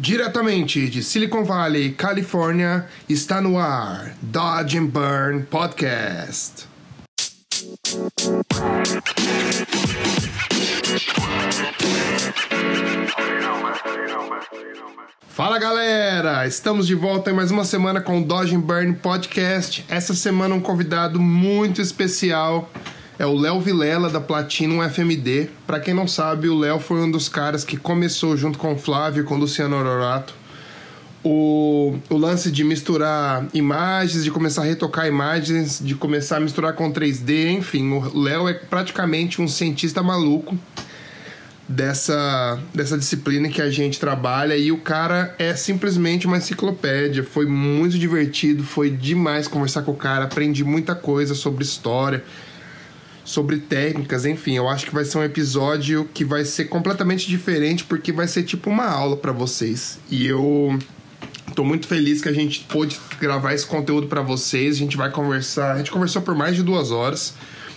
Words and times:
Diretamente 0.00 0.88
de 0.88 1.02
Silicon 1.02 1.44
Valley, 1.44 1.92
Califórnia, 1.92 2.86
está 3.06 3.38
no 3.38 3.58
ar 3.58 4.14
Dodge 4.22 4.78
and 4.78 4.86
Burn 4.86 5.42
Podcast. 5.42 6.66
Fala 15.28 15.58
galera, 15.58 16.46
estamos 16.46 16.86
de 16.86 16.94
volta 16.94 17.30
em 17.30 17.34
mais 17.34 17.50
uma 17.50 17.66
semana 17.66 18.00
com 18.00 18.22
o 18.22 18.24
Dodge 18.24 18.56
and 18.56 18.60
Burn 18.60 18.94
Podcast. 18.94 19.84
Essa 19.86 20.14
semana 20.14 20.54
um 20.54 20.62
convidado 20.62 21.20
muito 21.20 21.82
especial 21.82 22.70
é 23.20 23.26
o 23.26 23.36
Léo 23.36 23.60
Vilela 23.60 24.08
da 24.08 24.18
Platinum 24.18 24.82
FMD. 24.88 25.50
Para 25.66 25.78
quem 25.78 25.92
não 25.92 26.08
sabe, 26.08 26.48
o 26.48 26.58
Léo 26.58 26.80
foi 26.80 27.02
um 27.02 27.10
dos 27.10 27.28
caras 27.28 27.62
que 27.62 27.76
começou 27.76 28.34
junto 28.34 28.58
com 28.58 28.72
o 28.72 28.78
Flávio 28.78 29.20
e 29.20 29.24
com 29.24 29.34
o 29.34 29.38
Luciano 29.38 29.76
Ororato 29.76 30.40
o, 31.22 31.98
o 32.08 32.16
lance 32.16 32.50
de 32.50 32.64
misturar 32.64 33.46
imagens, 33.52 34.24
de 34.24 34.30
começar 34.30 34.62
a 34.62 34.64
retocar 34.64 35.06
imagens, 35.06 35.78
de 35.78 35.94
começar 35.94 36.38
a 36.38 36.40
misturar 36.40 36.72
com 36.72 36.90
3D, 36.90 37.50
enfim, 37.50 37.92
o 37.92 38.18
Léo 38.18 38.48
é 38.48 38.54
praticamente 38.54 39.42
um 39.42 39.46
cientista 39.46 40.02
maluco 40.02 40.58
dessa, 41.68 42.58
dessa 42.74 42.96
disciplina 42.96 43.50
que 43.50 43.60
a 43.60 43.70
gente 43.70 44.00
trabalha 44.00 44.56
e 44.56 44.72
o 44.72 44.78
cara 44.78 45.34
é 45.38 45.54
simplesmente 45.54 46.26
uma 46.26 46.38
enciclopédia. 46.38 47.22
Foi 47.22 47.44
muito 47.44 47.98
divertido, 47.98 48.64
foi 48.64 48.88
demais 48.88 49.46
conversar 49.46 49.82
com 49.82 49.92
o 49.92 49.96
cara, 49.96 50.24
aprendi 50.24 50.64
muita 50.64 50.94
coisa 50.94 51.34
sobre 51.34 51.62
história 51.62 52.24
sobre 53.30 53.58
técnicas, 53.58 54.26
enfim, 54.26 54.56
eu 54.56 54.68
acho 54.68 54.86
que 54.86 54.92
vai 54.92 55.04
ser 55.04 55.18
um 55.18 55.22
episódio 55.22 56.08
que 56.12 56.24
vai 56.24 56.44
ser 56.44 56.64
completamente 56.64 57.28
diferente 57.28 57.84
porque 57.84 58.10
vai 58.10 58.26
ser 58.26 58.42
tipo 58.42 58.68
uma 58.68 58.86
aula 58.86 59.16
para 59.16 59.30
vocês. 59.30 60.00
E 60.10 60.26
eu 60.26 60.76
tô 61.54 61.62
muito 61.62 61.86
feliz 61.86 62.20
que 62.20 62.28
a 62.28 62.32
gente 62.32 62.66
pôde 62.68 62.98
gravar 63.20 63.54
esse 63.54 63.64
conteúdo 63.64 64.08
para 64.08 64.20
vocês. 64.20 64.74
A 64.74 64.78
gente 64.78 64.96
vai 64.96 65.12
conversar, 65.12 65.74
a 65.74 65.78
gente 65.78 65.92
conversou 65.92 66.22
por 66.22 66.34
mais 66.34 66.56
de 66.56 66.64
duas 66.64 66.90
horas, 66.90 67.34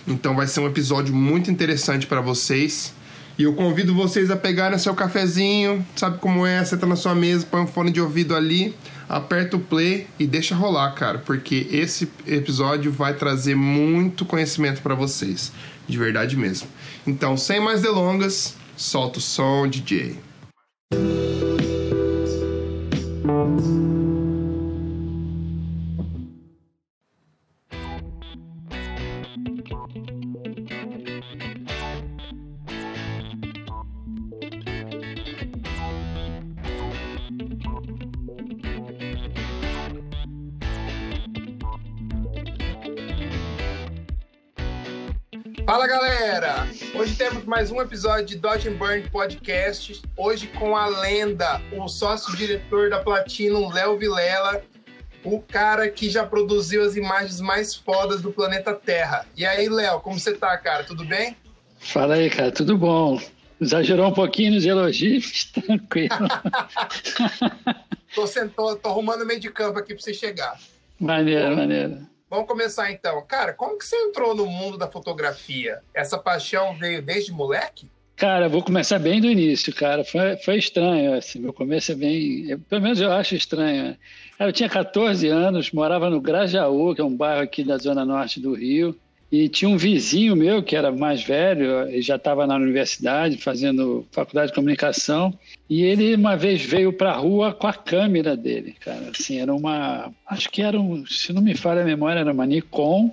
então 0.08 0.34
vai 0.34 0.48
ser 0.48 0.58
um 0.58 0.66
episódio 0.66 1.14
muito 1.14 1.52
interessante 1.52 2.04
para 2.04 2.20
vocês. 2.20 2.92
E 3.38 3.44
eu 3.44 3.54
convido 3.54 3.94
vocês 3.94 4.32
a 4.32 4.36
pegarem 4.36 4.76
seu 4.76 4.94
cafezinho, 4.94 5.86
sabe 5.94 6.18
como 6.18 6.44
é? 6.44 6.64
Senta 6.64 6.84
na 6.84 6.96
sua 6.96 7.14
mesa, 7.14 7.46
põe 7.48 7.60
um 7.60 7.66
fone 7.68 7.92
de 7.92 8.00
ouvido 8.00 8.34
ali 8.34 8.74
aperta 9.08 9.56
o 9.56 9.60
play 9.60 10.06
e 10.18 10.26
deixa 10.26 10.54
rolar, 10.54 10.92
cara, 10.92 11.18
porque 11.18 11.68
esse 11.70 12.10
episódio 12.26 12.90
vai 12.90 13.14
trazer 13.14 13.54
muito 13.54 14.24
conhecimento 14.24 14.82
para 14.82 14.94
vocês, 14.94 15.52
de 15.86 15.98
verdade 15.98 16.36
mesmo. 16.36 16.68
Então, 17.06 17.36
sem 17.36 17.60
mais 17.60 17.82
delongas, 17.82 18.56
solta 18.76 19.18
o 19.18 19.22
som, 19.22 19.68
DJ. 19.68 20.18
Fala 45.84 45.98
galera! 45.98 46.66
Hoje 46.94 47.14
temos 47.14 47.44
mais 47.44 47.70
um 47.70 47.78
episódio 47.78 48.24
de 48.24 48.36
Dodge 48.38 48.70
and 48.70 48.76
Burn 48.76 49.06
Podcast. 49.10 50.00
Hoje 50.16 50.46
com 50.46 50.74
a 50.74 50.86
lenda, 50.86 51.60
o 51.76 51.86
sócio-diretor 51.88 52.88
da 52.88 53.00
Platinum, 53.00 53.70
Léo 53.70 53.98
Vilela, 53.98 54.62
o 55.22 55.42
cara 55.42 55.90
que 55.90 56.08
já 56.08 56.24
produziu 56.24 56.82
as 56.82 56.96
imagens 56.96 57.38
mais 57.38 57.74
fodas 57.74 58.22
do 58.22 58.32
planeta 58.32 58.72
Terra. 58.72 59.26
E 59.36 59.44
aí, 59.44 59.68
Léo, 59.68 60.00
como 60.00 60.18
você 60.18 60.32
tá, 60.32 60.56
cara? 60.56 60.84
Tudo 60.84 61.04
bem? 61.04 61.36
Fala 61.78 62.14
aí, 62.14 62.30
cara, 62.30 62.50
tudo 62.50 62.78
bom? 62.78 63.20
Exagerou 63.60 64.08
um 64.08 64.14
pouquinho 64.14 64.54
nos 64.54 64.64
elogios, 64.64 65.52
tranquilo. 65.52 66.16
tô, 68.14 68.26
sentou, 68.26 68.74
tô 68.76 68.88
arrumando 68.88 69.26
meio 69.26 69.38
de 69.38 69.50
campo 69.50 69.78
aqui 69.78 69.92
pra 69.92 70.02
você 70.02 70.14
chegar. 70.14 70.58
Maneiro, 70.98 71.50
Bom, 71.50 71.56
maneiro. 71.56 72.13
Vamos 72.34 72.48
começar 72.48 72.90
então. 72.90 73.24
Cara, 73.28 73.52
como 73.52 73.78
que 73.78 73.86
você 73.86 73.94
entrou 73.94 74.34
no 74.34 74.44
mundo 74.44 74.76
da 74.76 74.88
fotografia? 74.88 75.78
Essa 75.94 76.18
paixão 76.18 76.74
veio 76.74 77.00
desde 77.00 77.30
moleque? 77.30 77.88
Cara, 78.16 78.48
vou 78.48 78.60
começar 78.60 78.98
bem 78.98 79.20
do 79.20 79.28
início, 79.28 79.72
cara. 79.72 80.04
Foi, 80.04 80.36
foi 80.38 80.56
estranho, 80.56 81.14
assim. 81.14 81.38
Meu 81.38 81.52
começo 81.52 81.92
é 81.92 81.94
bem. 81.94 82.50
Eu, 82.50 82.58
pelo 82.58 82.82
menos 82.82 83.00
eu 83.00 83.12
acho 83.12 83.36
estranho. 83.36 83.96
Eu 84.36 84.52
tinha 84.52 84.68
14 84.68 85.28
anos, 85.28 85.70
morava 85.70 86.10
no 86.10 86.20
Grajaú, 86.20 86.92
que 86.92 87.00
é 87.00 87.04
um 87.04 87.16
bairro 87.16 87.42
aqui 87.42 87.62
da 87.62 87.78
zona 87.78 88.04
norte 88.04 88.40
do 88.40 88.52
Rio. 88.52 88.98
E 89.34 89.48
tinha 89.48 89.68
um 89.68 89.76
vizinho 89.76 90.36
meu 90.36 90.62
que 90.62 90.76
era 90.76 90.92
mais 90.92 91.24
velho, 91.24 91.88
ele 91.88 92.00
já 92.02 92.14
estava 92.14 92.46
na 92.46 92.54
universidade 92.54 93.36
fazendo 93.36 94.06
faculdade 94.12 94.52
de 94.52 94.54
comunicação, 94.54 95.36
e 95.68 95.82
ele 95.82 96.14
uma 96.14 96.36
vez 96.36 96.62
veio 96.62 96.92
para 96.92 97.10
a 97.10 97.16
rua 97.16 97.52
com 97.52 97.66
a 97.66 97.72
câmera 97.72 98.36
dele, 98.36 98.76
cara. 98.78 99.10
Assim, 99.12 99.40
era 99.40 99.52
uma, 99.52 100.12
acho 100.24 100.48
que 100.50 100.62
era 100.62 100.80
um, 100.80 101.04
se 101.04 101.32
não 101.32 101.42
me 101.42 101.56
falha 101.56 101.82
a 101.82 101.84
memória, 101.84 102.20
era 102.20 102.32
uma 102.32 102.46
Nikon 102.46 103.10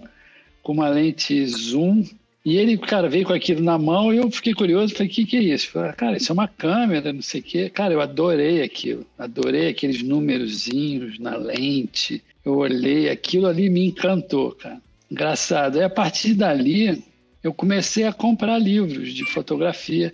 com 0.61 0.73
uma 0.73 0.89
lente 0.89 1.43
zoom. 1.47 2.05
E 2.45 2.55
ele, 2.55 2.77
cara, 2.77 3.09
veio 3.09 3.25
com 3.25 3.33
aquilo 3.33 3.63
na 3.63 3.79
mão 3.79 4.13
e 4.13 4.17
eu 4.17 4.29
fiquei 4.29 4.53
curioso, 4.53 4.93
falei, 4.93 5.07
o 5.07 5.11
que, 5.11 5.25
que 5.25 5.37
é 5.37 5.41
isso? 5.41 5.71
Falei, 5.71 5.91
cara, 5.93 6.17
isso 6.17 6.31
é 6.31 6.33
uma 6.33 6.47
câmera, 6.47 7.11
não 7.11 7.23
sei 7.23 7.41
o 7.41 7.43
quê. 7.43 7.67
Cara, 7.67 7.95
eu 7.95 8.01
adorei 8.01 8.61
aquilo, 8.61 9.07
adorei 9.17 9.69
aqueles 9.69 10.03
númerozinhos 10.03 11.17
na 11.17 11.35
lente. 11.35 12.23
Eu 12.45 12.57
olhei, 12.57 13.09
aquilo 13.09 13.47
ali 13.47 13.71
me 13.71 13.87
encantou, 13.87 14.51
cara. 14.51 14.79
Engraçado. 15.11 15.77
E 15.77 15.83
a 15.83 15.89
partir 15.89 16.33
dali, 16.33 17.03
eu 17.43 17.53
comecei 17.53 18.05
a 18.05 18.13
comprar 18.13 18.57
livros 18.57 19.13
de 19.13 19.25
fotografia. 19.25 20.13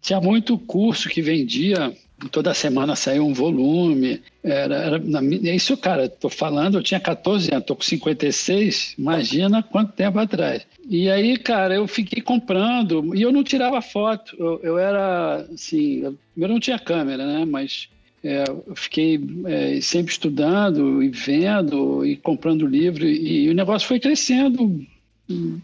Tinha 0.00 0.20
muito 0.20 0.56
curso 0.56 1.08
que 1.08 1.20
vendia, 1.20 1.92
toda 2.30 2.54
semana 2.54 2.94
saía 2.94 3.22
um 3.22 3.34
volume. 3.34 4.22
Era, 4.44 4.76
era 4.76 4.98
na, 4.98 5.20
é 5.20 5.56
isso, 5.56 5.76
cara, 5.76 6.04
estou 6.04 6.30
falando, 6.30 6.78
eu 6.78 6.82
tinha 6.82 7.00
14 7.00 7.50
anos, 7.50 7.62
estou 7.62 7.76
com 7.76 7.82
56, 7.82 8.94
imagina 8.96 9.62
quanto 9.62 9.92
tempo 9.92 10.18
atrás. 10.20 10.64
E 10.88 11.10
aí, 11.10 11.36
cara, 11.36 11.74
eu 11.74 11.86
fiquei 11.88 12.22
comprando 12.22 13.14
e 13.16 13.22
eu 13.22 13.32
não 13.32 13.42
tirava 13.42 13.82
foto. 13.82 14.36
Eu, 14.38 14.60
eu 14.62 14.78
era, 14.78 15.46
assim, 15.52 16.16
eu 16.36 16.48
não 16.48 16.60
tinha 16.60 16.78
câmera, 16.78 17.26
né? 17.26 17.44
Mas 17.44 17.88
é, 18.22 18.44
fiquei 18.74 19.20
é, 19.46 19.80
sempre 19.80 20.12
estudando 20.12 21.02
e 21.02 21.08
vendo 21.08 22.04
e 22.04 22.16
comprando 22.16 22.66
livro 22.66 23.04
e, 23.04 23.44
e 23.44 23.50
o 23.50 23.54
negócio 23.54 23.86
foi 23.86 24.00
crescendo 24.00 24.84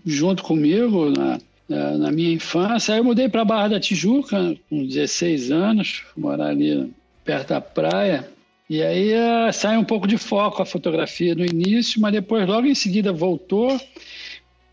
junto 0.05 0.43
comigo 0.43 1.11
na, 1.11 1.41
na 1.99 2.13
minha 2.13 2.33
infância. 2.33 2.95
Aí 2.95 3.01
eu 3.01 3.05
mudei 3.05 3.29
para 3.29 3.43
a 3.43 3.45
Barra 3.45 3.69
da 3.69 3.81
Tijuca 3.81 4.57
com 4.69 4.87
16 4.87 5.51
anos, 5.51 6.03
morar 6.17 6.49
ali 6.49 6.93
perto 7.25 7.49
da 7.49 7.61
praia. 7.61 8.29
E 8.69 8.83
aí 8.83 9.13
é, 9.13 9.53
sai 9.53 9.77
um 9.77 9.85
pouco 9.85 10.07
de 10.07 10.17
foco 10.17 10.63
a 10.63 10.67
fotografia 10.67 11.35
no 11.35 11.45
início, 11.45 12.01
mas 12.01 12.13
depois 12.13 12.47
logo 12.47 12.67
em 12.67 12.75
seguida 12.75 13.13
voltou. 13.13 13.79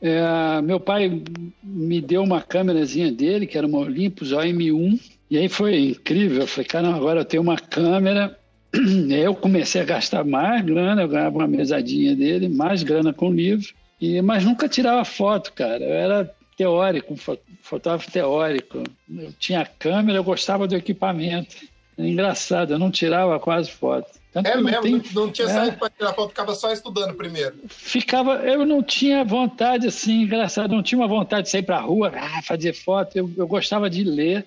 É, 0.01 0.61
meu 0.61 0.79
pai 0.79 1.21
me 1.63 2.01
deu 2.01 2.23
uma 2.23 2.41
câmerazinha 2.41 3.11
dele, 3.11 3.45
que 3.45 3.57
era 3.57 3.67
uma 3.67 3.79
Olympus 3.79 4.31
OM1, 4.31 4.99
e 5.31 5.37
aí 5.37 5.47
foi 5.47 5.79
incrível. 5.79 6.41
Eu 6.41 6.47
falei, 6.47 6.67
cara, 6.67 6.93
agora 6.93 7.21
eu 7.21 7.25
tenho 7.25 7.41
uma 7.41 7.57
câmera. 7.57 8.37
Eu 9.09 9.33
comecei 9.33 9.81
a 9.81 9.85
gastar 9.85 10.23
mais 10.23 10.63
grana, 10.63 11.01
eu 11.01 11.07
ganhava 11.09 11.37
uma 11.37 11.47
mesadinha 11.47 12.15
dele, 12.15 12.47
mais 12.47 12.83
grana 12.83 13.11
com 13.11 13.29
livro, 13.29 13.67
e, 13.99 14.21
mas 14.21 14.45
nunca 14.45 14.69
tirava 14.69 15.03
foto, 15.03 15.51
cara. 15.51 15.83
Eu 15.83 15.93
era 15.93 16.35
teórico, 16.55 17.13
fotógrafo 17.61 18.09
teórico. 18.09 18.81
Eu 19.09 19.33
tinha 19.37 19.65
câmera, 19.65 20.19
eu 20.19 20.23
gostava 20.23 20.67
do 20.67 20.75
equipamento. 20.75 21.57
Era 21.97 22.07
engraçado, 22.07 22.73
eu 22.73 22.79
não 22.79 22.89
tirava 22.89 23.37
quase 23.41 23.69
foto. 23.69 24.09
Tanto 24.31 24.47
é 24.47 24.55
mesmo? 24.55 25.03
Não, 25.13 25.25
não 25.25 25.31
tinha 25.31 25.49
é, 25.49 25.53
saído 25.53 25.77
para 25.77 25.89
tirar 25.89 26.13
foto, 26.13 26.29
ficava 26.29 26.55
só 26.55 26.71
estudando 26.71 27.13
primeiro. 27.15 27.55
Ficava, 27.67 28.35
eu 28.35 28.65
não 28.65 28.81
tinha 28.81 29.25
vontade 29.25 29.87
assim, 29.87 30.21
engraçado, 30.21 30.73
não 30.73 30.81
tinha 30.81 30.99
uma 30.99 31.07
vontade 31.07 31.43
de 31.43 31.49
sair 31.49 31.63
para 31.63 31.77
a 31.77 31.81
rua, 31.81 32.13
ah, 32.15 32.41
fazer 32.41 32.73
foto. 32.73 33.17
Eu, 33.17 33.29
eu 33.37 33.47
gostava 33.47 33.89
de 33.89 34.05
ler 34.05 34.45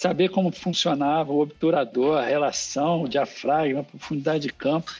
saber 0.00 0.30
como 0.30 0.50
funcionava 0.50 1.30
o 1.30 1.42
obturador, 1.42 2.16
a 2.16 2.24
relação, 2.24 3.02
o 3.02 3.08
diafragma, 3.08 3.80
a 3.80 3.84
profundidade 3.84 4.44
de 4.44 4.48
campo. 4.50 4.90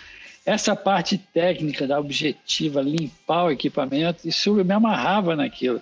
Essa 0.44 0.76
parte 0.76 1.17
técnica 1.17 1.87
da 1.87 1.99
objetiva, 1.99 2.82
limpar 2.82 3.44
o 3.44 3.50
equipamento, 3.50 4.29
isso 4.29 4.52
me 4.52 4.75
amarrava 4.75 5.35
naquilo. 5.35 5.81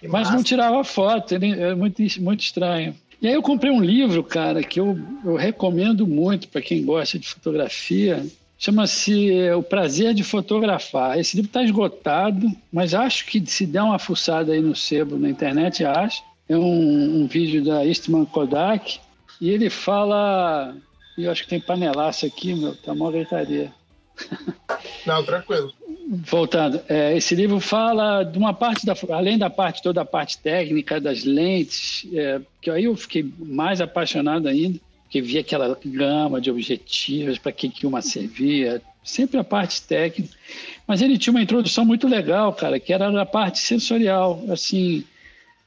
Que 0.00 0.08
Mas 0.08 0.22
massa. 0.22 0.36
não 0.36 0.42
tirava 0.42 0.82
foto, 0.82 1.34
é 1.34 1.74
muito, 1.74 2.00
muito 2.22 2.40
estranho. 2.40 2.94
E 3.20 3.28
aí 3.28 3.34
eu 3.34 3.42
comprei 3.42 3.70
um 3.70 3.82
livro, 3.82 4.24
cara, 4.24 4.62
que 4.62 4.80
eu, 4.80 4.98
eu 5.22 5.36
recomendo 5.36 6.06
muito 6.06 6.48
para 6.48 6.62
quem 6.62 6.82
gosta 6.86 7.18
de 7.18 7.28
fotografia. 7.28 8.24
Chama-se 8.58 9.50
O 9.50 9.62
Prazer 9.62 10.14
de 10.14 10.24
Fotografar. 10.24 11.18
Esse 11.18 11.36
livro 11.36 11.50
está 11.50 11.62
esgotado, 11.62 12.50
mas 12.72 12.94
acho 12.94 13.26
que 13.26 13.44
se 13.44 13.66
der 13.66 13.82
uma 13.82 13.98
fuçada 13.98 14.54
aí 14.54 14.62
no 14.62 14.74
sebo 14.74 15.18
na 15.18 15.28
internet, 15.28 15.84
acho 15.84 16.22
é 16.48 16.56
um, 16.56 17.22
um 17.22 17.26
vídeo 17.26 17.64
da 17.64 17.84
Eastman 17.84 18.24
Kodak 18.24 18.98
e 19.40 19.50
ele 19.50 19.70
fala 19.70 20.74
E 21.16 21.24
eu 21.24 21.30
acho 21.30 21.42
que 21.42 21.48
tem 21.48 21.60
panelaço 21.60 22.26
aqui, 22.26 22.54
meu, 22.54 22.74
tá 22.76 22.92
uma 22.92 23.10
gritaria. 23.10 23.72
Não, 25.06 25.24
tranquilo. 25.24 25.72
Voltando, 26.08 26.80
é, 26.88 27.16
esse 27.16 27.34
livro 27.34 27.58
fala 27.60 28.22
de 28.22 28.38
uma 28.38 28.52
parte 28.52 28.84
da, 28.84 28.94
além 29.10 29.38
da 29.38 29.48
parte 29.48 29.82
toda 29.82 30.02
a 30.02 30.04
parte 30.04 30.38
técnica 30.38 31.00
das 31.00 31.24
lentes, 31.24 32.06
é, 32.12 32.40
que 32.60 32.70
aí 32.70 32.84
eu 32.84 32.96
fiquei 32.96 33.32
mais 33.38 33.80
apaixonado 33.80 34.46
ainda, 34.46 34.78
porque 35.02 35.22
via 35.22 35.40
aquela 35.40 35.78
gama 35.84 36.40
de 36.40 36.50
objetivos 36.50 37.38
para 37.38 37.52
que 37.52 37.68
que 37.70 37.86
uma 37.86 38.02
servia, 38.02 38.82
sempre 39.02 39.38
a 39.38 39.44
parte 39.44 39.80
técnica. 39.82 40.34
Mas 40.86 41.00
ele 41.00 41.16
tinha 41.16 41.32
uma 41.32 41.42
introdução 41.42 41.84
muito 41.84 42.06
legal, 42.06 42.52
cara, 42.52 42.78
que 42.78 42.92
era 42.92 43.20
a 43.20 43.26
parte 43.26 43.58
sensorial, 43.58 44.42
assim, 44.50 45.04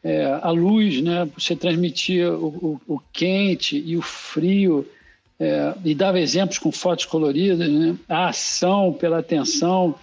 é, 0.03 0.39
a 0.41 0.49
luz, 0.51 1.01
né? 1.01 1.27
Você 1.37 1.55
transmitia 1.55 2.31
o, 2.31 2.79
o, 2.87 2.95
o 2.95 3.01
quente 3.11 3.81
e 3.85 3.97
o 3.97 4.01
frio 4.01 4.87
é, 5.39 5.73
e 5.85 5.93
dava 5.93 6.19
exemplos 6.19 6.57
com 6.57 6.71
fotos 6.71 7.05
coloridas, 7.05 7.69
né? 7.69 7.95
A 8.07 8.29
ação 8.29 8.93
pela 8.93 9.19
atenção. 9.19 9.95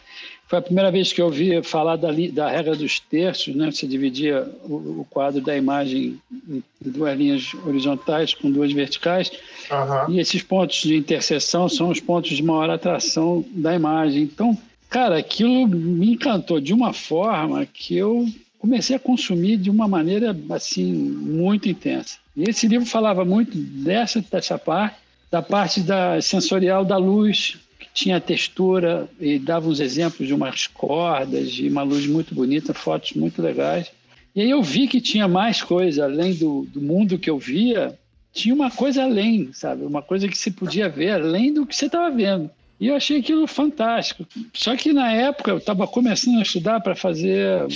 Foi 0.46 0.58
a 0.58 0.62
primeira 0.62 0.90
vez 0.90 1.12
que 1.12 1.20
eu 1.20 1.26
ouvi 1.26 1.62
falar 1.62 1.96
da, 1.96 2.10
da 2.32 2.50
regra 2.50 2.76
dos 2.76 3.00
terços, 3.00 3.54
né? 3.54 3.70
Você 3.70 3.86
dividia 3.86 4.46
o, 4.64 5.00
o, 5.00 5.06
quadro 5.08 5.40
da 5.40 5.56
imagem 5.56 6.20
em 6.48 6.62
duas 6.80 7.16
linhas 7.16 7.54
horizontais 7.66 8.34
com 8.34 8.50
duas 8.50 8.70
verticais. 8.72 9.32
Uhum. 9.70 10.14
E 10.14 10.20
esses 10.20 10.42
pontos 10.42 10.82
de 10.82 10.96
interseção 10.96 11.68
são 11.68 11.88
os 11.88 11.98
pontos 11.98 12.36
de 12.36 12.42
maior 12.42 12.68
atração 12.68 13.44
da 13.50 13.74
imagem. 13.74 14.22
Então, 14.22 14.56
cara, 14.90 15.18
aquilo 15.18 15.66
me 15.66 16.12
encantou 16.12 16.60
de 16.60 16.74
uma 16.74 16.92
forma 16.92 17.66
que 17.66 17.96
eu 17.96 18.28
comecei 18.64 18.96
a 18.96 18.98
consumir 18.98 19.58
de 19.58 19.68
uma 19.68 19.86
maneira 19.86 20.34
assim 20.48 20.90
muito 20.90 21.68
intensa. 21.68 22.16
E 22.34 22.48
esse 22.48 22.66
livro 22.66 22.86
falava 22.86 23.22
muito 23.22 23.58
dessa 23.58 24.22
dessa 24.22 24.58
parte, 24.58 24.96
da 25.30 25.42
parte 25.42 25.80
da 25.82 26.18
sensorial 26.22 26.82
da 26.82 26.96
luz, 26.96 27.58
que 27.78 27.86
tinha 27.92 28.18
textura 28.18 29.06
e 29.20 29.38
dava 29.38 29.68
uns 29.68 29.80
exemplos 29.80 30.26
de 30.26 30.32
umas 30.32 30.66
cordas 30.66 31.50
e 31.58 31.68
uma 31.68 31.82
luz 31.82 32.06
muito 32.06 32.34
bonita, 32.34 32.72
fotos 32.72 33.12
muito 33.12 33.42
legais. 33.42 33.92
E 34.34 34.40
aí 34.40 34.48
eu 34.48 34.62
vi 34.62 34.88
que 34.88 34.98
tinha 34.98 35.28
mais 35.28 35.62
coisa 35.62 36.04
além 36.04 36.32
do, 36.32 36.66
do 36.72 36.80
mundo 36.80 37.18
que 37.18 37.28
eu 37.28 37.38
via, 37.38 37.98
tinha 38.32 38.54
uma 38.54 38.70
coisa 38.70 39.04
além, 39.04 39.52
sabe? 39.52 39.84
Uma 39.84 40.00
coisa 40.00 40.26
que 40.26 40.38
se 40.38 40.50
podia 40.50 40.88
ver 40.88 41.10
além 41.10 41.52
do 41.52 41.66
que 41.66 41.76
você 41.76 41.84
estava 41.84 42.10
vendo. 42.10 42.50
E 42.80 42.88
eu 42.88 42.96
achei 42.96 43.20
aquilo 43.20 43.46
fantástico. 43.46 44.26
Só 44.54 44.74
que 44.74 44.90
na 44.90 45.12
época 45.12 45.50
eu 45.50 45.58
estava 45.58 45.86
começando 45.86 46.38
a 46.38 46.42
estudar 46.42 46.80
para 46.80 46.96
fazer 46.96 47.66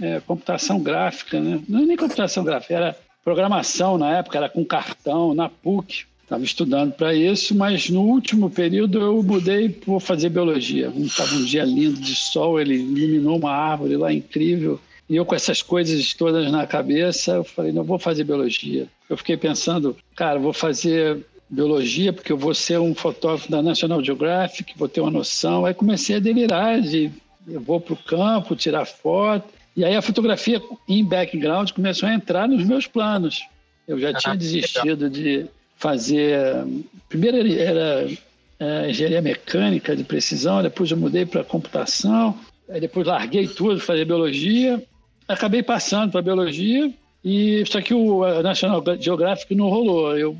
é, 0.00 0.20
computação 0.20 0.80
gráfica, 0.80 1.40
né? 1.40 1.60
Não 1.68 1.80
é 1.80 1.86
nem 1.86 1.96
computação 1.96 2.44
gráfica, 2.44 2.74
era 2.74 2.96
programação 3.24 3.98
na 3.98 4.18
época, 4.18 4.38
era 4.38 4.48
com 4.48 4.64
cartão, 4.64 5.34
na 5.34 5.48
PUC. 5.48 6.06
Estava 6.22 6.44
estudando 6.44 6.92
para 6.92 7.14
isso, 7.14 7.54
mas 7.54 7.88
no 7.88 8.02
último 8.02 8.50
período 8.50 9.00
eu 9.00 9.22
mudei 9.22 9.70
para 9.70 9.98
fazer 9.98 10.28
biologia. 10.28 10.92
Estava 10.94 11.34
um 11.34 11.44
dia 11.44 11.64
lindo 11.64 11.98
de 11.98 12.14
sol, 12.14 12.60
ele 12.60 12.74
iluminou 12.74 13.38
uma 13.38 13.50
árvore 13.50 13.96
lá 13.96 14.12
incrível. 14.12 14.78
E 15.08 15.16
eu 15.16 15.24
com 15.24 15.34
essas 15.34 15.62
coisas 15.62 16.12
todas 16.12 16.52
na 16.52 16.66
cabeça, 16.66 17.32
eu 17.32 17.44
falei, 17.44 17.72
não 17.72 17.82
vou 17.82 17.98
fazer 17.98 18.24
biologia. 18.24 18.86
Eu 19.08 19.16
fiquei 19.16 19.38
pensando, 19.38 19.96
cara, 20.14 20.38
vou 20.38 20.52
fazer 20.52 21.24
biologia 21.48 22.12
porque 22.12 22.30
eu 22.30 22.36
vou 22.36 22.54
ser 22.54 22.78
um 22.78 22.94
fotógrafo 22.94 23.50
da 23.50 23.62
National 23.62 24.04
Geographic, 24.04 24.74
vou 24.76 24.88
ter 24.88 25.00
uma 25.00 25.10
noção. 25.10 25.64
Aí 25.64 25.72
comecei 25.72 26.16
a 26.16 26.20
delirar 26.20 26.82
de 26.82 27.10
eu 27.46 27.60
vou 27.60 27.80
para 27.80 27.94
o 27.94 27.96
campo 27.96 28.54
tirar 28.54 28.84
foto. 28.84 29.48
E 29.78 29.84
aí 29.84 29.94
a 29.94 30.02
fotografia 30.02 30.60
em 30.88 31.04
background 31.04 31.70
começou 31.70 32.08
a 32.08 32.12
entrar 32.12 32.48
nos 32.48 32.64
meus 32.64 32.88
planos. 32.88 33.46
Eu 33.86 33.96
já 33.96 34.12
tinha 34.12 34.34
desistido 34.34 35.08
de 35.08 35.46
fazer. 35.76 36.36
Primeiro 37.08 37.36
era 37.56 38.08
é, 38.58 38.90
engenharia 38.90 39.22
mecânica 39.22 39.94
de 39.94 40.02
precisão, 40.02 40.64
depois 40.64 40.90
eu 40.90 40.96
mudei 40.96 41.24
para 41.24 41.44
computação, 41.44 42.36
aí 42.68 42.80
depois 42.80 43.06
larguei 43.06 43.46
tudo, 43.46 43.78
fazer 43.78 44.04
biologia, 44.04 44.82
acabei 45.28 45.62
passando 45.62 46.10
para 46.10 46.22
biologia, 46.22 46.92
e 47.24 47.62
só 47.64 47.80
que 47.80 47.94
o 47.94 48.42
National 48.42 48.82
Geographic 48.98 49.54
não 49.54 49.68
rolou. 49.68 50.18
Eu, 50.18 50.36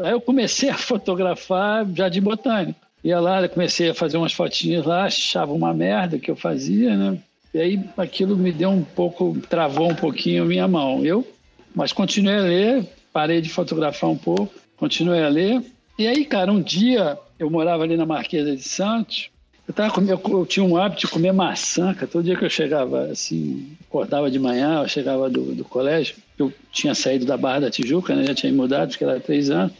aí 0.00 0.12
eu 0.12 0.20
comecei 0.20 0.68
a 0.68 0.76
fotografar 0.76 1.86
jardim 1.94 2.20
botânico. 2.20 2.78
Ia 3.02 3.20
lá, 3.20 3.48
comecei 3.48 3.88
a 3.88 3.94
fazer 3.94 4.18
umas 4.18 4.34
fotinhas 4.34 4.84
lá, 4.84 5.04
achava 5.04 5.50
uma 5.50 5.72
merda 5.72 6.18
que 6.18 6.30
eu 6.30 6.36
fazia, 6.36 6.94
né? 6.94 7.18
E 7.54 7.60
aí 7.60 7.84
aquilo 7.96 8.36
me 8.36 8.50
deu 8.50 8.70
um 8.70 8.82
pouco, 8.82 9.36
travou 9.48 9.90
um 9.90 9.94
pouquinho 9.94 10.44
a 10.44 10.46
minha 10.46 10.66
mão. 10.66 11.04
Eu, 11.04 11.26
mas 11.74 11.92
continuei 11.92 12.36
a 12.36 12.42
ler, 12.42 12.86
parei 13.12 13.40
de 13.40 13.50
fotografar 13.50 14.08
um 14.08 14.16
pouco, 14.16 14.52
continuei 14.76 15.22
a 15.22 15.28
ler. 15.28 15.62
E 15.98 16.06
aí, 16.06 16.24
cara, 16.24 16.50
um 16.50 16.62
dia 16.62 17.18
eu 17.38 17.50
morava 17.50 17.82
ali 17.82 17.96
na 17.96 18.06
Marquesa 18.06 18.56
de 18.56 18.62
Santos. 18.62 19.30
Eu, 19.68 19.74
tava 19.74 20.00
eu, 20.00 20.20
eu 20.30 20.46
tinha 20.46 20.64
um 20.64 20.76
hábito 20.76 21.02
de 21.02 21.08
comer 21.08 21.32
maçã, 21.32 21.92
cara. 21.92 22.06
Todo 22.06 22.24
dia 22.24 22.36
que 22.36 22.44
eu 22.44 22.50
chegava, 22.50 23.04
assim, 23.04 23.76
acordava 23.86 24.30
de 24.30 24.38
manhã, 24.38 24.82
eu 24.82 24.88
chegava 24.88 25.28
do, 25.28 25.54
do 25.54 25.64
colégio. 25.64 26.16
Eu 26.38 26.52
tinha 26.72 26.94
saído 26.94 27.26
da 27.26 27.36
Barra 27.36 27.60
da 27.60 27.70
Tijuca, 27.70 28.14
né? 28.16 28.24
Já 28.24 28.34
tinha 28.34 28.52
mudado, 28.52 28.88
porque 28.88 29.04
era 29.04 29.20
três 29.20 29.50
anos. 29.50 29.72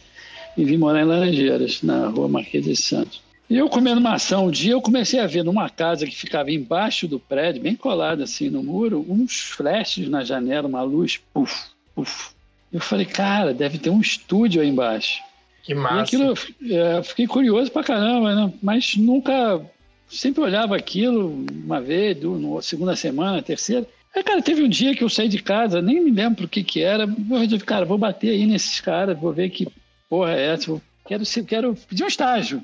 E 0.55 0.63
vim 0.63 0.77
morar 0.77 1.01
em 1.01 1.05
Laranjeiras, 1.05 1.81
na 1.81 2.07
rua 2.07 2.29
Marquesa 2.29 2.69
de 2.69 2.75
Santos. 2.75 3.22
E 3.49 3.57
eu 3.57 3.69
comendo 3.69 4.01
maçã 4.01 4.39
um 4.39 4.49
dia, 4.49 4.73
eu 4.73 4.81
comecei 4.81 5.19
a 5.19 5.27
ver 5.27 5.43
numa 5.43 5.69
casa 5.69 6.05
que 6.05 6.15
ficava 6.15 6.51
embaixo 6.51 7.07
do 7.07 7.19
prédio, 7.19 7.61
bem 7.61 7.75
colada 7.75 8.23
assim 8.23 8.49
no 8.49 8.63
muro, 8.63 9.05
uns 9.07 9.41
flashes 9.41 10.09
na 10.09 10.23
janela, 10.23 10.67
uma 10.67 10.81
luz, 10.81 11.19
puf, 11.33 11.67
puf, 11.93 12.33
eu 12.71 12.79
falei, 12.79 13.05
cara, 13.05 13.53
deve 13.53 13.77
ter 13.77 13.91
um 13.91 14.01
estúdio 14.01 14.61
aí 14.61 14.67
embaixo. 14.67 15.21
Que 15.61 15.75
massa. 15.75 16.15
E 16.15 16.21
aquilo, 16.21 16.33
é, 16.73 16.97
eu 16.97 17.03
fiquei 17.03 17.27
curioso 17.27 17.71
pra 17.71 17.83
caramba, 17.83 18.33
né? 18.33 18.53
Mas 18.61 18.95
nunca, 18.97 19.61
sempre 20.09 20.41
olhava 20.41 20.75
aquilo 20.75 21.45
uma 21.51 21.79
vez, 21.79 22.17
duas, 22.17 22.65
segunda 22.65 22.95
semana, 22.95 23.43
terceira. 23.43 23.87
Aí, 24.15 24.23
cara, 24.23 24.41
teve 24.41 24.63
um 24.63 24.69
dia 24.69 24.95
que 24.95 25.03
eu 25.03 25.09
saí 25.09 25.27
de 25.27 25.41
casa, 25.41 25.81
nem 25.81 26.01
me 26.01 26.11
lembro 26.11 26.45
o 26.45 26.47
que 26.47 26.63
que 26.63 26.81
era. 26.81 27.03
Eu 27.03 27.37
resolvi, 27.37 27.63
cara, 27.63 27.85
vou 27.85 27.97
bater 27.97 28.31
aí 28.31 28.45
nesses 28.45 28.81
caras, 28.81 29.17
vou 29.17 29.31
ver 29.31 29.49
que 29.49 29.67
porra 30.09 30.33
é 30.33 30.53
essa. 30.53 30.81
Quero, 31.05 31.23
quero 31.45 31.75
pedir 31.75 32.03
um 32.03 32.07
estágio. 32.07 32.63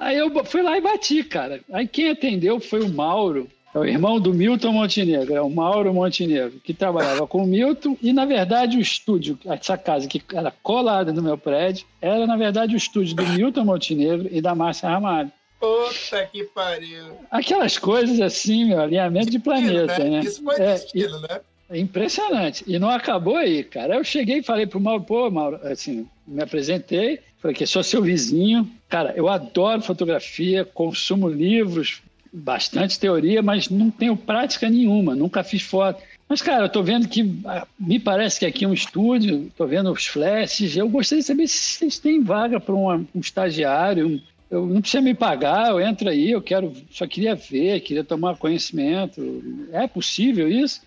Aí 0.00 0.16
eu 0.16 0.32
fui 0.46 0.62
lá 0.62 0.78
e 0.78 0.80
bati, 0.80 1.22
cara. 1.22 1.60
Aí 1.70 1.86
quem 1.86 2.08
atendeu 2.08 2.58
foi 2.58 2.80
o 2.80 2.88
Mauro, 2.88 3.46
é 3.74 3.78
o 3.78 3.84
irmão 3.84 4.18
do 4.18 4.32
Milton 4.32 4.72
Montenegro, 4.72 5.34
é 5.34 5.42
o 5.42 5.50
Mauro 5.50 5.92
Montenegro, 5.92 6.58
que 6.64 6.72
trabalhava 6.72 7.26
com 7.26 7.44
o 7.44 7.46
Milton. 7.46 7.96
E, 8.02 8.10
na 8.10 8.24
verdade, 8.24 8.78
o 8.78 8.80
estúdio, 8.80 9.38
essa 9.44 9.76
casa 9.76 10.08
que 10.08 10.22
era 10.34 10.50
colada 10.62 11.12
no 11.12 11.22
meu 11.22 11.36
prédio, 11.36 11.86
era, 12.00 12.26
na 12.26 12.36
verdade, 12.36 12.74
o 12.74 12.78
estúdio 12.78 13.14
do 13.14 13.26
Milton 13.26 13.64
Montenegro 13.64 14.26
e 14.32 14.40
da 14.40 14.54
Márcia 14.54 14.88
Ramalho. 14.88 15.30
Puta 15.60 16.26
que 16.32 16.44
pariu. 16.44 17.18
Aquelas 17.30 17.76
coisas 17.76 18.18
assim, 18.22 18.64
meu, 18.64 18.80
alinhamento 18.80 19.30
de 19.30 19.38
planeta, 19.38 19.98
né? 19.98 20.10
né? 20.10 20.20
Isso 20.20 20.42
foi 20.42 20.56
é, 20.56 20.72
destino, 20.72 21.20
né? 21.20 21.40
É 21.68 21.78
impressionante. 21.78 22.64
E 22.66 22.78
não 22.78 22.88
acabou 22.88 23.36
aí, 23.36 23.62
cara. 23.62 23.96
Eu 23.96 24.02
cheguei 24.02 24.38
e 24.38 24.42
falei 24.42 24.66
pro 24.66 24.80
Mauro, 24.80 25.04
pô, 25.04 25.30
Mauro, 25.30 25.60
assim, 25.62 26.08
me 26.26 26.42
apresentei, 26.42 27.20
falei 27.40 27.54
que 27.54 27.66
sou 27.66 27.82
seu 27.82 28.02
vizinho. 28.02 28.70
Cara, 28.88 29.12
eu 29.16 29.28
adoro 29.28 29.82
fotografia, 29.82 30.64
consumo 30.64 31.28
livros, 31.28 32.02
bastante 32.32 32.98
teoria, 32.98 33.42
mas 33.42 33.68
não 33.68 33.90
tenho 33.90 34.16
prática 34.16 34.68
nenhuma, 34.68 35.14
nunca 35.14 35.42
fiz 35.42 35.62
foto. 35.62 36.02
Mas, 36.28 36.40
cara, 36.40 36.66
eu 36.66 36.68
tô 36.68 36.80
vendo 36.80 37.08
que 37.08 37.40
ah, 37.44 37.66
me 37.78 37.98
parece 37.98 38.38
que 38.38 38.46
aqui 38.46 38.64
é 38.64 38.68
um 38.68 38.72
estúdio, 38.72 39.50
tô 39.56 39.66
vendo 39.66 39.90
os 39.90 40.06
flashes. 40.06 40.76
Eu 40.76 40.88
gostaria 40.88 41.22
de 41.22 41.26
saber 41.26 41.48
se 41.48 41.58
vocês 41.58 41.98
têm 41.98 42.22
vaga 42.22 42.60
para 42.60 42.72
um, 42.72 42.88
um, 42.88 43.20
estagiário. 43.20 44.06
Um, 44.06 44.20
eu 44.48 44.64
não 44.66 44.80
precisa 44.80 45.00
me 45.00 45.12
pagar, 45.12 45.70
eu 45.70 45.80
entro 45.80 46.08
aí, 46.08 46.30
eu 46.30 46.40
quero, 46.40 46.72
só 46.90 47.04
queria 47.04 47.34
ver, 47.34 47.80
queria 47.80 48.04
tomar 48.04 48.36
conhecimento. 48.36 49.42
É 49.72 49.88
possível 49.88 50.48
isso? 50.48 50.82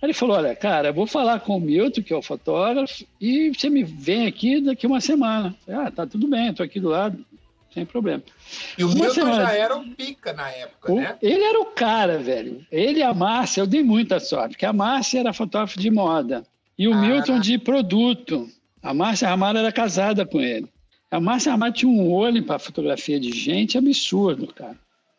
Aí 0.00 0.06
ele 0.06 0.14
falou: 0.14 0.36
Olha, 0.36 0.56
cara, 0.56 0.88
eu 0.88 0.94
vou 0.94 1.06
falar 1.06 1.40
com 1.40 1.56
o 1.56 1.60
Milton, 1.60 2.02
que 2.02 2.12
é 2.12 2.16
o 2.16 2.22
fotógrafo, 2.22 3.04
e 3.20 3.50
você 3.50 3.68
me 3.68 3.84
vem 3.84 4.26
aqui 4.26 4.60
daqui 4.60 4.86
uma 4.86 5.00
semana. 5.00 5.54
Falei, 5.66 5.86
ah, 5.86 5.90
tá 5.90 6.06
tudo 6.06 6.26
bem, 6.26 6.48
estou 6.48 6.64
aqui 6.64 6.80
do 6.80 6.88
lado 6.88 7.24
sem 7.72 7.86
problema. 7.86 8.22
E 8.76 8.84
o 8.84 8.88
Uma 8.88 8.94
Milton 8.96 9.14
semana... 9.14 9.42
já 9.44 9.52
era 9.52 9.76
um 9.76 9.90
pica 9.92 10.32
na 10.32 10.50
época, 10.50 10.92
o... 10.92 10.96
né? 10.96 11.16
Ele 11.22 11.42
era 11.42 11.60
o 11.60 11.66
cara, 11.66 12.18
velho. 12.18 12.66
Ele 12.70 12.98
e 12.98 13.02
a 13.02 13.14
Márcia, 13.14 13.60
eu 13.60 13.66
dei 13.66 13.82
muita 13.82 14.18
sorte, 14.18 14.52
porque 14.52 14.66
a 14.66 14.72
Márcia 14.72 15.20
era 15.20 15.32
fotógrafa 15.32 15.78
de 15.78 15.90
moda 15.90 16.44
e 16.78 16.88
o 16.88 16.94
ah. 16.94 16.96
Milton 16.96 17.38
de 17.38 17.58
produto. 17.58 18.48
A 18.82 18.94
Márcia 18.94 19.28
Ramalho 19.28 19.58
era 19.58 19.70
casada 19.70 20.24
com 20.24 20.40
ele. 20.40 20.66
A 21.10 21.20
Márcia 21.20 21.52
Ramalho 21.52 21.74
tinha 21.74 21.90
um 21.90 22.10
olho 22.10 22.42
para 22.42 22.58
fotografia 22.58 23.20
de 23.20 23.30
gente 23.30 23.76
absurdo, 23.76 24.46
cara. 24.46 24.78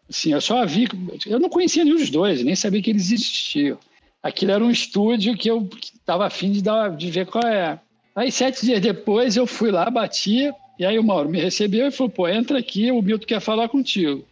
Assim, 0.10 0.34
eu 0.34 0.42
só 0.42 0.66
vi, 0.66 0.88
eu 1.26 1.40
não 1.40 1.48
conhecia 1.48 1.86
nenhum 1.86 1.98
dos 1.98 2.10
dois, 2.10 2.44
nem 2.44 2.56
sabia 2.56 2.82
que 2.82 2.90
eles 2.90 3.12
existiam. 3.12 3.78
Aquilo 4.22 4.52
era 4.52 4.64
um 4.64 4.70
estúdio 4.70 5.36
que 5.36 5.50
eu 5.50 5.68
estava 5.84 6.28
afim 6.28 6.52
de, 6.52 6.62
dar, 6.62 6.96
de 6.96 7.10
ver 7.10 7.26
qual 7.26 7.44
é. 7.44 7.80
Aí, 8.16 8.32
sete 8.32 8.66
dias 8.66 8.82
depois, 8.82 9.36
eu 9.36 9.48
fui 9.48 9.72
lá, 9.72 9.90
bati, 9.90 10.52
e 10.78 10.86
aí 10.86 11.00
o 11.00 11.04
Mauro 11.04 11.30
me 11.30 11.40
recebeu 11.40 11.88
e 11.88 11.92
falou, 11.92 12.12
pô, 12.12 12.28
entra 12.28 12.60
aqui, 12.60 12.92
o 12.92 13.02
Milton 13.02 13.26
quer 13.26 13.40
falar 13.40 13.70
contigo. 13.70 14.26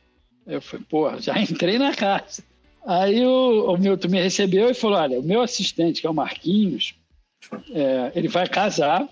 Eu 0.46 0.62
falei, 0.62 0.86
pô, 0.89 1.17
já 1.19 1.38
entrei 1.41 1.77
na 1.77 1.96
casa. 1.96 2.43
Aí 2.86 3.25
o, 3.25 3.74
o 3.74 3.77
Milton 3.77 4.10
me 4.10 4.22
recebeu 4.22 4.69
e 4.69 4.74
falou, 4.74 4.98
olha, 4.98 5.19
o 5.19 5.24
meu 5.24 5.41
assistente, 5.41 6.01
que 6.01 6.08
é 6.08 6.10
o 6.10 6.13
Marquinhos, 6.13 6.96
é, 7.72 8.12
ele 8.15 8.27
vai 8.27 8.48
casar 8.48 9.08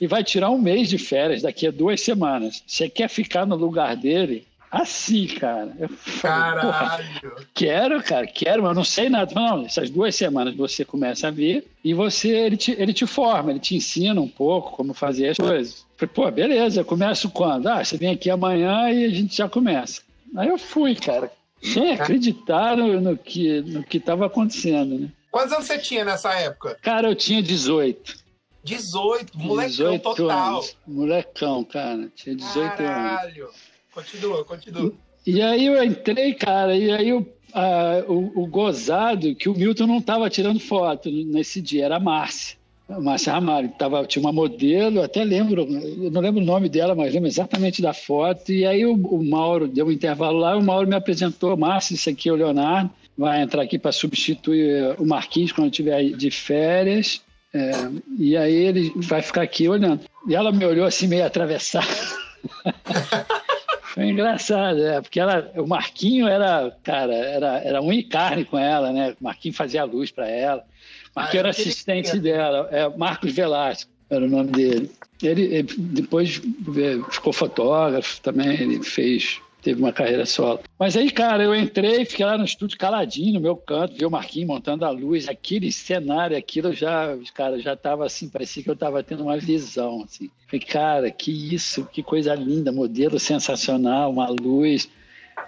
e 0.00 0.06
vai 0.06 0.22
tirar 0.22 0.50
um 0.50 0.58
mês 0.58 0.88
de 0.88 0.98
férias 0.98 1.42
daqui 1.42 1.66
a 1.66 1.70
duas 1.70 2.00
semanas. 2.00 2.62
Você 2.66 2.88
quer 2.88 3.08
ficar 3.08 3.46
no 3.46 3.56
lugar 3.56 3.96
dele? 3.96 4.46
Assim, 4.70 5.26
cara. 5.26 5.72
Eu 5.78 5.88
falei, 5.88 6.20
Caralho! 6.20 7.46
Quero, 7.54 8.02
cara, 8.02 8.26
quero, 8.26 8.62
mas 8.62 8.70
eu 8.70 8.74
não 8.74 8.84
sei 8.84 9.08
nada. 9.08 9.32
Não, 9.34 9.64
essas 9.64 9.90
duas 9.90 10.14
semanas 10.14 10.54
você 10.54 10.84
começa 10.84 11.28
a 11.28 11.30
ver 11.30 11.66
e 11.84 11.94
você 11.94 12.28
ele 12.28 12.56
te, 12.56 12.72
ele 12.72 12.92
te 12.92 13.06
forma, 13.06 13.50
ele 13.50 13.60
te 13.60 13.76
ensina 13.76 14.20
um 14.20 14.28
pouco 14.28 14.76
como 14.76 14.92
fazer 14.92 15.30
as 15.30 15.36
coisas. 15.36 15.86
Falei, 15.96 16.14
pô, 16.14 16.30
beleza, 16.30 16.80
eu 16.80 16.84
começo 16.84 17.30
quando? 17.30 17.68
Ah, 17.68 17.84
você 17.84 17.96
vem 17.96 18.10
aqui 18.10 18.28
amanhã 18.28 18.90
e 18.90 19.04
a 19.04 19.10
gente 19.10 19.36
já 19.36 19.48
começa. 19.48 20.02
Aí 20.36 20.48
eu 20.48 20.58
fui, 20.58 20.94
cara. 20.94 21.30
Sem 21.62 21.92
acreditar 21.92 22.76
no, 22.76 23.00
no 23.00 23.16
que 23.16 23.62
no 23.62 23.82
que 23.82 23.96
estava 23.96 24.26
acontecendo, 24.26 24.98
né? 24.98 25.08
Quantos 25.30 25.52
anos 25.52 25.66
você 25.66 25.78
tinha 25.78 26.04
nessa 26.04 26.34
época? 26.34 26.78
Cara, 26.82 27.08
eu 27.08 27.14
tinha 27.14 27.42
18. 27.42 28.26
18, 28.62 29.38
molecão 29.38 29.68
18 29.70 30.02
total. 30.02 30.48
Anos. 30.54 30.76
Molecão, 30.86 31.64
cara. 31.64 32.08
Tinha 32.16 32.34
18 32.34 32.76
Caralho. 32.76 33.44
anos. 33.44 33.56
Continua, 33.96 34.44
continua. 34.44 34.92
E, 35.26 35.40
aí 35.40 35.64
eu 35.64 35.82
entrei, 35.82 36.34
cara, 36.34 36.76
e 36.76 36.90
aí 36.90 37.08
eu, 37.08 37.26
o, 38.06 38.42
o, 38.42 38.46
gozado 38.46 39.34
que 39.34 39.48
o 39.48 39.54
Milton 39.54 39.86
não 39.86 39.98
estava 39.98 40.28
tirando 40.28 40.60
foto 40.60 41.10
nesse 41.10 41.62
dia, 41.62 41.86
era 41.86 41.96
a 41.96 42.00
Márcia. 42.00 42.58
A 42.90 43.00
Márcia 43.00 43.32
Ramalho, 43.32 43.70
tava, 43.70 44.04
tinha 44.04 44.20
uma 44.20 44.34
modelo, 44.34 45.02
até 45.02 45.24
lembro, 45.24 45.62
eu 45.62 46.10
não 46.10 46.20
lembro 46.20 46.42
o 46.42 46.44
nome 46.44 46.68
dela, 46.68 46.94
mas 46.94 47.14
lembro 47.14 47.26
exatamente 47.26 47.80
da 47.80 47.94
foto. 47.94 48.52
E 48.52 48.66
aí 48.66 48.84
o, 48.84 48.92
o 48.92 49.24
Mauro 49.24 49.66
deu 49.66 49.86
um 49.86 49.90
intervalo 49.90 50.38
lá, 50.38 50.54
o 50.54 50.62
Mauro 50.62 50.86
me 50.86 50.94
apresentou, 50.94 51.56
Márcia, 51.56 51.94
isso 51.94 52.10
aqui 52.10 52.28
é 52.28 52.32
o 52.32 52.36
Leonardo 52.36 52.90
vai 53.16 53.40
entrar 53.40 53.62
aqui 53.62 53.78
para 53.78 53.92
substituir 53.92 54.94
o 54.98 55.06
Marquinhos 55.06 55.52
quando 55.52 55.70
estiver 55.70 56.10
de 56.10 56.30
férias. 56.30 57.22
É, 57.54 57.70
e 58.18 58.36
aí 58.36 58.54
ele 58.54 58.92
vai 58.96 59.22
ficar 59.22 59.40
aqui 59.40 59.66
olhando. 59.66 60.02
E 60.28 60.34
ela 60.34 60.52
me 60.52 60.66
olhou 60.66 60.84
assim, 60.84 61.06
meio 61.06 61.24
atravessada. 61.24 61.86
Foi 63.96 64.10
engraçado, 64.10 64.78
é, 64.86 65.00
porque 65.00 65.18
ela, 65.18 65.50
o 65.56 65.66
Marquinho 65.66 66.28
era, 66.28 66.70
cara, 66.82 67.14
era, 67.14 67.58
era 67.64 67.80
um 67.80 67.90
e 67.90 68.02
carne 68.02 68.44
com 68.44 68.58
ela, 68.58 68.92
né? 68.92 69.16
O 69.18 69.24
Marquinho 69.24 69.54
fazia 69.54 69.80
a 69.80 69.84
luz 69.86 70.10
para 70.10 70.28
ela. 70.28 70.62
O 71.14 71.18
Marquinho 71.18 71.40
ah, 71.40 71.44
era 71.44 71.48
assistente 71.48 72.20
dela, 72.20 72.68
é, 72.70 72.86
Marcos 72.90 73.32
Velasco 73.32 73.90
era 74.10 74.22
o 74.22 74.28
nome 74.28 74.50
dele. 74.50 74.90
Ele, 75.22 75.44
ele 75.44 75.68
depois 75.78 76.42
é, 76.76 77.10
ficou 77.10 77.32
fotógrafo 77.32 78.20
também, 78.20 78.60
ele 78.60 78.82
fez 78.84 79.40
teve 79.66 79.82
uma 79.82 79.92
carreira 79.92 80.24
solo. 80.24 80.60
Mas 80.78 80.96
aí, 80.96 81.10
cara, 81.10 81.42
eu 81.42 81.52
entrei, 81.52 82.04
fiquei 82.04 82.24
lá 82.24 82.38
no 82.38 82.44
estúdio 82.44 82.78
caladinho, 82.78 83.34
no 83.34 83.40
meu 83.40 83.56
canto, 83.56 83.96
vi 83.96 84.06
o 84.06 84.10
Marquinhos 84.10 84.46
montando 84.46 84.84
a 84.84 84.90
luz, 84.90 85.28
aquele 85.28 85.72
cenário, 85.72 86.36
aquilo 86.36 86.72
já, 86.72 87.18
cara, 87.34 87.58
já 87.58 87.74
tava 87.74 88.06
assim, 88.06 88.28
parecia 88.28 88.62
que 88.62 88.70
eu 88.70 88.76
tava 88.76 89.02
tendo 89.02 89.24
uma 89.24 89.36
visão, 89.36 90.04
assim. 90.04 90.30
Falei, 90.46 90.64
cara, 90.64 91.10
que 91.10 91.32
isso, 91.52 91.84
que 91.86 92.00
coisa 92.00 92.32
linda, 92.36 92.70
modelo 92.70 93.18
sensacional, 93.18 94.12
uma 94.12 94.28
luz. 94.28 94.88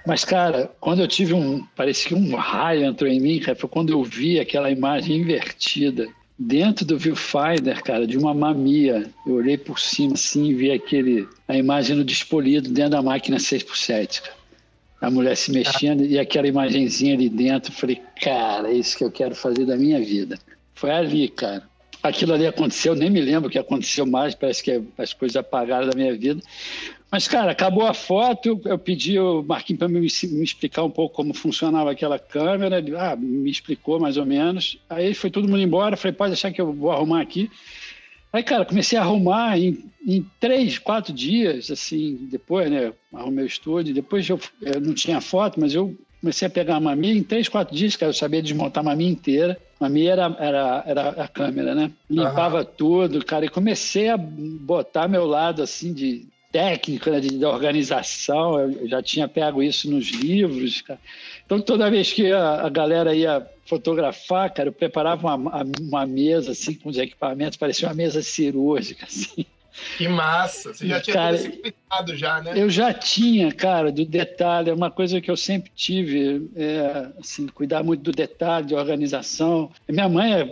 Mas, 0.04 0.24
cara, 0.24 0.68
quando 0.80 1.00
eu 1.00 1.06
tive 1.06 1.32
um, 1.32 1.64
parecia 1.76 2.08
que 2.08 2.14
um 2.16 2.34
raio 2.34 2.86
entrou 2.86 3.08
em 3.08 3.20
mim, 3.20 3.38
cara, 3.38 3.56
foi 3.56 3.68
quando 3.68 3.90
eu 3.90 4.02
vi 4.02 4.40
aquela 4.40 4.68
imagem 4.68 5.18
invertida 5.18 6.08
dentro 6.38 6.84
do 6.84 6.96
viewfinder, 6.96 7.82
cara, 7.82 8.06
de 8.06 8.16
uma 8.16 8.32
mamia. 8.32 9.10
Eu 9.26 9.34
olhei 9.34 9.58
por 9.58 9.80
cima 9.80 10.14
assim 10.14 10.46
e 10.46 10.54
vi 10.54 10.70
aquele, 10.70 11.26
a 11.48 11.56
imagem 11.56 11.96
no 11.96 12.04
despolido 12.04 12.70
dentro 12.70 12.92
da 12.92 13.02
máquina 13.02 13.38
6x7. 13.38 14.22
Cara. 14.22 14.38
A 15.00 15.10
mulher 15.10 15.36
se 15.36 15.50
mexendo 15.52 16.04
e 16.04 16.18
aquela 16.18 16.46
imagenzinha 16.46 17.14
ali 17.14 17.28
dentro. 17.28 17.72
Falei, 17.72 18.00
cara, 18.20 18.70
é 18.70 18.74
isso 18.74 18.96
que 18.96 19.04
eu 19.04 19.10
quero 19.10 19.34
fazer 19.34 19.64
da 19.64 19.76
minha 19.76 20.00
vida. 20.00 20.38
Foi 20.74 20.90
ali, 20.90 21.28
cara. 21.28 21.62
Aquilo 22.02 22.32
ali 22.32 22.46
aconteceu, 22.46 22.94
nem 22.94 23.10
me 23.10 23.20
lembro 23.20 23.48
o 23.48 23.50
que 23.50 23.58
aconteceu 23.58 24.06
mais, 24.06 24.34
parece 24.34 24.62
que 24.62 24.80
as 24.96 25.12
coisas 25.12 25.36
apagaram 25.36 25.88
da 25.88 25.96
minha 25.96 26.16
vida. 26.16 26.40
Mas, 27.10 27.26
cara, 27.26 27.52
acabou 27.52 27.86
a 27.86 27.94
foto, 27.94 28.60
eu 28.66 28.78
pedi 28.78 29.18
o 29.18 29.42
Marquinhos 29.42 29.78
para 29.78 29.88
me, 29.88 30.00
me, 30.00 30.44
explicar 30.44 30.84
um 30.84 30.90
pouco 30.90 31.16
como 31.16 31.32
funcionava 31.32 31.90
aquela 31.90 32.18
câmera. 32.18 32.78
Ele 32.78 32.94
ah, 32.96 33.16
me 33.16 33.50
explicou 33.50 33.98
mais 33.98 34.18
ou 34.18 34.26
menos. 34.26 34.78
Aí 34.90 35.14
foi 35.14 35.30
todo 35.30 35.48
mundo 35.48 35.62
embora, 35.62 35.96
falei, 35.96 36.14
pode 36.14 36.32
deixar 36.32 36.52
que 36.52 36.60
eu 36.60 36.72
vou 36.72 36.90
arrumar 36.90 37.22
aqui. 37.22 37.50
Aí, 38.30 38.42
cara, 38.42 38.66
comecei 38.66 38.98
a 38.98 39.02
arrumar 39.02 39.58
em, 39.58 39.84
em 40.06 40.24
três, 40.38 40.78
quatro 40.78 41.14
dias, 41.14 41.70
assim, 41.70 42.28
depois, 42.30 42.70
né, 42.70 42.92
arrumei 43.14 43.44
o 43.44 43.46
estúdio. 43.46 43.94
Depois 43.94 44.28
eu, 44.28 44.38
eu 44.60 44.78
não 44.78 44.92
tinha 44.92 45.18
foto, 45.18 45.58
mas 45.58 45.74
eu 45.74 45.96
comecei 46.20 46.46
a 46.46 46.50
pegar 46.50 46.76
a 46.76 46.80
mamia. 46.80 47.14
Em 47.14 47.22
três, 47.22 47.48
quatro 47.48 47.74
dias, 47.74 47.96
cara, 47.96 48.10
eu 48.10 48.14
sabia 48.14 48.42
desmontar 48.42 48.82
a 48.82 48.84
mamia 48.84 49.08
inteira. 49.08 49.58
A 49.80 49.84
mamia 49.84 50.12
era, 50.12 50.36
era, 50.38 50.84
era 50.86 51.08
a 51.10 51.26
câmera, 51.26 51.74
né? 51.74 51.90
Limpava 52.10 52.58
uhum. 52.58 52.66
tudo, 52.76 53.24
cara, 53.24 53.46
e 53.46 53.48
comecei 53.48 54.10
a 54.10 54.16
botar 54.18 55.08
meu 55.08 55.24
lado, 55.24 55.62
assim, 55.62 55.94
de 55.94 56.26
técnica 56.50 57.10
né, 57.10 57.20
de, 57.20 57.38
de, 57.38 57.44
organização, 57.44 58.60
eu 58.60 58.88
já 58.88 59.02
tinha 59.02 59.28
pego 59.28 59.62
isso 59.62 59.90
nos 59.90 60.10
livros. 60.10 60.82
Cara. 60.82 61.00
Então, 61.44 61.60
toda 61.60 61.90
vez 61.90 62.12
que 62.12 62.32
a, 62.32 62.62
a, 62.62 62.68
galera 62.68 63.14
ia 63.14 63.46
fotografar, 63.66 64.52
cara, 64.52 64.68
eu 64.68 64.72
preparava 64.72 65.34
uma, 65.34 65.64
uma 65.80 66.06
mesa 66.06 66.52
assim, 66.52 66.74
com 66.74 66.88
os 66.88 66.98
equipamentos, 66.98 67.58
parecia 67.58 67.88
uma 67.88 67.94
mesa 67.94 68.22
cirúrgica. 68.22 69.06
Assim. 69.08 69.46
Que 69.96 70.08
massa! 70.08 70.74
Você 70.74 70.88
já 70.88 71.00
tinha 71.00 71.14
cara, 71.14 71.38
cuidado 71.38 72.16
já, 72.16 72.42
né? 72.42 72.52
Eu 72.56 72.68
já 72.68 72.92
tinha, 72.92 73.52
cara, 73.52 73.92
do 73.92 74.04
detalhe. 74.04 74.70
É 74.70 74.74
uma 74.74 74.90
coisa 74.90 75.20
que 75.20 75.30
eu 75.30 75.36
sempre 75.36 75.70
tive, 75.74 76.50
é, 76.56 77.08
assim, 77.20 77.46
cuidar 77.46 77.84
muito 77.84 78.02
do 78.02 78.10
detalhe, 78.10 78.66
de 78.66 78.74
organização. 78.74 79.70
Minha 79.88 80.08
mãe 80.08 80.32
é, 80.32 80.48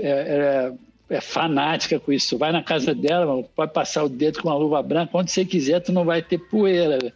é, 0.00 0.72
é 1.10 1.20
fanática 1.20 1.98
com 1.98 2.12
isso. 2.12 2.38
Vai 2.38 2.52
na 2.52 2.62
casa 2.62 2.94
dela, 2.94 3.42
pode 3.54 3.72
passar 3.72 4.04
o 4.04 4.08
dedo 4.08 4.42
com 4.42 4.48
uma 4.48 4.56
luva 4.56 4.82
branca, 4.82 5.16
onde 5.16 5.30
você 5.30 5.44
quiser, 5.44 5.80
tu 5.80 5.92
não 5.92 6.04
vai 6.04 6.22
ter 6.22 6.38
poeira. 6.38 7.12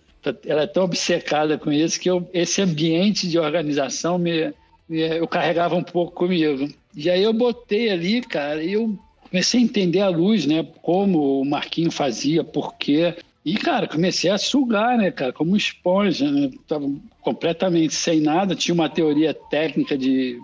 Ela 0.46 0.62
é 0.62 0.66
tão 0.66 0.84
obcecada 0.84 1.58
com 1.58 1.72
isso 1.72 2.00
que 2.00 2.08
eu, 2.08 2.28
esse 2.32 2.62
ambiente 2.62 3.28
de 3.28 3.38
organização 3.38 4.18
me, 4.18 4.52
me, 4.88 5.00
eu 5.00 5.26
carregava 5.26 5.74
um 5.74 5.82
pouco 5.82 6.12
comigo. 6.12 6.68
E 6.96 7.10
aí 7.10 7.22
eu 7.22 7.32
botei 7.32 7.90
ali, 7.90 8.20
cara, 8.22 8.62
e 8.62 8.74
eu 8.74 8.96
comecei 9.30 9.60
a 9.60 9.64
entender 9.64 10.00
a 10.00 10.08
luz, 10.08 10.46
né? 10.46 10.66
Como 10.82 11.40
o 11.40 11.44
Marquinho 11.44 11.90
fazia, 11.90 12.44
por 12.44 12.74
quê. 12.76 13.16
E, 13.44 13.54
cara, 13.54 13.88
comecei 13.88 14.30
a 14.30 14.38
sugar, 14.38 14.96
né, 14.96 15.10
cara, 15.10 15.32
como 15.32 15.56
esponja, 15.56 16.30
né? 16.30 16.50
Tava 16.68 16.88
completamente 17.20 17.94
sem 17.94 18.20
nada, 18.20 18.54
tinha 18.54 18.74
uma 18.74 18.88
teoria 18.88 19.34
técnica 19.34 19.98
de 19.98 20.38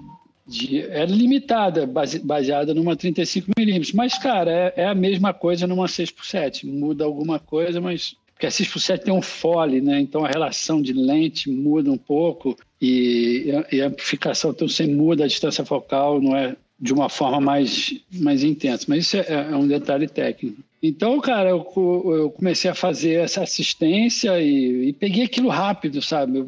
de, 0.48 0.80
é 0.80 1.04
limitada, 1.04 1.86
base, 1.86 2.18
baseada 2.18 2.72
numa 2.72 2.96
35mm. 2.96 3.92
Mas, 3.94 4.16
cara, 4.16 4.50
é, 4.50 4.72
é, 4.76 4.86
a 4.86 4.94
mesma 4.94 5.34
coisa 5.34 5.66
numa 5.66 5.86
6x7. 5.86 6.64
Muda 6.64 7.04
alguma 7.04 7.38
coisa, 7.38 7.80
mas. 7.80 8.16
Porque 8.32 8.46
a 8.46 8.50
6x7 8.50 9.00
tem 9.00 9.12
um 9.12 9.20
fole, 9.20 9.80
né? 9.80 10.00
Então 10.00 10.24
a 10.24 10.28
relação 10.28 10.80
de 10.80 10.92
lente 10.92 11.50
muda 11.50 11.90
um 11.90 11.98
pouco 11.98 12.56
e, 12.80 13.52
e 13.72 13.82
a 13.82 13.88
amplificação, 13.88 14.52
então 14.52 14.68
você 14.68 14.86
muda 14.86 15.24
a 15.24 15.26
distância 15.26 15.64
focal, 15.64 16.22
não 16.22 16.36
é 16.36 16.54
de 16.80 16.92
uma 16.92 17.08
forma 17.08 17.40
mais, 17.40 17.92
mais 18.12 18.44
intensa. 18.44 18.84
Mas 18.88 19.06
isso 19.06 19.16
é, 19.16 19.48
é 19.50 19.56
um 19.56 19.66
detalhe 19.66 20.06
técnico. 20.06 20.62
Então, 20.80 21.20
cara, 21.20 21.50
eu, 21.50 21.66
eu, 21.76 22.30
comecei 22.30 22.70
a 22.70 22.74
fazer 22.74 23.14
essa 23.14 23.42
assistência 23.42 24.40
e, 24.40 24.90
e 24.90 24.92
peguei 24.92 25.24
aquilo 25.24 25.48
rápido, 25.48 26.00
sabe? 26.00 26.38
Eu, 26.38 26.46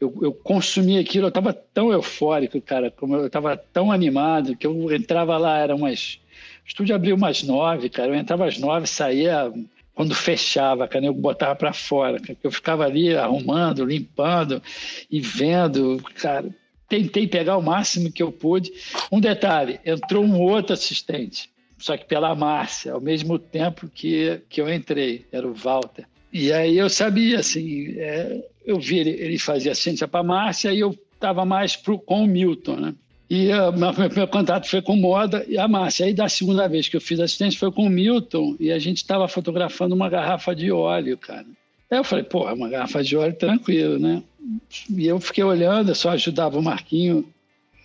eu, 0.00 0.18
eu 0.22 0.32
consumi 0.32 0.98
aquilo, 0.98 1.26
eu 1.26 1.28
estava 1.28 1.52
tão 1.52 1.92
eufórico, 1.92 2.60
cara, 2.60 2.90
como 2.90 3.16
eu 3.16 3.26
estava 3.26 3.56
tão 3.56 3.92
animado, 3.92 4.56
que 4.56 4.66
eu 4.66 4.92
entrava 4.92 5.36
lá, 5.36 5.58
era 5.58 5.76
umas. 5.76 6.18
O 6.64 6.68
estúdio 6.68 6.94
abriu 6.94 7.14
umas 7.14 7.42
nove, 7.42 7.90
cara, 7.90 8.08
eu 8.08 8.14
entrava 8.14 8.46
às 8.46 8.58
nove, 8.58 8.86
saía 8.86 9.52
quando 9.94 10.14
fechava, 10.14 10.88
cara, 10.88 11.04
eu 11.04 11.12
botava 11.12 11.54
para 11.54 11.72
fora, 11.74 12.18
cara, 12.18 12.38
eu 12.42 12.50
ficava 12.50 12.84
ali 12.84 13.14
arrumando, 13.14 13.84
limpando 13.84 14.62
e 15.10 15.20
vendo, 15.20 16.02
cara. 16.14 16.48
Tentei 16.88 17.28
pegar 17.28 17.56
o 17.56 17.62
máximo 17.62 18.10
que 18.10 18.22
eu 18.22 18.32
pude. 18.32 18.72
Um 19.12 19.20
detalhe: 19.20 19.78
entrou 19.84 20.24
um 20.24 20.40
outro 20.40 20.72
assistente, 20.72 21.50
só 21.78 21.96
que 21.96 22.04
pela 22.04 22.34
Márcia, 22.34 22.94
ao 22.94 23.00
mesmo 23.00 23.38
tempo 23.38 23.88
que, 23.88 24.40
que 24.48 24.60
eu 24.60 24.72
entrei, 24.72 25.26
era 25.30 25.46
o 25.46 25.54
Walter. 25.54 26.06
E 26.32 26.52
aí 26.52 26.78
eu 26.78 26.88
sabia, 26.88 27.40
assim, 27.40 27.94
é, 27.98 28.44
eu 28.64 28.78
vi 28.78 28.98
ele, 28.98 29.10
ele 29.10 29.38
fazia 29.38 29.74
ciência 29.74 30.06
para 30.06 30.20
a 30.20 30.24
Márcia 30.24 30.72
e 30.72 30.80
eu 30.80 30.96
estava 31.14 31.44
mais 31.44 31.76
pro, 31.76 31.98
com 31.98 32.24
o 32.24 32.26
Milton, 32.26 32.76
né? 32.76 32.94
E 33.28 33.48
uh, 33.52 33.72
meu, 33.72 33.92
meu, 34.14 34.26
contato 34.26 34.68
foi 34.68 34.82
com 34.82 34.96
moda 34.96 35.44
e 35.46 35.56
a 35.56 35.68
Márcia. 35.68 36.06
Aí 36.06 36.12
da 36.12 36.28
segunda 36.28 36.68
vez 36.68 36.88
que 36.88 36.96
eu 36.96 37.00
fiz 37.00 37.20
assistência 37.20 37.58
foi 37.58 37.70
com 37.70 37.84
o 37.86 37.90
Milton 37.90 38.56
e 38.58 38.72
a 38.72 38.78
gente 38.78 38.96
estava 38.96 39.28
fotografando 39.28 39.94
uma 39.94 40.08
garrafa 40.08 40.54
de 40.54 40.72
óleo, 40.72 41.16
cara. 41.16 41.46
Aí 41.90 41.98
eu 41.98 42.04
falei, 42.04 42.24
pô, 42.24 42.52
uma 42.52 42.68
garrafa 42.68 43.02
de 43.02 43.16
óleo 43.16 43.34
tranquilo, 43.34 43.98
né? 43.98 44.22
E 44.88 45.06
eu 45.06 45.20
fiquei 45.20 45.44
olhando, 45.44 45.90
eu 45.90 45.94
só 45.94 46.10
ajudava 46.10 46.58
o 46.58 46.62
Marquinho 46.62 47.24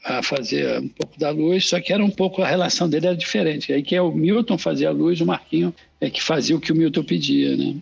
a 0.04 0.22
fazer 0.22 0.80
um 0.80 0.88
pouco 0.88 1.20
da 1.20 1.32
luz, 1.32 1.68
só 1.68 1.80
que 1.80 1.92
era 1.92 2.04
um 2.04 2.12
pouco, 2.12 2.42
a 2.42 2.48
relação 2.48 2.88
dele 2.88 3.08
era 3.08 3.18
diferente. 3.18 3.74
Aí 3.74 3.84
que 3.84 3.96
é 3.96 4.02
o 4.02 4.12
Milton 4.12 4.58
fazia 4.58 4.90
a 4.90 4.92
luz, 4.92 5.22
o 5.22 5.26
Marquinho 5.26 5.74
é 6.00 6.10
que 6.10 6.22
fazia 6.22 6.56
o 6.56 6.62
que 6.62 6.72
o 6.72 6.76
Milton 6.76 7.04
pedia, 7.04 7.56
né? 7.58 7.76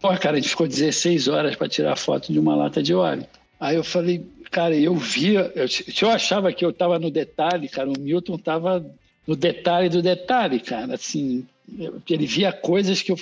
Pô, 0.00 0.08
cara, 0.16 0.38
a 0.38 0.40
gente 0.40 0.48
ficou 0.48 0.66
16 0.66 1.28
horas 1.28 1.54
para 1.54 1.68
tirar 1.68 1.94
foto 1.94 2.32
de 2.32 2.38
uma 2.38 2.56
lata 2.56 2.82
de 2.82 2.94
óleo. 2.94 3.26
Aí 3.60 3.76
eu 3.76 3.84
falei, 3.84 4.24
cara, 4.50 4.74
eu 4.74 4.94
via, 4.96 5.52
eu, 5.54 5.68
se 5.68 6.02
eu 6.02 6.08
achava 6.08 6.50
que 6.52 6.64
eu 6.64 6.70
estava 6.70 6.98
no 6.98 7.10
detalhe, 7.10 7.68
cara, 7.68 7.90
o 7.90 8.00
Milton 8.00 8.36
estava 8.36 8.84
no 9.26 9.36
detalhe 9.36 9.90
do 9.90 10.00
detalhe, 10.00 10.58
cara, 10.58 10.94
assim, 10.94 11.46
ele 12.08 12.26
via 12.26 12.50
coisas 12.50 13.02
que 13.02 13.12
eu. 13.12 13.20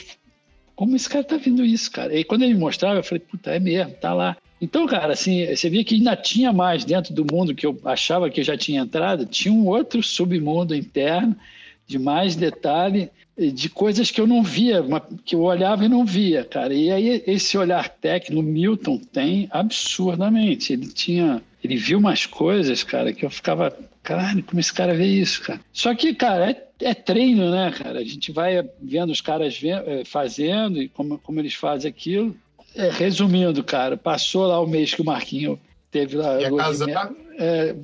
Como 0.77 0.95
esse 0.95 1.09
cara 1.09 1.25
tá 1.25 1.37
vendo 1.37 1.65
isso, 1.65 1.91
cara? 1.91 2.17
E 2.17 2.23
quando 2.23 2.43
ele 2.43 2.55
me 2.55 2.61
mostrava, 2.61 3.01
eu 3.01 3.03
falei, 3.03 3.21
puta, 3.21 3.51
é 3.51 3.59
mesmo, 3.59 3.95
tá 3.95 4.15
lá. 4.15 4.37
Então, 4.61 4.87
cara, 4.87 5.13
assim, 5.13 5.45
você 5.47 5.69
via 5.69 5.85
que 5.85 5.97
ainda 5.97 6.15
tinha 6.15 6.53
mais 6.53 6.85
dentro 6.85 7.13
do 7.13 7.25
mundo 7.25 7.55
que 7.55 7.67
eu 7.67 7.77
achava 7.85 8.31
que 8.31 8.41
eu 8.41 8.45
já 8.45 8.57
tinha 8.57 8.81
entrado, 8.81 9.27
tinha 9.27 9.53
um 9.53 9.67
outro 9.67 10.01
submundo 10.03 10.75
interno 10.77 11.35
de 11.85 11.99
mais 11.99 12.37
detalhe, 12.37 13.11
de 13.39 13.69
coisas 13.69 14.11
que 14.11 14.21
eu 14.21 14.27
não 14.27 14.43
via, 14.43 14.85
que 15.25 15.37
eu 15.37 15.43
olhava 15.43 15.85
e 15.85 15.89
não 15.89 16.05
via, 16.05 16.45
cara. 16.45 16.75
E 16.75 16.91
aí 16.91 17.23
esse 17.25 17.57
olhar 17.57 17.89
técnico, 17.89 18.43
Milton 18.43 18.99
tem 18.99 19.49
absurdamente. 19.53 20.73
Ele 20.73 20.89
tinha, 20.89 21.41
ele 21.63 21.77
viu 21.77 21.99
umas 21.99 22.27
coisas, 22.27 22.83
cara, 22.83 23.13
que 23.13 23.25
eu 23.25 23.31
ficava, 23.31 23.77
caralho, 24.03 24.43
como 24.43 24.59
esse 24.59 24.73
cara 24.73 24.93
vê 24.93 25.07
isso, 25.07 25.43
cara. 25.43 25.61
Só 25.73 25.95
que, 25.95 26.15
cara, 26.15 26.51
é, 26.51 26.69
é 26.81 26.95
treino, 26.95 27.51
né, 27.51 27.71
cara? 27.71 28.01
A 28.01 28.05
gente 28.05 28.33
vai 28.33 28.69
vendo 28.83 29.11
os 29.11 29.21
caras 29.21 29.61
eh, 29.63 30.03
fazendo 30.05 30.83
e 30.83 30.89
como, 30.89 31.19
como 31.19 31.39
eles 31.39 31.55
fazem 31.55 31.89
aquilo. 31.89 32.37
É, 32.75 32.91
resumindo, 32.91 33.63
cara, 33.63 33.97
passou 33.97 34.47
lá 34.47 34.61
o 34.61 34.67
mês 34.67 34.93
que 34.93 35.01
o 35.01 35.05
Marquinho 35.05 35.59
teve 35.91 36.17
lá 36.17 36.39
o 36.39 36.51
lua, 36.51 36.75
de 36.75 36.85
mel, 36.85 37.17
é, 37.39 37.75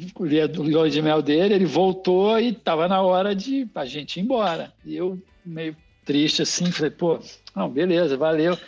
lua 0.56 0.90
de 0.90 1.00
mel 1.00 1.22
dele, 1.22 1.54
ele 1.54 1.64
voltou 1.64 2.38
e 2.38 2.48
estava 2.48 2.86
na 2.86 3.00
hora 3.00 3.34
de 3.34 3.66
a 3.74 3.84
gente 3.86 4.18
ir 4.18 4.22
embora. 4.22 4.72
E 4.84 4.94
eu 4.94 5.18
meio 5.44 5.76
triste 6.04 6.42
assim, 6.42 6.70
falei, 6.70 6.90
pô, 6.90 7.18
não, 7.54 7.68
beleza, 7.68 8.16
valeu. 8.16 8.58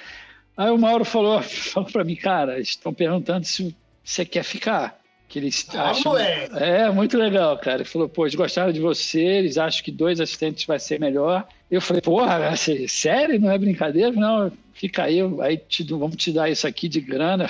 Aí 0.57 0.71
o 0.71 0.79
Mauro 0.79 1.05
falou, 1.05 1.43
falou 1.43 1.91
para 1.91 2.05
mim, 2.05 2.17
cara, 2.17 2.59
estão 2.59 2.93
perguntando 2.93 3.45
se 3.45 3.75
você 4.03 4.25
quer 4.25 4.43
ficar. 4.43 4.99
Que 5.29 5.41
eles 5.41 5.67
ah, 5.75 5.91
acham. 5.91 6.17
É. 6.17 6.49
é, 6.55 6.91
muito 6.91 7.19
legal, 7.19 7.59
cara. 7.59 7.79
Ele 7.79 7.85
falou, 7.85 8.09
pô, 8.09 8.25
eles 8.25 8.37
gostaram 8.37 8.73
de 8.73 8.79
você, 8.79 9.21
eles 9.21 9.59
acham 9.59 9.83
que 9.83 9.91
dois 9.91 10.21
assistentes 10.21 10.65
vai 10.65 10.79
ser 10.79 11.01
melhor. 11.01 11.45
Eu 11.69 11.81
falei, 11.81 12.01
porra, 12.01 12.55
sério? 12.89 13.41
Não 13.41 13.51
é 13.51 13.59
brincadeira? 13.59 14.13
Não, 14.13 14.53
fica 14.73 15.03
aí, 15.03 15.19
aí 15.41 15.57
te, 15.57 15.83
vamos 15.83 16.15
te 16.15 16.33
dar 16.33 16.49
isso 16.49 16.65
aqui 16.67 16.89
de 16.89 17.01
grana. 17.01 17.49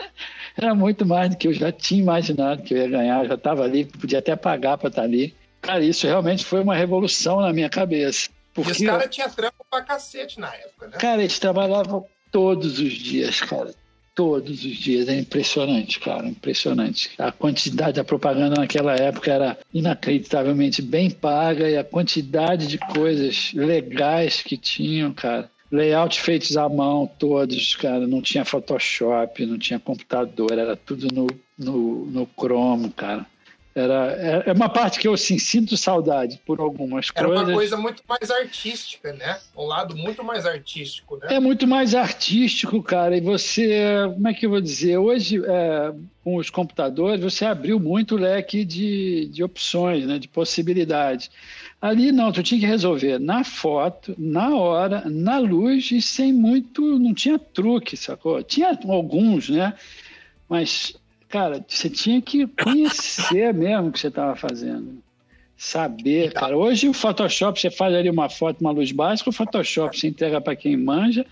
Era 0.56 0.74
muito 0.74 1.04
mais 1.04 1.28
do 1.28 1.36
que 1.36 1.48
eu 1.48 1.52
já 1.52 1.70
tinha 1.70 2.00
imaginado 2.00 2.62
que 2.62 2.72
eu 2.72 2.78
ia 2.78 2.88
ganhar, 2.88 3.22
eu 3.22 3.28
já 3.28 3.34
estava 3.34 3.64
ali, 3.64 3.84
podia 3.84 4.18
até 4.18 4.34
pagar 4.34 4.78
para 4.78 4.88
estar 4.88 5.02
tá 5.02 5.06
ali. 5.06 5.34
Cara, 5.60 5.84
isso 5.84 6.06
realmente 6.06 6.44
foi 6.44 6.60
uma 6.60 6.74
revolução 6.74 7.40
na 7.40 7.52
minha 7.52 7.68
cabeça. 7.68 8.30
Porque, 8.62 8.82
e 8.82 8.86
os 8.86 8.90
caras 8.90 9.14
tinham 9.14 9.30
trampo 9.30 9.66
pra 9.68 9.82
cacete 9.82 10.38
na 10.38 10.54
época, 10.54 10.88
né? 10.88 10.98
Cara, 10.98 11.22
eles 11.22 11.38
trabalhavam 11.38 12.04
todos 12.30 12.78
os 12.78 12.92
dias, 12.92 13.40
cara. 13.40 13.74
Todos 14.14 14.64
os 14.64 14.76
dias. 14.76 15.08
É 15.08 15.18
impressionante, 15.18 15.98
cara. 16.00 16.26
Impressionante. 16.26 17.10
A 17.18 17.32
quantidade 17.32 17.96
da 17.96 18.04
propaganda 18.04 18.60
naquela 18.60 18.94
época 18.94 19.32
era 19.32 19.58
inacreditavelmente 19.72 20.82
bem 20.82 21.10
paga 21.10 21.68
e 21.68 21.76
a 21.76 21.84
quantidade 21.84 22.66
de 22.66 22.78
coisas 22.78 23.52
legais 23.54 24.42
que 24.42 24.56
tinham, 24.56 25.12
cara. 25.12 25.50
Layout 25.72 26.20
feitos 26.20 26.56
à 26.56 26.68
mão, 26.68 27.06
todos, 27.06 27.76
cara. 27.76 28.06
Não 28.06 28.20
tinha 28.20 28.44
Photoshop, 28.44 29.46
não 29.46 29.58
tinha 29.58 29.78
computador, 29.78 30.52
era 30.52 30.76
tudo 30.76 31.08
no, 31.14 31.26
no, 31.56 32.06
no 32.06 32.28
Chrome, 32.36 32.90
cara. 32.90 33.24
Era, 33.72 34.16
é, 34.18 34.50
é 34.50 34.52
uma 34.52 34.68
parte 34.68 34.98
que 34.98 35.06
eu 35.06 35.14
assim, 35.14 35.38
sinto 35.38 35.76
saudade 35.76 36.40
por 36.44 36.58
algumas 36.58 37.08
Era 37.14 37.26
coisas. 37.26 37.42
Era 37.42 37.50
uma 37.50 37.56
coisa 37.56 37.76
muito 37.76 38.02
mais 38.08 38.30
artística, 38.30 39.12
né? 39.12 39.38
Um 39.56 39.64
lado 39.64 39.96
muito 39.96 40.24
mais 40.24 40.44
artístico, 40.44 41.16
né? 41.16 41.28
É 41.30 41.38
muito 41.38 41.68
mais 41.68 41.94
artístico, 41.94 42.82
cara. 42.82 43.16
E 43.16 43.20
você, 43.20 43.92
como 44.14 44.26
é 44.26 44.34
que 44.34 44.44
eu 44.44 44.50
vou 44.50 44.60
dizer? 44.60 44.98
Hoje, 44.98 45.40
é, 45.46 45.94
com 46.24 46.36
os 46.36 46.50
computadores, 46.50 47.22
você 47.22 47.44
abriu 47.44 47.78
muito 47.78 48.16
o 48.16 48.18
leque 48.18 48.64
de, 48.64 49.26
de 49.32 49.44
opções, 49.44 50.04
né? 50.04 50.18
de 50.18 50.26
possibilidades. 50.26 51.30
Ali 51.80 52.10
não, 52.10 52.32
tu 52.32 52.42
tinha 52.42 52.60
que 52.60 52.66
resolver 52.66 53.20
na 53.20 53.44
foto, 53.44 54.14
na 54.18 54.54
hora, 54.54 55.04
na 55.08 55.38
luz 55.38 55.92
e 55.92 56.02
sem 56.02 56.32
muito, 56.32 56.98
não 56.98 57.14
tinha 57.14 57.38
truque, 57.38 57.96
sacou? 57.96 58.42
Tinha 58.42 58.76
alguns, 58.88 59.48
né? 59.48 59.74
Mas, 60.48 60.94
cara, 61.30 61.64
você 61.66 61.88
tinha 61.88 62.20
que 62.20 62.46
conhecer 62.46 63.54
mesmo 63.54 63.88
o 63.88 63.92
que 63.92 64.00
você 64.00 64.08
estava 64.08 64.34
fazendo. 64.34 65.00
Saber, 65.56 66.32
cara. 66.32 66.56
Hoje 66.56 66.88
o 66.88 66.92
Photoshop, 66.92 67.60
você 67.60 67.70
faz 67.70 67.94
ali 67.94 68.10
uma 68.10 68.28
foto, 68.28 68.60
uma 68.60 68.70
luz 68.70 68.90
básica, 68.92 69.30
o 69.30 69.32
Photoshop 69.32 69.98
você 69.98 70.08
entrega 70.08 70.40
para 70.40 70.56
quem 70.56 70.76
manja. 70.76 71.24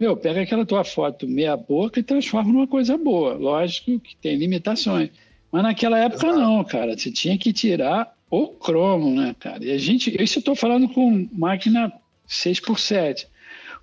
Meu, 0.00 0.16
pega 0.16 0.42
aquela 0.42 0.66
tua 0.66 0.84
foto 0.84 1.28
meia 1.28 1.56
boca 1.56 2.00
e 2.00 2.02
transforma 2.02 2.52
numa 2.52 2.66
coisa 2.66 2.96
boa. 2.96 3.34
Lógico 3.34 3.98
que 4.00 4.16
tem 4.16 4.36
limitações. 4.36 5.10
Mas 5.52 5.62
naquela 5.62 5.98
época 5.98 6.32
não, 6.32 6.64
cara. 6.64 6.96
Você 6.96 7.10
tinha 7.10 7.36
que 7.38 7.52
tirar 7.52 8.14
o 8.30 8.48
cromo, 8.48 9.14
né, 9.14 9.34
cara? 9.38 9.64
E 9.64 9.70
a 9.70 9.78
gente, 9.78 10.10
isso 10.22 10.38
eu 10.38 10.40
estou 10.40 10.54
falando 10.54 10.88
com 10.88 11.28
máquina 11.32 11.92
6x7. 12.28 13.26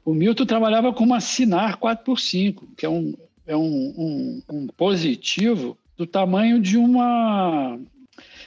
O 0.04 0.14
Milton 0.14 0.46
trabalhava 0.46 0.94
com 0.94 1.04
uma 1.04 1.20
Sinar 1.20 1.78
4x5, 1.80 2.64
que 2.78 2.86
é 2.86 2.90
um, 2.90 3.14
é 3.48 3.56
um, 3.56 3.94
um, 3.98 4.42
um 4.52 4.68
positivo 4.68 5.78
do 5.98 6.06
tamanho 6.06 6.60
de 6.60 6.78
uma. 6.78 7.80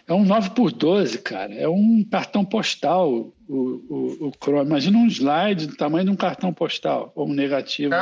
É 0.06 0.12
um 0.12 0.24
9 0.24 0.50
por 0.50 0.72
12, 0.72 1.18
cara. 1.18 1.54
É 1.54 1.68
um 1.68 2.02
cartão 2.02 2.44
postal, 2.44 3.10
o, 3.12 3.32
o, 3.48 4.28
o 4.28 4.32
Chrome. 4.42 4.66
Imagina 4.66 4.98
um 4.98 5.06
slide 5.06 5.66
do 5.66 5.76
tamanho 5.76 6.06
de 6.06 6.10
um 6.10 6.16
cartão 6.16 6.52
postal, 6.52 7.12
ou 7.14 7.28
um 7.28 7.34
negativo. 7.34 7.94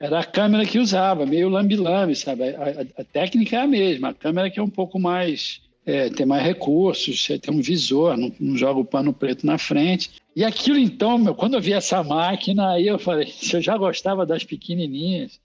Era 0.00 0.20
a 0.20 0.24
câmera 0.24 0.66
que 0.66 0.78
usava, 0.78 1.24
meio 1.24 1.48
lambi-lambi, 1.48 2.16
sabe? 2.16 2.54
A, 2.54 2.62
a, 2.62 3.02
a, 3.02 3.04
técnica 3.04 3.56
é 3.56 3.60
a 3.60 3.66
mesma, 3.66 4.08
a 4.08 4.14
câmera 4.14 4.50
que 4.50 4.58
é 4.58 4.62
um 4.62 4.70
pouco 4.70 4.98
mais 4.98 5.60
é, 5.88 6.10
ter 6.10 6.26
mais 6.26 6.44
recursos, 6.44 7.24
você 7.24 7.38
tem 7.38 7.54
um 7.54 7.62
visor, 7.62 8.14
não, 8.16 8.30
não, 8.38 8.56
joga 8.56 8.78
o 8.78 8.84
pano 8.84 9.12
preto 9.12 9.46
na 9.46 9.56
frente. 9.56 10.10
E 10.36 10.44
aquilo 10.44 10.78
então, 10.78 11.16
meu, 11.16 11.34
quando 11.34 11.54
eu 11.54 11.60
vi 11.62 11.72
essa 11.72 12.02
máquina, 12.02 12.72
aí 12.72 12.86
eu 12.86 12.98
falei, 12.98 13.26
se 13.28 13.54
eu 13.56 13.62
já 13.62 13.76
gostava 13.78 14.26
das 14.26 14.44
pequenininhas, 14.44 15.40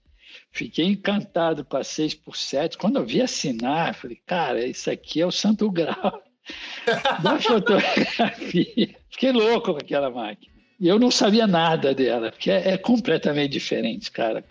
fiquei 0.54 0.86
encantado 0.86 1.64
com 1.64 1.76
a 1.76 1.84
6 1.84 2.14
por 2.14 2.36
7 2.36 2.78
Quando 2.78 2.96
eu 2.96 3.04
vi 3.04 3.20
assinar, 3.20 3.94
falei, 3.94 4.18
cara, 4.24 4.64
isso 4.64 4.90
aqui 4.90 5.20
é 5.20 5.26
o 5.26 5.32
santo 5.32 5.70
grau 5.70 6.22
da 7.22 7.38
fotografia. 7.38 8.96
Fiquei 9.10 9.32
louco 9.32 9.72
com 9.72 9.78
aquela 9.78 10.10
máquina. 10.10 10.54
E 10.80 10.88
eu 10.88 10.98
não 10.98 11.10
sabia 11.10 11.46
nada 11.46 11.94
dela, 11.94 12.30
porque 12.30 12.50
é, 12.50 12.72
é 12.72 12.78
completamente 12.78 13.52
diferente, 13.52 14.10
cara. 14.10 14.44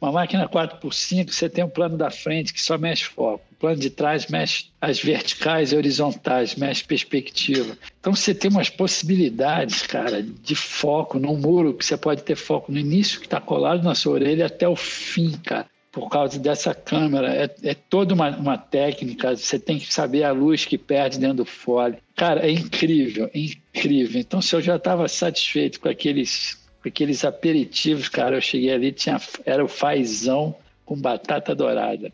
Uma 0.00 0.12
máquina 0.12 0.48
4x5, 0.48 1.32
você 1.32 1.48
tem 1.48 1.64
um 1.64 1.68
plano 1.68 1.96
da 1.96 2.10
frente 2.10 2.52
que 2.52 2.62
só 2.62 2.78
mexe 2.78 3.04
foco. 3.04 3.44
O 3.50 3.54
plano 3.56 3.80
de 3.80 3.90
trás 3.90 4.28
mexe 4.28 4.66
as 4.80 5.00
verticais 5.00 5.72
e 5.72 5.76
horizontais, 5.76 6.54
mexe 6.54 6.84
perspectiva. 6.84 7.76
Então 7.98 8.14
você 8.14 8.32
tem 8.32 8.48
umas 8.50 8.70
possibilidades, 8.70 9.82
cara, 9.82 10.22
de 10.22 10.54
foco 10.54 11.18
num 11.18 11.36
muro, 11.36 11.74
que 11.74 11.84
você 11.84 11.96
pode 11.96 12.22
ter 12.22 12.36
foco 12.36 12.70
no 12.70 12.78
início, 12.78 13.18
que 13.18 13.26
está 13.26 13.40
colado 13.40 13.82
na 13.82 13.94
sua 13.94 14.14
orelha, 14.14 14.46
até 14.46 14.68
o 14.68 14.76
fim, 14.76 15.32
cara 15.32 15.66
por 15.90 16.08
causa 16.08 16.38
dessa 16.38 16.74
câmera. 16.74 17.34
É, 17.34 17.70
é 17.70 17.74
toda 17.74 18.14
uma, 18.14 18.30
uma, 18.30 18.58
técnica, 18.58 19.36
você 19.36 19.58
tem 19.58 19.78
que 19.78 19.92
saber 19.92 20.22
a 20.22 20.30
luz 20.30 20.64
que 20.64 20.78
perde 20.78 21.18
dentro 21.18 21.38
do 21.38 21.44
fole. 21.44 21.96
Cara, 22.14 22.46
é 22.46 22.50
incrível, 22.50 23.28
é 23.34 23.38
incrível. 23.38 24.20
Então, 24.20 24.40
se 24.40 24.54
eu 24.54 24.60
já 24.60 24.76
estava 24.76 25.08
satisfeito 25.08 25.80
com 25.80 25.88
aqueles 25.88 26.67
aqueles 26.86 27.24
aperitivos, 27.24 28.08
cara. 28.08 28.36
Eu 28.36 28.40
cheguei 28.40 28.72
ali, 28.72 28.92
tinha, 28.92 29.20
era 29.44 29.64
o 29.64 29.68
fazão 29.68 30.54
com 30.84 30.96
batata 30.96 31.54
dourada. 31.54 32.12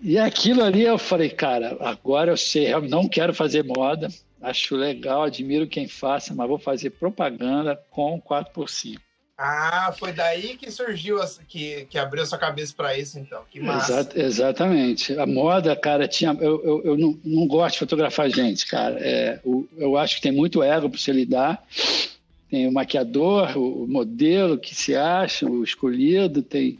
e 0.00 0.18
aquilo 0.18 0.62
ali 0.62 0.82
eu 0.82 0.98
falei, 0.98 1.30
cara, 1.30 1.76
agora 1.80 2.30
eu 2.30 2.36
sei, 2.36 2.72
eu 2.72 2.82
não 2.82 3.08
quero 3.08 3.34
fazer 3.34 3.64
moda, 3.64 4.08
acho 4.40 4.76
legal, 4.76 5.22
admiro 5.24 5.66
quem 5.66 5.88
faça, 5.88 6.34
mas 6.34 6.48
vou 6.48 6.58
fazer 6.58 6.90
propaganda 6.90 7.78
com 7.90 8.20
4x5. 8.20 8.98
Ah, 9.40 9.94
foi 9.96 10.12
daí 10.12 10.56
que 10.56 10.68
surgiu, 10.68 11.20
que, 11.46 11.86
que 11.88 11.96
abriu 11.96 12.26
sua 12.26 12.38
cabeça 12.38 12.74
para 12.76 12.98
isso, 12.98 13.20
então. 13.20 13.44
Que 13.48 13.60
massa. 13.60 13.92
Exat, 13.92 14.18
exatamente. 14.18 15.16
A 15.16 15.24
moda, 15.26 15.76
cara, 15.76 16.08
tinha. 16.08 16.36
Eu, 16.40 16.60
eu, 16.64 16.82
eu 16.84 16.98
não, 16.98 17.16
não 17.24 17.46
gosto 17.46 17.74
de 17.74 17.78
fotografar 17.78 18.28
gente, 18.28 18.66
cara. 18.66 18.98
É, 18.98 19.40
eu, 19.44 19.68
eu 19.76 19.96
acho 19.96 20.16
que 20.16 20.22
tem 20.22 20.32
muito 20.32 20.60
ego 20.60 20.90
para 20.90 20.98
você 20.98 21.12
lidar 21.12 21.64
tem 22.50 22.66
o 22.66 22.72
maquiador, 22.72 23.56
o 23.58 23.86
modelo 23.86 24.58
que 24.58 24.74
se 24.74 24.94
acha, 24.94 25.46
o 25.46 25.62
escolhido, 25.62 26.42
tem. 26.42 26.78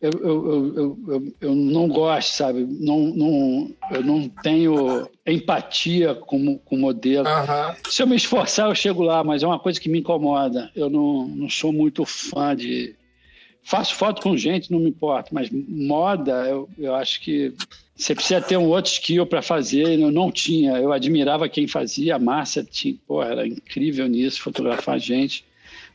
Eu, 0.00 0.12
eu, 0.12 0.76
eu, 0.76 0.98
eu, 1.08 1.32
eu 1.40 1.54
não 1.56 1.88
gosto, 1.88 2.30
sabe? 2.30 2.64
Não, 2.64 3.00
não, 3.00 3.70
eu 3.90 4.04
não 4.04 4.28
tenho 4.28 5.10
empatia 5.26 6.14
com, 6.14 6.56
com 6.58 6.76
o 6.76 6.78
modelo. 6.78 7.26
Uhum. 7.28 7.90
Se 7.90 8.02
eu 8.02 8.06
me 8.06 8.14
esforçar, 8.14 8.68
eu 8.68 8.74
chego 8.76 9.02
lá, 9.02 9.24
mas 9.24 9.42
é 9.42 9.46
uma 9.46 9.58
coisa 9.58 9.80
que 9.80 9.88
me 9.88 9.98
incomoda. 9.98 10.70
Eu 10.76 10.88
não, 10.88 11.26
não 11.26 11.48
sou 11.50 11.72
muito 11.72 12.04
fã 12.04 12.54
de. 12.54 12.94
Faço 13.60 13.96
foto 13.96 14.22
com 14.22 14.36
gente, 14.36 14.70
não 14.70 14.78
me 14.78 14.88
importa, 14.88 15.30
mas 15.32 15.50
moda, 15.50 16.46
eu, 16.48 16.68
eu 16.78 16.94
acho 16.94 17.20
que 17.20 17.52
você 17.98 18.14
precisa 18.14 18.40
ter 18.40 18.56
um 18.56 18.68
outro 18.68 18.92
skill 18.92 19.26
para 19.26 19.42
fazer. 19.42 19.98
Eu 19.98 20.10
não 20.12 20.30
tinha. 20.30 20.78
Eu 20.78 20.92
admirava 20.92 21.48
quem 21.48 21.66
fazia. 21.66 22.14
A 22.14 22.18
Márcia 22.18 22.62
tinha, 22.62 22.94
pô, 23.06 23.22
era 23.22 23.46
incrível 23.46 24.06
nisso, 24.06 24.40
fotografar 24.40 24.98
gente. 25.00 25.44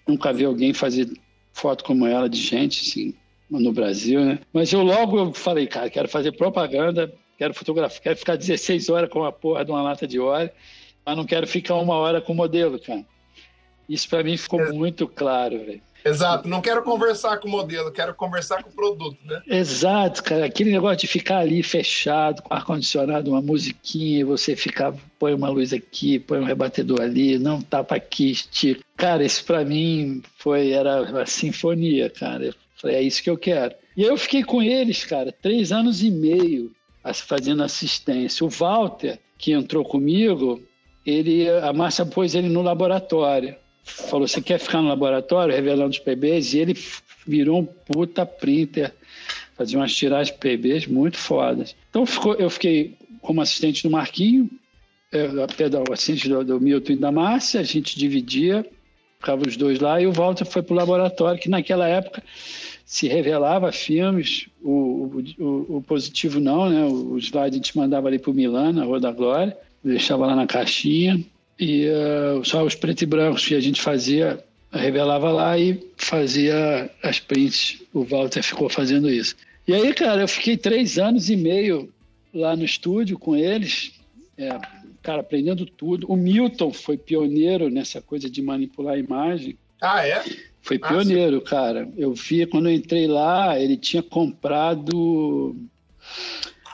Nunca 0.06 0.34
vi 0.34 0.44
alguém 0.44 0.74
fazer 0.74 1.10
foto 1.54 1.84
como 1.84 2.06
ela 2.06 2.30
de 2.30 2.42
gente, 2.42 2.82
assim, 2.82 3.13
no 3.50 3.72
Brasil, 3.72 4.20
né? 4.26 4.39
Mas 4.52 4.74
eu 4.74 4.84
logo 4.84 5.18
eu 5.18 5.34
falei, 5.34 5.66
cara, 5.66 5.89
quero 5.89 6.10
fazer 6.10 6.34
propaganda, 6.34 7.13
quero 7.38 7.54
fotografar, 7.54 8.02
quero 8.02 8.18
ficar 8.18 8.36
16 8.36 8.89
horas 8.89 9.10
com 9.10 9.24
a 9.24 9.32
porra 9.32 9.63
de 9.63 9.72
uma 9.72 9.82
lata 9.82 10.06
de 10.06 10.20
óleo 10.20 10.52
mas 11.06 11.18
não 11.18 11.26
quero 11.26 11.46
ficar 11.46 11.76
uma 11.76 11.96
hora 11.96 12.22
com 12.22 12.34
o 12.34 12.36
modelo, 12.36 12.80
cara. 12.80 13.06
Isso 13.88 14.08
para 14.10 14.24
mim 14.24 14.38
ficou 14.38 14.62
é. 14.62 14.72
muito 14.72 15.08
claro, 15.08 15.60
velho. 15.60 15.82
Exato, 16.06 16.48
não 16.50 16.62
quero 16.62 16.84
conversar 16.84 17.38
com 17.38 17.48
o 17.48 17.52
modelo, 17.52 17.92
quero 17.92 18.13
conversar 18.13 18.62
com 18.62 18.70
o 18.70 18.74
produto, 18.74 19.18
né? 19.24 19.42
Exato, 19.48 20.22
cara. 20.24 20.46
Aquele 20.46 20.72
negócio 20.72 20.98
de 20.98 21.08
ficar 21.08 21.39
ali 21.39 21.63
fechado, 21.63 22.42
com 22.42 22.54
ar-condicionado, 22.54 23.32
uma 23.32 23.42
musiquinha, 23.42 24.26
você 24.26 24.56
ficar, 24.56 24.94
põe 25.18 25.34
uma 25.34 25.50
luz 25.50 25.72
aqui, 25.72 26.20
põe 26.20 26.39
um 26.39 26.46
rebatedor 26.46 27.02
ali, 27.02 27.39
não 27.39 27.62
tapa 27.62 27.96
aqui, 27.96 28.32
estica. 28.32 28.84
Cara, 28.98 29.24
isso 29.24 29.46
para 29.46 29.63
mim 29.63 30.22
foi, 30.38 30.72
era 30.72 31.04
uma 31.04 31.26
sinfonia, 31.26 32.10
cara. 32.10 32.46
Eu 32.46 32.56
falei, 32.76 32.98
é 32.98 33.02
isso 33.02 33.24
que 33.24 33.30
eu 33.30 33.38
quero. 33.38 33.74
E 33.96 34.04
eu 34.04 34.18
fiquei 34.18 34.44
com 34.44 34.62
eles, 34.62 35.06
cara, 35.06 35.32
três 35.32 35.72
anos 35.72 36.04
e 36.04 36.12
meio 36.12 36.72
fazendo 37.13 37.63
assistência. 37.63 38.46
O 38.46 38.50
Walter, 38.50 39.20
que 39.38 39.52
entrou 39.52 39.84
comigo, 39.84 40.62
ele, 41.06 41.50
a 41.50 41.72
Márcia 41.72 42.06
pôs 42.06 42.34
ele 42.34 42.50
no 42.50 42.62
laboratório 42.62 43.56
falou: 43.84 44.28
Você 44.28 44.41
quer 44.41 44.60
ficar 44.60 44.82
no 44.82 44.88
laboratório 44.88 45.54
revelando 45.54 45.91
os 45.91 46.00
PBs? 46.00 46.54
E 46.54 46.60
ele 46.60 46.78
virou 47.26 47.60
um 47.60 47.65
puta 47.65 48.26
printer, 48.26 48.93
fazia 49.56 49.78
umas 49.78 49.93
tiragens 49.93 50.36
PBs 50.38 50.88
muito 50.88 51.17
fodas. 51.17 51.76
Então 51.89 52.06
ficou, 52.06 52.36
eu 52.36 52.50
fiquei 52.50 52.96
como 53.22 53.41
assistente 53.41 53.84
do 53.84 53.89
Marquinho, 53.89 54.50
é, 55.12 55.28
perdão, 55.56 55.84
assistente 55.91 56.28
do, 56.28 56.43
do 56.43 56.60
Milton 56.60 56.93
e 56.93 56.98
da 56.98 57.12
Márcia, 57.12 57.62
a 57.62 57.63
gente 57.63 57.98
dividia, 57.98 58.65
ficava 59.19 59.48
os 59.48 59.56
dois 59.56 59.80
lá, 59.80 60.02
e 60.02 60.08
o 60.08 60.12
Walter 60.12 60.46
foi 60.46 60.62
para 60.62 60.74
o 60.74 60.78
laboratório, 60.78 61.39
que 61.39 61.50
naquela 61.50 61.88
época 61.88 62.22
se 62.86 63.08
revelava 63.08 63.72
filmes, 63.72 64.48
o, 64.62 65.24
o, 65.39 65.78
o 65.78 65.84
positivo 65.88 66.39
não, 66.39 66.69
né? 66.69 66.86
O 66.86 67.17
slide 67.17 67.56
a 67.56 67.58
gente 67.58 67.78
mandava 67.78 68.08
ali 68.08 68.19
para 68.19 68.32
o 68.32 68.34
Milan, 68.34 68.74
na 68.74 68.84
Rua 68.84 69.00
da 69.00 69.12
Glória, 69.12 69.56
deixava 69.84 70.26
lá 70.26 70.36
na 70.36 70.46
caixinha, 70.46 71.24
e 71.60 71.88
uh, 71.88 72.44
só 72.44 72.63
os 72.63 72.76
pretos 72.76 73.04
e 73.04 73.06
brancos 73.06 73.46
que 73.46 73.56
a 73.56 73.60
gente 73.60 73.82
fazia, 73.82 74.44
revelava 74.72 75.32
lá 75.32 75.58
e 75.58 75.80
fazia 75.98 76.89
as 77.02 77.20
prints. 77.20 77.82
O 77.94 78.04
Walter 78.04 78.42
ficou 78.42 78.70
fazendo 78.70 79.10
isso. 79.10 79.36
E 79.68 79.74
aí, 79.74 79.94
cara, 79.94 80.22
eu 80.22 80.28
fiquei 80.28 80.58
três 80.58 80.98
anos 80.98 81.30
e 81.30 81.36
meio 81.36 81.92
lá 82.34 82.56
no 82.56 82.66
estúdio 82.66 83.18
com 83.18 83.36
eles, 83.36 83.94
é, 84.38 84.50
cara, 85.02 85.22
aprendendo 85.22 85.66
tudo. 85.66 86.12
O 86.12 86.16
Milton 86.16 86.74
foi 86.74 86.98
pioneiro 86.98 87.70
nessa 87.70 88.02
coisa 88.02 88.30
de 88.30 88.42
manipular 88.42 88.96
a 88.96 89.00
imagem. 89.00 89.58
Ah, 89.82 90.06
é? 90.06 90.24
Foi 90.62 90.80
pioneiro, 90.80 91.42
cara. 91.42 91.88
Eu 91.98 92.13
vi 92.13 92.46
quando 92.46 92.70
eu 92.70 92.74
entrei 92.74 93.06
lá, 93.06 93.60
ele 93.60 93.78
tinha 93.78 94.02
comprado 94.02 95.56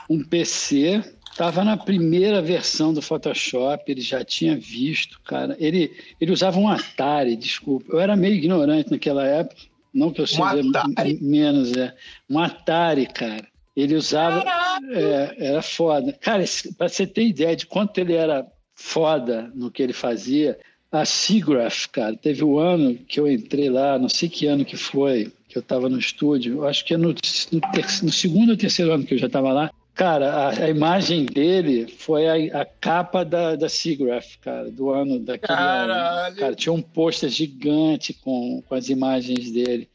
um 0.08 0.24
PC 0.24 1.02
Estava 1.40 1.64
na 1.64 1.74
primeira 1.74 2.42
versão 2.42 2.92
do 2.92 3.00
Photoshop, 3.00 3.90
ele 3.90 4.02
já 4.02 4.22
tinha 4.22 4.54
visto, 4.54 5.18
cara. 5.22 5.56
Ele, 5.58 5.90
ele 6.20 6.32
usava 6.32 6.58
um 6.58 6.68
Atari, 6.68 7.34
desculpa. 7.34 7.94
Eu 7.94 7.98
era 7.98 8.14
meio 8.14 8.34
ignorante 8.34 8.90
naquela 8.90 9.26
época, 9.26 9.62
não 9.90 10.12
que 10.12 10.20
eu 10.20 10.26
seja 10.26 10.42
um 10.42 10.70
menos, 11.18 11.72
é. 11.72 11.94
Um 12.28 12.38
Atari, 12.38 13.06
cara. 13.06 13.46
Ele 13.74 13.94
usava. 13.94 14.44
É, 14.90 15.34
era 15.38 15.62
foda. 15.62 16.12
Cara, 16.12 16.44
para 16.76 16.90
você 16.90 17.06
ter 17.06 17.28
ideia 17.28 17.56
de 17.56 17.64
quanto 17.64 17.96
ele 17.96 18.12
era 18.12 18.46
foda 18.74 19.50
no 19.54 19.70
que 19.70 19.82
ele 19.82 19.94
fazia, 19.94 20.58
a 20.92 21.06
Seagraph, 21.06 21.86
cara, 21.86 22.16
teve 22.16 22.44
o 22.44 22.56
um 22.56 22.58
ano 22.58 22.96
que 23.08 23.18
eu 23.18 23.26
entrei 23.26 23.70
lá, 23.70 23.98
não 23.98 24.10
sei 24.10 24.28
que 24.28 24.46
ano 24.46 24.62
que 24.62 24.76
foi, 24.76 25.32
que 25.48 25.56
eu 25.56 25.60
estava 25.60 25.88
no 25.88 25.98
estúdio, 25.98 26.66
acho 26.66 26.84
que 26.84 26.92
é 26.92 26.98
no, 26.98 27.08
no, 27.08 27.60
ter, 27.72 27.86
no 28.02 28.12
segundo 28.12 28.50
ou 28.50 28.56
terceiro 28.58 28.92
ano 28.92 29.04
que 29.04 29.14
eu 29.14 29.18
já 29.18 29.26
estava 29.26 29.54
lá, 29.54 29.70
Cara, 30.00 30.30
a, 30.30 30.64
a, 30.64 30.70
imagem 30.70 31.26
dele 31.26 31.86
foi 31.86 32.26
a, 32.26 32.62
a 32.62 32.64
capa 32.64 33.22
da, 33.22 33.54
da 33.54 33.68
Seagraph, 33.68 34.36
cara, 34.40 34.70
do 34.70 34.88
ano 34.88 35.18
daquele 35.18 35.46
Caralho. 35.46 35.92
ano. 35.92 36.36
Cara, 36.36 36.54
tinha 36.54 36.72
um 36.72 36.80
pôster 36.80 37.28
gigante 37.28 38.14
com, 38.14 38.62
com 38.66 38.74
as 38.74 38.88
imagens 38.88 39.52
dele. 39.52 39.90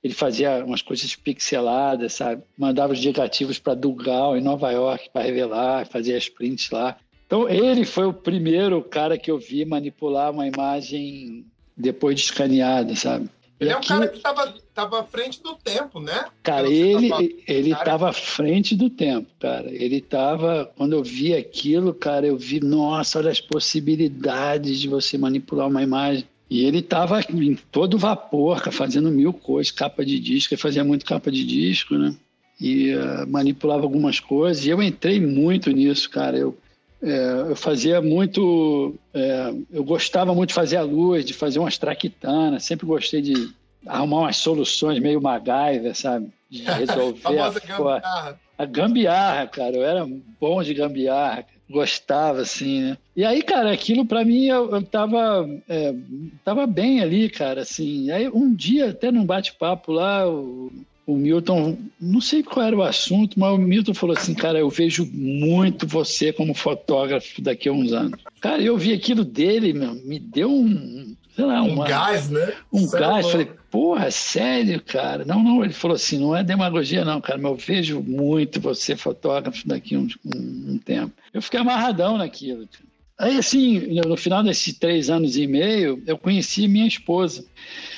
Ele 0.00 0.14
fazia 0.14 0.64
umas 0.64 0.80
coisas 0.80 1.16
pixeladas, 1.16 2.12
sabe? 2.12 2.44
Mandava 2.56 2.92
os 2.92 3.04
negativos 3.04 3.58
para 3.58 3.74
Dugal, 3.74 4.36
em 4.36 4.40
Nova 4.40 4.70
York, 4.70 5.10
para 5.12 5.22
revelar, 5.22 5.88
fazia 5.88 6.16
as 6.16 6.28
prints 6.28 6.70
lá. 6.70 6.96
Então, 7.26 7.48
ele 7.48 7.84
foi 7.84 8.06
o 8.06 8.12
primeiro 8.12 8.80
cara 8.80 9.18
que 9.18 9.28
eu 9.28 9.40
vi 9.40 9.64
manipular 9.64 10.30
uma 10.30 10.46
imagem 10.46 11.44
depois 11.76 12.14
de 12.14 12.22
escaneada, 12.22 12.94
sabe? 12.94 13.28
Ele 13.60 13.70
é 13.70 13.76
um 13.76 13.80
cara 13.80 14.06
que 14.06 14.16
estava 14.16 14.54
tava 14.72 15.00
à 15.00 15.04
frente 15.04 15.42
do 15.42 15.54
tempo, 15.56 15.98
né? 15.98 16.26
Cara, 16.44 16.68
ele 16.70 17.08
tava... 17.08 17.22
ele 17.22 17.72
estava 17.72 18.10
à 18.10 18.12
frente 18.12 18.76
do 18.76 18.88
tempo, 18.88 19.28
cara. 19.40 19.68
Ele 19.68 19.96
estava 19.96 20.70
quando 20.76 20.92
eu 20.92 21.02
vi 21.02 21.34
aquilo, 21.34 21.92
cara, 21.92 22.26
eu 22.26 22.36
vi, 22.36 22.60
nossa, 22.60 23.18
olha 23.18 23.30
as 23.30 23.40
possibilidades 23.40 24.78
de 24.78 24.88
você 24.88 25.18
manipular 25.18 25.66
uma 25.66 25.82
imagem. 25.82 26.24
E 26.48 26.64
ele 26.64 26.78
estava 26.78 27.20
em 27.20 27.56
todo 27.70 27.98
vapor, 27.98 28.72
fazendo 28.72 29.10
mil 29.10 29.32
coisas, 29.32 29.70
capa 29.70 30.04
de 30.04 30.18
disco, 30.18 30.54
ele 30.54 30.60
fazia 30.60 30.84
muito 30.84 31.04
capa 31.04 31.30
de 31.30 31.44
disco, 31.44 31.94
né? 31.94 32.14
E 32.60 32.94
uh, 32.94 33.26
manipulava 33.28 33.82
algumas 33.82 34.18
coisas. 34.20 34.64
E 34.64 34.70
eu 34.70 34.82
entrei 34.82 35.20
muito 35.20 35.70
nisso, 35.70 36.08
cara. 36.08 36.38
Eu 36.38 36.56
é, 37.02 37.50
eu 37.50 37.56
fazia 37.56 38.02
muito. 38.02 38.94
É, 39.14 39.52
eu 39.70 39.84
gostava 39.84 40.34
muito 40.34 40.48
de 40.48 40.54
fazer 40.54 40.76
a 40.76 40.82
luz, 40.82 41.24
de 41.24 41.32
fazer 41.32 41.58
umas 41.58 41.78
traquitanas, 41.78 42.64
sempre 42.64 42.86
gostei 42.86 43.22
de 43.22 43.50
arrumar 43.86 44.18
umas 44.22 44.36
soluções 44.36 44.98
meio 44.98 45.20
MacGyver, 45.20 45.94
sabe? 45.94 46.28
De 46.50 46.62
resolver 46.70 47.38
a, 47.38 47.46
a, 47.46 47.50
gambiarra. 47.50 48.40
a 48.58 48.64
gambiarra, 48.64 49.46
cara. 49.46 49.76
Eu 49.76 49.84
era 49.84 50.06
bom 50.40 50.60
de 50.62 50.74
gambiarra, 50.74 51.46
gostava, 51.70 52.40
assim, 52.40 52.82
né? 52.82 52.98
E 53.14 53.24
aí, 53.24 53.42
cara, 53.42 53.72
aquilo 53.72 54.04
para 54.04 54.24
mim 54.24 54.46
eu, 54.46 54.70
eu 54.70 54.82
tava, 54.82 55.48
é, 55.68 55.94
tava 56.44 56.66
bem 56.66 57.00
ali, 57.00 57.30
cara, 57.30 57.62
assim. 57.62 58.10
Aí 58.10 58.28
um 58.28 58.52
dia, 58.52 58.90
até 58.90 59.12
num 59.12 59.24
bate-papo 59.24 59.92
lá, 59.92 60.28
o, 60.28 60.72
o 61.08 61.16
Milton, 61.16 61.78
não 61.98 62.20
sei 62.20 62.42
qual 62.42 62.66
era 62.66 62.76
o 62.76 62.82
assunto, 62.82 63.40
mas 63.40 63.54
o 63.54 63.56
Milton 63.56 63.94
falou 63.94 64.14
assim, 64.14 64.34
cara, 64.34 64.58
eu 64.58 64.68
vejo 64.68 65.08
muito 65.10 65.86
você 65.86 66.34
como 66.34 66.52
fotógrafo 66.52 67.40
daqui 67.40 67.70
a 67.70 67.72
uns 67.72 67.94
anos. 67.94 68.20
Cara, 68.42 68.60
eu 68.60 68.76
vi 68.76 68.92
aquilo 68.92 69.24
dele, 69.24 69.72
meu, 69.72 69.94
me 69.94 70.18
deu 70.18 70.52
um, 70.52 71.16
sei 71.34 71.46
lá, 71.46 71.62
uma, 71.62 71.84
um 71.84 71.88
gás, 71.88 72.28
né? 72.28 72.52
Um 72.70 72.86
Sério? 72.86 73.06
gás. 73.06 73.30
Falei, 73.30 73.50
porra, 73.70 74.10
sério, 74.10 74.82
cara? 74.82 75.24
Não, 75.24 75.42
não, 75.42 75.64
ele 75.64 75.72
falou 75.72 75.94
assim, 75.94 76.18
não 76.18 76.36
é 76.36 76.44
demagogia 76.44 77.06
não, 77.06 77.22
cara, 77.22 77.38
mas 77.40 77.52
eu 77.52 77.56
vejo 77.56 78.00
muito 78.02 78.60
você 78.60 78.94
fotógrafo 78.94 79.66
daqui 79.66 79.94
a 79.94 80.00
um, 80.00 80.08
um, 80.26 80.72
um 80.72 80.78
tempo. 80.78 81.14
Eu 81.32 81.40
fiquei 81.40 81.58
amarradão 81.58 82.18
naquilo, 82.18 82.68
cara. 82.68 82.84
Aí, 83.18 83.36
assim, 83.36 84.00
no 84.06 84.16
final 84.16 84.44
desses 84.44 84.78
três 84.78 85.10
anos 85.10 85.36
e 85.36 85.46
meio, 85.46 86.00
eu 86.06 86.16
conheci 86.16 86.68
minha 86.68 86.86
esposa. 86.86 87.44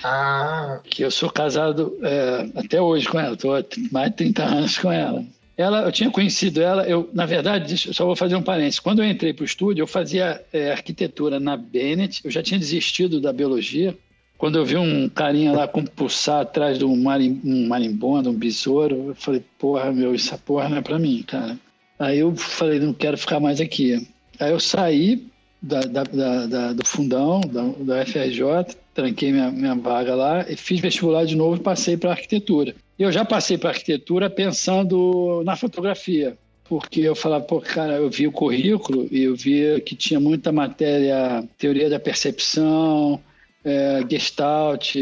Ah. 0.03 0.81
Que 0.83 1.03
eu 1.03 1.11
sou 1.11 1.31
casado 1.31 1.99
é, 2.03 2.49
até 2.57 2.81
hoje 2.81 3.07
com 3.07 3.21
ela, 3.21 3.35
estou 3.35 3.55
há 3.55 3.63
mais 3.93 4.11
de 4.11 4.17
30 4.17 4.43
anos 4.45 4.79
com 4.79 4.91
ela. 4.91 5.23
Ela, 5.59 5.83
eu 5.83 5.93
tinha 5.93 6.11
conhecido 6.11 6.63
ela, 6.63 6.89
eu, 6.89 7.11
na 7.13 7.27
verdade, 7.27 7.77
só 7.93 8.07
vou 8.07 8.17
fazer 8.17 8.35
um 8.35 8.43
parênteses. 8.43 8.81
Quando 8.81 9.03
eu 9.03 9.11
entrei 9.11 9.35
para 9.35 9.43
o 9.43 9.45
estúdio, 9.45 9.83
eu 9.83 9.87
fazia 9.87 10.43
é, 10.55 10.73
arquitetura 10.73 11.39
na 11.39 11.55
Bennett, 11.55 12.23
eu 12.25 12.31
já 12.31 12.43
tinha 12.43 12.59
desistido 12.59 13.21
da 13.21 13.31
biologia. 13.31 13.95
Quando 14.39 14.57
eu 14.57 14.65
vi 14.65 14.79
um 14.79 15.07
carinha 15.07 15.53
lá 15.53 15.69
com 15.69 15.85
pulsar 15.85 16.41
atrás 16.41 16.79
de 16.79 16.85
um, 16.87 16.97
marim, 16.97 17.39
um 17.45 17.69
marimbondo, 17.69 18.31
um 18.31 18.35
besouro, 18.35 19.09
eu 19.09 19.15
falei, 19.15 19.45
porra, 19.59 19.93
meu, 19.93 20.15
essa 20.15 20.39
porra 20.39 20.67
não 20.67 20.79
é 20.79 20.81
para 20.81 20.99
mim, 20.99 21.23
cara. 21.27 21.59
Aí 21.99 22.21
eu 22.21 22.35
falei, 22.35 22.81
não 22.81 22.95
quero 22.95 23.19
ficar 23.19 23.39
mais 23.39 23.61
aqui. 23.61 24.09
Aí 24.41 24.51
eu 24.51 24.59
saí 24.59 25.27
da, 25.63 25.81
da, 25.81 26.03
da, 26.03 26.73
do 26.73 26.87
fundão, 26.87 27.41
da, 27.41 28.07
FRJ, 28.07 28.75
tranquei 28.95 29.31
minha, 29.31 29.51
minha 29.51 29.75
vaga 29.75 30.15
lá 30.15 30.47
e 30.49 30.57
fiz 30.57 30.81
vestibular 30.81 31.27
de 31.27 31.37
novo 31.37 31.57
e 31.57 31.61
passei 31.61 31.97
para 31.97 32.13
arquitetura. 32.13 32.75
Eu 32.99 33.13
já 33.13 33.25
passei 33.25 33.59
para 33.59 33.71
arquitetura 33.71 34.31
pensando 34.31 35.43
na 35.45 35.57
fotografia, 35.57 36.37
porque 36.65 37.01
eu 37.01 37.15
falava, 37.15 37.45
pô, 37.45 37.61
cara, 37.61 37.95
eu 37.97 38.09
vi 38.09 38.27
o 38.27 38.33
currículo 38.33 39.07
e 39.11 39.25
eu 39.25 39.37
vi 39.37 39.81
que 39.83 39.95
tinha 39.95 40.19
muita 40.19 40.51
matéria, 40.51 41.45
teoria 41.59 41.91
da 41.91 42.01
percepção, 42.01 43.21
é, 43.65 44.01
Gestalt, 44.09 44.95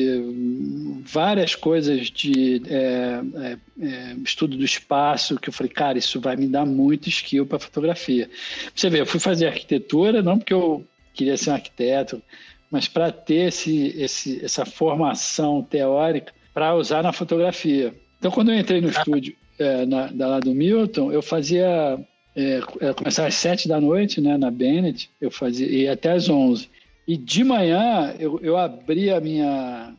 várias 1.04 1.54
coisas 1.54 2.10
de 2.10 2.62
é, 2.66 3.20
é, 3.36 3.56
é, 3.80 4.16
estudo 4.24 4.56
do 4.56 4.64
espaço, 4.64 5.38
que 5.38 5.48
eu 5.48 5.52
falei, 5.52 5.72
cara, 5.72 5.98
isso 5.98 6.20
vai 6.20 6.36
me 6.36 6.46
dar 6.46 6.66
muito 6.66 7.08
skill 7.08 7.46
para 7.46 7.58
fotografia. 7.58 8.28
Você 8.74 8.90
vê, 8.90 9.00
eu 9.00 9.06
fui 9.06 9.20
fazer 9.20 9.46
arquitetura, 9.46 10.22
não 10.22 10.38
porque 10.38 10.54
eu 10.54 10.84
queria 11.14 11.36
ser 11.36 11.50
um 11.50 11.54
arquiteto, 11.54 12.22
mas 12.70 12.88
para 12.88 13.10
ter 13.12 13.48
esse, 13.48 13.94
esse, 13.96 14.44
essa 14.44 14.66
formação 14.66 15.62
teórica 15.62 16.32
para 16.52 16.74
usar 16.74 17.02
na 17.02 17.12
fotografia. 17.12 17.94
Então, 18.18 18.30
quando 18.30 18.50
eu 18.50 18.58
entrei 18.58 18.80
no 18.80 18.88
estúdio 18.88 19.36
é, 19.58 19.86
na, 19.86 20.08
da 20.08 20.26
lá 20.28 20.40
do 20.40 20.54
Milton, 20.54 21.12
eu 21.12 21.22
fazia. 21.22 21.98
É, 22.36 22.60
começava 22.94 23.26
às 23.26 23.34
sete 23.34 23.66
da 23.66 23.80
noite, 23.80 24.20
né, 24.20 24.36
na 24.36 24.48
Bennett, 24.48 25.10
eu 25.20 25.28
fazia, 25.28 25.66
e 25.66 25.88
até 25.88 26.12
às 26.12 26.28
onze. 26.28 26.68
E 27.08 27.16
de 27.16 27.42
manhã 27.42 28.14
eu, 28.18 28.38
eu 28.42 28.58
abri 28.58 29.10
a 29.10 29.18
minha. 29.18 29.94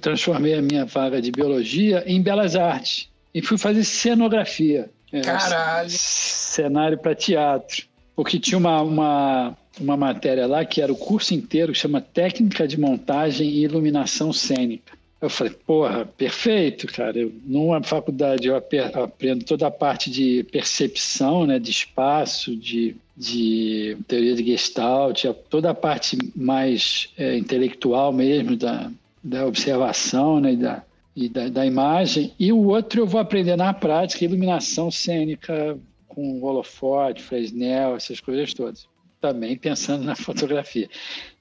transformei 0.00 0.54
a 0.54 0.62
minha 0.62 0.84
vaga 0.84 1.20
de 1.20 1.32
biologia 1.32 2.04
em 2.06 2.22
belas 2.22 2.54
artes. 2.54 3.08
E 3.34 3.42
fui 3.42 3.58
fazer 3.58 3.82
cenografia. 3.82 4.88
É, 5.12 5.22
Caralho! 5.22 5.90
cenário 5.90 6.98
para 6.98 7.16
teatro. 7.16 7.84
porque 8.14 8.38
tinha 8.38 8.56
uma, 8.58 8.80
uma, 8.80 9.58
uma 9.80 9.96
matéria 9.96 10.46
lá 10.46 10.64
que 10.64 10.80
era 10.80 10.92
o 10.92 10.96
curso 10.96 11.34
inteiro, 11.34 11.72
que 11.72 11.78
chama 11.78 12.00
Técnica 12.00 12.66
de 12.68 12.78
Montagem 12.78 13.48
e 13.48 13.64
Iluminação 13.64 14.32
Cênica. 14.32 14.96
Eu 15.20 15.28
falei, 15.28 15.52
porra, 15.52 16.06
perfeito, 16.06 16.86
cara. 16.86 17.18
Eu, 17.18 17.32
numa 17.44 17.82
faculdade 17.82 18.46
eu 18.46 18.56
aprendo 18.56 19.44
toda 19.44 19.66
a 19.66 19.70
parte 19.70 20.08
de 20.10 20.44
percepção, 20.44 21.44
né, 21.44 21.58
de 21.58 21.70
espaço, 21.72 22.54
de, 22.56 22.96
de 23.20 23.98
teoria 24.08 24.34
de 24.34 24.42
Gestalt, 24.42 25.26
toda 25.50 25.68
a 25.68 25.74
parte 25.74 26.16
mais 26.34 27.10
é, 27.18 27.36
intelectual 27.36 28.14
mesmo 28.14 28.56
da, 28.56 28.90
da 29.22 29.46
observação 29.46 30.40
né, 30.40 30.54
e, 30.54 30.56
da, 30.56 30.82
e 31.14 31.28
da, 31.28 31.48
da, 31.50 31.66
imagem. 31.66 32.32
E 32.38 32.50
o 32.50 32.68
outro 32.68 33.02
eu 33.02 33.06
vou 33.06 33.20
aprender 33.20 33.56
na 33.56 33.74
prática, 33.74 34.24
iluminação 34.24 34.90
cênica 34.90 35.78
com 36.08 36.42
holofote, 36.42 37.22
Fresnel, 37.22 37.94
essas 37.94 38.20
coisas 38.20 38.54
todas. 38.54 38.88
Também 39.20 39.54
pensando 39.54 40.02
na 40.02 40.16
fotografia. 40.16 40.88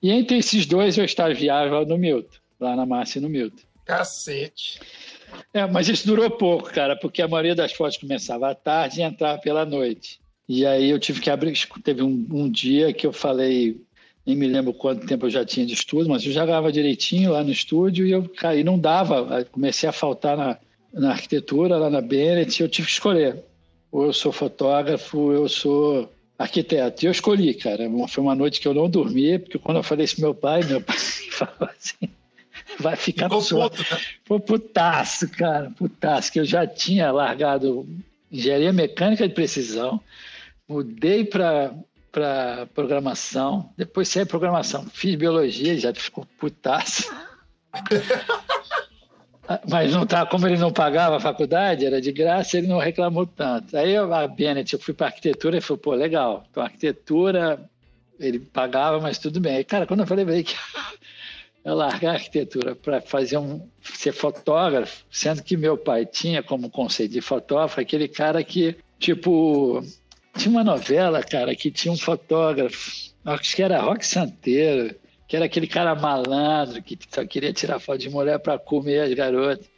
E 0.03 0.11
entre 0.11 0.37
esses 0.37 0.65
dois 0.65 0.97
eu 0.97 1.05
estagiava 1.05 1.85
no 1.85 1.97
Milton, 1.97 2.39
lá 2.59 2.75
na 2.75 2.85
Márcia 2.85 3.21
no 3.21 3.29
Milton. 3.29 3.63
Cacete. 3.85 4.81
É, 5.53 5.65
mas 5.65 5.87
isso 5.87 6.05
durou 6.05 6.29
pouco, 6.29 6.73
cara, 6.73 6.97
porque 6.97 7.21
a 7.21 7.27
maioria 7.27 7.55
das 7.55 7.71
fotos 7.71 7.95
começava 7.95 8.49
à 8.49 8.53
tarde 8.53 8.99
e 8.99 9.03
entrava 9.03 9.39
pela 9.39 9.65
noite. 9.65 10.18
E 10.49 10.65
aí 10.65 10.89
eu 10.89 10.97
tive 10.97 11.21
que 11.21 11.29
abrir. 11.29 11.53
Teve 11.83 12.01
um, 12.01 12.25
um 12.31 12.49
dia 12.49 12.91
que 12.91 13.05
eu 13.05 13.13
falei, 13.13 13.79
nem 14.25 14.35
me 14.35 14.47
lembro 14.47 14.73
quanto 14.73 15.05
tempo 15.05 15.27
eu 15.27 15.29
já 15.29 15.45
tinha 15.45 15.63
de 15.63 15.75
estudo, 15.75 16.09
mas 16.09 16.25
eu 16.25 16.31
já 16.31 16.43
gravava 16.43 16.71
direitinho 16.71 17.33
lá 17.33 17.43
no 17.43 17.51
estúdio 17.51 18.07
e 18.07 18.11
eu 18.11 18.27
caí, 18.27 18.63
não 18.63 18.79
dava. 18.79 19.45
Comecei 19.51 19.87
a 19.87 19.91
faltar 19.91 20.35
na, 20.35 20.57
na 20.91 21.11
arquitetura, 21.11 21.77
lá 21.77 21.87
na 21.87 22.01
Bennett, 22.01 22.59
e 22.59 22.65
eu 22.65 22.67
tive 22.67 22.87
que 22.87 22.93
escolher. 22.93 23.43
Ou 23.91 24.05
eu 24.05 24.13
sou 24.13 24.31
fotógrafo, 24.31 25.19
ou 25.19 25.33
eu 25.33 25.47
sou 25.47 26.11
arquiteto. 26.37 27.05
E 27.05 27.07
eu 27.07 27.11
escolhi, 27.11 27.53
cara. 27.53 27.87
Foi 28.07 28.23
uma 28.23 28.35
noite 28.35 28.59
que 28.59 28.67
eu 28.67 28.73
não 28.73 28.89
dormi, 28.89 29.37
porque 29.37 29.59
quando 29.59 29.77
eu 29.77 29.83
falei 29.83 30.05
isso 30.05 30.15
pro 30.15 30.23
meu 30.23 30.33
pai, 30.33 30.63
meu 30.63 30.81
pai 30.81 30.97
falou 31.29 31.69
assim 31.77 32.09
vai 32.79 32.95
ficar 32.95 33.29
Ficou 33.29 33.69
puto, 33.69 33.81
né? 33.81 33.99
Pô, 34.25 34.39
putaço, 34.39 35.29
cara, 35.29 35.69
putaço, 35.77 36.31
que 36.31 36.39
eu 36.39 36.45
já 36.45 36.65
tinha 36.65 37.11
largado 37.11 37.87
engenharia 38.31 38.71
mecânica 38.71 39.27
de 39.27 39.33
precisão, 39.33 39.99
mudei 40.69 41.25
para 41.25 41.73
para 42.11 42.67
programação, 42.73 43.71
depois 43.77 44.09
saí 44.09 44.25
programação, 44.25 44.83
fiz 44.85 45.13
biologia, 45.15 45.77
já 45.77 45.93
ficou 45.93 46.25
putaço. 46.39 47.13
Mas 49.67 49.93
não 49.93 50.05
tá, 50.05 50.25
como 50.25 50.47
ele 50.47 50.57
não 50.57 50.71
pagava 50.71 51.17
a 51.17 51.19
faculdade, 51.19 51.85
era 51.85 51.99
de 51.99 52.11
graça, 52.11 52.57
ele 52.57 52.67
não 52.67 52.77
reclamou 52.77 53.25
tanto. 53.25 53.75
Aí 53.75 53.93
eu, 53.93 54.13
a 54.13 54.27
Bennett, 54.27 54.73
eu 54.73 54.79
fui 54.79 54.93
para 54.93 55.07
arquitetura 55.07 55.57
e 55.57 55.61
falou, 55.61 55.79
pô, 55.79 55.93
legal. 55.93 56.45
Então, 56.49 56.61
arquitetura, 56.61 57.59
ele 58.19 58.39
pagava, 58.39 58.99
mas 58.99 59.17
tudo 59.17 59.39
bem. 59.39 59.63
Cara, 59.63 59.87
quando 59.87 60.01
eu 60.01 60.07
falei 60.07 60.43
que 60.43 60.55
eu 61.65 61.73
largar 61.73 62.11
a 62.11 62.13
arquitetura 62.13 62.75
para 62.75 63.01
fazer 63.01 63.37
um 63.37 63.67
ser 63.81 64.11
fotógrafo, 64.11 65.03
sendo 65.11 65.41
que 65.41 65.57
meu 65.57 65.77
pai 65.77 66.05
tinha 66.05 66.43
como 66.43 66.69
conceito 66.69 67.11
de 67.11 67.21
fotógrafo 67.21 67.81
aquele 67.81 68.07
cara 68.07 68.43
que 68.43 68.77
tipo 68.99 69.83
tinha 70.37 70.51
uma 70.51 70.63
novela, 70.63 71.23
cara, 71.23 71.55
que 71.55 71.71
tinha 71.71 71.91
um 71.91 71.97
fotógrafo, 71.97 73.11
acho 73.25 73.55
que 73.55 73.63
era 73.63 73.81
Rock 73.81 74.05
Santeiro, 74.05 74.95
que 75.27 75.35
era 75.35 75.45
aquele 75.45 75.67
cara 75.67 75.93
malandro 75.95 76.81
que 76.81 76.97
só 77.09 77.25
queria 77.25 77.53
tirar 77.53 77.79
foto 77.79 77.99
de 77.99 78.09
mulher 78.09 78.39
para 78.39 78.57
comer 78.57 79.01
as 79.01 79.13
garotas. 79.13 79.69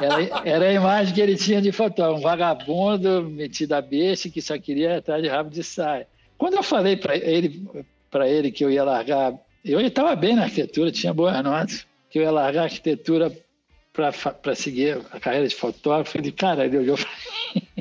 Era, 0.00 0.48
era, 0.48 0.64
a 0.68 0.72
imagem 0.72 1.14
que 1.14 1.20
ele 1.20 1.36
tinha 1.36 1.60
de 1.60 1.70
fotógrafo, 1.70 2.18
um 2.18 2.22
vagabundo 2.22 3.22
metido 3.22 3.74
a 3.74 3.80
besta 3.80 4.28
que 4.28 4.42
só 4.42 4.58
queria 4.58 4.98
atrás 4.98 5.22
de 5.22 5.28
rabo 5.28 5.50
de 5.50 5.62
saia. 5.62 6.08
Quando 6.36 6.54
eu 6.54 6.62
falei 6.62 6.96
para 6.96 7.16
ele, 7.16 7.66
ele 8.26 8.50
que 8.50 8.64
eu 8.64 8.70
ia 8.70 8.82
largar 8.82 9.34
eu 9.66 9.80
estava 9.80 10.14
bem 10.14 10.36
na 10.36 10.44
arquitetura, 10.44 10.92
tinha 10.92 11.12
boas 11.12 11.42
notas, 11.42 11.84
que 12.08 12.20
eu 12.20 12.22
ia 12.22 12.30
largar 12.30 12.62
a 12.62 12.64
arquitetura 12.64 13.36
para 13.92 14.54
seguir 14.54 15.00
a 15.10 15.18
carreira 15.18 15.48
de 15.48 15.56
fotógrafo. 15.56 16.16
Ele, 16.16 16.30
cara, 16.30 16.66
ele 16.66 16.78
olhou 16.78 16.96
para 16.96 17.08
mim 17.54 17.75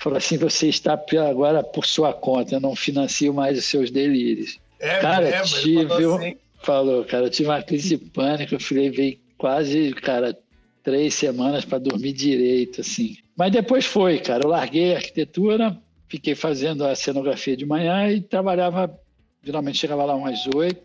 falou 0.00 0.16
assim: 0.16 0.36
você 0.36 0.68
está 0.68 1.00
agora 1.28 1.62
por 1.62 1.86
sua 1.86 2.12
conta, 2.12 2.56
eu 2.56 2.60
não 2.60 2.74
financio 2.74 3.32
mais 3.32 3.58
os 3.58 3.66
seus 3.66 3.90
delírios. 3.90 4.58
É, 4.80 4.98
cara, 4.98 5.28
é, 5.28 5.42
tive, 5.42 5.86
falou, 5.86 6.16
assim. 6.16 6.36
falou, 6.62 7.04
cara, 7.04 7.26
eu 7.26 7.30
tive 7.30 7.48
uma 7.48 7.62
crise 7.62 7.96
de 7.96 8.04
pânico, 8.06 8.54
eu 8.54 8.60
falei, 8.60 8.90
veio 8.90 9.18
quase, 9.36 9.92
cara, 9.92 10.36
três 10.82 11.14
semanas 11.14 11.64
para 11.64 11.78
dormir 11.78 12.12
direito, 12.12 12.80
assim. 12.80 13.16
Mas 13.36 13.52
depois 13.52 13.84
foi, 13.84 14.18
cara, 14.18 14.44
eu 14.44 14.50
larguei 14.50 14.94
a 14.94 14.96
arquitetura, 14.96 15.76
fiquei 16.08 16.34
fazendo 16.34 16.84
a 16.84 16.94
cenografia 16.94 17.56
de 17.56 17.66
manhã 17.66 18.10
e 18.10 18.20
trabalhava, 18.20 18.98
geralmente 19.44 19.78
chegava 19.78 20.04
lá 20.04 20.14
umas 20.14 20.46
oito, 20.54 20.80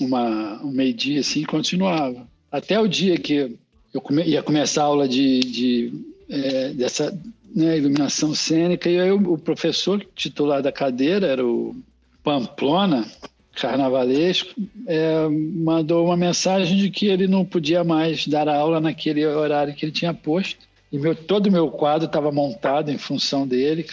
uma, 0.00 0.60
um 0.62 0.72
meio-dia 0.72 1.20
assim, 1.20 1.42
e 1.42 1.46
continuava. 1.46 2.26
Até 2.50 2.78
o 2.78 2.88
dia 2.88 3.16
que 3.16 3.56
eu 3.92 4.00
come, 4.00 4.24
ia 4.24 4.42
começar 4.42 4.82
a 4.82 4.86
aula 4.86 5.08
de, 5.08 5.40
de 5.40 5.92
é, 6.28 6.70
dessa 6.70 7.16
né, 7.54 7.78
iluminação 7.78 8.34
cênica, 8.34 8.90
e 8.90 9.00
aí 9.00 9.12
o, 9.12 9.38
professor 9.38 10.04
titular 10.14 10.60
da 10.60 10.72
cadeira 10.72 11.26
era 11.26 11.46
o 11.46 11.76
Pamplona, 12.22 13.06
carnavalesco, 13.54 14.52
é, 14.86 15.28
mandou 15.28 16.06
uma 16.06 16.16
mensagem 16.16 16.76
de 16.76 16.90
que 16.90 17.06
ele 17.06 17.28
não 17.28 17.44
podia 17.44 17.84
mais 17.84 18.26
dar 18.26 18.48
aula 18.48 18.80
naquele 18.80 19.24
horário 19.24 19.74
que 19.74 19.84
ele 19.84 19.92
tinha 19.92 20.12
posto. 20.12 20.66
E 20.90 20.98
meu, 20.98 21.14
todo 21.14 21.46
o 21.46 21.52
meu 21.52 21.70
quadro 21.70 22.06
estava 22.06 22.32
montado 22.32 22.90
em 22.90 22.98
função 22.98 23.46
dele 23.46 23.86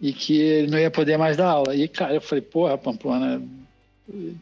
e 0.00 0.12
que 0.12 0.38
ele 0.38 0.70
não 0.70 0.78
ia 0.78 0.90
poder 0.90 1.16
mais 1.16 1.36
dar 1.36 1.48
aula. 1.48 1.74
E, 1.74 1.88
cara, 1.88 2.14
eu 2.14 2.20
falei, 2.20 2.42
porra, 2.42 2.76
Pamplona, 2.76 3.42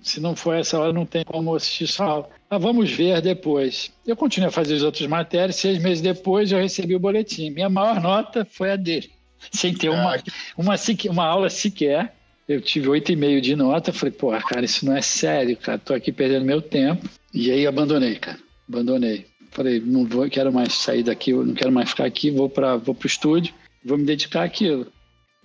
se 0.03 0.21
não 0.21 0.37
for 0.37 0.55
essa 0.55 0.79
hora, 0.79 0.93
não 0.93 1.05
tem 1.05 1.25
como 1.25 1.55
assistir 1.55 1.87
sua 1.87 2.07
aula. 2.07 2.31
Mas 2.49 2.63
vamos 2.63 2.91
ver 2.91 3.21
depois. 3.21 3.91
Eu 4.07 4.17
continuei 4.17 4.49
a 4.49 4.53
fazer 4.53 4.77
as 4.77 4.83
outras 4.83 5.07
matérias. 5.09 5.57
Seis 5.57 5.83
meses 5.83 6.01
depois, 6.01 6.53
eu 6.53 6.59
recebi 6.59 6.95
o 6.95 7.01
boletim. 7.01 7.51
Minha 7.51 7.69
maior 7.69 8.01
nota 8.01 8.45
foi 8.45 8.71
a 8.71 8.77
dele, 8.77 9.11
sem 9.53 9.75
ter 9.75 9.89
uma, 9.89 10.17
uma, 10.57 10.75
uma 11.11 11.25
aula 11.25 11.51
sequer. 11.51 12.15
Eu 12.49 12.61
tive 12.61 12.89
oito 12.89 13.11
e 13.11 13.17
meio 13.17 13.41
de 13.41 13.57
nota. 13.57 13.93
Falei, 13.93 14.13
pô, 14.13 14.31
cara, 14.39 14.65
isso 14.65 14.87
não 14.87 14.97
é 14.97 15.03
sério, 15.03 15.57
cara. 15.57 15.79
Tô 15.79 15.95
aqui 15.95 16.13
perdendo 16.13 16.45
meu 16.45 16.63
tempo. 16.63 17.09
E 17.35 17.51
aí 17.51 17.67
abandonei, 17.67 18.15
cara. 18.17 18.39
Abandonei. 18.69 19.27
Falei, 19.51 19.81
não 19.81 20.05
vou, 20.05 20.29
quero 20.29 20.53
mais 20.53 20.75
sair 20.75 21.03
daqui, 21.03 21.33
não 21.33 21.55
quero 21.55 21.73
mais 21.73 21.91
ficar 21.91 22.05
aqui. 22.05 22.31
Vou 22.31 22.49
para, 22.49 22.77
vou 22.77 22.95
pro 22.95 23.07
estúdio, 23.07 23.53
vou 23.85 23.99
me 23.99 24.05
dedicar 24.05 24.45
àquilo. 24.45 24.87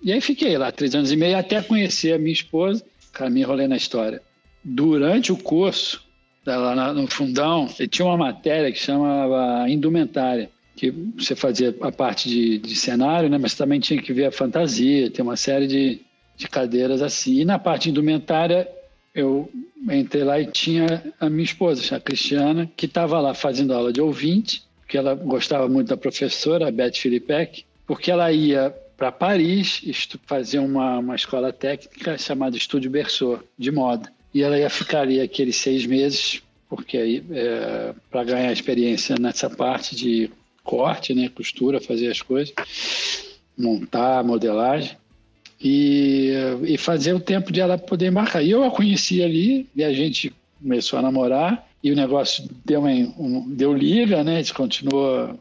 E 0.02 0.12
aí 0.12 0.20
fiquei 0.20 0.56
lá 0.58 0.70
três 0.70 0.94
anos 0.94 1.10
e 1.10 1.16
meio 1.16 1.36
até 1.36 1.62
conhecer 1.62 2.12
a 2.12 2.18
minha 2.18 2.32
esposa 2.32 2.84
Cara, 3.12 3.30
me 3.30 3.40
enrolei 3.40 3.68
na 3.68 3.76
história. 3.76 4.22
Durante 4.64 5.32
o 5.32 5.36
curso, 5.36 6.02
lá 6.46 6.92
no 6.92 7.06
fundão, 7.06 7.68
tinha 7.90 8.06
uma 8.06 8.16
matéria 8.16 8.72
que 8.72 8.78
chamava 8.78 9.68
indumentária, 9.68 10.50
que 10.74 10.90
você 10.90 11.36
fazia 11.36 11.74
a 11.82 11.92
parte 11.92 12.28
de, 12.28 12.58
de 12.58 12.74
cenário, 12.74 13.28
né? 13.28 13.38
mas 13.38 13.54
também 13.54 13.78
tinha 13.78 14.00
que 14.00 14.12
ver 14.12 14.26
a 14.26 14.32
fantasia, 14.32 15.10
tem 15.10 15.22
uma 15.22 15.36
série 15.36 15.66
de, 15.66 16.00
de 16.36 16.48
cadeiras 16.48 17.02
assim. 17.02 17.40
E 17.40 17.44
na 17.44 17.58
parte 17.58 17.90
indumentária, 17.90 18.68
eu 19.14 19.50
entrei 19.90 20.24
lá 20.24 20.40
e 20.40 20.46
tinha 20.46 21.12
a 21.20 21.28
minha 21.28 21.44
esposa, 21.44 21.96
a 21.96 22.00
Cristiana, 22.00 22.70
que 22.76 22.86
estava 22.86 23.20
lá 23.20 23.34
fazendo 23.34 23.74
aula 23.74 23.92
de 23.92 24.00
ouvinte, 24.00 24.62
que 24.88 24.96
ela 24.96 25.14
gostava 25.14 25.68
muito 25.68 25.88
da 25.88 25.96
professora, 25.96 26.68
a 26.68 26.70
Beth 26.70 26.94
Filipek, 26.94 27.64
porque 27.86 28.10
ela 28.10 28.32
ia 28.32 28.74
para 28.96 29.12
Paris 29.12 29.82
fazer 30.26 30.58
uma, 30.58 30.98
uma 30.98 31.16
escola 31.16 31.52
técnica 31.52 32.16
chamada 32.18 32.56
Estúdio 32.56 32.90
Berceau, 32.90 33.42
de 33.58 33.70
moda. 33.70 34.10
E 34.34 34.42
ela 34.42 34.58
ia 34.58 34.70
ficar 34.70 35.00
ali 35.00 35.20
aqueles 35.20 35.56
seis 35.56 35.84
meses, 35.84 36.42
porque 36.68 36.96
aí, 36.96 37.24
é, 37.30 37.94
para 38.10 38.24
ganhar 38.24 38.52
experiência 38.52 39.16
nessa 39.18 39.50
parte 39.50 39.94
de 39.94 40.30
corte, 40.64 41.14
né, 41.14 41.28
costura, 41.28 41.80
fazer 41.80 42.10
as 42.10 42.22
coisas, 42.22 42.54
montar, 43.58 44.24
modelagem, 44.24 44.96
e, 45.60 46.32
e 46.64 46.76
fazer 46.76 47.12
o 47.12 47.20
tempo 47.20 47.52
de 47.52 47.60
ela 47.60 47.78
poder 47.78 48.08
embarcar. 48.08 48.44
E 48.44 48.50
eu 48.50 48.64
a 48.64 48.70
conheci 48.70 49.22
ali, 49.22 49.68
e 49.76 49.84
a 49.84 49.92
gente 49.92 50.32
começou 50.60 50.98
a 50.98 51.02
namorar, 51.02 51.68
e 51.82 51.90
o 51.90 51.96
negócio 51.96 52.48
deu, 52.64 52.82
um, 52.84 53.48
deu 53.48 53.74
liga, 53.74 54.24
né, 54.24 54.36
a 54.36 54.38
gente 54.38 54.54
continuou 54.54 55.38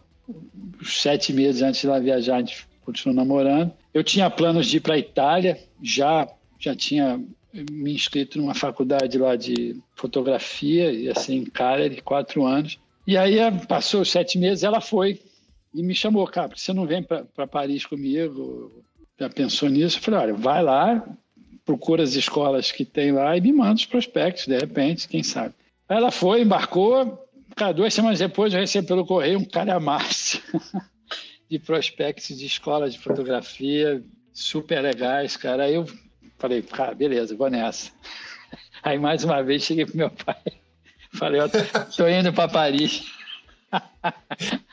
sete 0.84 1.32
meses 1.32 1.62
antes 1.62 1.82
de 1.82 1.88
ela 1.88 2.00
viajar, 2.00 2.36
a 2.36 2.40
gente 2.40 2.68
continuo 2.92 3.16
namorando. 3.16 3.72
Eu 3.94 4.04
tinha 4.04 4.30
planos 4.30 4.68
de 4.68 4.78
ir 4.78 4.80
para 4.82 4.96
a 4.96 5.00
Itália, 5.00 5.58
já, 5.82 6.28
já 6.60 6.76
tinha 6.76 7.20
me 7.54 7.94
inscrito 7.94 8.38
numa 8.38 8.54
faculdade 8.54 9.18
lá 9.18 9.36
de 9.36 9.82
fotografia, 9.96 10.92
e 10.92 11.10
assim, 11.10 11.44
cara, 11.46 11.90
de 11.90 12.02
quatro 12.02 12.46
anos. 12.46 12.78
E 13.08 13.18
aí 13.18 13.38
passou 13.68 14.06
sete 14.06 14.38
meses, 14.38 14.64
ela 14.64 14.80
foi 14.80 15.20
e 15.74 15.82
me 15.82 15.96
chamou, 15.96 16.28
cara, 16.28 16.52
você 16.56 16.74
não 16.74 16.86
vem 16.86 17.02
para 17.02 17.48
Paris 17.48 17.86
comigo? 17.86 18.84
Já 19.18 19.30
pensou 19.30 19.70
nisso? 19.70 19.98
Eu 19.98 20.02
falei, 20.02 20.20
olha, 20.20 20.34
vai 20.34 20.62
lá, 20.62 21.04
procura 21.66 22.04
as 22.04 22.14
escolas 22.16 22.72
que 22.72 22.84
tem 22.84 23.12
lá 23.12 23.36
e 23.38 23.42
me 23.42 23.54
manda 23.54 23.76
os 23.76 23.86
prospectos, 23.86 24.48
de 24.48 24.58
repente, 24.58 25.08
quem 25.08 25.24
sabe. 25.24 25.54
Aí 25.88 25.98
ela 25.98 26.12
foi, 26.12 26.42
embarcou, 26.42 27.26
cara, 27.56 27.74
duas 27.74 27.94
semanas 27.94 28.20
depois 28.20 28.54
eu 28.54 28.60
recebi 28.60 28.88
pelo 28.88 29.06
correio 29.06 29.40
um 29.40 29.46
calhamaço 29.46 30.42
de 31.52 31.60
prospectos 31.60 32.40
de 32.40 32.48
escolas 32.48 32.94
de 32.94 33.00
fotografia 33.00 34.04
super 34.34 34.82
legais, 34.82 35.38
cara. 35.38 35.66
Aí 35.66 35.76
eu 35.76 35.86
Falei, 36.42 36.64
cara, 36.64 36.96
beleza, 36.96 37.38
vou 37.38 37.52
nessa. 37.52 37.92
Aí 38.82 38.98
mais 38.98 39.24
uma 39.24 39.44
vez 39.44 39.62
cheguei 39.62 39.86
pro 39.86 39.96
meu 39.96 40.10
pai. 40.10 40.42
Falei, 41.14 41.40
ó, 41.40 41.48
tô 41.96 42.08
indo 42.08 42.34
para 42.34 42.50
Paris. 42.50 43.06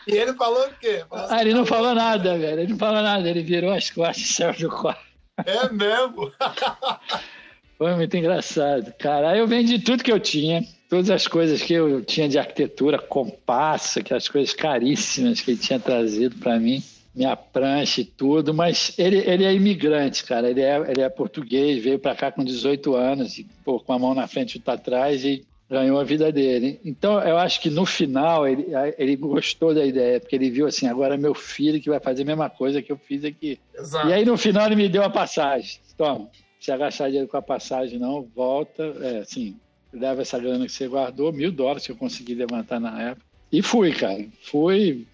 E 0.06 0.12
ele 0.12 0.32
falou 0.32 0.66
o 0.66 0.74
quê? 0.80 1.04
Falou 1.06 1.24
assim, 1.26 1.34
ah, 1.34 1.40
ele 1.42 1.52
não 1.52 1.66
falou 1.66 1.94
nada, 1.94 2.38
velho. 2.38 2.60
Ele 2.60 2.72
não 2.72 2.78
falou 2.78 3.02
nada. 3.02 3.28
Ele 3.28 3.42
virou 3.42 3.70
as 3.70 3.90
costas 3.90 4.24
e 4.24 4.32
saiu 4.32 4.54
do 4.54 4.70
quarto. 4.70 5.04
É 5.44 5.68
mesmo? 5.70 6.32
Foi 7.78 7.94
muito 7.94 8.16
engraçado. 8.16 8.92
Cara, 8.98 9.36
eu 9.36 9.46
vendi 9.46 9.78
tudo 9.78 10.02
que 10.02 10.12
eu 10.12 10.18
tinha. 10.18 10.64
Todas 10.90 11.10
as 11.10 11.28
coisas 11.28 11.62
que 11.62 11.74
eu 11.74 12.02
tinha 12.02 12.28
de 12.28 12.38
arquitetura, 12.38 12.98
compasso, 12.98 14.00
aquelas 14.00 14.26
coisas 14.26 14.54
caríssimas 14.54 15.40
que 15.40 15.52
ele 15.52 15.58
tinha 15.58 15.78
trazido 15.78 16.36
para 16.36 16.58
mim 16.58 16.82
minha 17.18 17.34
prancha 17.34 18.00
e 18.00 18.04
tudo, 18.04 18.54
mas 18.54 18.94
ele, 18.96 19.18
ele 19.18 19.44
é 19.44 19.52
imigrante, 19.52 20.22
cara. 20.24 20.48
Ele 20.48 20.60
é, 20.60 20.76
ele 20.88 21.00
é 21.00 21.08
português, 21.08 21.82
veio 21.82 21.98
para 21.98 22.14
cá 22.14 22.30
com 22.30 22.44
18 22.44 22.94
anos, 22.94 23.38
e, 23.38 23.46
pô, 23.64 23.80
com 23.80 23.92
a 23.92 23.98
mão 23.98 24.14
na 24.14 24.28
frente 24.28 24.54
e 24.54 24.58
outra 24.58 24.74
atrás, 24.74 25.24
e 25.24 25.44
ganhou 25.68 25.98
a 25.98 26.04
vida 26.04 26.30
dele. 26.30 26.80
Então, 26.84 27.20
eu 27.20 27.36
acho 27.36 27.60
que 27.60 27.70
no 27.70 27.84
final 27.84 28.46
ele, 28.46 28.68
ele 28.96 29.16
gostou 29.16 29.74
da 29.74 29.84
ideia, 29.84 30.20
porque 30.20 30.36
ele 30.36 30.48
viu 30.48 30.66
assim: 30.68 30.86
agora 30.86 31.14
é 31.14 31.18
meu 31.18 31.34
filho 31.34 31.80
que 31.80 31.90
vai 31.90 31.98
fazer 31.98 32.22
a 32.22 32.26
mesma 32.26 32.48
coisa 32.48 32.80
que 32.80 32.92
eu 32.92 32.96
fiz 32.96 33.24
aqui. 33.24 33.58
Exato. 33.76 34.08
E 34.08 34.12
aí, 34.12 34.24
no 34.24 34.36
final, 34.36 34.66
ele 34.66 34.76
me 34.76 34.88
deu 34.88 35.02
a 35.02 35.10
passagem. 35.10 35.80
Toma, 35.96 36.28
se 36.60 36.72
agachar 36.72 37.08
dinheiro 37.08 37.28
com 37.28 37.36
a 37.36 37.42
passagem, 37.42 37.98
não, 37.98 38.26
volta. 38.34 38.82
É, 39.00 39.18
assim, 39.18 39.56
leva 39.92 40.22
essa 40.22 40.38
grana 40.38 40.66
que 40.66 40.72
você 40.72 40.86
guardou, 40.88 41.32
mil 41.32 41.52
dólares 41.52 41.86
que 41.86 41.92
eu 41.92 41.96
consegui 41.96 42.34
levantar 42.34 42.80
na 42.80 43.10
época. 43.10 43.26
E 43.50 43.62
fui, 43.62 43.92
cara. 43.92 44.24
Fui, 44.42 45.06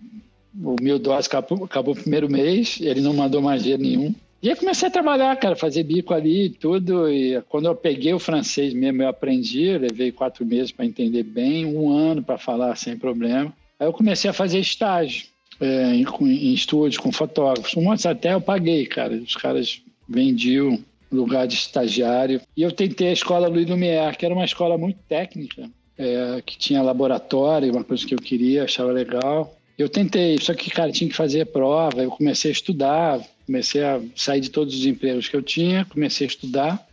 o 0.62 0.76
mil 0.80 0.98
dólares 0.98 1.26
acabou, 1.26 1.64
acabou 1.64 1.94
o 1.94 2.00
primeiro 2.00 2.28
mês, 2.28 2.78
ele 2.80 3.00
não 3.00 3.14
mandou 3.14 3.40
mais 3.40 3.62
dinheiro 3.62 3.82
nenhum. 3.82 4.14
E 4.42 4.50
aí 4.50 4.56
comecei 4.56 4.88
a 4.88 4.90
trabalhar, 4.90 5.34
cara, 5.36 5.56
fazer 5.56 5.82
bico 5.84 6.12
ali 6.12 6.46
e 6.46 6.50
tudo. 6.50 7.08
E 7.08 7.40
quando 7.48 7.64
eu 7.64 7.74
peguei 7.74 8.12
o 8.12 8.18
francês 8.18 8.74
mesmo, 8.74 9.02
eu 9.02 9.08
aprendi, 9.08 9.64
eu 9.64 9.80
levei 9.80 10.12
quatro 10.12 10.44
meses 10.44 10.70
para 10.70 10.84
entender 10.84 11.22
bem, 11.22 11.64
um 11.64 11.90
ano 11.90 12.22
para 12.22 12.36
falar 12.36 12.76
sem 12.76 12.96
problema. 12.96 13.54
Aí 13.80 13.86
eu 13.86 13.92
comecei 13.92 14.28
a 14.28 14.34
fazer 14.34 14.58
estágio 14.58 15.26
é, 15.58 15.94
em, 15.94 16.04
em 16.20 16.52
estúdios 16.52 16.98
com 16.98 17.10
fotógrafos. 17.10 17.74
Um 17.74 17.84
monte 17.84 18.06
até 18.06 18.34
eu 18.34 18.40
paguei, 18.40 18.84
cara. 18.84 19.14
Os 19.14 19.34
caras 19.34 19.80
vendiam 20.06 20.78
lugar 21.14 21.46
de 21.46 21.54
estagiário. 21.54 22.40
E 22.56 22.62
eu 22.62 22.72
tentei 22.72 23.08
a 23.08 23.12
escola 23.12 23.48
Louis 23.48 23.68
Lumière, 23.68 24.16
que 24.16 24.24
era 24.24 24.34
uma 24.34 24.44
escola 24.44 24.76
muito 24.76 24.98
técnica, 25.08 25.70
é, 25.96 26.42
que 26.44 26.58
tinha 26.58 26.82
laboratório, 26.82 27.72
uma 27.72 27.84
coisa 27.84 28.06
que 28.06 28.14
eu 28.14 28.18
queria, 28.18 28.64
achava 28.64 28.92
legal. 28.92 29.56
Eu 29.76 29.88
tentei, 29.88 30.38
só 30.40 30.54
que, 30.54 30.70
cara, 30.70 30.92
tinha 30.92 31.10
que 31.10 31.16
fazer 31.16 31.46
prova, 31.46 32.02
eu 32.02 32.10
comecei 32.10 32.50
a 32.50 32.52
estudar, 32.52 33.20
comecei 33.46 33.82
a 33.82 34.00
sair 34.14 34.40
de 34.40 34.50
todos 34.50 34.74
os 34.74 34.86
empregos 34.86 35.28
que 35.28 35.36
eu 35.36 35.42
tinha, 35.42 35.84
comecei 35.84 36.26
a 36.26 36.28
estudar. 36.28 36.86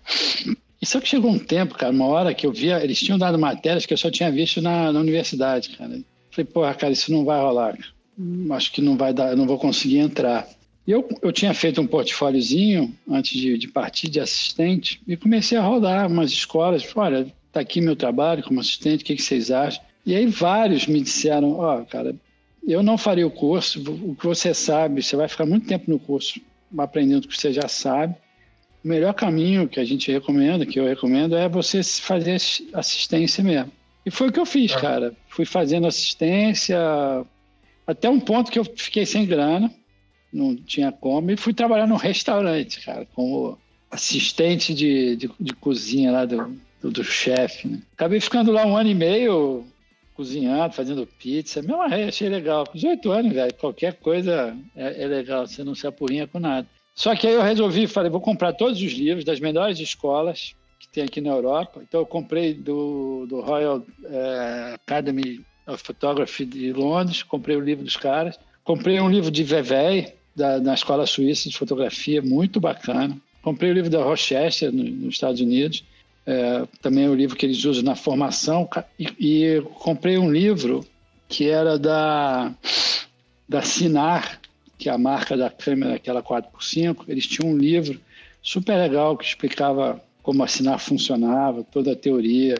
E 0.82 0.86
só 0.86 1.00
que 1.00 1.08
chegou 1.08 1.30
um 1.30 1.38
tempo, 1.38 1.76
cara, 1.76 1.94
uma 1.94 2.08
hora 2.08 2.34
que 2.34 2.46
eu 2.46 2.52
via, 2.52 2.84
eles 2.84 3.00
tinham 3.00 3.20
dado 3.20 3.38
matérias 3.38 3.86
que 3.86 3.94
eu 3.94 3.98
só 3.98 4.10
tinha 4.10 4.32
visto 4.32 4.62
na, 4.62 4.92
na 4.92 5.00
universidade, 5.00 5.70
cara. 5.78 6.02
Falei, 6.32 6.46
porra, 6.52 6.74
cara, 6.74 6.92
isso 6.92 7.12
não 7.12 7.24
vai 7.24 7.40
rolar. 7.40 7.78
Acho 8.52 8.72
que 8.72 8.82
não 8.82 8.98
vai 8.98 9.14
dar, 9.14 9.32
eu 9.32 9.38
não 9.38 9.46
vou 9.46 9.60
conseguir 9.60 10.00
entrar. 10.00 10.48
Eu, 10.88 11.08
eu 11.22 11.32
tinha 11.32 11.54
feito 11.54 11.80
um 11.80 11.88
portfóliozinho 11.88 12.94
antes 13.10 13.40
de, 13.40 13.58
de 13.58 13.68
partir 13.68 14.10
de 14.10 14.20
assistente 14.20 15.02
e 15.08 15.16
comecei 15.16 15.58
a 15.58 15.62
rodar 15.62 16.08
umas 16.08 16.32
escolas. 16.32 16.84
Olha, 16.96 17.32
tá 17.52 17.60
aqui 17.60 17.80
meu 17.80 17.96
trabalho 17.96 18.44
como 18.44 18.60
assistente, 18.60 19.04
o 19.04 19.06
que, 19.06 19.16
que 19.16 19.22
vocês 19.22 19.52
acham? 19.52 19.84
E 20.06 20.16
aí 20.16 20.26
vários 20.26 20.88
me 20.88 21.00
disseram, 21.00 21.60
ó, 21.60 21.80
oh, 21.80 21.86
cara, 21.86 22.16
eu 22.68 22.82
não 22.82 22.98
faria 22.98 23.26
o 23.26 23.32
curso, 23.32 23.80
o 23.82 24.16
que 24.16 24.26
você 24.26 24.54
sabe, 24.54 25.04
você 25.04 25.16
vai 25.16 25.28
ficar 25.28 25.46
muito 25.46 25.68
tempo 25.68 25.90
no 25.90 26.00
curso 26.00 26.42
aprendendo 26.78 27.26
o 27.26 27.28
que 27.28 27.38
você 27.38 27.52
já 27.52 27.68
sabe. 27.68 28.16
O 28.84 28.88
melhor 28.88 29.14
caminho 29.14 29.68
que 29.68 29.80
a 29.80 29.86
gente 29.86 30.12
recomenda, 30.12 30.66
que 30.66 30.80
eu 30.80 30.88
recomendo, 30.88 31.36
é 31.36 31.48
você 31.48 31.84
fazer 31.84 32.38
assistência 32.74 33.44
mesmo. 33.44 33.72
E 34.06 34.10
foi 34.10 34.30
o 34.30 34.32
que 34.32 34.40
eu 34.40 34.46
fiz, 34.46 34.76
cara. 34.76 35.14
Fui 35.28 35.46
fazendo 35.46 35.86
assistência 35.86 36.80
até 37.86 38.10
um 38.10 38.20
ponto 38.20 38.52
que 38.52 38.58
eu 38.58 38.66
fiquei 38.66 39.06
sem 39.06 39.26
grana, 39.26 39.72
não 40.32 40.56
tinha 40.56 40.92
como, 40.92 41.32
e 41.32 41.38
fui 41.38 41.54
trabalhar 41.54 41.88
num 41.88 41.96
restaurante, 41.96 42.80
cara, 42.82 43.06
como 43.14 43.58
assistente 43.90 44.74
de, 44.74 45.16
de, 45.16 45.30
de 45.40 45.54
cozinha 45.54 46.12
lá 46.12 46.26
do, 46.26 46.56
do, 46.82 46.90
do 46.90 47.04
chefe. 47.04 47.68
Né? 47.68 47.80
Acabei 47.94 48.20
ficando 48.20 48.52
lá 48.52 48.66
um 48.66 48.78
ano 48.78 48.90
e 48.90 48.96
meio, 48.96 49.66
cozinhando, 50.16 50.74
fazendo 50.74 51.06
pizza. 51.06 51.62
Meu, 51.62 51.82
achei 51.82 52.30
legal. 52.30 52.66
Com 52.66 52.74
18 52.74 53.12
anos, 53.12 53.34
velho, 53.34 53.54
qualquer 53.56 53.96
coisa 53.96 54.56
é, 54.76 55.04
é, 55.04 55.08
legal, 55.08 55.46
você 55.46 55.64
não 55.64 55.76
se 55.76 55.86
apurrinha 55.86 56.28
com 56.28 56.40
nada. 56.40 56.68
Só 56.96 57.16
que 57.16 57.28
aí 57.28 57.34
eu 57.34 57.42
resolvi, 57.42 57.88
falei, 57.88 58.12
vou 58.12 58.22
comprar 58.22 58.54
todos 58.54 58.82
os 58.82 58.92
livros 58.94 59.26
das 59.26 59.40
melhores 59.40 59.80
escolas 59.80 60.56
que 60.80 60.88
tem 60.90 61.04
aqui 61.04 61.22
na 61.22 61.32
Europa. 61.32 61.82
Então 61.88 62.02
eu 62.02 62.06
comprei 62.06 62.54
do, 62.54 63.26
do 63.28 63.42
Royal 63.42 63.84
é, 64.06 64.74
Academy 64.76 65.44
of 65.68 65.84
Photography 65.84 66.46
de 66.46 66.74
Londres, 66.74 67.24
comprei 67.24 67.56
o 67.56 67.62
livro 67.62 67.84
dos 67.84 67.98
caras. 67.98 68.38
Comprei 68.64 69.00
um 69.00 69.10
livro 69.10 69.32
de 69.32 69.44
Vevey, 69.44 70.14
da, 70.36 70.60
na 70.60 70.74
Escola 70.74 71.06
Suíça 71.06 71.50
de 71.50 71.58
Fotografia, 71.58 72.22
muito 72.22 72.60
bacana. 72.60 73.18
Comprei 73.42 73.72
o 73.72 73.74
livro 73.74 73.90
da 73.90 74.04
Rochester, 74.04 74.72
no, 74.72 74.84
nos 74.84 75.16
Estados 75.16 75.42
Unidos 75.42 75.84
é, 76.26 76.68
também 76.82 77.06
é 77.06 77.10
o 77.10 77.16
livro 77.16 77.36
que 77.36 77.46
eles 77.46 77.64
usam 77.66 77.84
na 77.84 77.96
formação, 77.96 78.68
e, 78.98 79.08
e 79.20 79.62
comprei 79.80 80.18
um 80.18 80.32
livro 80.32 80.86
que 81.28 81.50
era 81.50 81.80
da, 81.80 82.54
da 83.48 83.62
Sinar, 83.62 84.40
que 84.78 84.90
é 84.90 84.92
a 84.92 84.98
marca 84.98 85.36
da 85.38 85.50
câmera, 85.50 85.96
aquela 85.96 86.22
4x5, 86.22 87.06
eles 87.08 87.28
tinham 87.28 87.52
um 87.52 87.58
livro 87.58 88.00
super 88.42 88.76
legal 88.78 89.18
que 89.18 89.26
explicava 89.26 90.02
como 90.22 90.44
a 90.44 90.48
Sinar 90.48 90.80
funcionava, 90.80 91.64
toda 91.64 91.94
a 91.94 91.96
teoria. 91.96 92.56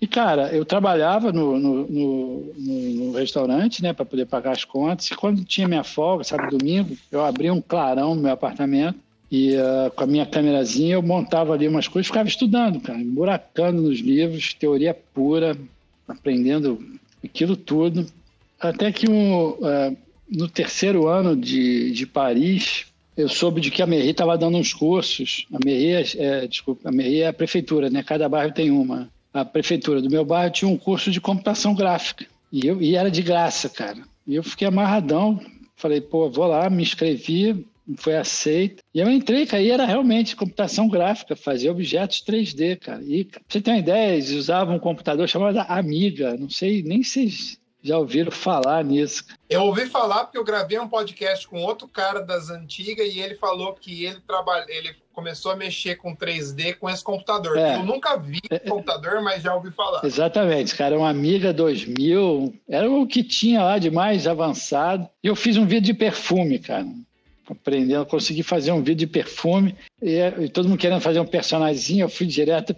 E, 0.00 0.06
cara, 0.06 0.54
eu 0.54 0.64
trabalhava 0.64 1.32
no, 1.32 1.58
no, 1.58 1.86
no, 1.86 2.54
no 2.56 3.12
restaurante, 3.12 3.82
né, 3.82 3.92
para 3.92 4.04
poder 4.04 4.26
pagar 4.26 4.52
as 4.52 4.64
contas, 4.64 5.06
e 5.06 5.14
quando 5.14 5.44
tinha 5.44 5.66
minha 5.66 5.84
folga, 5.84 6.22
sabe, 6.22 6.50
domingo, 6.50 6.96
eu 7.10 7.24
abria 7.24 7.52
um 7.52 7.62
clarão 7.62 8.14
no 8.14 8.20
meu 8.20 8.32
apartamento 8.32 8.98
e 9.30 9.56
uh, 9.56 9.90
com 9.94 10.04
a 10.04 10.06
minha 10.06 10.26
câmerazinha 10.26 10.94
eu 10.94 11.02
montava 11.02 11.52
ali 11.52 11.66
umas 11.66 11.88
coisas, 11.88 12.06
ficava 12.06 12.28
estudando, 12.28 12.80
cara, 12.80 12.98
buracando 13.02 13.82
nos 13.82 13.98
livros, 13.98 14.54
teoria 14.54 14.94
pura, 14.94 15.56
aprendendo 16.06 16.78
aquilo 17.24 17.56
tudo. 17.56 18.06
Até 18.60 18.92
que 18.92 19.10
um, 19.10 19.48
uh, 19.48 19.96
no 20.28 20.48
terceiro 20.48 21.08
ano 21.08 21.36
de, 21.36 21.90
de 21.90 22.06
Paris, 22.06 22.86
eu 23.16 23.28
soube 23.28 23.60
de 23.60 23.70
que 23.70 23.82
a 23.82 23.86
Merri 23.86 24.10
estava 24.10 24.38
dando 24.38 24.58
uns 24.58 24.72
cursos. 24.72 25.46
A 25.52 25.58
Merri, 25.64 25.92
é, 25.92 26.04
é, 26.18 26.46
desculpa, 26.46 26.88
a 26.88 27.02
é 27.02 27.26
a 27.26 27.32
prefeitura, 27.32 27.90
né? 27.90 28.02
Cada 28.02 28.28
bairro 28.28 28.52
tem 28.52 28.70
uma. 28.70 29.08
A 29.36 29.44
prefeitura 29.44 30.00
do 30.00 30.08
meu 30.08 30.24
bairro 30.24 30.50
tinha 30.50 30.68
um 30.68 30.78
curso 30.78 31.10
de 31.10 31.20
computação 31.20 31.74
gráfica. 31.74 32.24
E, 32.50 32.66
eu, 32.66 32.80
e 32.80 32.96
era 32.96 33.10
de 33.10 33.20
graça, 33.20 33.68
cara. 33.68 33.98
E 34.26 34.34
eu 34.34 34.42
fiquei 34.42 34.66
amarradão. 34.66 35.38
Falei, 35.76 36.00
pô, 36.00 36.30
vou 36.30 36.46
lá, 36.46 36.70
me 36.70 36.82
inscrevi, 36.82 37.66
foi 37.98 38.16
aceito. 38.16 38.82
E 38.94 38.98
eu 38.98 39.10
entrei, 39.10 39.44
cara, 39.44 39.62
e 39.62 39.70
era 39.70 39.84
realmente 39.84 40.34
computação 40.34 40.88
gráfica, 40.88 41.36
fazer 41.36 41.68
objetos 41.68 42.24
3D, 42.26 42.78
cara. 42.78 43.02
E 43.02 43.24
pra 43.24 43.40
você 43.46 43.60
ter 43.60 43.72
uma 43.72 43.78
ideia, 43.78 44.14
eles 44.14 44.30
usavam 44.30 44.76
um 44.76 44.80
computador 44.80 45.28
chamado 45.28 45.58
Amiga, 45.68 46.34
não 46.38 46.48
sei 46.48 46.82
nem 46.82 47.02
se 47.02 47.58
já 47.86 47.98
ouviram 47.98 48.30
falar 48.30 48.82
nisso. 48.82 49.24
Eu 49.48 49.62
ouvi 49.62 49.86
falar 49.86 50.24
porque 50.24 50.38
eu 50.38 50.44
gravei 50.44 50.78
um 50.78 50.88
podcast 50.88 51.46
com 51.46 51.62
outro 51.62 51.86
cara 51.86 52.20
das 52.20 52.50
antigas 52.50 53.06
e 53.14 53.20
ele 53.20 53.34
falou 53.36 53.74
que 53.74 54.04
ele 54.04 54.20
trabalha, 54.26 54.66
ele 54.68 54.94
começou 55.12 55.52
a 55.52 55.56
mexer 55.56 55.96
com 55.96 56.14
3D 56.14 56.74
com 56.74 56.90
esse 56.90 57.02
computador. 57.02 57.56
É. 57.56 57.76
Eu 57.76 57.84
nunca 57.84 58.16
vi 58.16 58.40
é. 58.50 58.58
computador, 58.58 59.22
mas 59.22 59.42
já 59.42 59.54
ouvi 59.54 59.70
falar. 59.70 60.04
Exatamente, 60.04 60.74
cara, 60.74 60.98
um 60.98 61.06
Amiga 61.06 61.52
2000, 61.52 62.52
era 62.68 62.90
o 62.90 63.06
que 63.06 63.22
tinha 63.22 63.62
lá 63.62 63.78
de 63.78 63.90
mais 63.90 64.26
avançado. 64.26 65.08
E 65.22 65.28
eu 65.28 65.36
fiz 65.36 65.56
um 65.56 65.66
vídeo 65.66 65.86
de 65.86 65.94
perfume, 65.94 66.58
cara 66.58 66.86
aprendendo, 67.48 68.04
consegui 68.06 68.42
fazer 68.42 68.72
um 68.72 68.82
vídeo 68.82 69.06
de 69.06 69.06
perfume 69.06 69.76
e, 70.02 70.18
e 70.18 70.48
todo 70.48 70.68
mundo 70.68 70.80
querendo 70.80 71.00
fazer 71.00 71.20
um 71.20 71.26
personagem, 71.26 72.00
eu 72.00 72.08
fui 72.08 72.26
direto 72.26 72.74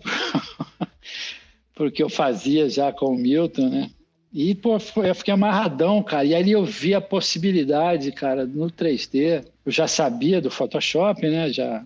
porque 1.74 2.02
eu 2.02 2.08
fazia 2.10 2.68
já 2.68 2.92
com 2.92 3.06
o 3.06 3.16
Milton, 3.16 3.68
né? 3.68 3.90
E, 4.32 4.54
pô, 4.54 4.78
eu 4.96 5.14
fiquei 5.14 5.32
amarradão, 5.32 6.02
cara. 6.02 6.24
E 6.24 6.34
ali 6.34 6.52
eu 6.52 6.64
vi 6.64 6.94
a 6.94 7.00
possibilidade, 7.00 8.12
cara, 8.12 8.44
no 8.46 8.70
3D. 8.70 9.44
Eu 9.64 9.72
já 9.72 9.88
sabia 9.88 10.40
do 10.40 10.50
Photoshop, 10.50 11.26
né? 11.26 11.50
Já. 11.50 11.84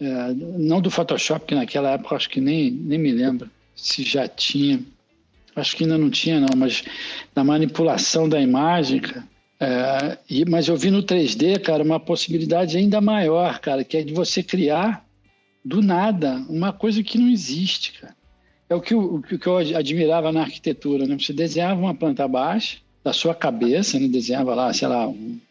É, 0.00 0.32
não 0.34 0.80
do 0.80 0.90
Photoshop, 0.90 1.46
que 1.46 1.54
naquela 1.54 1.92
época 1.92 2.16
acho 2.16 2.28
que 2.28 2.40
nem, 2.40 2.70
nem 2.70 2.98
me 2.98 3.12
lembro 3.12 3.50
se 3.74 4.02
já 4.02 4.28
tinha. 4.28 4.80
Acho 5.56 5.76
que 5.76 5.84
ainda 5.84 5.98
não 5.98 6.10
tinha, 6.10 6.40
não, 6.40 6.56
mas 6.56 6.84
na 7.34 7.44
manipulação 7.44 8.28
da 8.28 8.40
imagem, 8.40 9.00
cara. 9.00 9.24
É, 9.60 10.18
e, 10.28 10.44
mas 10.44 10.68
eu 10.68 10.76
vi 10.76 10.90
no 10.90 11.02
3D, 11.02 11.60
cara, 11.60 11.82
uma 11.82 12.00
possibilidade 12.00 12.76
ainda 12.76 13.00
maior, 13.00 13.60
cara, 13.60 13.84
que 13.84 13.96
é 13.96 14.02
de 14.02 14.12
você 14.12 14.42
criar 14.42 15.04
do 15.64 15.80
nada 15.80 16.44
uma 16.48 16.72
coisa 16.72 17.02
que 17.02 17.18
não 17.18 17.28
existe, 17.28 17.92
cara. 18.00 18.14
É 18.74 18.76
o 18.76 18.80
que, 18.80 18.92
eu, 18.92 19.00
o 19.14 19.22
que 19.22 19.46
eu 19.46 19.56
admirava 19.56 20.32
na 20.32 20.40
arquitetura, 20.42 21.06
né? 21.06 21.16
Você 21.16 21.32
desenhava 21.32 21.80
uma 21.80 21.94
planta 21.94 22.26
baixa 22.26 22.78
da 23.04 23.12
sua 23.12 23.34
cabeça, 23.34 24.00
né? 24.00 24.08
desenhava 24.08 24.54
lá, 24.54 24.72
sei 24.72 24.88
lá, 24.88 25.06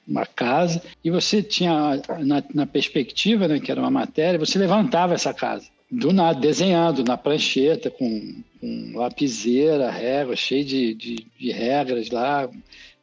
uma 0.05 0.25
casa, 0.25 0.81
e 1.03 1.09
você 1.09 1.41
tinha 1.41 2.01
na, 2.19 2.43
na 2.53 2.65
perspectiva, 2.65 3.47
né, 3.47 3.59
que 3.59 3.71
era 3.71 3.79
uma 3.79 3.91
matéria, 3.91 4.39
você 4.39 4.57
levantava 4.57 5.13
essa 5.13 5.33
casa 5.33 5.67
do 5.89 6.11
nada, 6.11 6.39
desenhando 6.39 7.03
na 7.03 7.15
prancheta, 7.15 7.91
com, 7.91 8.43
com 8.59 8.91
lapiseira, 8.95 9.91
régua, 9.91 10.35
cheio 10.35 10.65
de, 10.65 10.93
de, 10.95 11.27
de, 11.39 11.51
regras 11.51 12.09
lá, 12.09 12.49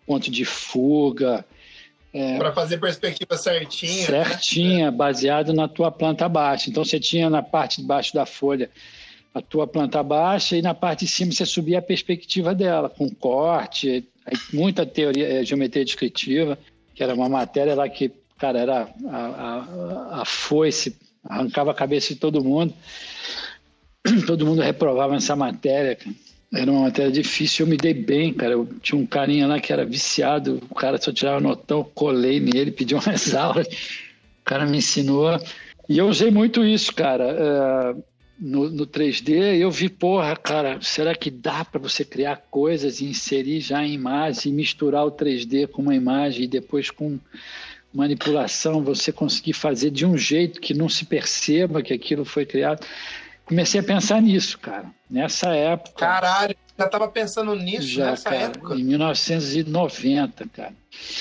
ponto 0.05 0.29
de 0.31 0.45
fuga. 0.45 1.45
É, 2.13 2.37
Para 2.37 2.53
fazer 2.53 2.79
perspectiva 2.79 3.37
certinha. 3.37 3.93
Né? 3.93 4.25
Certinha, 4.25 4.91
né? 4.91 4.91
baseado 4.91 5.53
na 5.53 5.69
tua 5.69 5.93
planta 5.93 6.29
baixa. 6.29 6.69
Então 6.69 6.85
você 6.85 6.99
tinha 6.99 7.31
na 7.31 7.43
parte 7.43 7.81
de 7.81 7.87
baixo 7.87 8.13
da 8.13 8.27
folha 8.27 8.69
a 9.35 9.41
tua 9.41 9.67
planta 9.67 10.03
baixa 10.03 10.57
e 10.57 10.63
na 10.63 10.75
parte 10.75 11.05
de 11.05 11.11
cima 11.11 11.33
você 11.33 11.47
subia 11.47 11.79
a 11.79 11.83
perspectiva 11.83 12.55
dela, 12.55 12.89
com 12.89 13.09
corte, 13.09 14.05
muita 14.53 14.85
teoria, 14.85 15.41
é, 15.41 15.45
geometria 15.45 15.85
descritiva, 15.85 16.59
que 16.95 17.03
era 17.03 17.15
uma 17.15 17.29
matéria 17.29 17.75
lá 17.75 17.89
que, 17.89 18.11
cara, 18.39 18.59
era 18.59 18.89
a, 19.09 19.17
a, 19.17 20.23
a 20.23 20.25
foice 20.25 20.97
arrancava 21.29 21.71
a 21.71 21.75
cabeça 21.75 22.15
de 22.15 22.21
todo 22.21 22.45
mundo. 22.45 22.75
Todo 24.27 24.47
mundo 24.47 24.63
reprovava 24.63 25.17
essa 25.17 25.37
matéria. 25.37 25.99
Era 26.53 26.71
uma 26.71 26.83
matéria 26.83 27.13
difícil, 27.13 27.65
eu 27.65 27.71
me 27.71 27.77
dei 27.77 27.95
bem, 27.95 28.33
cara. 28.33 28.55
Eu 28.55 28.67
tinha 28.81 28.99
um 28.99 29.07
carinha 29.07 29.47
lá 29.47 29.61
que 29.61 29.73
era 29.73 29.85
viciado, 29.85 30.61
o 30.71 30.75
cara 30.75 31.01
só 31.01 31.13
tirava 31.13 31.41
notão, 31.41 31.85
colei 31.95 32.41
nele, 32.41 32.71
pedi 32.73 32.95
umas 32.95 33.35
aulas. 33.35 33.67
O 33.67 34.45
cara 34.45 34.67
me 34.67 34.79
ensinou. 34.79 35.39
E 35.89 35.99
eu 35.99 36.09
usei 36.09 36.31
muito 36.31 36.65
isso, 36.65 36.95
cara. 36.95 37.25
É, 37.25 38.10
no, 38.41 38.71
no 38.71 38.87
3D, 38.87 39.59
eu 39.59 39.71
vi, 39.71 39.89
porra, 39.89 40.35
cara, 40.35 40.79
será 40.81 41.15
que 41.15 41.31
dá 41.31 41.65
para 41.65 41.79
você 41.79 42.05
criar 42.05 42.37
coisas 42.51 43.01
e 43.01 43.05
inserir 43.05 43.61
já 43.61 43.85
em 43.85 43.93
imagem 43.93 44.51
e 44.51 44.55
misturar 44.55 45.05
o 45.05 45.13
3D 45.13 45.69
com 45.69 45.83
uma 45.83 45.95
imagem 45.95 46.45
e 46.45 46.49
depois 46.49 46.91
com 46.91 47.19
manipulação, 47.93 48.83
você 48.83 49.13
conseguir 49.13 49.53
fazer 49.53 49.91
de 49.91 50.07
um 50.07 50.17
jeito 50.17 50.61
que 50.61 50.73
não 50.73 50.89
se 50.89 51.05
perceba 51.05 51.83
que 51.83 51.93
aquilo 51.93 52.25
foi 52.25 52.47
criado. 52.47 52.87
Comecei 53.45 53.81
a 53.81 53.85
pensar 53.85 54.23
nisso, 54.23 54.59
cara. 54.59 54.87
Nessa 55.11 55.55
época. 55.55 55.99
Caralho, 55.99 56.57
já 56.81 56.87
estava 56.87 57.09
pensando 57.09 57.55
nisso 57.55 57.89
já, 57.89 58.11
nessa 58.11 58.31
cara, 58.31 58.43
época? 58.45 58.75
Em 58.75 58.85
1990, 58.85 60.49
cara. 60.49 60.75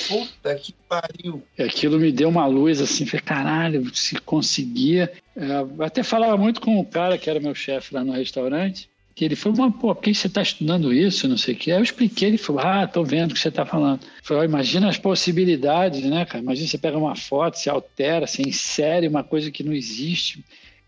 Puta 0.07 0.55
que 0.55 0.73
pariu. 0.87 1.43
Aquilo 1.59 1.99
me 1.99 2.11
deu 2.11 2.29
uma 2.29 2.45
luz 2.45 2.81
assim, 2.81 3.05
falei, 3.05 3.21
caralho, 3.21 3.95
se 3.95 4.15
conseguia. 4.21 5.11
Eu 5.35 5.83
até 5.83 6.01
falava 6.01 6.37
muito 6.37 6.61
com 6.61 6.79
o 6.79 6.85
cara 6.85 7.17
que 7.17 7.29
era 7.29 7.39
meu 7.39 7.53
chefe 7.53 7.93
lá 7.93 8.03
no 8.03 8.13
restaurante 8.13 8.89
que 9.19 9.25
ele 9.25 9.35
falou, 9.35 9.57
mas 9.57 9.75
pô, 9.75 9.93
por 9.93 10.01
que 10.01 10.13
você 10.13 10.27
está 10.27 10.41
estudando 10.41 10.93
isso, 10.93 11.27
não 11.27 11.35
sei 11.35 11.53
o 11.53 11.57
que. 11.57 11.73
Aí 11.73 11.77
eu 11.77 11.83
expliquei, 11.83 12.29
ele 12.29 12.37
falou, 12.37 12.61
ah, 12.63 12.85
estou 12.85 13.03
vendo 13.03 13.31
o 13.31 13.33
que 13.33 13.39
você 13.41 13.49
está 13.49 13.65
falando. 13.65 14.01
Eu 14.03 14.23
falei, 14.23 14.43
oh, 14.43 14.45
imagina 14.45 14.87
as 14.87 14.97
possibilidades, 14.97 16.05
né, 16.05 16.23
cara? 16.23 16.41
Imagina 16.41 16.69
você 16.69 16.77
pega 16.77 16.97
uma 16.97 17.17
foto, 17.17 17.59
se 17.59 17.69
altera, 17.69 18.25
você 18.25 18.41
insere 18.41 19.09
uma 19.09 19.21
coisa 19.21 19.51
que 19.51 19.61
não 19.61 19.73
existe. 19.73 20.41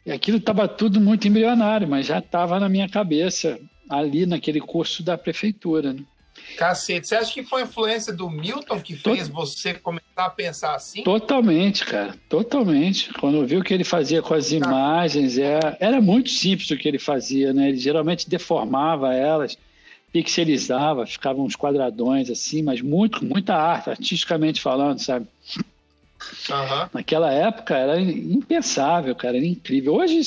E 0.05 0.13
aquilo 0.13 0.38
estava 0.38 0.65
tudo 0.65 1.01
muito 1.01 1.28
embrionário, 1.28 1.89
mas 1.89 2.05
já 2.05 2.19
estava 2.19 2.57
na 2.57 2.69
minha 2.69 2.88
cabeça, 2.88 3.59
ali 3.92 4.26
naquele 4.26 4.60
curso 4.60 5.04
da 5.04 5.18
prefeitura, 5.18 5.94
né? 5.94 6.04
Cacete, 6.58 7.08
você 7.08 7.16
acha 7.16 7.34
que 7.34 7.44
foi 7.44 7.62
a 7.62 7.66
influência 7.66 8.14
do 8.14 8.30
Milton 8.30 8.80
que 8.80 8.96
fez 8.96 9.28
Tot... 9.28 9.32
você 9.32 9.74
começar 9.74 10.06
a 10.16 10.30
pensar 10.30 10.76
assim? 10.76 11.04
Totalmente, 11.04 11.86
cara, 11.86 12.16
totalmente. 12.28 13.14
Quando 13.14 13.38
eu 13.38 13.46
vi 13.46 13.58
o 13.58 13.64
que 13.64 13.74
ele 13.74 13.84
fazia 13.84 14.22
com 14.22 14.34
as 14.34 14.50
tá. 14.50 14.56
imagens, 14.56 15.38
era, 15.38 15.78
é, 15.80 15.88
era 15.88 16.02
muito 16.02 16.30
simples 16.30 16.70
o 16.72 16.78
que 16.78 16.88
ele 16.88 17.00
fazia, 17.00 17.54
né? 17.54 17.70
Ele 17.70 17.78
geralmente 17.78 18.30
deformava 18.30 19.14
elas, 19.14 19.58
pixelizava, 20.12 21.06
ficavam 21.06 21.46
uns 21.46 21.56
quadradões 21.56 22.30
assim, 22.30 22.62
mas 22.62 22.82
muito, 22.82 23.24
muita 23.24 23.56
arte, 23.56 23.89
artisticamente 23.89 24.62
falando, 24.62 25.00
sabe? 25.00 25.28
Uhum. 26.50 26.89
Naquela 26.94 27.32
época 27.32 27.76
era 27.76 28.00
impensável, 28.00 29.16
cara, 29.16 29.38
era 29.38 29.46
incrível. 29.46 29.96
Hoje, 29.96 30.22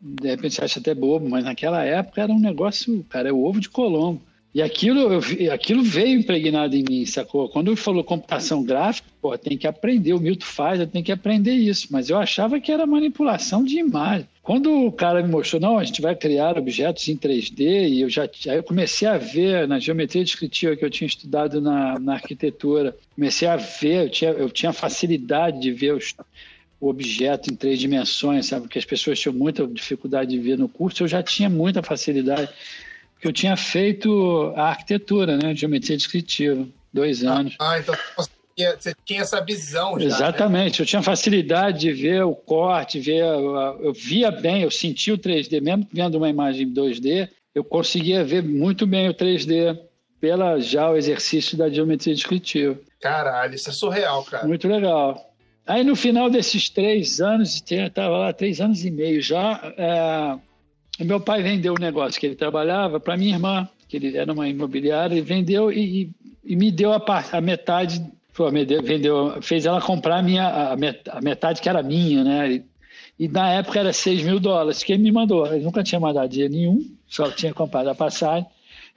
de 0.00 0.28
repente, 0.28 0.54
você 0.54 0.64
acha 0.64 0.80
até 0.80 0.94
bobo, 0.94 1.28
mas 1.28 1.44
naquela 1.44 1.84
época 1.84 2.22
era 2.22 2.32
um 2.32 2.40
negócio, 2.40 3.04
cara, 3.08 3.28
é 3.28 3.32
o 3.32 3.44
ovo 3.44 3.60
de 3.60 3.68
Colombo. 3.68 4.22
E 4.54 4.62
aquilo, 4.62 5.12
eu, 5.12 5.52
aquilo 5.52 5.82
veio 5.82 6.18
impregnado 6.18 6.74
em 6.74 6.82
mim, 6.82 7.04
sacou? 7.04 7.48
Quando 7.48 7.68
ele 7.68 7.76
falou 7.76 8.02
computação 8.02 8.64
gráfica, 8.64 9.08
pô, 9.20 9.36
tem 9.36 9.58
que 9.58 9.66
aprender, 9.66 10.14
o 10.14 10.18
Milton 10.18 10.46
faz, 10.46 10.80
eu 10.80 10.86
tenho 10.86 11.04
que 11.04 11.12
aprender 11.12 11.52
isso. 11.52 11.88
Mas 11.90 12.08
eu 12.08 12.16
achava 12.16 12.58
que 12.58 12.72
era 12.72 12.86
manipulação 12.86 13.62
de 13.62 13.78
imagem. 13.78 14.26
Quando 14.42 14.86
o 14.86 14.90
cara 14.90 15.22
me 15.22 15.28
mostrou, 15.28 15.60
não, 15.60 15.78
a 15.78 15.84
gente 15.84 16.00
vai 16.00 16.16
criar 16.16 16.56
objetos 16.56 17.06
em 17.08 17.16
3D, 17.16 17.90
e 17.90 18.00
eu 18.00 18.08
já 18.08 18.22
aí 18.22 18.56
eu 18.56 18.62
comecei 18.62 19.06
a 19.06 19.18
ver 19.18 19.68
na 19.68 19.78
geometria 19.78 20.24
descritiva 20.24 20.74
que 20.74 20.84
eu 20.84 20.90
tinha 20.90 21.06
estudado 21.06 21.60
na, 21.60 21.98
na 21.98 22.14
arquitetura, 22.14 22.96
comecei 23.14 23.46
a 23.46 23.56
ver, 23.56 24.06
eu 24.06 24.10
tinha, 24.10 24.30
eu 24.30 24.48
tinha 24.48 24.72
facilidade 24.72 25.60
de 25.60 25.70
ver 25.70 25.92
os, 25.94 26.14
o 26.80 26.88
objeto 26.88 27.52
em 27.52 27.56
três 27.56 27.78
dimensões, 27.78 28.46
sabe? 28.46 28.62
Porque 28.62 28.78
as 28.78 28.84
pessoas 28.84 29.18
tinham 29.18 29.34
muita 29.34 29.66
dificuldade 29.66 30.30
de 30.30 30.38
ver 30.38 30.56
no 30.56 30.68
curso, 30.68 31.02
eu 31.02 31.08
já 31.08 31.22
tinha 31.22 31.48
muita 31.48 31.82
facilidade 31.82 32.48
que 33.20 33.26
eu 33.26 33.32
tinha 33.32 33.56
feito 33.56 34.52
a 34.54 34.68
arquitetura, 34.68 35.36
né? 35.36 35.54
Geometria 35.54 35.96
descritiva, 35.96 36.66
dois 36.92 37.24
ah, 37.24 37.34
anos. 37.34 37.56
Ah, 37.58 37.78
então 37.78 37.94
você 38.16 38.94
tinha 39.04 39.22
essa 39.22 39.44
visão 39.44 39.92
já, 39.94 39.98
né? 39.98 40.04
Exatamente, 40.06 40.78
né? 40.78 40.82
eu 40.82 40.86
tinha 40.86 41.02
facilidade 41.02 41.80
de 41.80 41.92
ver 41.92 42.24
o 42.24 42.34
corte, 42.34 43.00
ver, 43.00 43.24
eu 43.24 43.92
via 43.92 44.30
bem, 44.30 44.62
eu 44.62 44.70
sentia 44.70 45.14
o 45.14 45.18
3D, 45.18 45.60
mesmo 45.60 45.86
vendo 45.92 46.16
uma 46.16 46.28
imagem 46.28 46.72
2D, 46.72 47.28
eu 47.54 47.64
conseguia 47.64 48.24
ver 48.24 48.42
muito 48.42 48.86
bem 48.86 49.08
o 49.08 49.14
3D 49.14 49.78
pela 50.20 50.58
já 50.58 50.90
o 50.90 50.96
exercício 50.96 51.56
da 51.56 51.68
geometria 51.68 52.14
descritiva. 52.14 52.78
Caralho, 53.00 53.54
isso 53.54 53.70
é 53.70 53.72
surreal, 53.72 54.24
cara. 54.24 54.46
Muito 54.46 54.66
legal. 54.66 55.27
Aí 55.68 55.84
no 55.84 55.94
final 55.94 56.30
desses 56.30 56.70
três 56.70 57.20
anos, 57.20 57.62
estava 57.70 58.16
lá 58.16 58.32
três 58.32 58.58
anos 58.58 58.86
e 58.86 58.90
meio 58.90 59.20
já, 59.20 59.60
é, 59.76 61.04
meu 61.04 61.20
pai 61.20 61.42
vendeu 61.42 61.74
o 61.74 61.78
negócio 61.78 62.18
que 62.18 62.24
ele 62.24 62.34
trabalhava 62.34 62.98
para 62.98 63.18
minha 63.18 63.34
irmã, 63.34 63.68
que 63.86 63.98
ele 63.98 64.16
era 64.16 64.32
uma 64.32 64.48
imobiliária, 64.48 65.14
e 65.14 65.20
vendeu 65.20 65.70
e, 65.70 66.10
e 66.42 66.56
me 66.56 66.70
deu 66.72 66.90
a, 66.90 66.98
parte, 66.98 67.36
a 67.36 67.40
metade, 67.42 68.02
vendeu, 68.82 69.42
fez 69.42 69.66
ela 69.66 69.78
comprar 69.78 70.16
a, 70.16 70.22
minha, 70.22 70.72
a 71.10 71.20
metade 71.20 71.60
que 71.60 71.68
era 71.68 71.82
minha, 71.82 72.24
né? 72.24 72.50
E, 72.50 72.64
e 73.18 73.28
na 73.28 73.50
época 73.50 73.78
era 73.78 73.92
6 73.92 74.22
mil 74.22 74.40
dólares, 74.40 74.82
que 74.82 74.94
ele 74.94 75.02
me 75.02 75.12
mandou. 75.12 75.46
Ele 75.46 75.64
nunca 75.64 75.82
tinha 75.82 76.00
mandado 76.00 76.30
dinheiro 76.30 76.54
nenhum, 76.54 76.96
só 77.06 77.30
tinha 77.30 77.52
comprado 77.52 77.90
a 77.90 77.94
passagem. 77.94 78.46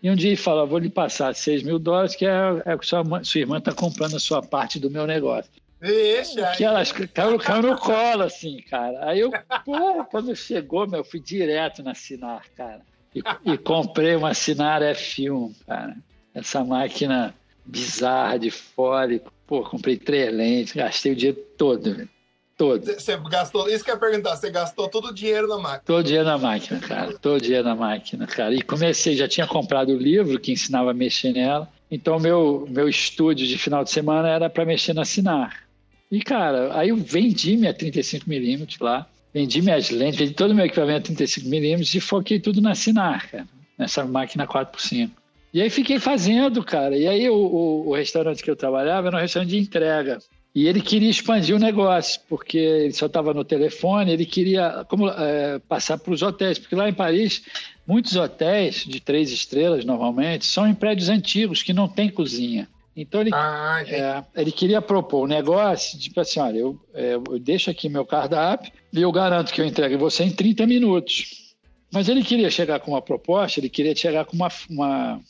E 0.02 0.10
um 0.10 0.16
dia 0.16 0.30
ele 0.30 0.38
falou: 0.38 0.66
Vou 0.66 0.80
lhe 0.80 0.90
passar 0.90 1.36
6 1.36 1.64
mil 1.64 1.78
dólares, 1.78 2.16
que 2.16 2.26
é, 2.26 2.62
é 2.66 2.78
que 2.78 2.86
sua, 2.86 3.04
sua 3.24 3.42
irmã 3.42 3.58
está 3.58 3.74
comprando 3.74 4.16
a 4.16 4.20
sua 4.20 4.42
parte 4.42 4.80
do 4.80 4.90
meu 4.90 5.06
negócio. 5.06 5.52
Deixa. 5.82 6.52
Que 6.52 6.64
elas 6.64 6.92
caíram, 6.92 7.40
caíram 7.40 7.72
no 7.72 7.78
colo, 7.78 8.22
assim, 8.22 8.62
cara. 8.70 9.10
Aí 9.10 9.20
eu, 9.20 9.32
pô, 9.66 10.06
quando 10.06 10.36
chegou, 10.36 10.88
meu, 10.88 11.04
fui 11.04 11.20
direto 11.20 11.82
na 11.82 11.96
Sinar, 11.96 12.44
cara. 12.56 12.82
E, 13.16 13.22
e 13.52 13.58
comprei 13.58 14.16
uma 14.16 14.36
Sinar 14.36 14.82
F1, 14.82 15.54
cara. 15.66 15.98
Essa 16.36 16.64
máquina 16.64 17.34
bizarra 17.66 18.38
de 18.38 18.52
fole. 18.52 19.24
Pô, 19.48 19.64
comprei 19.64 19.98
três 19.98 20.32
lentes, 20.32 20.74
gastei 20.74 21.14
o 21.14 21.16
dinheiro 21.16 21.40
todo, 21.58 21.96
velho. 21.96 22.10
Todo. 22.56 22.86
Você 22.86 23.18
gastou, 23.18 23.68
isso 23.68 23.84
que 23.84 23.90
eu 23.90 23.96
ia 23.96 24.00
perguntar, 24.00 24.36
você 24.36 24.52
gastou 24.52 24.88
todo 24.88 25.08
o 25.08 25.14
dinheiro 25.14 25.48
na 25.48 25.58
máquina? 25.58 25.82
Todo 25.84 26.00
o 26.00 26.04
dinheiro 26.04 26.26
na 26.26 26.38
máquina, 26.38 26.80
cara. 26.80 27.18
Todo 27.18 27.38
o 27.38 27.42
dinheiro 27.42 27.68
na 27.68 27.76
máquina, 27.76 28.28
cara. 28.28 28.54
E 28.54 28.62
comecei, 28.62 29.16
já 29.16 29.28
tinha 29.28 29.48
comprado 29.48 29.90
o 29.90 29.98
livro 29.98 30.40
que 30.40 30.52
ensinava 30.52 30.92
a 30.92 30.94
mexer 30.94 31.34
nela. 31.34 31.68
Então, 31.90 32.20
meu, 32.20 32.68
meu 32.70 32.88
estúdio 32.88 33.48
de 33.48 33.58
final 33.58 33.84
de 33.84 33.90
semana 33.90 34.30
era 34.30 34.48
para 34.48 34.64
mexer 34.64 34.94
na 34.94 35.04
Sinar. 35.04 35.71
E, 36.12 36.20
cara, 36.22 36.78
aí 36.78 36.90
eu 36.90 36.98
vendi 36.98 37.56
minha 37.56 37.74
35mm 37.74 38.82
lá, 38.82 39.08
vendi 39.34 39.62
minhas 39.62 39.90
lentes, 39.90 40.20
vendi 40.20 40.34
todo 40.34 40.52
o 40.52 40.56
meu 40.56 40.66
equipamento 40.66 41.14
35mm 41.14 41.96
e 41.96 42.00
foquei 42.02 42.38
tudo 42.38 42.60
na 42.60 42.76
Sinar, 42.76 43.48
nessa 43.78 44.04
máquina 44.04 44.46
4x5. 44.46 45.10
E 45.54 45.62
aí 45.62 45.70
fiquei 45.70 46.00
fazendo, 46.00 46.64
cara. 46.64 46.98
E 46.98 47.08
aí 47.08 47.30
o, 47.30 47.36
o, 47.36 47.90
o, 47.90 47.96
restaurante 47.96 48.44
que 48.44 48.50
eu 48.50 48.56
trabalhava 48.56 49.08
era 49.08 49.18
um 49.18 49.20
restaurante 49.20 49.52
de 49.52 49.60
entrega. 49.60 50.20
E 50.54 50.68
ele 50.68 50.82
queria 50.82 51.10
expandir 51.10 51.56
o 51.56 51.60
negócio, 51.60 52.22
porque 52.28 52.58
ele 52.58 52.94
só 52.94 53.06
estava 53.06 53.34
no 53.34 53.46
telefone, 53.46 54.12
ele 54.12 54.26
queria 54.26 54.86
como, 54.90 55.08
é, 55.10 55.60
passar 55.60 55.98
para 55.98 56.14
os 56.14 56.22
hotéis, 56.22 56.60
porque 56.60 56.76
lá 56.76 56.90
em 56.90 56.94
Paris, 56.94 57.44
muitos 57.88 58.18
hotéis 58.18 58.84
de 58.86 59.00
três 59.00 59.32
estrelas, 59.32 59.86
normalmente, 59.86 60.46
são 60.46 60.68
em 60.68 60.74
prédios 60.74 61.08
antigos 61.08 61.64
que 61.64 61.72
não 61.72 61.88
tem 61.88 62.10
cozinha. 62.10 62.68
Então 62.96 63.22
ele, 63.22 63.32
ah, 63.34 63.84
é, 63.88 64.24
ele 64.36 64.52
queria 64.52 64.82
propor 64.82 65.24
um 65.24 65.28
negócio, 65.28 65.98
tipo 65.98 66.20
assim, 66.20 66.40
olha, 66.40 66.58
eu, 66.58 66.80
é, 66.94 67.14
eu 67.16 67.40
deixo 67.40 67.70
aqui 67.70 67.88
meu 67.88 68.06
cardápio 68.06 68.72
e 68.92 69.02
eu 69.02 69.12
garanto 69.12 69.54
que 69.54 69.62
eu 69.62 69.66
entrego 69.66 69.98
você 69.98 70.24
em 70.24 70.32
30 70.32 70.68
minutos. 70.68 71.56
Mas 71.92 72.10
ele 72.10 72.24
queria 72.24 72.50
chegar 72.50 72.80
com 72.80 72.92
uma 72.92 73.02
proposta, 73.02 73.60
ele 73.60 73.70
queria 73.70 73.96
chegar 73.96 74.26
com, 74.26 74.36
uma, 74.36 74.50
uma 74.70 75.22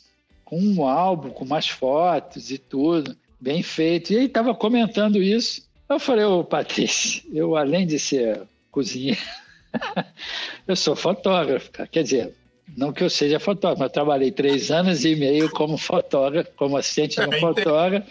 com 0.43 0.59
um 0.59 0.88
álbum, 0.88 1.30
com 1.30 1.45
mais 1.45 1.68
fotos 1.68 2.51
e 2.51 2.57
tudo, 2.57 3.16
bem 3.39 3.64
feito. 3.64 4.12
E 4.12 4.16
ele 4.16 4.26
estava 4.26 4.53
comentando 4.53 5.22
isso. 5.22 5.64
Eu 5.89 5.99
falei, 5.99 6.26
ô 6.26 6.43
Patrícia, 6.43 7.24
eu 7.34 7.55
além 7.55 7.86
de 7.86 7.99
ser 7.99 8.41
cozinheiro, 8.72 9.20
eu 10.68 10.76
sou 10.76 10.95
fotógrafo, 10.95 11.72
cara. 11.72 11.88
Quer 11.88 12.03
dizer, 12.03 12.34
Não 12.76 12.93
que 12.93 13.03
eu 13.03 13.09
seja 13.09 13.39
fotógrafo, 13.39 13.84
eu 13.84 13.89
trabalhei 13.89 14.32
três 14.32 14.72
anos 14.72 15.03
e 15.03 15.15
meio 15.15 15.49
como 15.49 15.78
fotógrafo, 15.78 16.51
como 16.55 16.78
assistente 16.78 17.19
de 17.19 17.28
um 17.28 17.39
fotógrafo. 17.39 18.07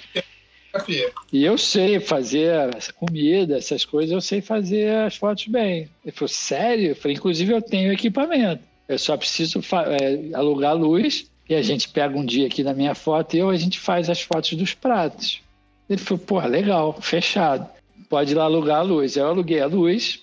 E 1.32 1.44
eu 1.44 1.58
sei 1.58 1.98
fazer 1.98 2.70
essa 2.76 2.92
comida, 2.92 3.56
essas 3.56 3.84
coisas, 3.84 4.12
eu 4.12 4.20
sei 4.20 4.40
fazer 4.40 4.94
as 4.94 5.16
fotos 5.16 5.46
bem. 5.46 5.88
Ele 6.04 6.12
falou, 6.12 6.28
sério? 6.28 6.90
Eu 6.90 6.96
falei, 6.96 7.16
inclusive 7.16 7.52
eu 7.52 7.62
tenho 7.62 7.92
equipamento. 7.92 8.62
Eu 8.88 8.98
só 8.98 9.16
preciso 9.16 9.60
é, 9.60 10.34
alugar 10.34 10.76
luz 10.76 11.30
e 11.48 11.54
a 11.54 11.62
gente 11.62 11.88
pega 11.88 12.16
um 12.16 12.24
dia 12.24 12.46
aqui 12.46 12.62
na 12.62 12.72
minha 12.72 12.94
foto 12.94 13.34
e 13.34 13.40
eu, 13.40 13.50
a 13.50 13.56
gente 13.56 13.80
faz 13.80 14.08
as 14.08 14.20
fotos 14.20 14.52
dos 14.54 14.74
pratos. 14.74 15.40
Ele 15.88 15.98
falou, 15.98 16.24
pô, 16.24 16.40
legal, 16.40 17.00
fechado. 17.00 17.68
Pode 18.08 18.32
ir 18.32 18.34
lá 18.36 18.44
alugar 18.44 18.78
a 18.78 18.82
luz. 18.82 19.16
Eu 19.16 19.26
aluguei 19.26 19.60
a 19.60 19.66
luz 19.66 20.20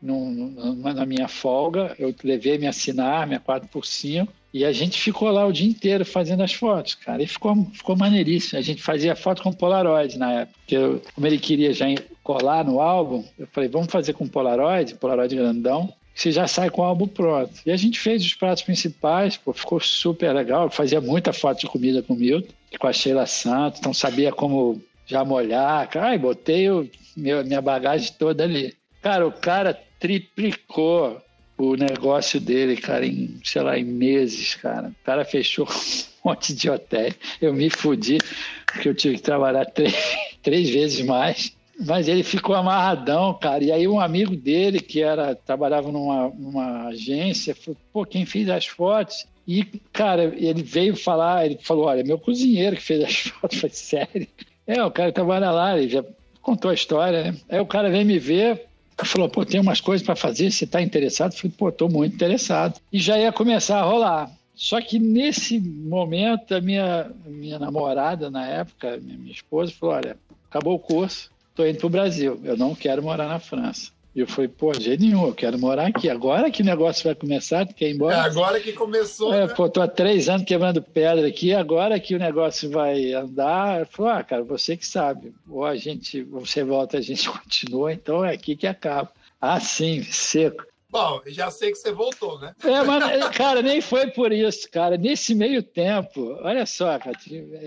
num, 0.00 0.76
na 0.94 1.04
minha 1.04 1.28
folga, 1.28 1.94
eu 1.98 2.14
levei 2.22 2.56
minha 2.58 2.70
assinar, 2.70 3.26
minha 3.26 3.40
4x5, 3.40 4.28
e 4.52 4.64
a 4.64 4.72
gente 4.72 5.00
ficou 5.00 5.30
lá 5.30 5.46
o 5.46 5.52
dia 5.52 5.68
inteiro 5.68 6.04
fazendo 6.04 6.42
as 6.42 6.52
fotos, 6.52 6.94
cara. 6.94 7.22
E 7.22 7.26
ficou, 7.26 7.66
ficou 7.72 7.96
maneiríssimo. 7.96 8.58
A 8.58 8.62
gente 8.62 8.82
fazia 8.82 9.14
foto 9.14 9.42
com 9.42 9.52
Polaroid 9.52 10.16
na 10.16 10.32
época. 10.32 10.58
Porque 10.60 10.76
eu, 10.76 11.02
como 11.14 11.26
ele 11.26 11.38
queria 11.38 11.72
já 11.72 11.86
colar 12.22 12.64
no 12.64 12.80
álbum, 12.80 13.24
eu 13.38 13.46
falei, 13.48 13.68
vamos 13.68 13.92
fazer 13.92 14.14
com 14.14 14.26
Polaroid, 14.26 14.94
Polaroid 14.94 15.36
grandão, 15.36 15.92
você 16.14 16.32
já 16.32 16.48
sai 16.48 16.70
com 16.70 16.82
o 16.82 16.84
álbum 16.84 17.06
pronto. 17.06 17.52
E 17.64 17.70
a 17.70 17.76
gente 17.76 17.98
fez 17.98 18.24
os 18.24 18.34
pratos 18.34 18.62
principais, 18.62 19.36
pô, 19.36 19.52
ficou 19.52 19.78
super 19.80 20.34
legal. 20.34 20.64
Eu 20.64 20.70
fazia 20.70 21.00
muita 21.00 21.32
foto 21.32 21.60
de 21.60 21.66
comida 21.66 22.02
com 22.02 22.14
o 22.14 22.16
Milton, 22.16 22.52
com 22.78 22.86
a 22.86 22.92
Sheila 22.92 23.26
Santos, 23.26 23.78
então 23.78 23.94
sabia 23.94 24.32
como 24.32 24.82
já 25.06 25.24
molhar. 25.24 25.88
E 26.12 26.18
botei 26.18 26.70
o, 26.70 26.88
meu, 27.16 27.44
minha 27.44 27.62
bagagem 27.62 28.12
toda 28.18 28.44
ali. 28.44 28.74
Cara, 29.00 29.26
o 29.26 29.32
cara 29.32 29.78
triplicou 29.98 31.20
o 31.58 31.74
negócio 31.74 32.40
dele, 32.40 32.76
cara, 32.76 33.04
em, 33.04 33.40
sei 33.44 33.62
lá, 33.62 33.76
em 33.78 33.84
meses, 33.84 34.54
cara. 34.54 34.88
O 34.88 35.04
cara 35.04 35.24
fechou 35.24 35.66
um 36.24 36.30
monte 36.30 36.54
de 36.54 36.70
hotéis. 36.70 37.14
Eu 37.40 37.52
me 37.52 37.68
fudi, 37.68 38.18
porque 38.66 38.88
eu 38.88 38.94
tive 38.94 39.16
que 39.16 39.22
trabalhar 39.22 39.66
três, 39.72 39.94
três 40.42 40.70
vezes 40.70 41.04
mais. 41.04 41.56
Mas 41.80 42.08
ele 42.08 42.24
ficou 42.24 42.56
amarradão, 42.56 43.34
cara. 43.34 43.62
E 43.62 43.70
aí 43.70 43.86
um 43.86 44.00
amigo 44.00 44.36
dele, 44.36 44.80
que 44.80 45.02
era 45.02 45.34
trabalhava 45.34 45.92
numa, 45.92 46.28
numa 46.28 46.88
agência, 46.88 47.54
falou, 47.54 47.76
pô, 47.92 48.04
quem 48.04 48.24
fez 48.24 48.48
as 48.48 48.66
fotos? 48.66 49.26
E, 49.46 49.64
cara, 49.92 50.34
ele 50.36 50.62
veio 50.62 50.94
falar, 50.94 51.46
ele 51.46 51.58
falou, 51.62 51.86
olha, 51.86 52.04
meu 52.04 52.18
cozinheiro 52.18 52.76
que 52.76 52.82
fez 52.82 53.02
as 53.02 53.16
fotos. 53.32 53.62
Eu 53.62 53.70
sério? 53.70 54.26
É, 54.66 54.84
o 54.84 54.90
cara 54.90 55.10
trabalha 55.12 55.50
lá, 55.50 55.78
ele 55.78 55.88
já 55.88 56.04
contou 56.42 56.70
a 56.70 56.74
história, 56.74 57.24
né? 57.24 57.38
Aí 57.48 57.60
o 57.60 57.66
cara 57.66 57.90
veio 57.90 58.04
me 58.04 58.18
ver, 58.18 58.67
falou, 59.06 59.28
pô, 59.28 59.44
tem 59.44 59.60
umas 59.60 59.80
coisas 59.80 60.04
para 60.04 60.16
fazer, 60.16 60.50
você 60.50 60.64
está 60.64 60.82
interessado? 60.82 61.32
Eu 61.32 61.38
falei, 61.38 61.54
pô, 61.56 61.68
estou 61.68 61.88
muito 61.88 62.14
interessado. 62.14 62.80
E 62.92 62.98
já 62.98 63.18
ia 63.18 63.32
começar 63.32 63.78
a 63.78 63.82
rolar. 63.82 64.30
Só 64.54 64.80
que 64.80 64.98
nesse 64.98 65.60
momento, 65.60 66.54
a 66.54 66.60
minha, 66.60 67.10
minha 67.24 67.58
namorada, 67.58 68.28
na 68.28 68.44
época, 68.46 68.98
minha, 68.98 69.16
minha 69.16 69.32
esposa, 69.32 69.72
falou, 69.72 69.94
olha, 69.94 70.16
acabou 70.50 70.74
o 70.74 70.80
curso, 70.80 71.30
estou 71.50 71.66
indo 71.66 71.78
para 71.78 71.86
o 71.86 71.90
Brasil, 71.90 72.40
eu 72.42 72.56
não 72.56 72.74
quero 72.74 73.02
morar 73.02 73.28
na 73.28 73.38
França. 73.38 73.92
E 74.18 74.22
eu 74.22 74.26
falei, 74.26 74.48
pô, 74.48 74.74
jeito 74.74 75.00
nenhum, 75.00 75.28
eu 75.28 75.32
quero 75.32 75.56
morar 75.60 75.86
aqui. 75.86 76.10
Agora 76.10 76.50
que 76.50 76.60
o 76.60 76.64
negócio 76.64 77.04
vai 77.04 77.14
começar, 77.14 77.64
tu 77.64 77.72
quer 77.72 77.88
ir 77.88 77.94
embora? 77.94 78.16
É 78.16 78.18
agora 78.18 78.58
que 78.58 78.72
começou. 78.72 79.32
É, 79.32 79.46
né? 79.46 79.54
Pô, 79.54 79.68
tô 79.68 79.80
há 79.80 79.86
três 79.86 80.28
anos 80.28 80.44
quebrando 80.44 80.82
pedra 80.82 81.24
aqui, 81.24 81.54
agora 81.54 82.00
que 82.00 82.16
o 82.16 82.18
negócio 82.18 82.68
vai 82.68 83.12
andar. 83.12 83.78
Eu 83.78 83.86
falei, 83.86 84.12
ah, 84.14 84.24
cara, 84.24 84.42
você 84.42 84.76
que 84.76 84.84
sabe. 84.84 85.32
Ou 85.48 85.64
a 85.64 85.76
gente, 85.76 86.24
você 86.24 86.64
volta, 86.64 86.98
a 86.98 87.00
gente 87.00 87.30
continua, 87.30 87.92
então 87.92 88.24
é 88.24 88.34
aqui 88.34 88.56
que 88.56 88.66
acaba. 88.66 89.08
Ah, 89.40 89.60
sim, 89.60 90.02
seco. 90.02 90.66
Bom, 90.90 91.20
já 91.28 91.48
sei 91.48 91.70
que 91.70 91.78
você 91.78 91.92
voltou, 91.92 92.40
né? 92.40 92.56
É, 92.64 92.82
mas, 92.82 93.28
cara, 93.36 93.62
nem 93.62 93.80
foi 93.80 94.08
por 94.10 94.32
isso, 94.32 94.68
cara. 94.68 94.96
Nesse 94.96 95.32
meio 95.32 95.62
tempo, 95.62 96.36
olha 96.40 96.66
só, 96.66 96.98
cara, 96.98 97.16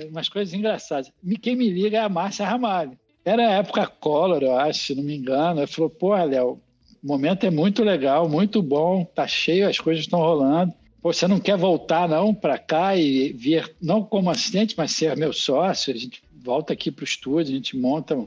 umas 0.09 0.27
coisas 0.27 0.53
engraçadas. 0.53 1.13
Quem 1.41 1.55
me 1.55 1.69
liga 1.69 1.99
é 1.99 2.01
a 2.01 2.09
Márcia 2.09 2.45
Ramalho. 2.45 2.99
Era 3.23 3.47
a 3.47 3.51
época 3.53 3.85
Collor, 3.85 4.41
eu 4.41 4.57
acho, 4.57 4.85
se 4.85 4.95
não 4.95 5.03
me 5.03 5.15
engano. 5.15 5.59
Ele 5.59 5.67
falou, 5.67 5.89
pô, 5.89 6.15
Léo, 6.15 6.59
o 7.03 7.07
momento 7.07 7.45
é 7.45 7.51
muito 7.51 7.83
legal, 7.83 8.27
muito 8.27 8.61
bom, 8.61 9.05
tá 9.05 9.27
cheio, 9.27 9.69
as 9.69 9.79
coisas 9.79 10.03
estão 10.03 10.19
rolando. 10.19 10.73
Pô, 11.01 11.13
você 11.13 11.27
não 11.27 11.39
quer 11.39 11.57
voltar 11.57 12.07
não 12.09 12.33
para 12.33 12.57
cá 12.57 12.95
e 12.95 13.33
vir, 13.33 13.73
não 13.81 14.03
como 14.03 14.29
assistente, 14.29 14.75
mas 14.77 14.91
ser 14.91 15.15
meu 15.15 15.33
sócio? 15.33 15.93
A 15.93 15.97
gente 15.97 16.21
volta 16.43 16.73
aqui 16.73 16.91
para 16.91 17.03
o 17.03 17.05
estúdio, 17.05 17.53
a 17.53 17.55
gente 17.55 17.77
monta, 17.77 18.17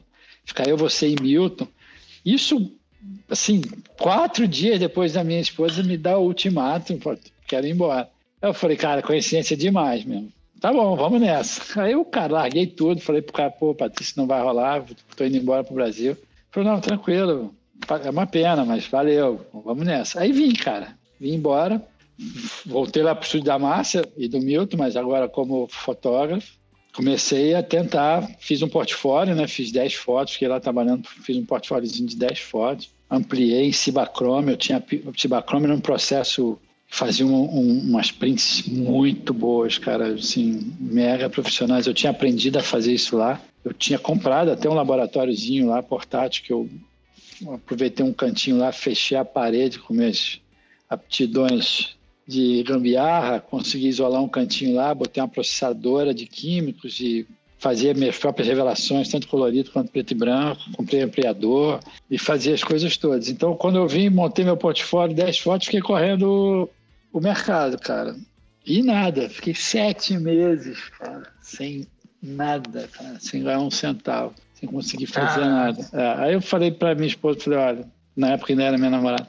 fica 0.44 0.68
eu, 0.68 0.76
você 0.76 1.08
e 1.08 1.20
Milton. 1.20 1.66
Isso, 2.24 2.72
assim, 3.28 3.62
quatro 3.98 4.46
dias 4.46 4.78
depois 4.78 5.12
da 5.12 5.24
minha 5.24 5.40
esposa 5.40 5.82
me 5.82 5.96
dá 5.96 6.18
o 6.18 6.24
ultimato, 6.24 6.96
quero 7.46 7.66
ir 7.66 7.70
embora. 7.70 8.08
Eu 8.40 8.54
falei, 8.54 8.76
cara, 8.76 9.02
coincidência 9.02 9.56
demais 9.56 10.04
mesmo 10.04 10.32
tá 10.64 10.72
bom, 10.72 10.96
vamos 10.96 11.20
nessa. 11.20 11.60
Aí 11.82 11.94
o 11.94 12.06
cara, 12.06 12.32
larguei 12.32 12.66
tudo, 12.66 12.98
falei 12.98 13.20
pro 13.20 13.34
cara, 13.34 13.50
pô, 13.50 13.74
Patrícia, 13.74 14.14
não 14.16 14.26
vai 14.26 14.40
rolar, 14.40 14.82
tô 15.14 15.22
indo 15.22 15.36
embora 15.36 15.62
pro 15.62 15.74
Brasil. 15.74 16.16
Falei, 16.50 16.70
não, 16.70 16.80
tranquilo, 16.80 17.54
é 18.02 18.08
uma 18.08 18.26
pena, 18.26 18.64
mas 18.64 18.86
valeu, 18.86 19.44
vamos 19.52 19.84
nessa. 19.84 20.22
Aí 20.22 20.32
vim, 20.32 20.54
cara, 20.54 20.96
vim 21.20 21.34
embora, 21.34 21.86
voltei 22.64 23.02
lá 23.02 23.14
pro 23.14 23.26
estúdio 23.26 23.44
da 23.44 23.58
Márcia 23.58 24.08
e 24.16 24.26
do 24.26 24.40
Milton, 24.40 24.78
mas 24.78 24.96
agora 24.96 25.28
como 25.28 25.68
fotógrafo. 25.68 26.54
Comecei 26.94 27.54
a 27.54 27.62
tentar, 27.62 28.26
fiz 28.38 28.62
um 28.62 28.68
portfólio, 28.68 29.34
né? 29.34 29.46
Fiz 29.46 29.70
10 29.70 29.94
fotos, 29.94 30.34
fiquei 30.34 30.48
lá 30.48 30.60
trabalhando, 30.60 31.06
fiz 31.08 31.36
um 31.36 31.44
portfóliozinho 31.44 32.08
de 32.08 32.16
10 32.16 32.38
fotos. 32.38 32.88
Ampliei 33.10 33.66
em 33.66 33.72
Cibachrome, 33.72 34.52
eu 34.52 34.56
tinha 34.56 34.82
o 35.04 35.12
Cibachrome 35.20 35.66
era 35.66 35.74
um 35.74 35.80
processo 35.80 36.58
fazia 36.94 37.26
um, 37.26 37.34
um, 37.34 37.78
umas 37.80 38.12
prints 38.12 38.68
muito 38.68 39.34
boas, 39.34 39.78
cara, 39.78 40.14
assim, 40.14 40.72
mega 40.78 41.28
profissionais. 41.28 41.88
Eu 41.88 41.92
tinha 41.92 42.12
aprendido 42.12 42.56
a 42.56 42.62
fazer 42.62 42.94
isso 42.94 43.16
lá. 43.16 43.40
Eu 43.64 43.72
tinha 43.72 43.98
comprado 43.98 44.52
até 44.52 44.70
um 44.70 44.74
laboratóriozinho 44.74 45.70
lá, 45.70 45.82
portátil, 45.82 46.44
que 46.44 46.52
eu 46.52 46.70
aproveitei 47.52 48.06
um 48.06 48.12
cantinho 48.12 48.58
lá, 48.58 48.70
fechei 48.70 49.18
a 49.18 49.24
parede 49.24 49.80
com 49.80 49.92
minhas 49.92 50.40
aptidões 50.88 51.96
de 52.28 52.62
gambiarra, 52.62 53.40
consegui 53.40 53.88
isolar 53.88 54.22
um 54.22 54.28
cantinho 54.28 54.76
lá, 54.76 54.94
botei 54.94 55.20
uma 55.20 55.28
processadora 55.28 56.14
de 56.14 56.26
químicos 56.26 57.00
e 57.00 57.26
fazia 57.58 57.92
minhas 57.92 58.16
próprias 58.16 58.46
revelações, 58.46 59.08
tanto 59.08 59.26
colorido 59.26 59.72
quanto 59.72 59.90
preto 59.90 60.12
e 60.12 60.14
branco, 60.14 60.62
comprei 60.76 61.02
ampliador 61.02 61.80
e 62.08 62.18
fazia 62.18 62.54
as 62.54 62.62
coisas 62.62 62.96
todas. 62.96 63.28
Então, 63.28 63.56
quando 63.56 63.78
eu 63.78 63.88
vim, 63.88 64.08
montei 64.10 64.44
meu 64.44 64.56
portfólio, 64.56 65.16
10 65.16 65.38
fotos, 65.38 65.66
fiquei 65.66 65.80
correndo 65.80 66.70
o 67.14 67.20
mercado, 67.20 67.78
cara. 67.78 68.16
E 68.66 68.82
nada, 68.82 69.28
fiquei 69.30 69.54
sete 69.54 70.18
meses, 70.18 70.88
cara, 70.98 71.22
sem 71.40 71.86
nada, 72.20 72.88
cara, 72.88 73.20
sem 73.20 73.44
ganhar 73.44 73.60
um 73.60 73.70
centavo, 73.70 74.34
sem 74.54 74.68
conseguir 74.68 75.06
fazer 75.06 75.42
ah. 75.42 75.48
nada. 75.48 75.88
É, 75.92 76.24
aí 76.24 76.34
eu 76.34 76.42
falei 76.42 76.72
para 76.72 76.94
minha 76.94 77.06
esposa, 77.06 77.38
falei, 77.38 77.58
olha, 77.58 77.88
na 78.16 78.30
época 78.32 78.52
ainda 78.52 78.64
era 78.64 78.76
minha 78.76 78.90
namorada, 78.90 79.28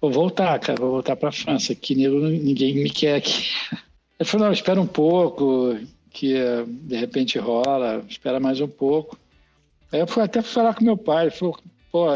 vou 0.00 0.12
voltar, 0.12 0.58
cara, 0.60 0.78
vou 0.78 0.92
voltar 0.92 1.16
para 1.16 1.32
França, 1.32 1.74
que 1.74 1.96
ninguém 1.96 2.74
me 2.74 2.90
quer 2.90 3.16
aqui. 3.16 3.48
Ele 4.20 4.28
falou, 4.28 4.46
não, 4.46 4.52
espera 4.52 4.80
um 4.80 4.86
pouco, 4.86 5.76
que 6.10 6.34
de 6.64 6.96
repente 6.96 7.38
rola, 7.38 8.04
espera 8.08 8.38
mais 8.38 8.60
um 8.60 8.68
pouco. 8.68 9.18
Aí 9.92 10.00
eu 10.00 10.06
fui 10.06 10.22
até 10.22 10.40
falar 10.40 10.74
com 10.74 10.84
meu 10.84 10.96
pai, 10.96 11.26
ele 11.26 11.30
falou, 11.30 11.58
pô, 11.92 12.06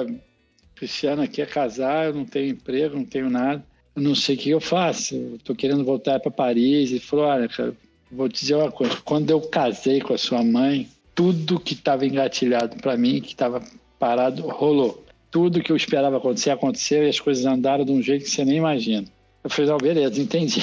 Cristiano 0.75 1.21
aqui 1.21 1.43
é 1.43 1.47
casar, 1.47 2.07
eu 2.07 2.15
não 2.15 2.25
tenho 2.25 2.53
emprego, 2.53 2.97
não 2.97 3.05
tenho 3.05 3.29
nada 3.29 3.63
não 3.95 4.15
sei 4.15 4.37
o 4.37 4.39
que 4.39 4.51
eu 4.51 4.61
faço, 4.61 5.15
estou 5.37 5.55
querendo 5.55 5.85
voltar 5.85 6.21
para 6.21 6.31
Paris. 6.31 6.91
E 6.93 7.01
falou: 7.01 7.27
olha, 7.27 7.49
cara, 7.49 7.75
vou 8.11 8.29
te 8.29 8.41
dizer 8.41 8.55
uma 8.55 8.71
coisa: 8.71 8.97
quando 9.05 9.31
eu 9.31 9.41
casei 9.41 10.01
com 10.01 10.15
a 10.15 10.19
sua 10.19 10.43
mãe, 10.43 10.89
tudo 11.15 11.61
que 11.61 11.75
estava 11.75 12.07
engatilhado 12.07 12.77
para 12.77 12.97
mim, 12.97 13.21
que 13.21 13.33
estava 13.33 13.63
parado, 13.99 14.47
rolou. 14.49 15.05
Tudo 15.31 15.63
que 15.63 15.71
eu 15.71 15.77
esperava 15.77 16.17
acontecer, 16.17 16.51
aconteceu 16.51 17.05
e 17.05 17.09
as 17.09 17.21
coisas 17.21 17.47
andaram 17.47 17.85
de 17.85 17.93
um 17.93 18.03
jeito 18.03 18.25
que 18.25 18.31
você 18.31 18.45
nem 18.45 18.57
imagina. 18.57 19.07
Eu 19.43 19.51
falei: 19.51 19.71
não, 19.71 19.79
beleza, 19.79 20.21
entendi. 20.21 20.63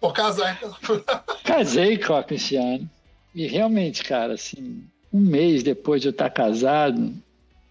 Vou 0.00 0.12
casar 0.12 0.56
então. 0.56 0.74
Casei 1.44 1.98
com 1.98 2.14
a 2.14 2.22
Cristiane. 2.22 2.88
E 3.34 3.46
realmente, 3.46 4.04
cara, 4.04 4.34
assim, 4.34 4.84
um 5.12 5.20
mês 5.20 5.62
depois 5.62 6.02
de 6.02 6.08
eu 6.08 6.12
estar 6.12 6.30
casado, 6.30 7.12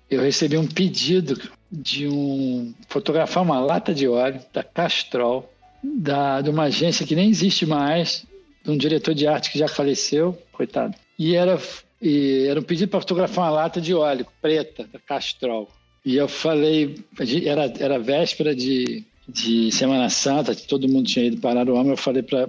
eu 0.09 0.21
recebi 0.21 0.57
um 0.57 0.67
pedido 0.67 1.39
de 1.71 2.07
um 2.07 2.73
fotografar 2.89 3.41
uma 3.41 3.59
lata 3.59 3.93
de 3.93 4.07
óleo 4.07 4.41
da 4.51 4.61
Castrol, 4.61 5.49
da, 5.81 6.41
de 6.41 6.49
uma 6.49 6.63
agência 6.63 7.05
que 7.05 7.15
nem 7.15 7.29
existe 7.29 7.65
mais, 7.65 8.25
de 8.63 8.71
um 8.71 8.77
diretor 8.77 9.15
de 9.15 9.25
arte 9.25 9.51
que 9.51 9.57
já 9.57 9.67
faleceu, 9.67 10.37
coitado. 10.51 10.93
E 11.17 11.35
era, 11.35 11.59
e 12.01 12.45
era 12.49 12.59
um 12.59 12.63
pedido 12.63 12.89
para 12.89 12.99
fotografar 12.99 13.45
uma 13.45 13.51
lata 13.51 13.79
de 13.79 13.93
óleo 13.93 14.27
preta 14.41 14.87
da 14.91 14.99
Castrol. 14.99 15.69
E 16.03 16.17
eu 16.17 16.27
falei, 16.27 16.99
era, 17.45 17.71
era 17.79 17.99
véspera 17.99 18.53
de, 18.53 19.03
de 19.27 19.71
Semana 19.71 20.09
Santa, 20.09 20.53
todo 20.55 20.89
mundo 20.89 21.07
tinha 21.07 21.25
ido 21.25 21.37
parar 21.37 21.69
o 21.69 21.75
homem. 21.75 21.91
Eu 21.91 21.97
falei 21.97 22.21
para 22.23 22.47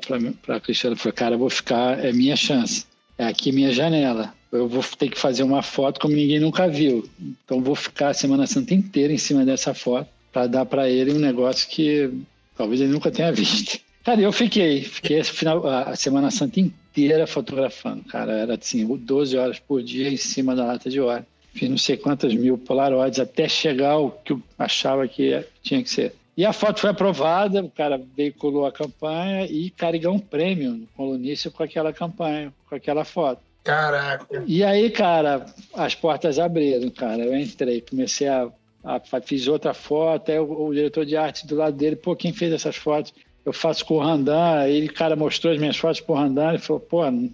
a 0.48 0.60
Cristiana, 0.60 0.96
falei, 0.96 1.12
cara, 1.12 1.34
eu 1.36 1.38
vou 1.38 1.50
ficar, 1.50 2.04
é 2.04 2.12
minha 2.12 2.34
chance, 2.34 2.86
é 3.16 3.24
aqui 3.24 3.52
minha 3.52 3.72
janela 3.72 4.34
eu 4.52 4.68
vou 4.68 4.84
ter 4.98 5.08
que 5.08 5.18
fazer 5.18 5.42
uma 5.42 5.62
foto 5.62 5.98
como 5.98 6.14
ninguém 6.14 6.38
nunca 6.38 6.68
viu. 6.68 7.08
Então 7.44 7.60
vou 7.60 7.74
ficar 7.74 8.08
a 8.08 8.14
Semana 8.14 8.46
Santa 8.46 8.74
inteira 8.74 9.12
em 9.12 9.18
cima 9.18 9.44
dessa 9.44 9.74
foto 9.74 10.08
para 10.32 10.46
dar 10.46 10.66
para 10.66 10.88
ele 10.88 11.12
um 11.12 11.18
negócio 11.18 11.68
que 11.68 12.10
Talvez 12.56 12.80
ele 12.80 12.92
nunca 12.92 13.10
tenha 13.10 13.32
visto. 13.32 13.80
Cara, 14.04 14.20
eu 14.20 14.32
fiquei, 14.32 14.82
fiquei 14.82 15.18
esse 15.18 15.32
final, 15.32 15.66
a 15.66 15.94
Semana 15.94 16.30
Santa 16.30 16.60
inteira 16.60 17.26
fotografando, 17.26 18.04
cara. 18.04 18.32
Era 18.32 18.54
assim, 18.54 18.84
12 18.84 19.36
horas 19.36 19.58
por 19.58 19.82
dia 19.82 20.08
em 20.08 20.16
cima 20.16 20.54
da 20.54 20.64
lata 20.64 20.90
de 20.90 21.00
óleo. 21.00 21.24
Fiz 21.54 21.68
não 21.68 21.78
sei 21.78 21.96
quantas 21.96 22.34
mil 22.34 22.56
polaroids 22.56 23.20
até 23.20 23.46
chegar 23.46 23.92
ao 23.92 24.10
que 24.10 24.32
eu 24.32 24.42
achava 24.58 25.06
que 25.06 25.44
tinha 25.62 25.82
que 25.82 25.90
ser. 25.90 26.14
E 26.34 26.46
a 26.46 26.52
foto 26.52 26.80
foi 26.80 26.90
aprovada, 26.90 27.62
o 27.62 27.70
cara 27.70 28.00
veiculou 28.16 28.64
a 28.64 28.72
campanha 28.72 29.44
e 29.44 29.68
carregou 29.68 30.14
um 30.14 30.18
prêmio 30.18 30.72
no 30.72 30.86
colunista 30.96 31.50
com 31.50 31.62
aquela 31.62 31.92
campanha, 31.92 32.52
com 32.66 32.74
aquela 32.74 33.04
foto. 33.04 33.42
Caraca. 33.64 34.42
E 34.46 34.64
aí, 34.64 34.90
cara, 34.90 35.46
as 35.74 35.94
portas 35.94 36.38
abriram, 36.38 36.90
cara. 36.90 37.24
Eu 37.24 37.36
entrei, 37.36 37.80
comecei 37.80 38.28
a. 38.28 38.48
a 38.82 39.00
fiz 39.20 39.46
outra 39.46 39.72
foto, 39.72 40.30
aí 40.30 40.38
o, 40.38 40.66
o, 40.66 40.74
diretor 40.74 41.06
de 41.06 41.16
arte 41.16 41.46
do 41.46 41.56
lado 41.56 41.76
dele, 41.76 41.96
pô, 41.96 42.16
quem 42.16 42.32
fez 42.32 42.52
essas 42.52 42.76
fotos? 42.76 43.14
Eu 43.44 43.52
faço 43.52 43.84
com 43.84 43.94
o 43.94 44.00
Randan, 44.00 44.58
aí 44.58 44.86
o 44.86 44.92
cara 44.92 45.16
mostrou 45.16 45.52
as 45.52 45.58
minhas 45.58 45.76
fotos 45.76 46.00
pro 46.00 46.14
Randan, 46.14 46.50
ele 46.50 46.58
falou, 46.58 46.80
pô, 46.80 47.10
não 47.10 47.30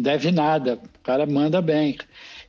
deve 0.00 0.30
nada, 0.30 0.74
o 0.74 1.02
cara 1.02 1.26
manda 1.26 1.60
bem. 1.60 1.98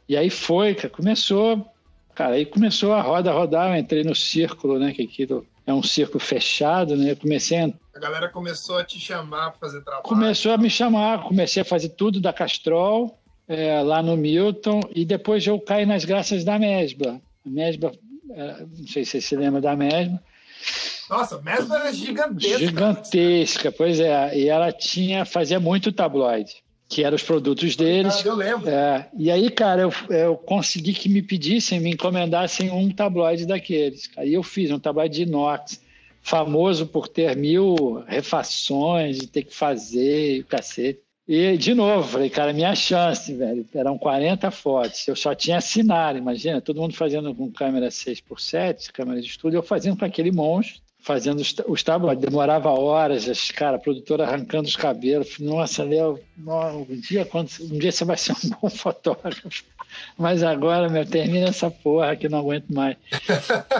E 0.07 0.15
aí 0.15 0.29
foi, 0.29 0.75
cara, 0.75 0.89
começou, 0.89 1.65
cara, 2.13 2.35
aí 2.35 2.45
começou 2.45 2.93
a 2.93 3.01
roda 3.01 3.31
rodar, 3.31 3.71
eu 3.71 3.79
entrei 3.79 4.03
no 4.03 4.15
círculo, 4.15 4.77
né, 4.77 4.91
que 4.91 5.03
aquilo 5.03 5.45
é 5.69 5.73
um 5.73 5.83
círculo 5.83 6.19
fechado, 6.19 6.95
né, 6.95 7.11
eu 7.11 7.17
comecei 7.17 7.59
a 7.59 7.69
a 7.99 8.01
galera 8.01 8.29
começou 8.29 8.77
a 8.77 8.83
te 8.85 8.97
chamar 8.97 9.51
para 9.51 9.59
fazer 9.59 9.81
trabalho. 9.81 10.03
Começou 10.03 10.53
a 10.53 10.57
me 10.57 10.69
chamar, 10.69 11.23
comecei 11.23 11.61
a 11.61 11.65
fazer 11.65 11.89
tudo 11.89 12.21
da 12.21 12.31
Castrol, 12.31 13.19
é, 13.45 13.81
lá 13.81 14.01
no 14.01 14.15
Milton, 14.15 14.79
e 14.95 15.03
depois 15.03 15.45
eu 15.45 15.59
caí 15.59 15.85
nas 15.85 16.05
graças 16.05 16.45
da 16.45 16.57
Mesbla. 16.57 17.19
A 17.45 17.49
Mesbla, 17.49 17.91
é, 18.31 18.65
não 18.77 18.87
sei 18.87 19.03
se 19.03 19.11
você 19.11 19.21
se 19.21 19.35
lembra 19.35 19.59
da 19.59 19.75
Mesbla. 19.75 20.17
Nossa, 21.09 21.35
a 21.35 21.41
Mesbla 21.41 21.79
era 21.79 21.91
gigantesca. 21.91 22.59
Gigantesca, 22.59 23.71
pois 23.73 23.99
é. 23.99 24.37
E 24.37 24.47
ela 24.47 24.71
tinha, 24.71 25.25
fazia 25.25 25.59
muito 25.59 25.91
tabloide, 25.91 26.63
que 26.89 27.03
eram 27.03 27.15
os 27.15 27.21
produtos 27.21 27.75
deles. 27.75 28.25
Eu 28.25 28.35
lembro. 28.35 28.67
É, 28.67 29.07
e 29.15 29.29
aí, 29.29 29.51
cara, 29.51 29.83
eu, 29.83 29.93
eu 30.09 30.35
consegui 30.35 30.91
que 30.91 31.07
me 31.07 31.21
pedissem, 31.21 31.79
me 31.79 31.91
encomendassem 31.91 32.71
um 32.71 32.89
tabloide 32.91 33.45
daqueles. 33.45 34.09
Aí 34.17 34.33
eu 34.33 34.41
fiz 34.41 34.71
um 34.71 34.79
tabloide 34.79 35.15
de 35.15 35.29
inox 35.29 35.79
famoso 36.21 36.87
por 36.87 37.07
ter 37.07 37.35
mil 37.37 38.03
refações, 38.07 39.19
de 39.19 39.27
ter 39.27 39.43
que 39.43 39.55
fazer, 39.55 40.41
o 40.41 40.45
cacete. 40.45 40.99
E, 41.27 41.55
de 41.57 41.75
novo, 41.75 42.07
falei, 42.07 42.27
cara, 42.27 42.51
minha 42.51 42.73
chance, 42.73 43.31
velho. 43.35 43.63
Eram 43.75 43.95
40 43.95 44.49
fotos. 44.49 45.07
Eu 45.07 45.15
só 45.15 45.35
tinha 45.35 45.57
assinar, 45.57 46.15
imagina, 46.15 46.59
todo 46.59 46.81
mundo 46.81 46.95
fazendo 46.95 47.35
com 47.35 47.51
câmera 47.51 47.89
6x7, 47.89 48.91
câmera 48.91 49.21
de 49.21 49.27
estúdio, 49.27 49.59
eu 49.59 49.63
fazendo 49.63 49.95
com 49.95 50.05
aquele 50.05 50.31
monstro, 50.31 50.81
fazendo 51.01 51.41
os, 51.67 51.83
tabloides. 51.83 52.23
Demorava 52.23 52.69
horas, 52.69 53.27
as, 53.27 53.51
cara, 53.51 53.77
a 53.77 53.79
produtora 53.79 54.25
arrancando 54.25 54.67
os 54.67 54.75
cabelos. 54.75 55.39
Nossa, 55.39 55.83
Léo, 55.83 56.19
um 56.37 56.99
dia, 56.99 57.25
quando, 57.25 57.49
um 57.61 57.77
dia 57.77 57.91
você 57.91 58.05
vai 58.05 58.17
ser 58.17 58.33
um 58.33 58.49
bom 58.61 58.69
fotógrafo. 58.69 59.63
Mas 60.17 60.43
agora, 60.43 60.89
meu, 60.89 61.05
termina 61.05 61.47
essa 61.47 61.71
porra 61.71 62.15
que 62.15 62.29
não 62.29 62.39
aguento 62.39 62.69
mais. 62.69 62.95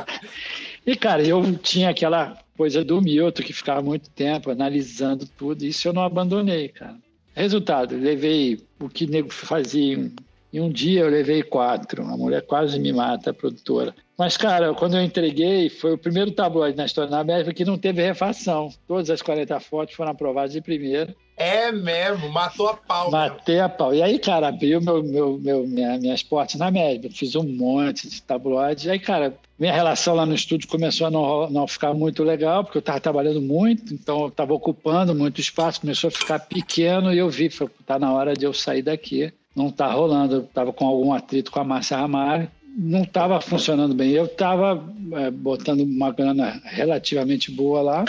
e, 0.86 0.96
cara, 0.96 1.22
eu 1.24 1.56
tinha 1.58 1.90
aquela 1.90 2.38
coisa 2.58 2.84
do 2.84 3.02
Milton, 3.02 3.44
que 3.44 3.54
ficava 3.54 3.82
muito 3.82 4.10
tempo 4.10 4.50
analisando 4.50 5.28
tudo. 5.38 5.64
Isso 5.64 5.88
eu 5.88 5.94
não 5.94 6.04
abandonei, 6.04 6.70
cara. 6.70 6.98
Resultado, 7.36 7.96
levei 7.96 8.60
o 8.80 8.90
que 8.90 9.06
nego 9.06 9.32
fazia 9.32 9.94
em 9.94 10.14
um 10.58 10.70
dia, 10.70 11.02
eu 11.02 11.10
levei 11.10 11.44
quatro. 11.44 12.04
A 12.04 12.18
mulher 12.18 12.42
quase 12.42 12.80
me 12.80 12.92
mata, 12.92 13.30
a 13.30 13.34
produtora. 13.34 13.94
Mas, 14.18 14.36
cara, 14.36 14.74
quando 14.74 14.98
eu 14.98 15.04
entreguei, 15.04 15.70
foi 15.70 15.94
o 15.94 15.98
primeiro 15.98 16.32
tabloide 16.32 16.78
na 16.78 16.86
história 16.86 17.10
da 17.10 17.20
América 17.20 17.54
que 17.54 17.64
não 17.64 17.78
teve 17.78 18.02
refação. 18.02 18.70
Todas 18.88 19.10
as 19.10 19.22
40 19.22 19.60
fotos 19.60 19.96
foram 19.96 20.12
aprovadas 20.12 20.54
de 20.54 20.62
primeira. 20.62 21.16
É 21.38 21.72
mesmo, 21.72 22.28
matou 22.30 22.68
a 22.68 22.74
pau. 22.76 23.10
Matei 23.10 23.56
mesmo. 23.56 23.66
a 23.66 23.70
pau. 23.70 23.94
E 23.94 24.02
aí, 24.02 24.20
cara, 24.20 24.50
abriu 24.50 24.82
meu, 24.82 25.02
meu, 25.02 25.40
meu, 25.40 25.66
minha, 25.66 25.98
minhas 25.98 26.22
portas 26.22 26.56
na 26.56 26.70
média. 26.70 27.10
Fiz 27.10 27.34
um 27.36 27.44
monte 27.44 28.10
de 28.10 28.22
tabloide. 28.22 28.90
Aí, 28.90 29.00
cara, 29.00 29.34
minha 29.58 29.72
relação 29.72 30.16
lá 30.16 30.26
no 30.26 30.36
estúdio 30.36 30.68
começou 30.68 31.08
a 31.08 31.12
não, 31.12 31.50
não 31.50 31.66
ficar 31.68 31.94
muito 31.94 32.24
legal, 32.24 32.66
porque 32.66 32.78
eu 32.78 32.82
estava 32.82 33.00
trabalhando 33.00 33.42
muito, 33.42 33.94
então 33.94 34.24
eu 34.24 34.28
estava 34.28 34.54
ocupando 34.54 35.16
muito 35.16 35.40
espaço, 35.40 35.80
começou 35.80 36.10
a 36.10 36.12
ficar 36.12 36.40
pequeno 36.40 37.14
e 37.14 37.18
eu 37.18 37.30
vi, 37.30 37.50
foi, 37.50 37.70
tá 37.86 37.98
na 37.98 38.12
hora 38.12 38.34
de 38.34 38.46
eu 38.46 38.54
sair 38.54 38.82
daqui. 38.82 39.32
Não 39.56 39.68
está 39.68 39.92
rolando, 39.92 40.36
eu 40.36 40.42
estava 40.42 40.72
com 40.72 40.86
algum 40.86 41.14
atrito 41.14 41.52
com 41.52 41.60
a 41.60 41.64
Márcia 41.64 41.98
Ramalho, 41.98 42.50
não 42.78 43.04
estava 43.04 43.42
funcionando 43.42 43.94
bem. 43.94 44.12
Eu 44.12 44.26
estava 44.26 44.84
é, 45.14 45.32
botando 45.32 45.82
uma 45.82 46.12
grana 46.12 46.62
relativamente 46.66 47.52
boa 47.52 47.82
lá, 47.82 48.06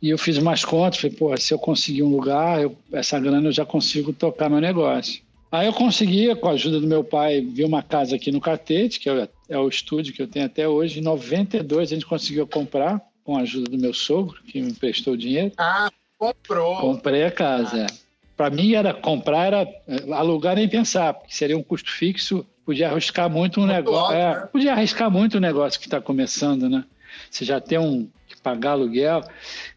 e 0.00 0.10
eu 0.10 0.18
fiz 0.18 0.36
umas 0.36 0.64
contas, 0.64 1.00
falei, 1.00 1.16
pô, 1.16 1.36
se 1.36 1.52
eu 1.52 1.58
conseguir 1.58 2.02
um 2.02 2.10
lugar, 2.10 2.60
eu, 2.60 2.76
essa 2.92 3.18
grana 3.18 3.48
eu 3.48 3.52
já 3.52 3.64
consigo 3.64 4.12
tocar 4.12 4.50
meu 4.50 4.60
negócio. 4.60 5.22
Aí 5.50 5.66
eu 5.66 5.72
consegui, 5.72 6.34
com 6.34 6.48
a 6.48 6.52
ajuda 6.52 6.80
do 6.80 6.86
meu 6.86 7.04
pai, 7.04 7.40
ver 7.40 7.64
uma 7.64 7.82
casa 7.82 8.16
aqui 8.16 8.32
no 8.32 8.40
Catete, 8.40 8.98
que 8.98 9.08
é, 9.08 9.28
é 9.48 9.58
o 9.58 9.68
estúdio 9.68 10.12
que 10.12 10.20
eu 10.20 10.26
tenho 10.26 10.46
até 10.46 10.68
hoje. 10.68 10.98
Em 10.98 11.02
92 11.02 11.90
a 11.90 11.94
gente 11.94 12.06
conseguiu 12.06 12.46
comprar, 12.46 13.00
com 13.22 13.36
a 13.36 13.40
ajuda 13.40 13.70
do 13.70 13.78
meu 13.78 13.94
sogro, 13.94 14.42
que 14.42 14.60
me 14.60 14.70
emprestou 14.70 15.14
o 15.14 15.16
dinheiro. 15.16 15.52
Ah, 15.56 15.90
comprou. 16.18 16.76
Comprei 16.80 17.24
a 17.24 17.30
casa, 17.30 17.76
ah. 17.76 17.86
é. 17.86 18.03
Para 18.36 18.50
mim 18.50 18.74
era 18.74 18.92
comprar, 18.92 19.46
era 19.46 19.62
é, 19.86 20.12
alugar 20.12 20.56
nem 20.56 20.68
pensar, 20.68 21.14
porque 21.14 21.34
seria 21.34 21.56
um 21.56 21.62
custo 21.62 21.90
fixo, 21.90 22.44
podia 22.64 22.90
arriscar 22.90 23.30
muito 23.30 23.60
um 23.60 23.66
negócio. 23.66 24.14
É, 24.14 24.34
né? 24.34 24.48
podia 24.52 24.72
arriscar 24.72 25.10
muito 25.10 25.34
o 25.34 25.38
um 25.38 25.40
negócio 25.40 25.78
que 25.78 25.86
está 25.86 26.00
começando, 26.00 26.68
né? 26.68 26.84
Você 27.30 27.44
já 27.44 27.60
tem 27.60 27.78
um 27.78 28.08
que 28.26 28.36
pagar 28.40 28.72
aluguel. 28.72 29.22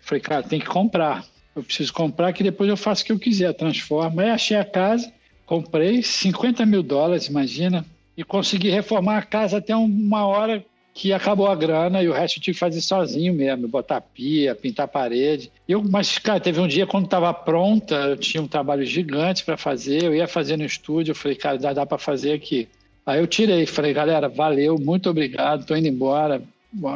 Falei, 0.01 0.21
cara, 0.21 0.43
tem 0.43 0.59
que 0.59 0.65
comprar. 0.65 1.23
Eu 1.55 1.63
preciso 1.63 1.93
comprar 1.93 2.33
que 2.33 2.43
depois 2.43 2.69
eu 2.69 2.77
faço 2.77 3.03
o 3.03 3.05
que 3.05 3.11
eu 3.11 3.19
quiser, 3.19 3.53
transformo. 3.53 4.21
Aí 4.21 4.29
achei 4.29 4.57
a 4.57 4.65
casa, 4.65 5.11
comprei 5.45 6.01
50 6.01 6.65
mil 6.65 6.83
dólares, 6.83 7.27
imagina, 7.27 7.85
e 8.15 8.23
consegui 8.23 8.69
reformar 8.69 9.17
a 9.17 9.23
casa 9.23 9.57
até 9.57 9.75
uma 9.75 10.25
hora 10.25 10.63
que 10.97 11.13
acabou 11.13 11.45
a 11.45 11.53
grana 11.53 12.01
e 12.01 12.09
o 12.09 12.11
resto 12.11 12.39
eu 12.39 12.41
tive 12.41 12.55
que 12.55 12.59
fazer 12.59 12.81
sozinho 12.81 13.31
mesmo, 13.31 13.67
botar 13.67 14.01
pia, 14.01 14.55
pintar 14.55 14.87
parede. 14.87 15.51
Eu, 15.67 15.83
mas, 15.83 16.17
cara, 16.17 16.39
teve 16.39 16.59
um 16.59 16.67
dia 16.67 16.87
quando 16.87 17.05
estava 17.05 17.31
pronta, 17.31 17.93
eu 17.93 18.17
tinha 18.17 18.41
um 18.41 18.47
trabalho 18.47 18.83
gigante 18.83 19.45
para 19.45 19.55
fazer, 19.55 20.03
eu 20.03 20.15
ia 20.15 20.27
fazer 20.27 20.57
no 20.57 20.65
estúdio, 20.65 21.11
eu 21.11 21.15
falei, 21.15 21.37
cara, 21.37 21.59
dá, 21.59 21.71
dá 21.71 21.85
para 21.85 21.99
fazer 21.99 22.33
aqui. 22.33 22.67
Aí 23.05 23.19
eu 23.19 23.27
tirei, 23.27 23.67
falei, 23.67 23.93
galera, 23.93 24.27
valeu, 24.27 24.79
muito 24.79 25.07
obrigado, 25.07 25.67
tô 25.67 25.75
indo 25.75 25.87
embora, 25.87 26.41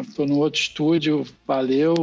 estou 0.02 0.26
no 0.26 0.40
outro 0.40 0.60
estúdio, 0.60 1.24
valeu. 1.46 1.94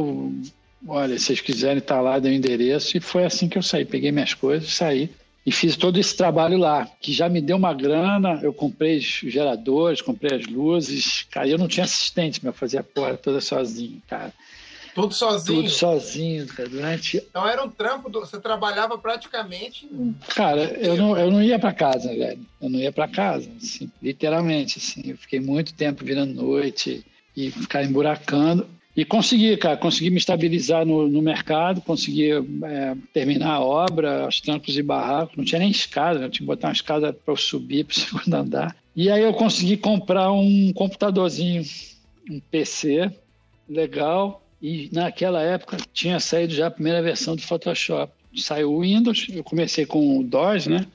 Olha, 0.87 1.19
se 1.19 1.25
vocês 1.25 1.41
quiserem 1.41 1.79
estar 1.79 1.95
tá 1.95 2.01
lá, 2.01 2.17
deu 2.17 2.31
o 2.31 2.33
endereço. 2.33 2.95
E 2.95 3.01
foi 3.01 3.25
assim 3.25 3.49
que 3.49 3.57
eu 3.57 3.61
saí. 3.61 3.83
Peguei 3.83 4.09
minhas 4.09 4.33
coisas, 4.33 4.73
saí 4.73 5.09
e 5.49 5.51
fiz 5.51 5.75
todo 5.75 5.99
esse 5.99 6.15
trabalho 6.15 6.59
lá, 6.59 6.87
que 7.01 7.11
já 7.11 7.27
me 7.27 7.41
deu 7.41 7.57
uma 7.57 7.73
grana. 7.73 8.39
Eu 8.43 8.53
comprei 8.53 8.99
os 8.99 9.03
geradores, 9.03 9.99
comprei 9.99 10.37
as 10.37 10.45
luzes. 10.45 11.25
Cara, 11.31 11.47
eu 11.47 11.57
não 11.57 11.67
tinha 11.67 11.85
assistente, 11.85 12.39
mas 12.43 12.53
eu 12.53 12.59
fazia 12.59 12.81
a 12.81 12.83
porra 12.83 13.17
toda 13.17 13.41
sozinho, 13.41 13.99
cara. 14.07 14.31
Tudo 14.93 15.11
sozinho? 15.11 15.63
Tudo 15.63 15.71
sozinho, 15.71 16.45
cara. 16.45 16.69
Durante... 16.69 17.17
Então 17.17 17.47
era 17.47 17.63
um 17.63 17.69
trampo, 17.69 18.11
do... 18.11 18.19
você 18.19 18.39
trabalhava 18.39 18.95
praticamente. 18.95 19.89
Cara, 20.35 20.61
eu 20.61 20.95
não, 20.95 21.17
eu 21.17 21.31
não 21.31 21.41
ia 21.41 21.57
para 21.57 21.73
casa, 21.73 22.09
velho. 22.09 22.45
Eu 22.61 22.69
não 22.69 22.77
ia 22.77 22.91
para 22.91 23.07
casa, 23.07 23.49
assim, 23.59 23.91
literalmente. 23.99 24.77
Assim. 24.77 25.01
Eu 25.03 25.17
fiquei 25.17 25.39
muito 25.39 25.73
tempo 25.73 26.05
virando 26.05 26.31
noite 26.31 27.03
e 27.35 27.49
ficar 27.49 27.83
emburacando. 27.83 28.67
E 28.99 29.05
consegui, 29.05 29.55
cara, 29.55 29.77
consegui 29.77 30.09
me 30.09 30.17
estabilizar 30.17 30.85
no, 30.85 31.07
no 31.07 31.21
mercado, 31.21 31.79
consegui 31.79 32.31
é, 32.33 32.97
terminar 33.13 33.53
a 33.53 33.61
obra, 33.61 34.27
os 34.27 34.41
trancos 34.41 34.77
e 34.77 34.83
barracos, 34.83 35.37
não 35.37 35.45
tinha 35.45 35.59
nem 35.59 35.71
escada, 35.71 36.19
eu 36.19 36.29
tinha 36.29 36.41
que 36.41 36.45
botar 36.45 36.67
uma 36.67 36.73
escada 36.73 37.13
para 37.13 37.31
eu 37.31 37.37
subir 37.37 37.85
para 37.85 37.93
o 37.93 37.95
segundo 37.97 38.33
andar. 38.33 38.75
E 38.93 39.09
aí 39.09 39.23
eu 39.23 39.33
consegui 39.33 39.77
comprar 39.77 40.33
um 40.33 40.73
computadorzinho, 40.73 41.63
um 42.29 42.41
PC 42.51 43.09
legal, 43.69 44.43
e 44.61 44.89
naquela 44.91 45.41
época 45.41 45.77
tinha 45.93 46.19
saído 46.19 46.53
já 46.53 46.67
a 46.67 46.71
primeira 46.71 47.01
versão 47.01 47.37
do 47.37 47.41
Photoshop. 47.41 48.11
Saiu 48.35 48.73
o 48.73 48.81
Windows, 48.81 49.27
eu 49.29 49.45
comecei 49.45 49.85
com 49.85 50.19
o 50.19 50.23
DOS, 50.25 50.67
né? 50.67 50.85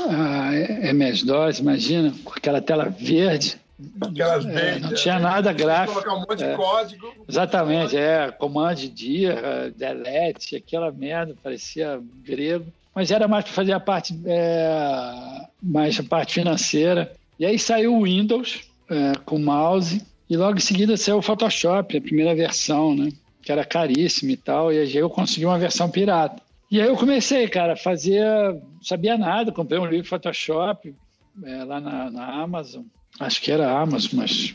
Ah, 0.00 0.50
MS-DOS, 0.82 1.60
imagina, 1.60 2.12
com 2.22 2.34
aquela 2.34 2.60
tela 2.60 2.90
verde 2.90 3.58
Aquelas 4.00 4.44
é, 4.46 4.78
não 4.78 4.94
tinha 4.94 5.18
nada 5.18 5.52
gráfico. 5.52 6.02
Colocar 6.02 6.14
um 6.14 6.20
monte 6.20 6.44
é. 6.44 6.50
de 6.50 6.56
código. 6.56 7.14
Exatamente, 7.28 7.96
é. 7.96 8.30
Command 8.30 8.74
dia, 8.74 9.72
delete, 9.76 10.56
aquela 10.56 10.90
merda, 10.90 11.34
parecia 11.42 12.00
grego. 12.24 12.66
Mas 12.94 13.10
era 13.10 13.28
mais 13.28 13.44
para 13.44 13.54
fazer 13.54 13.72
a 13.72 13.80
parte, 13.80 14.18
é, 14.26 15.46
mais 15.62 15.98
a 15.98 16.02
parte 16.02 16.34
financeira. 16.34 17.12
E 17.38 17.46
aí 17.46 17.58
saiu 17.58 17.96
o 17.96 18.02
Windows 18.02 18.60
é, 18.90 19.12
com 19.24 19.38
mouse. 19.38 20.04
E 20.28 20.36
logo 20.36 20.58
em 20.58 20.60
seguida 20.60 20.96
saiu 20.96 21.18
o 21.18 21.22
Photoshop, 21.22 21.96
a 21.96 22.00
primeira 22.00 22.34
versão, 22.34 22.94
né? 22.94 23.10
Que 23.42 23.50
era 23.50 23.64
caríssimo 23.64 24.30
e 24.30 24.36
tal. 24.36 24.72
E 24.72 24.78
aí 24.78 24.96
eu 24.96 25.08
consegui 25.08 25.46
uma 25.46 25.58
versão 25.58 25.90
pirata. 25.90 26.42
E 26.70 26.80
aí 26.80 26.86
eu 26.86 26.96
comecei, 26.96 27.48
cara, 27.48 27.72
a 27.72 27.76
fazer. 27.76 28.24
Sabia 28.82 29.16
nada, 29.16 29.50
comprei 29.50 29.78
um 29.78 29.86
livro 29.86 30.02
de 30.02 30.08
Photoshop 30.08 30.94
é, 31.44 31.64
lá 31.64 31.80
na, 31.80 32.10
na 32.10 32.42
Amazon 32.42 32.82
acho 33.20 33.40
que 33.40 33.52
era 33.52 33.78
Amazon, 33.78 34.20
mas 34.20 34.54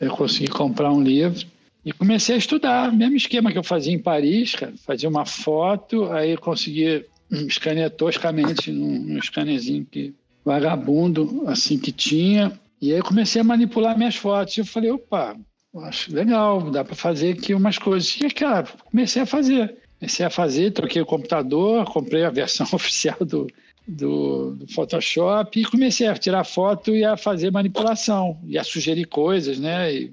eu 0.00 0.10
consegui 0.10 0.48
comprar 0.48 0.92
um 0.92 1.02
livro 1.02 1.46
E 1.84 1.92
comecei 1.92 2.34
a 2.34 2.38
estudar, 2.38 2.92
mesmo 2.92 3.16
esquema 3.16 3.52
que 3.52 3.58
eu 3.58 3.62
fazia 3.62 3.92
em 3.92 3.98
Paris, 3.98 4.54
cara, 4.54 4.72
fazia 4.84 5.08
uma 5.08 5.24
foto, 5.24 6.10
aí 6.10 6.36
consegui 6.36 7.04
escanear 7.30 7.90
toscamente 7.90 8.72
num, 8.72 8.98
num 8.98 9.22
scannerzinho 9.22 9.86
que 9.88 10.14
vagabundo 10.44 11.44
assim 11.46 11.78
que 11.78 11.92
tinha, 11.92 12.58
e 12.80 12.92
aí 12.92 13.02
comecei 13.02 13.40
a 13.40 13.44
manipular 13.44 13.98
minhas 13.98 14.16
fotos. 14.16 14.56
Eu 14.56 14.64
falei, 14.64 14.90
opa, 14.90 15.36
acho 15.82 16.14
legal, 16.14 16.70
dá 16.70 16.84
para 16.84 16.94
fazer 16.94 17.32
aqui 17.32 17.54
umas 17.54 17.78
coisas. 17.78 18.16
E, 18.20 18.30
cara, 18.30 18.66
comecei 18.90 19.22
a 19.22 19.26
fazer. 19.26 19.76
Comecei 19.98 20.24
a 20.24 20.30
fazer, 20.30 20.70
troquei 20.70 21.02
o 21.02 21.06
computador, 21.06 21.84
comprei 21.86 22.24
a 22.24 22.30
versão 22.30 22.66
oficial 22.72 23.18
do, 23.20 23.48
do, 23.88 24.54
do, 24.54 24.66
Photoshop 24.70 25.58
e 25.58 25.64
comecei 25.64 26.06
a 26.06 26.14
tirar 26.14 26.44
foto 26.44 26.94
e 26.94 27.04
a 27.04 27.16
fazer 27.16 27.50
manipulação, 27.50 28.38
e 28.46 28.58
a 28.58 28.62
sugerir 28.62 29.06
coisas, 29.06 29.58
né? 29.58 29.92
E, 29.92 30.12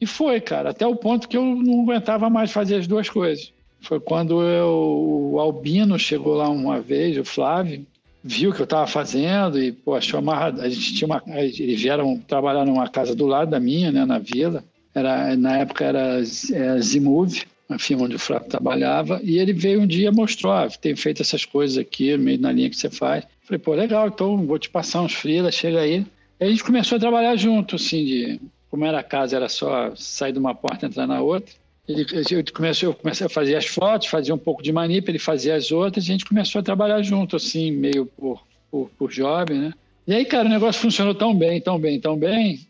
e 0.00 0.06
foi, 0.06 0.40
cara, 0.40 0.70
até 0.70 0.86
o 0.86 0.94
ponto 0.94 1.26
que 1.26 1.36
eu 1.36 1.42
não 1.42 1.82
aguentava 1.82 2.28
mais 2.28 2.52
fazer 2.52 2.76
as 2.76 2.86
duas 2.86 3.08
coisas. 3.08 3.52
Foi 3.80 3.98
quando 3.98 4.42
eu, 4.42 5.30
o 5.32 5.40
Albino 5.40 5.98
chegou 5.98 6.34
lá 6.34 6.48
uma 6.48 6.80
vez, 6.80 7.16
o 7.16 7.24
Flávio, 7.24 7.86
viu 8.22 8.50
o 8.50 8.54
que 8.54 8.60
eu 8.60 8.64
estava 8.64 8.86
fazendo 8.86 9.62
e 9.62 9.72
pô, 9.72 9.94
achou 9.94 10.18
amarrado. 10.18 10.60
A 10.60 10.68
gente 10.68 10.94
tinha 10.94 11.06
uma, 11.06 11.22
eles 11.26 11.80
vieram 11.80 12.18
trabalhar 12.18 12.64
numa 12.64 12.88
casa 12.88 13.14
do 13.14 13.26
lado 13.26 13.50
da 13.50 13.60
minha, 13.60 13.90
né, 13.90 14.04
na 14.04 14.18
vila. 14.18 14.64
Era 14.94 15.36
na 15.36 15.58
época 15.58 15.84
era 15.84 16.20
é, 16.20 16.80
Zimove, 16.80 17.44
a 17.68 17.78
firma 17.78 18.04
onde 18.04 18.16
o 18.16 18.18
Flávio 18.18 18.48
trabalhava, 18.48 19.20
e 19.22 19.38
ele 19.38 19.52
veio 19.52 19.80
um 19.80 19.86
dia 19.86 20.08
e 20.08 20.12
mostrou, 20.12 20.52
ah, 20.52 20.68
tem 20.68 20.94
feito 20.94 21.22
essas 21.22 21.44
coisas 21.44 21.78
aqui, 21.78 22.16
meio 22.16 22.38
na 22.38 22.52
linha 22.52 22.68
que 22.68 22.76
você 22.76 22.90
faz. 22.90 23.24
Falei, 23.42 23.58
pô, 23.58 23.74
legal, 23.74 24.08
então 24.08 24.46
vou 24.46 24.58
te 24.58 24.68
passar 24.68 25.02
uns 25.02 25.14
freelas, 25.14 25.54
chega 25.54 25.80
aí. 25.80 26.06
E 26.40 26.44
a 26.44 26.48
gente 26.48 26.64
começou 26.64 26.96
a 26.96 27.00
trabalhar 27.00 27.36
junto, 27.36 27.76
assim, 27.76 28.04
de 28.04 28.40
como 28.70 28.84
era 28.84 28.98
a 28.98 29.04
casa, 29.04 29.36
era 29.36 29.48
só 29.48 29.94
sair 29.94 30.32
de 30.32 30.38
uma 30.38 30.54
porta 30.54 30.84
e 30.84 30.88
entrar 30.88 31.06
na 31.06 31.20
outra. 31.20 31.54
Ele, 31.88 32.04
eu, 32.30 32.44
comecei, 32.52 32.88
eu 32.88 32.94
comecei 32.94 33.26
a 33.26 33.30
fazer 33.30 33.56
as 33.56 33.66
fotos, 33.66 34.08
fazia 34.08 34.34
um 34.34 34.38
pouco 34.38 34.62
de 34.62 34.72
manip, 34.72 35.08
ele 35.08 35.18
fazia 35.18 35.54
as 35.54 35.70
outras, 35.70 36.04
e 36.04 36.10
a 36.10 36.12
gente 36.12 36.24
começou 36.24 36.60
a 36.60 36.62
trabalhar 36.62 37.02
junto, 37.02 37.36
assim, 37.36 37.70
meio 37.70 38.06
por, 38.06 38.42
por, 38.70 38.90
por 38.98 39.10
job, 39.10 39.54
né? 39.54 39.72
E 40.06 40.14
aí, 40.14 40.24
cara, 40.24 40.46
o 40.46 40.50
negócio 40.50 40.80
funcionou 40.80 41.14
tão 41.14 41.34
bem, 41.34 41.60
tão 41.60 41.78
bem, 41.78 42.00
tão 42.00 42.16
bem, 42.16 42.66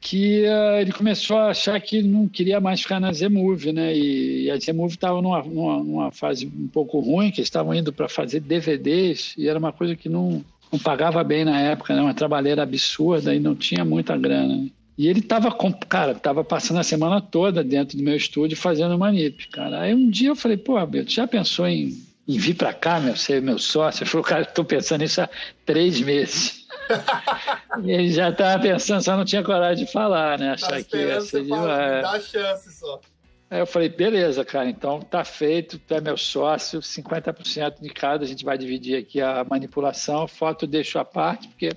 que 0.00 0.44
uh, 0.44 0.80
ele 0.80 0.92
começou 0.92 1.36
a 1.36 1.50
achar 1.50 1.78
que 1.78 2.02
não 2.02 2.26
queria 2.26 2.58
mais 2.58 2.80
ficar 2.80 2.98
na 2.98 3.12
Z-Move, 3.12 3.72
né? 3.72 3.94
E, 3.94 4.44
e 4.44 4.50
a 4.50 4.58
Z-Move 4.58 4.94
estava 4.94 5.20
numa, 5.20 5.42
numa, 5.42 5.84
numa, 5.84 6.10
fase 6.10 6.46
um 6.46 6.68
pouco 6.68 6.98
ruim, 7.00 7.30
que 7.30 7.40
eles 7.40 7.48
estavam 7.48 7.74
indo 7.74 7.92
para 7.92 8.08
fazer 8.08 8.40
DVDs, 8.40 9.34
e 9.36 9.46
era 9.46 9.58
uma 9.58 9.72
coisa 9.72 9.94
que 9.94 10.08
não, 10.08 10.42
não 10.72 10.78
pagava 10.78 11.22
bem 11.22 11.44
na 11.44 11.60
época, 11.60 11.94
né? 11.94 12.00
Uma 12.00 12.14
trabalheira 12.14 12.62
absurda 12.62 13.34
e 13.34 13.38
não 13.38 13.54
tinha 13.54 13.84
muita 13.84 14.16
grana. 14.16 14.56
Né? 14.56 14.70
E 14.96 15.06
ele 15.06 15.20
tava, 15.20 15.54
cara, 15.86 16.14
tava 16.14 16.42
passando 16.42 16.80
a 16.80 16.82
semana 16.82 17.20
toda 17.20 17.62
dentro 17.62 17.96
do 17.98 18.02
meu 18.02 18.16
estúdio 18.16 18.56
fazendo 18.56 18.98
manip, 18.98 19.48
cara. 19.48 19.80
Aí 19.80 19.94
um 19.94 20.08
dia 20.08 20.30
eu 20.30 20.36
falei, 20.36 20.56
pô, 20.56 20.84
Beto, 20.86 21.10
já 21.10 21.26
pensou 21.26 21.66
em, 21.66 22.02
em 22.26 22.38
vir 22.38 22.54
para 22.54 22.72
cá, 22.72 22.98
meu, 23.00 23.16
ser 23.16 23.42
meu 23.42 23.58
sócio? 23.58 24.02
Ele 24.02 24.10
falou, 24.10 24.24
cara, 24.24 24.44
tô 24.46 24.64
pensando 24.64 25.02
nisso 25.02 25.20
há 25.20 25.28
três 25.66 26.00
meses. 26.00 26.59
E 27.84 27.90
ele 27.90 28.12
já 28.12 28.32
tava 28.32 28.62
pensando, 28.62 29.02
só 29.02 29.16
não 29.16 29.24
tinha 29.24 29.42
coragem 29.42 29.84
de 29.84 29.92
falar, 29.92 30.38
né? 30.38 30.50
Achar 30.52 30.70
tá 30.70 30.82
que 30.82 30.96
ia 30.96 31.20
ser 31.20 31.44
demais. 31.44 32.02
Dá 32.02 32.20
chance 32.20 32.72
só. 32.72 33.00
Aí 33.50 33.58
eu 33.58 33.66
falei, 33.66 33.88
beleza, 33.88 34.44
cara, 34.44 34.68
então 34.68 35.00
tá 35.00 35.24
feito, 35.24 35.78
tu 35.78 35.94
é 35.94 36.00
meu 36.00 36.16
sócio, 36.16 36.80
50% 36.80 37.80
de 37.80 37.88
cada, 37.90 38.24
a 38.24 38.26
gente 38.26 38.44
vai 38.44 38.56
dividir 38.56 38.96
aqui 38.96 39.20
a 39.20 39.44
manipulação, 39.48 40.28
foto 40.28 40.66
eu 40.66 40.68
deixo 40.68 41.00
à 41.00 41.04
parte, 41.04 41.48
porque 41.48 41.72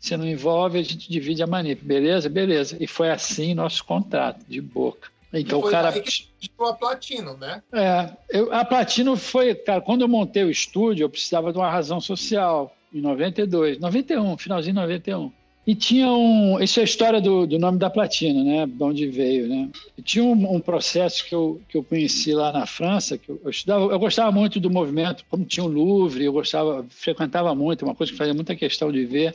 se 0.00 0.16
não 0.16 0.26
envolve, 0.26 0.78
a 0.78 0.82
gente 0.82 1.10
divide 1.10 1.42
a 1.42 1.46
manip. 1.46 1.84
Beleza? 1.84 2.28
Beleza. 2.28 2.76
E 2.80 2.86
foi 2.86 3.10
assim 3.10 3.52
nosso 3.52 3.84
contrato, 3.84 4.42
de 4.48 4.60
boca. 4.60 5.10
Então, 5.32 5.60
o 5.60 5.70
cara. 5.70 5.90
a 5.90 6.72
Platino, 6.72 7.36
né? 7.36 7.62
É, 7.72 8.10
eu, 8.30 8.52
a 8.52 8.64
Platino 8.64 9.16
foi. 9.16 9.54
Cara, 9.54 9.80
quando 9.80 10.00
eu 10.00 10.08
montei 10.08 10.42
o 10.42 10.50
estúdio, 10.50 11.04
eu 11.04 11.10
precisava 11.10 11.52
de 11.52 11.58
uma 11.58 11.70
razão 11.70 12.00
social, 12.00 12.74
em 12.92 13.00
92, 13.00 13.78
91, 13.78 14.36
finalzinho 14.38 14.74
de 14.74 14.80
91. 14.80 15.32
E 15.66 15.74
tinha 15.74 16.10
um. 16.10 16.58
Isso 16.60 16.80
é 16.80 16.82
a 16.82 16.84
história 16.84 17.20
do, 17.20 17.46
do 17.46 17.58
nome 17.58 17.78
da 17.78 17.90
Platino, 17.90 18.42
né? 18.42 18.66
De 18.66 18.82
onde 18.82 19.06
veio, 19.06 19.46
né? 19.46 19.68
E 19.96 20.02
tinha 20.02 20.24
um, 20.24 20.54
um, 20.54 20.58
processo 20.58 21.24
que 21.24 21.34
eu, 21.34 21.60
que 21.68 21.76
eu 21.76 21.84
conheci 21.84 22.32
lá 22.32 22.50
na 22.50 22.66
França, 22.66 23.18
que 23.18 23.28
eu, 23.28 23.40
eu, 23.44 23.50
estudava, 23.50 23.84
eu 23.84 23.98
gostava 23.98 24.32
muito 24.32 24.58
do 24.58 24.70
movimento, 24.70 25.24
como 25.28 25.44
tinha 25.44 25.62
o 25.62 25.68
Louvre, 25.68 26.24
eu 26.24 26.32
gostava, 26.32 26.84
frequentava 26.88 27.54
muito, 27.54 27.84
uma 27.84 27.94
coisa 27.94 28.10
que 28.10 28.18
fazia 28.18 28.34
muita 28.34 28.56
questão 28.56 28.90
de 28.90 29.04
ver 29.04 29.34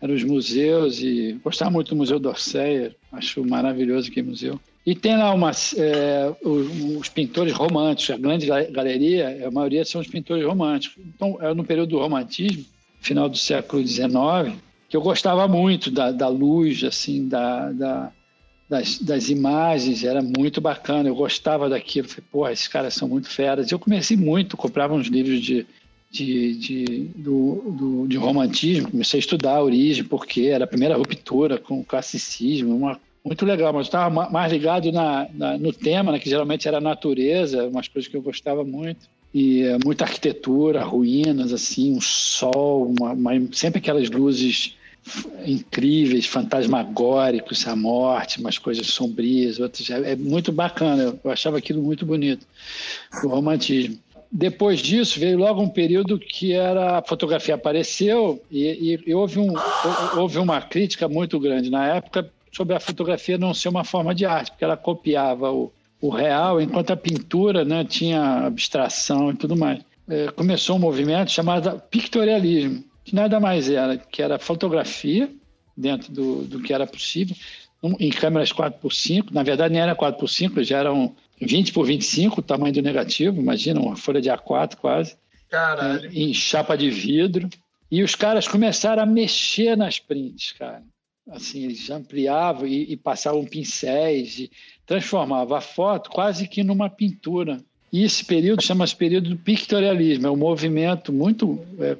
eram 0.00 0.14
os 0.14 0.22
museus 0.22 1.00
e 1.00 1.40
gostava 1.42 1.70
muito 1.70 1.88
do 1.88 1.96
Museu 1.96 2.18
d'Orsay, 2.18 2.92
acho 3.10 3.44
maravilhoso 3.44 4.10
aquele 4.10 4.28
museu. 4.28 4.60
E 4.84 4.94
tem 4.94 5.16
lá 5.16 5.32
umas, 5.32 5.74
é, 5.78 6.30
os, 6.42 6.98
os, 6.98 7.08
pintores 7.08 7.54
românticos, 7.54 8.14
a 8.14 8.18
grande 8.18 8.46
galeria, 8.46 9.48
a 9.48 9.50
maioria 9.50 9.82
são 9.82 10.00
os 10.00 10.06
pintores 10.06 10.44
românticos. 10.44 11.02
Então, 11.06 11.38
era 11.40 11.54
no 11.54 11.64
período 11.64 11.90
do 11.90 11.98
romantismo, 11.98 12.66
final 13.04 13.28
do 13.28 13.36
século 13.36 13.86
XIX, 13.86 14.56
que 14.88 14.96
eu 14.96 15.00
gostava 15.00 15.46
muito 15.46 15.90
da, 15.90 16.10
da 16.10 16.28
luz, 16.28 16.82
assim, 16.84 17.28
da, 17.28 17.72
da 17.72 18.12
das, 18.66 18.98
das, 18.98 19.28
imagens, 19.28 20.02
era 20.02 20.22
muito 20.22 20.58
bacana, 20.58 21.08
eu 21.08 21.14
gostava 21.14 21.68
daquilo. 21.68 22.08
Falei, 22.08 22.24
porra, 22.32 22.52
esses 22.52 22.66
caras 22.66 22.94
são 22.94 23.06
muito 23.06 23.28
feras. 23.28 23.70
Eu 23.70 23.78
comecei 23.78 24.16
muito, 24.16 24.56
comprava 24.56 24.94
uns 24.94 25.06
livros 25.06 25.40
de 25.40 25.66
de, 26.14 26.54
de, 26.54 26.84
do, 27.16 27.74
do, 27.76 28.06
de 28.06 28.16
romantismo, 28.16 28.88
comecei 28.88 29.18
a 29.18 29.20
estudar 29.20 29.56
a 29.56 29.62
origem, 29.62 30.04
porque 30.04 30.42
era 30.42 30.62
a 30.62 30.68
primeira 30.68 30.96
ruptura 30.96 31.58
com 31.58 31.80
o 31.80 31.84
classicismo, 31.84 32.76
uma, 32.76 33.00
muito 33.24 33.44
legal, 33.44 33.72
mas 33.72 33.88
estava 33.88 34.30
mais 34.30 34.52
ligado 34.52 34.92
na, 34.92 35.26
na, 35.34 35.58
no 35.58 35.72
tema, 35.72 36.12
né, 36.12 36.20
que 36.20 36.30
geralmente 36.30 36.68
era 36.68 36.76
a 36.76 36.80
natureza, 36.80 37.66
umas 37.66 37.88
coisas 37.88 38.08
que 38.08 38.16
eu 38.16 38.22
gostava 38.22 38.62
muito, 38.62 39.08
e 39.34 39.62
é, 39.62 39.76
muita 39.84 40.04
arquitetura, 40.04 40.84
ruínas, 40.84 41.52
assim, 41.52 41.92
um 41.92 42.00
sol, 42.00 42.94
uma, 42.96 43.12
uma, 43.12 43.32
sempre 43.52 43.80
aquelas 43.80 44.08
luzes 44.08 44.76
incríveis, 45.44 46.24
fantasmagóricos, 46.24 47.66
a 47.66 47.74
morte, 47.74 48.40
umas 48.40 48.56
coisas 48.58 48.86
sombrias, 48.86 49.58
outras, 49.58 49.90
é, 49.90 50.12
é 50.12 50.16
muito 50.16 50.52
bacana, 50.52 51.18
eu 51.22 51.30
achava 51.30 51.58
aquilo 51.58 51.82
muito 51.82 52.06
bonito, 52.06 52.46
o 53.24 53.28
romantismo. 53.28 53.98
Depois 54.30 54.80
disso, 54.80 55.18
veio 55.18 55.38
logo 55.38 55.60
um 55.60 55.68
período 55.68 56.18
que 56.18 56.52
era 56.52 56.98
a 56.98 57.02
fotografia 57.02 57.56
apareceu 57.56 58.42
e, 58.50 58.94
e, 58.94 59.10
e 59.10 59.14
houve, 59.14 59.38
um, 59.38 59.52
houve 60.16 60.38
uma 60.38 60.60
crítica 60.60 61.08
muito 61.08 61.38
grande 61.38 61.70
na 61.70 61.86
época 61.86 62.28
sobre 62.52 62.74
a 62.74 62.80
fotografia 62.80 63.36
não 63.36 63.52
ser 63.52 63.68
uma 63.68 63.84
forma 63.84 64.14
de 64.14 64.24
arte, 64.24 64.52
porque 64.52 64.64
ela 64.64 64.76
copiava 64.76 65.52
o, 65.52 65.72
o 66.04 66.10
real, 66.10 66.60
enquanto 66.60 66.90
a 66.90 66.96
pintura 66.96 67.64
né, 67.64 67.82
tinha 67.82 68.46
abstração 68.46 69.30
e 69.30 69.36
tudo 69.36 69.56
mais. 69.56 69.80
É, 70.06 70.30
começou 70.32 70.76
um 70.76 70.78
movimento 70.78 71.30
chamado 71.30 71.80
pictorialismo, 71.90 72.84
que 73.02 73.14
nada 73.14 73.40
mais 73.40 73.70
era 73.70 73.96
que 73.96 74.20
era 74.20 74.38
fotografia 74.38 75.30
dentro 75.74 76.12
do, 76.12 76.44
do 76.44 76.60
que 76.60 76.74
era 76.74 76.86
possível, 76.86 77.34
em 77.98 78.10
câmeras 78.10 78.52
4x5, 78.52 79.30
na 79.32 79.42
verdade 79.42 79.72
nem 79.72 79.82
era 79.82 79.96
4x5, 79.96 80.62
já 80.62 80.80
eram 80.80 81.16
20 81.40 81.72
por 81.72 81.86
25, 81.86 82.40
o 82.40 82.42
tamanho 82.42 82.74
do 82.74 82.82
negativo, 82.82 83.40
imagina, 83.40 83.80
uma 83.80 83.96
folha 83.96 84.20
de 84.20 84.28
A4 84.28 84.76
quase. 84.76 85.16
Em, 86.12 86.30
em 86.30 86.34
chapa 86.34 86.76
de 86.76 86.90
vidro. 86.90 87.48
E 87.90 88.02
os 88.02 88.14
caras 88.14 88.46
começaram 88.46 89.02
a 89.02 89.06
mexer 89.06 89.76
nas 89.76 89.98
prints, 89.98 90.52
cara. 90.52 90.82
Assim, 91.30 91.64
eles 91.64 91.88
ampliavam 91.88 92.66
e, 92.66 92.92
e 92.92 92.96
passavam 92.96 93.44
pincéis 93.44 94.38
e 94.38 94.50
transformavam 94.86 95.56
a 95.56 95.60
foto 95.60 96.10
quase 96.10 96.46
que 96.46 96.62
numa 96.62 96.90
pintura. 96.90 97.58
E 97.92 98.02
esse 98.02 98.24
período 98.24 98.60
chama-se 98.60 98.96
período 98.96 99.30
do 99.30 99.36
pictorialismo, 99.36 100.26
é 100.26 100.30
um 100.30 100.36
movimento 100.36 101.12
muito. 101.12 101.60
É, 101.78 101.96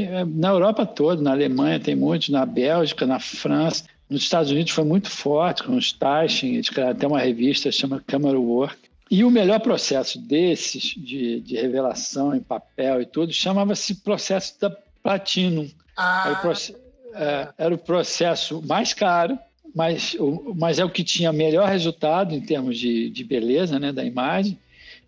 é, 0.00 0.24
na 0.24 0.48
Europa 0.48 0.86
toda, 0.86 1.20
na 1.20 1.32
Alemanha 1.32 1.78
tem 1.78 1.94
muitos, 1.94 2.30
na 2.30 2.46
Bélgica, 2.46 3.06
na 3.06 3.20
França, 3.20 3.84
nos 4.08 4.22
Estados 4.22 4.50
Unidos 4.50 4.72
foi 4.72 4.84
muito 4.84 5.10
forte, 5.10 5.64
com 5.64 5.76
os 5.76 5.92
Taschen, 5.92 6.54
eles 6.54 6.70
criaram 6.70 6.92
até 6.92 7.06
uma 7.06 7.18
revista 7.18 7.72
chama 7.72 8.02
Camera 8.06 8.38
Work. 8.38 8.76
E 9.10 9.24
o 9.24 9.30
melhor 9.30 9.60
processo 9.60 10.18
desses, 10.18 10.82
de, 10.96 11.40
de 11.40 11.56
revelação 11.56 12.34
em 12.34 12.40
papel 12.40 13.02
e 13.02 13.06
tudo, 13.06 13.32
chamava-se 13.32 13.96
processo 13.96 14.58
da 14.60 14.70
Platinum. 15.02 15.68
Ah. 15.96 16.24
Era, 16.26 16.34
o 16.34 16.40
processo, 16.40 16.78
é, 17.14 17.48
era 17.58 17.74
o 17.74 17.78
processo 17.78 18.62
mais 18.66 18.92
caro, 18.94 19.38
mas, 19.76 20.16
mas 20.54 20.78
é 20.78 20.84
o 20.86 20.88
que 20.88 21.04
tinha 21.04 21.30
melhor 21.30 21.68
resultado 21.68 22.34
em 22.34 22.40
termos 22.40 22.78
de, 22.78 23.10
de 23.10 23.22
beleza 23.22 23.78
né, 23.78 23.92
da 23.92 24.02
imagem 24.02 24.58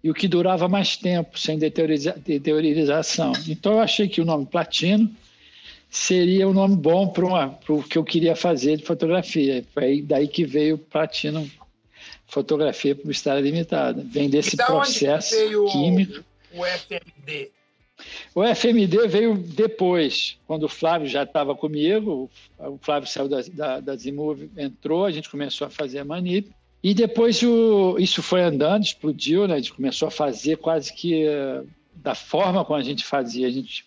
e 0.05 0.11
o 0.11 0.15
que 0.15 0.29
durava 0.29 0.69
mais 0.69 0.95
tempo, 0.95 1.39
sem 1.39 1.59
deteriorização. 1.59 3.33
Então 3.49 3.73
eu 3.73 3.81
achei 3.81 4.07
que 4.07 4.21
o 4.21 4.27
nome 4.27 4.45
Platino 4.45 5.11
seria 5.89 6.47
um 6.47 6.53
nome 6.53 6.77
bom 6.77 7.09
para 7.09 7.25
o 7.71 7.83
que 7.83 7.97
eu 7.97 8.05
queria 8.05 8.37
fazer 8.37 8.77
de 8.77 8.85
fotografia. 8.85 9.65
Foi 9.73 10.03
daí 10.03 10.29
que 10.29 10.45
veio 10.45 10.75
o 10.75 10.79
Platinum 10.79 11.49
Fotografia 12.27 12.95
Publicitária 12.95 13.41
Limitada. 13.41 14.05
Vem 14.07 14.29
desse 14.29 14.55
processo 14.55 15.35
químico. 15.73 16.23
O 16.53 16.63
FMD? 16.63 17.51
O 18.35 18.43
FMD 18.43 19.09
veio 19.09 19.35
depois, 19.35 20.39
quando 20.47 20.65
o 20.65 20.69
Flávio 20.69 21.09
já 21.09 21.23
estava 21.23 21.55
comigo, 21.55 22.31
o 22.59 22.79
Flávio 22.81 23.09
saiu 23.09 23.29
da, 23.29 23.41
da, 23.53 23.81
da 23.81 23.95
entrou, 24.57 25.05
a 25.05 25.11
gente 25.11 25.31
começou 25.31 25.67
a 25.67 25.71
fazer 25.71 25.99
a 25.99 26.05
Manip, 26.05 26.51
E 26.83 26.95
depois 26.95 27.43
o, 27.43 27.97
isso 27.99 28.23
foi 28.23 28.43
andando, 28.43 28.85
explodiu, 28.85 29.49
né? 29.49 29.55
A 29.55 29.59
gente 29.59 29.75
começou 29.75 30.09
a 30.09 30.11
fazer 30.11 30.57
quase 30.59 30.93
que 30.93 31.27
uh, 31.27 31.67
da 31.97 32.15
forma 32.15 32.65
como 32.65 32.79
a 32.79 32.83
gente 32.83 33.05
fazia. 33.05 33.47
A 33.47 33.51
gente 33.51 33.85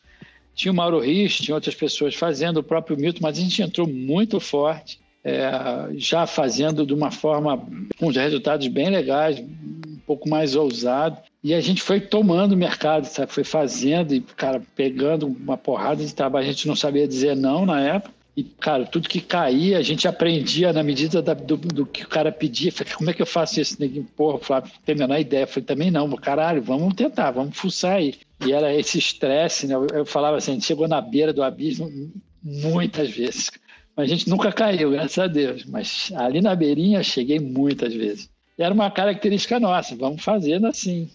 tinha 0.54 0.72
o 0.72 0.76
Mauro 0.76 1.00
Rich, 1.00 1.44
tinha 1.44 1.56
outras 1.56 1.76
pessoas 1.76 2.16
fazendo, 2.16 2.58
o 2.58 2.64
próprio 2.64 2.98
Milton, 2.98 3.20
mas 3.22 3.38
a 3.38 3.42
gente 3.42 3.62
entrou 3.62 3.88
muito 3.88 4.40
forte, 4.40 5.00
é, 5.24 5.50
já 5.94 6.28
fazendo 6.28 6.86
de 6.86 6.94
uma 6.94 7.12
forma 7.12 7.66
com 7.98 8.10
resultados 8.10 8.68
bem 8.68 8.90
legais, 8.90 9.40
um 9.40 10.00
pouco 10.06 10.28
mais 10.28 10.56
ousado. 10.56 11.18
E 11.44 11.56
a 11.56 11.62
gente 11.62 11.82
foi 11.82 12.00
tomando 12.00 12.52
o 12.52 12.58
mercado, 12.58 13.06
sabe? 13.06 13.32
Foi 13.32 13.44
fazendo 13.44 14.14
e, 14.14 14.22
cara, 14.22 14.62
pegando 14.76 15.26
uma 15.26 15.58
porrada 15.58 16.06
de 16.06 16.14
trabalho. 16.14 16.48
A 16.48 16.52
gente 16.52 16.68
não 16.68 16.76
sabia 16.76 17.08
dizer 17.08 17.36
não 17.36 17.66
na 17.66 17.82
época. 17.82 18.14
E, 18.38 18.44
cara, 18.44 18.86
tudo 18.86 19.10
que 19.10 19.20
caía, 19.20 19.78
a 19.78 19.82
gente 19.82 20.08
aprendia 20.08 20.72
na 20.72 20.82
medida 20.84 21.22
da, 21.22 21.34
do, 21.34 21.58
do, 21.58 21.86
que 21.86 22.04
o 22.04 22.08
cara 22.08 22.32
pedia. 22.32 22.72
Falei, 22.72 22.94
como 22.94 23.10
é 23.10 23.14
que 23.14 23.22
eu 23.22 23.26
faço 23.26 23.60
isso? 23.60 23.76
Ninguém, 23.80 24.04
porra, 24.04 24.38
Flávio, 24.40 24.72
tem 24.86 24.96
a 24.96 24.98
menor 25.00 25.20
ideia. 25.20 25.48
Falei, 25.48 25.66
também 25.66 25.92
não, 25.92 26.10
caralho, 26.12 26.62
vamos 26.62 26.94
tentar, 26.94 27.32
vamos 27.32 27.58
fuçar 27.58 27.96
aí. 27.96 28.16
E 28.46 28.54
era 28.54 28.74
esse 28.74 28.98
estresse, 28.98 29.68
né? 29.68 29.76
Eu, 29.76 29.88
eu 29.94 30.06
falava 30.06 30.38
assim, 30.38 30.52
a 30.52 30.54
gente 30.54 30.66
chegou 30.66 30.88
na 30.88 31.02
beira 31.02 31.34
do 31.34 31.44
abismo 31.44 31.92
muitas 32.42 33.10
vezes. 33.10 33.52
Mas 33.96 34.10
a 34.10 34.16
gente 34.16 34.30
nunca 34.30 34.52
caiu, 34.52 34.92
graças 34.92 35.20
a 35.20 35.28
Deus. 35.28 35.66
Mas 35.66 36.12
ali 36.16 36.40
na 36.40 36.56
beirinha, 36.56 37.04
cheguei 37.04 37.40
muitas 37.40 37.94
vezes. 37.94 38.30
E 38.58 38.64
era 38.64 38.74
uma 38.74 38.90
característica 38.90 39.60
nossa, 39.60 39.96
vamos 39.96 40.24
fazendo 40.24 40.68
assim. 40.68 41.10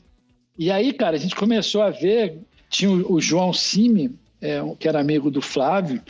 E 0.59 0.71
aí, 0.71 0.93
cara, 0.93 1.17
a 1.17 1.19
gente 1.19 1.35
começou 1.35 1.83
a 1.83 1.91
ver, 1.91 2.39
tinha 2.69 2.91
o, 2.91 3.21
João 3.21 3.53
Cime, 3.53 4.15
é, 4.41 4.61
que 4.79 4.89
era 4.89 5.01
amigo 5.01 5.31
do 5.31 5.43
Flávio, 5.43 6.03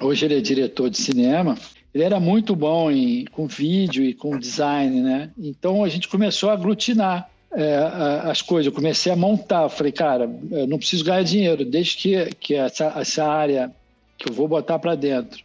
Hoje 0.00 0.24
ele 0.24 0.38
é 0.38 0.40
diretor 0.40 0.88
de 0.88 0.96
cinema. 0.96 1.58
Ele 1.92 2.02
era 2.02 2.18
muito 2.18 2.56
bom 2.56 2.90
em, 2.90 3.26
com 3.26 3.46
vídeo 3.46 4.02
e 4.02 4.14
com 4.14 4.38
design, 4.38 5.02
né? 5.02 5.30
Então 5.38 5.84
a 5.84 5.88
gente 5.88 6.08
começou 6.08 6.48
a 6.48 6.54
aglutinar 6.54 7.28
é, 7.52 7.76
as 8.24 8.40
coisas. 8.40 8.66
Eu 8.66 8.72
comecei 8.72 9.12
a 9.12 9.16
montar. 9.16 9.68
Falei, 9.68 9.92
cara, 9.92 10.30
eu 10.50 10.66
não 10.66 10.78
preciso 10.78 11.04
ganhar 11.04 11.22
dinheiro, 11.22 11.64
desde 11.64 11.96
que, 11.96 12.24
que 12.36 12.54
essa, 12.54 12.94
essa 12.96 13.26
área 13.26 13.70
que 14.16 14.30
eu 14.30 14.32
vou 14.32 14.48
botar 14.48 14.78
para 14.78 14.94
dentro 14.94 15.44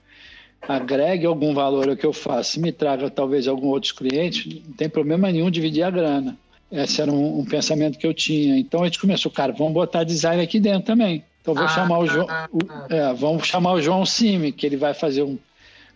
agregue 0.68 1.28
algum 1.28 1.54
valor 1.54 1.90
ao 1.90 1.96
que 1.96 2.06
eu 2.06 2.14
faço, 2.14 2.60
me 2.60 2.72
traga 2.72 3.08
talvez 3.08 3.48
algum 3.48 3.68
outros 3.68 3.92
clientes, 3.92 4.52
não 4.66 4.74
tem 4.74 4.90
problema 4.90 5.32
nenhum 5.32 5.52
dividir 5.52 5.84
a 5.84 5.92
grana. 5.92 6.36
Esse 6.76 7.02
era 7.02 7.12
um, 7.12 7.40
um 7.40 7.46
pensamento 7.46 7.98
que 7.98 8.06
eu 8.06 8.14
tinha. 8.14 8.58
Então 8.58 8.82
a 8.82 8.86
gente 8.86 9.00
começou, 9.00 9.32
cara, 9.32 9.54
vamos 9.54 9.74
botar 9.74 10.04
design 10.04 10.44
aqui 10.44 10.60
dentro 10.60 10.84
também. 10.84 11.24
Então 11.42 11.54
vou 11.54 11.64
ah, 11.64 11.70
chamar 11.70 12.00
o 12.00 12.08
João, 12.08 12.28
ah, 12.30 12.50
ah, 12.70 12.88
é, 12.90 13.14
vamos 13.14 13.48
chamar 13.48 13.74
o 13.74 13.82
João 13.82 14.06
Cime, 14.06 14.52
que 14.52 14.66
ele 14.66 14.76
vai 14.76 14.94
fazer 14.94 15.24
um, 15.24 15.38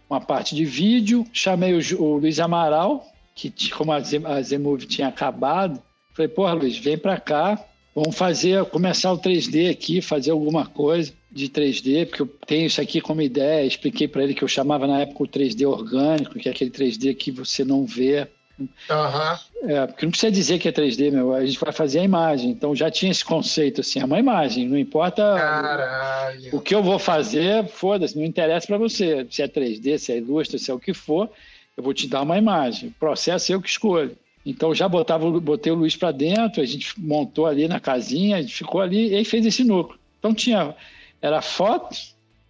uma 0.09 0.21
parte 0.21 0.55
de 0.55 0.63
vídeo. 0.63 1.25
Chamei 1.33 1.73
o, 1.73 2.01
o 2.01 2.17
Luiz 2.17 2.39
Amaral, 2.39 3.05
que 3.35 3.51
como 3.71 3.91
a 3.91 3.99
Zemove 4.41 4.85
tinha 4.85 5.07
acabado, 5.07 5.81
falei, 6.13 6.29
porra, 6.29 6.53
Luiz, 6.53 6.77
vem 6.77 6.97
para 6.97 7.19
cá, 7.19 7.59
vamos 7.95 8.15
fazer, 8.15 8.63
começar 8.65 9.11
o 9.11 9.17
3D 9.17 9.71
aqui, 9.71 10.01
fazer 10.01 10.31
alguma 10.31 10.65
coisa 10.65 11.11
de 11.31 11.49
3D, 11.49 12.05
porque 12.05 12.21
eu 12.21 12.27
tenho 12.45 12.67
isso 12.67 12.79
aqui 12.79 13.01
como 13.01 13.21
ideia. 13.21 13.65
Expliquei 13.65 14.07
para 14.07 14.23
ele 14.23 14.33
que 14.33 14.43
eu 14.43 14.47
chamava 14.47 14.87
na 14.87 15.01
época 15.01 15.23
o 15.23 15.27
3D 15.27 15.67
orgânico, 15.67 16.39
que 16.39 16.47
é 16.47 16.51
aquele 16.51 16.71
3D 16.71 17.15
que 17.15 17.31
você 17.31 17.65
não 17.65 17.85
vê 17.85 18.27
Uhum. 18.59 19.69
É, 19.69 19.87
porque 19.87 20.05
não 20.05 20.11
precisa 20.11 20.31
dizer 20.31 20.59
que 20.59 20.67
é 20.67 20.71
3D, 20.71 21.11
meu. 21.11 21.33
A 21.33 21.45
gente 21.45 21.59
vai 21.59 21.71
fazer 21.71 21.99
a 21.99 22.03
imagem. 22.03 22.49
Então 22.49 22.75
já 22.75 22.89
tinha 22.89 23.11
esse 23.11 23.23
conceito 23.23 23.81
assim, 23.81 23.99
é 23.99 24.05
uma 24.05 24.19
imagem. 24.19 24.67
Não 24.67 24.77
importa 24.77 25.21
Caralho. 25.37 26.55
o 26.55 26.59
que 26.59 26.73
eu 26.73 26.83
vou 26.83 26.99
fazer, 26.99 27.67
foda-se, 27.67 28.17
não 28.17 28.25
interessa 28.25 28.67
para 28.67 28.77
você. 28.77 29.25
Se 29.29 29.41
é 29.41 29.47
3D, 29.47 29.97
se 29.97 30.11
é 30.11 30.17
ilustre, 30.17 30.59
se 30.59 30.71
é 30.71 30.73
o 30.73 30.79
que 30.79 30.93
for, 30.93 31.29
eu 31.75 31.83
vou 31.83 31.93
te 31.93 32.07
dar 32.07 32.21
uma 32.21 32.37
imagem. 32.37 32.89
O 32.89 32.99
processo 32.99 33.51
é 33.51 33.55
eu 33.55 33.61
que 33.61 33.69
escolho. 33.69 34.15
Então 34.45 34.73
já 34.73 34.87
botava, 34.87 35.29
botei 35.39 35.71
o 35.71 35.75
Luiz 35.75 35.95
para 35.95 36.11
dentro, 36.11 36.61
a 36.61 36.65
gente 36.65 36.99
montou 36.99 37.45
ali 37.45 37.67
na 37.67 37.79
casinha, 37.79 38.37
a 38.37 38.41
gente 38.41 38.53
ficou 38.53 38.81
ali 38.81 39.09
e 39.09 39.15
aí 39.15 39.25
fez 39.25 39.45
esse 39.45 39.63
núcleo. 39.63 39.99
Então 40.17 40.33
tinha 40.33 40.75
era 41.21 41.41
foto, 41.41 41.95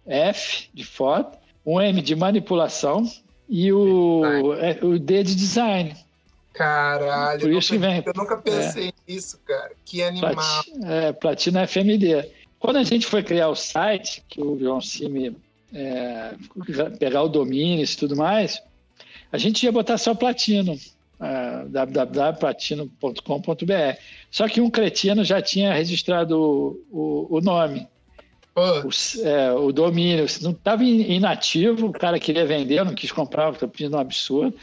F 0.06 0.68
de 0.72 0.84
foto, 0.84 1.38
um 1.66 1.80
M 1.80 2.00
de 2.00 2.14
manipulação, 2.14 3.04
e 3.50 3.72
o, 3.72 4.54
é, 4.54 4.78
o 4.80 4.96
D 4.96 5.24
de 5.24 5.34
design. 5.34 5.96
Caralho, 6.54 7.40
Por 7.40 7.52
isso 7.52 7.72
que 7.72 7.78
vem, 7.78 8.02
eu 8.06 8.12
nunca 8.14 8.36
pensei 8.36 8.88
é, 8.88 8.92
nisso, 9.08 9.40
cara. 9.44 9.72
Que 9.84 10.02
animal. 10.02 10.34
Platina, 10.34 10.94
é, 10.94 11.12
Platina 11.12 11.66
FMD. 11.66 12.28
Quando 12.60 12.76
a 12.76 12.84
gente 12.84 13.06
foi 13.06 13.24
criar 13.24 13.48
o 13.48 13.56
site, 13.56 14.22
que 14.28 14.40
o 14.40 14.56
João 14.58 14.80
Cime 14.80 15.36
é, 15.74 16.34
pegar 16.98 17.22
o 17.22 17.28
domínio 17.28 17.84
e 17.84 17.96
tudo 17.96 18.14
mais, 18.14 18.62
a 19.32 19.38
gente 19.38 19.64
ia 19.64 19.72
botar 19.72 19.98
só 19.98 20.14
platino, 20.14 20.78
é, 21.20 21.64
www.platino.com.br. 21.66 23.98
Só 24.30 24.48
que 24.48 24.60
um 24.60 24.70
cretino 24.70 25.24
já 25.24 25.42
tinha 25.42 25.72
registrado 25.72 26.38
o, 26.38 26.80
o, 26.90 27.38
o 27.38 27.40
nome. 27.40 27.88
O, 28.54 28.90
é, 29.26 29.52
o, 29.52 29.72
domínio 29.72 30.26
não 30.42 30.50
estava 30.50 30.84
inativo, 30.84 31.86
o 31.86 31.92
cara 31.92 32.18
queria 32.18 32.44
vender, 32.44 32.84
não 32.84 32.94
quis 32.94 33.12
comprar, 33.12 33.52
estava 33.52 33.70
pedindo 33.70 33.96
um 33.96 34.00
absurdo. 34.00 34.56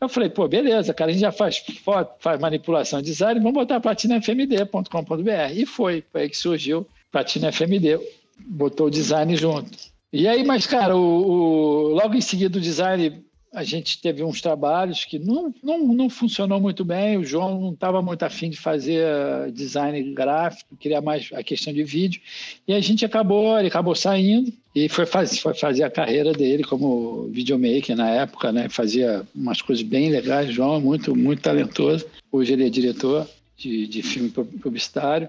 Eu 0.00 0.08
falei, 0.08 0.28
pô, 0.28 0.48
beleza, 0.48 0.92
cara, 0.94 1.10
a 1.10 1.12
gente 1.12 1.22
já 1.22 1.32
faz 1.32 1.58
foto, 1.84 2.14
faz 2.18 2.40
manipulação 2.40 3.00
de 3.00 3.06
design, 3.06 3.40
vamos 3.40 3.54
botar 3.54 3.80
platinafmd.com.br. 3.80 5.52
E 5.54 5.66
foi, 5.66 6.04
foi 6.10 6.22
aí 6.22 6.28
que 6.28 6.36
surgiu 6.36 6.86
Platina 7.10 7.52
FMD, 7.52 8.00
botou 8.46 8.86
o 8.86 8.90
design 8.90 9.36
junto. 9.36 9.92
E 10.12 10.26
aí, 10.26 10.44
mas, 10.44 10.66
cara, 10.66 10.96
o, 10.96 11.00
o, 11.00 11.88
logo 11.88 12.14
em 12.14 12.20
seguida 12.20 12.58
o 12.58 12.60
design 12.60 13.24
a 13.52 13.62
gente 13.62 14.00
teve 14.00 14.24
uns 14.24 14.40
trabalhos 14.40 15.04
que 15.04 15.18
não, 15.18 15.54
não, 15.62 15.86
não 15.88 16.08
funcionou 16.08 16.58
muito 16.58 16.84
bem. 16.84 17.18
O 17.18 17.24
João 17.24 17.60
não 17.60 17.72
estava 17.72 18.00
muito 18.00 18.22
afim 18.22 18.48
de 18.48 18.56
fazer 18.56 19.04
design 19.52 20.14
gráfico, 20.14 20.74
queria 20.76 21.02
mais 21.02 21.28
a 21.34 21.42
questão 21.42 21.72
de 21.72 21.84
vídeo. 21.84 22.20
E 22.66 22.72
a 22.72 22.80
gente 22.80 23.04
acabou, 23.04 23.58
ele 23.58 23.68
acabou 23.68 23.94
saindo 23.94 24.50
e 24.74 24.88
foi, 24.88 25.04
faz, 25.04 25.38
foi 25.38 25.52
fazer 25.52 25.84
a 25.84 25.90
carreira 25.90 26.32
dele 26.32 26.64
como 26.64 27.28
videomaker 27.28 27.94
na 27.94 28.08
época, 28.08 28.50
né? 28.50 28.70
Fazia 28.70 29.22
umas 29.34 29.60
coisas 29.60 29.84
bem 29.84 30.10
legais. 30.10 30.50
João 30.50 30.76
é 30.76 30.80
muito, 30.80 31.14
muito 31.14 31.42
talentoso. 31.42 32.06
Hoje 32.30 32.54
ele 32.54 32.66
é 32.66 32.70
diretor 32.70 33.28
de, 33.54 33.86
de 33.86 34.02
filme 34.02 34.30
publicitário. 34.30 35.28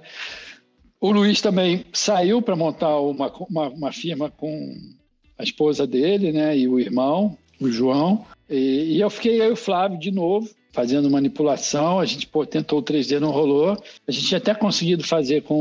O 0.97 1.11
Luiz 1.11 1.41
também 1.41 1.83
saiu 1.91 2.41
para 2.41 2.55
montar 2.55 2.97
uma, 3.01 3.29
uma, 3.49 3.67
uma 3.67 3.91
firma 3.91 4.29
com 4.29 4.77
a 5.37 5.43
esposa 5.43 5.85
dele, 5.85 6.31
né? 6.31 6.57
E 6.57 6.69
o 6.69 6.79
irmão 6.79 7.37
o 7.67 7.71
João. 7.71 8.25
E, 8.49 8.95
e 8.95 9.01
eu 9.01 9.09
fiquei 9.09 9.41
aí 9.41 9.51
o 9.51 9.55
Flávio 9.55 9.97
de 9.97 10.11
novo, 10.11 10.49
fazendo 10.71 11.09
manipulação. 11.09 11.99
A 11.99 12.05
gente 12.05 12.27
pô, 12.27 12.45
tentou 12.45 12.79
o 12.79 12.83
3D, 12.83 13.19
não 13.19 13.31
rolou. 13.31 13.81
A 14.07 14.11
gente 14.11 14.27
tinha 14.27 14.37
até 14.37 14.53
conseguido 14.53 15.03
fazer 15.03 15.43
com 15.43 15.55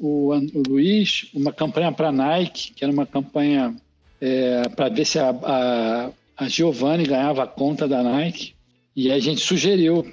o, 0.00 0.32
o 0.32 0.62
Luiz 0.68 1.26
uma 1.34 1.52
campanha 1.52 1.92
para 1.92 2.12
Nike, 2.12 2.72
que 2.72 2.84
era 2.84 2.92
uma 2.92 3.06
campanha 3.06 3.74
é, 4.20 4.68
para 4.68 4.88
ver 4.88 5.04
se 5.04 5.18
a, 5.18 5.30
a, 5.30 6.10
a 6.36 6.48
Giovanni 6.48 7.04
ganhava 7.04 7.42
a 7.42 7.46
conta 7.46 7.86
da 7.88 8.02
Nike. 8.02 8.54
E 8.94 9.10
a 9.12 9.18
gente 9.18 9.40
sugeriu 9.40 10.06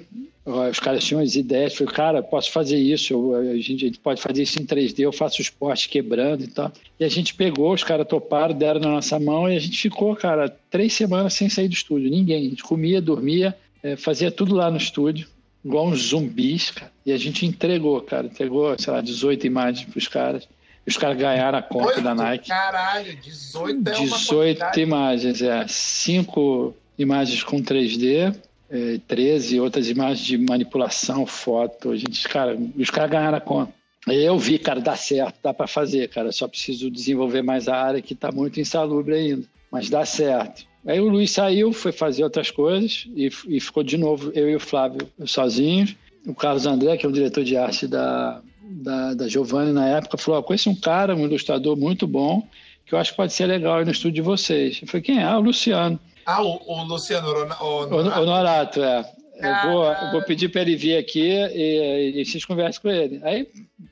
os 0.46 0.78
caras 0.78 1.02
tinham 1.02 1.22
as 1.22 1.36
ideias, 1.36 1.74
falei, 1.74 1.92
cara, 1.92 2.22
posso 2.22 2.52
fazer 2.52 2.76
isso, 2.76 3.14
eu, 3.14 3.34
a, 3.34 3.56
gente, 3.56 3.84
a, 3.84 3.86
gente, 3.86 3.98
pode 3.98 4.20
fazer 4.20 4.42
isso 4.42 4.60
em 4.60 4.66
3D, 4.66 5.00
eu 5.00 5.12
faço 5.12 5.40
os 5.40 5.48
postes 5.48 5.90
quebrando 5.90 6.44
e 6.44 6.48
tal. 6.48 6.70
E 7.00 7.04
a 7.04 7.08
gente 7.08 7.34
pegou, 7.34 7.72
os 7.72 7.82
caras 7.82 8.06
toparam, 8.06 8.54
deram 8.54 8.78
na 8.78 8.90
nossa 8.90 9.18
mão 9.18 9.50
e 9.50 9.56
a 9.56 9.58
gente 9.58 9.80
ficou, 9.80 10.14
cara, 10.14 10.54
três 10.70 10.92
semanas 10.92 11.32
sem 11.32 11.48
sair 11.48 11.68
do 11.68 11.74
estúdio, 11.74 12.10
ninguém. 12.10 12.46
A 12.46 12.50
gente 12.50 12.62
comia, 12.62 13.00
dormia, 13.00 13.56
é, 13.82 13.96
fazia 13.96 14.30
tudo 14.30 14.54
lá 14.54 14.70
no 14.70 14.76
estúdio, 14.76 15.26
igual 15.64 15.86
uns 15.86 16.08
zumbis, 16.08 16.70
cara. 16.72 16.92
E 17.06 17.12
a 17.12 17.16
gente 17.16 17.46
entregou, 17.46 17.98
cara, 18.02 18.26
entregou, 18.26 18.78
sei 18.78 18.92
lá, 18.92 19.00
18 19.00 19.46
imagens 19.46 19.88
pros 19.88 20.08
caras. 20.08 20.46
E 20.86 20.90
os 20.90 20.98
caras 20.98 21.16
ganharam 21.16 21.58
a 21.58 21.62
conta 21.62 21.86
8? 21.86 22.02
da 22.02 22.14
Nike. 22.14 22.48
Caralho, 22.48 23.16
18 23.16 23.88
é 23.88 23.92
18 23.92 24.80
imagens, 24.80 25.40
é. 25.40 25.66
Cinco 25.68 26.74
imagens 26.98 27.42
com 27.42 27.62
3D, 27.62 28.36
é, 28.70 28.98
13 29.06 29.60
outras 29.60 29.88
imagens 29.88 30.26
de 30.26 30.38
manipulação, 30.38 31.26
foto. 31.26 31.90
A 31.90 31.96
gente, 31.96 32.26
cara, 32.28 32.58
os 32.76 32.90
caras 32.90 33.10
ganharam 33.10 33.38
a 33.38 33.40
conta. 33.40 33.72
Eu 34.06 34.38
vi, 34.38 34.58
cara, 34.58 34.80
dá 34.80 34.96
certo, 34.96 35.36
dá 35.42 35.54
para 35.54 35.66
fazer, 35.66 36.08
cara. 36.08 36.30
Só 36.30 36.46
preciso 36.46 36.90
desenvolver 36.90 37.42
mais 37.42 37.68
a 37.68 37.76
área 37.76 38.02
que 38.02 38.12
está 38.12 38.30
muito 38.30 38.60
insalubre 38.60 39.14
ainda. 39.14 39.46
Mas 39.70 39.88
dá 39.88 40.04
certo. 40.04 40.66
Aí 40.86 41.00
o 41.00 41.08
Luiz 41.08 41.30
saiu, 41.30 41.72
foi 41.72 41.92
fazer 41.92 42.22
outras 42.22 42.50
coisas 42.50 43.06
e, 43.16 43.30
e 43.48 43.60
ficou 43.60 43.82
de 43.82 43.96
novo 43.96 44.30
eu 44.34 44.50
e 44.50 44.54
o 44.54 44.60
Flávio 44.60 45.08
sozinhos. 45.24 45.96
O 46.26 46.34
Carlos 46.34 46.66
André, 46.66 46.96
que 46.96 47.06
é 47.06 47.08
o 47.08 47.12
diretor 47.12 47.42
de 47.42 47.56
arte 47.56 47.86
da, 47.86 48.42
da, 48.62 49.14
da 49.14 49.28
Giovanni 49.28 49.72
na 49.72 49.88
época, 49.88 50.18
falou: 50.18 50.40
oh, 50.40 50.42
conheço 50.42 50.68
um 50.68 50.74
cara, 50.74 51.16
um 51.16 51.24
ilustrador 51.24 51.76
muito 51.76 52.06
bom, 52.06 52.46
que 52.84 52.94
eu 52.94 52.98
acho 52.98 53.12
que 53.12 53.16
pode 53.16 53.32
ser 53.32 53.46
legal 53.46 53.78
aí 53.78 53.84
no 53.84 53.90
estúdio 53.90 54.16
de 54.16 54.22
vocês. 54.22 54.78
Eu 54.82 54.88
falei: 54.88 55.02
quem 55.02 55.18
é? 55.18 55.24
Ah, 55.24 55.38
o 55.38 55.42
Luciano. 55.42 55.98
Ah, 56.26 56.42
o, 56.42 56.60
o 56.66 56.82
Luciano 56.84 57.28
o 57.28 57.32
Norato. 57.32 58.20
O, 58.20 58.26
Norato, 58.26 58.82
é. 58.82 59.12
Eu 59.36 59.70
vou, 59.70 59.84
eu 59.84 60.10
vou, 60.12 60.22
pedir 60.22 60.48
para 60.48 60.62
ele 60.62 60.76
vir 60.76 60.96
aqui 60.96 61.28
e, 61.28 62.20
e 62.20 62.24
vocês 62.24 62.44
conversam 62.44 62.82
com 62.82 62.88
ele. 62.88 63.20
Aí, 63.24 63.48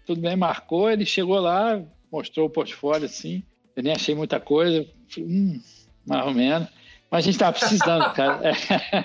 tudo 0.07 0.21
bem, 0.21 0.37
marcou, 0.37 0.89
ele 0.91 1.05
chegou 1.05 1.41
lá, 1.41 1.81
mostrou 2.11 2.47
o 2.47 2.51
portfólio 2.51 3.07
assim. 3.07 3.43
Eu 3.75 3.83
nem 3.83 3.93
achei 3.93 4.15
muita 4.15 4.39
coisa. 4.39 4.87
Falei, 5.09 5.29
hum, 5.29 5.61
mais 6.07 6.27
ou 6.27 6.33
menos. 6.33 6.69
Mas 7.11 7.19
a 7.19 7.23
gente 7.23 7.35
estava 7.35 7.59
precisando, 7.59 8.11
cara. 8.15 8.41
É, 8.49 9.05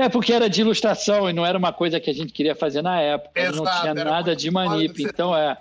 É 0.00 0.08
porque 0.08 0.32
era 0.32 0.48
de 0.48 0.62
ilustração 0.62 1.28
e 1.28 1.32
não 1.34 1.44
era 1.44 1.58
uma 1.58 1.74
coisa 1.74 2.00
que 2.00 2.08
a 2.08 2.14
gente 2.14 2.32
queria 2.32 2.54
fazer 2.54 2.80
na 2.80 2.98
época. 3.02 3.38
Exato, 3.38 3.62
não 3.62 3.80
tinha 3.82 3.92
nada 3.94 4.34
de 4.34 4.50
manip. 4.50 5.02
Então, 5.02 5.36
é. 5.36 5.58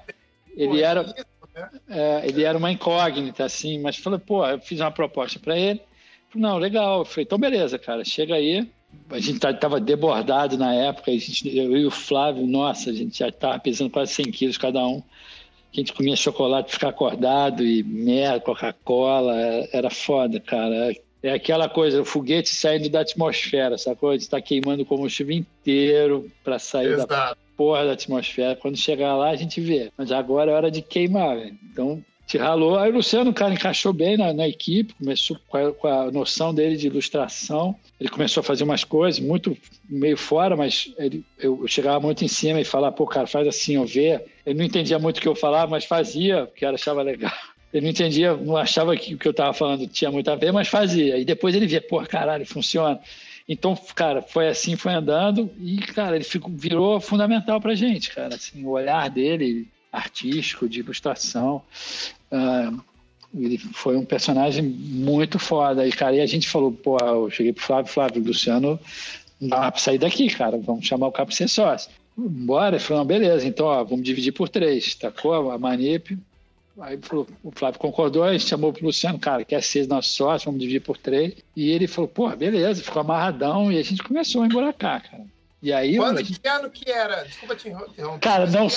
Ele 0.56 0.82
era, 0.82 1.04
né? 1.04 1.70
é, 1.90 2.22
ele 2.24 2.46
era 2.46 2.58
uma 2.58 2.72
incógnita, 2.72 3.44
assim, 3.44 3.80
mas 3.80 3.98
falei, 3.98 4.18
pô, 4.18 4.48
eu 4.48 4.58
fiz 4.62 4.80
uma 4.80 4.92
proposta 4.92 5.38
para 5.40 5.58
ele. 5.58 5.82
Não, 6.36 6.58
legal. 6.58 7.00
Eu 7.00 7.06
falei, 7.06 7.24
então 7.24 7.38
beleza, 7.38 7.78
cara, 7.80 8.04
chega 8.04 8.36
aí. 8.36 8.68
A 9.10 9.20
gente 9.20 9.46
estava 9.46 9.80
debordado 9.80 10.58
na 10.58 10.74
época, 10.74 11.12
a 11.12 11.14
gente, 11.14 11.56
eu 11.56 11.78
e 11.78 11.86
o 11.86 11.92
Flávio, 11.92 12.46
nossa, 12.48 12.90
a 12.90 12.94
gente 12.94 13.20
já 13.20 13.30
estava 13.30 13.60
pesando 13.60 13.90
quase 13.90 14.14
100 14.14 14.32
quilos 14.32 14.58
cada 14.58 14.86
um. 14.86 15.04
A 15.72 15.76
gente 15.76 15.94
comia 15.94 16.16
chocolate, 16.16 16.72
ficar 16.72 16.90
acordado 16.90 17.64
e 17.64 17.84
merda, 17.84 18.40
Coca-Cola, 18.40 19.36
era 19.72 19.90
foda, 19.92 20.40
cara. 20.40 20.92
É 21.22 21.34
aquela 21.34 21.70
coisa, 21.70 22.02
o 22.02 22.06
foguete 22.06 22.50
saindo 22.50 22.90
da 22.90 23.02
atmosfera, 23.02 23.78
sacou? 23.78 24.10
A 24.10 24.14
gente 24.14 24.22
está 24.22 24.42
queimando 24.42 24.84
o 24.84 24.86
combustível 24.86 25.36
inteiro 25.36 26.32
para 26.44 26.58
sair 26.58 26.94
Exato. 26.94 27.10
da 27.10 27.38
porra 27.56 27.86
da 27.86 27.92
atmosfera. 27.92 28.56
Quando 28.56 28.78
chegar 28.78 29.16
lá, 29.16 29.30
a 29.30 29.36
gente 29.36 29.62
vê. 29.62 29.92
Mas 29.98 30.12
agora 30.12 30.50
é 30.50 30.56
hora 30.56 30.72
de 30.72 30.82
queimar, 30.82 31.38
velho. 31.38 31.58
Então, 31.72 32.04
te 32.30 32.38
ralou. 32.38 32.78
Aí 32.78 32.92
o 32.92 32.94
Luciano, 32.94 33.34
cara, 33.34 33.56
encaixou 33.56 33.92
bem 33.92 34.16
na, 34.16 34.32
na 34.32 34.48
equipe, 34.48 34.94
começou 34.94 35.36
com 35.48 35.58
a, 35.58 35.74
com 35.74 35.88
a, 35.88 36.12
noção 36.12 36.54
dele 36.54 36.78
de 36.78 36.86
ilustração. 36.86 37.76
Ele 38.00 38.08
começou 38.08 38.42
a 38.42 38.44
fazer 38.44 38.64
umas 38.64 38.84
coisas, 38.84 39.20
muito 39.20 39.58
meio 39.90 40.16
fora, 40.16 40.56
mas 40.56 40.94
ele, 41.00 41.26
eu, 41.40 41.68
chegava 41.68 42.00
muito 42.00 42.24
em 42.24 42.28
cima 42.28 42.62
e 42.62 42.64
falava, 42.64 42.96
pô, 42.96 43.08
cara, 43.08 43.26
faz 43.26 43.48
assim, 43.48 43.78
eu 43.78 43.86
ver. 43.86 44.26
Ele 44.46 44.60
não 44.60 44.66
entendia 44.66 45.00
muito 45.00 45.18
o 45.18 45.22
que 45.22 45.28
eu 45.28 45.34
falava, 45.34 45.72
mas 45.72 45.86
fazia, 45.86 46.46
porque 46.46 46.64
ele 46.64 46.76
achava 46.76 47.02
legal. 47.02 47.32
Ele 47.72 47.84
não 47.84 47.92
entendia, 47.92 48.36
não 48.36 48.58
achava 48.58 48.98
que 48.98 49.14
o 49.14 49.18
que 49.20 49.28
eu 49.28 49.32
estava 49.32 49.54
falando 49.54 49.86
tinha 49.86 50.10
muito 50.10 50.28
a 50.32 50.36
ver, 50.36 50.52
mas 50.52 50.68
fazia. 50.68 51.20
E 51.20 51.24
depois 51.24 51.54
ele 51.54 51.68
via, 51.68 51.80
pô, 51.80 52.02
caralho, 52.02 52.44
funciona. 52.44 53.00
Então, 53.48 53.78
cara, 53.94 54.24
foi 54.24 54.48
assim, 54.48 54.76
foi 54.76 54.92
andando 54.92 55.52
e, 55.60 55.78
cara, 55.78 56.16
ele 56.16 56.26
ficou, 56.26 56.52
virou 56.52 57.00
fundamental 57.00 57.62
pra 57.62 57.76
gente, 57.76 58.10
cara. 58.10 58.34
Assim, 58.34 58.66
o 58.66 58.70
olhar 58.70 59.08
dele, 59.08 59.68
artístico, 59.92 60.68
de 60.68 60.80
ilustração. 60.80 61.62
Uh, 62.32 62.82
ele 63.34 63.58
foi 63.58 63.96
um 63.96 64.06
personagem 64.06 64.64
muito 64.64 65.38
foda. 65.38 65.88
E, 65.88 65.92
cara, 65.92 66.16
e 66.16 66.22
a 66.22 66.26
gente 66.26 66.50
falou, 66.50 66.72
pô, 66.72 66.98
eu 66.98 67.30
cheguei 67.30 67.54
pro 67.54 67.64
Flávio, 67.64 67.92
Flávio, 67.92 68.24
Luciano, 68.24 68.80
não 69.40 69.50
dá 69.50 69.72
pra 69.72 69.80
sair 69.80 69.98
daqui, 69.98 70.30
cara. 70.30 70.58
Vamos 70.58 70.86
chamar 70.86 71.08
o 71.08 71.12
cara 71.12 71.26
pra 71.26 71.36
ser 71.36 71.48
sócio. 71.48 71.92
Bora, 72.18 72.76
ele 72.76 72.84
falou, 72.84 73.02
não, 73.02 73.08
beleza, 73.08 73.48
então, 73.48 73.68
ó, 73.68 73.84
vamos 73.84 74.04
dividir 74.04 74.34
por 74.34 74.50
três, 74.50 74.94
tacou? 74.96 75.52
A 75.52 75.58
Manip, 75.58 76.18
Aí 76.82 76.98
o 77.44 77.52
Flávio 77.52 77.80
concordou, 77.80 78.24
a 78.24 78.32
gente 78.32 78.48
chamou 78.48 78.72
o 78.72 78.86
Luciano, 78.86 79.20
cara, 79.20 79.44
quer 79.44 79.62
ser 79.62 79.88
nosso 79.88 80.14
sócio, 80.14 80.46
vamos 80.46 80.62
dividir 80.62 80.82
por 80.82 80.98
três. 80.98 81.36
E 81.56 81.72
ele 81.72 81.88
falou, 81.88 82.08
pô, 82.08 82.30
beleza, 82.30 82.84
ficou 82.84 83.02
amarradão 83.02 83.72
e 83.72 83.78
a 83.78 83.84
gente 83.84 84.02
começou 84.02 84.42
a 84.42 84.46
emburacar, 84.46 85.10
cara. 85.10 85.24
E 85.62 85.74
aí. 85.74 85.98
Quando. 85.98 86.24
Que 86.24 86.48
ano 86.48 86.70
que 86.70 86.90
era? 86.90 87.24
Desculpa 87.24 87.54
te 87.56 87.68
interromper. 87.70 88.20
Cara, 88.20 88.46
não, 88.48 88.68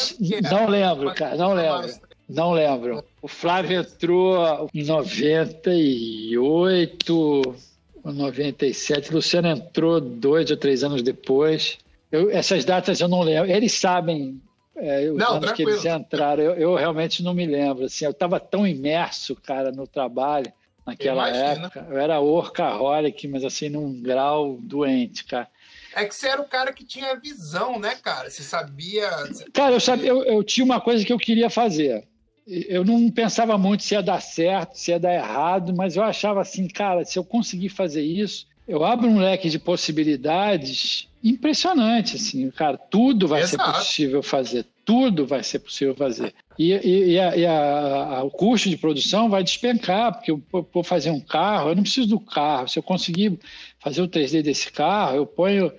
não 0.51 0.69
lembro, 0.69 1.15
cara, 1.15 1.37
não 1.37 1.55
lembro. 1.55 1.95
Não 2.29 2.51
lembro. 2.53 3.05
O 3.21 3.29
Flávio 3.29 3.81
entrou 3.81 4.69
em 4.73 4.85
98, 4.85 7.57
97. 8.05 9.11
O 9.11 9.15
Luciano 9.15 9.49
entrou 9.49 10.01
dois 10.01 10.51
ou 10.51 10.57
três 10.57 10.83
anos 10.83 11.03
depois. 11.03 11.79
Eu, 12.11 12.31
essas 12.31 12.65
datas 12.65 13.01
eu 13.01 13.09
não 13.09 13.23
lembro. 13.23 13.51
Eles 13.51 13.73
sabem 13.73 14.41
é, 14.77 15.11
os 15.11 15.17
não, 15.17 15.33
anos 15.33 15.47
tranquilo. 15.47 15.71
que 15.71 15.75
eles 15.75 15.85
entraram, 15.85 16.43
eu, 16.43 16.55
eu, 16.55 16.75
realmente 16.75 17.23
não 17.23 17.35
me 17.35 17.47
lembro. 17.47 17.85
Assim, 17.85 18.05
eu 18.05 18.11
estava 18.11 18.41
tão 18.41 18.67
imerso, 18.67 19.37
cara, 19.37 19.71
no 19.71 19.87
trabalho 19.87 20.53
naquela 20.87 21.29
época. 21.29 21.87
Eu 21.89 21.99
era 21.99 22.21
workaholic, 22.21 23.29
mas 23.29 23.45
assim, 23.45 23.69
num 23.69 24.01
grau 24.01 24.59
doente, 24.61 25.25
cara. 25.25 25.49
É 25.95 26.05
que 26.05 26.15
você 26.15 26.29
era 26.29 26.41
o 26.41 26.49
cara 26.49 26.73
que 26.73 26.85
tinha 26.85 27.15
visão, 27.17 27.79
né, 27.79 27.95
cara? 27.95 28.31
Você 28.31 28.43
sabia. 28.43 29.11
Você... 29.27 29.45
Cara, 29.53 29.75
eu, 29.75 29.81
sabia, 29.81 30.09
eu, 30.09 30.25
eu 30.25 30.43
tinha 30.43 30.65
uma 30.65 30.81
coisa 30.81 31.05
que 31.05 31.13
eu 31.13 31.19
queria 31.19 31.51
fazer. 31.51 32.07
Eu 32.47 32.85
não 32.85 33.11
pensava 33.11 33.57
muito 33.57 33.85
se 33.85 33.95
ia 33.95 34.03
dar 34.03 34.21
certo, 34.21 34.75
se 34.75 34.91
ia 34.91 34.99
dar 34.99 35.15
errado, 35.15 35.75
mas 35.77 35.97
eu 35.97 36.03
achava 36.03 36.41
assim, 36.41 36.67
cara, 36.67 37.05
se 37.05 37.17
eu 37.19 37.25
conseguir 37.25 37.69
fazer 37.69 38.03
isso, 38.03 38.47
eu 38.67 38.85
abro 38.85 39.09
um 39.09 39.19
leque 39.19 39.49
de 39.49 39.59
possibilidades 39.59 41.09
impressionante, 41.23 42.17
assim, 42.17 42.51
cara, 42.51 42.77
tudo 42.77 43.29
vai 43.29 43.43
Exato. 43.43 43.65
ser 43.65 43.79
possível 43.79 44.23
fazer, 44.23 44.67
tudo 44.85 45.27
vai 45.27 45.43
ser 45.43 45.61
possível 45.61 45.95
fazer. 45.95 46.35
E, 46.59 46.73
e, 46.73 47.13
e, 47.13 47.21
a, 47.21 47.37
e 47.37 47.47
a, 47.47 48.19
a, 48.19 48.25
o 48.25 48.31
custo 48.31 48.69
de 48.69 48.77
produção 48.77 49.29
vai 49.29 49.43
despencar, 49.43 50.13
porque 50.13 50.31
eu 50.31 50.43
vou 50.73 50.83
fazer 50.83 51.11
um 51.11 51.21
carro, 51.21 51.71
eu 51.71 51.77
não 51.77 51.83
preciso 51.83 52.09
do 52.09 52.21
carro, 52.21 52.69
se 52.69 52.79
eu 52.79 52.83
conseguir 52.83 53.39
fazer 53.79 54.03
o 54.03 54.09
3D 54.09 54.43
desse 54.43 54.71
carro, 54.71 55.17
eu 55.17 55.27
ponho, 55.27 55.73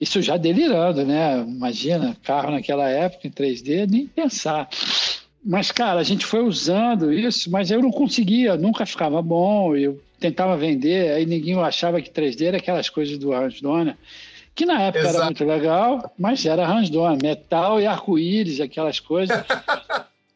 isso 0.00 0.22
já 0.22 0.36
delirando, 0.36 1.04
né, 1.04 1.40
imagina, 1.40 2.16
carro 2.22 2.50
naquela 2.50 2.88
época 2.88 3.26
em 3.26 3.30
3D, 3.30 3.88
nem 3.88 4.06
pensar. 4.06 4.68
Mas, 5.44 5.70
cara, 5.70 6.00
a 6.00 6.04
gente 6.04 6.26
foi 6.26 6.42
usando 6.42 7.12
isso, 7.12 7.50
mas 7.50 7.70
eu 7.70 7.80
não 7.80 7.90
conseguia, 7.90 8.56
nunca 8.56 8.84
ficava 8.84 9.22
bom, 9.22 9.76
eu 9.76 10.00
tentava 10.18 10.56
vender, 10.56 11.12
aí 11.12 11.26
ninguém 11.26 11.56
achava 11.60 12.00
que 12.00 12.10
3D 12.10 12.46
era 12.46 12.56
aquelas 12.56 12.88
coisas 12.88 13.18
do 13.18 13.32
Hans 13.32 13.60
Donner, 13.60 13.96
que 14.56 14.64
na 14.64 14.80
época 14.80 15.00
Exato. 15.00 15.16
era 15.16 15.24
muito 15.26 15.44
legal, 15.44 16.14
mas 16.18 16.46
era 16.46 16.66
Donner, 16.88 17.18
metal 17.22 17.78
e 17.78 17.86
arco-íris, 17.86 18.58
aquelas 18.60 18.98
coisas. 18.98 19.36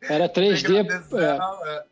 Era 0.02 0.28
3D 0.30 0.76
é, 0.76 1.24
é. 1.24 1.82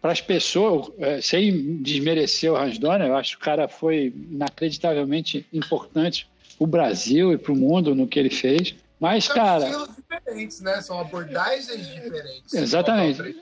para 0.00 0.12
as 0.12 0.22
pessoas, 0.22 0.90
é, 0.98 1.20
sem 1.20 1.82
desmerecer 1.82 2.50
o 2.50 2.56
Hans 2.56 2.78
Donner, 2.78 3.08
eu 3.08 3.16
acho 3.16 3.36
que 3.36 3.42
o 3.42 3.44
cara 3.44 3.68
foi 3.68 4.12
inacreditavelmente 4.30 5.46
importante 5.52 6.26
para 6.56 6.64
o 6.64 6.66
Brasil 6.66 7.32
e 7.32 7.38
para 7.38 7.52
o 7.52 7.56
mundo 7.56 7.94
no 7.94 8.08
que 8.08 8.18
ele 8.18 8.30
fez. 8.30 8.74
Mas, 8.98 9.24
São 9.24 9.36
cara. 9.36 9.64
estilos 9.66 9.96
diferentes, 9.96 10.60
né? 10.62 10.80
São 10.80 10.98
abordagens 10.98 11.86
diferentes. 11.86 12.54
Exatamente. 12.54 13.36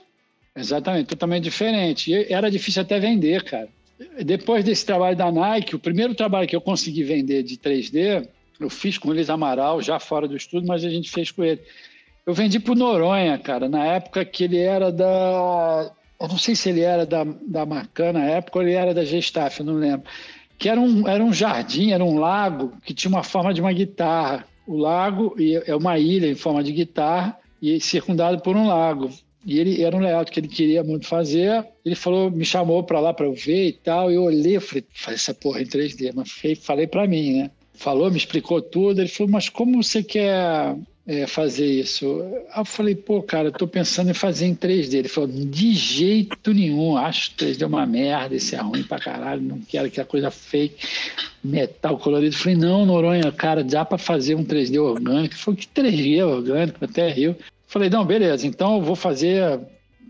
Exatamente, 0.55 1.07
totalmente 1.07 1.43
diferente. 1.45 2.11
E 2.11 2.33
era 2.33 2.51
difícil 2.51 2.81
até 2.81 2.99
vender, 2.99 3.43
cara. 3.43 3.69
Depois 4.23 4.63
desse 4.63 4.85
trabalho 4.85 5.15
da 5.15 5.31
Nike, 5.31 5.75
o 5.75 5.79
primeiro 5.79 6.13
trabalho 6.13 6.47
que 6.47 6.55
eu 6.55 6.61
consegui 6.61 7.03
vender 7.03 7.43
de 7.43 7.57
3D, 7.57 8.27
eu 8.59 8.69
fiz 8.69 8.97
com 8.97 9.09
o 9.09 9.13
Luiz 9.13 9.29
Amaral, 9.29 9.81
já 9.81 9.99
fora 9.99 10.27
do 10.27 10.35
estudo, 10.35 10.65
mas 10.65 10.83
a 10.83 10.89
gente 10.89 11.09
fez 11.09 11.31
com 11.31 11.43
ele. 11.43 11.61
Eu 12.25 12.33
vendi 12.33 12.59
para 12.59 12.75
Noronha, 12.75 13.37
cara, 13.37 13.69
na 13.69 13.85
época 13.85 14.25
que 14.25 14.43
ele 14.43 14.57
era 14.57 14.91
da. 14.91 15.91
Eu 16.19 16.27
não 16.27 16.37
sei 16.37 16.55
se 16.55 16.69
ele 16.69 16.81
era 16.81 17.05
da, 17.05 17.23
da 17.23 17.65
Macan 17.65 18.13
na 18.13 18.23
época 18.23 18.59
ou 18.59 18.63
ele 18.63 18.73
era 18.73 18.93
da 18.93 19.05
Gestaff, 19.05 19.59
eu 19.59 19.65
não 19.65 19.75
lembro. 19.75 20.09
Que 20.57 20.67
era 20.67 20.79
um, 20.79 21.07
era 21.07 21.23
um 21.23 21.31
jardim, 21.31 21.91
era 21.91 22.03
um 22.03 22.19
lago 22.19 22.73
que 22.83 22.93
tinha 22.93 23.09
uma 23.09 23.23
forma 23.23 23.53
de 23.53 23.61
uma 23.61 23.71
guitarra. 23.71 24.45
O 24.65 24.75
lago 24.75 25.35
é 25.65 25.75
uma 25.75 25.97
ilha 25.97 26.27
em 26.27 26.35
forma 26.35 26.63
de 26.63 26.71
guitarra 26.73 27.37
e 27.61 27.79
circundado 27.79 28.41
por 28.41 28.55
um 28.55 28.67
lago. 28.67 29.09
E 29.45 29.59
ele 29.59 29.81
era 29.81 29.95
um 29.95 29.99
layout 29.99 30.29
que 30.29 30.41
ele 30.41 30.49
queria 30.49 30.83
muito 30.83 31.07
fazer. 31.07 31.65
Ele 31.85 31.95
falou, 31.95 32.29
me 32.29 32.43
chamou 32.43 32.83
para 32.83 32.99
lá 32.99 33.13
para 33.13 33.25
eu 33.25 33.33
ver 33.33 33.67
e 33.67 33.71
tal. 33.71 34.11
Eu 34.11 34.23
olhei, 34.23 34.59
falei, 34.59 34.83
faz 34.91 35.15
essa 35.15 35.33
porra 35.33 35.61
em 35.61 35.65
3D. 35.65 36.11
Mas 36.13 36.29
falei 36.59 36.85
para 36.85 37.07
mim, 37.07 37.37
né? 37.37 37.51
Falou, 37.77 38.11
me 38.11 38.17
explicou 38.17 38.61
tudo. 38.61 38.99
Ele 38.99 39.07
falou, 39.07 39.31
mas 39.31 39.49
como 39.49 39.81
você 39.81 40.03
quer 40.03 40.75
é, 41.05 41.25
fazer 41.25 41.65
isso? 41.65 42.05
Eu 42.55 42.65
falei, 42.65 42.95
pô, 42.95 43.21
cara, 43.21 43.47
eu 43.47 43.51
tô 43.51 43.67
pensando 43.67 44.09
em 44.09 44.15
fazer 44.15 44.45
em 44.45 44.55
3D. 44.55 44.95
Ele 44.95 45.07
falou, 45.07 45.29
de 45.29 45.73
jeito 45.73 46.53
nenhum, 46.53 46.97
acho 46.97 47.31
3D 47.35 47.65
uma 47.65 47.85
merda, 47.85 48.35
isso 48.35 48.55
é 48.55 48.59
ruim 48.59 48.83
pra 48.83 48.99
caralho, 48.99 49.41
não 49.41 49.59
quero 49.61 49.89
que 49.89 50.01
a 50.01 50.05
coisa 50.05 50.29
fake, 50.29 50.85
metal 51.43 51.97
colorido. 51.97 52.35
Eu 52.35 52.39
falei, 52.39 52.57
não, 52.57 52.85
Noronha, 52.85 53.31
cara, 53.31 53.63
dá 53.63 53.85
pra 53.85 53.97
fazer 53.97 54.35
um 54.35 54.43
3D 54.43 54.81
orgânico. 54.81 55.35
Ele 55.35 55.41
falou, 55.41 55.57
que 55.57 55.67
3D 55.67 56.25
orgânico? 56.25 56.83
Até 56.83 57.09
rio. 57.09 57.35
Falei, 57.67 57.89
não, 57.89 58.05
beleza, 58.05 58.47
então 58.47 58.77
eu 58.77 58.81
vou 58.81 58.95
fazer, 58.95 59.59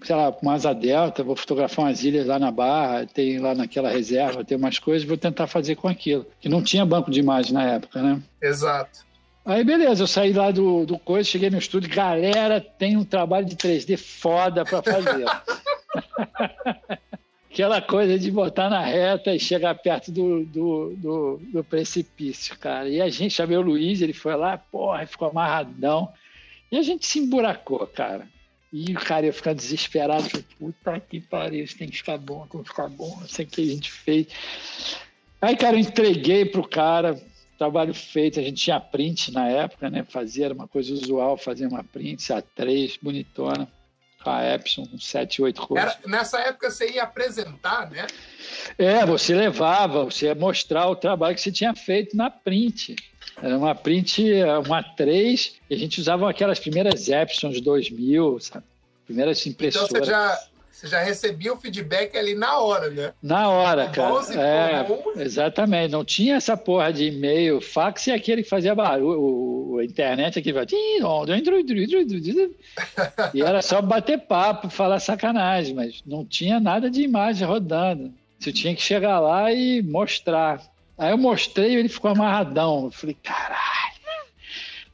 sei 0.08 0.16
lá, 0.16 0.34
uma 0.42 0.54
asa 0.54 0.74
delta, 0.74 1.22
vou 1.22 1.36
fotografar 1.36 1.84
umas 1.84 2.02
ilhas 2.02 2.26
lá 2.26 2.40
na 2.40 2.50
Barra, 2.50 3.06
tem 3.06 3.40
lá 3.40 3.54
naquela 3.54 3.90
reserva, 3.90 4.46
tem 4.46 4.58
umas 4.58 4.80
coisas, 4.80 5.06
vou 5.06 5.18
tentar 5.18 5.48
fazer 5.48 5.76
com 5.76 5.90
aquilo. 5.90 6.26
Que 6.40 6.48
não 6.48 6.64
tinha 6.64 6.86
banco 6.86 7.12
de 7.12 7.20
imagem 7.20 7.54
na 7.54 7.64
época, 7.64 8.02
né? 8.02 8.22
Exato. 8.42 9.06
Aí, 9.44 9.66
beleza, 9.66 10.04
eu 10.04 10.08
saí 10.08 10.32
lá 10.32 10.50
do, 10.50 10.86
do 10.86 10.98
coisa, 10.98 11.28
cheguei 11.28 11.50
no 11.50 11.58
estúdio, 11.58 11.94
galera, 11.94 12.62
tem 12.62 12.96
um 12.96 13.04
trabalho 13.04 13.46
de 13.46 13.58
3D 13.58 13.98
foda 13.98 14.64
para 14.64 14.82
fazer. 14.82 15.26
Aquela 17.52 17.82
coisa 17.82 18.18
de 18.18 18.32
botar 18.32 18.70
na 18.70 18.86
reta 18.86 19.36
e 19.36 19.40
chegar 19.40 19.76
perto 19.76 20.10
do, 20.10 20.46
do, 20.46 20.96
do, 20.96 21.42
do 21.52 21.64
precipício, 21.66 22.58
cara. 22.58 22.88
E 22.88 23.02
a 23.02 23.10
gente, 23.10 23.34
chamei 23.34 23.58
o 23.58 23.62
Luiz, 23.62 24.02
ele 24.02 24.14
foi 24.14 24.38
lá, 24.38 24.58
porra, 24.58 25.06
ficou 25.06 25.28
amarradão. 25.28 26.08
E 26.72 26.78
a 26.78 26.82
gente 26.82 27.06
se 27.06 27.20
emburacou, 27.20 27.86
cara. 27.88 28.26
E 28.72 28.92
o 28.94 29.00
cara 29.00 29.26
ia 29.26 29.34
ficar 29.34 29.54
desesperado, 29.54 30.28
puta 30.60 31.00
que 31.00 31.22
pariu, 31.22 31.64
isso 31.64 31.78
tem 31.78 31.88
que 31.88 31.98
ficar 31.98 32.18
bom, 32.18 32.46
tem 32.48 32.62
que 32.62 32.70
ficar 32.70 32.90
bom, 32.90 33.18
não 33.22 33.28
sei 33.28 33.46
o 33.46 33.48
que 33.48 33.62
a 33.62 33.66
gente 33.66 33.92
fez. 33.92 34.28
Aí, 35.42 35.56
cara, 35.56 35.76
eu 35.78 35.80
entreguei 35.80 36.44
pro 36.46 36.68
cara, 36.68 37.18
trabalho 37.58 37.94
feito, 37.94 38.40
a 38.40 38.44
gente 38.44 38.62
tinha 38.62 38.80
print 38.80 39.32
na 39.32 39.48
época, 39.48 39.90
né? 39.90 40.06
Fazia, 40.10 40.46
era 40.46 40.54
uma 40.54 40.68
coisa 40.68 40.94
usual, 40.94 41.38
fazer 41.38 41.66
uma 41.66 41.84
print, 41.84 42.28
A3, 42.28 42.98
bonitona. 43.02 43.68
com 44.24 44.30
a 44.30 44.44
Epson, 44.54 44.86
com 44.86 45.00
7, 45.00 45.42
8 45.42 45.62
coisas. 45.62 45.98
Era, 46.02 46.08
nessa 46.08 46.40
época 46.42 46.70
você 46.70 46.92
ia 46.92 47.04
apresentar, 47.04 47.90
né? 47.90 48.06
É, 48.78 49.06
você 49.06 49.34
levava, 49.34 50.04
você 50.04 50.26
ia 50.26 50.36
mostrar 50.36 50.88
o 50.88 50.96
trabalho 50.96 51.36
que 51.36 51.42
você 51.42 51.52
tinha 51.52 51.74
feito 51.74 52.18
na 52.18 52.30
print. 52.30 52.96
Era 53.42 53.58
uma 53.58 53.76
print, 53.76 54.24
uma 54.66 54.82
3, 54.82 55.56
e 55.70 55.76
a 55.76 55.78
gente 55.78 56.00
usava 56.02 56.30
aquelas 56.30 56.60
primeiras 56.60 57.08
Epsons 57.08 57.62
2000, 57.62 58.40
sabe? 58.40 58.66
Primeiras 59.06 59.46
impressoras. 59.46 59.90
Então 59.90 60.04
você 60.04 60.10
já, 60.10 60.40
você 60.78 60.88
já 60.88 61.02
recebia 61.02 61.54
o 61.54 61.58
feedback 61.58 62.16
ali 62.18 62.36
na 62.36 62.60
hora, 62.60 62.90
né? 62.90 63.14
Na 63.22 63.50
hora, 63.50 63.90
cara. 63.90 64.14
É, 64.40 65.24
exatamente. 65.24 65.92
Não 65.92 66.06
tinha 66.06 66.36
essa 66.36 66.56
porra 66.56 66.94
de 66.94 67.06
e-mail, 67.06 67.60
fax 67.60 68.08
e 68.08 68.12
aquele 68.12 68.44
que 68.44 68.50
fazia 68.50 68.76
barulho, 68.76 69.20
o, 69.20 69.78
a 69.80 69.86
internet 69.86 70.38
aqui 70.38 70.52
e 73.34 73.42
era 73.42 73.62
só 73.62 73.82
bater 73.82 74.20
papo, 74.20 74.70
falar 74.70 75.00
sacanagem, 75.00 75.74
mas 75.74 76.04
não 76.06 76.26
tinha 76.26 76.60
nada 76.60 76.90
de 76.92 77.02
imagem 77.02 77.48
rodando. 77.48 78.14
Você 78.40 78.52
tinha 78.52 78.76
que 78.76 78.82
chegar 78.82 79.20
lá 79.20 79.52
e 79.52 79.82
mostrar. 79.82 80.62
Aí 80.98 81.12
eu 81.12 81.18
mostrei 81.18 81.74
e 81.74 81.76
ele 81.76 81.90
ficou 81.90 82.12
amarradão. 82.12 82.86
Eu 82.86 82.92
falei, 82.92 83.16
caralho. 83.22 83.68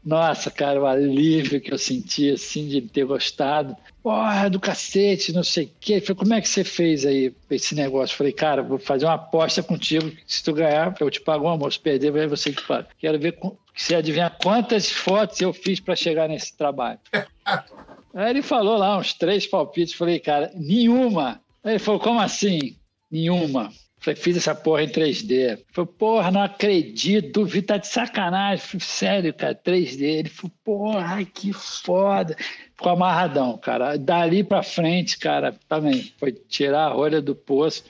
Nossa, 0.05 0.51
cara, 0.51 0.81
o 0.81 0.85
alívio 0.85 1.61
que 1.61 1.73
eu 1.73 1.77
senti, 1.77 2.29
assim, 2.29 2.67
de 2.67 2.81
ter 2.81 3.05
gostado 3.05 3.75
porra 4.03 4.49
do 4.49 4.59
cacete, 4.59 5.31
não 5.31 5.43
sei 5.43 5.65
o 5.65 5.71
quê. 5.79 6.01
Falei, 6.01 6.15
como 6.15 6.33
é 6.33 6.41
que 6.41 6.49
você 6.49 6.63
fez 6.65 7.05
aí 7.05 7.33
esse 7.49 7.73
negócio? 7.73 8.17
Falei, 8.17 8.33
cara, 8.33 8.61
vou 8.61 8.77
fazer 8.77 9.05
uma 9.05 9.13
aposta 9.13 9.63
contigo, 9.63 10.11
se 10.27 10.43
tu 10.43 10.51
ganhar, 10.51 10.93
eu 10.99 11.09
te 11.09 11.21
pago 11.21 11.45
um 11.45 11.47
almoço, 11.47 11.79
perder, 11.79 12.11
vai 12.11 12.27
você 12.27 12.51
que 12.51 12.61
paga. 12.63 12.89
Quero 12.99 13.17
ver 13.17 13.39
se 13.73 13.95
adivinhar 13.95 14.37
quantas 14.41 14.91
fotos 14.91 15.39
eu 15.39 15.53
fiz 15.53 15.79
para 15.79 15.95
chegar 15.95 16.27
nesse 16.27 16.55
trabalho. 16.57 16.99
aí 18.13 18.29
ele 18.29 18.41
falou 18.41 18.77
lá 18.77 18.97
uns 18.97 19.13
três 19.13 19.47
palpites, 19.47 19.93
falei, 19.93 20.19
cara, 20.19 20.51
nenhuma. 20.53 21.39
Aí 21.63 21.73
ele 21.73 21.79
falou, 21.79 22.01
como 22.01 22.19
assim? 22.19 22.75
Nenhuma. 23.09 23.71
Falei, 24.03 24.19
fiz 24.19 24.35
essa 24.35 24.53
porra 24.53 24.83
em 24.83 24.89
3D. 24.89 25.59
Falei, 25.71 25.91
porra, 25.97 26.29
não 26.29 26.41
acredito, 26.41 27.39
duvido, 27.39 27.67
tá 27.67 27.77
de 27.77 27.87
sacanagem. 27.87 28.57
Falei, 28.57 28.85
sério, 28.85 29.33
cara, 29.33 29.55
3D. 29.55 30.01
Ele 30.01 30.29
falou, 30.29 30.51
porra, 30.61 31.23
que 31.23 31.53
foda. 31.53 32.35
Ficou 32.75 32.91
amarradão, 32.91 33.57
cara. 33.57 33.97
Dali 33.97 34.43
pra 34.43 34.61
frente, 34.61 35.17
cara, 35.17 35.55
também 35.69 36.11
foi 36.17 36.33
tirar 36.33 36.87
a 36.87 36.89
rolha 36.89 37.21
do 37.21 37.33
poço 37.33 37.85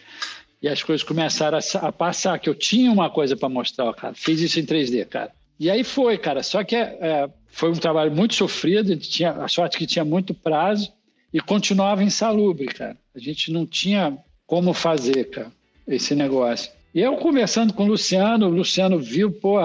e 0.62 0.70
as 0.70 0.84
coisas 0.84 1.04
começaram 1.04 1.58
a, 1.58 1.88
a 1.88 1.92
passar, 1.92 2.38
que 2.38 2.48
eu 2.48 2.54
tinha 2.54 2.92
uma 2.92 3.10
coisa 3.10 3.36
para 3.36 3.50
mostrar, 3.50 3.92
cara. 3.96 4.14
Fiz 4.14 4.40
isso 4.40 4.60
em 4.60 4.66
3D, 4.66 5.08
cara. 5.08 5.32
E 5.60 5.68
aí 5.68 5.84
foi, 5.84 6.16
cara. 6.20 6.44
Só 6.44 6.64
que 6.64 6.76
é, 6.76 7.28
foi 7.48 7.72
um 7.72 7.76
trabalho 7.76 8.12
muito 8.12 8.36
sofrido, 8.36 8.96
tinha, 8.98 9.32
a 9.32 9.48
sorte 9.48 9.80
que 9.80 9.88
tinha 9.88 10.06
muito 10.06 10.32
prazo 10.32 10.94
e 11.34 11.40
continuava 11.40 12.04
insalubre, 12.04 12.68
cara. 12.68 12.96
A 13.16 13.20
gente 13.20 13.52
não 13.52 13.66
tinha 13.66 14.16
como 14.46 14.76
fazer, 14.76 15.32
cara 15.32 15.52
esse 15.88 16.16
negócio. 16.16 16.72
E 16.94 17.02
eu 17.02 17.16
conversando 17.16 17.74
com 17.74 17.86
o 17.86 17.88
Luciano, 17.88 18.48
o 18.48 18.52
Luciano 18.52 19.00
viu, 19.00 19.32
pô, 19.32 19.58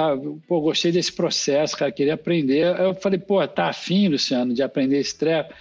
pô, 0.47 0.61
gostei 0.63 0.91
desse 0.91 1.13
processo, 1.13 1.77
cara, 1.77 1.93
queria 1.93 2.15
aprender. 2.15 2.75
Eu 2.81 2.95
falei, 2.95 3.19
pô, 3.19 3.47
tá 3.47 3.67
afim, 3.67 4.09
Luciano, 4.09 4.55
de 4.55 4.63
aprender 4.63 4.99
esse 4.99 5.17
treco? 5.17 5.53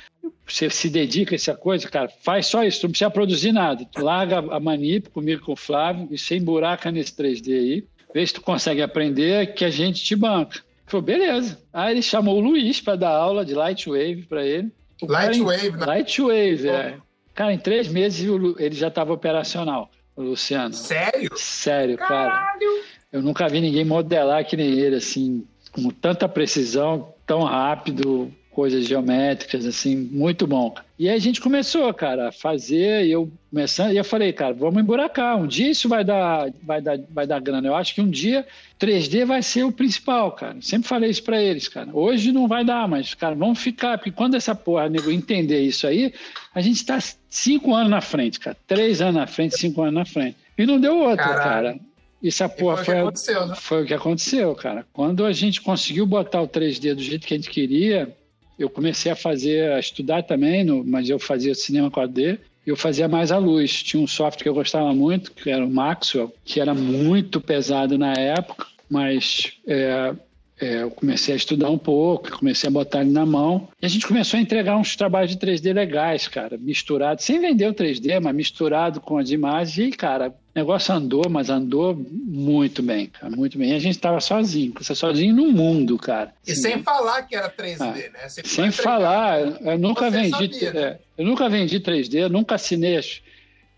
Você 0.45 0.69
se 0.69 0.89
dedica 0.89 1.35
a 1.35 1.37
essa 1.37 1.53
coisa, 1.55 1.89
cara, 1.89 2.09
faz 2.21 2.47
só 2.47 2.63
isso, 2.63 2.83
não 2.83 2.91
precisa 2.91 3.09
produzir 3.09 3.51
nada. 3.51 3.85
Tu 3.85 4.01
larga 4.01 4.39
a 4.39 4.59
manip 4.59 5.09
comigo 5.09 5.43
com 5.43 5.51
o 5.51 5.57
Flávio 5.57 6.07
e 6.09 6.17
sem 6.17 6.41
buraca 6.41 6.89
nesse 6.89 7.13
3D 7.13 7.53
aí, 7.53 7.83
vê 8.13 8.25
se 8.25 8.33
tu 8.33 8.41
consegue 8.41 8.81
aprender 8.81 9.53
que 9.53 9.65
a 9.65 9.69
gente 9.69 10.01
te 10.03 10.15
banca. 10.15 10.61
Falei, 10.85 11.05
beleza. 11.05 11.59
Aí 11.73 11.91
ele 11.91 12.01
chamou 12.01 12.37
o 12.37 12.39
Luiz 12.39 12.79
para 12.79 12.95
dar 12.95 13.09
aula 13.09 13.43
de 13.43 13.53
Lightwave 13.53 14.23
para 14.23 14.45
ele. 14.45 14.71
Lightwave, 15.01 15.71
né? 15.71 15.85
Lightwave, 15.85 16.69
é. 16.69 16.97
Cara, 17.35 17.53
em 17.53 17.59
três 17.59 17.89
meses 17.89 18.25
ele 18.57 18.73
já 18.73 18.87
estava 18.87 19.11
operacional. 19.11 19.91
Luciano. 20.17 20.73
Sério? 20.73 21.31
Sério, 21.35 21.97
Caralho. 21.97 22.29
cara. 22.29 22.81
Eu 23.11 23.21
nunca 23.21 23.47
vi 23.47 23.61
ninguém 23.61 23.85
modelar 23.85 24.45
que 24.45 24.57
nem 24.57 24.79
ele, 24.79 24.95
assim, 24.95 25.45
com 25.71 25.89
tanta 25.89 26.27
precisão, 26.27 27.13
tão 27.25 27.43
rápido, 27.43 28.33
coisas 28.57 28.87
geométricas, 28.87 29.67
assim, 29.67 29.95
muito 29.95 30.47
bom. 30.47 30.73
E 30.97 31.07
aí 31.07 31.15
a 31.15 31.19
gente 31.19 31.39
começou, 31.39 31.93
cara, 31.93 32.29
a 32.29 32.31
fazer, 32.31 33.05
e 33.05 33.11
eu 33.11 33.31
começando, 33.51 33.93
e 33.93 33.97
eu 33.97 34.03
falei, 34.03 34.33
cara, 34.33 34.51
vamos 34.51 34.81
emburacar, 34.81 35.37
um 35.37 35.45
dia 35.45 35.69
isso 35.69 35.87
vai 35.87 36.03
dar, 36.03 36.49
vai 36.63 36.81
dar, 36.81 36.97
vai 37.11 37.27
dar 37.27 37.39
grana. 37.39 37.67
Eu 37.67 37.75
acho 37.75 37.93
que 37.93 38.01
um 38.01 38.09
dia 38.09 38.47
3D 38.79 39.25
vai 39.25 39.43
ser 39.43 39.63
o 39.63 39.71
principal, 39.71 40.31
cara. 40.31 40.57
Sempre 40.59 40.89
falei 40.89 41.11
isso 41.11 41.21
para 41.21 41.39
eles, 41.39 41.67
cara. 41.67 41.91
Hoje 41.93 42.31
não 42.31 42.47
vai 42.47 42.65
dar, 42.65 42.87
mas, 42.87 43.13
cara, 43.13 43.35
vamos 43.35 43.59
ficar, 43.59 43.99
porque 43.99 44.09
quando 44.09 44.33
essa 44.33 44.55
porra, 44.55 44.89
nego, 44.89 45.11
entender 45.11 45.61
isso 45.61 45.85
aí, 45.85 46.11
a 46.55 46.59
gente 46.59 46.77
está 46.77 46.97
cinco 47.29 47.75
anos 47.75 47.91
na 47.91 48.01
frente, 48.01 48.39
cara. 48.39 48.57
Três 48.65 49.01
anos 49.01 49.17
na 49.17 49.27
frente, 49.27 49.55
cinco 49.55 49.83
anos 49.83 49.93
na 49.93 50.05
frente. 50.05 50.35
E 50.57 50.65
não 50.65 50.79
deu 50.79 50.97
outra, 50.97 51.25
Caralho. 51.25 51.43
cara. 51.43 51.79
Isso 52.23 52.43
a 52.43 52.49
porra 52.49 52.77
foi, 52.77 52.95
foi, 52.95 53.05
né? 53.45 53.55
foi 53.55 53.83
o 53.83 53.85
que 53.85 53.93
aconteceu, 53.93 54.55
cara. 54.55 54.83
Quando 54.91 55.27
a 55.27 55.31
gente 55.31 55.61
conseguiu 55.61 56.07
botar 56.07 56.41
o 56.41 56.47
3D 56.47 56.95
do 56.95 57.03
jeito 57.03 57.27
que 57.27 57.35
a 57.35 57.37
gente 57.37 57.51
queria, 57.51 58.11
eu 58.57 58.69
comecei 58.69 59.11
a 59.11 59.15
fazer, 59.15 59.71
a 59.71 59.79
estudar 59.79 60.23
também, 60.23 60.63
no, 60.63 60.83
mas 60.83 61.09
eu 61.09 61.19
fazia 61.19 61.53
cinema 61.53 61.91
4D. 61.91 62.39
Eu 62.65 62.75
fazia 62.75 63.07
mais 63.07 63.31
a 63.31 63.37
luz. 63.37 63.83
Tinha 63.83 64.01
um 64.01 64.07
software 64.07 64.43
que 64.43 64.49
eu 64.49 64.53
gostava 64.53 64.93
muito, 64.93 65.31
que 65.31 65.49
era 65.49 65.65
o 65.65 65.69
Maxwell, 65.69 66.33
que 66.43 66.59
era 66.59 66.73
muito 66.73 67.39
pesado 67.39 67.97
na 67.97 68.13
época, 68.13 68.65
mas 68.89 69.53
é, 69.65 70.13
é, 70.59 70.81
eu 70.81 70.89
comecei 70.89 71.33
a 71.33 71.37
estudar 71.37 71.69
um 71.69 71.77
pouco, 71.77 72.39
comecei 72.39 72.67
a 72.67 72.71
botar 72.71 73.01
ele 73.01 73.11
na 73.11 73.25
mão. 73.25 73.67
E 73.81 73.85
a 73.85 73.89
gente 73.89 74.07
começou 74.07 74.39
a 74.39 74.41
entregar 74.41 74.75
uns 74.75 74.95
trabalhos 74.95 75.31
de 75.31 75.37
3D 75.37 75.73
legais, 75.73 76.27
cara, 76.27 76.57
misturado, 76.57 77.21
sem 77.21 77.39
vender 77.39 77.67
o 77.67 77.73
3D, 77.73 78.19
mas 78.19 78.35
misturado 78.35 78.99
com 78.99 79.17
as 79.17 79.29
imagens. 79.29 79.77
E, 79.77 79.95
cara, 79.95 80.29
o 80.29 80.33
negócio 80.55 80.93
andou, 80.93 81.29
mas 81.29 81.49
andou 81.49 81.95
muito 82.11 82.81
bem, 82.81 83.05
cara, 83.05 83.35
muito 83.35 83.57
bem. 83.57 83.69
E 83.69 83.75
a 83.75 83.79
gente 83.79 83.95
estava 83.95 84.19
sozinho, 84.19 84.73
você 84.75 84.95
sozinho 84.95 85.35
no 85.35 85.51
mundo, 85.51 85.97
cara. 85.97 86.33
E 86.45 86.51
assim, 86.51 86.61
sem 86.61 86.83
falar 86.83 87.21
que 87.23 87.35
era 87.35 87.49
3D, 87.51 87.77
ah, 87.79 87.93
né? 87.93 88.27
Você 88.27 88.41
sem 88.43 88.71
falar, 88.71 89.39
eu 89.39 89.77
nunca 89.77 90.09
vendi, 90.09 90.31
sabia, 90.31 90.73
né? 90.73 90.81
é, 90.81 90.99
eu 91.19 91.25
nunca 91.25 91.47
vendi 91.47 91.79
3D, 91.79 92.29
nunca 92.29 92.55
assinei 92.55 92.97
as 92.97 93.21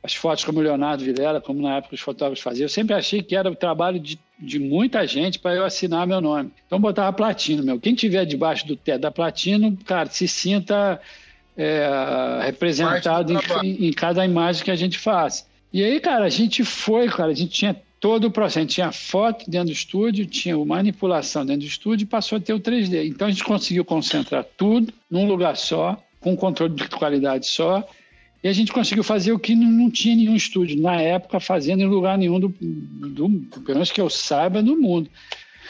as 0.02 0.16
fotos 0.16 0.44
como 0.44 0.60
o 0.60 0.62
Leonardo 0.62 1.04
Vilela, 1.04 1.42
como 1.42 1.62
na 1.62 1.78
época 1.78 1.96
os 1.96 2.02
fotógrafos 2.02 2.42
faziam. 2.42 2.66
Eu 2.66 2.70
sempre 2.70 2.96
achei 2.96 3.22
que 3.22 3.36
era 3.36 3.50
o 3.52 3.56
trabalho 3.56 4.00
de, 4.00 4.18
de 4.40 4.58
muita 4.58 5.06
gente 5.06 5.38
para 5.38 5.56
eu 5.56 5.66
assinar 5.66 6.08
meu 6.08 6.22
nome. 6.22 6.52
Então 6.66 6.80
botava 6.80 7.12
platino, 7.12 7.64
meu. 7.64 7.80
Quem 7.80 7.94
tiver 7.94 8.26
debaixo 8.26 8.66
do 8.66 8.76
teto 8.76 9.02
da 9.02 9.12
platino, 9.12 9.78
cara, 9.86 10.10
se 10.10 10.28
sinta 10.28 11.00
é, 11.58 12.40
representado 12.44 13.34
em, 13.64 13.88
em, 13.88 13.92
cada 13.92 14.24
imagem 14.24 14.64
que 14.64 14.72
a 14.72 14.76
gente 14.76 14.98
faz. 14.98 15.46
E 15.74 15.84
aí, 15.84 16.00
cara, 16.00 16.26
a 16.26 16.30
gente 16.30 16.64
foi, 16.64 17.08
cara, 17.10 17.32
a 17.32 17.36
gente 17.36 17.52
tinha 17.52 17.76
todo 18.00 18.26
o 18.26 18.32
processo. 18.32 18.60
A 18.60 18.62
gente 18.62 18.76
tinha 18.76 18.92
foto 18.92 19.50
dentro 19.50 19.68
do 19.68 19.74
estúdio, 19.74 20.26
tinha 20.26 20.58
manipulação 20.58 21.46
dentro 21.46 21.62
do 21.62 21.68
estúdio 21.68 22.06
e 22.06 22.08
passou 22.08 22.38
a 22.38 22.42
ter 22.42 22.54
o 22.54 22.60
3D. 22.60 23.08
Então 23.08 23.28
a 23.28 23.32
gente 23.32 23.44
conseguiu 23.44 23.84
concentrar 23.84 24.46
tudo 24.58 24.94
num 25.12 25.28
lugar 25.28 25.58
só, 25.58 26.02
com 26.22 26.36
controle 26.36 26.74
de 26.74 26.88
qualidade 26.88 27.48
só 27.48 27.86
e 28.44 28.48
a 28.48 28.54
gente 28.54 28.72
conseguiu 28.72 29.04
fazer 29.04 29.32
o 29.32 29.40
que 29.40 29.56
não, 29.56 29.70
não 29.70 29.92
tinha 29.92 30.16
nenhum 30.16 30.36
estúdio, 30.36 30.82
na 30.82 31.02
época, 31.02 31.40
fazendo 31.40 31.82
em 31.82 31.88
lugar 31.88 32.18
nenhum, 32.18 32.40
do, 32.40 32.54
do, 32.60 33.30
pelo 33.62 33.76
menos 33.76 33.92
que 33.92 34.00
eu 34.00 34.10
saiba, 34.10 34.64
do 34.64 34.78
mundo. 34.80 35.10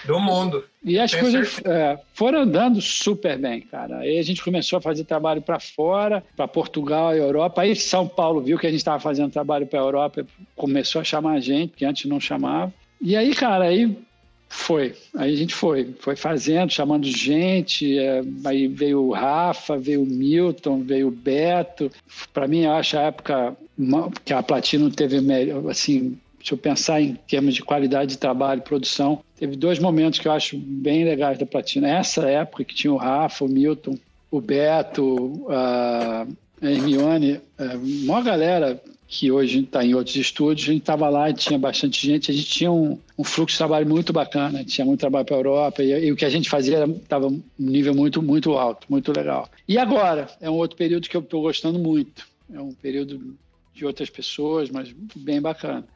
Do 0.06 0.20
mundo. 0.20 0.64
E 0.84 0.98
as 0.98 1.12
Tem 1.12 1.20
coisas 1.20 1.60
é, 1.66 2.00
foram 2.14 2.42
andando 2.42 2.80
super 2.80 3.38
bem, 3.38 3.62
cara. 3.62 4.00
Aí 4.00 4.18
a 4.18 4.22
gente 4.22 4.44
começou 4.44 4.78
a 4.78 4.82
fazer 4.82 5.04
trabalho 5.04 5.42
para 5.42 5.60
fora, 5.60 6.24
para 6.36 6.48
Portugal, 6.48 7.14
Europa. 7.14 7.64
Aí 7.64 7.76
São 7.76 8.08
Paulo 8.08 8.42
viu 8.42 8.58
que 8.58 8.68
a 8.68 8.70
gente 8.70 8.80
estava 8.80 9.00
fazendo 9.00 9.32
trabalho 9.32 9.68
para 9.68 9.80
a 9.80 9.84
Europa, 9.84 10.26
começou 10.56 11.02
a 11.02 11.04
chamar 11.04 11.34
a 11.34 11.40
gente, 11.40 11.74
que 11.76 11.86
antes 11.86 12.06
não 12.06 12.20
chamava. 12.20 12.74
E 13.02 13.16
aí, 13.16 13.34
cara, 13.34 13.66
aí 13.66 13.98
foi. 14.50 14.96
Aí 15.16 15.32
a 15.32 15.38
gente 15.38 15.54
foi, 15.54 15.94
foi 16.00 16.16
fazendo, 16.16 16.72
chamando 16.72 17.06
gente. 17.06 17.98
É, 17.98 18.24
aí 18.44 18.68
veio 18.68 19.04
o 19.04 19.14
Rafa, 19.14 19.78
veio 19.78 20.02
o 20.02 20.06
Milton, 20.06 20.82
veio 20.82 21.08
o 21.08 21.12
Beto. 21.12 21.92
Para 22.34 22.48
mim, 22.48 22.64
eu 22.64 22.72
acho 22.72 22.98
a 22.98 23.04
época 23.04 23.56
que 24.26 24.34
a 24.34 24.44
Platino 24.44 24.90
teve 24.90 25.22
melhor, 25.22 25.70
assim, 25.70 26.18
se 26.44 26.52
eu 26.52 26.58
pensar 26.58 27.02
em 27.02 27.16
termos 27.28 27.54
de 27.54 27.62
qualidade 27.62 28.12
de 28.12 28.18
trabalho, 28.18 28.62
produção, 28.62 29.22
teve 29.38 29.56
dois 29.56 29.80
momentos 29.80 30.20
que 30.20 30.28
eu 30.28 30.32
acho 30.32 30.58
bem 30.58 31.06
legais 31.06 31.38
da 31.38 31.46
Platina. 31.46 31.88
Essa 31.88 32.28
época 32.28 32.64
que 32.64 32.74
tinha 32.74 32.92
o 32.92 32.98
Rafa, 32.98 33.46
o 33.46 33.48
Milton, 33.48 33.98
o 34.32 34.42
Beto, 34.42 35.46
a 35.50 36.26
Hermione, 36.62 37.40
a 37.58 37.78
maior 38.06 38.24
galera 38.24 38.82
que 39.12 39.32
hoje 39.32 39.62
está 39.62 39.84
em 39.84 39.96
outros 39.96 40.16
estúdios, 40.16 40.70
a 40.70 40.72
gente 40.72 40.84
estava 40.84 41.10
lá 41.10 41.32
e 41.32 41.34
tinha 41.34 41.58
bastante 41.58 42.06
gente, 42.06 42.30
a 42.30 42.34
gente 42.34 42.48
tinha 42.48 42.72
um, 42.72 43.00
um, 43.18 43.24
fluxo 43.24 43.54
de 43.54 43.58
trabalho 43.58 43.90
muito 43.90 44.14
bacana, 44.14 44.64
tinha 44.64 44.86
muito 44.86 45.00
trabalho 45.00 45.26
para 45.26 45.36
a 45.36 45.40
Europa 45.40 45.82
e, 45.82 46.06
e, 46.06 46.12
o 46.12 46.16
que 46.16 46.26
a 46.26 46.30
gente 46.30 46.48
fazia 46.48 46.86
estava 46.86 47.26
um 47.26 47.42
nível 47.58 47.96
muito, 47.96 48.22
muito 48.22 48.54
alto, 48.54 48.86
muito 48.88 49.12
legal. 49.12 49.50
E 49.68 49.80
agora, 49.80 50.30
é 50.40 50.48
um 50.48 50.54
outro 50.54 50.78
período 50.78 51.10
que 51.10 51.18
eu 51.18 51.22
estou 51.22 51.42
gostando 51.42 51.80
muito, 51.80 52.28
é 52.54 52.62
um 52.62 52.72
período 52.72 53.36
de 53.74 53.84
outras 53.84 54.12
pessoas, 54.12 54.70
mas 54.70 54.94
bem 55.16 55.42
bacana. 55.42 55.88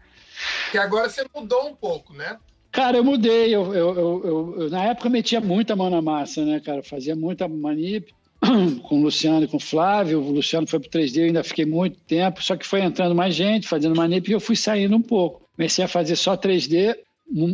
Que 0.72 0.80
agora 0.80 1.08
você 1.08 1.24
mudou 1.36 1.68
um 1.68 1.76
pouco, 1.76 2.14
né? 2.14 2.40
Cara, 2.72 2.98
eu 2.98 3.04
mudei, 3.04 3.54
eu, 3.54 3.76
eu, 3.76 3.96
eu, 3.96 4.56
eu 4.62 4.70
na 4.72 4.86
época 4.86 5.08
metia 5.08 5.40
muita 5.40 5.76
mão 5.76 5.92
na 5.92 6.02
massa, 6.02 6.44
né, 6.44 6.60
cara, 6.60 6.82
fazia 6.82 7.16
muita 7.16 7.48
manip, 7.48 8.12
com 8.84 9.00
o 9.00 9.04
Luciano 9.04 9.46
e 9.46 9.48
com 9.48 9.58
o 9.58 9.60
Flávio. 9.60 10.20
O 10.20 10.32
Luciano 10.32 10.68
foi 10.68 10.80
para 10.80 10.88
o 10.88 10.92
3D, 10.92 11.18
eu 11.18 11.26
ainda 11.26 11.44
fiquei 11.44 11.66
muito 11.66 12.00
tempo, 12.02 12.44
só 12.44 12.56
que 12.56 12.68
foi 12.68 12.82
entrando 12.82 13.16
mais 13.16 13.34
gente, 13.34 13.68
fazendo 13.68 13.96
manip, 13.96 14.30
e 14.30 14.34
eu 14.34 14.40
fui 14.40 14.56
saindo 14.56 14.96
um 14.96 15.02
pouco. 15.02 15.48
Comecei 15.56 15.86
a 15.86 15.88
fazer 15.88 16.16
só 16.16 16.36
3D, 16.36 16.96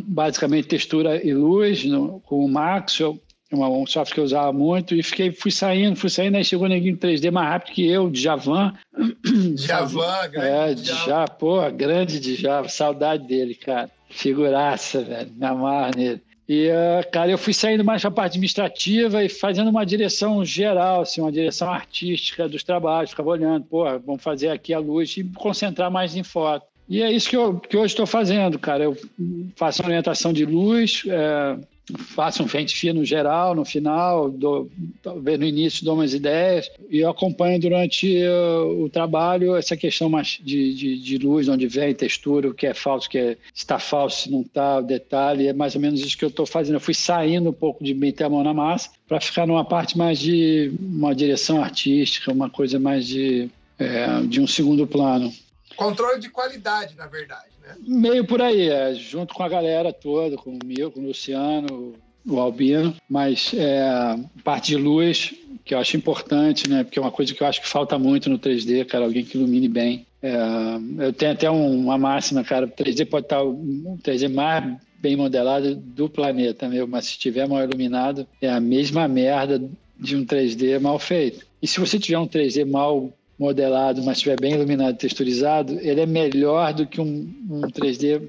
basicamente 0.06 0.68
textura 0.68 1.24
e 1.26 1.34
luz, 1.34 1.86
no, 1.86 2.20
com 2.22 2.44
o 2.44 2.50
Maxwell, 2.50 3.20
um 3.52 3.86
software 3.86 4.14
que 4.14 4.20
eu 4.20 4.24
usava 4.24 4.54
muito, 4.54 4.96
e 4.96 5.02
fiquei, 5.02 5.32
fui 5.32 5.52
saindo, 5.52 5.96
fui 5.96 6.10
saindo, 6.10 6.38
aí 6.38 6.46
chegou 6.46 6.66
o 6.66 6.70
neguinho 6.70 6.98
3D 6.98 7.32
mais 7.32 7.50
rápido 7.50 7.74
que 7.74 7.88
eu, 7.88 8.10
Djavan. 8.10 8.74
Djavan, 9.56 10.30
grande. 10.32 10.48
É, 10.48 10.74
Djavan, 10.74 11.26
pô, 11.40 11.72
grande 11.72 12.20
Djavan, 12.20 12.68
saudade 12.68 13.28
dele, 13.28 13.56
cara. 13.56 13.90
Figuraça, 14.10 15.02
velho, 15.02 15.32
me 15.36 15.46
amarro 15.46 15.92
nele. 15.96 16.22
E, 16.50 16.68
uh, 16.68 17.08
cara, 17.12 17.30
eu 17.30 17.38
fui 17.38 17.54
saindo 17.54 17.84
mais 17.84 18.02
para 18.02 18.10
a 18.10 18.12
parte 18.12 18.32
administrativa 18.32 19.24
e 19.24 19.30
fazendo 19.30 19.70
uma 19.70 19.86
direção 19.86 20.44
geral, 20.44 21.02
assim, 21.02 21.22
uma 21.22 21.32
direção 21.32 21.70
artística 21.70 22.50
dos 22.50 22.64
trabalhos. 22.64 23.12
Ficava 23.12 23.30
olhando, 23.30 23.66
pô, 23.66 23.84
vamos 24.00 24.24
fazer 24.24 24.50
aqui 24.50 24.74
a 24.74 24.80
luz 24.80 25.16
e 25.16 25.24
concentrar 25.24 25.92
mais 25.92 26.16
em 26.16 26.24
foto. 26.24 26.66
E 26.90 27.04
é 27.04 27.12
isso 27.12 27.30
que, 27.30 27.38
eu, 27.38 27.60
que 27.60 27.78
hoje 27.78 27.94
estou 27.94 28.08
fazendo, 28.08 28.58
cara. 28.58 28.84
Eu 28.84 28.98
faço 29.56 29.84
orientação 29.84 30.34
de 30.34 30.44
luz, 30.44 31.04
é, 31.08 31.56
faço 31.98 32.44
um 32.44 32.48
frente 32.48 32.76
fino 32.76 33.04
geral 33.04 33.56
no 33.56 33.66
final, 33.66 34.30
dou, 34.30 34.70
talvez 35.02 35.40
no 35.40 35.46
início 35.46 35.84
dou 35.84 35.96
umas 35.96 36.14
ideias 36.14 36.70
e 36.90 37.00
eu 37.00 37.10
acompanho 37.10 37.60
durante 37.60 38.22
uh, 38.24 38.84
o 38.84 38.90
trabalho 38.90 39.56
essa 39.56 39.76
questão 39.76 40.10
mais 40.10 40.40
de, 40.42 40.74
de, 40.74 41.00
de, 41.00 41.18
luz, 41.18 41.48
onde 41.48 41.68
vem 41.68 41.94
textura, 41.94 42.50
o 42.50 42.54
que 42.54 42.68
é 42.68 42.74
falso, 42.74 43.08
o 43.08 43.10
que 43.10 43.18
é, 43.18 43.38
está 43.54 43.80
falso, 43.80 44.24
se 44.24 44.32
não 44.32 44.42
está, 44.42 44.80
o 44.80 44.84
detalhe, 44.84 45.48
é 45.48 45.54
mais 45.54 45.76
ou 45.76 45.82
menos 45.82 46.00
isso 46.02 46.18
que 46.18 46.26
eu 46.26 46.30
estou 46.30 46.46
fazendo. 46.46 46.76
Eu 46.76 46.82
fui 46.82 46.94
saindo 46.94 47.50
um 47.50 47.54
pouco 47.54 47.84
de 47.84 47.94
meter 47.94 48.26
a 48.26 48.30
mão 48.30 48.44
na 48.44 48.54
massa 48.54 48.90
para 49.08 49.20
ficar 49.20 49.46
numa 49.46 49.66
parte 49.66 49.98
mais 49.98 50.20
de 50.20 50.72
uma 50.80 51.14
direção 51.14 51.64
artística, 51.64 52.32
uma 52.32 52.50
coisa 52.50 52.80
mais 52.80 53.08
de, 53.08 53.50
é, 53.78 54.22
de 54.22 54.40
um 54.40 54.48
segundo 54.48 54.86
plano. 54.86 55.32
Controle 55.76 56.20
de 56.20 56.30
qualidade, 56.30 56.96
na 56.96 57.08
verdade. 57.08 57.59
Meio 57.80 58.26
por 58.26 58.42
aí, 58.42 58.70
é, 58.70 58.94
junto 58.94 59.34
com 59.34 59.44
a 59.44 59.50
galera 59.50 59.92
toda, 59.94 60.36
com 60.38 60.52
o 60.52 60.92
com 60.92 61.00
o 61.00 61.08
Luciano, 61.08 61.94
o 62.26 62.40
Albino, 62.40 62.96
mas 63.10 63.54
é, 63.56 64.18
parte 64.44 64.68
de 64.68 64.78
luz, 64.78 65.34
que 65.66 65.74
eu 65.74 65.80
acho 65.80 65.98
importante, 65.98 66.70
né? 66.70 66.84
Porque 66.84 67.00
é 67.00 67.02
uma 67.02 67.12
coisa 67.12 67.34
que 67.34 67.42
eu 67.42 67.48
acho 67.48 67.62
que 67.62 67.68
falta 67.68 67.98
muito 67.98 68.30
no 68.30 68.40
3D, 68.40 68.86
cara, 68.86 69.06
alguém 69.06 69.24
que 69.24 69.38
ilumine 69.38 69.68
bem. 69.68 70.06
É, 70.22 70.36
eu 71.00 71.14
tenho 71.14 71.32
até 71.32 71.50
uma 71.50 71.98
máxima, 71.98 72.44
cara, 72.44 72.66
o 72.66 72.70
3D 72.70 73.06
pode 73.06 73.26
estar 73.26 73.42
o 73.44 73.98
3D 74.04 74.30
mais 74.30 74.78
bem 75.00 75.16
modelado 75.16 75.76
do 75.76 76.10
planeta, 76.10 76.68
meu, 76.68 76.86
mas 76.86 77.06
se 77.06 77.12
estiver 77.12 77.48
mal 77.48 77.64
iluminado, 77.64 78.28
é 78.42 78.50
a 78.50 78.60
mesma 78.60 79.08
merda 79.08 79.62
de 79.98 80.16
um 80.16 80.26
3D 80.26 80.80
mal 80.80 81.00
feito. 81.00 81.46
E 81.62 81.68
se 81.68 81.80
você 81.80 81.98
tiver 81.98 82.20
um 82.20 82.28
3D 82.28 82.66
mal 82.66 83.12
modelado, 83.40 84.04
mas 84.04 84.18
estiver 84.18 84.40
bem 84.40 84.54
iluminado 84.54 84.96
e 84.96 84.98
texturizado, 84.98 85.80
ele 85.80 86.02
é 86.02 86.06
melhor 86.06 86.74
do 86.74 86.86
que 86.86 87.00
um, 87.00 87.34
um 87.50 87.62
3D 87.62 88.22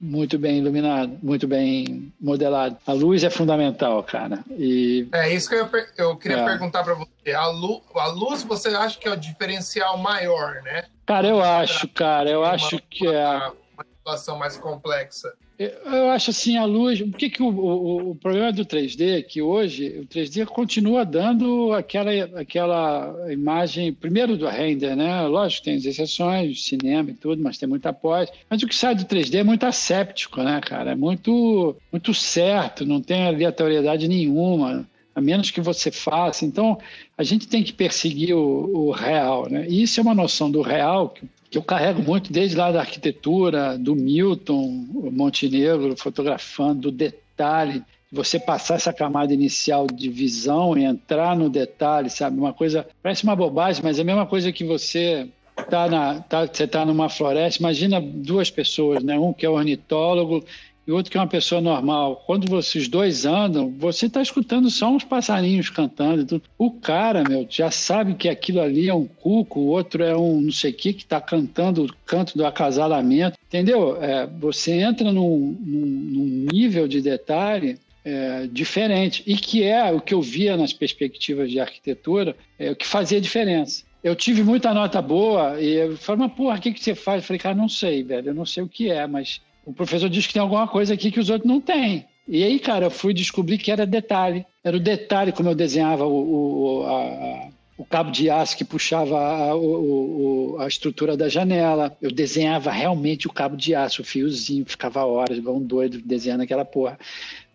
muito 0.00 0.38
bem 0.38 0.58
iluminado, 0.58 1.18
muito 1.22 1.48
bem 1.48 2.12
modelado. 2.20 2.76
A 2.86 2.92
luz 2.92 3.24
é 3.24 3.30
fundamental, 3.30 4.02
cara. 4.04 4.44
E... 4.50 5.08
É 5.10 5.32
isso 5.32 5.48
que 5.48 5.56
eu, 5.56 5.68
eu 5.96 6.16
queria 6.16 6.38
é. 6.38 6.44
perguntar 6.44 6.84
para 6.84 6.94
você. 6.94 7.32
A, 7.32 7.46
lu, 7.46 7.82
a 7.94 8.06
luz, 8.06 8.44
você 8.44 8.68
acha 8.68 8.98
que 8.98 9.08
é 9.08 9.12
o 9.12 9.16
diferencial 9.16 9.98
maior, 9.98 10.62
né? 10.62 10.84
Cara, 11.04 11.26
eu 11.26 11.42
acho, 11.42 11.88
cara. 11.88 12.30
Eu 12.30 12.44
acho 12.44 12.80
que 12.88 13.08
é. 13.08 13.52
Uma 13.74 13.84
situação 13.96 14.38
mais 14.38 14.56
complexa. 14.56 15.32
Eu 15.58 16.10
acho 16.10 16.30
assim, 16.30 16.56
a 16.56 16.64
luz. 16.64 17.00
O 17.00 17.10
que, 17.10 17.28
que 17.28 17.42
o, 17.42 17.48
o, 17.48 18.10
o, 18.10 18.14
problema 18.14 18.52
do 18.52 18.64
3D 18.64 19.18
é 19.18 19.22
que 19.22 19.42
hoje 19.42 19.88
o 19.98 20.06
3D 20.06 20.46
continua 20.46 21.04
dando 21.04 21.72
aquela, 21.72 22.12
aquela 22.38 23.32
imagem, 23.32 23.92
primeiro 23.92 24.36
do 24.36 24.46
render, 24.46 24.94
né? 24.94 25.22
Lógico, 25.22 25.64
tem 25.64 25.74
as 25.74 25.84
exceções, 25.84 26.64
cinema 26.64 27.10
e 27.10 27.14
tudo, 27.14 27.42
mas 27.42 27.58
tem 27.58 27.68
muita 27.68 27.92
pós. 27.92 28.30
Mas 28.48 28.62
o 28.62 28.68
que 28.68 28.74
sai 28.74 28.94
do 28.94 29.04
3D 29.04 29.34
é 29.40 29.42
muito 29.42 29.66
asséptico, 29.66 30.40
né, 30.44 30.60
cara? 30.60 30.92
É 30.92 30.94
muito, 30.94 31.74
muito 31.90 32.14
certo, 32.14 32.86
não 32.86 33.02
tem 33.02 33.26
aleatoriedade 33.26 34.06
nenhuma 34.06 34.86
a 35.12 35.20
menos 35.20 35.50
que 35.50 35.60
você 35.60 35.90
faça. 35.90 36.44
Então, 36.44 36.78
a 37.16 37.24
gente 37.24 37.48
tem 37.48 37.64
que 37.64 37.72
perseguir 37.72 38.32
o, 38.32 38.86
o 38.88 38.90
real, 38.92 39.50
né? 39.50 39.66
E 39.68 39.82
isso 39.82 39.98
é 39.98 40.02
uma 40.04 40.14
noção 40.14 40.48
do 40.48 40.62
real 40.62 41.08
que 41.08 41.26
que 41.50 41.56
eu 41.56 41.62
carrego 41.62 42.02
muito 42.02 42.32
desde 42.32 42.56
lá 42.56 42.70
da 42.70 42.80
arquitetura, 42.80 43.78
do 43.78 43.94
Milton, 43.94 44.86
Montenegro, 45.12 45.96
fotografando, 45.96 46.90
do 46.90 46.92
detalhe, 46.92 47.82
você 48.10 48.38
passar 48.38 48.74
essa 48.76 48.92
camada 48.92 49.32
inicial 49.32 49.86
de 49.86 50.08
visão 50.08 50.76
e 50.76 50.84
entrar 50.84 51.36
no 51.36 51.50
detalhe, 51.50 52.10
sabe? 52.10 52.38
Uma 52.38 52.52
coisa, 52.52 52.86
parece 53.02 53.24
uma 53.24 53.36
bobagem, 53.36 53.82
mas 53.82 53.98
é 53.98 54.02
a 54.02 54.04
mesma 54.04 54.26
coisa 54.26 54.50
que 54.52 54.64
você 54.64 55.28
tá 55.70 55.88
na, 55.88 56.20
tá, 56.20 56.46
você 56.46 56.64
está 56.64 56.84
numa 56.84 57.08
floresta, 57.08 57.60
imagina 57.60 58.00
duas 58.00 58.50
pessoas, 58.50 59.02
né? 59.02 59.18
Um 59.18 59.32
que 59.32 59.44
é 59.44 59.50
ornitólogo 59.50 60.44
e 60.88 60.90
outro 60.90 61.12
que 61.12 61.18
é 61.18 61.20
uma 61.20 61.26
pessoa 61.26 61.60
normal. 61.60 62.24
Quando 62.26 62.48
vocês 62.48 62.88
dois 62.88 63.26
andam, 63.26 63.70
você 63.78 64.06
está 64.06 64.22
escutando 64.22 64.70
só 64.70 64.90
uns 64.90 65.04
passarinhos 65.04 65.68
cantando. 65.68 66.24
Tudo. 66.24 66.42
O 66.56 66.70
cara, 66.70 67.22
meu, 67.22 67.46
já 67.48 67.70
sabe 67.70 68.14
que 68.14 68.26
aquilo 68.26 68.62
ali 68.62 68.88
é 68.88 68.94
um 68.94 69.06
cuco, 69.06 69.60
o 69.60 69.66
outro 69.66 70.02
é 70.02 70.16
um 70.16 70.40
não 70.40 70.50
sei 70.50 70.70
o 70.70 70.74
que 70.74 70.94
que 70.94 71.02
está 71.02 71.20
cantando 71.20 71.84
o 71.84 71.94
canto 72.06 72.38
do 72.38 72.46
acasalamento. 72.46 73.36
Entendeu? 73.48 74.02
É, 74.02 74.26
você 74.26 74.72
entra 74.72 75.12
num, 75.12 75.58
num, 75.60 75.86
num 75.86 76.46
nível 76.50 76.88
de 76.88 77.02
detalhe 77.02 77.78
é, 78.02 78.48
diferente 78.50 79.22
e 79.26 79.36
que 79.36 79.62
é 79.62 79.92
o 79.92 80.00
que 80.00 80.14
eu 80.14 80.22
via 80.22 80.56
nas 80.56 80.72
perspectivas 80.72 81.50
de 81.50 81.60
arquitetura, 81.60 82.34
é 82.58 82.70
o 82.70 82.76
que 82.76 82.86
fazia 82.86 83.20
diferença. 83.20 83.84
Eu 84.02 84.16
tive 84.16 84.42
muita 84.42 84.72
nota 84.72 85.02
boa 85.02 85.60
e 85.60 85.74
eu 85.74 85.98
falei, 85.98 86.22
mas 86.26 86.32
porra, 86.32 86.56
o 86.56 86.60
que, 86.60 86.72
que 86.72 86.82
você 86.82 86.94
faz? 86.94 87.22
Eu 87.22 87.26
falei, 87.26 87.40
cara, 87.40 87.54
não 87.54 87.68
sei, 87.68 88.02
velho, 88.02 88.28
eu 88.28 88.34
não 88.34 88.46
sei 88.46 88.62
o 88.62 88.68
que 88.68 88.90
é, 88.90 89.06
mas 89.06 89.42
o 89.68 89.72
professor 89.74 90.08
diz 90.08 90.26
que 90.26 90.32
tem 90.32 90.40
alguma 90.40 90.66
coisa 90.66 90.94
aqui 90.94 91.10
que 91.10 91.20
os 91.20 91.28
outros 91.28 91.46
não 91.46 91.60
têm. 91.60 92.06
E 92.26 92.42
aí, 92.42 92.58
cara, 92.58 92.86
eu 92.86 92.90
fui 92.90 93.12
descobrir 93.12 93.58
que 93.58 93.70
era 93.70 93.84
detalhe. 93.84 94.46
Era 94.64 94.74
o 94.74 94.80
detalhe 94.80 95.30
como 95.30 95.50
eu 95.50 95.54
desenhava 95.54 96.06
o, 96.06 96.80
o, 96.80 96.86
a, 96.86 97.48
o 97.76 97.84
cabo 97.84 98.10
de 98.10 98.30
aço 98.30 98.56
que 98.56 98.64
puxava 98.64 99.18
a, 99.18 99.54
o, 99.54 100.56
a, 100.58 100.66
estrutura 100.66 101.18
da 101.18 101.28
janela. 101.28 101.94
Eu 102.00 102.10
desenhava 102.10 102.70
realmente 102.70 103.26
o 103.26 103.32
cabo 103.32 103.58
de 103.58 103.74
aço, 103.74 104.00
o 104.00 104.04
fiozinho, 104.06 104.64
ficava 104.64 105.04
horas, 105.04 105.36
igual 105.36 105.56
um 105.56 105.62
doido, 105.62 106.00
desenhando 106.02 106.44
aquela 106.44 106.64
porra. 106.64 106.98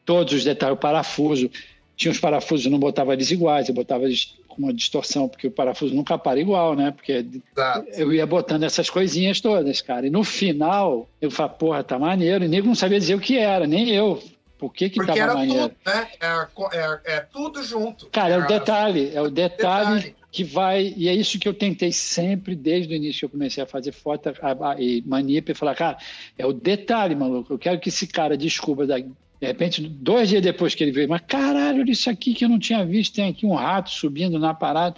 Todos 0.06 0.34
os 0.34 0.44
detalhes, 0.44 0.78
o 0.78 0.80
parafuso. 0.80 1.50
Tinha 1.96 2.12
os 2.12 2.20
parafusos, 2.20 2.66
eu 2.66 2.72
não 2.72 2.80
botava 2.80 3.14
eles 3.14 3.32
iguais, 3.32 3.70
eu 3.70 3.74
botava 3.74 4.04
eles 4.04 4.36
com 4.54 4.62
uma 4.62 4.74
distorção, 4.74 5.28
porque 5.28 5.48
o 5.48 5.52
parafuso 5.52 5.94
nunca 5.94 6.18
para 6.18 6.40
igual, 6.40 6.76
né? 6.76 6.92
Porque 6.92 7.26
Exato. 7.56 7.90
eu 7.92 8.14
ia 8.14 8.26
botando 8.26 8.64
essas 8.64 8.90
coisinhas 8.90 9.42
todas, 9.42 9.82
cara. 9.82 10.08
E 10.08 10.10
no 10.10 10.24
final, 10.24 11.10
eu 11.20 11.32
falei, 11.32 11.56
porra, 11.58 11.84
tá 11.84 11.98
maneiro. 11.98 12.46
E 12.46 12.48
nego 12.48 12.68
não 12.68 12.76
sabia 12.76 13.00
dizer 13.00 13.16
o 13.16 13.20
que 13.20 13.38
era, 13.38 13.66
nem 13.66 13.90
eu. 13.90 14.22
Por 14.58 14.74
que 14.74 14.90
que 14.90 14.96
porque 14.96 15.20
tava 15.20 15.34
maneiro? 15.34 15.70
Tudo, 15.70 15.76
né? 15.86 16.08
É, 16.22 16.78
é, 16.78 17.16
é, 17.16 17.20
tudo 17.20 17.64
junto. 17.64 18.08
Cara, 18.08 18.36
é 18.36 18.38
o 18.38 18.48
detalhe, 18.48 19.12
é 19.14 19.22
o 19.22 19.30
detalhe, 19.30 19.96
detalhe, 19.96 20.16
que 20.32 20.44
vai. 20.44 20.94
E 20.96 21.10
é 21.10 21.14
isso 21.14 21.38
que 21.38 21.50
eu 21.50 21.54
tentei 21.54 21.92
sempre, 21.92 22.56
desde 22.56 22.94
o 22.94 22.96
início 22.96 23.20
que 23.20 23.26
eu 23.26 23.30
comecei 23.30 23.62
a 23.62 23.68
fazer 23.68 23.92
foto 23.92 24.30
a, 24.30 24.72
a, 24.72 24.82
e 24.82 25.04
manip, 25.06 25.52
e 25.52 25.54
falar, 25.54 25.76
cara, 25.76 25.98
é 26.38 26.46
o 26.46 26.54
detalhe, 26.54 27.14
maluco. 27.14 27.52
Eu 27.52 27.60
quero 27.60 27.78
que 27.78 27.90
esse 27.90 28.08
cara 28.08 28.38
descubra 28.38 28.88
da, 28.88 28.96
de 29.44 29.48
repente, 29.48 29.82
dois 29.82 30.30
dias 30.30 30.42
depois 30.42 30.74
que 30.74 30.82
ele 30.86 30.94
veio, 30.94 31.10
mas 31.10 31.20
caralho, 31.28 31.84
isso 31.92 32.10
aqui 32.10 32.34
que 32.34 32.46
eu 32.46 32.50
não 32.50 32.58
tinha 32.58 32.86
visto, 32.86 33.16
tem 33.16 33.28
aqui 33.28 33.46
um 33.46 33.54
rato 33.54 33.90
subindo 33.90 34.40
na 34.40 34.54
parada. 34.54 34.96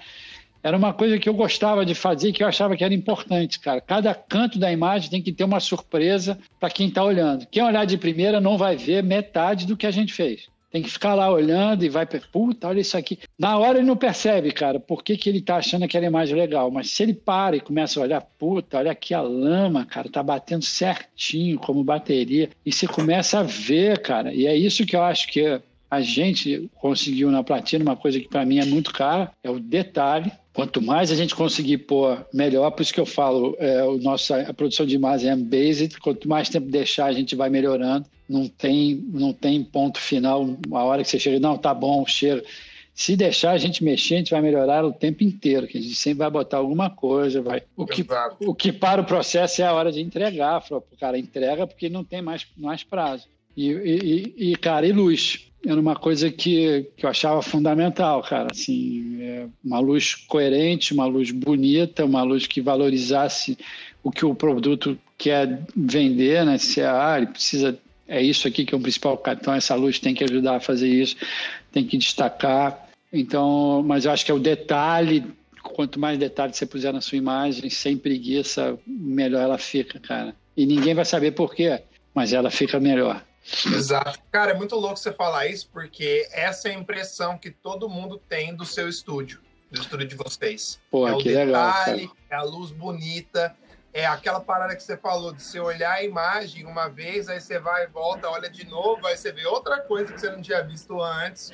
Era 0.61 0.77
uma 0.77 0.93
coisa 0.93 1.17
que 1.17 1.27
eu 1.27 1.33
gostava 1.33 1.83
de 1.83 1.95
fazer, 1.95 2.31
que 2.31 2.43
eu 2.43 2.47
achava 2.47 2.77
que 2.77 2.83
era 2.83 2.93
importante, 2.93 3.59
cara. 3.59 3.81
Cada 3.81 4.13
canto 4.13 4.59
da 4.59 4.71
imagem 4.71 5.09
tem 5.09 5.19
que 5.19 5.33
ter 5.33 5.43
uma 5.43 5.59
surpresa 5.59 6.37
para 6.59 6.69
quem 6.69 6.89
está 6.89 7.03
olhando. 7.03 7.47
Quem 7.47 7.63
olhar 7.63 7.85
de 7.85 7.97
primeira 7.97 8.39
não 8.39 8.55
vai 8.55 8.77
ver 8.77 9.01
metade 9.01 9.65
do 9.65 9.75
que 9.75 9.87
a 9.87 9.91
gente 9.91 10.13
fez. 10.13 10.47
Tem 10.75 10.83
que 10.83 10.91
ficar 10.91 11.13
lá 11.13 11.31
olhando 11.31 11.85
e 11.85 11.87
vai, 11.87 12.05
puta, 12.05 12.67
olha 12.67 12.81
isso 12.81 12.97
aqui. 12.97 13.17
Na 13.39 13.57
hora 13.57 13.77
ele 13.77 13.87
não 13.87 13.95
percebe, 13.95 14.51
cara, 14.51 14.77
por 14.77 15.05
que, 15.05 15.15
que 15.15 15.29
ele 15.29 15.39
tá 15.39 15.55
achando 15.55 15.83
aquela 15.83 16.05
imagem 16.05 16.35
legal. 16.35 16.69
Mas 16.69 16.91
se 16.91 17.01
ele 17.01 17.13
para 17.13 17.55
e 17.55 17.61
começa 17.61 17.97
a 17.97 18.03
olhar, 18.03 18.19
puta, 18.19 18.79
olha 18.79 18.91
aqui 18.91 19.13
a 19.13 19.21
lama, 19.21 19.85
cara, 19.85 20.09
tá 20.09 20.21
batendo 20.21 20.65
certinho 20.65 21.57
como 21.59 21.81
bateria. 21.81 22.49
E 22.65 22.73
você 22.73 22.87
começa 22.87 23.39
a 23.39 23.43
ver, 23.43 24.01
cara. 24.01 24.33
E 24.33 24.47
é 24.47 24.53
isso 24.53 24.85
que 24.85 24.97
eu 24.97 25.03
acho 25.03 25.29
que 25.29 25.61
a 25.89 26.01
gente 26.01 26.69
conseguiu 26.75 27.31
na 27.31 27.41
platina, 27.41 27.81
uma 27.81 27.95
coisa 27.95 28.19
que 28.19 28.27
para 28.27 28.45
mim 28.45 28.59
é 28.59 28.65
muito 28.65 28.91
cara, 28.91 29.31
é 29.41 29.49
o 29.49 29.61
detalhe. 29.61 30.29
Quanto 30.51 30.81
mais 30.81 31.09
a 31.09 31.15
gente 31.15 31.33
conseguir 31.33 31.77
pôr, 31.77 32.25
melhor. 32.33 32.69
Por 32.71 32.81
isso 32.81 32.93
que 32.93 32.99
eu 32.99 33.05
falo, 33.05 33.55
é, 33.59 33.81
o 33.85 33.97
nosso, 33.97 34.33
a 34.33 34.53
produção 34.53 34.85
de 34.85 34.95
imagem 34.95 35.29
é 35.29 35.35
based. 35.37 35.97
Quanto 35.99 36.27
mais 36.27 36.49
tempo 36.49 36.69
deixar, 36.69 37.05
a 37.05 37.13
gente 37.13 37.33
vai 37.33 37.49
melhorando 37.49 38.05
não 38.27 38.47
tem, 38.47 38.95
não 39.07 39.33
tem 39.33 39.63
ponto 39.63 39.99
final. 39.99 40.57
A 40.71 40.83
hora 40.83 41.03
que 41.03 41.09
você 41.09 41.19
chega, 41.19 41.39
não, 41.39 41.57
tá 41.57 41.73
bom, 41.73 42.05
cheiro. 42.05 42.43
Se 42.93 43.15
deixar 43.17 43.51
a 43.51 43.57
gente 43.57 43.83
mexer, 43.83 44.15
a 44.15 44.17
gente 44.19 44.31
vai 44.31 44.41
melhorar 44.41 44.85
o 44.85 44.93
tempo 44.93 45.23
inteiro, 45.23 45.67
que 45.67 45.77
a 45.77 45.81
gente 45.81 45.95
sempre 45.95 46.19
vai 46.19 46.31
botar 46.31 46.57
alguma 46.57 46.89
coisa, 46.89 47.41
vai. 47.41 47.61
O 47.75 47.85
que, 47.85 48.05
o 48.39 48.55
que 48.55 48.71
para 48.71 49.01
o 49.01 49.05
processo 49.05 49.61
é 49.61 49.65
a 49.65 49.73
hora 49.73 49.91
de 49.91 49.99
entregar. 49.99 50.63
O 50.71 50.97
cara 50.97 51.19
entrega 51.19 51.67
porque 51.67 51.89
não 51.89 52.05
tem 52.05 52.21
mais, 52.21 52.47
mais 52.55 52.83
prazo. 52.83 53.27
E, 53.55 53.69
e, 53.69 54.51
e, 54.51 54.55
cara, 54.55 54.87
e 54.87 54.93
luz. 54.93 55.51
era 55.65 55.79
uma 55.79 55.95
coisa 55.95 56.31
que, 56.31 56.89
que 56.95 57.05
eu 57.05 57.09
achava 57.09 57.41
fundamental, 57.41 58.21
cara. 58.23 58.47
Assim, 58.51 59.21
é 59.21 59.47
uma 59.63 59.79
luz 59.79 60.15
coerente, 60.15 60.93
uma 60.93 61.05
luz 61.05 61.31
bonita, 61.31 62.05
uma 62.05 62.23
luz 62.23 62.47
que 62.47 62.61
valorizasse 62.61 63.57
o 64.01 64.09
que 64.11 64.25
o 64.25 64.33
produto 64.33 64.97
quer 65.17 65.63
vender, 65.75 66.45
né? 66.45 66.57
Se 66.57 66.79
é, 66.79 66.85
ah, 66.85 67.15
ele 67.17 67.27
precisa, 67.27 67.77
é 68.07 68.21
isso 68.21 68.47
aqui 68.47 68.65
que 68.65 68.73
é 68.73 68.77
o 68.77 68.81
principal 68.81 69.21
então 69.27 69.53
essa 69.53 69.75
luz 69.75 69.99
tem 69.99 70.13
que 70.13 70.23
ajudar 70.23 70.57
a 70.57 70.59
fazer 70.59 70.87
isso, 70.87 71.15
tem 71.71 71.85
que 71.85 71.97
destacar. 71.97 72.87
Então, 73.11 73.81
mas 73.83 74.05
eu 74.05 74.11
acho 74.11 74.25
que 74.25 74.31
é 74.31 74.33
o 74.33 74.39
detalhe, 74.39 75.25
quanto 75.63 75.99
mais 75.99 76.17
detalhe 76.19 76.53
você 76.53 76.65
puser 76.65 76.93
na 76.93 77.01
sua 77.01 77.17
imagem, 77.17 77.69
sem 77.69 77.97
preguiça, 77.97 78.77
melhor 78.85 79.41
ela 79.41 79.57
fica, 79.57 79.99
cara. 79.99 80.35
E 80.55 80.65
ninguém 80.65 80.93
vai 80.93 81.05
saber 81.05 81.31
por 81.31 81.53
quê, 81.53 81.81
mas 82.13 82.33
ela 82.33 82.51
fica 82.51 82.79
melhor. 82.79 83.23
Exato. 83.65 84.19
Cara, 84.31 84.51
é 84.51 84.53
muito 84.53 84.75
louco 84.75 84.97
você 84.97 85.13
falar 85.13 85.47
isso, 85.47 85.69
porque 85.71 86.27
essa 86.31 86.67
é 86.67 86.71
a 86.71 86.79
impressão 86.79 87.37
que 87.37 87.51
todo 87.51 87.87
mundo 87.87 88.19
tem 88.27 88.55
do 88.55 88.65
seu 88.65 88.89
estúdio, 88.89 89.39
do 89.71 89.79
estúdio 89.79 90.07
de 90.07 90.15
vocês. 90.15 90.79
Pô, 90.89 91.07
é 91.07 91.13
o 91.13 91.17
que 91.17 91.29
detalhe, 91.29 92.01
legal, 92.01 92.17
é 92.29 92.35
a 92.35 92.43
luz 92.43 92.71
bonita, 92.71 93.55
é 93.95 94.05
aquela 94.05 94.41
parada 94.41 94.75
que 94.75 94.83
você 94.83 94.97
falou 94.97 95.31
de 95.31 95.41
você 95.41 95.57
olhar 95.57 95.93
a 95.93 96.03
imagem 96.03 96.65
uma 96.65 96.89
vez, 96.89 97.29
aí 97.29 97.39
você 97.39 97.57
vai 97.57 97.85
e 97.85 97.87
volta, 97.87 98.29
olha 98.29 98.49
de 98.49 98.67
novo, 98.67 99.07
aí 99.07 99.15
você 99.15 99.31
vê 99.31 99.45
outra 99.45 99.79
coisa 99.79 100.11
que 100.11 100.19
você 100.19 100.29
não 100.29 100.41
tinha 100.41 100.61
visto 100.61 101.01
antes. 101.01 101.53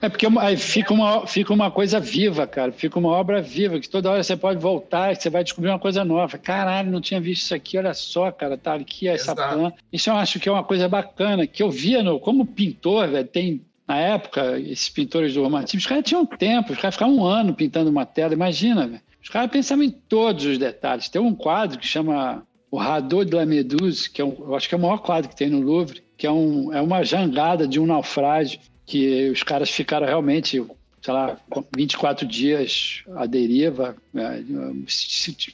É 0.00 0.08
porque 0.08 0.26
aí 0.40 0.56
fica 0.56 0.94
uma, 0.94 1.26
fica 1.26 1.52
uma 1.52 1.70
coisa 1.70 2.00
viva, 2.00 2.46
cara. 2.46 2.72
Fica 2.72 2.98
uma 2.98 3.10
obra 3.10 3.40
viva, 3.42 3.78
que 3.78 3.88
toda 3.88 4.10
hora 4.10 4.22
você 4.22 4.34
pode 4.34 4.58
voltar 4.58 5.12
e 5.12 5.16
você 5.16 5.28
vai 5.28 5.44
descobrir 5.44 5.70
uma 5.70 5.78
coisa 5.78 6.02
nova. 6.04 6.38
Caralho, 6.38 6.90
não 6.90 7.02
tinha 7.02 7.20
visto 7.20 7.42
isso 7.42 7.54
aqui, 7.54 7.76
olha 7.76 7.92
só, 7.92 8.32
cara, 8.32 8.56
tá 8.56 8.74
aqui 8.74 9.06
essa 9.06 9.32
Exato. 9.32 9.54
planta. 9.54 9.76
Isso 9.92 10.08
eu 10.08 10.16
acho 10.16 10.40
que 10.40 10.48
é 10.48 10.52
uma 10.52 10.64
coisa 10.64 10.88
bacana, 10.88 11.46
que 11.46 11.62
eu 11.62 11.70
via 11.70 12.02
no, 12.02 12.18
como 12.18 12.46
pintor, 12.46 13.08
velho, 13.08 13.28
tem 13.28 13.62
na 13.86 13.98
época, 13.98 14.58
esses 14.58 14.88
pintores 14.88 15.34
do 15.34 15.42
romantismo, 15.42 15.80
os 15.80 15.86
caras 15.86 16.04
tinham 16.04 16.24
tempo, 16.24 16.72
os 16.72 16.78
caras 16.78 16.94
ficavam 16.94 17.16
um 17.16 17.24
ano 17.26 17.52
pintando 17.52 17.90
uma 17.90 18.06
tela, 18.06 18.32
imagina, 18.32 18.86
velho. 18.86 19.02
Os 19.24 19.30
caras 19.30 19.50
pensavam 19.50 19.82
em 19.82 19.90
todos 19.90 20.44
os 20.44 20.58
detalhes. 20.58 21.08
Tem 21.08 21.20
um 21.20 21.34
quadro 21.34 21.78
que 21.78 21.86
chama 21.86 22.46
o 22.70 22.76
Rador 22.76 23.24
de 23.24 23.34
la 23.34 23.46
Méduse, 23.46 24.10
que 24.10 24.20
é 24.20 24.24
um, 24.24 24.36
eu 24.38 24.54
acho 24.54 24.68
que 24.68 24.74
é 24.74 24.78
o 24.78 24.80
maior 24.80 24.98
quadro 24.98 25.30
que 25.30 25.36
tem 25.36 25.48
no 25.48 25.60
Louvre, 25.60 26.04
que 26.16 26.26
é, 26.26 26.30
um, 26.30 26.72
é 26.72 26.80
uma 26.82 27.02
jangada 27.02 27.66
de 27.66 27.80
um 27.80 27.86
naufrágio 27.86 28.60
que 28.84 29.30
os 29.30 29.42
caras 29.42 29.70
ficaram 29.70 30.06
realmente, 30.06 30.62
sei 31.00 31.14
lá, 31.14 31.38
24 31.74 32.26
dias 32.26 33.02
à 33.16 33.24
deriva, 33.24 33.96
né, 34.12 34.44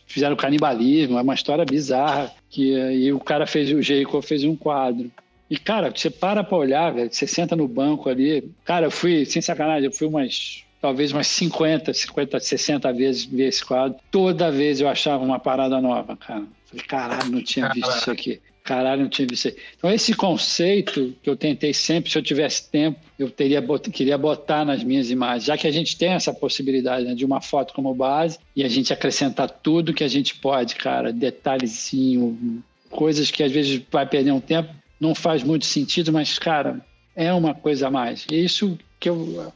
fizeram 0.04 0.34
canibalismo, 0.34 1.16
é 1.16 1.22
uma 1.22 1.34
história 1.34 1.64
bizarra. 1.64 2.32
Que, 2.50 2.72
e 2.72 3.12
o 3.12 3.20
cara 3.20 3.46
fez, 3.46 3.70
o 3.70 3.80
Jericho 3.80 4.20
fez 4.20 4.42
um 4.42 4.56
quadro. 4.56 5.12
E, 5.48 5.56
cara, 5.56 5.92
você 5.94 6.10
para 6.10 6.42
pra 6.42 6.58
olhar, 6.58 6.92
velho, 6.92 7.12
você 7.12 7.26
senta 7.26 7.54
no 7.54 7.68
banco 7.68 8.08
ali. 8.08 8.50
Cara, 8.64 8.86
eu 8.86 8.90
fui, 8.90 9.24
sem 9.24 9.40
sacanagem, 9.40 9.84
eu 9.84 9.92
fui 9.92 10.08
umas 10.08 10.64
talvez 10.80 11.12
umas 11.12 11.26
50, 11.26 11.92
50, 11.92 12.40
60 12.40 12.92
vezes 12.92 13.24
ver 13.24 13.48
esse 13.48 13.64
quadro. 13.64 13.98
Toda 14.10 14.50
vez 14.50 14.80
eu 14.80 14.88
achava 14.88 15.22
uma 15.22 15.38
parada 15.38 15.80
nova, 15.80 16.16
cara. 16.16 16.44
Falei, 16.66 16.84
caralho, 16.86 17.30
não 17.30 17.42
tinha 17.42 17.68
visto 17.68 17.96
isso 17.96 18.10
aqui. 18.10 18.40
Caralho, 18.62 19.02
não 19.02 19.08
tinha 19.08 19.26
visto 19.26 19.48
isso. 19.48 19.56
Então, 19.76 19.90
esse 19.90 20.14
conceito 20.14 21.14
que 21.22 21.28
eu 21.28 21.36
tentei 21.36 21.74
sempre, 21.74 22.10
se 22.10 22.16
eu 22.16 22.22
tivesse 22.22 22.70
tempo, 22.70 22.98
eu 23.18 23.30
teria 23.30 23.62
queria 23.92 24.16
botar 24.16 24.64
nas 24.64 24.82
minhas 24.82 25.10
imagens, 25.10 25.44
já 25.44 25.56
que 25.56 25.66
a 25.66 25.70
gente 25.70 25.96
tem 25.96 26.10
essa 26.10 26.32
possibilidade 26.32 27.04
né, 27.04 27.14
de 27.14 27.24
uma 27.24 27.40
foto 27.40 27.74
como 27.74 27.94
base 27.94 28.38
e 28.54 28.62
a 28.62 28.68
gente 28.68 28.92
acrescentar 28.92 29.50
tudo 29.50 29.92
que 29.92 30.04
a 30.04 30.08
gente 30.08 30.36
pode, 30.36 30.76
cara, 30.76 31.12
detalhezinho, 31.12 32.62
coisas 32.88 33.30
que 33.30 33.42
às 33.42 33.52
vezes 33.52 33.82
vai 33.90 34.06
perder 34.06 34.32
um 34.32 34.40
tempo, 34.40 34.72
não 35.00 35.14
faz 35.14 35.42
muito 35.42 35.64
sentido, 35.64 36.12
mas, 36.12 36.38
cara, 36.38 36.80
é 37.16 37.32
uma 37.32 37.54
coisa 37.54 37.88
a 37.88 37.90
mais. 37.90 38.26
E 38.30 38.44
isso 38.44 38.78
que 38.98 39.08
eu 39.08 39.52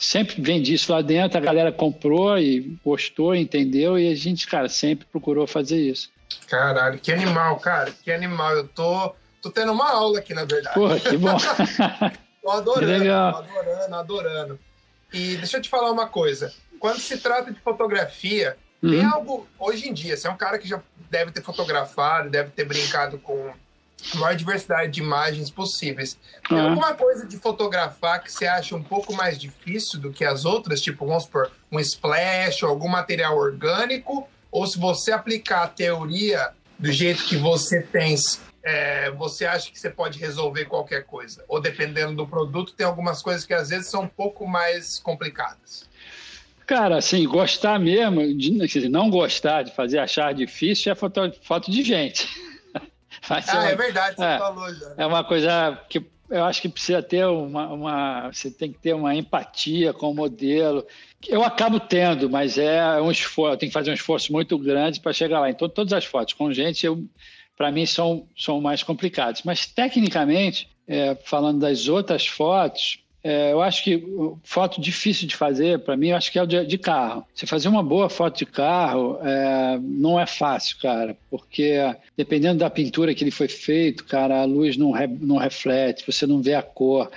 sempre 0.00 0.40
vendi 0.40 0.72
isso 0.72 0.90
lá 0.90 1.02
dentro, 1.02 1.36
a 1.36 1.40
galera 1.40 1.70
comprou 1.70 2.38
e 2.38 2.78
gostou, 2.82 3.34
entendeu, 3.34 3.98
e 3.98 4.10
a 4.10 4.14
gente, 4.14 4.46
cara, 4.46 4.68
sempre 4.68 5.06
procurou 5.06 5.46
fazer 5.46 5.78
isso. 5.78 6.10
Caralho, 6.48 6.98
que 6.98 7.12
animal, 7.12 7.58
cara, 7.60 7.92
que 8.02 8.10
animal. 8.10 8.56
Eu 8.56 8.68
tô, 8.68 9.14
tô 9.42 9.50
tendo 9.50 9.72
uma 9.72 9.90
aula 9.90 10.18
aqui, 10.20 10.32
na 10.32 10.44
verdade. 10.44 10.74
Pô, 10.74 10.88
que 10.96 11.16
bom. 11.16 11.36
tô 12.42 12.50
adorando, 12.50 12.98
legal. 12.98 13.36
adorando, 13.36 13.94
adorando. 13.94 14.58
E 15.12 15.36
deixa 15.36 15.58
eu 15.58 15.62
te 15.62 15.68
falar 15.68 15.90
uma 15.90 16.08
coisa. 16.08 16.52
Quando 16.78 16.98
se 16.98 17.18
trata 17.18 17.52
de 17.52 17.60
fotografia, 17.60 18.56
uhum. 18.82 18.90
tem 18.90 19.04
algo, 19.04 19.46
hoje 19.58 19.88
em 19.88 19.92
dia, 19.92 20.16
você 20.16 20.26
é 20.26 20.30
um 20.30 20.36
cara 20.36 20.58
que 20.58 20.66
já 20.66 20.80
deve 21.10 21.30
ter 21.30 21.42
fotografado, 21.42 22.30
deve 22.30 22.50
ter 22.50 22.64
brincado 22.64 23.18
com 23.18 23.52
a 24.14 24.18
maior 24.18 24.36
diversidade 24.36 24.92
de 24.92 25.00
imagens 25.00 25.50
possíveis. 25.50 26.18
Tem 26.48 26.58
uhum. 26.58 26.70
alguma 26.70 26.94
coisa 26.94 27.26
de 27.26 27.36
fotografar 27.38 28.22
que 28.22 28.32
você 28.32 28.46
acha 28.46 28.74
um 28.74 28.82
pouco 28.82 29.12
mais 29.14 29.38
difícil 29.38 30.00
do 30.00 30.12
que 30.12 30.24
as 30.24 30.44
outras? 30.44 30.80
Tipo, 30.80 31.06
vamos 31.06 31.24
supor, 31.24 31.50
um 31.70 31.78
splash 31.80 32.62
ou 32.62 32.70
algum 32.70 32.88
material 32.88 33.36
orgânico? 33.36 34.28
ou 34.50 34.66
se 34.66 34.78
você 34.78 35.12
aplicar 35.12 35.62
a 35.62 35.68
teoria 35.68 36.50
do 36.78 36.90
jeito 36.90 37.24
que 37.24 37.36
você 37.36 37.82
tem, 37.82 38.16
é, 38.62 39.10
você 39.12 39.46
acha 39.46 39.70
que 39.70 39.78
você 39.78 39.90
pode 39.90 40.18
resolver 40.18 40.64
qualquer 40.64 41.04
coisa? 41.04 41.44
Ou 41.48 41.60
dependendo 41.60 42.14
do 42.14 42.26
produto, 42.26 42.72
tem 42.72 42.86
algumas 42.86 43.22
coisas 43.22 43.44
que 43.44 43.54
às 43.54 43.68
vezes 43.68 43.88
são 43.88 44.02
um 44.02 44.08
pouco 44.08 44.46
mais 44.46 44.98
complicadas? 44.98 45.88
Cara, 46.66 46.98
assim, 46.98 47.26
gostar 47.26 47.78
mesmo, 47.78 48.34
de, 48.34 48.88
não 48.88 49.10
gostar 49.10 49.62
de 49.62 49.74
fazer 49.74 49.98
achar 49.98 50.32
difícil 50.32 50.92
é 50.92 50.94
foto, 50.94 51.32
foto 51.42 51.70
de 51.70 51.82
gente. 51.82 52.28
Ah, 53.28 53.70
é 53.70 53.76
verdade, 53.76 54.16
você 54.16 54.24
é, 54.24 54.38
falou 54.38 54.74
já. 54.74 54.94
É 54.96 55.06
uma 55.06 55.22
coisa 55.24 55.78
que 55.88 56.04
eu 56.30 56.44
acho 56.44 56.62
que 56.62 56.68
precisa 56.68 57.02
ter 57.02 57.26
uma, 57.26 57.66
uma, 57.72 58.32
Você 58.32 58.50
tem 58.50 58.72
que 58.72 58.78
ter 58.78 58.94
uma 58.94 59.14
empatia 59.14 59.92
com 59.92 60.10
o 60.10 60.14
modelo. 60.14 60.86
Eu 61.28 61.42
acabo 61.42 61.80
tendo, 61.80 62.30
mas 62.30 62.56
é 62.56 63.00
um 63.00 63.10
esforço. 63.10 63.54
Eu 63.54 63.56
tenho 63.58 63.70
que 63.70 63.74
fazer 63.74 63.90
um 63.90 63.94
esforço 63.94 64.32
muito 64.32 64.56
grande 64.56 65.00
para 65.00 65.12
chegar 65.12 65.40
lá. 65.40 65.50
Então, 65.50 65.68
todas 65.68 65.92
as 65.92 66.04
fotos 66.04 66.34
com 66.34 66.52
gente, 66.52 66.86
para 67.56 67.72
mim, 67.72 67.84
são, 67.84 68.28
são 68.38 68.60
mais 68.60 68.84
complicadas. 68.84 69.42
Mas, 69.44 69.66
tecnicamente, 69.66 70.70
é, 70.86 71.16
falando 71.24 71.58
das 71.58 71.88
outras 71.88 72.26
fotos, 72.26 73.00
é, 73.22 73.52
eu 73.52 73.60
acho 73.60 73.84
que 73.84 74.02
foto 74.42 74.80
difícil 74.80 75.28
de 75.28 75.36
fazer, 75.36 75.78
para 75.80 75.96
mim, 75.96 76.08
eu 76.08 76.16
acho 76.16 76.32
que 76.32 76.38
é 76.38 76.42
o 76.42 76.46
de, 76.46 76.64
de, 76.64 76.78
carro. 76.78 77.24
Você 77.34 77.46
fazer 77.46 77.68
uma 77.68 77.82
boa 77.82 78.08
foto 78.08 78.38
de 78.38 78.46
carro 78.46 79.18
é, 79.22 79.78
não 79.82 80.18
é 80.18 80.26
fácil, 80.26 80.78
cara, 80.78 81.16
porque 81.28 81.76
dependendo 82.16 82.60
da 82.60 82.70
pintura 82.70 83.14
que 83.14 83.22
ele 83.22 83.30
foi 83.30 83.48
feito, 83.48 84.04
cara, 84.04 84.40
a 84.40 84.44
luz 84.44 84.76
não, 84.76 84.90
re, 84.90 85.06
não 85.06 85.36
reflete, 85.36 86.04
você 86.06 86.26
não 86.26 86.40
vê 86.40 86.54
a 86.54 86.62
cor. 86.62 87.10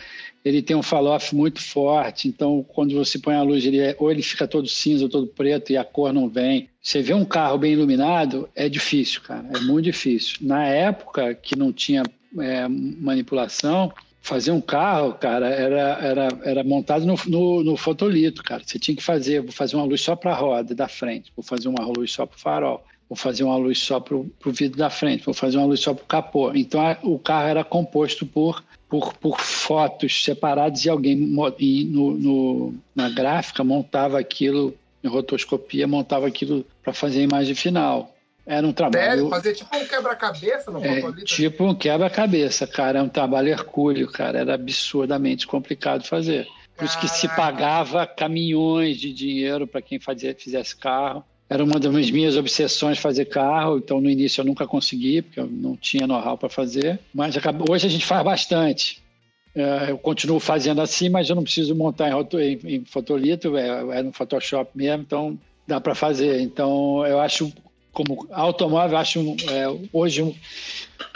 Ele 0.44 0.62
tem 0.62 0.76
um 0.76 0.84
fall-off 0.84 1.34
muito 1.34 1.62
forte, 1.62 2.28
então 2.28 2.66
quando 2.68 2.94
você 2.96 3.18
põe 3.18 3.36
a 3.36 3.42
luz, 3.42 3.66
ele 3.66 3.80
é, 3.80 3.96
ou 3.98 4.12
ele 4.12 4.22
fica 4.22 4.46
todo 4.46 4.68
cinza 4.68 5.06
ou 5.06 5.10
todo 5.10 5.26
preto 5.26 5.72
e 5.72 5.78
a 5.78 5.86
cor 5.86 6.12
não 6.12 6.28
vem. 6.28 6.68
Você 6.82 7.02
vê 7.02 7.14
um 7.14 7.24
carro 7.24 7.58
bem 7.58 7.72
iluminado, 7.72 8.50
é 8.54 8.68
difícil, 8.68 9.22
cara, 9.22 9.48
é 9.56 9.60
muito 9.62 9.86
difícil. 9.86 10.40
Na 10.42 10.68
época 10.68 11.34
que 11.34 11.58
não 11.58 11.72
tinha 11.72 12.04
é, 12.38 12.68
manipulação, 12.68 13.94
fazer 14.24 14.52
um 14.52 14.62
carro, 14.62 15.14
cara, 15.14 15.50
era, 15.50 16.00
era, 16.02 16.28
era 16.46 16.64
montado 16.64 17.06
no, 17.06 17.16
no, 17.28 17.62
no, 17.62 17.78
fotolito, 17.78 18.42
cara. 18.42 18.64
Você 18.66 18.80
tinha 18.80 18.96
que 18.96 19.04
fazer, 19.04 19.42
vou 19.42 19.52
fazer 19.52 19.76
uma 19.76 19.84
luz 19.84 20.00
só 20.00 20.16
para 20.16 20.32
a 20.32 20.36
roda 20.36 20.74
da 20.74 20.88
frente, 20.88 21.32
vou 21.36 21.44
fazer 21.44 21.68
uma 21.68 21.86
luz 21.86 22.14
só 22.14 22.26
para 22.26 22.38
o 22.38 22.40
farol, 22.40 22.84
vou 23.10 23.18
fazer 23.18 23.44
uma 23.44 23.58
luz 23.58 23.80
só 23.80 24.00
para 24.00 24.16
o 24.16 24.32
vidro 24.46 24.78
da 24.78 24.90
frente, 24.90 25.26
vou 25.26 25.34
fazer 25.34 25.58
uma 25.58 25.68
luz 25.68 25.82
só 25.82 25.94
para 25.94 26.04
o 26.04 26.08
capô. 26.08 26.54
Então 26.56 26.80
a, 26.80 26.98
o 27.04 27.20
carro 27.20 27.50
era 27.50 27.66
composto 27.66 28.26
por, 28.26 28.64
por, 28.90 29.14
por 29.16 29.42
fotos 29.42 30.24
separadas 30.24 30.86
e 30.86 30.90
alguém 30.90 31.18
no, 31.18 32.12
no, 32.12 32.74
na 32.96 33.10
gráfica 33.10 33.62
montava 33.62 34.18
aquilo, 34.18 34.74
em 35.04 35.08
rotoscopia, 35.10 35.86
montava 35.86 36.26
aquilo 36.28 36.66
para 36.82 36.94
fazer 36.94 37.20
a 37.20 37.24
imagem 37.24 37.56
final. 37.56 38.13
Era 38.46 38.68
um 38.68 38.74
trabalho. 38.74 39.30
Fazer 39.30 39.54
tipo 39.54 39.76
um 39.76 39.86
quebra-cabeça 39.86 40.70
no 40.70 40.84
é, 40.84 41.02
Tipo 41.24 41.66
um 41.66 41.76
quebra-cabeça, 41.76 42.68
cara. 42.68 43.00
É 43.00 43.02
um 43.02 43.10
trabalho 43.10 43.50
hercúleo, 43.50 44.12
cara. 44.12 44.40
Era 44.40 44.56
absurdamente 44.56 45.48
complicado 45.48 46.04
fazer. 46.04 46.48
Por 46.76 46.86
isso 46.86 47.00
que 47.00 47.08
se 47.08 47.28
pagava 47.30 48.06
caminhões 48.06 48.98
de 48.98 49.14
dinheiro 49.14 49.66
para 49.66 49.82
quem 49.82 50.00
fazia, 50.00 50.36
fizesse 50.36 50.76
carro. 50.76 51.24
Era 51.50 51.64
uma 51.64 51.80
das 51.80 52.10
minhas 52.10 52.36
obsessões 52.36 52.98
fazer 52.98 53.26
carro, 53.26 53.78
então 53.78 54.02
no 54.02 54.10
início 54.10 54.42
eu 54.42 54.46
nunca 54.46 54.66
consegui, 54.66 55.22
porque 55.22 55.40
eu 55.40 55.46
não 55.46 55.76
tinha 55.76 56.08
know-how 56.08 56.38
para 56.38 56.50
fazer. 56.50 57.00
Mas 57.14 57.36
hoje 57.70 57.86
a 57.86 57.90
gente 57.90 58.06
faz 58.06 58.24
bastante. 58.24 59.04
É, 59.56 59.92
eu 59.92 59.98
continuo 60.00 60.40
fazendo 60.40 60.82
assim, 60.82 61.10
mas 61.10 61.30
eu 61.30 61.36
não 61.36 61.44
preciso 61.44 61.76
montar 61.76 62.10
em, 62.10 62.38
em, 62.40 62.76
em 62.76 62.86
fotolito, 62.86 63.56
é, 63.56 64.00
é 64.00 64.02
no 64.02 64.12
Photoshop 64.12 64.72
mesmo, 64.74 65.04
então 65.04 65.40
dá 65.68 65.80
para 65.80 65.94
fazer. 65.94 66.42
Então 66.42 67.06
eu 67.06 67.20
acho 67.20 67.54
como 67.94 68.28
automóvel, 68.32 68.98
acho 68.98 69.20
é, 69.50 69.66
hoje 69.94 70.24
um, 70.24 70.36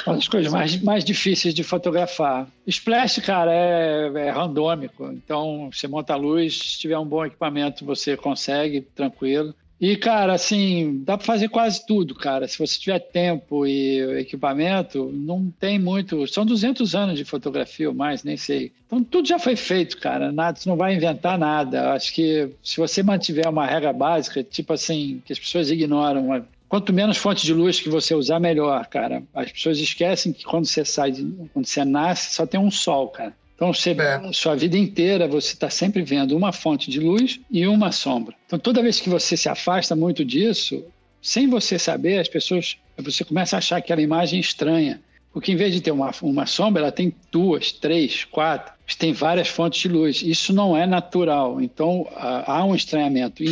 uma 0.06 0.16
das 0.16 0.28
coisas 0.28 0.52
mais, 0.52 0.82
mais 0.82 1.04
difíceis 1.04 1.54
de 1.54 1.64
fotografar. 1.64 2.48
Splash, 2.66 3.20
cara, 3.22 3.52
é, 3.52 4.12
é 4.16 4.30
randômico. 4.30 5.12
Então, 5.12 5.70
você 5.74 5.88
monta 5.88 6.14
a 6.14 6.18
luz, 6.18 6.58
se 6.58 6.80
tiver 6.80 6.98
um 6.98 7.06
bom 7.06 7.26
equipamento, 7.26 7.84
você 7.84 8.16
consegue, 8.16 8.82
tranquilo. 8.82 9.54
E, 9.80 9.96
cara, 9.96 10.34
assim, 10.34 11.04
dá 11.04 11.18
para 11.18 11.26
fazer 11.26 11.50
quase 11.50 11.86
tudo, 11.86 12.16
cara. 12.16 12.48
Se 12.48 12.58
você 12.58 12.80
tiver 12.80 13.00
tempo 13.00 13.66
e 13.66 14.20
equipamento, 14.20 15.12
não 15.14 15.52
tem 15.60 15.78
muito. 15.78 16.26
São 16.28 16.44
200 16.44 16.96
anos 16.96 17.18
de 17.18 17.24
fotografia 17.24 17.88
ou 17.88 17.94
mais, 17.94 18.24
nem 18.24 18.38
sei. 18.38 18.72
Então, 18.88 19.04
tudo 19.04 19.28
já 19.28 19.38
foi 19.38 19.56
feito, 19.56 19.98
cara. 20.00 20.32
Nada, 20.32 20.58
você 20.58 20.68
não 20.68 20.76
vai 20.76 20.96
inventar 20.96 21.38
nada. 21.38 21.94
Acho 21.94 22.12
que 22.12 22.50
se 22.64 22.78
você 22.78 23.04
mantiver 23.04 23.48
uma 23.48 23.68
regra 23.68 23.94
básica, 23.94 24.44
tipo 24.44 24.74
assim, 24.74 25.22
que 25.24 25.32
as 25.32 25.38
pessoas 25.38 25.70
ignoram, 25.70 26.44
quanto 26.68 26.94
menos 26.94 27.18
fonte 27.18 27.46
de 27.46 27.54
luz 27.54 27.80
que 27.80 27.90
você 27.90 28.14
usar, 28.14 28.40
melhor, 28.40 28.86
cara. 28.88 29.24
As 29.34 29.52
pessoas 29.52 29.80
esquecem 29.80 30.34
que 30.34 30.44
quando 30.44 30.66
você 30.66 30.84
sai, 30.84 31.12
de, 31.12 31.24
quando 31.54 31.66
você 31.66 31.84
nasce, 31.84 32.34
só 32.34 32.46
tem 32.46 32.60
um 32.60 32.72
sol, 32.72 33.10
cara. 33.10 33.34
Então, 33.56 33.74
você, 33.74 33.92
é. 33.92 34.32
sua 34.34 34.56
vida 34.56 34.78
inteira, 34.78 35.28
você 35.28 35.54
está 35.54 35.70
sempre 35.70 36.04
vendo 36.04 36.38
uma 36.38 36.52
fonte 36.52 36.92
de 36.92 37.00
luz 37.00 37.40
e 37.50 37.66
uma 37.66 37.92
sombra. 37.92 38.36
Então, 38.46 38.60
toda 38.60 38.84
vez 38.84 39.00
que 39.00 39.10
você 39.10 39.36
se 39.36 39.50
afasta 39.50 39.96
muito 39.96 40.24
disso, 40.24 40.86
sem 41.20 41.48
você 41.48 41.80
saber, 41.80 42.20
as 42.20 42.28
pessoas, 42.28 42.78
você 42.98 43.26
começa 43.26 43.56
a 43.56 43.60
achar 43.60 43.78
aquela 43.78 44.02
imagem 44.02 44.40
estranha. 44.40 45.02
Porque 45.34 45.52
em 45.52 45.56
vez 45.56 45.74
de 45.74 45.82
ter 45.82 45.92
uma, 45.92 46.12
uma 46.22 46.46
sombra, 46.46 46.84
ela 46.84 46.92
tem 46.92 47.14
duas, 47.32 47.72
três, 47.72 48.24
quatro, 48.26 48.74
tem 48.98 49.12
várias 49.12 49.48
fontes 49.48 49.82
de 49.82 49.88
luz. 49.88 50.22
Isso 50.22 50.54
não 50.54 50.78
é 50.78 50.86
natural. 50.86 51.60
Então, 51.60 52.08
há 52.16 52.64
um 52.64 52.76
estranhamento 52.76 53.44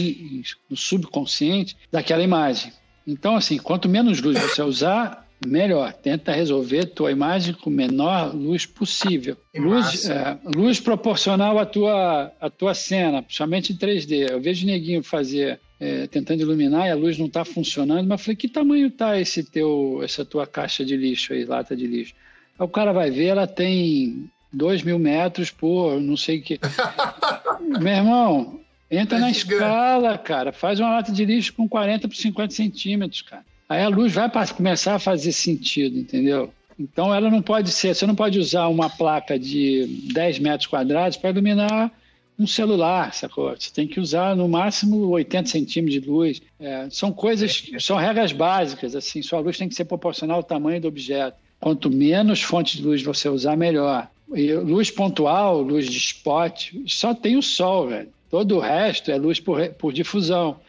no 0.70 0.78
subconsciente 0.78 1.76
daquela 1.92 2.24
imagem. 2.24 2.72
Então, 3.08 3.36
assim, 3.36 3.58
quanto 3.58 3.88
menos 3.88 4.22
luz 4.22 4.40
você 4.40 4.62
usar, 4.62 5.26
melhor. 5.46 5.94
Tenta 5.94 6.32
resolver 6.32 6.86
tua 6.86 7.12
imagem 7.12 7.54
com 7.54 7.70
menor 7.70 8.34
luz 8.34 8.66
possível. 8.66 9.38
Luz, 9.56 10.10
é, 10.10 10.38
luz 10.44 10.80
proporcional 10.80 11.60
à 11.60 11.66
tua, 11.66 12.32
à 12.40 12.50
tua 12.50 12.74
cena, 12.74 13.22
principalmente 13.22 13.74
em 13.74 13.78
3D. 13.78 14.32
Eu 14.32 14.42
vejo 14.42 14.64
o 14.64 14.68
neguinho 14.68 15.04
fazer, 15.04 15.60
é, 15.80 16.08
tentando 16.08 16.42
iluminar 16.42 16.88
e 16.88 16.92
a 16.92 16.96
luz 16.96 17.18
não 17.18 17.28
está 17.28 17.44
funcionando, 17.46 18.08
mas 18.08 18.20
eu 18.20 18.24
falei, 18.26 18.36
que 18.36 18.48
tamanho 18.48 18.90
tá 18.90 19.20
esse 19.20 19.44
teu, 19.44 20.02
essa 20.04 20.26
tua 20.26 20.48
caixa 20.48 20.84
de 20.86 20.96
lixo 20.96 21.34
aí, 21.34 21.46
lata 21.46 21.76
de 21.76 21.86
lixo? 21.86 22.14
Aí 22.58 22.66
o 22.66 22.70
cara 22.70 22.94
vai 22.94 23.12
ver, 23.12 23.28
ela 23.28 23.48
tem 23.48 24.30
2 24.52 24.84
mil 24.84 24.98
metros 24.98 25.52
por 25.52 26.00
não 26.00 26.16
sei 26.16 26.40
o 26.40 26.42
que. 26.42 26.60
Meu 27.82 27.94
irmão, 27.94 28.60
entra 28.98 29.20
na 29.20 29.32
gigante. 29.32 29.54
escala, 29.54 30.18
cara. 30.18 30.52
Faz 30.52 30.80
uma 30.80 30.90
lata 30.90 31.12
de 31.12 31.26
lixo 31.26 31.54
com 31.54 31.68
40 31.68 32.08
por 32.08 32.16
50 32.16 32.54
centímetros, 32.54 33.22
cara. 33.22 33.44
Aí 33.68 33.82
a 33.82 33.88
luz 33.88 34.14
vai 34.14 34.30
começar 34.56 34.96
a 34.96 35.00
fazer 35.00 35.32
sentido, 35.32 35.98
entendeu? 35.98 36.54
Então 36.80 37.14
ela 37.14 37.30
não 37.30 37.42
pode 37.42 37.72
ser, 37.72 37.96
você 37.96 38.06
não 38.06 38.16
pode 38.16 38.38
usar 38.38 38.68
uma 38.68 38.90
placa 38.90 39.40
de 39.40 40.10
10 40.14 40.40
metros 40.40 40.68
quadrados 40.68 41.18
para 41.18 41.30
iluminar 41.30 41.92
um 42.38 42.46
celular, 42.46 43.14
sacou? 43.14 43.56
Você 43.58 43.72
tem 43.74 43.88
que 43.88 44.00
usar 44.00 44.36
no 44.36 44.48
máximo 44.48 45.08
80 45.08 45.50
centímetros 45.50 46.02
de 46.02 46.10
luz. 46.10 46.42
É, 46.60 46.88
são 46.90 47.12
coisas, 47.12 47.64
são 47.80 47.98
regras 47.98 48.32
básicas, 48.34 48.96
assim, 48.96 49.22
sua 49.22 49.40
luz 49.40 49.58
tem 49.58 49.70
que 49.70 49.76
ser 49.76 49.86
proporcional 49.86 50.38
ao 50.38 50.44
tamanho 50.44 50.82
do 50.82 50.88
objeto. 50.88 51.38
Quanto 51.60 51.90
menos 51.90 52.42
fonte 52.42 52.78
de 52.78 52.84
luz 52.84 53.02
você 53.02 53.30
usar, 53.30 53.56
melhor. 53.56 54.10
E 54.34 54.54
luz 54.54 54.92
pontual, 54.92 55.62
luz 55.62 55.86
de 55.86 55.98
spot, 55.98 56.74
só 56.86 57.14
tem 57.14 57.38
o 57.38 57.42
sol, 57.42 57.88
velho. 57.88 58.10
Todo 58.36 58.58
o 58.58 58.60
resto 58.60 59.12
é 59.12 59.16
luz 59.16 59.40
por, 59.40 59.66
por 59.76 59.94
difusão. 59.94 60.60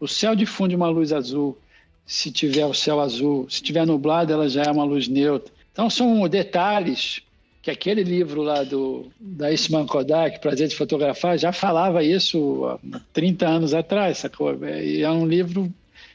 O 0.00 0.08
céu 0.08 0.34
difunde 0.34 0.74
uma 0.74 0.88
luz 0.88 1.12
azul 1.12 1.58
se 2.06 2.32
tiver 2.32 2.64
o 2.64 2.72
céu 2.72 2.98
azul, 2.98 3.46
se 3.46 3.62
tiver 3.62 3.86
nublado, 3.86 4.32
ela 4.32 4.48
já 4.48 4.62
é 4.62 4.70
uma 4.70 4.84
luz 4.84 5.06
neutra. 5.06 5.52
Então 5.70 5.90
são 5.90 6.26
detalhes 6.26 7.20
que 7.60 7.70
aquele 7.70 8.02
livro 8.02 8.40
lá 8.40 8.64
do 8.64 9.10
da 9.20 9.50
Eastman 9.50 9.84
Kodak, 9.84 10.40
Prazer 10.40 10.68
de 10.68 10.74
Fotografar, 10.74 11.36
já 11.36 11.52
falava 11.52 12.02
isso 12.02 12.64
há 12.64 13.00
30 13.12 13.46
anos 13.46 13.74
atrás, 13.74 14.16
sacou? 14.16 14.56
E 14.64 15.02
é 15.02 15.10
um 15.10 15.26
livro 15.26 15.70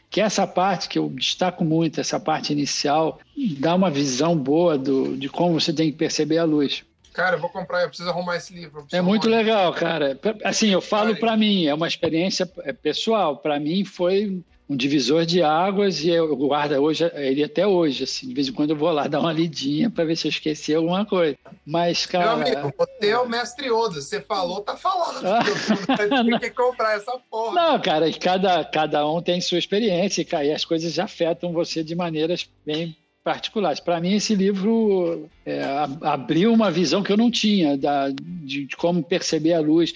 que 0.10 0.20
essa 0.20 0.48
parte 0.48 0.90
que 0.90 0.98
eu 0.98 1.08
destaco 1.10 1.64
muito, 1.64 2.02
essa 2.02 2.20
parte 2.20 2.52
inicial, 2.52 3.20
dá 3.60 3.76
uma 3.76 3.92
visão 3.92 4.36
boa 4.36 4.76
do, 4.76 5.16
de 5.16 5.30
como 5.30 5.60
você 5.60 5.72
tem 5.72 5.92
que 5.92 5.98
perceber 6.00 6.40
a 6.40 6.46
luz. 6.46 6.84
Cara, 7.16 7.38
eu 7.38 7.40
vou 7.40 7.50
comprar, 7.50 7.82
eu 7.82 7.88
preciso 7.88 8.10
arrumar 8.10 8.36
esse 8.36 8.54
livro. 8.54 8.86
É 8.92 9.02
muito 9.02 9.30
legal, 9.30 9.74
cara. 9.74 10.20
Assim, 10.44 10.70
eu 10.70 10.82
falo 10.82 11.16
para 11.16 11.38
mim, 11.38 11.66
é 11.66 11.74
uma 11.74 11.88
experiência 11.88 12.50
é 12.64 12.74
pessoal. 12.74 13.38
Para 13.38 13.58
mim 13.58 13.86
foi 13.86 14.44
um 14.68 14.76
divisor 14.76 15.26
de 15.26 15.42
águas 15.42 16.04
e 16.04 16.10
eu 16.10 16.36
guardo 16.36 16.74
hoje, 16.74 17.10
ele 17.14 17.42
até 17.42 17.66
hoje, 17.66 18.04
assim, 18.04 18.28
de 18.28 18.34
vez 18.34 18.50
em 18.50 18.52
quando 18.52 18.72
eu 18.72 18.76
vou 18.76 18.92
lá 18.92 19.08
dar 19.08 19.22
uma 19.22 19.32
lidinha 19.32 19.90
para 19.90 20.04
ver 20.04 20.18
se 20.18 20.28
eu 20.28 20.30
esqueci 20.30 20.74
alguma 20.74 21.06
coisa. 21.06 21.38
Mas, 21.66 22.06
cara... 22.06 22.36
Meu 22.36 22.48
amigo, 22.48 22.74
você 22.78 23.10
é 23.10 23.18
o 23.18 23.30
mestre 23.30 23.72
Oda, 23.72 24.02
você 24.02 24.20
falou, 24.20 24.62
tá 24.62 24.76
falando. 24.76 25.22
tem 26.30 26.40
que 26.40 26.50
comprar 26.50 26.98
essa 26.98 27.18
porra. 27.30 27.54
Não, 27.54 27.80
cara, 27.80 28.12
cada, 28.14 28.66
cada 28.66 29.08
um 29.08 29.22
tem 29.22 29.40
sua 29.40 29.60
experiência 29.60 30.26
e 30.44 30.52
as 30.52 30.66
coisas 30.66 31.00
afetam 31.00 31.54
você 31.54 31.82
de 31.82 31.96
maneiras 31.96 32.50
bem 32.66 32.98
particulares. 33.26 33.80
Para 33.80 34.00
mim, 34.00 34.14
esse 34.14 34.36
livro 34.36 35.28
é, 35.44 35.64
abriu 36.02 36.54
uma 36.54 36.70
visão 36.70 37.02
que 37.02 37.12
eu 37.12 37.18
não 37.18 37.32
tinha 37.32 37.76
da, 37.76 38.10
de, 38.10 38.66
de 38.66 38.76
como 38.78 39.04
perceber 39.04 39.54
a 39.54 39.60
luz. 39.60 39.96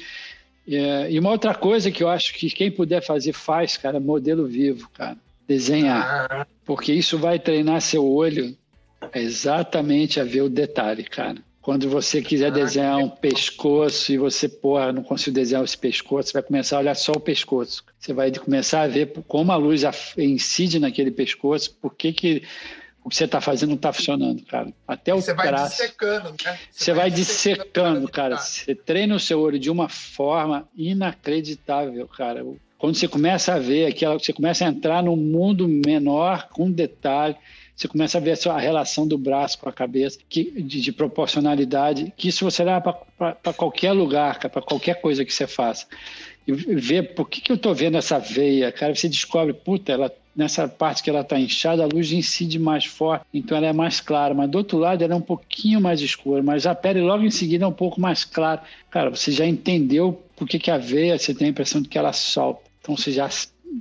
É, 0.67 1.11
e 1.11 1.19
uma 1.19 1.29
outra 1.29 1.53
coisa 1.53 1.91
que 1.91 2.01
eu 2.01 2.09
acho 2.09 2.33
que 2.33 2.49
quem 2.49 2.71
puder 2.71 3.03
fazer, 3.03 3.33
faz, 3.33 3.77
cara, 3.77 3.99
modelo 3.99 4.47
vivo, 4.47 4.89
cara. 4.89 5.15
Desenhar. 5.47 6.27
Ah. 6.29 6.47
Porque 6.65 6.91
isso 6.91 7.19
vai 7.19 7.37
treinar 7.37 7.81
seu 7.81 8.03
olho 8.03 8.57
exatamente 9.13 10.19
a 10.19 10.23
ver 10.23 10.41
o 10.41 10.49
detalhe, 10.49 11.03
cara. 11.03 11.37
Quando 11.61 11.87
você 11.87 12.23
quiser 12.23 12.47
ah, 12.47 12.49
desenhar 12.51 12.97
um 12.97 13.09
pescoço 13.09 14.11
e 14.11 14.17
você, 14.17 14.49
porra, 14.49 14.91
não 14.91 15.03
consigo 15.03 15.35
desenhar 15.35 15.63
esse 15.63 15.77
pescoço, 15.77 16.29
você 16.29 16.33
vai 16.33 16.41
começar 16.41 16.77
a 16.77 16.79
olhar 16.79 16.95
só 16.95 17.11
o 17.11 17.19
pescoço. 17.19 17.83
Você 17.99 18.11
vai 18.11 18.31
começar 18.31 18.81
a 18.81 18.87
ver 18.87 19.13
como 19.27 19.51
a 19.51 19.55
luz 19.55 19.83
incide 20.17 20.79
naquele 20.79 21.11
pescoço, 21.11 21.75
por 21.79 21.93
que, 21.93 22.11
que 22.11 22.43
o 23.03 23.09
que 23.09 23.15
você 23.15 23.25
está 23.25 23.39
fazendo 23.39 23.69
não 23.69 23.75
está 23.75 23.93
funcionando, 23.93 24.43
cara. 24.45 24.71
Até 24.87 25.13
o 25.13 25.21
você 25.21 25.33
vai 25.33 25.53
dissecando, 25.53 26.29
né? 26.29 26.35
Você, 26.37 26.57
você 26.71 26.93
vai, 26.93 27.09
vai 27.09 27.11
dissecando, 27.11 28.09
cara. 28.09 28.37
Você 28.37 28.75
treina 28.75 29.15
o 29.15 29.19
seu 29.19 29.39
olho 29.39 29.57
de 29.57 29.69
uma 29.69 29.89
forma 29.89 30.67
inacreditável, 30.75 32.07
cara. 32.07 32.45
Quando 32.77 32.95
você 32.95 33.07
começa 33.07 33.53
a 33.53 33.59
ver 33.59 33.87
aquela, 33.87 34.17
você 34.17 34.31
começa 34.31 34.65
a 34.65 34.69
entrar 34.69 35.03
num 35.03 35.15
mundo 35.15 35.67
menor, 35.67 36.47
com 36.49 36.71
detalhe, 36.71 37.35
você 37.79 37.87
começa 37.87 38.17
a 38.17 38.21
ver 38.21 38.37
a 38.49 38.59
relação 38.59 39.07
do 39.07 39.17
braço 39.17 39.57
com 39.57 39.69
a 39.69 39.71
cabeça, 39.71 40.19
que, 40.27 40.51
de, 40.61 40.81
de 40.81 40.91
proporcionalidade, 40.91 42.13
que 42.17 42.27
isso 42.27 42.43
você 42.43 42.61
leva 42.61 42.93
para 43.17 43.53
qualquer 43.53 43.93
lugar, 43.93 44.37
para 44.37 44.61
qualquer 44.61 44.99
coisa 44.99 45.23
que 45.23 45.33
você 45.33 45.47
faça. 45.47 45.87
E 46.49 46.75
ver 46.75 47.13
por 47.13 47.29
que, 47.29 47.41
que 47.41 47.51
eu 47.51 47.55
estou 47.55 47.73
vendo 47.73 47.97
essa 47.97 48.19
veia, 48.19 48.71
cara, 48.71 48.95
você 48.95 49.07
descobre, 49.07 49.53
puta, 49.53 49.91
ela 49.91 50.13
nessa 50.35 50.69
parte 50.69 51.03
que 51.03 51.09
ela 51.09 51.19
está 51.19 51.37
inchada, 51.37 51.83
a 51.83 51.87
luz 51.87 52.13
incide 52.13 52.57
mais 52.57 52.85
forte, 52.85 53.25
então 53.33 53.57
ela 53.57 53.67
é 53.67 53.73
mais 53.73 53.99
clara. 53.99 54.33
Mas 54.33 54.49
do 54.49 54.57
outro 54.57 54.77
lado, 54.77 55.03
ela 55.03 55.13
é 55.13 55.17
um 55.17 55.21
pouquinho 55.21 55.81
mais 55.81 55.99
escura. 55.99 56.41
Mas 56.41 56.65
a 56.65 56.73
pele 56.73 57.01
logo 57.01 57.25
em 57.25 57.29
seguida 57.29 57.65
é 57.65 57.67
um 57.67 57.73
pouco 57.73 57.99
mais 57.99 58.23
clara. 58.23 58.63
Cara, 58.89 59.09
você 59.09 59.31
já 59.33 59.45
entendeu 59.45 60.23
por 60.37 60.47
que, 60.47 60.57
que 60.57 60.71
a 60.71 60.77
veia, 60.77 61.19
você 61.19 61.33
tem 61.33 61.47
a 61.47 61.49
impressão 61.49 61.81
de 61.81 61.89
que 61.89 61.97
ela 61.97 62.13
solta. 62.13 62.61
Então 62.81 62.95
você 62.95 63.11
já, 63.11 63.29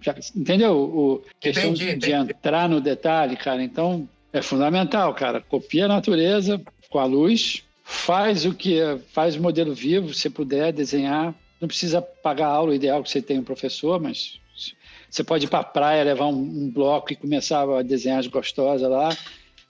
já 0.02 0.14
entendeu 0.34 0.76
o 0.76 1.22
questão 1.38 1.70
entendi, 1.70 1.96
de, 1.96 2.10
entendi. 2.10 2.32
entrar 2.32 2.68
no 2.68 2.80
detalhe, 2.80 3.36
cara. 3.36 3.62
Então 3.62 4.08
é 4.32 4.42
fundamental, 4.42 5.14
cara. 5.14 5.40
Copia 5.40 5.84
a 5.84 5.88
natureza 5.88 6.60
com 6.90 6.98
a 6.98 7.04
luz, 7.04 7.62
faz 7.84 8.44
o 8.44 8.52
que 8.52 8.80
faz 9.12 9.36
o 9.36 9.42
modelo 9.42 9.72
vivo, 9.74 10.12
se 10.12 10.28
puder 10.28 10.72
desenhar. 10.72 11.32
Não 11.60 11.68
precisa 11.68 12.01
pagar 12.01 12.48
aula, 12.48 12.70
o 12.70 12.74
ideal 12.74 13.01
é 13.01 13.02
que 13.02 13.10
você 13.10 13.20
tenha 13.20 13.40
um 13.40 13.44
professor, 13.44 14.01
mas 14.01 14.40
você 15.10 15.24
pode 15.24 15.47
ir 15.47 15.48
para 15.48 15.60
a 15.60 15.64
praia, 15.64 16.05
levar 16.05 16.26
um, 16.26 16.39
um, 16.39 16.70
bloco 16.70 17.12
e 17.12 17.16
começar 17.16 17.62
a 17.62 17.82
desenhar 17.82 18.18
as 18.18 18.26
gostosas 18.26 18.89
lá. 18.89 19.16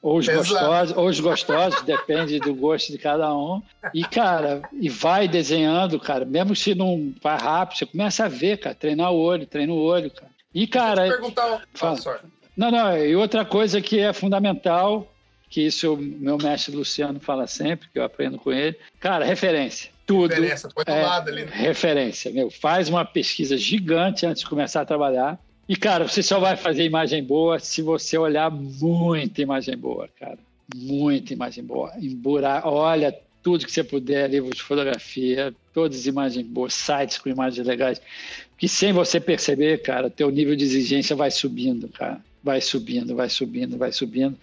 Ou 0.01 0.19
os 0.19 0.29
gostosos, 0.29 0.97
ou 0.97 1.07
os 1.07 1.19
gostosos, 1.19 1.83
depende 1.83 2.39
do 2.39 2.55
gosto 2.55 2.93
de 2.93 2.99
cada 2.99 3.35
um. 3.35 3.63
E, 3.93 4.05
cara, 4.05 4.63
e 4.73 4.89
vai 4.89 5.27
desenhando, 5.27 5.99
cara. 5.99 6.25
Mesmo 6.25 6.55
se 6.55 6.75
não 6.75 7.13
vai 7.23 7.37
rápido, 7.37 7.79
você 7.79 7.87
começa 7.87 8.25
a 8.25 8.29
ver, 8.29 8.59
cara. 8.59 8.75
Treinar 8.75 9.13
o 9.13 9.19
olho, 9.19 9.47
treina 9.47 9.73
o 9.73 9.83
olho, 9.83 10.11
cara. 10.11 10.31
E, 10.55 10.67
cara. 10.67 11.03
Deixa 11.03 11.15
eu 11.15 11.17
te 11.17 11.35
perguntar. 11.35 11.63
Fala. 11.75 12.21
Não, 12.57 12.71
não. 12.71 12.97
E 12.97 13.17
outra 13.17 13.45
coisa 13.45 13.81
que 13.81 13.99
é 13.99 14.13
fundamental, 14.13 15.13
que 15.51 15.63
isso 15.63 15.95
o 15.95 15.97
meu 15.97 16.39
mestre 16.39 16.75
Luciano 16.75 17.19
fala 17.19 17.47
sempre, 17.47 17.89
que 17.93 17.99
eu 17.99 18.05
aprendo 18.05 18.39
com 18.39 18.53
ele. 18.53 18.77
Cara, 19.01 19.25
referência 19.25 19.91
tudo. 20.09 20.31
Referência, 20.31 20.69
do 20.71 20.83
é, 20.87 21.03
lado 21.03 21.29
ali. 21.29 21.45
Né? 21.45 21.53
Referência, 21.55 22.33
meu. 22.33 22.51
Faz 22.51 22.89
uma 22.89 23.05
pesquisa 23.05 23.57
gigante 23.59 24.25
antes 24.25 24.43
de 24.43 24.49
começar 24.49 24.81
a 24.81 24.87
trabalhar. 24.87 25.39
E, 25.69 25.77
cara, 25.77 26.09
você 26.09 26.23
só 26.23 26.41
vai 26.41 26.57
fazer 26.57 26.83
imagem 26.85 27.23
boa 27.23 27.59
se 27.61 27.83
você 27.83 28.17
olhar 28.17 28.51
muita 28.51 29.43
imagem 29.43 29.77
boa, 29.77 30.09
cara. 30.19 30.39
Muita 30.75 31.35
imagem 31.35 31.63
boa. 31.63 31.93
Embura, 32.01 32.63
olha 32.65 33.15
tudo 33.49 33.65
que 33.65 33.73
você 33.73 33.83
puder, 33.83 34.29
livros 34.29 34.57
de 34.57 34.63
fotografia, 34.63 35.55
todas 35.73 36.01
as 36.01 36.07
imagens 36.07 36.47
boas, 36.47 36.75
sites 36.75 37.17
com 37.17 37.31
imagens 37.31 37.67
legais. 37.67 37.99
Que 38.59 38.69
sem 38.69 38.93
você 38.93 39.19
perceber, 39.19 39.81
cara, 39.81 40.11
teu 40.11 40.31
nível 40.31 40.55
de 40.55 40.65
exigência 40.65 41.17
vai 41.17 41.31
subindo, 41.31 41.89
cara 41.89 42.21
vai 42.43 42.61
subindo, 42.61 43.17
vai 43.17 43.29
subindo, 43.29 43.77
vai 43.77 43.93
subindo. 43.93 44.39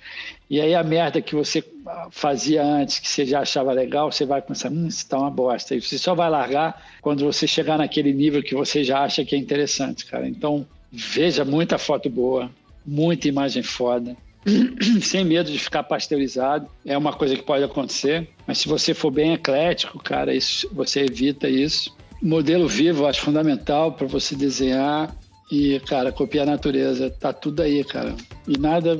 E 0.49 0.59
aí 0.59 0.75
a 0.75 0.83
merda 0.83 1.21
que 1.21 1.33
você 1.33 1.63
fazia 2.11 2.61
antes, 2.63 2.99
que 2.99 3.07
você 3.07 3.25
já 3.25 3.39
achava 3.39 3.71
legal, 3.71 4.11
você 4.11 4.25
vai 4.25 4.41
pensar, 4.41 4.69
hum, 4.69 4.87
isso 4.87 4.99
está 4.99 5.17
uma 5.17 5.31
bosta. 5.31 5.73
E 5.73 5.81
você 5.81 5.97
só 5.97 6.13
vai 6.13 6.29
largar 6.29 6.85
quando 7.01 7.23
você 7.23 7.47
chegar 7.47 7.77
naquele 7.77 8.13
nível 8.13 8.43
que 8.43 8.53
você 8.53 8.83
já 8.83 8.99
acha 8.99 9.23
que 9.23 9.33
é 9.33 9.37
interessante, 9.37 10.05
cara. 10.05 10.27
Então, 10.27 10.67
veja 10.91 11.45
muita 11.45 11.77
foto 11.77 12.09
boa, 12.09 12.51
muita 12.85 13.27
imagem 13.27 13.63
foda, 13.63 14.15
sem 15.01 15.25
medo 15.25 15.51
de 15.51 15.59
ficar 15.59 15.83
pasteurizado. 15.83 16.67
É 16.85 16.97
uma 16.97 17.13
coisa 17.13 17.35
que 17.35 17.43
pode 17.43 17.63
acontecer, 17.63 18.29
mas 18.47 18.59
se 18.59 18.67
você 18.67 18.93
for 18.93 19.11
bem 19.11 19.33
eclético, 19.33 19.99
cara, 19.99 20.33
isso, 20.33 20.69
você 20.73 21.01
evita 21.01 21.49
isso. 21.49 21.95
Modelo 22.21 22.67
vivo, 22.67 23.03
eu 23.03 23.07
acho 23.07 23.21
fundamental 23.21 23.91
para 23.91 24.07
você 24.07 24.35
desenhar 24.35 25.15
e, 25.51 25.79
cara, 25.81 26.11
copiar 26.11 26.47
a 26.47 26.51
natureza. 26.51 27.09
Tá 27.09 27.33
tudo 27.33 27.61
aí, 27.61 27.83
cara. 27.83 28.15
E 28.47 28.57
nada, 28.57 28.99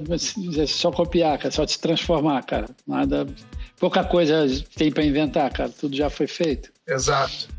é 0.58 0.66
só 0.66 0.92
copiar, 0.92 1.38
cara, 1.38 1.52
só 1.52 1.66
se 1.66 1.80
transformar, 1.80 2.44
cara. 2.44 2.68
Nada, 2.88 3.26
pouca 3.80 4.04
coisa 4.04 4.46
tem 4.76 4.92
para 4.92 5.04
inventar, 5.04 5.52
cara. 5.52 5.70
Tudo 5.70 5.96
já 5.96 6.10
foi 6.10 6.28
feito. 6.28 6.72
Exato. 6.88 7.55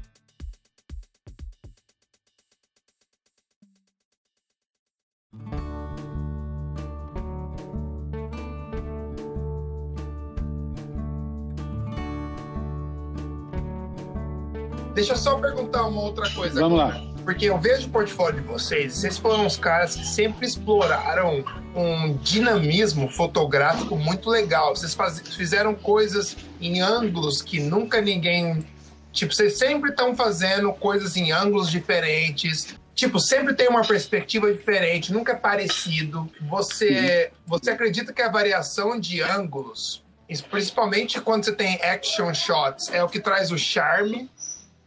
Deixa 14.97 15.13
eu 15.13 15.17
só 15.19 15.37
perguntar 15.37 15.87
uma 15.87 16.01
outra 16.01 16.29
coisa. 16.31 16.59
Vamos 16.59 16.81
agora. 16.81 16.99
lá. 16.99 17.07
Porque 17.23 17.45
eu 17.45 17.59
vejo 17.59 17.87
o 17.87 17.91
portfólio 17.91 18.41
de 18.41 18.47
vocês, 18.47 18.95
vocês 18.95 19.19
foram 19.19 19.45
uns 19.45 19.59
caras 19.59 19.95
que 19.95 20.07
sempre 20.07 20.47
exploraram 20.47 21.45
um 21.75 22.17
dinamismo 22.17 23.07
fotográfico 23.11 23.95
muito 23.95 24.31
legal. 24.31 24.75
Vocês 24.75 24.95
faz, 24.95 25.21
fizeram 25.21 25.75
coisas 25.75 26.35
em 26.59 26.81
ângulos 26.81 27.43
que 27.43 27.61
nunca 27.61 28.01
ninguém. 28.01 28.67
Tipo, 29.13 29.35
vocês 29.35 29.59
sempre 29.59 29.91
estão 29.91 30.17
fazendo 30.17 30.73
coisas 30.73 31.15
em 31.15 31.31
ângulos 31.31 31.71
diferentes. 31.71 32.75
Tipo, 32.95 33.21
sempre 33.21 33.53
tem 33.53 33.69
uma 33.69 33.83
perspectiva 33.83 34.51
diferente, 34.51 35.13
nunca 35.13 35.33
é 35.33 35.37
parecido. 35.37 36.27
Você, 36.49 37.31
você 37.47 37.73
acredita 37.73 38.15
que 38.15 38.23
a 38.23 38.31
variação 38.31 38.99
de 38.99 39.21
ângulos, 39.21 40.03
principalmente 40.51 41.21
quando 41.21 41.45
você 41.45 41.53
tem 41.53 41.75
action 41.83 42.33
shots, 42.33 42.89
é 42.95 43.05
o 43.05 43.09
que 43.09 43.21
traz 43.21 43.51
o 43.51 43.59
charme 43.59 44.31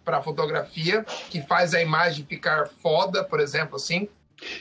para 0.10 0.23
fotografia, 0.23 1.06
que 1.30 1.40
faz 1.40 1.76
a 1.76 1.81
imagem 1.81 2.26
ficar 2.26 2.68
foda, 2.81 3.23
por 3.23 3.40
exemplo, 3.40 3.76
assim? 3.76 4.07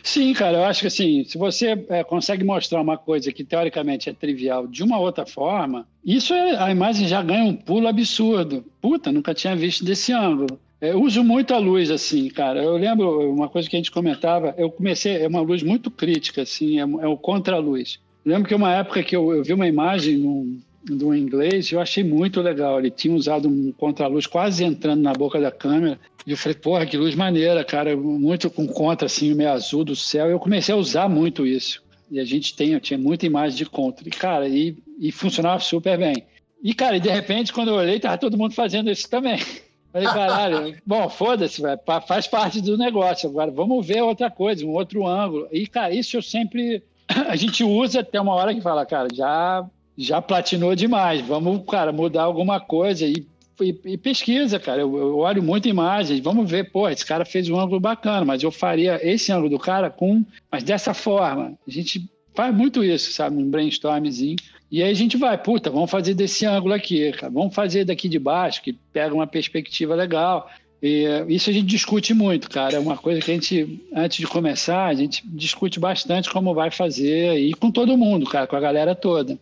Sim, 0.02 0.34
cara, 0.34 0.58
eu 0.58 0.64
acho 0.64 0.80
que 0.80 0.88
assim, 0.88 1.24
se 1.24 1.38
você 1.38 1.86
é, 1.88 2.04
consegue 2.04 2.44
mostrar 2.44 2.82
uma 2.82 2.98
coisa 2.98 3.32
que 3.32 3.44
teoricamente 3.44 4.10
é 4.10 4.12
trivial 4.12 4.66
de 4.66 4.82
uma 4.82 4.98
outra 4.98 5.24
forma, 5.24 5.86
isso 6.04 6.34
é, 6.34 6.56
a 6.62 6.70
imagem 6.70 7.08
já 7.08 7.22
ganha 7.22 7.44
um 7.44 7.54
pulo 7.54 7.88
absurdo. 7.88 8.64
Puta, 8.82 9.10
nunca 9.10 9.32
tinha 9.32 9.56
visto 9.56 9.84
desse 9.84 10.12
ângulo. 10.12 10.58
Eu 10.80 11.00
uso 11.00 11.24
muito 11.24 11.54
a 11.54 11.58
luz, 11.58 11.90
assim, 11.90 12.28
cara. 12.28 12.62
Eu 12.62 12.76
lembro 12.76 13.32
uma 13.32 13.48
coisa 13.48 13.70
que 13.70 13.76
a 13.76 13.78
gente 13.78 13.90
comentava, 13.90 14.54
eu 14.58 14.70
comecei, 14.70 15.22
é 15.22 15.28
uma 15.28 15.40
luz 15.40 15.62
muito 15.62 15.90
crítica, 15.90 16.42
assim, 16.42 16.78
é, 16.78 16.82
é 16.82 17.06
o 17.06 17.16
contra-luz. 17.16 17.98
Lembro 18.24 18.48
que 18.48 18.54
uma 18.54 18.74
época 18.74 19.02
que 19.02 19.16
eu, 19.16 19.32
eu 19.32 19.42
vi 19.42 19.54
uma 19.54 19.66
imagem 19.66 20.18
num, 20.18 20.60
do 20.96 21.14
inglês, 21.14 21.70
eu 21.70 21.80
achei 21.80 22.02
muito 22.02 22.40
legal. 22.40 22.78
Ele 22.78 22.90
tinha 22.90 23.14
usado 23.14 23.48
um 23.48 23.72
contraluz 23.72 24.26
quase 24.26 24.64
entrando 24.64 25.02
na 25.02 25.12
boca 25.12 25.40
da 25.40 25.50
câmera. 25.50 25.98
E 26.26 26.30
eu 26.30 26.36
falei, 26.36 26.56
porra, 26.56 26.86
que 26.86 26.96
luz 26.96 27.14
maneira, 27.14 27.64
cara. 27.64 27.96
Muito 27.96 28.50
com 28.50 28.66
contra, 28.66 29.06
assim, 29.06 29.34
meio 29.34 29.50
azul 29.50 29.84
do 29.84 29.96
céu. 29.96 30.28
Eu 30.28 30.38
comecei 30.38 30.74
a 30.74 30.78
usar 30.78 31.08
muito 31.08 31.46
isso. 31.46 31.82
E 32.10 32.18
a 32.18 32.24
gente 32.24 32.54
tem, 32.54 32.72
eu 32.72 32.80
tinha 32.80 32.98
muita 32.98 33.26
imagem 33.26 33.58
de 33.58 33.66
contra. 33.66 34.06
E, 34.06 34.10
cara, 34.10 34.48
e, 34.48 34.76
e 34.98 35.12
funcionava 35.12 35.60
super 35.60 35.98
bem. 35.98 36.24
E, 36.62 36.74
cara, 36.74 36.96
e 36.96 37.00
de 37.00 37.08
repente, 37.08 37.52
quando 37.52 37.68
eu 37.68 37.74
olhei, 37.74 38.00
tava 38.00 38.18
todo 38.18 38.38
mundo 38.38 38.54
fazendo 38.54 38.90
isso 38.90 39.08
também. 39.08 39.38
Falei, 39.92 40.08
caralho, 40.08 40.76
bom, 40.84 41.08
foda-se, 41.08 41.62
faz 42.06 42.26
parte 42.26 42.60
do 42.60 42.76
negócio. 42.76 43.28
Agora, 43.28 43.50
vamos 43.50 43.86
ver 43.86 44.02
outra 44.02 44.30
coisa, 44.30 44.64
um 44.66 44.74
outro 44.74 45.06
ângulo. 45.06 45.48
E, 45.50 45.66
cara, 45.66 45.94
isso 45.94 46.16
eu 46.16 46.22
sempre. 46.22 46.82
A 47.28 47.36
gente 47.36 47.64
usa 47.64 48.00
até 48.00 48.20
uma 48.20 48.34
hora 48.34 48.54
que 48.54 48.60
fala, 48.60 48.84
cara, 48.84 49.08
já 49.12 49.66
já 49.98 50.22
platinou 50.22 50.76
demais. 50.76 51.20
Vamos, 51.20 51.64
cara, 51.68 51.90
mudar 51.90 52.22
alguma 52.22 52.60
coisa 52.60 53.04
e, 53.04 53.26
e, 53.60 53.76
e 53.84 53.98
pesquisa, 53.98 54.60
cara. 54.60 54.82
Eu, 54.82 54.96
eu, 54.96 55.18
olho 55.18 55.42
muito 55.42 55.68
imagens. 55.68 56.20
Vamos 56.20 56.48
ver, 56.48 56.70
pô, 56.70 56.88
esse 56.88 57.04
cara 57.04 57.24
fez 57.24 57.50
um 57.50 57.58
ângulo 57.58 57.80
bacana, 57.80 58.24
mas 58.24 58.42
eu 58.42 58.52
faria 58.52 59.00
esse 59.02 59.32
ângulo 59.32 59.50
do 59.50 59.58
cara 59.58 59.90
com, 59.90 60.24
mas 60.50 60.62
dessa 60.62 60.94
forma. 60.94 61.58
A 61.66 61.70
gente 61.70 62.08
faz 62.32 62.54
muito 62.54 62.84
isso, 62.84 63.10
sabe, 63.10 63.36
um 63.36 63.50
brainstormzinho. 63.50 64.36
E 64.70 64.82
aí 64.82 64.90
a 64.90 64.94
gente 64.94 65.16
vai, 65.16 65.36
puta, 65.36 65.70
vamos 65.70 65.90
fazer 65.90 66.14
desse 66.14 66.46
ângulo 66.46 66.74
aqui, 66.74 67.10
cara. 67.12 67.32
Vamos 67.32 67.52
fazer 67.52 67.84
daqui 67.84 68.08
de 68.08 68.18
baixo, 68.18 68.62
que 68.62 68.74
pega 68.92 69.12
uma 69.12 69.26
perspectiva 69.26 69.96
legal. 69.96 70.48
E 70.80 71.24
isso 71.28 71.50
a 71.50 71.52
gente 71.52 71.66
discute 71.66 72.14
muito, 72.14 72.48
cara. 72.48 72.76
É 72.76 72.78
uma 72.78 72.96
coisa 72.96 73.20
que 73.20 73.30
a 73.30 73.34
gente, 73.34 73.82
antes 73.92 74.18
de 74.18 74.26
começar, 74.28 74.86
a 74.86 74.94
gente 74.94 75.26
discute 75.26 75.80
bastante 75.80 76.30
como 76.30 76.54
vai 76.54 76.70
fazer 76.70 77.36
e 77.36 77.52
com 77.54 77.72
todo 77.72 77.98
mundo, 77.98 78.26
cara, 78.26 78.46
com 78.46 78.54
a 78.54 78.60
galera 78.60 78.94
toda. 78.94 79.36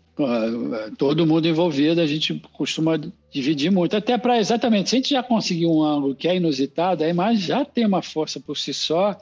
Todo 0.96 1.26
mundo 1.26 1.46
envolvido, 1.46 2.00
a 2.00 2.06
gente 2.06 2.40
costuma 2.52 2.98
dividir 3.30 3.70
muito. 3.70 3.96
Até 3.96 4.16
para 4.16 4.38
exatamente, 4.38 4.88
se 4.88 4.96
a 4.96 4.98
gente 4.98 5.10
já 5.10 5.22
conseguir 5.22 5.66
um 5.66 5.82
ângulo 5.82 6.14
que 6.14 6.26
é 6.26 6.36
inusitado, 6.36 7.04
a 7.04 7.08
imagem 7.08 7.46
já 7.46 7.64
tem 7.64 7.84
uma 7.84 8.00
força 8.00 8.40
por 8.40 8.56
si 8.56 8.72
só 8.72 9.16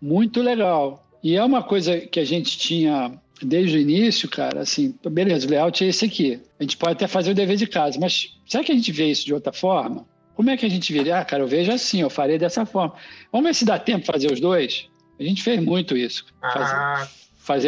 muito 0.00 0.42
legal. 0.42 1.06
E 1.22 1.36
é 1.36 1.44
uma 1.44 1.62
coisa 1.62 1.98
que 1.98 2.18
a 2.18 2.24
gente 2.24 2.58
tinha 2.58 3.12
desde 3.40 3.76
o 3.76 3.80
início, 3.80 4.28
cara, 4.28 4.60
assim, 4.60 4.94
beleza, 5.08 5.46
o 5.46 5.50
layout 5.50 5.84
é 5.84 5.88
esse 5.88 6.04
aqui. 6.04 6.40
A 6.58 6.62
gente 6.62 6.76
pode 6.76 6.92
até 6.92 7.06
fazer 7.06 7.30
o 7.30 7.34
dever 7.34 7.56
de 7.56 7.66
casa, 7.66 7.98
mas 8.00 8.36
será 8.46 8.64
que 8.64 8.72
a 8.72 8.74
gente 8.74 8.90
vê 8.90 9.06
isso 9.06 9.24
de 9.24 9.34
outra 9.34 9.52
forma? 9.52 10.04
Como 10.34 10.50
é 10.50 10.56
que 10.56 10.66
a 10.66 10.68
gente 10.68 10.92
vira? 10.92 11.20
Ah, 11.20 11.24
cara, 11.24 11.42
eu 11.42 11.46
vejo 11.46 11.70
assim, 11.70 12.00
eu 12.00 12.10
faria 12.10 12.38
dessa 12.38 12.66
forma. 12.66 12.94
Vamos 13.30 13.46
ver 13.46 13.54
se 13.54 13.64
dá 13.64 13.78
tempo 13.78 14.06
fazer 14.06 14.32
os 14.32 14.40
dois? 14.40 14.88
A 15.20 15.22
gente 15.22 15.42
fez 15.42 15.62
muito 15.62 15.96
isso. 15.96 16.24
Ah. 16.40 16.50
fazer 16.50 17.21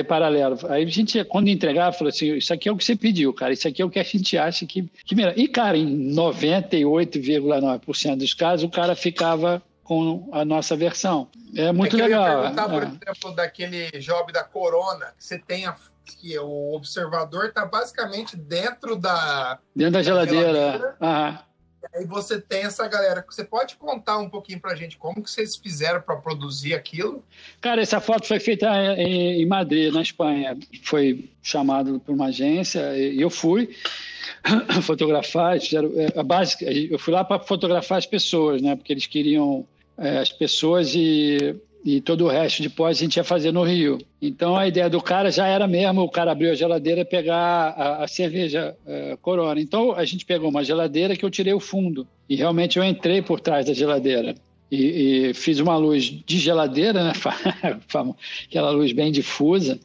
paralelo. 0.05 0.59
Aí 0.69 0.85
a 0.85 0.87
gente, 0.87 1.23
quando 1.25 1.49
entregava, 1.49 1.97
falou 1.97 2.11
assim: 2.11 2.37
Isso 2.37 2.53
aqui 2.53 2.69
é 2.69 2.73
o 2.73 2.77
que 2.77 2.85
você 2.85 2.97
pediu, 2.97 3.33
cara. 3.33 3.53
Isso 3.53 3.67
aqui 3.67 3.83
é 3.83 3.85
o 3.85 3.91
que 3.91 3.99
a 3.99 4.03
gente 4.03 4.39
acha 4.39 4.65
que, 4.67 4.89
que 5.05 5.15
melhor. 5.15 5.35
E, 5.37 5.49
cara, 5.49 5.77
em 5.77 6.15
98,9% 6.15 8.17
dos 8.17 8.35
casos, 8.35 8.65
o 8.65 8.71
cara 8.71 8.95
ficava 8.95 9.63
com 9.83 10.29
a 10.33 10.45
nossa 10.45 10.77
versão. 10.77 11.29
É 11.55 11.73
muito 11.73 11.99
é 11.99 12.03
legal. 12.03 12.27
Eu 12.27 12.33
ia 12.33 12.41
perguntar, 12.43 12.69
por 12.69 12.83
é. 12.83 12.87
exemplo, 12.87 13.35
daquele 13.35 13.91
job 14.01 14.33
da 14.33 14.45
Corona, 14.45 15.07
que 15.19 15.25
você 15.25 15.39
tem 15.39 15.67
a 15.67 15.77
que 16.07 16.39
o 16.39 16.75
observador 16.75 17.47
está 17.47 17.65
basicamente 17.65 18.37
dentro 18.37 18.95
da 18.95 19.59
dentro 19.75 19.93
da, 19.93 19.99
da 19.99 20.03
geladeira. 20.03 20.53
geladeira. 20.53 20.97
Aham 21.01 21.39
aí 21.95 22.05
você 22.05 22.41
tem 22.41 22.65
essa 22.65 22.87
galera. 22.89 23.25
Você 23.29 23.45
pode 23.45 23.77
contar 23.77 24.19
um 24.19 24.29
pouquinho 24.29 24.61
pra 24.61 24.75
gente 24.75 24.97
como 24.97 25.23
que 25.23 25.31
vocês 25.31 25.57
fizeram 25.57 26.01
para 26.01 26.17
produzir 26.17 26.75
aquilo? 26.75 27.25
Cara, 27.61 27.81
essa 27.81 28.01
foto 28.01 28.27
foi 28.27 28.41
feita 28.41 28.67
em 28.97 29.47
Madrid, 29.47 29.93
na 29.93 30.03
Espanha. 30.03 30.59
Foi 30.83 31.31
chamado 31.43 32.01
por 32.01 32.15
uma 32.15 32.27
agência 32.27 32.97
e 32.97 33.21
eu 33.21 33.31
fui 33.31 33.75
fotografar. 34.83 35.57
É, 35.57 36.19
a 36.19 36.23
base, 36.23 36.57
eu 36.91 36.99
fui 36.99 37.13
lá 37.13 37.25
para 37.25 37.43
fotografar 37.43 37.99
as 37.99 38.07
pessoas, 38.07 38.61
né? 38.61 38.75
Porque 38.75 38.93
eles 38.93 39.07
queriam 39.07 39.67
é, 39.97 40.19
as 40.19 40.33
pessoas 40.33 40.95
e 40.95 41.57
e 41.85 42.01
todo 42.01 42.25
o 42.25 42.29
resto 42.29 42.63
depois 42.63 42.97
a 42.97 43.01
gente 43.01 43.17
ia 43.17 43.25
fazer 43.25 43.53
no 43.53 43.63
Rio. 43.63 43.99
Então 44.21 44.57
a 44.57 44.67
ideia 44.67 44.89
do 44.89 45.03
cara 45.03 45.31
já 45.31 45.47
era 45.47 45.67
mesmo 45.69 46.01
o 46.01 46.09
cara 46.09 46.33
abrir 46.33 46.49
a 46.49 46.55
geladeira 46.55 47.03
e 47.03 47.05
pegar 47.05 47.75
a, 47.77 48.05
a 48.05 48.09
cerveja 48.09 48.75
uh, 48.87 49.19
Corona. 49.19 49.61
Então 49.61 49.93
a 49.93 50.03
gente 50.07 50.25
pegou 50.25 50.49
uma 50.49 50.65
geladeira 50.65 51.15
que 51.15 51.25
eu 51.25 51.31
tirei 51.31 51.53
o 51.53 51.61
fundo 51.61 52.09
e 52.27 52.37
realmente 52.37 52.79
eu 52.79 52.85
entrei 52.85 53.21
por 53.21 53.39
trás 53.39 53.67
da 53.67 53.75
geladeira. 53.75 54.35
E, 54.71 55.29
e 55.29 55.35
fiz 55.35 55.61
uma 55.61 55.77
luz 55.77 56.05
de 56.05 56.39
geladeira, 56.39 57.05
né? 57.05 57.13
aquela 58.49 58.71
luz 58.71 58.93
bem 58.93 59.13
difusa, 59.13 59.79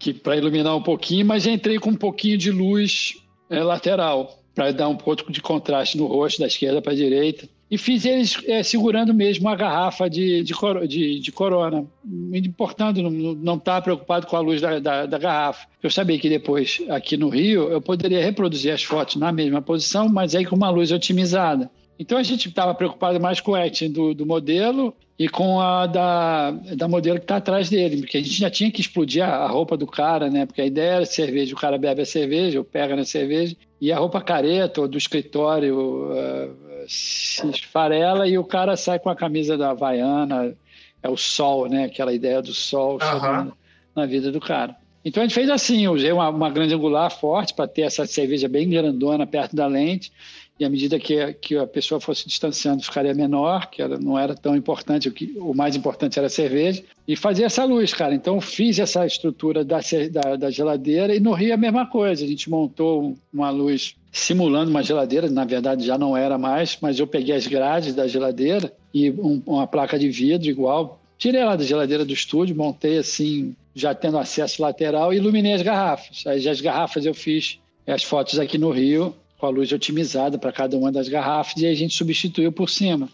que 0.00 0.12
para 0.12 0.36
iluminar 0.36 0.76
um 0.76 0.82
pouquinho, 0.82 1.24
mas 1.24 1.46
entrei 1.46 1.78
com 1.78 1.90
um 1.90 1.96
pouquinho 1.96 2.36
de 2.36 2.50
luz 2.50 3.14
é, 3.48 3.62
lateral 3.62 4.40
para 4.56 4.72
dar 4.72 4.88
um 4.88 4.96
pouco 4.96 5.30
de 5.30 5.40
contraste 5.40 5.96
no 5.96 6.06
rosto 6.06 6.40
da 6.40 6.48
esquerda 6.48 6.82
para 6.82 6.92
a 6.92 6.96
direita 6.96 7.48
e 7.72 7.78
fiz 7.78 8.04
eles 8.04 8.38
é, 8.46 8.62
segurando 8.62 9.14
mesmo 9.14 9.48
a 9.48 9.56
garrafa 9.56 10.10
de, 10.10 10.42
de, 10.42 10.52
de, 10.86 11.20
de 11.20 11.32
corona, 11.32 11.86
importando 12.34 13.00
não 13.00 13.54
estar 13.54 13.76
tá 13.76 13.80
preocupado 13.80 14.26
com 14.26 14.36
a 14.36 14.40
luz 14.40 14.60
da, 14.60 14.78
da, 14.78 15.06
da, 15.06 15.16
garrafa. 15.16 15.66
Eu 15.82 15.90
sabia 15.90 16.18
que 16.18 16.28
depois, 16.28 16.82
aqui 16.90 17.16
no 17.16 17.30
Rio, 17.30 17.70
eu 17.70 17.80
poderia 17.80 18.22
reproduzir 18.22 18.74
as 18.74 18.82
fotos 18.82 19.16
na 19.16 19.32
mesma 19.32 19.62
posição, 19.62 20.06
mas 20.06 20.34
aí 20.34 20.44
com 20.44 20.54
uma 20.54 20.68
luz 20.68 20.92
otimizada. 20.92 21.70
Então 21.98 22.18
a 22.18 22.22
gente 22.22 22.46
estava 22.50 22.74
preocupado 22.74 23.18
mais 23.18 23.40
com 23.40 23.52
o 23.52 23.54
acting 23.54 23.90
do, 23.90 24.12
do, 24.12 24.26
modelo 24.26 24.94
e 25.18 25.26
com 25.26 25.58
a 25.58 25.86
da, 25.86 26.50
da 26.50 26.86
modelo 26.86 27.18
que 27.18 27.24
está 27.24 27.36
atrás 27.36 27.70
dele, 27.70 28.02
porque 28.02 28.18
a 28.18 28.22
gente 28.22 28.38
já 28.38 28.50
tinha 28.50 28.70
que 28.70 28.82
explodir 28.82 29.24
a, 29.24 29.28
a, 29.28 29.48
roupa 29.48 29.78
do 29.78 29.86
cara, 29.86 30.28
né? 30.28 30.44
Porque 30.44 30.60
a 30.60 30.66
ideia 30.66 30.96
era 30.96 31.06
cerveja, 31.06 31.54
o 31.54 31.58
cara 31.58 31.78
bebe 31.78 32.02
a 32.02 32.06
cerveja, 32.06 32.58
ou 32.58 32.64
pega 32.64 32.94
na 32.94 33.04
cerveja, 33.06 33.56
e 33.80 33.90
a 33.90 33.98
roupa 33.98 34.20
careta 34.20 34.82
ou 34.82 34.88
do 34.88 34.98
escritório 34.98 36.12
uh, 36.12 36.61
se 36.88 37.46
esfarela 37.48 38.26
e 38.26 38.38
o 38.38 38.44
cara 38.44 38.76
sai 38.76 38.98
com 38.98 39.10
a 39.10 39.16
camisa 39.16 39.56
da 39.56 39.70
Havaiana, 39.70 40.54
é 41.02 41.08
o 41.08 41.16
sol, 41.16 41.68
né? 41.68 41.84
Aquela 41.84 42.12
ideia 42.12 42.40
do 42.40 42.54
sol 42.54 42.98
chegando 43.00 43.56
na 43.94 44.06
vida 44.06 44.30
do 44.30 44.40
cara. 44.40 44.76
Então 45.04 45.22
a 45.22 45.26
gente 45.26 45.34
fez 45.34 45.50
assim, 45.50 45.88
usei 45.88 46.12
uma, 46.12 46.28
uma 46.28 46.50
grande 46.50 46.74
angular 46.74 47.10
forte 47.10 47.54
para 47.54 47.66
ter 47.66 47.82
essa 47.82 48.06
cerveja 48.06 48.48
bem 48.48 48.70
grandona 48.70 49.26
perto 49.26 49.56
da 49.56 49.66
lente 49.66 50.12
e 50.60 50.64
à 50.64 50.70
medida 50.70 50.98
que, 50.98 51.32
que 51.34 51.56
a 51.56 51.66
pessoa 51.66 52.00
fosse 52.00 52.26
distanciando 52.26 52.84
ficaria 52.84 53.12
menor, 53.12 53.68
que 53.68 53.82
ela 53.82 53.98
não 53.98 54.16
era 54.16 54.34
tão 54.34 54.54
importante, 54.54 55.08
o, 55.08 55.12
que, 55.12 55.34
o 55.38 55.52
mais 55.52 55.74
importante 55.74 56.18
era 56.18 56.28
a 56.28 56.30
cerveja, 56.30 56.84
e 57.08 57.16
fazia 57.16 57.46
essa 57.46 57.64
luz, 57.64 57.92
cara. 57.92 58.14
Então 58.14 58.40
fiz 58.40 58.78
essa 58.78 59.04
estrutura 59.04 59.64
da, 59.64 59.80
da, 60.10 60.36
da 60.36 60.50
geladeira 60.50 61.16
e 61.16 61.20
no 61.20 61.32
Rio 61.32 61.54
a 61.54 61.56
mesma 61.56 61.86
coisa, 61.86 62.24
a 62.24 62.28
gente 62.28 62.48
montou 62.48 63.16
uma 63.32 63.50
luz 63.50 63.96
simulando 64.12 64.70
uma 64.70 64.82
geladeira, 64.82 65.30
na 65.30 65.46
verdade 65.46 65.86
já 65.86 65.96
não 65.96 66.14
era 66.14 66.36
mais, 66.36 66.76
mas 66.80 66.98
eu 66.98 67.06
peguei 67.06 67.34
as 67.34 67.46
grades 67.46 67.94
da 67.94 68.06
geladeira 68.06 68.70
e 68.92 69.10
um, 69.10 69.42
uma 69.46 69.66
placa 69.66 69.98
de 69.98 70.10
vidro 70.10 70.48
igual, 70.48 71.00
tirei 71.16 71.42
lá 71.42 71.56
da 71.56 71.64
geladeira 71.64 72.04
do 72.04 72.12
estúdio, 72.12 72.54
montei 72.54 72.98
assim, 72.98 73.56
já 73.74 73.94
tendo 73.94 74.18
acesso 74.18 74.60
lateral 74.60 75.14
e 75.14 75.16
iluminei 75.16 75.54
as 75.54 75.62
garrafas. 75.62 76.24
Aí 76.26 76.46
as 76.46 76.60
garrafas 76.60 77.06
eu 77.06 77.14
fiz 77.14 77.58
as 77.86 78.02
fotos 78.04 78.38
aqui 78.38 78.58
no 78.58 78.70
Rio 78.70 79.16
com 79.38 79.46
a 79.46 79.48
luz 79.50 79.72
otimizada 79.72 80.38
para 80.38 80.52
cada 80.52 80.76
uma 80.76 80.92
das 80.92 81.08
garrafas 81.08 81.60
e 81.62 81.66
aí 81.66 81.72
a 81.72 81.76
gente 81.76 81.96
substituiu 81.96 82.52
por 82.52 82.68
cima. 82.68 83.08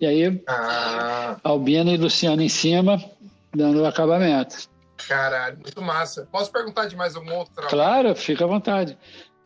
E 0.00 0.06
aí, 0.06 0.42
ah. 0.48 1.36
Albino 1.42 1.90
e 1.90 1.96
Luciano 1.96 2.42
em 2.42 2.48
cima, 2.48 3.02
dando 3.54 3.80
o 3.80 3.86
acabamento. 3.86 4.68
Caralho, 5.08 5.58
muito 5.58 5.80
massa. 5.80 6.28
Posso 6.30 6.50
perguntar 6.50 6.86
de 6.86 6.96
mais 6.96 7.16
um 7.16 7.24
outro 7.32 7.54
trabalho? 7.54 7.70
Claro, 7.70 8.16
fica 8.16 8.44
à 8.44 8.46
vontade. 8.46 8.96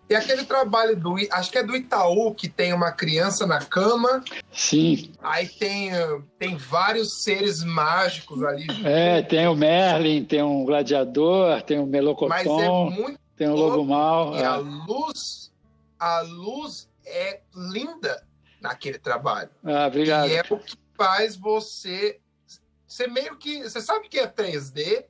E 0.09 0.15
aquele 0.15 0.45
trabalho 0.45 0.97
do, 0.97 1.17
acho 1.33 1.51
que 1.51 1.59
é 1.59 1.63
do 1.63 1.75
Itaú, 1.75 2.33
que 2.35 2.49
tem 2.49 2.73
uma 2.73 2.93
criança 2.93 3.47
na 3.47 3.59
cama. 3.59 4.23
Sim. 4.53 5.13
Aí 5.21 5.49
tem, 5.49 5.91
tem 6.39 6.57
vários 6.57 7.23
seres 7.25 7.65
mágicos 7.65 8.43
ali. 8.45 8.67
É, 8.85 9.23
tem 9.23 9.49
o 9.49 9.57
Merlin, 9.57 10.25
tem 10.25 10.43
um 10.43 10.65
gladiador, 10.65 11.61
tem 11.63 11.79
o 11.79 11.87
Melocoton. 11.87 12.29
Mas 12.29 12.47
é 12.47 12.69
muito 12.69 13.27
tem 13.37 13.49
o 13.49 13.55
lobo 13.55 13.85
mal. 13.85 14.35
E 14.35 14.41
é. 14.41 14.45
a 14.45 14.57
luz, 14.57 15.53
a 15.99 16.21
luz 16.21 16.89
é 17.05 17.41
linda 17.55 18.27
naquele 18.61 18.99
trabalho. 18.99 19.51
Ah, 19.63 19.87
obrigado. 19.87 20.29
E 20.29 20.35
é 20.35 20.45
o 20.49 20.59
que 20.59 20.77
faz 20.97 21.37
você. 21.37 22.19
Você 22.87 23.07
meio 23.07 23.37
que. 23.37 23.63
Você 23.63 23.81
sabe 23.81 24.09
que 24.09 24.19
é 24.19 24.27
3D, 24.27 25.05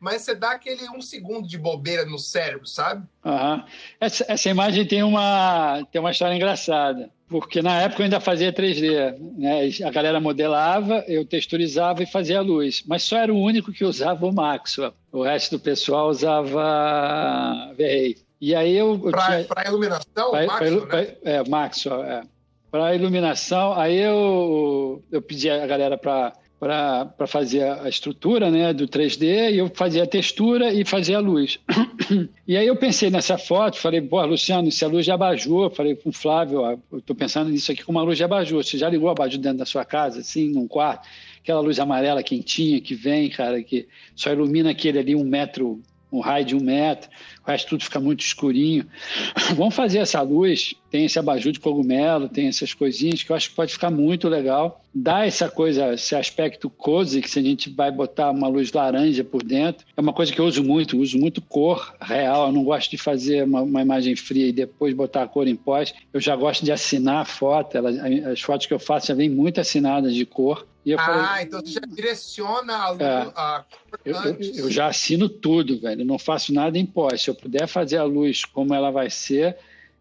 mas 0.00 0.22
você 0.22 0.34
dá 0.34 0.52
aquele 0.52 0.88
um 0.90 1.00
segundo 1.00 1.46
de 1.46 1.58
bobeira 1.58 2.04
no 2.04 2.18
cérebro, 2.18 2.66
sabe? 2.66 3.06
Uhum. 3.24 3.62
Essa, 4.00 4.24
essa 4.28 4.48
imagem 4.48 4.86
tem 4.86 5.02
uma, 5.02 5.84
tem 5.90 6.00
uma 6.00 6.10
história 6.10 6.34
engraçada, 6.34 7.10
porque 7.28 7.60
na 7.60 7.82
época 7.82 8.02
eu 8.02 8.04
ainda 8.04 8.20
fazia 8.20 8.52
3D. 8.52 9.18
Né? 9.36 9.70
A 9.86 9.90
galera 9.90 10.20
modelava, 10.20 11.04
eu 11.08 11.24
texturizava 11.24 12.02
e 12.02 12.06
fazia 12.06 12.38
a 12.38 12.42
luz, 12.42 12.82
mas 12.86 13.02
só 13.02 13.16
era 13.18 13.32
o 13.32 13.40
único 13.40 13.72
que 13.72 13.84
usava 13.84 14.26
o 14.26 14.32
Maxwell. 14.32 14.94
O 15.12 15.22
resto 15.22 15.58
do 15.58 15.62
pessoal 15.62 16.08
usava 16.08 17.72
V-Ray. 17.76 18.16
E 18.40 18.54
aí 18.54 18.76
eu. 18.76 18.98
Para 18.98 19.66
iluminação, 19.66 20.30
pra, 20.30 20.46
Maxwell, 20.46 20.86
pra, 20.86 21.00
né? 21.00 21.16
É, 21.24 21.48
Maxwell, 21.48 22.04
é. 22.04 22.22
Para 22.70 22.94
iluminação, 22.94 23.72
aí 23.72 23.96
eu, 23.96 25.02
eu 25.10 25.22
pedi 25.22 25.50
a 25.50 25.66
galera 25.66 25.96
para 25.96 26.34
para 26.58 27.26
fazer 27.26 27.62
a 27.62 27.88
estrutura 27.88 28.50
né, 28.50 28.72
do 28.72 28.88
3D, 28.88 29.52
e 29.52 29.58
eu 29.58 29.70
fazia 29.72 30.02
a 30.02 30.06
textura 30.06 30.72
e 30.72 30.84
fazia 30.84 31.18
a 31.18 31.20
luz. 31.20 31.60
e 32.46 32.56
aí 32.56 32.66
eu 32.66 32.74
pensei 32.74 33.10
nessa 33.10 33.38
foto, 33.38 33.78
falei, 33.78 34.00
pô, 34.00 34.24
Luciano, 34.24 34.68
isso 34.68 34.84
é 34.84 34.88
luz 34.88 35.04
de 35.04 35.12
abajur. 35.12 35.70
Falei 35.70 35.94
com 35.94 36.10
o 36.10 36.12
Flávio, 36.12 36.60
ó, 36.62 36.76
eu 36.90 36.98
estou 36.98 37.14
pensando 37.14 37.50
nisso 37.50 37.70
aqui 37.70 37.84
com 37.84 37.92
uma 37.92 38.02
luz 38.02 38.16
de 38.16 38.24
abajur. 38.24 38.62
Você 38.62 38.76
já 38.76 38.88
ligou 38.88 39.08
abajur 39.08 39.40
dentro 39.40 39.58
da 39.58 39.66
sua 39.66 39.84
casa, 39.84 40.20
assim, 40.20 40.50
num 40.50 40.66
quarto? 40.66 41.08
Aquela 41.40 41.60
luz 41.60 41.78
amarela 41.78 42.22
quentinha 42.22 42.80
que 42.80 42.94
vem, 42.94 43.30
cara, 43.30 43.62
que 43.62 43.86
só 44.16 44.32
ilumina 44.32 44.70
aquele 44.70 44.98
ali 44.98 45.14
um 45.14 45.24
metro 45.24 45.80
um 46.10 46.20
raio 46.20 46.44
de 46.44 46.56
um 46.56 46.60
metro, 46.60 47.10
resto 47.48 47.68
tudo 47.68 47.84
fica 47.84 47.98
muito 47.98 48.20
escurinho. 48.20 48.86
Vamos 49.56 49.74
fazer 49.74 49.98
essa 49.98 50.20
luz, 50.20 50.74
tem 50.90 51.04
esse 51.04 51.18
abajur 51.18 51.52
de 51.52 51.60
cogumelo, 51.60 52.28
tem 52.28 52.48
essas 52.48 52.74
coisinhas 52.74 53.22
que 53.22 53.32
eu 53.32 53.36
acho 53.36 53.50
que 53.50 53.56
pode 53.56 53.72
ficar 53.72 53.90
muito 53.90 54.28
legal. 54.28 54.82
Dá 54.94 55.26
essa 55.26 55.48
coisa, 55.48 55.94
esse 55.94 56.14
aspecto 56.14 56.68
cozy, 56.68 57.20
que 57.20 57.30
se 57.30 57.38
a 57.38 57.42
gente 57.42 57.70
vai 57.70 57.90
botar 57.90 58.30
uma 58.30 58.48
luz 58.48 58.72
laranja 58.72 59.22
por 59.22 59.42
dentro, 59.42 59.86
é 59.96 60.00
uma 60.00 60.12
coisa 60.12 60.32
que 60.32 60.40
eu 60.40 60.44
uso 60.44 60.64
muito, 60.64 60.98
uso 60.98 61.18
muito 61.18 61.40
cor 61.40 61.94
real, 62.00 62.46
eu 62.46 62.52
não 62.52 62.64
gosto 62.64 62.90
de 62.90 62.98
fazer 62.98 63.44
uma, 63.44 63.62
uma 63.62 63.82
imagem 63.82 64.16
fria 64.16 64.48
e 64.48 64.52
depois 64.52 64.94
botar 64.94 65.22
a 65.22 65.28
cor 65.28 65.46
em 65.46 65.56
pós, 65.56 65.94
eu 66.12 66.20
já 66.20 66.34
gosto 66.34 66.64
de 66.64 66.72
assinar 66.72 67.22
a 67.22 67.24
foto, 67.24 67.76
ela, 67.76 67.90
as 68.30 68.40
fotos 68.40 68.66
que 68.66 68.74
eu 68.74 68.80
faço 68.80 69.08
já 69.08 69.14
vêm 69.14 69.28
muito 69.28 69.60
assinadas 69.60 70.14
de 70.14 70.24
cor, 70.24 70.66
ah, 70.96 71.04
falei, 71.04 71.44
então 71.44 71.60
você 71.60 71.72
já 71.72 71.80
direciona 71.80 72.76
a, 72.76 72.90
luz, 72.90 73.00
é, 73.00 73.32
a 73.34 73.64
eu, 74.04 74.14
eu, 74.14 74.38
eu, 74.40 74.70
já 74.70 74.86
assino 74.86 75.28
tudo, 75.28 75.78
velho. 75.80 76.02
Eu 76.02 76.06
não 76.06 76.18
faço 76.18 76.52
nada 76.52 76.78
em 76.78 76.86
pós. 76.86 77.22
Se 77.22 77.30
eu 77.30 77.34
puder 77.40 77.66
fazer 77.66 77.98
a 77.98 78.04
luz 78.04 78.44
como 78.44 78.74
ela 78.74 78.90
vai 78.90 79.10
ser, 79.10 79.56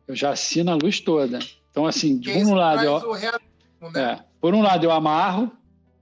eu 0.07 0.15
já 0.15 0.31
assino 0.31 0.71
a 0.71 0.75
luz 0.75 0.99
toda. 0.99 1.39
Então, 1.71 1.85
assim, 1.85 2.17
de 2.17 2.31
um 2.31 2.53
lado. 2.53 2.83
Eu, 2.83 3.11
realismo, 3.11 3.91
né? 3.93 4.19
é, 4.19 4.19
por 4.41 4.53
um 4.53 4.61
lado, 4.61 4.83
eu 4.83 4.91
amarro. 4.91 5.51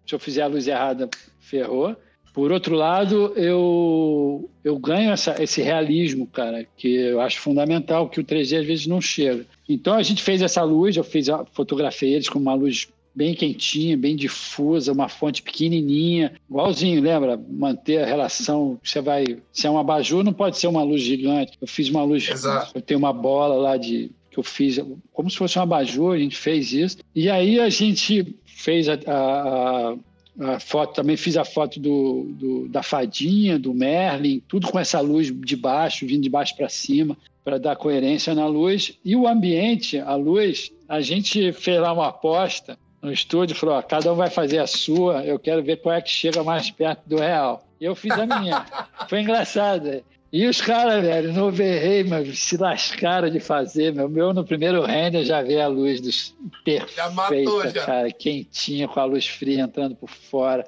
Se 0.05 0.13
eu 0.13 0.19
fizer 0.19 0.43
a 0.43 0.47
luz 0.47 0.67
errada, 0.67 1.09
ferrou. 1.39 1.95
Por 2.35 2.51
outro 2.51 2.75
lado, 2.75 3.33
eu, 3.37 4.49
eu 4.61 4.77
ganho 4.77 5.11
essa, 5.11 5.41
esse 5.41 5.61
realismo, 5.61 6.27
cara, 6.27 6.67
que 6.75 6.93
eu 6.93 7.21
acho 7.21 7.39
fundamental, 7.39 8.09
que 8.09 8.19
o 8.19 8.25
3D 8.25 8.59
às 8.59 8.65
vezes 8.65 8.87
não 8.87 8.99
chega. 8.99 9.45
Então 9.69 9.93
a 9.93 10.03
gente 10.03 10.21
fez 10.21 10.41
essa 10.41 10.61
luz, 10.61 10.97
eu 10.97 11.03
fiz, 11.03 11.27
fotografei 11.53 12.13
eles 12.13 12.27
com 12.27 12.37
uma 12.37 12.53
luz 12.53 12.89
bem 13.15 13.33
quentinha, 13.33 13.97
bem 13.97 14.15
difusa, 14.15 14.91
uma 14.91 15.07
fonte 15.07 15.41
pequenininha, 15.41 16.33
igualzinho, 16.49 17.01
lembra? 17.01 17.39
Manter 17.49 18.03
a 18.03 18.05
relação, 18.05 18.77
você 18.83 18.99
vai, 18.99 19.37
se 19.53 19.65
é 19.65 19.71
um 19.71 19.77
abajur, 19.77 20.23
não 20.23 20.33
pode 20.33 20.57
ser 20.57 20.67
uma 20.67 20.83
luz 20.83 21.01
gigante. 21.01 21.57
Eu 21.61 21.67
fiz 21.67 21.89
uma 21.89 22.03
luz, 22.03 22.29
Exato. 22.29 22.71
eu 22.75 22.81
tenho 22.81 22.99
uma 22.99 23.13
bola 23.13 23.55
lá 23.55 23.77
de 23.77 24.11
que 24.29 24.39
eu 24.39 24.43
fiz, 24.43 24.77
como 25.13 25.29
se 25.29 25.37
fosse 25.37 25.57
um 25.57 25.61
abajur, 25.61 26.13
a 26.13 26.19
gente 26.19 26.35
fez 26.35 26.73
isso. 26.73 26.97
E 27.15 27.29
aí 27.29 27.57
a 27.57 27.69
gente 27.69 28.35
fez 28.45 28.89
a, 28.89 28.99
a, 29.07 29.95
a 30.39 30.59
foto, 30.59 30.93
também 30.93 31.15
fiz 31.15 31.37
a 31.37 31.45
foto 31.45 31.79
do, 31.79 32.27
do, 32.31 32.67
da 32.67 32.83
fadinha, 32.83 33.57
do 33.57 33.73
Merlin, 33.73 34.41
tudo 34.45 34.67
com 34.67 34.77
essa 34.77 34.99
luz 34.99 35.33
de 35.33 35.55
baixo, 35.55 36.05
vindo 36.05 36.23
de 36.23 36.29
baixo 36.29 36.53
para 36.57 36.67
cima, 36.67 37.17
para 37.45 37.57
dar 37.57 37.77
coerência 37.77 38.35
na 38.35 38.45
luz. 38.45 38.97
E 39.05 39.15
o 39.15 39.25
ambiente, 39.25 39.99
a 39.99 40.15
luz, 40.15 40.69
a 40.89 40.99
gente 40.99 41.53
fez 41.53 41.79
lá 41.79 41.93
uma 41.93 42.07
aposta 42.07 42.77
no 43.05 43.13
estúdio 43.13 43.55
falou: 43.55 43.75
ó, 43.75 43.81
cada 43.81 44.11
um 44.11 44.15
vai 44.15 44.29
fazer 44.29 44.59
a 44.59 44.67
sua, 44.67 45.23
eu 45.23 45.39
quero 45.39 45.63
ver 45.63 45.77
qual 45.77 45.95
é 45.95 46.01
que 46.01 46.09
chega 46.09 46.43
mais 46.43 46.69
perto 46.69 47.01
do 47.05 47.17
real. 47.17 47.65
E 47.79 47.85
eu 47.85 47.95
fiz 47.95 48.11
a 48.11 48.25
minha. 48.25 48.65
Foi 49.07 49.21
engraçado. 49.21 50.03
E 50.31 50.47
os 50.47 50.59
caras, 50.59 51.01
velho, 51.01 51.31
no 51.31 51.47
overrei, 51.47 52.03
mas 52.03 52.39
se 52.39 52.57
lascaram 52.57 53.29
de 53.29 53.39
fazer. 53.39 53.93
Meu, 53.93 54.09
meu 54.09 54.33
no 54.33 54.43
primeiro 54.43 54.83
render 54.83 55.23
já 55.23 55.41
vê 55.41 55.61
a 55.61 55.67
luz 55.67 56.01
dos 56.01 56.35
perfeita, 56.63 56.91
já 56.93 57.09
matou, 57.09 57.69
já. 57.69 57.85
cara, 57.85 58.11
quentinha, 58.11 58.87
com 58.87 58.99
a 58.99 59.05
luz 59.05 59.27
fria 59.27 59.61
entrando 59.61 59.95
por 59.95 60.09
fora, 60.09 60.67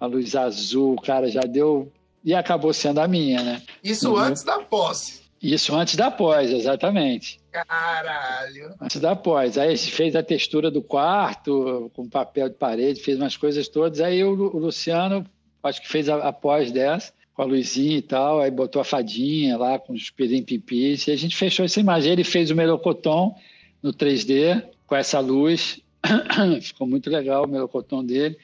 a 0.00 0.06
luz 0.06 0.34
azul, 0.34 0.96
cara, 0.96 1.28
já 1.28 1.42
deu. 1.42 1.92
E 2.24 2.34
acabou 2.34 2.72
sendo 2.72 2.98
a 2.98 3.06
minha, 3.06 3.40
né? 3.42 3.62
Isso 3.84 4.10
uhum. 4.10 4.18
antes 4.18 4.42
da 4.42 4.58
posse. 4.58 5.20
Isso 5.40 5.76
antes 5.76 5.94
da 5.94 6.10
pós, 6.10 6.50
exatamente. 6.50 7.38
Caralho! 7.64 8.74
Antes 8.80 9.00
da 9.00 9.16
pós. 9.16 9.56
Aí 9.56 9.78
fez 9.78 10.14
a 10.14 10.22
textura 10.22 10.70
do 10.70 10.82
quarto, 10.82 11.90
com 11.94 12.06
papel 12.06 12.50
de 12.50 12.56
parede, 12.56 13.00
fez 13.00 13.16
umas 13.16 13.36
coisas 13.36 13.66
todas. 13.66 14.00
Aí 14.00 14.22
o, 14.22 14.34
Luciano, 14.34 15.24
acho 15.62 15.80
que 15.80 15.88
fez 15.88 16.08
a, 16.08 16.32
pós 16.32 16.70
dessa, 16.70 17.14
com 17.34 17.42
a 17.42 17.44
luzinha 17.46 17.96
e 17.96 18.02
tal, 18.02 18.40
aí 18.40 18.50
botou 18.50 18.80
a 18.80 18.84
fadinha 18.84 19.56
lá 19.56 19.78
com 19.78 19.94
os 19.94 20.10
pirim-pipis, 20.10 21.06
e 21.06 21.12
a 21.12 21.16
gente 21.16 21.34
fechou 21.34 21.64
essa 21.64 21.80
imagem. 21.80 22.12
Ele 22.12 22.24
fez 22.24 22.50
o 22.50 22.54
melocoton 22.54 23.34
no 23.82 23.92
3D, 23.92 24.62
com 24.86 24.94
essa 24.94 25.18
luz. 25.18 25.80
Ficou 26.60 26.86
muito 26.86 27.08
legal 27.08 27.44
o 27.44 27.48
melocoton 27.48 28.04
dele. 28.04 28.36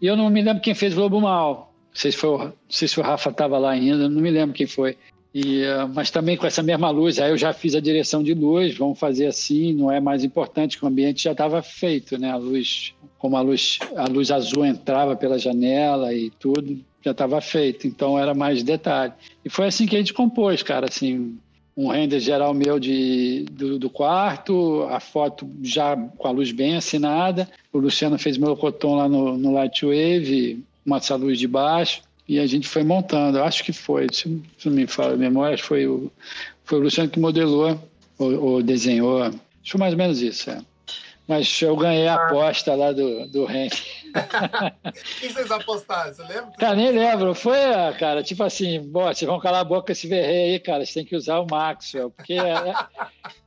E 0.00 0.06
eu 0.06 0.16
não 0.16 0.30
me 0.30 0.42
lembro 0.42 0.62
quem 0.62 0.74
fez 0.74 0.96
o 0.96 1.00
Lobo 1.00 1.20
Mal. 1.20 1.74
Não 1.88 1.96
sei 1.96 2.12
se, 2.12 2.18
foi, 2.18 2.38
não 2.38 2.54
sei 2.68 2.86
se 2.86 3.00
o 3.00 3.02
Rafa 3.02 3.30
estava 3.30 3.58
lá 3.58 3.72
ainda, 3.72 4.08
não 4.08 4.22
me 4.22 4.30
lembro 4.30 4.54
quem 4.54 4.66
foi. 4.68 4.96
E, 5.32 5.62
uh, 5.62 5.88
mas 5.94 6.10
também 6.10 6.36
com 6.36 6.46
essa 6.46 6.62
mesma 6.62 6.90
luz, 6.90 7.20
aí 7.20 7.30
eu 7.30 7.38
já 7.38 7.52
fiz 7.52 7.74
a 7.74 7.80
direção 7.80 8.22
de 8.22 8.34
luz, 8.34 8.76
vamos 8.76 8.98
fazer 8.98 9.26
assim, 9.26 9.72
não 9.72 9.90
é 9.90 10.00
mais 10.00 10.24
importante 10.24 10.76
que 10.76 10.84
o 10.84 10.88
ambiente 10.88 11.22
já 11.22 11.32
estava 11.32 11.62
feito, 11.62 12.18
né? 12.18 12.30
A 12.30 12.36
luz, 12.36 12.94
como 13.18 13.36
a 13.36 13.40
luz, 13.40 13.78
a 13.96 14.06
luz 14.06 14.30
azul 14.30 14.66
entrava 14.66 15.14
pela 15.14 15.38
janela 15.38 16.12
e 16.12 16.30
tudo, 16.30 16.80
já 17.02 17.12
estava 17.12 17.40
feito, 17.40 17.86
então 17.86 18.18
era 18.18 18.34
mais 18.34 18.62
detalhe. 18.62 19.12
E 19.44 19.48
foi 19.48 19.66
assim 19.66 19.86
que 19.86 19.94
a 19.94 19.98
gente 19.98 20.12
compôs, 20.12 20.64
cara, 20.64 20.86
assim, 20.88 21.38
um 21.76 21.88
render 21.88 22.20
geral 22.20 22.52
meu 22.52 22.78
de, 22.78 23.46
do, 23.52 23.78
do, 23.78 23.88
quarto, 23.88 24.82
a 24.90 25.00
foto 25.00 25.48
já 25.62 25.96
com 25.96 26.26
a 26.26 26.30
luz 26.30 26.50
bem 26.50 26.76
assinada, 26.76 27.48
o 27.72 27.78
Luciano 27.78 28.18
fez 28.18 28.36
meu 28.36 28.56
coton 28.56 28.96
lá 28.96 29.08
no, 29.08 29.36
no 29.38 29.52
Lightwave, 29.52 30.62
uma 30.84 30.96
essa 30.96 31.14
luz 31.14 31.38
de 31.38 31.46
baixo, 31.46 32.02
e 32.30 32.38
a 32.38 32.46
gente 32.46 32.68
foi 32.68 32.84
montando. 32.84 33.42
Acho 33.42 33.64
que 33.64 33.72
foi, 33.72 34.06
se 34.12 34.40
não 34.64 34.72
me 34.72 34.86
fala 34.86 35.14
a 35.14 35.16
memória, 35.16 35.58
foi 35.58 35.84
o, 35.88 36.12
foi 36.62 36.78
o 36.78 36.82
Luciano 36.82 37.10
que 37.10 37.18
modelou 37.18 37.76
ou, 38.16 38.44
ou 38.44 38.62
desenhou. 38.62 39.20
Acho 39.20 39.40
que 39.64 39.70
foi 39.72 39.80
mais 39.80 39.94
ou 39.94 39.98
menos 39.98 40.22
isso, 40.22 40.48
é. 40.48 40.60
Mas 41.26 41.60
eu 41.60 41.76
ganhei 41.76 42.06
a 42.06 42.14
aposta 42.14 42.72
lá 42.76 42.92
do, 42.92 43.26
do 43.26 43.50
Henk. 43.50 43.82
O 44.84 44.92
que 45.20 45.28
vocês 45.28 45.50
apostaram? 45.50 46.14
Você 46.14 46.22
lembra? 46.22 46.52
Cara, 46.56 46.76
nem 46.76 46.92
lembro. 46.92 47.34
Foi, 47.34 47.58
cara, 47.98 48.22
tipo 48.22 48.44
assim, 48.44 48.80
bom, 48.80 49.12
vocês 49.12 49.28
vão 49.28 49.40
calar 49.40 49.62
a 49.62 49.64
boca 49.64 49.90
esse 49.90 50.06
verrei 50.06 50.52
aí, 50.52 50.60
cara. 50.60 50.86
Você 50.86 50.94
tem 50.94 51.04
que 51.04 51.16
usar 51.16 51.40
o 51.40 51.46
Maxwell. 51.50 52.10
Porque 52.10 52.34
é, 52.34 52.74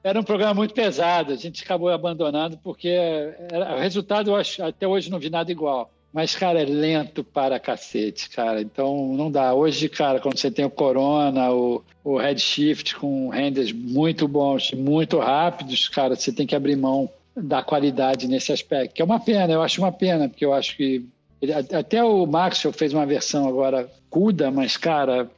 era 0.04 0.20
um 0.20 0.24
programa 0.24 0.54
muito 0.54 0.74
pesado, 0.74 1.32
a 1.32 1.38
gente 1.38 1.64
acabou 1.64 1.90
abandonando 1.90 2.58
porque 2.62 2.90
era, 2.90 3.76
o 3.76 3.80
resultado 3.80 4.32
eu 4.32 4.36
acho, 4.36 4.62
até 4.62 4.86
hoje 4.86 5.10
não 5.10 5.20
vi 5.20 5.30
nada 5.30 5.50
igual. 5.50 5.90
Mas, 6.14 6.36
cara, 6.36 6.62
é 6.62 6.66
lento 6.66 7.24
para 7.24 7.60
cacete, 7.60 8.30
cara. 8.30 8.62
Então 8.62 9.14
não 9.16 9.32
dá. 9.32 9.54
Hoje, 9.56 9.90
cara, 9.90 10.20
quando 10.20 10.38
você 10.38 10.52
tem 10.52 10.64
o 10.64 10.70
Corona, 10.70 11.52
o, 11.52 11.84
o 12.04 12.18
Redshift 12.18 12.96
com 12.96 13.30
renders 13.30 13.72
muito 13.72 14.28
bons, 14.28 14.72
muito 14.74 15.18
rápidos, 15.18 15.90
cara, 15.90 16.16
você 16.16 16.32
tem 16.32 16.46
que 16.46 16.56
abrir 16.56 16.76
mão 16.76 17.10
da 17.36 17.64
qualidade 17.64 18.28
nesse 18.28 18.52
aspecto. 18.52 18.94
Que 18.94 19.02
é 19.02 19.06
uma 19.06 19.20
pena, 19.20 19.52
eu 19.52 19.64
acho 19.64 19.82
uma 19.82 19.92
pena, 19.92 20.30
porque 20.30 20.46
eu 20.46 20.54
acho 20.54 20.78
que. 20.78 21.04
Ele, 21.42 21.52
até 21.52 22.02
o 22.02 22.26
Maxwell 22.26 22.72
fez 22.72 22.94
uma 22.94 23.06
versão 23.06 23.48
agora 23.48 23.90
CUDA, 24.10 24.52
mas, 24.52 24.78
cara, 24.78 25.30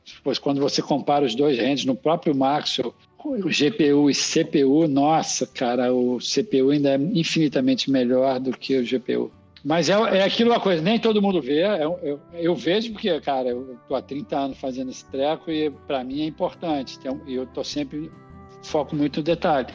quando 0.42 0.60
você 0.60 0.82
compara 0.82 1.26
os 1.26 1.34
dois 1.34 1.58
renders 1.58 1.86
no 1.86 1.96
próprio 1.96 2.36
Maxwell, 2.36 2.94
o 3.24 3.50
GPU 3.50 4.10
e 4.10 4.14
CPU, 4.14 4.88
nossa, 4.88 5.48
cara, 5.48 5.92
o 5.92 6.20
CPU 6.20 6.70
ainda 6.70 6.92
é 6.92 6.98
infinitamente 6.98 7.90
melhor 7.90 8.40
do 8.40 8.52
que 8.52 8.78
o 8.78 8.84
GPU. 8.86 9.32
Mas 9.66 9.90
é, 9.90 9.94
é 9.94 10.24
aquilo 10.24 10.52
uma 10.52 10.60
coisa, 10.60 10.80
nem 10.80 11.00
todo 11.00 11.20
mundo 11.20 11.42
vê. 11.42 11.64
Eu, 11.64 11.72
é 11.72 11.86
eu, 12.04 12.20
eu 12.34 12.56
vejo 12.56 12.92
porque, 12.92 13.20
cara, 13.20 13.50
eu 13.50 13.76
tô 13.88 13.96
há 13.96 14.02
30 14.02 14.38
anos 14.38 14.58
fazendo 14.60 14.92
esse 14.92 15.04
treco 15.06 15.50
e 15.50 15.72
para 15.88 16.04
mim 16.04 16.22
é 16.22 16.26
importante. 16.26 17.00
E 17.26 17.34
eu 17.34 17.48
tô 17.48 17.64
sempre 17.64 18.12
foco 18.62 18.96
muito 18.96 19.18
no 19.18 19.24
detalhe. 19.24 19.68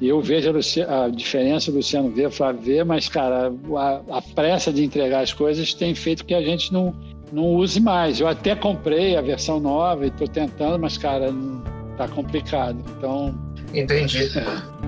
E 0.00 0.08
eu 0.08 0.22
vejo 0.22 0.48
a, 0.48 0.52
Luciano, 0.52 1.02
a 1.02 1.08
diferença, 1.10 1.70
o 1.70 1.74
Luciano 1.74 2.08
vê, 2.10 2.24
o 2.24 2.30
Flávio 2.30 2.62
vê, 2.62 2.82
mas, 2.82 3.10
cara, 3.10 3.52
a, 3.76 4.16
a, 4.16 4.22
pressa 4.22 4.72
de 4.72 4.82
entregar 4.82 5.20
as 5.20 5.34
coisas 5.34 5.74
tem 5.74 5.94
feito 5.94 6.24
que 6.24 6.32
a 6.32 6.40
gente 6.40 6.72
não, 6.72 6.94
não 7.30 7.44
use 7.56 7.78
mais. 7.78 8.20
Eu 8.20 8.26
até 8.26 8.56
comprei 8.56 9.16
a 9.16 9.20
versão 9.20 9.60
nova 9.60 10.06
e 10.06 10.08
estou 10.08 10.26
tentando, 10.26 10.78
mas, 10.78 10.96
cara, 10.96 11.30
não, 11.30 11.62
tá 11.98 12.08
complicado. 12.08 12.82
Então. 12.96 13.38
Entendi. 13.74 14.24
É. 14.38 14.79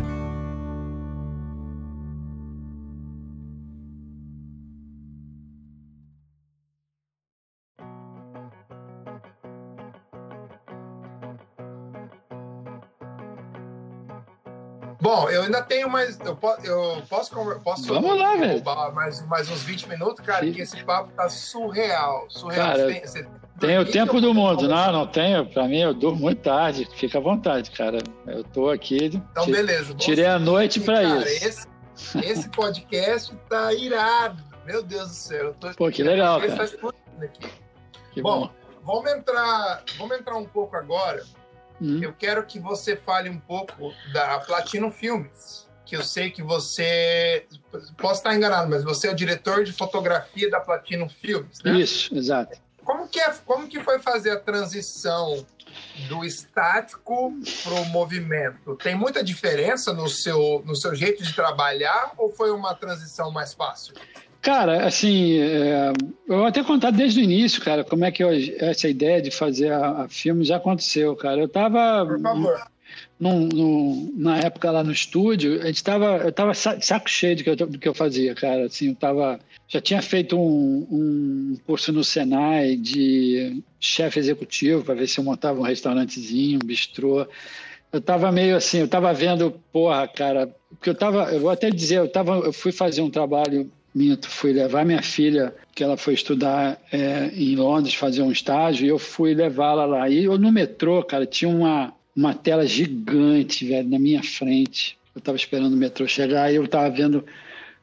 ainda 15.53 15.63
tenho 15.63 15.89
mais. 15.89 16.19
Eu, 16.21 16.35
posso, 16.35 16.67
eu 16.67 17.03
posso, 17.09 17.61
posso 17.63 17.87
Vamos 17.87 18.19
lá, 18.19 18.37
velho. 18.37 18.63
Mais, 18.95 19.27
mais 19.27 19.51
uns 19.51 19.63
20 19.63 19.89
minutos, 19.89 20.25
cara, 20.25 20.45
Sim. 20.45 20.53
que 20.53 20.63
esse 20.63 20.83
papo 20.85 21.13
tá 21.13 21.29
surreal. 21.29 22.27
Surreal. 22.29 22.67
Cara, 22.67 22.87
tem, 22.87 23.01
você 23.01 23.27
tem 23.61 23.79
o 23.79 23.85
tempo 23.85 24.21
do 24.21 24.33
mundo. 24.33 24.67
Não, 24.67 24.93
não 24.93 25.07
tenho. 25.07 25.47
Pra 25.47 25.69
mim, 25.69 25.81
eu 25.81 25.95
durmo 25.95 26.21
muito 26.21 26.43
tarde. 26.43 26.89
Fica 26.97 27.19
à 27.19 27.21
vontade, 27.21 27.71
cara. 27.71 27.99
Eu 28.27 28.43
tô 28.43 28.71
aqui. 28.71 29.11
Então, 29.15 29.47
beleza. 29.47 29.95
Tirei 29.95 30.27
a 30.27 30.39
noite 30.39 30.81
pra 30.81 31.03
cara, 31.03 31.33
isso. 31.33 31.69
Esse, 31.95 32.19
esse 32.19 32.49
podcast 32.49 33.35
tá 33.49 33.73
irado. 33.75 34.43
Meu 34.65 34.83
Deus 34.83 35.09
do 35.09 35.15
céu. 35.15 35.55
Tô... 35.61 35.71
Pô, 35.75 35.91
que 35.91 36.03
legal, 36.03 36.41
cara. 36.41 36.57
Tá 36.57 37.25
aqui. 37.25 37.49
Que 38.13 38.21
bom, 38.21 38.41
bom, 38.41 38.51
vamos 38.85 39.11
entrar, 39.13 39.83
vamos 39.97 40.19
entrar 40.19 40.37
um 40.37 40.45
pouco 40.45 40.77
agora 40.77 41.23
Hum. 41.83 42.01
Eu 42.01 42.13
quero 42.13 42.47
que 42.47 42.61
você 42.61 42.95
fale 42.95 43.29
um 43.29 43.41
pouco 43.41 43.93
da 44.13 44.39
Platino 44.39 44.93
Filmes, 44.93 45.67
que 45.85 45.97
eu 45.97 46.05
sei 46.05 46.31
que 46.31 46.41
você 46.41 47.45
posso 47.99 48.21
estar 48.21 48.37
enganado, 48.37 48.71
mas 48.71 48.85
você 48.85 49.09
é 49.09 49.11
o 49.11 49.17
diretor 49.17 49.65
de 49.65 49.73
fotografia 49.73 50.49
da 50.49 50.61
Platino 50.61 51.09
Filmes, 51.09 51.61
né? 51.65 51.81
Isso, 51.81 52.17
exato. 52.17 52.57
Como 52.85 53.09
que, 53.09 53.19
é, 53.19 53.35
como 53.45 53.67
que 53.67 53.81
foi 53.81 53.99
fazer 53.99 54.31
a 54.31 54.39
transição 54.39 55.45
do 56.09 56.25
estático 56.25 57.35
para 57.65 57.75
o 57.75 57.85
movimento? 57.87 58.77
Tem 58.77 58.95
muita 58.95 59.25
diferença 59.25 59.93
no 59.93 60.09
seu, 60.09 60.63
no 60.65 60.77
seu 60.77 60.95
jeito 60.95 61.25
de 61.25 61.35
trabalhar 61.35 62.13
ou 62.17 62.31
foi 62.31 62.53
uma 62.53 62.75
transição 62.75 63.33
mais 63.33 63.55
fácil? 63.55 63.95
Cara, 64.43 64.85
assim, 64.87 65.39
é, 65.39 65.93
eu 66.29 66.39
vou 66.39 66.47
até 66.47 66.65
contar 66.65 66.91
desde 66.91 67.21
o 67.21 67.23
início, 67.23 67.63
cara, 67.63 67.85
como 67.85 68.05
é 68.05 68.11
que 68.11 68.25
eu, 68.25 68.31
essa 68.59 68.89
ideia 68.89 69.23
de 69.23 69.31
fazer 69.31 69.71
a, 69.71 70.03
a, 70.03 70.09
filme 70.09 70.45
já 70.45 70.57
aconteceu, 70.57 71.15
cara. 71.15 71.41
Eu 71.41 71.47
estava 71.47 72.05
na 74.17 74.39
época 74.39 74.69
lá 74.73 74.83
no 74.83 74.91
estúdio, 74.91 75.63
a 75.63 75.67
gente 75.67 75.85
tava, 75.85 76.17
eu 76.17 76.31
estava 76.31 76.55
saco 76.55 77.09
cheio 77.09 77.37
do 77.37 77.45
que, 77.45 77.51
eu, 77.51 77.55
do 77.55 77.79
que 77.79 77.89
eu 77.89 77.95
fazia, 77.95 78.35
cara. 78.35 78.65
Assim, 78.65 78.89
eu 78.89 78.97
tava, 78.97 79.39
já 79.69 79.81
tinha 79.81 80.03
feito 80.03 80.37
um, 80.37 80.89
um 80.91 81.57
curso 81.65 81.93
no 81.93 82.03
Senai 82.03 82.75
de 82.75 83.63
chefe 83.79 84.19
executivo 84.19 84.83
para 84.83 84.95
ver 84.95 85.07
se 85.07 85.21
eu 85.21 85.25
montava 85.25 85.61
um 85.61 85.63
restaurantezinho, 85.63 86.59
um 86.61 86.67
bistrô. 86.67 87.29
Eu 87.93 88.01
estava 88.01 88.33
meio 88.33 88.57
assim, 88.57 88.79
eu 88.79 88.87
estava 88.87 89.15
vendo, 89.15 89.53
porra, 89.73 90.09
cara, 90.09 90.53
porque 90.71 90.89
eu 90.89 90.95
estava, 90.95 91.33
eu 91.33 91.39
vou 91.39 91.51
até 91.51 91.71
dizer, 91.71 91.99
eu 91.99 92.09
tava, 92.09 92.39
eu 92.39 92.53
fui 92.53 92.73
fazer 92.73 93.03
um 93.03 93.11
trabalho 93.11 93.71
minto, 93.95 94.29
fui 94.29 94.53
levar 94.53 94.85
minha 94.85 95.03
filha, 95.03 95.55
que 95.75 95.85
ela 95.85 95.97
foi 95.97 96.15
estudar 96.15 96.81
é, 96.91 97.31
em 97.35 97.55
Londres, 97.55 97.95
fazer 97.95 98.23
um 98.23 98.33
estágio, 98.33 98.87
e 98.87 98.89
eu 98.89 98.99
fui 98.99 99.35
levá-la 99.35 99.85
lá. 99.85 100.09
E 100.09 100.25
eu 100.25 100.39
no 100.39 100.51
metrô, 100.51 101.03
cara, 101.03 101.27
tinha 101.27 101.51
uma, 101.51 101.93
uma 102.17 102.35
tela 102.35 102.67
gigante, 102.67 103.67
velho, 103.67 103.89
na 103.89 103.99
minha 103.99 104.23
frente. 104.23 104.97
Eu 105.15 105.19
estava 105.19 105.37
esperando 105.37 105.75
o 105.75 105.77
metrô 105.77 106.07
chegar 106.07 106.51
e 106.51 106.57
eu 106.57 106.65
estava 106.65 106.89
vendo 106.89 107.25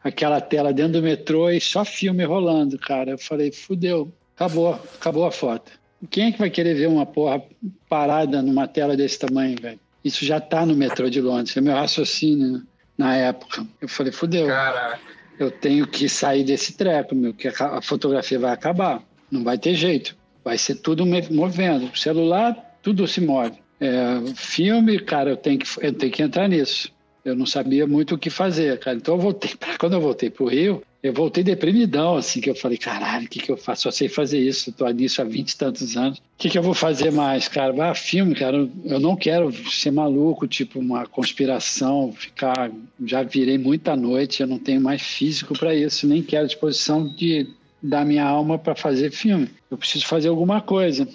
aquela 0.04 0.42
tela 0.42 0.74
dentro 0.74 0.94
do 0.94 1.04
metrô 1.04 1.50
e 1.50 1.62
só 1.62 1.86
filme 1.86 2.24
rolando, 2.24 2.78
cara. 2.80 3.12
Eu 3.12 3.18
falei, 3.18 3.52
fudeu, 3.52 4.12
acabou, 4.36 4.74
acabou 4.74 5.26
a 5.26 5.32
foto. 5.32 5.72
Quem 6.10 6.28
é 6.28 6.32
que 6.32 6.40
vai 6.40 6.50
querer 6.50 6.74
ver 6.74 6.88
uma 6.88 7.06
porra 7.06 7.44
parada 7.88 8.42
numa 8.42 8.68
tela 8.68 8.96
desse 8.96 9.20
tamanho, 9.20 9.58
velho? 9.62 9.80
Isso 10.04 10.26
já 10.26 10.40
tá 10.40 10.66
no 10.66 10.74
metrô 10.74 11.10
de 11.10 11.20
Londres, 11.20 11.56
é 11.56 11.62
meu 11.62 11.74
raciocínio 11.74 12.64
na 12.98 13.16
época. 13.16 13.68
Eu 13.82 13.90
falei, 13.90 14.12
fudeu. 14.12 14.48
Caraca 14.48 15.19
eu 15.40 15.50
tenho 15.50 15.88
que 15.88 16.10
sair 16.10 16.44
desse 16.44 16.74
treco, 16.74 17.16
meu, 17.16 17.34
que 17.34 17.48
a 17.48 17.82
fotografia 17.82 18.38
vai 18.38 18.52
acabar. 18.52 19.02
Não 19.32 19.44
vai 19.44 19.58
ter 19.58 19.74
jeito. 19.74 20.18
Vai 20.44 20.58
ser 20.58 20.76
tudo 20.76 21.06
movendo. 21.06 21.98
Celular, 21.98 22.78
tudo 22.82 23.08
se 23.08 23.22
move. 23.22 23.58
É, 23.80 24.34
filme, 24.36 25.00
cara, 25.00 25.30
eu 25.30 25.38
tenho, 25.38 25.60
que, 25.60 25.68
eu 25.82 25.94
tenho 25.94 26.12
que 26.12 26.22
entrar 26.22 26.50
nisso. 26.50 26.92
Eu 27.24 27.36
não 27.36 27.46
sabia 27.46 27.86
muito 27.86 28.16
o 28.16 28.18
que 28.18 28.30
fazer, 28.30 28.80
cara. 28.80 28.98
Então 28.98 29.16
eu 29.16 29.22
voltei, 29.22 29.52
quando 29.80 29.94
eu 29.94 30.02
voltei 30.02 30.30
para 30.30 30.44
o 30.44 30.48
Rio, 30.48 30.82
eu 31.02 31.14
voltei 31.14 31.44
deprimidão, 31.44 32.18
assim, 32.18 32.42
que 32.42 32.50
eu 32.50 32.56
falei, 32.56 32.78
caralho, 32.78 33.26
o 33.26 33.30
que, 33.30 33.40
que 33.40 33.50
eu 33.50 33.56
faço? 33.56 33.84
Só 33.84 33.92
sei 33.92 34.10
fazer 34.10 34.40
isso, 34.40 34.70
estou 34.70 34.90
nisso 34.90 35.22
há 35.22 35.26
20 35.26 35.50
e 35.50 35.58
tantos 35.58 35.96
anos. 35.96 36.18
O 36.18 36.22
que, 36.38 36.50
que 36.50 36.58
eu 36.58 36.64
vou 36.64 36.74
fazer 36.74 37.12
mais, 37.12 37.48
cara? 37.48 37.72
Vai, 37.72 37.96
filme, 37.96 38.36
cara, 38.36 38.68
eu 38.86 39.00
não 39.00 39.16
quero 39.16 39.52
ser 39.70 39.92
maluco, 39.92 40.48
tipo 40.48 40.80
uma 40.80 41.06
conspiração, 41.06 42.12
ficar. 42.12 42.70
Já 43.06 43.24
virei 43.24 43.58
muita 43.58 43.96
noite, 43.96 44.42
eu 44.42 44.48
não 44.48 44.60
tenho 44.60 44.82
mais 44.82 45.02
físico 45.02 45.58
para 45.58 45.74
isso, 45.74 46.06
nem 46.06 46.22
quero 46.22 46.48
disposição 46.48 47.08
de 47.08 47.48
dar 47.82 48.06
minha 48.06 48.26
alma 48.26 48.60
para 48.60 48.76
fazer 48.76 49.12
filme. 49.12 49.50
Eu 49.72 49.78
preciso 49.78 50.06
fazer 50.06 50.28
alguma 50.28 50.60
coisa. 50.60 51.08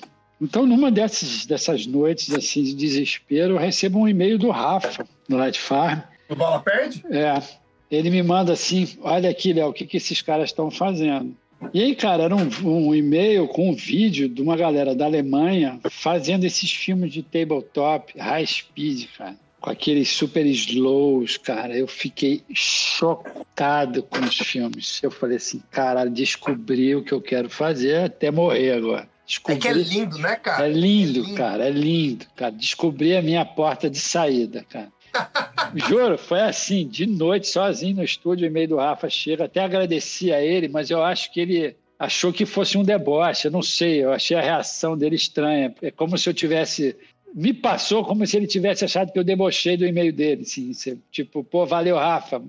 Então, 0.45 0.67
numa 0.67 0.91
dessas, 0.91 1.47
dessas 1.47 1.87
noites 1.87 2.33
assim, 2.35 2.63
de 2.63 2.75
desespero, 2.75 3.55
eu 3.55 3.59
recebo 3.59 3.99
um 3.99 4.09
e-mail 4.09 4.39
do 4.39 4.51
Rafa, 4.51 5.07
do 5.29 5.37
Light 5.37 5.59
Farm. 5.59 6.01
O 6.29 6.37
Bola 6.37 6.61
Perde? 6.61 7.05
É 7.11 7.43
ele 7.91 8.11
me 8.11 8.23
manda 8.23 8.53
assim: 8.53 8.89
olha 9.03 9.31
aqui, 9.31 9.53
Léo, 9.53 9.69
o 9.69 9.73
que, 9.73 9.87
que 9.87 9.97
esses 9.97 10.21
caras 10.23 10.51
estão 10.51 10.71
fazendo? 10.71 11.35
E 11.73 11.83
aí, 11.83 11.95
cara, 11.95 12.25
era 12.25 12.37
um, 12.37 12.49
um, 12.65 12.95
e-mail 12.95 13.49
com 13.49 13.71
um 13.71 13.75
vídeo 13.75 14.29
de 14.29 14.43
uma 14.43 14.57
galera 14.57 14.95
da 14.95 15.07
Alemanha 15.07 15.81
fazendo 15.91 16.45
esses 16.45 16.71
filmes 16.71 17.13
de 17.13 17.23
tabletop, 17.23 18.13
high 18.19 18.47
speed, 18.47 19.07
cara, 19.17 19.37
com 19.61 19.71
aqueles 19.71 20.11
super 20.11 20.45
slows, 20.45 21.39
cara. 21.39 21.75
Eu 21.75 21.87
fiquei 21.87 22.43
chocado 22.53 24.03
com 24.03 24.19
os 24.19 24.37
filmes. 24.37 25.01
Eu 25.03 25.11
falei 25.11 25.39
assim, 25.39 25.63
caralho, 25.71 26.11
descobri 26.11 26.95
o 26.95 27.03
que 27.03 27.13
eu 27.13 27.21
quero 27.21 27.49
fazer 27.49 28.05
até 28.05 28.31
morrer 28.31 28.73
agora. 28.73 29.09
Descobri... 29.27 29.57
É 29.57 29.61
que 29.61 29.69
é 29.69 29.73
lindo, 29.73 30.19
né, 30.19 30.37
cara? 30.37 30.67
É 30.67 30.71
lindo, 30.71 31.21
é 31.21 31.23
lindo, 31.23 31.35
cara, 31.35 31.67
é 31.67 31.71
lindo, 31.71 32.27
cara. 32.37 32.53
Descobri 32.53 33.17
a 33.17 33.23
minha 33.23 33.45
porta 33.45 33.89
de 33.89 33.99
saída, 33.99 34.65
cara. 34.69 34.93
Juro, 35.75 36.19
foi 36.19 36.41
assim, 36.41 36.87
de 36.87 37.07
noite, 37.07 37.49
sozinho 37.49 37.97
no 37.97 38.05
estúdio, 38.05 38.47
em 38.47 38.51
meio 38.51 38.69
do 38.69 38.77
Rafa 38.77 39.09
chega. 39.09 39.45
Até 39.45 39.61
agradeci 39.61 40.33
a 40.33 40.43
ele, 40.43 40.69
mas 40.69 40.91
eu 40.91 41.03
acho 41.03 41.33
que 41.33 41.41
ele 41.41 41.77
achou 41.99 42.33
que 42.33 42.45
fosse 42.45 42.77
um 42.77 42.83
deboche. 42.83 43.47
Eu 43.47 43.53
não 43.53 43.63
sei, 43.63 44.05
eu 44.05 44.13
achei 44.13 44.37
a 44.37 44.43
reação 44.43 44.97
dele 44.97 45.17
estranha. 45.17 45.75
É 45.83 45.91
como 45.91 46.19
se 46.19 46.29
eu 46.29 46.35
tivesse. 46.35 46.97
Me 47.35 47.53
passou 47.53 48.05
como 48.05 48.27
se 48.27 48.37
ele 48.37 48.47
tivesse 48.47 48.85
achado 48.85 49.13
que 49.13 49.19
eu 49.19 49.25
debochei 49.25 49.77
do 49.77 49.87
e-mail 49.87 50.13
dele. 50.13 50.43
Assim, 50.43 50.73
tipo, 51.11 51.43
pô, 51.43 51.67
valeu, 51.67 51.97
Rafa. 51.97 52.43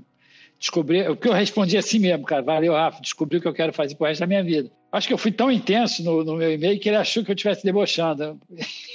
Descobri. 0.60 1.08
O 1.08 1.16
que 1.16 1.28
eu 1.28 1.34
respondi 1.34 1.78
assim 1.78 2.00
mesmo, 2.00 2.26
cara, 2.26 2.42
valeu, 2.42 2.74
Rafa. 2.74 3.02
Descobri 3.02 3.38
o 3.38 3.42
que 3.42 3.48
eu 3.48 3.54
quero 3.54 3.74
fazer 3.74 3.96
pro 3.96 4.08
resto 4.08 4.22
da 4.22 4.28
minha 4.28 4.44
vida. 4.44 4.72
Acho 4.92 5.08
que 5.08 5.14
eu 5.14 5.18
fui 5.18 5.32
tão 5.32 5.52
intenso 5.52 6.02
no, 6.04 6.24
no 6.24 6.38
meu 6.38 6.54
e-mail 6.54 6.80
que 6.80 6.88
ele 6.88 6.96
achou 6.96 7.24
que 7.24 7.32
eu 7.32 7.36
estivesse 7.36 7.64
debochando. 7.64 8.40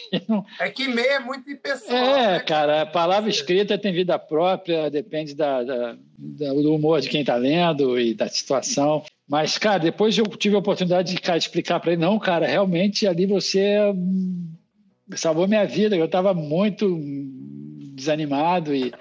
É 0.58 0.68
que 0.68 0.86
e-mail 0.86 1.08
é 1.08 1.20
muito 1.20 1.48
impessoal. 1.48 1.96
É, 1.96 2.32
né? 2.32 2.40
cara, 2.40 2.82
a 2.82 2.86
palavra 2.86 3.30
escrita 3.30 3.78
tem 3.78 3.92
vida 3.92 4.18
própria, 4.18 4.90
depende 4.90 5.36
da, 5.36 5.62
da, 5.62 5.96
do 6.18 6.74
humor 6.74 7.00
de 7.00 7.08
quem 7.08 7.20
está 7.20 7.36
lendo 7.36 7.96
e 7.96 8.12
da 8.12 8.26
situação. 8.26 9.04
Mas, 9.28 9.56
cara, 9.56 9.78
depois 9.78 10.18
eu 10.18 10.26
tive 10.26 10.56
a 10.56 10.58
oportunidade 10.58 11.14
de 11.14 11.20
cara, 11.20 11.38
explicar 11.38 11.78
para 11.78 11.92
ele: 11.92 12.00
não, 12.00 12.18
cara, 12.18 12.44
realmente 12.44 13.06
ali 13.06 13.24
você 13.24 13.76
salvou 15.14 15.46
minha 15.46 15.64
vida. 15.64 15.94
Eu 15.94 16.06
estava 16.06 16.34
muito 16.34 17.00
desanimado 17.94 18.74
e, 18.74 18.92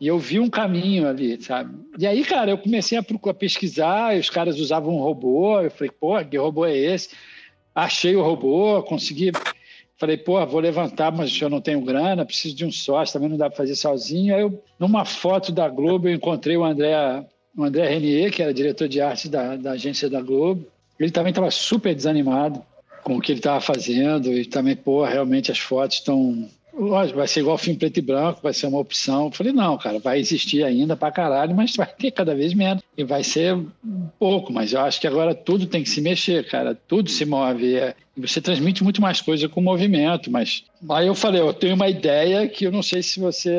e 0.00 0.06
eu 0.06 0.18
vi 0.18 0.40
um 0.40 0.48
caminho 0.48 1.06
ali, 1.06 1.40
sabe? 1.42 1.76
E 1.98 2.06
aí, 2.06 2.24
cara, 2.24 2.50
eu 2.50 2.58
comecei 2.58 2.96
a, 2.96 3.02
a 3.02 3.34
pesquisar, 3.34 4.16
os 4.16 4.30
caras 4.30 4.58
usavam 4.58 4.94
um 4.96 5.02
robô, 5.02 5.60
eu 5.60 5.70
falei, 5.70 5.90
pô, 5.90 6.24
que 6.24 6.38
robô 6.38 6.64
é 6.64 6.76
esse? 6.76 7.10
Achei 7.74 8.16
o 8.16 8.22
robô, 8.22 8.82
consegui 8.82 9.30
Falei, 10.00 10.16
pô, 10.16 10.44
vou 10.46 10.60
levantar, 10.60 11.12
mas 11.12 11.38
eu 11.38 11.50
não 11.50 11.60
tenho 11.60 11.82
grana, 11.82 12.24
preciso 12.24 12.56
de 12.56 12.64
um 12.64 12.72
sócio, 12.72 13.12
também 13.12 13.28
não 13.28 13.36
dá 13.36 13.50
para 13.50 13.58
fazer 13.58 13.76
sozinho. 13.76 14.34
Aí, 14.34 14.40
eu, 14.40 14.64
numa 14.78 15.04
foto 15.04 15.52
da 15.52 15.68
Globo, 15.68 16.08
eu 16.08 16.14
encontrei 16.14 16.56
o 16.56 16.64
André, 16.64 16.96
o 17.54 17.62
André 17.62 17.86
Renier, 17.86 18.32
que 18.32 18.42
era 18.42 18.54
diretor 18.54 18.88
de 18.88 18.98
arte 18.98 19.28
da, 19.28 19.56
da 19.56 19.72
agência 19.72 20.08
da 20.08 20.22
Globo. 20.22 20.66
Ele 20.98 21.10
também 21.10 21.32
estava 21.32 21.50
super 21.50 21.94
desanimado 21.94 22.64
com 23.04 23.18
o 23.18 23.20
que 23.20 23.32
ele 23.32 23.40
estava 23.40 23.60
fazendo 23.60 24.32
e 24.32 24.46
também, 24.46 24.74
pô, 24.74 25.04
realmente 25.04 25.52
as 25.52 25.58
fotos 25.58 25.98
estão 25.98 26.48
Lógico, 26.72 27.18
vai 27.18 27.28
ser 27.28 27.40
igual 27.40 27.58
filme 27.58 27.78
preto 27.78 27.98
e 27.98 28.02
branco, 28.02 28.40
vai 28.42 28.54
ser 28.54 28.66
uma 28.66 28.78
opção. 28.78 29.26
Eu 29.26 29.32
falei, 29.32 29.52
não, 29.52 29.76
cara, 29.76 29.98
vai 29.98 30.18
existir 30.18 30.62
ainda 30.62 30.96
pra 30.96 31.10
caralho, 31.10 31.54
mas 31.54 31.74
vai 31.76 31.86
ter 31.86 32.10
cada 32.10 32.34
vez 32.34 32.54
menos. 32.54 32.82
E 32.96 33.04
vai 33.04 33.24
ser 33.24 33.58
pouco, 34.18 34.52
mas 34.52 34.72
eu 34.72 34.80
acho 34.80 35.00
que 35.00 35.06
agora 35.06 35.34
tudo 35.34 35.66
tem 35.66 35.82
que 35.82 35.90
se 35.90 36.00
mexer, 36.00 36.46
cara. 36.48 36.74
Tudo 36.74 37.10
se 37.10 37.24
move. 37.24 37.76
É, 37.76 37.94
e 38.16 38.20
você 38.20 38.40
transmite 38.40 38.82
muito 38.84 39.00
mais 39.00 39.20
coisa 39.20 39.48
com 39.48 39.60
o 39.60 39.64
movimento, 39.64 40.30
mas... 40.30 40.64
Aí 40.88 41.06
eu 41.06 41.14
falei, 41.14 41.40
eu 41.40 41.52
tenho 41.52 41.74
uma 41.74 41.88
ideia 41.88 42.48
que 42.48 42.66
eu 42.66 42.72
não 42.72 42.82
sei 42.82 43.02
se 43.02 43.18
você 43.18 43.56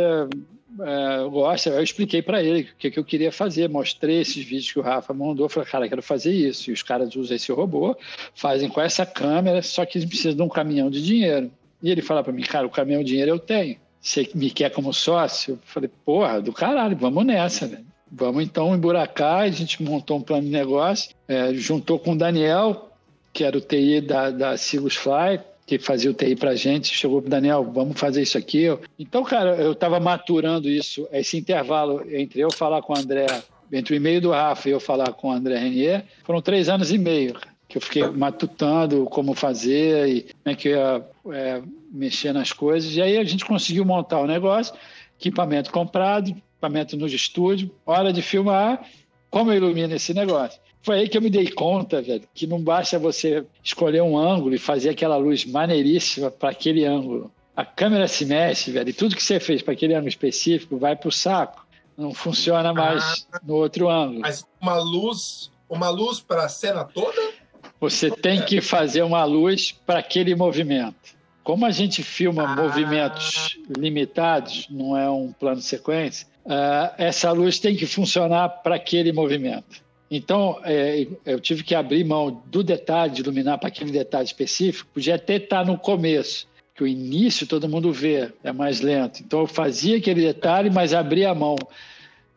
é, 0.80 1.30
gosta. 1.30 1.70
Eu 1.70 1.84
expliquei 1.84 2.22
para 2.22 2.42
ele 2.42 2.62
o 2.62 2.76
que, 2.78 2.92
que, 2.92 3.00
eu 3.00 3.04
queria 3.04 3.32
fazer, 3.32 3.70
mostrei 3.70 4.22
esses 4.22 4.44
vídeos 4.44 4.72
que 4.72 4.80
o 4.80 4.84
Rafa 4.84 5.14
mandou. 5.14 5.50
Falei, 5.50 5.70
cara, 5.70 5.90
quero 5.90 6.02
fazer 6.02 6.34
isso. 6.34 6.70
E 6.70 6.74
os 6.74 6.82
caras 6.82 7.16
usam 7.16 7.36
esse 7.36 7.52
robô, 7.52 7.96
fazem 8.34 8.70
com 8.70 8.82
essa 8.82 9.06
câmera, 9.06 9.62
só 9.62 9.86
que 9.86 9.98
eles 9.98 10.08
precisam 10.08 10.36
de 10.36 10.42
um 10.42 10.50
caminhão 10.50 10.90
de 10.90 11.04
dinheiro. 11.04 11.52
E 11.82 11.92
ele 11.92 12.02
fala 12.02 12.24
para 12.24 12.34
mim, 12.34 12.44
cara, 12.44 12.66
o 12.66 12.70
caminhão 12.70 13.04
dinheiro 13.04 13.32
eu 13.32 13.40
tenho. 13.40 13.78
Você 14.00 14.30
me 14.34 14.50
quer 14.50 14.72
como 14.72 14.94
sócio? 14.94 15.54
Eu 15.54 15.60
falei, 15.64 15.90
porra, 16.04 16.42
do 16.42 16.52
caralho, 16.52 16.98
vamos 16.98 17.26
nessa, 17.26 17.68
velho. 17.68 17.86
Vamos 18.12 18.44
então 18.44 18.76
emburacar. 18.76 19.42
A 19.42 19.50
gente 19.50 19.82
montou 19.82 20.18
um 20.18 20.22
plano 20.22 20.44
de 20.44 20.50
negócio, 20.50 21.12
é, 21.28 21.54
juntou 21.54 22.00
com 22.00 22.14
o 22.14 22.18
Daniel, 22.18 22.90
que 23.32 23.44
era 23.44 23.58
o 23.58 23.62
TI 23.62 24.02
da, 24.02 24.30
da 24.32 24.58
Sigus 24.58 24.96
Fly, 24.96 25.40
que 25.66 25.80
fazia 25.80 26.12
o 26.12 26.14
TI 26.14 26.36
pra 26.36 26.56
gente, 26.56 26.94
chegou 26.94 27.22
pro 27.22 27.30
Daniel, 27.30 27.64
vamos 27.64 27.98
fazer 28.00 28.22
isso 28.22 28.38
aqui. 28.38 28.66
Então, 29.00 29.24
cara, 29.24 29.56
eu 29.56 29.72
estava 29.72 30.00
maturando 30.00 30.68
isso, 30.68 31.08
esse 31.12 31.38
intervalo 31.38 32.04
entre 32.12 32.42
eu 32.42 32.52
falar 32.52 32.82
com 32.82 32.94
o 32.94 32.98
André, 32.98 33.28
entre 33.72 33.94
o 33.94 33.96
e-mail 33.96 34.20
do 34.20 34.32
Rafa 34.32 34.68
e 34.68 34.72
eu 34.74 34.80
falar 34.80 35.14
com 35.14 35.30
o 35.30 35.32
André 35.32 35.58
Renier, 35.58 36.04
foram 36.24 36.42
três 36.42 36.68
anos 36.68 36.92
e 36.92 36.98
meio 36.98 37.36
que 37.72 37.78
eu 37.78 37.82
fiquei 37.82 38.06
matutando 38.10 39.06
como 39.06 39.34
fazer 39.34 40.08
e 40.10 40.22
como 40.24 40.54
é 40.54 40.56
que 40.56 40.68
eu 40.68 40.78
ia 40.78 41.06
é, 41.32 41.62
mexer 41.92 42.34
nas 42.34 42.52
coisas. 42.52 42.94
E 42.94 43.02
aí 43.02 43.18
a 43.18 43.24
gente 43.24 43.46
conseguiu 43.46 43.86
montar 43.86 44.20
o 44.20 44.28
negócio, 44.28 44.76
equipamento 45.18 45.72
comprado, 45.72 46.30
equipamento 46.30 46.98
no 46.98 47.08
estúdio, 47.08 47.72
hora 47.86 48.12
de 48.12 48.22
filmar, 48.22 48.86
como 49.30 49.52
eu 49.52 49.58
ilumino 49.58 49.96
esse 49.96 50.14
negócio. 50.14 50.60
Foi 50.82 51.00
aí 51.00 51.10
que 51.10 51.18
eu 51.18 51.22
me 51.22 51.30
dei 51.30 51.50
conta, 51.50 52.02
velho, 52.02 52.24
que 52.34 52.46
não 52.46 52.60
basta 52.60 53.00
você 53.00 53.46
escolher 53.64 54.02
um 54.02 54.18
ângulo 54.18 54.54
e 54.54 54.60
fazer 54.60 54.90
aquela 54.90 55.16
luz 55.16 55.46
maneiríssima 55.46 56.30
para 56.30 56.50
aquele 56.50 56.84
ângulo. 56.84 57.32
A 57.56 57.64
câmera 57.64 58.08
se 58.08 58.26
mexe, 58.26 58.72
velho, 58.72 58.90
e 58.90 58.94
tudo 58.94 59.16
que 59.16 59.24
você 59.24 59.40
fez 59.40 59.62
para 59.62 59.74
aquele 59.74 59.94
ângulo 59.94 60.10
específico 60.10 60.78
vai 60.78 60.96
para 60.96 61.08
o 61.08 61.12
saco. 61.12 61.66
Não 61.98 62.14
funciona 62.14 62.74
mais 62.74 63.28
ah, 63.32 63.40
no 63.44 63.56
outro 63.56 63.88
ângulo. 63.88 64.22
Mas 64.22 64.46
uma 64.60 64.78
luz, 64.80 65.52
uma 65.70 65.90
luz 65.90 66.20
para 66.20 66.46
a 66.46 66.50
cena 66.50 66.84
toda? 66.84 67.41
Você 67.82 68.12
tem 68.12 68.46
que 68.46 68.62
fazer 68.62 69.02
uma 69.02 69.24
luz 69.24 69.72
para 69.72 69.98
aquele 69.98 70.36
movimento. 70.36 71.20
Como 71.44 71.66
a 71.66 71.72
gente 71.72 72.04
filma 72.04 72.44
ah. 72.44 72.56
movimentos 72.56 73.58
limitados, 73.76 74.68
não 74.70 74.96
é 74.96 75.10
um 75.10 75.32
plano 75.32 75.60
sequência, 75.60 76.28
uh, 76.46 76.94
essa 76.96 77.32
luz 77.32 77.58
tem 77.58 77.76
que 77.76 77.88
funcionar 77.88 78.50
para 78.50 78.76
aquele 78.76 79.12
movimento. 79.12 79.82
Então, 80.12 80.60
é, 80.64 81.08
eu 81.26 81.40
tive 81.40 81.64
que 81.64 81.74
abrir 81.74 82.04
mão 82.04 82.44
do 82.46 82.62
detalhe, 82.62 83.14
de 83.14 83.22
iluminar 83.22 83.58
para 83.58 83.70
aquele 83.70 83.92
detalhe 83.92 84.26
específico. 84.26 84.90
Podia 84.94 85.16
até 85.16 85.38
estar 85.38 85.66
no 85.66 85.78
começo, 85.78 86.48
que 86.76 86.84
o 86.84 86.88
início 86.88 87.48
todo 87.48 87.68
mundo 87.68 87.92
vê, 87.92 88.32
é 88.44 88.52
mais 88.52 88.82
lento. 88.82 89.24
Então, 89.24 89.40
eu 89.40 89.48
fazia 89.48 89.98
aquele 89.98 90.22
detalhe, 90.22 90.70
mas 90.70 90.94
abria 90.94 91.32
a 91.32 91.36
mão 91.36 91.56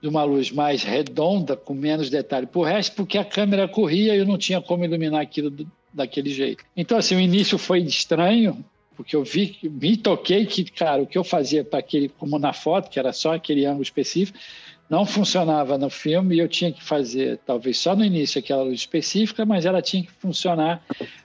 de 0.05 0.09
uma 0.09 0.23
luz 0.23 0.51
mais 0.51 0.83
redonda, 0.83 1.57
com 1.57 1.73
menos 1.73 2.11
detalhe. 2.11 2.47
Por 2.47 2.67
resto, 2.67 2.95
porque 2.95 3.17
a 3.17 3.25
câmera 3.25 3.67
corria 3.67 4.15
e 4.15 4.19
eu 4.19 4.27
não 4.27 4.37
tinha 4.37 4.61
como 4.61 4.85
iluminar 4.85 5.23
aquilo 5.23 5.49
do, 5.49 5.67
daquele 5.95 6.29
jeito. 6.29 6.63
Então, 6.77 6.99
assim, 6.99 7.17
o 7.17 7.21
início 7.21 7.57
foi 7.57 7.81
estranho, 7.81 8.63
porque 8.95 9.17
eu 9.17 9.25
vi, 9.25 9.57
me 9.63 9.97
toquei 9.97 10.45
que, 10.45 10.63
cara, 10.65 11.01
o 11.01 11.07
que 11.07 11.17
eu 11.17 11.25
fazia 11.25 11.65
para 11.65 11.79
aquele, 11.79 12.11
como 12.11 12.39
na 12.39 12.53
foto, 12.53 12.91
que 12.91 12.99
era 12.99 13.15
só 13.15 13.35
aquele 13.35 13.65
ângulo 13.65 13.83
específico, 13.83 14.39
não 14.91 15.07
funcionava 15.07 15.79
no 15.79 15.89
filme 15.89 16.37
e 16.37 16.39
eu 16.39 16.49
tinha 16.49 16.71
que 16.71 16.85
fazer, 16.85 17.41
talvez 17.47 17.79
só 17.79 17.97
no 17.97 18.05
início, 18.05 18.39
aquela 18.39 18.63
luz 18.63 18.81
específica, 18.81 19.47
mas 19.47 19.65
ela 19.65 19.81
tinha 19.81 20.03
que 20.03 20.13
funcionar 20.13 20.85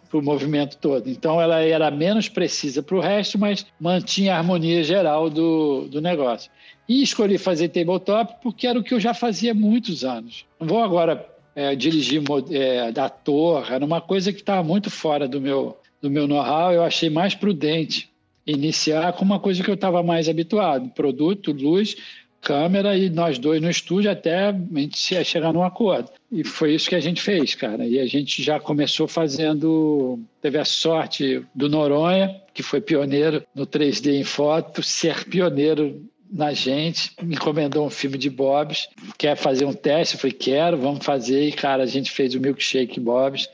para 0.09 0.19
o 0.19 0.23
movimento 0.23 0.77
todo. 0.77 1.07
Então 1.07 1.39
ela 1.39 1.61
era 1.61 1.91
menos 1.91 2.27
precisa 2.27 2.81
para 2.81 2.95
o 2.95 2.99
resto, 2.99 3.37
mas 3.37 3.65
mantinha 3.79 4.33
a 4.33 4.37
harmonia 4.37 4.83
geral 4.83 5.29
do, 5.29 5.87
do 5.87 6.01
negócio. 6.01 6.51
E 6.87 7.03
escolhi 7.03 7.37
fazer 7.37 7.69
tabletop 7.69 8.35
porque 8.41 8.65
era 8.65 8.79
o 8.79 8.83
que 8.83 8.93
eu 8.93 8.99
já 8.99 9.13
fazia 9.13 9.51
há 9.51 9.55
muitos 9.55 10.03
anos. 10.03 10.45
Não 10.59 10.67
vou 10.67 10.81
agora 10.81 11.25
é, 11.55 11.75
dirigir 11.75 12.21
é, 12.51 12.99
ator, 12.99 13.71
era 13.71 13.85
uma 13.85 14.01
coisa 14.01 14.33
que 14.33 14.39
estava 14.39 14.63
muito 14.63 14.89
fora 14.89 15.27
do 15.27 15.39
meu, 15.39 15.77
do 16.01 16.09
meu 16.09 16.27
know-how. 16.27 16.73
Eu 16.73 16.83
achei 16.83 17.09
mais 17.09 17.35
prudente 17.35 18.09
iniciar 18.45 19.13
com 19.13 19.23
uma 19.23 19.39
coisa 19.39 19.63
que 19.63 19.69
eu 19.69 19.75
estava 19.75 20.01
mais 20.01 20.27
habituado: 20.27 20.89
produto, 20.89 21.51
luz, 21.51 21.95
câmera 22.41 22.97
e 22.97 23.09
nós 23.09 23.37
dois 23.37 23.61
no 23.61 23.69
estúdio 23.69 24.09
até 24.09 24.47
a 24.47 24.53
gente 24.53 25.23
chegar 25.23 25.53
num 25.53 25.63
acordo. 25.63 26.09
E 26.31 26.43
foi 26.43 26.75
isso 26.75 26.89
que 26.89 26.95
a 26.95 26.99
gente 26.99 27.21
fez, 27.21 27.55
cara. 27.55 27.85
E 27.85 27.99
a 27.99 28.05
gente 28.05 28.43
já 28.43 28.59
começou 28.59 29.07
fazendo. 29.07 30.19
Teve 30.41 30.59
a 30.59 30.65
sorte 30.65 31.43
do 31.55 31.67
Noronha, 31.67 32.39
que 32.53 32.61
foi 32.61 32.79
pioneiro 32.79 33.43
no 33.53 33.65
3D 33.65 34.13
em 34.13 34.23
foto, 34.23 34.83
ser 34.83 35.25
pioneiro 35.25 36.05
na 36.31 36.53
gente, 36.53 37.11
me 37.23 37.35
encomendou 37.35 37.85
um 37.85 37.89
filme 37.89 38.17
de 38.17 38.29
Bob's, 38.29 38.87
quer 39.17 39.35
fazer 39.35 39.65
um 39.65 39.73
teste? 39.73 40.13
Eu 40.13 40.21
falei, 40.21 40.35
quero, 40.35 40.77
vamos 40.77 41.03
fazer. 41.03 41.47
E, 41.47 41.51
cara, 41.51 41.83
a 41.83 41.87
gente 41.87 42.11
fez 42.11 42.35
o 42.35 42.39
Milkshake 42.39 42.99
Bob's, 42.99 43.49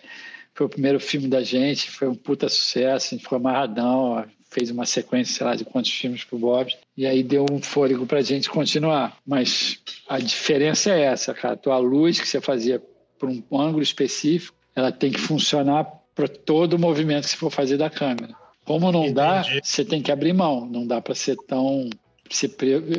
foi 0.53 0.65
o 0.65 0.69
primeiro 0.69 0.99
filme 0.99 1.27
da 1.27 1.41
gente, 1.41 1.89
foi 1.89 2.07
um 2.09 2.15
puta 2.15 2.49
sucesso, 2.49 3.07
a 3.07 3.09
gente 3.15 3.23
ficou 3.23 3.37
amarradão, 3.37 4.25
fez 4.55 4.71
uma 4.71 4.85
sequência, 4.85 5.35
sei 5.35 5.45
lá, 5.45 5.53
de 5.53 5.65
quantos 5.65 5.91
filmes 5.91 6.23
pro 6.23 6.39
Bob's, 6.39 6.77
e 6.95 7.05
aí 7.05 7.21
deu 7.21 7.45
um 7.51 7.61
fôlego 7.61 8.05
pra 8.05 8.21
gente 8.21 8.49
continuar. 8.49 9.17
Mas 9.27 9.81
a 10.07 10.17
diferença 10.17 10.91
é 10.91 11.01
essa, 11.01 11.33
cara, 11.33 11.55
a 11.55 11.57
tua 11.57 11.77
luz 11.77 12.21
que 12.21 12.27
você 12.27 12.39
fazia 12.39 12.81
por 13.19 13.29
um 13.29 13.59
ângulo 13.59 13.83
específico, 13.83 14.55
ela 14.73 14.93
tem 14.93 15.11
que 15.11 15.19
funcionar 15.19 15.83
para 16.15 16.29
todo 16.29 16.73
o 16.73 16.79
movimento 16.79 17.25
que 17.25 17.31
você 17.31 17.37
for 17.37 17.51
fazer 17.51 17.75
da 17.75 17.89
câmera. 17.89 18.33
Como 18.63 18.91
não 18.91 19.01
Entendi. 19.01 19.15
dá, 19.15 19.43
você 19.61 19.83
tem 19.83 20.01
que 20.01 20.11
abrir 20.11 20.33
mão, 20.33 20.65
não 20.65 20.87
dá 20.87 21.01
para 21.01 21.13
ser 21.13 21.35
tão 21.47 21.89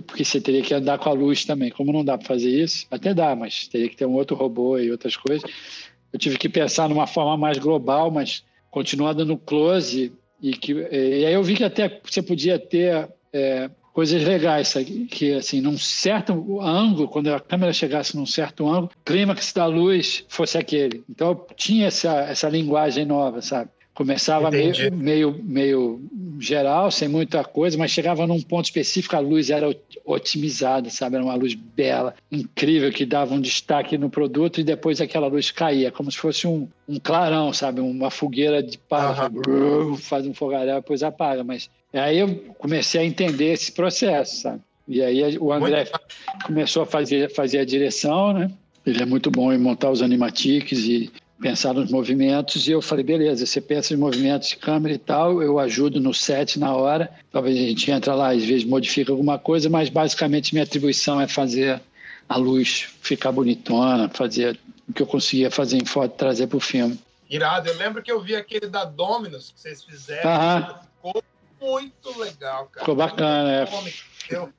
porque 0.07 0.25
você 0.25 0.41
teria 0.41 0.63
que 0.63 0.73
andar 0.73 0.99
com 0.99 1.09
a 1.09 1.13
luz 1.13 1.45
também. 1.45 1.71
Como 1.71 1.93
não 1.93 2.05
dá 2.05 2.17
para 2.17 2.29
fazer 2.29 2.49
isso, 2.49 2.87
até 2.91 3.13
dá, 3.13 3.35
mas 3.35 3.67
teria 3.67 3.89
que 3.89 3.97
ter 3.97 4.07
um 4.07 4.15
outro 4.15 4.37
robô 4.37 4.79
e 4.79 4.91
outras 4.91 5.17
coisas. 5.17 5.51
Eu 6.13 6.19
tive 6.19 6.39
que 6.39 6.49
pensar 6.49 6.89
numa 6.89 7.07
forma 7.09 7.37
mais 7.37 7.59
global, 7.59 8.11
mas 8.11 8.45
continuar 8.71 9.15
dando 9.15 9.37
close. 9.37 10.13
E, 10.41 10.53
que, 10.53 10.73
e 10.73 11.25
aí 11.25 11.33
eu 11.33 11.43
vi 11.43 11.55
que 11.55 11.65
até 11.65 12.01
você 12.05 12.23
podia 12.23 12.59
ter 12.59 13.09
é, 13.33 13.71
coisas 13.93 14.23
legais, 14.23 14.75
que 15.11 15.33
assim, 15.33 15.61
num 15.61 15.79
certo 15.79 16.61
ângulo, 16.61 17.09
quando 17.09 17.33
a 17.33 17.41
câmera 17.41 17.73
chegasse 17.73 18.15
num 18.15 18.27
certo 18.27 18.69
ângulo, 18.69 18.91
clímax 19.05 19.55
da 19.55 19.65
luz 19.65 20.23
fosse 20.29 20.59
aquele. 20.59 21.03
Então 21.09 21.47
tinha 21.57 21.87
essa, 21.87 22.13
essa 22.21 22.49
linguagem 22.49 23.07
nova, 23.07 23.41
sabe? 23.41 23.71
Começava 23.97 24.51
meio, 24.51 24.93
meio, 24.93 25.41
meio 25.43 26.01
geral, 26.39 26.91
sem 26.91 27.09
muita 27.09 27.43
coisa, 27.43 27.79
mas 27.79 27.91
chegava 27.91 28.27
num 28.27 28.43
ponto 28.43 28.67
específico, 28.67 29.17
a 29.17 29.21
luz 29.21 29.49
era 29.49 29.75
otimizada, 30.05 30.91
sabe? 30.91 31.17
Era 31.17 31.25
uma 31.25 31.35
luz 31.35 31.55
bela, 31.55 32.15
incrível, 32.31 32.93
que 32.93 33.07
dava 33.07 33.33
um 33.33 33.41
destaque 33.41 33.97
no 33.97 34.11
produto 34.11 34.61
e 34.61 34.65
depois 34.65 35.01
aquela 35.01 35.29
luz 35.29 35.51
caía, 35.51 35.91
como 35.91 36.13
se 36.13 36.19
fosse 36.19 36.47
um, 36.47 36.69
um 36.87 37.01
clarão, 37.01 37.55
sabe? 37.55 37.81
Uma 37.81 38.11
fogueira 38.11 38.63
de 38.63 38.77
pá, 38.77 39.31
uhum. 39.47 39.97
faz 39.97 40.27
um 40.27 40.35
fogaréu, 40.35 40.75
depois 40.75 41.03
apaga. 41.03 41.43
Mas 41.43 41.71
aí 41.91 42.19
eu 42.19 42.37
comecei 42.59 43.01
a 43.01 43.05
entender 43.05 43.55
esse 43.55 43.73
processo, 43.73 44.43
sabe? 44.43 44.61
E 44.87 45.01
aí 45.01 45.39
o 45.39 45.51
André 45.51 45.89
começou 46.45 46.83
a 46.83 46.87
fazer, 46.87 47.33
fazer 47.33 47.61
a 47.61 47.65
direção, 47.65 48.35
né? 48.35 48.51
Ele 48.85 49.03
é 49.03 49.07
muito 49.07 49.31
bom 49.31 49.51
em 49.51 49.59
montar 49.59 49.91
os 49.91 50.03
animatics 50.03 50.81
e 50.81 51.11
pensar 51.41 51.75
nos 51.75 51.91
movimentos 51.91 52.67
e 52.67 52.73
eu 52.73 52.81
falei, 52.81 53.05
beleza, 53.05 53.45
você 53.45 53.61
pensa 53.61 53.93
em 53.93 53.97
movimentos 53.97 54.49
de 54.49 54.57
câmera 54.57 54.95
e 54.95 54.99
tal, 54.99 55.43
eu 55.43 55.59
ajudo 55.59 56.01
no 56.01 56.15
set 56.15 56.59
na 56.59 56.75
hora, 56.75 57.11
talvez 57.31 57.57
a 57.57 57.61
gente 57.61 57.91
entra 57.91 58.15
lá, 58.15 58.33
às 58.33 58.45
vezes 58.45 58.65
modifica 58.65 59.13
alguma 59.13 59.39
coisa, 59.39 59.69
mas 59.69 59.89
basicamente 59.89 60.55
minha 60.55 60.65
atribuição 60.65 61.21
é 61.21 61.29
fazer 61.29 61.81
a 62.29 62.37
luz 62.37 62.89
ficar 63.03 63.33
bonitona, 63.33 64.09
fazer 64.09 64.59
o 64.89 64.93
que 64.93 65.03
eu 65.03 65.07
conseguia 65.07 65.51
fazer 65.51 65.77
em 65.77 65.85
foto 65.85 66.17
trazer 66.17 66.47
para 66.47 66.57
o 66.57 66.61
filme. 66.61 66.99
Irado, 67.29 67.69
eu 67.69 67.77
lembro 67.77 68.03
que 68.03 68.11
eu 68.11 68.21
vi 68.21 68.35
aquele 68.35 68.69
da 68.69 68.85
Dominus 68.85 69.53
que 69.53 69.61
vocês 69.61 69.83
fizeram, 69.83 70.81
ficou 70.97 71.23
muito 71.61 72.19
legal, 72.19 72.67
cara. 72.67 72.81
Ficou 72.81 72.95
bacana, 72.95 73.53
é. 73.53 73.67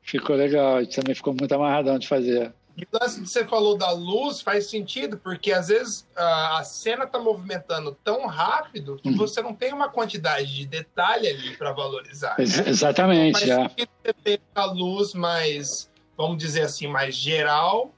Ficou 0.02 0.36
legal, 0.36 0.86
também 0.88 1.16
ficou 1.16 1.34
muito 1.34 1.54
amarradão 1.54 1.98
de 1.98 2.08
fazer. 2.08 2.54
E 2.78 2.84
o 2.84 2.88
lance 3.02 3.20
que 3.20 3.28
você 3.28 3.44
falou 3.44 3.76
da 3.76 3.90
luz 3.92 4.40
faz 4.40 4.70
sentido, 4.70 5.18
porque 5.18 5.52
às 5.52 5.70
vezes 5.70 6.08
a, 6.16 6.60
a 6.60 6.64
cena 6.64 7.06
está 7.06 7.18
movimentando 7.18 7.98
tão 8.04 8.28
rápido 8.28 9.00
que 9.02 9.10
uhum. 9.10 9.18
você 9.18 9.42
não 9.42 9.54
tem 9.54 9.74
uma 9.74 9.90
quantidade 9.90 10.56
de 10.56 10.68
detalhe 10.68 11.28
ali 11.28 11.58
para 11.58 11.72
valorizar. 11.72 12.36
Né? 12.38 12.44
Ex 12.44 12.60
exatamente. 12.68 13.44
Então, 13.44 13.64
faz 13.64 13.76
é. 13.76 13.88
você 14.04 14.14
ter 14.14 14.42
a 14.54 14.66
luz 14.66 15.16
mais, 15.16 15.90
vamos 16.16 16.38
dizer 16.38 16.62
assim, 16.62 16.88
mais 16.88 17.16
geral 17.16 17.94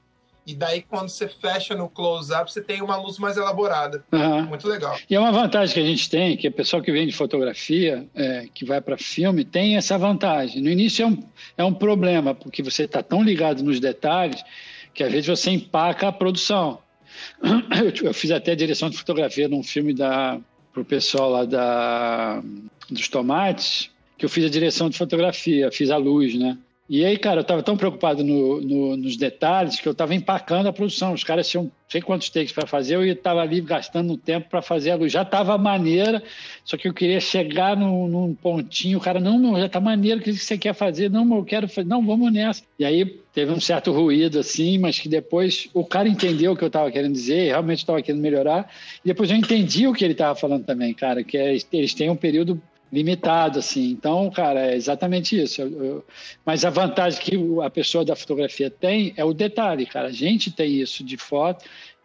e 0.50 0.54
daí, 0.54 0.82
quando 0.82 1.08
você 1.08 1.28
fecha 1.28 1.76
no 1.76 1.88
close-up, 1.88 2.50
você 2.50 2.60
tem 2.60 2.82
uma 2.82 2.96
luz 2.96 3.18
mais 3.18 3.36
elaborada. 3.36 4.02
Uhum. 4.10 4.46
Muito 4.46 4.66
legal. 4.66 4.98
E 5.08 5.14
é 5.14 5.20
uma 5.20 5.30
vantagem 5.30 5.74
que 5.74 5.80
a 5.80 5.86
gente 5.86 6.10
tem, 6.10 6.36
que 6.36 6.48
o 6.48 6.52
pessoal 6.52 6.82
que 6.82 6.90
vem 6.90 7.06
de 7.06 7.12
fotografia, 7.12 8.04
é, 8.14 8.46
que 8.52 8.64
vai 8.64 8.80
para 8.80 8.96
filme, 8.98 9.44
tem 9.44 9.76
essa 9.76 9.96
vantagem. 9.96 10.60
No 10.60 10.68
início 10.68 11.04
é 11.04 11.06
um, 11.06 11.24
é 11.58 11.64
um 11.64 11.72
problema, 11.72 12.34
porque 12.34 12.62
você 12.62 12.84
está 12.84 13.02
tão 13.02 13.22
ligado 13.22 13.62
nos 13.62 13.78
detalhes 13.78 14.42
que 14.94 15.02
às 15.02 15.12
vezes 15.12 15.26
você 15.26 15.50
empaca 15.50 16.08
a 16.08 16.12
produção. 16.12 16.78
Eu, 18.02 18.14
fiz 18.14 18.30
até 18.30 18.54
direção 18.54 18.88
de 18.88 18.96
fotografia 18.96 19.48
num 19.48 19.62
filme 19.62 19.92
da 19.92 20.40
para 20.72 20.82
o 20.82 20.84
pessoal 20.84 21.30
lá 21.30 21.44
da, 21.44 22.40
dos 22.88 23.08
tomates, 23.08 23.90
que 24.16 24.24
eu 24.24 24.28
fiz 24.28 24.44
a 24.44 24.48
direção 24.48 24.88
de 24.88 24.96
fotografia, 24.96 25.70
fiz 25.72 25.90
a 25.90 25.96
luz, 25.96 26.34
né? 26.36 26.56
E 26.92 27.04
aí, 27.04 27.16
cara, 27.16 27.38
eu 27.38 27.42
estava 27.42 27.62
tão 27.62 27.76
preocupado 27.76 28.24
no, 28.24 28.60
no, 28.60 28.96
nos 28.96 29.16
detalhes 29.16 29.78
que 29.78 29.86
eu 29.86 29.92
estava 29.92 30.12
empacando 30.12 30.66
a 30.66 30.72
produção. 30.72 31.12
Os 31.12 31.22
caras 31.22 31.48
tinham 31.48 31.66
não 31.66 31.72
sei 31.88 32.02
quantos 32.02 32.28
takes 32.30 32.50
para 32.50 32.66
fazer, 32.66 32.96
eu 32.96 33.04
estava 33.04 33.40
ali 33.40 33.60
gastando 33.60 34.16
tempo 34.16 34.50
para 34.50 34.60
fazer 34.60 34.90
a 34.90 34.96
luz. 34.96 35.12
Já 35.12 35.22
estava 35.22 35.56
maneira, 35.56 36.20
só 36.64 36.76
que 36.76 36.88
eu 36.88 36.92
queria 36.92 37.20
chegar 37.20 37.76
no, 37.76 38.08
num 38.08 38.34
pontinho. 38.34 38.98
O 38.98 39.00
cara, 39.00 39.20
não, 39.20 39.38
não, 39.38 39.56
já 39.56 39.66
está 39.66 39.78
maneiro, 39.78 40.18
o 40.18 40.22
que 40.22 40.32
você 40.32 40.58
quer 40.58 40.74
fazer? 40.74 41.08
Não, 41.08 41.36
eu 41.36 41.44
quero 41.44 41.68
fazer, 41.68 41.86
não, 41.86 42.04
vamos 42.04 42.32
nessa. 42.32 42.64
E 42.76 42.84
aí 42.84 43.04
teve 43.32 43.52
um 43.52 43.60
certo 43.60 43.92
ruído, 43.92 44.40
assim, 44.40 44.76
mas 44.76 44.98
que 44.98 45.08
depois 45.08 45.68
o 45.72 45.84
cara 45.84 46.08
entendeu 46.08 46.52
o 46.52 46.56
que 46.56 46.64
eu 46.64 46.68
estava 46.68 46.90
querendo 46.90 47.12
dizer, 47.12 47.50
realmente 47.50 47.78
estava 47.78 48.02
querendo 48.02 48.20
melhorar. 48.20 48.68
E 49.04 49.06
depois 49.06 49.30
eu 49.30 49.36
entendi 49.36 49.86
o 49.86 49.92
que 49.92 50.04
ele 50.04 50.14
estava 50.14 50.34
falando 50.34 50.64
também, 50.64 50.92
cara, 50.92 51.22
que 51.22 51.38
é, 51.38 51.56
eles 51.72 51.94
têm 51.94 52.10
um 52.10 52.16
período 52.16 52.60
limitado, 52.92 53.58
assim. 53.58 53.90
Então, 53.90 54.30
cara, 54.30 54.72
é 54.72 54.76
exatamente 54.76 55.40
isso. 55.40 55.62
Eu, 55.62 55.84
eu, 55.84 56.04
mas 56.44 56.64
a 56.64 56.70
vantagem 56.70 57.20
que 57.20 57.36
a 57.62 57.70
pessoa 57.70 58.04
da 58.04 58.16
fotografia 58.16 58.70
tem 58.70 59.12
é 59.16 59.24
o 59.24 59.32
detalhe, 59.32 59.86
cara. 59.86 60.08
A 60.08 60.12
gente 60.12 60.50
tem 60.50 60.80
isso 60.80 61.04
de 61.04 61.16
foto 61.16 61.64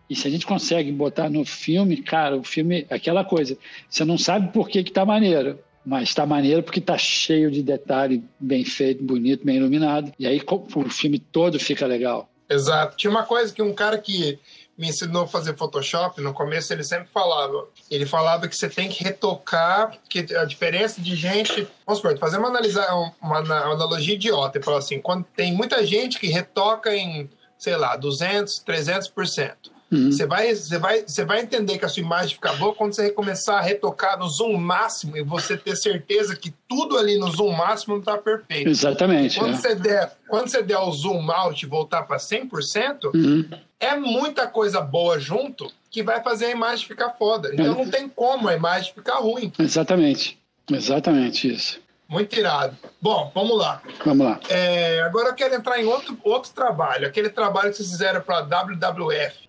e 0.10 0.16
se 0.16 0.28
a 0.28 0.32
gente 0.32 0.46
consegue 0.46 0.92
botar 0.92 1.30
no 1.30 1.44
filme, 1.44 1.98
cara, 1.98 2.38
o 2.38 2.44
filme, 2.44 2.86
aquela 2.90 3.24
coisa, 3.24 3.58
você 3.90 4.06
não 4.06 4.18
sabe 4.18 4.52
por 4.52 4.70
que 4.70 4.84
que 4.84 4.92
tá 4.92 5.04
maneiro, 5.04 5.60
mas 5.86 6.14
tá 6.14 6.26
maneiro 6.26 6.62
porque 6.62 6.80
tá 6.80 6.98
cheio 6.98 7.50
de 7.50 7.64
detalhe, 7.64 8.24
bem 8.40 8.64
feito, 8.64 9.04
bonito, 9.04 9.46
bem 9.46 9.58
iluminado. 9.58 10.12
E 10.20 10.28
aí 10.28 10.42
o 10.48 10.90
filme 10.90 11.20
todo 11.20 11.60
fica 11.60 11.86
legal. 11.86 12.30
Exato. 12.48 12.96
Tinha 12.96 13.10
uma 13.10 13.24
coisa 13.24 13.52
que 13.54 13.62
um 13.62 13.74
cara 13.74 13.98
que 13.98 14.38
me 14.78 14.90
ensinou 14.90 15.24
a 15.24 15.28
fazer 15.28 15.56
Photoshop, 15.56 16.20
no 16.22 16.34
começo 16.34 16.74
ele 16.74 16.84
sempre 16.84 17.08
falava. 17.08 17.68
Ele 17.90 18.06
falava 18.06 18.48
que 18.48 18.56
você 18.56 18.68
tem 18.68 18.90
que 18.90 19.04
retocar, 19.04 19.98
que 20.10 20.36
a 20.36 20.46
diferença 20.46 21.02
de 21.02 21.16
gente. 21.16 21.68
Vamos 21.86 22.02
supor, 22.02 22.18
fazer 22.18 22.38
uma, 22.38 22.50
analisar, 22.50 22.94
uma, 23.22 23.38
analogia 23.38 24.16
idiota. 24.16 24.58
Ele 24.58 24.66
falou 24.66 24.80
assim: 24.80 25.00
quando 25.00 25.24
tem 25.36 25.54
muita 25.54 25.86
gente 25.86 26.20
que 26.20 26.28
retoca 26.28 26.94
em, 26.96 27.30
sei 27.58 27.78
lá, 27.78 27.96
200, 27.96 28.64
300%. 28.66 29.75
Uhum. 29.96 30.12
Você, 30.12 30.26
vai, 30.26 30.54
você, 30.54 30.78
vai, 30.78 31.04
você 31.08 31.24
vai 31.24 31.42
entender 31.42 31.78
que 31.78 31.86
a 31.86 31.90
sua 31.90 32.04
imagem 32.04 32.36
fica 32.36 32.52
boa 32.54 32.76
quando 32.76 32.94
você 32.94 33.10
começar 33.12 33.58
a 33.58 33.62
retocar 33.62 34.20
no 34.20 34.28
zoom 34.28 34.58
máximo 34.58 35.16
e 35.16 35.24
você 35.24 35.56
ter 35.56 35.76
certeza 35.76 36.36
que 36.36 36.54
tudo 36.68 36.98
ali 36.98 37.18
no 37.18 37.32
zoom 37.32 37.54
máximo 37.54 37.94
não 37.94 38.02
está 38.02 38.18
perfeito. 38.18 38.70
Exatamente. 38.70 39.40
Quando, 39.40 39.54
é. 39.54 39.58
você 39.58 39.76
der, 39.76 40.12
quando 40.28 40.50
você 40.50 40.62
der 40.62 40.80
o 40.80 40.92
zoom 40.92 41.32
out 41.32 41.66
e 41.66 41.70
voltar 41.70 42.04
para 42.04 42.18
100%, 42.18 43.06
uhum. 43.14 43.46
é 43.80 43.96
muita 43.96 44.48
coisa 44.48 44.82
boa 44.82 45.18
junto 45.18 45.72
que 45.90 46.04
vai 46.04 46.22
fazer 46.22 46.48
a 46.48 46.52
imagem 46.52 46.86
ficar 46.86 47.12
foda. 47.12 47.52
Então 47.54 47.66
é. 47.66 47.70
não 47.70 47.90
tem 47.90 48.10
como 48.10 48.50
a 48.50 48.54
imagem 48.54 48.94
ficar 48.94 49.20
ruim. 49.20 49.52
Exatamente. 49.58 50.38
Exatamente 50.70 51.54
isso. 51.54 51.80
Muito 52.08 52.38
irado. 52.38 52.78
Bom, 53.02 53.32
vamos 53.34 53.58
lá. 53.58 53.82
Vamos 54.04 54.28
lá. 54.28 54.40
É, 54.50 55.02
agora 55.02 55.30
eu 55.30 55.34
quero 55.34 55.56
entrar 55.56 55.82
em 55.82 55.86
outro, 55.86 56.18
outro 56.24 56.52
trabalho, 56.52 57.08
aquele 57.08 57.30
trabalho 57.30 57.72
que 57.72 57.78
vocês 57.78 57.90
fizeram 57.90 58.22
para 58.22 58.40
a 58.40 58.64
WWF 58.64 59.45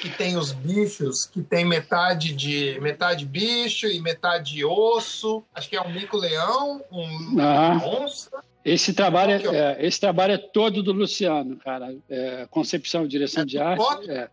que 0.00 0.08
tem 0.08 0.36
os 0.36 0.52
bichos, 0.52 1.26
que 1.26 1.42
tem 1.42 1.64
metade 1.64 2.32
de 2.32 2.78
metade 2.80 3.26
bicho 3.26 3.86
e 3.86 4.00
metade 4.00 4.64
osso. 4.64 5.44
Acho 5.54 5.68
que 5.68 5.76
é 5.76 5.82
um 5.82 5.92
mico-leão, 5.92 6.82
um 6.90 7.40
ah. 7.40 7.80
onça. 7.84 8.30
Esse 8.64 8.92
trabalho, 8.92 9.32
é, 9.32 9.56
é, 9.56 9.86
esse 9.86 10.00
trabalho 10.00 10.34
é 10.34 10.38
todo 10.38 10.82
do 10.82 10.92
Luciano, 10.92 11.56
cara. 11.56 11.94
É, 12.08 12.46
concepção, 12.50 13.06
direção 13.06 13.42
é 13.42 13.46
de 13.46 13.58
arte. 13.58 13.82
Foto? 13.82 14.10
É. 14.10 14.30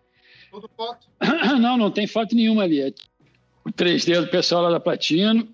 Tudo 0.49 0.69
foto? 0.75 1.07
Não, 1.59 1.77
não 1.77 1.91
tem 1.91 2.07
foto 2.07 2.33
nenhuma 2.33 2.63
ali. 2.63 2.81
É 2.81 2.93
o 3.65 3.71
3D 3.71 4.21
do 4.21 4.27
pessoal 4.27 4.63
lá 4.63 4.69
da 4.69 4.79
Platino 4.79 5.47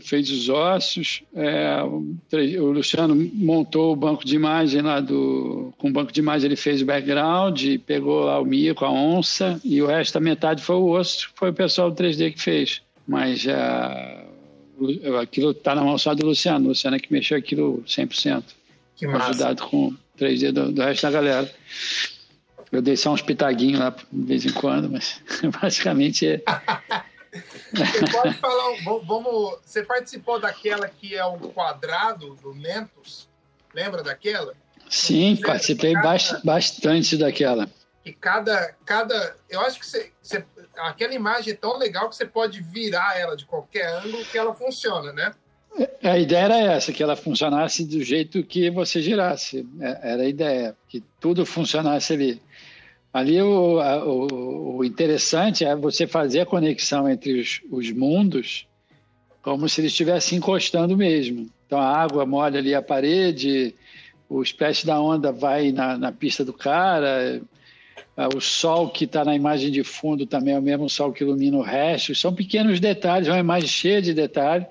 fez 0.00 0.30
os 0.30 0.48
ossos. 0.48 1.22
É, 1.34 1.82
o, 1.82 2.66
Luciano 2.70 3.14
montou 3.34 3.92
o 3.92 3.96
banco 3.96 4.24
de 4.24 4.36
imagem 4.36 4.82
lá 4.82 5.00
do. 5.00 5.72
Com 5.78 5.88
o 5.88 5.92
banco 5.92 6.12
de 6.12 6.20
imagem 6.20 6.46
ele 6.46 6.56
fez 6.56 6.82
o 6.82 6.86
background, 6.86 7.78
pegou 7.84 8.24
lá 8.24 8.40
o 8.40 8.44
mico, 8.44 8.84
a 8.84 8.90
onça, 8.90 9.60
e 9.64 9.82
o 9.82 9.86
resto 9.86 10.14
da 10.14 10.20
metade 10.20 10.62
foi 10.62 10.76
o 10.76 10.90
osso, 10.90 11.30
foi 11.34 11.50
o 11.50 11.54
pessoal 11.54 11.90
do 11.90 12.02
3D 12.02 12.32
que 12.32 12.40
fez. 12.40 12.80
Mas 13.06 13.46
é, 13.46 14.24
aquilo 15.20 15.50
está 15.50 15.74
na 15.74 15.82
mão 15.82 15.98
só 15.98 16.14
do 16.14 16.26
Luciano. 16.26 16.66
O 16.66 16.68
Luciano 16.68 16.96
é 16.96 17.00
que 17.00 17.12
mexeu 17.12 17.36
aquilo 17.36 17.82
100%. 17.86 18.44
Que 18.96 19.06
massa. 19.06 19.30
Ajudado 19.30 19.62
com 19.64 19.88
o 19.88 19.96
3D 20.18 20.52
do, 20.52 20.72
do 20.72 20.82
resto 20.82 21.02
da 21.02 21.10
galera. 21.10 21.50
Eu 22.70 22.82
dei 22.82 22.96
só 22.96 23.12
uns 23.12 23.22
pitaguinhos 23.22 23.78
lá 23.78 23.94
de 24.12 24.26
vez 24.26 24.44
em 24.44 24.52
quando, 24.52 24.90
mas 24.90 25.20
basicamente 25.60 26.26
é. 26.26 26.42
Você 27.72 28.06
pode 28.12 28.34
falar, 28.34 28.76
vamos, 28.84 29.58
você 29.64 29.82
participou 29.82 30.38
daquela 30.38 30.88
que 30.88 31.14
é 31.14 31.24
o 31.24 31.38
quadrado 31.38 32.34
do 32.36 32.54
Mentos? 32.54 33.28
Lembra 33.74 34.02
daquela? 34.02 34.54
Sim, 34.88 35.36
participei 35.36 35.92
cada, 35.92 36.40
bastante 36.44 37.16
daquela. 37.16 37.68
E 38.04 38.12
cada, 38.12 38.74
cada, 38.84 39.36
eu 39.50 39.60
acho 39.60 39.80
que 39.80 39.86
você, 39.86 40.12
você, 40.22 40.44
aquela 40.76 41.12
imagem 41.12 41.52
é 41.52 41.56
tão 41.56 41.76
legal 41.76 42.08
que 42.08 42.14
você 42.14 42.24
pode 42.24 42.62
virar 42.62 43.18
ela 43.18 43.36
de 43.36 43.44
qualquer 43.44 43.88
ângulo 43.96 44.24
que 44.24 44.38
ela 44.38 44.54
funciona, 44.54 45.12
né? 45.12 45.34
A 46.02 46.16
ideia 46.16 46.44
era 46.44 46.56
essa, 46.56 46.92
que 46.92 47.02
ela 47.02 47.16
funcionasse 47.16 47.84
do 47.84 48.02
jeito 48.02 48.42
que 48.42 48.70
você 48.70 49.02
girasse. 49.02 49.68
É, 49.80 50.12
era 50.12 50.22
a 50.22 50.28
ideia, 50.28 50.76
que 50.88 51.02
tudo 51.20 51.44
funcionasse 51.44 52.12
ali. 52.12 52.42
Ali 53.16 53.40
o, 53.40 53.78
o, 53.80 54.76
o, 54.76 54.84
interessante 54.84 55.64
é 55.64 55.74
você 55.74 56.06
fazer 56.06 56.40
a 56.40 56.44
conexão 56.44 57.08
entre 57.08 57.40
os, 57.40 57.62
os 57.70 57.90
mundos 57.90 58.66
como 59.40 59.66
se 59.70 59.80
eles 59.80 59.92
estivessem 59.92 60.36
encostando 60.36 60.94
mesmo. 60.94 61.48
Então 61.66 61.78
a 61.78 61.96
água 61.96 62.26
molha 62.26 62.58
ali 62.58 62.74
a 62.74 62.82
parede, 62.82 63.74
o 64.28 64.42
splash 64.42 64.84
da 64.84 65.00
onda 65.00 65.32
vai 65.32 65.72
na, 65.72 65.96
na 65.96 66.12
pista 66.12 66.44
do 66.44 66.52
cara, 66.52 67.40
o 68.34 68.38
sol 68.38 68.90
que 68.90 69.04
está 69.06 69.24
na 69.24 69.34
imagem 69.34 69.70
de 69.70 69.82
fundo 69.82 70.26
também 70.26 70.52
é 70.52 70.58
o 70.58 70.62
mesmo 70.62 70.86
sol 70.90 71.10
que 71.10 71.24
ilumina 71.24 71.56
o 71.56 71.62
resto. 71.62 72.14
São 72.14 72.34
pequenos 72.34 72.80
detalhes, 72.80 73.28
é 73.28 73.30
uma 73.30 73.40
imagem 73.40 73.68
cheia 73.70 74.02
de 74.02 74.12
detalhes, 74.12 74.66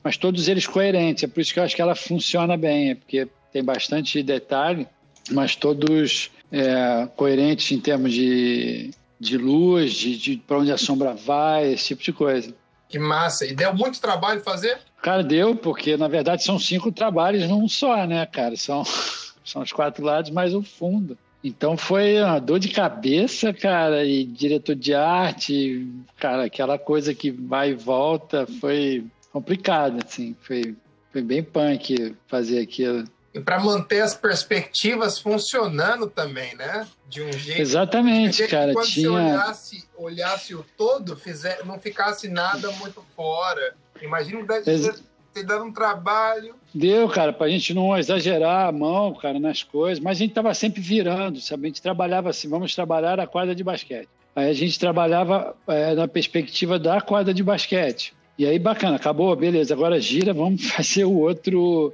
mas 0.00 0.16
todos 0.16 0.46
eles 0.46 0.64
coerentes. 0.64 1.24
É 1.24 1.26
por 1.26 1.40
isso 1.40 1.52
que 1.52 1.58
eu 1.58 1.64
acho 1.64 1.74
que 1.74 1.82
ela 1.82 1.96
funciona 1.96 2.56
bem, 2.56 2.90
é 2.90 2.94
porque 2.94 3.26
tem 3.52 3.64
bastante 3.64 4.22
detalhe, 4.22 4.86
mas 5.32 5.56
todos 5.56 6.30
é, 6.50 7.08
coerentes 7.16 7.72
em 7.72 7.80
termos 7.80 8.12
de, 8.12 8.90
de 9.18 9.36
luz, 9.38 9.92
de, 9.92 10.16
de 10.16 10.36
para 10.36 10.58
onde 10.58 10.72
a 10.72 10.78
sombra 10.78 11.14
vai, 11.14 11.72
esse 11.72 11.88
tipo 11.88 12.02
de 12.02 12.12
coisa. 12.12 12.54
Que 12.88 12.98
massa! 12.98 13.46
E 13.46 13.54
deu 13.54 13.74
muito 13.74 14.00
trabalho 14.00 14.40
fazer? 14.40 14.78
Cara, 15.02 15.22
deu, 15.22 15.54
porque 15.56 15.96
na 15.96 16.08
verdade 16.08 16.44
são 16.44 16.58
cinco 16.58 16.92
trabalhos 16.92 17.48
num 17.48 17.68
só, 17.68 18.06
né, 18.06 18.24
cara? 18.26 18.56
São, 18.56 18.84
são 19.44 19.62
os 19.62 19.72
quatro 19.72 20.04
lados 20.04 20.30
mais 20.30 20.54
o 20.54 20.62
fundo. 20.62 21.18
Então 21.42 21.76
foi 21.76 22.22
uma 22.22 22.38
dor 22.38 22.58
de 22.58 22.68
cabeça, 22.68 23.52
cara, 23.52 24.02
e 24.02 24.24
diretor 24.24 24.74
de 24.74 24.94
arte, 24.94 25.86
cara, 26.16 26.44
aquela 26.44 26.78
coisa 26.78 27.14
que 27.14 27.30
vai 27.30 27.70
e 27.70 27.74
volta, 27.74 28.46
foi 28.60 29.04
complicado, 29.30 29.98
assim, 30.02 30.34
foi, 30.40 30.74
foi 31.12 31.20
bem 31.20 31.42
punk 31.42 32.16
fazer 32.26 32.60
aquilo 32.60 33.04
e 33.34 33.40
para 33.40 33.58
manter 33.58 34.00
as 34.00 34.14
perspectivas 34.14 35.18
funcionando 35.18 36.06
também, 36.06 36.54
né? 36.54 36.86
De 37.08 37.20
um 37.20 37.32
jeito. 37.32 37.60
Exatamente, 37.60 38.46
cara. 38.46 38.72
Quando 38.72 38.86
tinha... 38.86 39.10
você 39.10 39.16
olhasse, 39.16 39.88
olhasse 39.96 40.54
o 40.54 40.64
todo, 40.76 41.16
fizer, 41.16 41.64
não 41.64 41.78
ficasse 41.80 42.28
nada 42.28 42.70
muito 42.72 43.04
fora. 43.16 43.74
Imagina 44.00 44.46
Ex 44.64 45.02
ter 45.34 45.42
dado 45.42 45.64
um 45.64 45.72
trabalho. 45.72 46.54
Deu, 46.72 47.08
cara, 47.08 47.32
para 47.32 47.46
a 47.46 47.50
gente 47.50 47.74
não 47.74 47.98
exagerar 47.98 48.68
a 48.68 48.72
mão, 48.72 49.12
cara, 49.14 49.40
nas 49.40 49.64
coisas, 49.64 49.98
mas 49.98 50.16
a 50.16 50.20
gente 50.20 50.30
estava 50.30 50.54
sempre 50.54 50.80
virando, 50.80 51.40
sabe? 51.40 51.64
A 51.64 51.66
gente 51.66 51.82
trabalhava 51.82 52.30
assim, 52.30 52.48
vamos 52.48 52.72
trabalhar 52.72 53.18
a 53.18 53.26
quadra 53.26 53.52
de 53.52 53.64
basquete. 53.64 54.08
Aí 54.36 54.48
a 54.48 54.52
gente 54.52 54.78
trabalhava 54.78 55.56
é, 55.66 55.94
na 55.94 56.06
perspectiva 56.06 56.78
da 56.78 57.00
quadra 57.00 57.34
de 57.34 57.42
basquete. 57.42 58.14
E 58.38 58.46
aí, 58.46 58.58
bacana, 58.58 58.96
acabou, 58.96 59.34
beleza, 59.34 59.74
agora 59.74 60.00
gira, 60.00 60.32
vamos 60.32 60.66
fazer 60.70 61.04
o 61.04 61.18
outro 61.18 61.92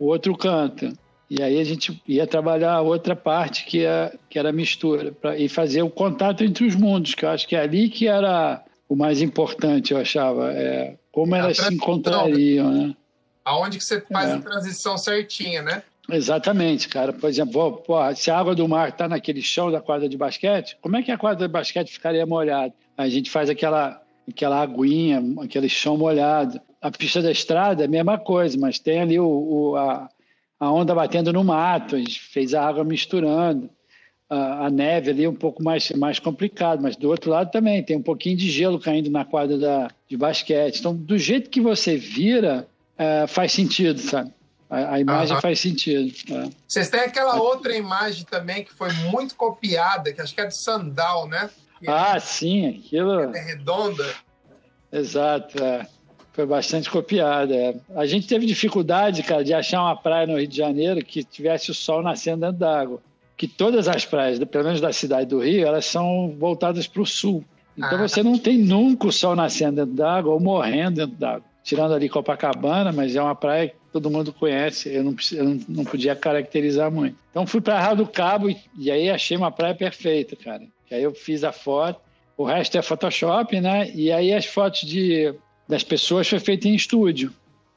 o 0.00 0.06
outro 0.06 0.36
canta. 0.36 0.92
E 1.28 1.40
aí 1.40 1.60
a 1.60 1.64
gente 1.64 2.02
ia 2.08 2.26
trabalhar 2.26 2.72
a 2.72 2.80
outra 2.80 3.14
parte 3.14 3.64
que, 3.64 3.84
é, 3.84 4.12
que 4.28 4.36
era 4.36 4.48
a 4.48 4.52
mistura 4.52 5.12
pra, 5.12 5.38
e 5.38 5.48
fazer 5.48 5.82
o 5.82 5.90
contato 5.90 6.42
entre 6.42 6.66
os 6.66 6.74
mundos, 6.74 7.14
que 7.14 7.24
eu 7.24 7.28
acho 7.28 7.46
que 7.46 7.54
é 7.54 7.60
ali 7.60 7.88
que 7.88 8.08
era 8.08 8.64
o 8.88 8.96
mais 8.96 9.22
importante, 9.22 9.92
eu 9.92 10.00
achava. 10.00 10.52
É, 10.52 10.96
como 11.12 11.36
elas 11.36 11.58
se 11.58 11.72
encontrariam, 11.72 12.72
né? 12.72 12.96
Aonde 13.44 13.78
que 13.78 13.84
você 13.84 14.00
faz 14.00 14.30
é. 14.30 14.34
a 14.34 14.38
transição 14.40 14.98
certinha, 14.98 15.62
né? 15.62 15.82
Exatamente, 16.10 16.88
cara. 16.88 17.12
Por 17.12 17.28
exemplo, 17.28 17.78
pô, 17.78 17.94
se 18.14 18.30
a 18.30 18.38
água 18.38 18.54
do 18.54 18.66
mar 18.66 18.88
está 18.88 19.08
naquele 19.08 19.42
chão 19.42 19.70
da 19.70 19.80
quadra 19.80 20.08
de 20.08 20.16
basquete, 20.16 20.76
como 20.80 20.96
é 20.96 21.02
que 21.02 21.12
a 21.12 21.18
quadra 21.18 21.46
de 21.46 21.52
basquete 21.52 21.92
ficaria 21.92 22.26
molhada? 22.26 22.72
A 22.96 23.08
gente 23.08 23.30
faz 23.30 23.48
aquela, 23.48 24.02
aquela 24.28 24.60
aguinha, 24.60 25.22
aquele 25.42 25.68
chão 25.68 25.96
molhado. 25.96 26.60
A 26.80 26.90
pista 26.90 27.20
da 27.20 27.30
estrada 27.30 27.82
é 27.82 27.86
a 27.86 27.90
mesma 27.90 28.18
coisa, 28.18 28.56
mas 28.58 28.78
tem 28.78 29.00
ali 29.00 29.20
o, 29.20 29.26
o 29.26 29.76
a, 29.76 30.08
a, 30.58 30.72
onda 30.72 30.94
batendo 30.94 31.32
no 31.32 31.44
mato, 31.44 31.96
a 31.96 31.98
gente 31.98 32.20
fez 32.20 32.54
a 32.54 32.66
água 32.66 32.84
misturando. 32.84 33.68
A, 34.28 34.66
a, 34.66 34.70
neve 34.70 35.10
ali 35.10 35.24
é 35.24 35.28
um 35.28 35.34
pouco 35.34 35.62
mais, 35.62 35.90
mais 35.90 36.18
complicado, 36.18 36.80
mas 36.80 36.96
do 36.96 37.08
outro 37.08 37.30
lado 37.30 37.50
também 37.50 37.82
tem 37.82 37.96
um 37.96 38.02
pouquinho 38.02 38.36
de 38.36 38.48
gelo 38.48 38.78
caindo 38.78 39.10
na 39.10 39.24
quadra 39.24 39.58
da, 39.58 39.90
de 40.08 40.16
basquete. 40.16 40.78
Então, 40.78 40.94
do 40.94 41.18
jeito 41.18 41.50
que 41.50 41.60
você 41.60 41.96
vira, 41.96 42.66
é, 42.96 43.26
faz 43.26 43.52
sentido, 43.52 43.98
sabe? 43.98 44.32
A, 44.70 44.94
a 44.94 45.00
imagem 45.00 45.40
faz 45.40 45.58
sentido. 45.58 46.14
É. 46.32 46.48
Vocês 46.66 46.88
têm 46.88 47.00
aquela 47.00 47.42
outra 47.42 47.76
imagem 47.76 48.24
também 48.24 48.62
que 48.62 48.72
foi 48.72 48.92
muito 49.10 49.34
copiada, 49.34 50.12
que 50.12 50.20
acho 50.20 50.34
que 50.34 50.40
é 50.40 50.46
de 50.46 50.56
Sandal, 50.56 51.26
né? 51.26 51.50
Que 51.78 51.90
ah, 51.90 52.14
é, 52.16 52.20
sim, 52.20 52.68
aquilo. 52.68 53.34
É 53.34 53.40
redonda. 53.40 54.06
Exato, 54.92 55.62
é. 55.62 55.86
Foi 56.40 56.46
bastante 56.46 56.88
copiada. 56.88 57.54
É. 57.54 57.74
A 57.94 58.06
gente 58.06 58.26
teve 58.26 58.46
dificuldade, 58.46 59.22
cara, 59.22 59.44
de 59.44 59.52
achar 59.52 59.82
uma 59.82 59.94
praia 59.94 60.26
no 60.26 60.38
Rio 60.38 60.48
de 60.48 60.56
Janeiro 60.56 61.04
que 61.04 61.22
tivesse 61.22 61.70
o 61.70 61.74
sol 61.74 62.02
nascendo 62.02 62.46
dentro 62.46 62.56
d'água. 62.56 63.02
Que 63.36 63.46
todas 63.46 63.86
as 63.86 64.06
praias, 64.06 64.42
pelo 64.44 64.64
menos 64.64 64.80
da 64.80 64.90
cidade 64.90 65.28
do 65.28 65.40
Rio, 65.40 65.66
elas 65.66 65.84
são 65.84 66.34
voltadas 66.38 66.86
para 66.86 67.02
o 67.02 67.06
sul. 67.06 67.44
Então 67.76 67.98
ah. 67.98 68.08
você 68.08 68.22
não 68.22 68.38
tem 68.38 68.56
nunca 68.56 69.06
o 69.06 69.12
sol 69.12 69.36
nascendo 69.36 69.76
dentro 69.76 69.92
d'água 69.92 70.32
ou 70.32 70.40
morrendo 70.40 70.96
dentro 70.96 71.16
d'água. 71.16 71.44
Tirando 71.62 71.92
ali 71.92 72.08
Copacabana, 72.08 72.90
mas 72.90 73.14
é 73.14 73.20
uma 73.20 73.34
praia 73.34 73.74
todo 73.92 74.10
mundo 74.10 74.32
conhece, 74.32 74.88
eu 74.88 75.02
não, 75.02 75.16
eu 75.32 75.60
não 75.68 75.84
podia 75.84 76.14
caracterizar 76.14 76.90
muito. 76.90 77.16
Então 77.30 77.44
fui 77.44 77.60
para 77.60 77.74
Arraial 77.76 77.96
do 77.96 78.06
Cabo 78.06 78.48
e, 78.48 78.56
e, 78.78 78.90
aí 78.90 79.10
achei 79.10 79.36
uma 79.36 79.50
praia 79.50 79.74
perfeita, 79.74 80.36
cara. 80.36 80.62
Aí 80.90 81.02
eu 81.02 81.12
fiz 81.12 81.42
a 81.42 81.50
foto, 81.50 82.00
o 82.36 82.44
resto 82.44 82.78
é 82.78 82.82
Photoshop, 82.82 83.60
né? 83.60 83.90
E 83.92 84.12
aí 84.12 84.32
as 84.32 84.46
fotos 84.46 84.82
de, 84.82 85.34
das 85.70 85.82
pessoas 85.82 86.28
foi 86.28 86.38
feita 86.38 86.68
em 86.68 86.74
estúdio. 86.74 87.32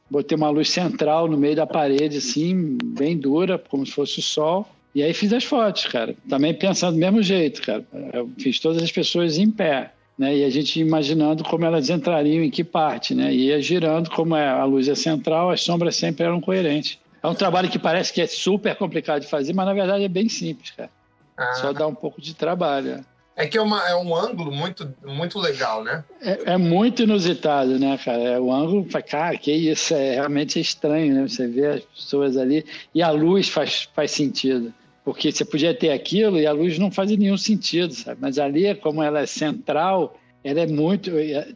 Botei 0.10 0.36
uma 0.36 0.50
luz 0.50 0.70
central 0.70 1.28
no 1.28 1.38
meio 1.38 1.56
da 1.56 1.66
parede, 1.66 2.18
assim, 2.18 2.78
bem 2.84 3.18
dura, 3.18 3.58
como 3.58 3.86
se 3.86 3.94
fosse 3.94 4.20
o 4.20 4.24
sol. 4.24 4.68
E 4.94 5.02
aí 5.02 5.14
fiz 5.14 5.32
as 5.32 5.44
fotos, 5.44 5.86
cara. 5.86 6.16
Também 6.30 6.54
pensando 6.54 6.94
do 6.94 7.00
mesmo 7.00 7.24
jeito, 7.24 7.62
cara. 7.62 7.86
Eu 8.12 8.30
fiz 8.38 8.60
todas 8.60 8.84
as 8.84 8.92
pessoas 8.92 9.38
em 9.38 9.50
pé 9.50 9.92
né? 10.18 10.36
E 10.38 10.44
a 10.44 10.50
gente 10.50 10.80
imaginando 10.80 11.44
como 11.44 11.66
elas 11.66 11.90
entrariam 11.90 12.44
em 12.44 12.50
que 12.50 12.64
parte, 12.64 13.16
né? 13.16 13.34
E 13.34 13.48
ia 13.48 13.62
girando, 13.62 14.10
como 14.10 14.36
é, 14.36 14.48
a 14.48 14.64
luz 14.64 14.88
é 14.88 14.96
central, 14.96 15.50
as 15.50 15.62
sombras 15.62 15.96
sempre 15.96 16.26
eram 16.26 16.40
coerentes. 16.40 17.00
É 17.22 17.28
um 17.28 17.34
trabalho 17.34 17.70
que 17.70 17.80
parece 17.80 18.12
que 18.12 18.22
é 18.22 18.28
super 18.28 18.76
complicado 18.76 19.22
de 19.22 19.28
fazer, 19.28 19.54
mas 19.54 19.66
na 19.66 19.74
verdade 19.74 20.04
é 20.04 20.10
bem 20.10 20.28
simples, 20.28 20.72
cara. 20.72 20.90
Ah. 21.38 21.54
Só 21.54 21.74
dá 21.74 21.88
um 21.88 21.96
pouco 21.96 22.22
de 22.22 22.36
trabalho. 22.36 23.04
É 23.36 23.48
que 23.48 23.58
é, 23.58 23.62
uma, 23.62 23.88
é 23.88 23.96
um 23.96 24.16
ângulo 24.16 24.52
muito, 24.52 24.94
muito 25.04 25.40
legal, 25.40 25.84
né? 25.84 26.04
É, 26.22 26.54
é 26.54 26.58
muito 26.58 27.02
inusitado, 27.02 27.80
né, 27.80 27.98
cara? 27.98 28.22
É, 28.22 28.40
o 28.40 28.52
ângulo, 28.52 28.86
cara, 29.08 29.36
que 29.38 29.52
isso, 29.52 29.94
é 29.96 30.16
realmente 30.16 30.60
estranho, 30.60 31.16
né? 31.16 31.28
Você 31.28 31.48
vê 31.48 31.66
as 31.66 31.82
pessoas 31.82 32.38
ali 32.38 32.64
e 32.94 33.02
a 33.02 33.10
luz 33.10 33.50
faz, 33.50 33.90
faz 33.94 34.12
sentido 34.12 34.74
porque 35.04 35.32
você 35.32 35.44
podia 35.44 35.74
ter 35.74 35.92
aquilo 35.92 36.40
e 36.40 36.48
a 36.48 36.52
luz 36.52 36.80
não 36.80 36.90
fazia 36.90 37.18
nenhum 37.18 37.38
sentido, 37.38 37.94
sabe? 37.94 38.20
Mas 38.22 38.40
ali, 38.40 38.74
como 38.76 39.04
ela 39.04 39.20
é 39.20 39.26
central, 39.26 40.18
ela 40.44 40.62
é 40.62 40.68
muito. 40.68 41.12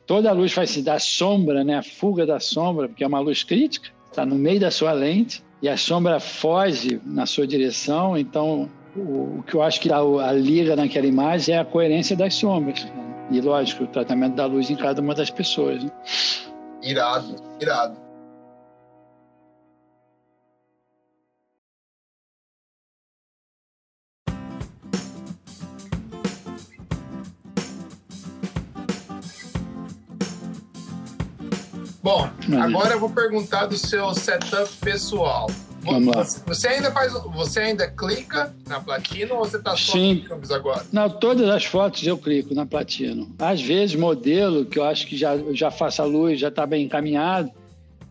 Toda 0.06 0.30
a 0.30 0.34
luz 0.34 0.52
faz 0.52 0.72
se 0.72 0.82
da 0.82 1.00
sombra, 1.00 1.64
né? 1.64 1.78
A 1.78 1.84
fuga 1.84 2.26
da 2.26 2.40
sombra, 2.40 2.88
porque 2.88 3.04
é 3.04 3.08
uma 3.08 3.20
luz 3.20 3.44
crítica, 3.44 3.90
está 4.10 4.26
no 4.26 4.36
meio 4.36 4.60
da 4.60 4.72
sua 4.72 4.92
lente 4.92 5.44
e 5.62 5.70
a 5.70 5.78
sombra 5.78 6.20
foge 6.20 7.00
na 7.06 7.26
sua 7.26 7.48
direção. 7.48 8.18
Então, 8.18 8.70
o, 9.00 9.40
o 9.40 9.44
que 9.44 9.56
eu 9.56 9.62
acho 9.62 9.80
que 9.80 9.92
a, 9.92 9.98
a 9.98 10.32
liga 10.32 10.76
naquela 10.76 11.06
imagem 11.06 11.56
é 11.56 11.60
a 11.60 11.66
coerência 11.66 12.16
das 12.16 12.34
sombras. 12.34 12.84
Né? 12.84 12.92
E, 13.32 13.42
lógico, 13.42 13.84
o 13.84 13.88
tratamento 13.88 14.36
da 14.36 14.46
luz 14.46 14.70
em 14.70 14.76
cada 14.76 15.02
uma 15.02 15.14
das 15.14 15.30
pessoas. 15.30 15.84
Né? 15.84 15.92
Irado, 16.82 17.36
irado. 17.62 18.08
Bom, 32.02 32.30
agora 32.64 32.94
eu 32.94 33.00
vou 33.02 33.10
perguntar 33.10 33.66
do 33.66 33.78
seu 33.78 34.14
setup 34.14 34.72
pessoal. 34.78 35.48
Vamos 35.92 36.16
lá. 36.16 36.24
Você 36.24 36.68
ainda 36.68 36.92
faz, 36.92 37.14
você 37.14 37.60
ainda 37.60 37.88
clica 37.88 38.54
na 38.68 38.80
Platino 38.80 39.36
ou 39.36 39.40
você 39.40 39.58
está 39.58 39.76
só 39.76 39.94
Sim. 39.94 40.26
no 40.30 40.56
agora? 40.56 40.86
Não, 40.92 41.10
todas 41.10 41.50
as 41.50 41.66
fotos 41.66 42.06
eu 42.06 42.18
clico 42.18 42.54
na 42.54 42.66
Platino. 42.66 43.34
Às 43.40 43.62
vezes 43.62 43.96
modelo 43.96 44.66
que 44.66 44.78
eu 44.80 44.84
acho 44.84 45.08
que 45.08 45.18
já 45.18 45.38
já 45.52 45.72
faça 45.72 46.04
luz, 46.04 46.40
já 46.40 46.50
está 46.50 46.66
bem 46.66 46.86
encaminhado, 46.86 47.52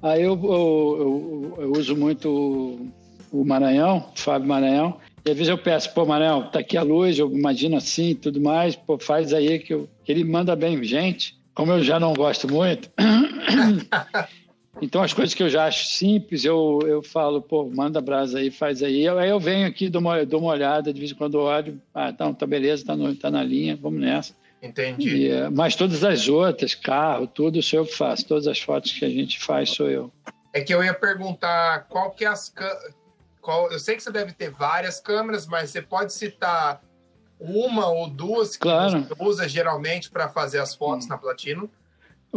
aí 0.02 0.22
eu, 0.22 0.32
eu, 0.32 1.54
eu, 1.58 1.62
eu 1.64 1.72
uso 1.72 1.96
muito 1.96 2.90
o 3.30 3.44
Maranhão, 3.44 4.10
o 4.14 4.18
Fábio 4.18 4.48
Maranhão. 4.48 4.96
E 5.24 5.30
às 5.30 5.36
vezes 5.36 5.50
eu 5.50 5.58
peço, 5.58 5.92
pô, 5.92 6.06
Maranhão, 6.06 6.48
tá 6.50 6.60
aqui 6.60 6.76
a 6.76 6.82
luz, 6.82 7.18
eu 7.18 7.30
imagino 7.32 7.76
assim, 7.76 8.14
tudo 8.14 8.40
mais, 8.40 8.76
pô, 8.76 8.96
faz 8.98 9.32
aí 9.32 9.58
que, 9.58 9.74
eu, 9.74 9.88
que 10.04 10.12
ele 10.12 10.22
manda 10.24 10.54
bem, 10.54 10.82
gente 10.84 11.36
como 11.56 11.72
eu 11.72 11.82
já 11.82 11.98
não 11.98 12.12
gosto 12.12 12.46
muito, 12.46 12.90
então 14.80 15.02
as 15.02 15.12
coisas 15.12 15.34
que 15.34 15.42
eu 15.42 15.48
já 15.48 15.66
acho 15.66 15.86
simples, 15.86 16.44
eu, 16.44 16.80
eu 16.86 17.02
falo, 17.02 17.40
pô, 17.40 17.64
manda 17.64 18.00
brasa 18.00 18.38
aí, 18.38 18.50
faz 18.50 18.82
aí. 18.82 19.08
Aí 19.08 19.30
eu 19.30 19.40
venho 19.40 19.66
aqui, 19.66 19.88
dou 19.88 20.00
uma, 20.00 20.24
dou 20.24 20.40
uma 20.40 20.50
olhada, 20.52 20.92
de 20.92 20.98
vez 20.98 21.12
em 21.12 21.14
quando 21.14 21.38
olho, 21.38 21.80
ah, 21.94 22.10
então, 22.10 22.34
tá 22.34 22.46
beleza, 22.46 22.84
tá, 22.84 22.96
no, 22.96 23.14
tá 23.14 23.30
na 23.30 23.42
linha, 23.42 23.76
vamos 23.76 24.00
nessa. 24.00 24.34
Entendi. 24.62 25.08
E, 25.08 25.30
eh, 25.30 25.48
mas 25.50 25.76
todas 25.76 26.02
as 26.04 26.28
outras, 26.28 26.74
carro, 26.74 27.26
tudo 27.26 27.62
sou 27.62 27.80
eu 27.80 27.86
que 27.86 27.94
faço. 27.94 28.26
Todas 28.26 28.46
as 28.46 28.58
fotos 28.60 28.92
que 28.92 29.04
a 29.04 29.08
gente 29.08 29.38
faz 29.38 29.70
sou 29.70 29.88
eu. 29.88 30.12
É 30.52 30.60
que 30.60 30.74
eu 30.74 30.82
ia 30.82 30.94
perguntar 30.94 31.86
qual 31.88 32.10
que 32.10 32.24
é 32.24 32.28
as... 32.28 32.52
Qual, 33.40 33.70
eu 33.70 33.78
sei 33.78 33.94
que 33.94 34.02
você 34.02 34.10
deve 34.10 34.32
ter 34.32 34.50
várias 34.50 34.98
câmeras, 34.98 35.46
mas 35.46 35.70
você 35.70 35.80
pode 35.80 36.12
citar 36.12 36.82
uma 37.38 37.86
ou 37.86 38.08
duas 38.08 38.56
que 38.56 38.62
claro. 38.62 39.02
você 39.02 39.14
usa 39.20 39.48
geralmente 39.48 40.10
para 40.10 40.28
fazer 40.28 40.58
as 40.58 40.74
fotos 40.74 41.06
hum. 41.06 41.10
na 41.10 41.18
Platino? 41.18 41.70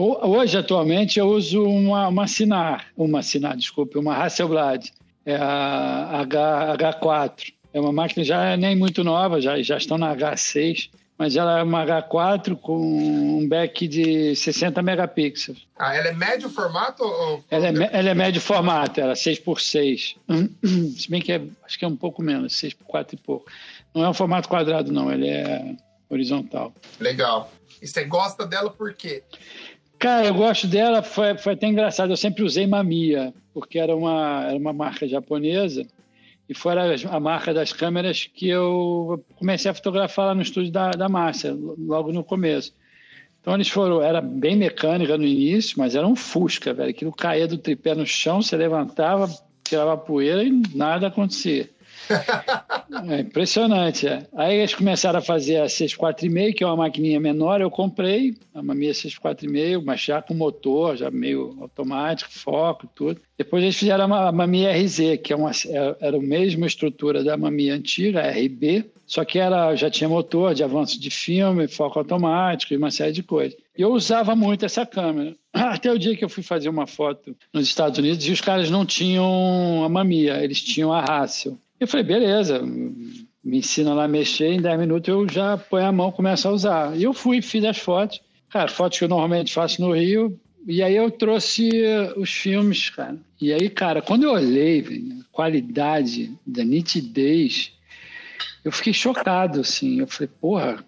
Hoje, 0.01 0.57
atualmente, 0.57 1.19
eu 1.19 1.27
uso 1.27 1.61
uma, 1.61 2.07
uma 2.07 2.25
Sinar, 2.25 2.87
uma 2.95 3.21
Sinar, 3.21 3.57
desculpe, 3.57 3.97
uma 3.97 4.15
Hasselblad, 4.15 4.93
é 5.25 5.35
a 5.35 6.21
H, 6.21 6.77
H4. 6.77 7.53
É 7.73 7.81
uma 7.81 7.91
máquina 7.91 8.23
já 8.23 8.55
nem 8.55 8.77
muito 8.77 9.03
nova, 9.03 9.41
já, 9.41 9.61
já 9.61 9.75
estão 9.75 9.97
na 9.97 10.15
H6, 10.15 10.89
mas 11.17 11.35
ela 11.35 11.59
é 11.59 11.63
uma 11.63 11.85
H4 11.85 12.55
com 12.55 12.79
um 12.79 13.45
back 13.45 13.89
de 13.89 14.37
60 14.37 14.81
megapixels. 14.81 15.67
Ah, 15.77 15.93
ela 15.93 16.07
é 16.07 16.13
médio 16.13 16.49
formato? 16.49 17.03
Ou... 17.03 17.43
Ela, 17.51 17.67
é, 17.67 17.89
ela 17.91 18.09
é 18.11 18.13
médio 18.13 18.39
formato, 18.39 19.01
ela 19.01 19.11
é 19.11 19.15
6x6. 19.15 20.15
Se 20.97 21.11
bem 21.11 21.21
que 21.21 21.33
é, 21.33 21.41
acho 21.65 21.77
que 21.77 21.83
é 21.83 21.87
um 21.89 21.97
pouco 21.97 22.21
menos, 22.21 22.53
6x4 22.53 23.15
e 23.15 23.17
pouco. 23.17 23.51
Não 23.93 24.05
é 24.05 24.09
um 24.09 24.13
formato 24.13 24.47
quadrado, 24.47 24.93
não, 24.93 25.11
ele 25.11 25.27
é 25.27 25.75
horizontal. 26.09 26.73
Legal. 27.01 27.51
E 27.81 27.87
você 27.87 28.03
gosta 28.03 28.45
dela 28.45 28.69
por 28.69 28.93
quê? 28.93 29.23
Cara, 29.99 30.27
eu 30.27 30.33
gosto 30.33 30.65
dela, 30.65 31.03
foi, 31.03 31.37
foi 31.37 31.53
até 31.53 31.67
engraçado. 31.67 32.11
Eu 32.11 32.17
sempre 32.17 32.41
usei 32.41 32.65
Mamiya, 32.65 33.33
porque 33.53 33.77
era 33.77 33.93
uma, 33.93 34.45
era 34.45 34.57
uma 34.57 34.71
marca 34.71 35.05
japonesa 35.05 35.85
e 36.47 36.53
foi 36.53 36.73
a 37.05 37.19
marca 37.19 37.53
das 37.53 37.73
câmeras 37.73 38.27
que 38.33 38.47
eu 38.47 39.23
comecei 39.35 39.69
a 39.69 39.73
fotografar 39.73 40.27
lá 40.27 40.33
no 40.33 40.41
estúdio 40.41 40.71
da, 40.71 40.91
da 40.91 41.09
Márcia, 41.09 41.53
logo 41.77 42.13
no 42.13 42.23
começo. 42.23 42.73
Então 43.41 43.53
eles 43.53 43.67
foram, 43.67 44.01
era 44.01 44.21
bem 44.21 44.55
mecânica 44.55 45.17
no 45.17 45.25
início, 45.25 45.77
mas 45.77 45.95
era 45.95 46.07
um 46.07 46.15
Fusca, 46.15 46.73
velho. 46.73 46.89
Aquilo 46.89 47.11
caía 47.11 47.47
do 47.47 47.57
tripé 47.57 47.93
no 47.93 48.05
chão, 48.05 48.41
você 48.41 48.55
levantava, 48.55 49.29
tirava 49.63 49.97
poeira 49.97 50.43
e 50.43 50.61
nada 50.73 51.07
acontecia. 51.07 51.69
É 53.07 53.19
impressionante, 53.19 54.07
é. 54.07 54.25
Aí 54.35 54.57
eles 54.57 54.73
começaram 54.73 55.19
a 55.19 55.21
fazer 55.21 55.57
a 55.57 55.69
645, 55.69 56.57
que 56.57 56.63
é 56.63 56.67
uma 56.67 56.77
maquininha 56.77 57.19
menor, 57.19 57.61
eu 57.61 57.69
comprei 57.69 58.35
a 58.53 58.61
Mamiya 58.61 58.93
645, 58.93 59.85
mas 59.85 60.01
já 60.01 60.21
com 60.21 60.33
motor, 60.33 60.97
já 60.97 61.11
meio 61.11 61.55
automático, 61.61 62.31
foco 62.31 62.87
tudo. 62.93 63.21
Depois 63.37 63.63
eles 63.63 63.77
fizeram 63.77 64.13
a 64.13 64.31
Mamiya 64.31 64.71
RZ, 64.73 65.19
que 65.23 65.31
é 65.31 65.35
uma, 65.35 65.51
é, 65.51 65.95
era 66.01 66.17
a 66.17 66.21
mesma 66.21 66.65
estrutura 66.65 67.23
da 67.23 67.37
Mamiya 67.37 67.75
antiga, 67.75 68.21
a 68.21 68.31
RB, 68.31 68.85
só 69.05 69.23
que 69.23 69.39
era, 69.39 69.75
já 69.75 69.89
tinha 69.89 70.09
motor 70.09 70.53
de 70.53 70.63
avanço 70.63 70.99
de 70.99 71.09
filme, 71.09 71.67
foco 71.67 71.99
automático 71.99 72.73
e 72.73 72.77
uma 72.77 72.91
série 72.91 73.11
de 73.11 73.23
coisas. 73.23 73.57
E 73.77 73.81
eu 73.81 73.91
usava 73.93 74.35
muito 74.35 74.65
essa 74.65 74.85
câmera. 74.85 75.35
Até 75.53 75.91
o 75.91 75.97
dia 75.97 76.15
que 76.15 76.23
eu 76.23 76.29
fui 76.29 76.43
fazer 76.43 76.69
uma 76.69 76.85
foto 76.85 77.35
nos 77.53 77.67
Estados 77.67 77.97
Unidos 77.97 78.27
e 78.27 78.31
os 78.31 78.41
caras 78.41 78.69
não 78.69 78.85
tinham 78.85 79.83
a 79.83 79.89
Mamiya, 79.89 80.43
eles 80.43 80.61
tinham 80.61 80.91
a 80.91 80.99
Hassel. 81.01 81.57
Eu 81.79 81.87
falei, 81.87 82.05
beleza, 82.05 82.61
me 82.61 83.57
ensina 83.57 83.93
lá 83.93 84.03
a 84.03 84.07
mexer, 84.07 84.51
em 84.51 84.61
10 84.61 84.79
minutos 84.79 85.07
eu 85.07 85.27
já 85.27 85.57
ponho 85.57 85.85
a 85.85 85.91
mão 85.91 86.09
e 86.09 86.13
começo 86.13 86.47
a 86.47 86.51
usar. 86.51 86.97
E 86.97 87.03
eu 87.03 87.13
fui, 87.13 87.41
fiz 87.41 87.63
as 87.63 87.77
fotos. 87.77 88.21
Cara, 88.49 88.67
fotos 88.67 88.97
que 88.97 89.05
eu 89.05 89.09
normalmente 89.09 89.53
faço 89.53 89.81
no 89.81 89.93
Rio. 89.93 90.39
E 90.67 90.83
aí 90.83 90.95
eu 90.95 91.09
trouxe 91.09 91.69
os 92.17 92.29
filmes, 92.29 92.89
cara. 92.89 93.17
E 93.39 93.53
aí, 93.53 93.69
cara, 93.69 94.01
quando 94.01 94.23
eu 94.23 94.33
olhei 94.33 94.81
a 94.81 95.23
qualidade, 95.31 96.31
da 96.45 96.63
nitidez, 96.63 97.71
eu 98.63 98.71
fiquei 98.71 98.91
chocado, 98.91 99.61
assim. 99.61 99.99
Eu 99.99 100.07
falei, 100.07 100.29
porra, 100.41 100.83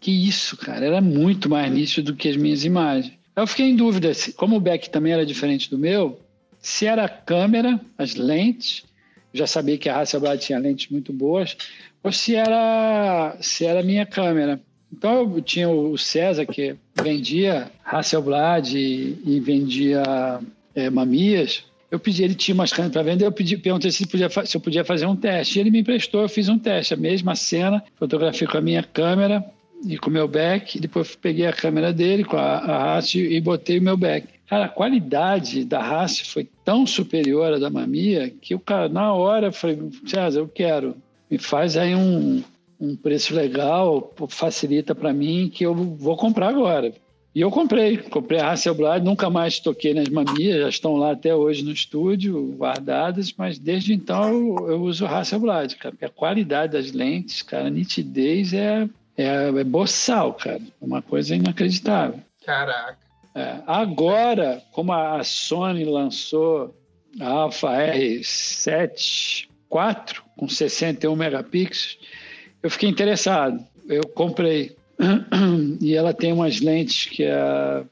que 0.00 0.10
isso, 0.10 0.56
cara? 0.56 0.86
Era 0.86 1.00
muito 1.02 1.50
mais 1.50 1.70
nítido 1.70 2.12
do 2.12 2.16
que 2.16 2.28
as 2.28 2.36
minhas 2.36 2.64
imagens. 2.64 3.12
Eu 3.36 3.46
fiquei 3.46 3.66
em 3.66 3.76
dúvida, 3.76 4.10
como 4.36 4.56
o 4.56 4.60
Beck 4.60 4.88
também 4.88 5.12
era 5.12 5.26
diferente 5.26 5.70
do 5.70 5.78
meu, 5.78 6.18
se 6.60 6.86
era 6.86 7.04
a 7.04 7.08
câmera, 7.08 7.80
as 7.96 8.14
lentes, 8.14 8.84
já 9.32 9.46
sabia 9.46 9.78
que 9.78 9.88
a 9.88 10.00
Hasselblad 10.00 10.40
tinha 10.40 10.58
lentes 10.58 10.90
muito 10.90 11.12
boas, 11.12 11.56
ou 12.02 12.12
se 12.12 12.34
era, 12.34 13.36
se 13.40 13.64
era 13.64 13.82
minha 13.82 14.06
câmera. 14.06 14.60
Então 14.92 15.36
eu 15.36 15.42
tinha 15.42 15.68
o 15.68 15.96
César 15.96 16.44
que 16.46 16.74
vendia 17.00 17.70
Hasselblad 17.84 18.76
e, 18.76 19.18
e 19.24 19.40
vendia 19.40 20.40
é, 20.74 20.90
mamias. 20.90 21.64
Eu 21.90 21.98
pedi, 21.98 22.22
ele 22.22 22.34
tinha 22.34 22.54
umas 22.54 22.72
câmeras 22.72 22.92
para 22.92 23.02
vender, 23.02 23.24
eu 23.24 23.32
pedi, 23.32 23.56
perguntei 23.56 23.90
se, 23.90 24.06
podia, 24.06 24.28
se 24.28 24.56
eu 24.56 24.60
podia 24.60 24.84
fazer 24.84 25.06
um 25.06 25.16
teste. 25.16 25.58
E 25.58 25.60
ele 25.60 25.70
me 25.70 25.80
emprestou, 25.80 26.22
eu 26.22 26.28
fiz 26.28 26.48
um 26.48 26.58
teste, 26.58 26.94
a 26.94 26.96
mesma 26.96 27.34
cena, 27.34 27.82
fotografei 27.96 28.46
com 28.46 28.58
a 28.58 28.60
minha 28.60 28.82
câmera 28.82 29.44
e 29.86 29.96
com 29.96 30.10
o 30.10 30.12
meu 30.12 30.28
back, 30.28 30.78
depois 30.78 31.16
peguei 31.16 31.46
a 31.46 31.52
câmera 31.52 31.92
dele 31.92 32.24
com 32.24 32.36
a, 32.36 32.58
a 32.58 32.96
Hasse 32.96 33.18
e 33.18 33.40
botei 33.40 33.78
o 33.78 33.82
meu 33.82 33.96
back. 33.96 34.26
Cara, 34.50 34.64
a 34.64 34.68
qualidade 34.68 35.64
da 35.64 35.78
Hasse 35.78 36.24
foi 36.24 36.48
tão 36.64 36.84
superior 36.84 37.52
à 37.52 37.58
da 37.60 37.70
Mamia 37.70 38.28
que 38.28 38.52
o 38.52 38.58
cara, 38.58 38.88
na 38.88 39.12
hora, 39.12 39.52
falei, 39.52 39.78
César, 40.04 40.40
eu 40.40 40.48
quero 40.48 40.96
me 41.30 41.38
faz 41.38 41.76
aí 41.76 41.94
um, 41.94 42.42
um 42.80 42.96
preço 42.96 43.32
legal, 43.32 44.12
facilita 44.28 44.92
para 44.92 45.12
mim, 45.12 45.48
que 45.48 45.64
eu 45.64 45.72
vou 45.72 46.16
comprar 46.16 46.48
agora. 46.48 46.92
E 47.32 47.40
eu 47.40 47.48
comprei, 47.48 47.98
comprei 47.98 48.40
a 48.40 48.50
Hasselblad, 48.50 49.04
nunca 49.04 49.30
mais 49.30 49.60
toquei 49.60 49.94
nas 49.94 50.08
mamias, 50.08 50.62
já 50.62 50.68
estão 50.68 50.96
lá 50.96 51.12
até 51.12 51.32
hoje 51.32 51.64
no 51.64 51.70
estúdio, 51.70 52.56
guardadas, 52.58 53.32
mas 53.32 53.56
desde 53.56 53.94
então 53.94 54.30
eu, 54.30 54.68
eu 54.68 54.82
uso 54.82 55.06
Hasselblad, 55.06 55.76
cara. 55.76 55.94
A 56.02 56.08
qualidade 56.08 56.72
das 56.72 56.90
lentes, 56.90 57.40
cara, 57.40 57.68
a 57.68 57.70
nitidez 57.70 58.52
é, 58.52 58.88
é, 59.16 59.26
é 59.46 59.62
boçal, 59.62 60.34
cara. 60.34 60.60
Uma 60.80 61.00
coisa 61.00 61.36
inacreditável. 61.36 62.18
Caraca. 62.44 63.09
É, 63.34 63.60
agora, 63.66 64.62
como 64.72 64.92
a 64.92 65.22
Sony 65.22 65.84
lançou 65.84 66.74
a 67.20 67.28
Alpha 67.28 67.68
R7 67.68 69.48
4 69.68 70.22
com 70.36 70.48
61 70.48 71.14
megapixels, 71.14 71.98
eu 72.62 72.70
fiquei 72.70 72.88
interessado. 72.88 73.64
Eu 73.88 74.06
comprei. 74.08 74.76
E 75.80 75.94
ela 75.94 76.12
tem 76.12 76.30
umas 76.30 76.60
lentes 76.60 77.06
que 77.06 77.24
a, 77.24 77.84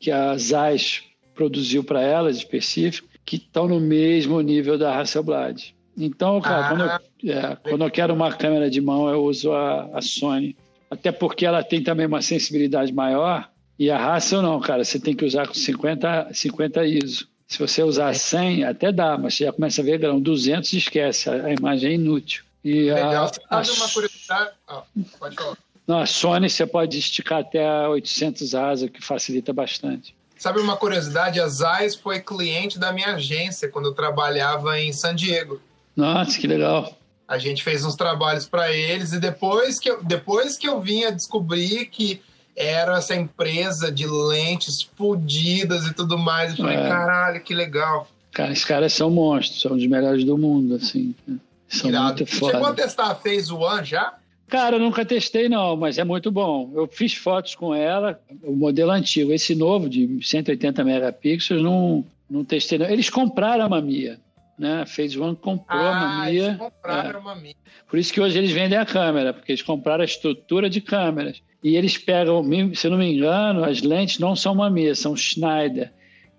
que 0.00 0.10
a 0.10 0.34
Zeiss 0.38 1.02
produziu 1.34 1.84
para 1.84 2.00
ela, 2.00 2.30
específico, 2.30 3.06
que 3.24 3.36
estão 3.36 3.68
no 3.68 3.78
mesmo 3.78 4.40
nível 4.40 4.78
da 4.78 4.98
Hasselblad. 4.98 5.74
Então, 5.96 6.40
cara, 6.40 6.66
ah, 6.66 6.68
quando, 6.68 6.84
eu, 7.22 7.32
é, 7.32 7.56
quando 7.56 7.84
eu 7.84 7.90
quero 7.90 8.14
uma 8.14 8.32
câmera 8.32 8.70
de 8.70 8.80
mão, 8.80 9.08
eu 9.08 9.22
uso 9.24 9.52
a, 9.52 9.90
a 9.92 10.00
Sony. 10.00 10.56
Até 10.90 11.12
porque 11.12 11.44
ela 11.44 11.62
tem 11.62 11.82
também 11.82 12.06
uma 12.06 12.22
sensibilidade 12.22 12.92
maior. 12.92 13.50
E 13.78 13.90
a 13.90 14.14
Hassel 14.14 14.42
não, 14.42 14.60
cara. 14.60 14.84
Você 14.84 14.98
tem 14.98 15.14
que 15.14 15.24
usar 15.24 15.46
com 15.46 15.54
50, 15.54 16.30
50 16.32 16.84
ISO. 16.84 17.28
Se 17.46 17.58
você 17.58 17.82
usar 17.82 18.14
100, 18.14 18.64
até 18.64 18.90
dá, 18.90 19.18
mas 19.18 19.34
você 19.34 19.44
já 19.44 19.52
começa 19.52 19.80
a 19.80 19.84
ver 19.84 19.98
grão 19.98 20.20
200 20.20 20.72
esquece, 20.72 21.28
a, 21.28 21.46
a 21.46 21.52
imagem 21.52 21.90
é 21.90 21.94
inútil. 21.94 22.44
E 22.64 22.90
Legal. 22.90 23.30
A, 23.50 23.58
a, 23.58 23.62
uma 23.62 23.88
curiosidade? 23.88 24.50
Oh, 24.68 24.82
pode 25.18 25.36
falar. 25.36 25.58
Não, 25.86 25.98
a 25.98 26.06
Sony 26.06 26.48
você 26.48 26.66
pode 26.66 26.98
esticar 26.98 27.40
até 27.40 27.86
800 27.86 28.54
asa, 28.54 28.88
que 28.88 29.04
facilita 29.04 29.52
bastante. 29.52 30.14
Sabe 30.38 30.60
uma 30.60 30.76
curiosidade? 30.76 31.40
A 31.40 31.46
Zeiss 31.46 31.94
foi 31.94 32.20
cliente 32.20 32.78
da 32.78 32.92
minha 32.92 33.14
agência 33.14 33.68
quando 33.68 33.86
eu 33.86 33.94
trabalhava 33.94 34.80
em 34.80 34.92
San 34.92 35.14
Diego. 35.14 35.60
Nossa, 35.94 36.38
que 36.38 36.46
legal. 36.46 36.96
A 37.28 37.38
gente 37.38 37.62
fez 37.62 37.84
uns 37.84 37.94
trabalhos 37.94 38.46
para 38.46 38.72
eles 38.72 39.12
e 39.12 39.20
depois 39.20 39.78
que, 39.78 39.90
eu, 39.90 40.02
depois 40.02 40.58
que 40.58 40.68
eu 40.68 40.80
vim 40.80 41.04
a 41.04 41.10
descobrir 41.10 41.86
que 41.86 42.20
era 42.56 42.98
essa 42.98 43.14
empresa 43.14 43.90
de 43.90 44.06
lentes 44.06 44.82
fodidas 44.82 45.86
e 45.86 45.94
tudo 45.94 46.16
mais. 46.16 46.52
Eu 46.52 46.58
falei, 46.58 46.76
é. 46.76 46.88
caralho, 46.88 47.40
que 47.40 47.54
legal. 47.54 48.08
Cara, 48.32 48.52
esses 48.52 48.64
caras 48.64 48.92
são 48.92 49.10
monstros, 49.10 49.60
são 49.60 49.76
os 49.76 49.86
melhores 49.86 50.24
do 50.24 50.36
mundo, 50.36 50.74
assim. 50.74 51.14
São 51.68 51.90
Irado. 51.90 52.04
muito 52.06 52.26
foda. 52.26 52.52
Chegou 52.52 52.68
a 52.68 52.74
testar 52.74 53.10
a 53.10 53.14
Phase 53.14 53.52
One 53.52 53.84
já? 53.84 54.14
Cara, 54.48 54.76
eu 54.76 54.80
nunca 54.80 55.04
testei 55.04 55.48
não, 55.48 55.76
mas 55.76 55.98
é 55.98 56.04
muito 56.04 56.30
bom. 56.30 56.70
Eu 56.74 56.86
fiz 56.86 57.14
fotos 57.14 57.54
com 57.54 57.74
ela, 57.74 58.20
o 58.42 58.52
modelo 58.52 58.90
antigo. 58.90 59.32
Esse 59.32 59.54
novo, 59.54 59.88
de 59.88 60.18
180 60.22 60.84
megapixels, 60.84 61.62
não, 61.62 62.04
não 62.28 62.44
testei 62.44 62.78
não. 62.78 62.86
Eles 62.86 63.08
compraram 63.08 63.64
a 63.64 63.68
Mamiya, 63.68 64.20
né? 64.58 64.82
A 64.82 64.86
Phase 64.86 65.18
One 65.18 65.34
comprou 65.34 65.80
ah, 65.80 65.90
a 65.90 65.94
Mamiya. 65.94 66.46
Eles 66.46 66.58
compraram 66.58 67.18
é. 67.18 67.22
a 67.22 67.24
Mamiya. 67.24 67.56
Por 67.88 67.98
isso 67.98 68.12
que 68.12 68.20
hoje 68.20 68.38
eles 68.38 68.50
vendem 68.50 68.78
a 68.78 68.84
câmera, 68.84 69.32
porque 69.32 69.52
eles 69.52 69.62
compraram 69.62 70.02
a 70.02 70.06
estrutura 70.06 70.68
de 70.68 70.80
câmeras. 70.80 71.42
E 71.64 71.76
eles 71.76 71.96
pegam, 71.96 72.44
se 72.74 72.90
não 72.90 72.98
me 72.98 73.10
engano, 73.10 73.64
as 73.64 73.80
lentes 73.80 74.18
não 74.18 74.36
são 74.36 74.54
Mamiya, 74.54 74.94
são 74.94 75.16
Schneider, 75.16 75.90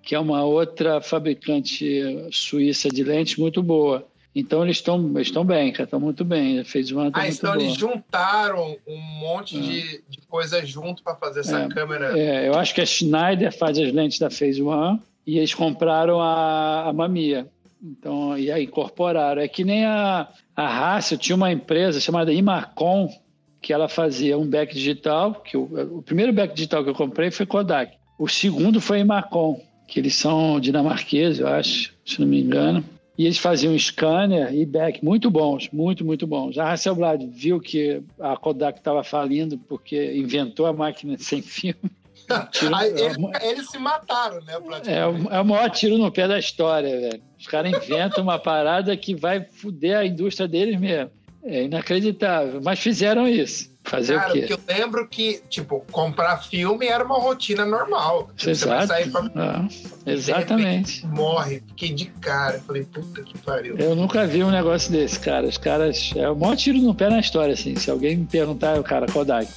que 0.03 0.13
é 0.13 0.19
uma 0.19 0.43
outra 0.43 1.01
fabricante 1.01 2.29
suíça 2.31 2.89
de 2.89 3.03
lentes 3.03 3.35
muito 3.35 3.63
boa. 3.63 4.07
Então 4.35 4.63
eles 4.63 4.77
estão 4.77 5.19
estão 5.19 5.43
bem, 5.43 5.71
cara, 5.71 5.85
estão 5.85 5.99
muito 5.99 6.23
bem. 6.23 6.63
Fez 6.63 6.91
uma 6.91 7.09
ah, 7.11 7.27
então 7.27 7.53
boa. 7.53 7.63
eles 7.63 7.75
juntaram 7.75 8.77
um 8.85 8.97
monte 8.97 9.59
de, 9.59 9.79
é. 9.79 9.99
de 10.07 10.21
coisa 10.27 10.63
junto 10.63 11.01
para 11.01 11.15
fazer 11.15 11.39
essa 11.39 11.61
é, 11.61 11.69
câmera. 11.69 12.19
É, 12.19 12.47
eu 12.47 12.53
acho 12.53 12.75
que 12.75 12.81
a 12.81 12.85
Schneider 12.85 13.51
faz 13.57 13.79
as 13.79 13.91
lentes 13.91 14.19
da 14.19 14.29
Phase 14.29 14.61
One 14.61 15.01
e 15.25 15.39
eles 15.39 15.55
compraram 15.55 16.21
a, 16.21 16.89
a 16.89 16.93
Mamiya. 16.93 17.47
Então, 17.81 18.37
e 18.37 18.51
aí 18.51 18.65
incorporaram. 18.65 19.41
É 19.41 19.47
que 19.47 19.63
nem 19.63 19.85
a, 19.85 20.27
a 20.55 20.95
Hassel 20.97 21.17
tinha 21.17 21.35
uma 21.35 21.51
empresa 21.51 21.99
chamada 21.99 22.31
Imacom, 22.31 23.09
que 23.65 23.73
ela 23.73 23.89
fazia 23.89 24.37
um 24.37 24.45
back 24.45 24.75
digital, 24.75 25.41
que 25.43 25.57
o, 25.57 25.97
o 25.97 26.01
primeiro 26.03 26.31
back 26.31 26.53
digital 26.53 26.83
que 26.83 26.89
eu 26.91 26.93
comprei 26.93 27.31
foi 27.31 27.47
Kodak. 27.47 27.97
O 28.15 28.27
segundo 28.27 28.79
foi 28.79 28.99
Imacom, 28.99 29.59
que 29.87 29.99
eles 29.99 30.15
são 30.15 30.59
dinamarqueses, 30.59 31.39
eu 31.39 31.47
acho, 31.47 31.91
se 32.05 32.21
não 32.21 32.27
me 32.27 32.39
engano. 32.39 32.85
E 33.17 33.25
eles 33.25 33.39
faziam 33.39 33.75
scanner 33.75 34.53
e 34.53 34.67
back 34.67 35.03
muito 35.03 35.31
bons, 35.31 35.67
muito, 35.73 36.05
muito 36.05 36.27
bons. 36.27 36.59
A 36.59 36.73
Hasselblad 36.73 37.25
viu 37.25 37.59
que 37.59 38.03
a 38.19 38.37
Kodak 38.37 38.77
estava 38.77 39.03
falindo 39.03 39.57
porque 39.57 40.13
inventou 40.13 40.67
a 40.67 40.73
máquina 40.73 41.17
sem 41.17 41.41
filme. 41.41 41.89
Tiro, 42.51 42.75
Aí, 42.75 42.91
eles, 42.91 43.17
eles, 43.41 43.69
se 43.71 43.79
mataram, 43.79 44.41
né? 44.41 44.53
É, 44.85 45.07
o, 45.07 45.33
é 45.33 45.41
o 45.41 45.45
maior 45.45 45.71
tiro 45.71 45.97
no 45.97 46.11
pé 46.11 46.27
da 46.27 46.37
história, 46.37 47.01
velho. 47.01 47.21
Os 47.39 47.47
caras 47.47 47.73
inventam 47.73 48.23
uma 48.23 48.37
parada 48.37 48.95
que 48.95 49.15
vai 49.15 49.43
foder 49.43 49.97
a 49.97 50.05
indústria 50.05 50.47
deles 50.47 50.79
mesmo. 50.79 51.09
É 51.45 51.63
inacreditável, 51.63 52.59
mas 52.63 52.79
fizeram 52.79 53.27
isso. 53.27 53.73
Fazer 53.83 54.15
Cara, 54.15 54.29
o 54.29 54.33
quê? 54.33 54.39
Porque 54.47 54.53
eu 54.53 54.75
lembro 54.75 55.07
que, 55.07 55.41
tipo, 55.47 55.85
comprar 55.91 56.37
filme 56.39 56.87
era 56.87 57.03
uma 57.03 57.19
rotina 57.19 57.63
normal. 57.63 58.31
Tipo, 58.35 58.49
Exato. 58.49 58.87
Pra... 59.11 59.31
Ah, 59.35 59.67
exatamente. 60.07 61.05
morre. 61.05 61.61
Fiquei 61.67 61.93
de 61.93 62.05
cara. 62.05 62.59
Falei, 62.65 62.83
puta 62.83 63.21
que 63.21 63.37
pariu. 63.37 63.77
Eu 63.77 63.95
nunca 63.95 64.25
vi 64.25 64.43
um 64.43 64.49
negócio 64.49 64.91
desse, 64.91 65.19
cara. 65.19 65.45
Os 65.45 65.59
caras. 65.59 66.11
É 66.15 66.27
o 66.27 66.35
maior 66.35 66.55
tiro 66.55 66.79
no 66.79 66.95
pé 66.95 67.11
na 67.11 67.19
história, 67.19 67.53
assim. 67.53 67.75
Se 67.75 67.91
alguém 67.91 68.17
me 68.17 68.25
perguntar, 68.25 68.79
o 68.79 68.83
cara, 68.83 69.05
Kodak. 69.05 69.47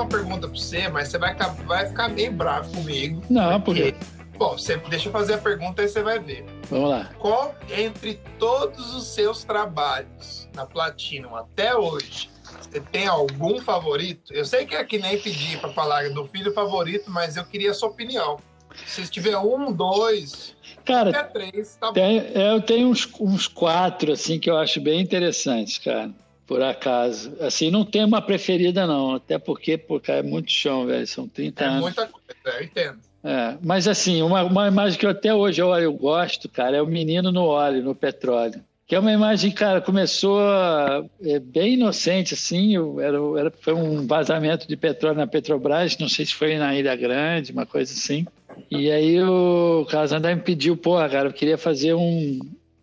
Uma 0.00 0.08
pergunta 0.08 0.48
para 0.48 0.58
você, 0.58 0.88
mas 0.88 1.08
você 1.08 1.18
vai, 1.18 1.36
vai 1.66 1.86
ficar 1.86 2.08
meio 2.08 2.32
bravo 2.32 2.72
comigo. 2.72 3.22
Não, 3.28 3.60
porque... 3.60 3.94
Bom, 4.36 4.56
você, 4.56 4.78
deixa 4.88 5.08
eu 5.08 5.12
fazer 5.12 5.34
a 5.34 5.38
pergunta 5.38 5.82
e 5.82 5.88
você 5.88 6.02
vai 6.02 6.18
ver. 6.18 6.46
Vamos 6.70 6.88
lá. 6.88 7.10
Qual, 7.18 7.54
entre 7.70 8.18
todos 8.38 8.94
os 8.94 9.08
seus 9.08 9.44
trabalhos 9.44 10.48
na 10.54 10.64
Platinum 10.64 11.36
até 11.36 11.76
hoje, 11.76 12.30
você 12.58 12.80
tem 12.80 13.06
algum 13.06 13.60
favorito? 13.60 14.32
Eu 14.32 14.46
sei 14.46 14.64
que 14.64 14.74
é 14.74 14.82
que 14.82 14.98
nem 14.98 15.20
pedir 15.20 15.60
para 15.60 15.70
falar 15.74 16.08
do 16.10 16.24
filho 16.26 16.54
favorito, 16.54 17.10
mas 17.10 17.36
eu 17.36 17.44
queria 17.44 17.72
a 17.72 17.74
sua 17.74 17.90
opinião. 17.90 18.38
Se 18.86 19.06
tiver 19.10 19.36
um, 19.36 19.72
dois, 19.72 20.56
cara, 20.86 21.10
até 21.10 21.22
três, 21.24 21.76
tá 21.76 21.92
tem, 21.92 22.20
bom. 22.20 22.26
Eu 22.28 22.62
tenho 22.62 22.88
uns, 22.88 23.06
uns 23.20 23.46
quatro, 23.46 24.12
assim, 24.12 24.38
que 24.38 24.48
eu 24.48 24.56
acho 24.56 24.80
bem 24.80 25.00
interessantes, 25.00 25.76
cara. 25.78 26.10
Por 26.50 26.62
acaso. 26.62 27.32
Assim, 27.38 27.70
não 27.70 27.84
tem 27.84 28.04
uma 28.04 28.20
preferida, 28.20 28.84
não. 28.84 29.14
Até 29.14 29.38
porque, 29.38 29.78
porque 29.78 30.10
é 30.10 30.20
muito 30.20 30.50
chão, 30.50 30.84
velho. 30.84 31.06
São 31.06 31.28
30 31.28 31.62
é 31.62 31.66
anos. 31.68 31.78
É 31.78 31.82
muita 31.82 32.06
coisa, 32.08 32.58
eu 32.58 32.64
entendo. 32.64 32.98
É, 33.22 33.56
mas 33.62 33.86
assim, 33.86 34.20
uma, 34.20 34.42
uma 34.42 34.66
imagem 34.66 34.98
que 34.98 35.06
eu 35.06 35.10
até 35.10 35.32
hoje 35.32 35.62
eu, 35.62 35.72
eu 35.76 35.92
gosto, 35.92 36.48
cara, 36.48 36.76
é 36.76 36.82
o 36.82 36.88
menino 36.88 37.30
no 37.30 37.44
óleo, 37.44 37.84
no 37.84 37.94
petróleo. 37.94 38.64
Que 38.84 38.96
é 38.96 38.98
uma 38.98 39.12
imagem, 39.12 39.52
cara, 39.52 39.80
começou 39.80 40.40
é, 41.22 41.38
bem 41.38 41.74
inocente, 41.74 42.34
assim, 42.34 42.74
era, 43.00 43.18
era, 43.38 43.52
foi 43.60 43.72
um 43.72 44.04
vazamento 44.04 44.66
de 44.66 44.76
petróleo 44.76 45.18
na 45.18 45.28
Petrobras, 45.28 45.96
não 45.98 46.08
sei 46.08 46.26
se 46.26 46.34
foi 46.34 46.58
na 46.58 46.74
Ilha 46.74 46.96
Grande, 46.96 47.52
uma 47.52 47.64
coisa 47.64 47.92
assim. 47.92 48.26
E 48.68 48.90
aí 48.90 49.22
o 49.22 49.86
Carlos 49.88 50.10
André 50.10 50.34
me 50.34 50.40
pediu, 50.40 50.76
porra, 50.76 51.08
cara, 51.08 51.28
eu 51.28 51.32
queria 51.32 51.56
fazer 51.56 51.94
um, 51.94 52.40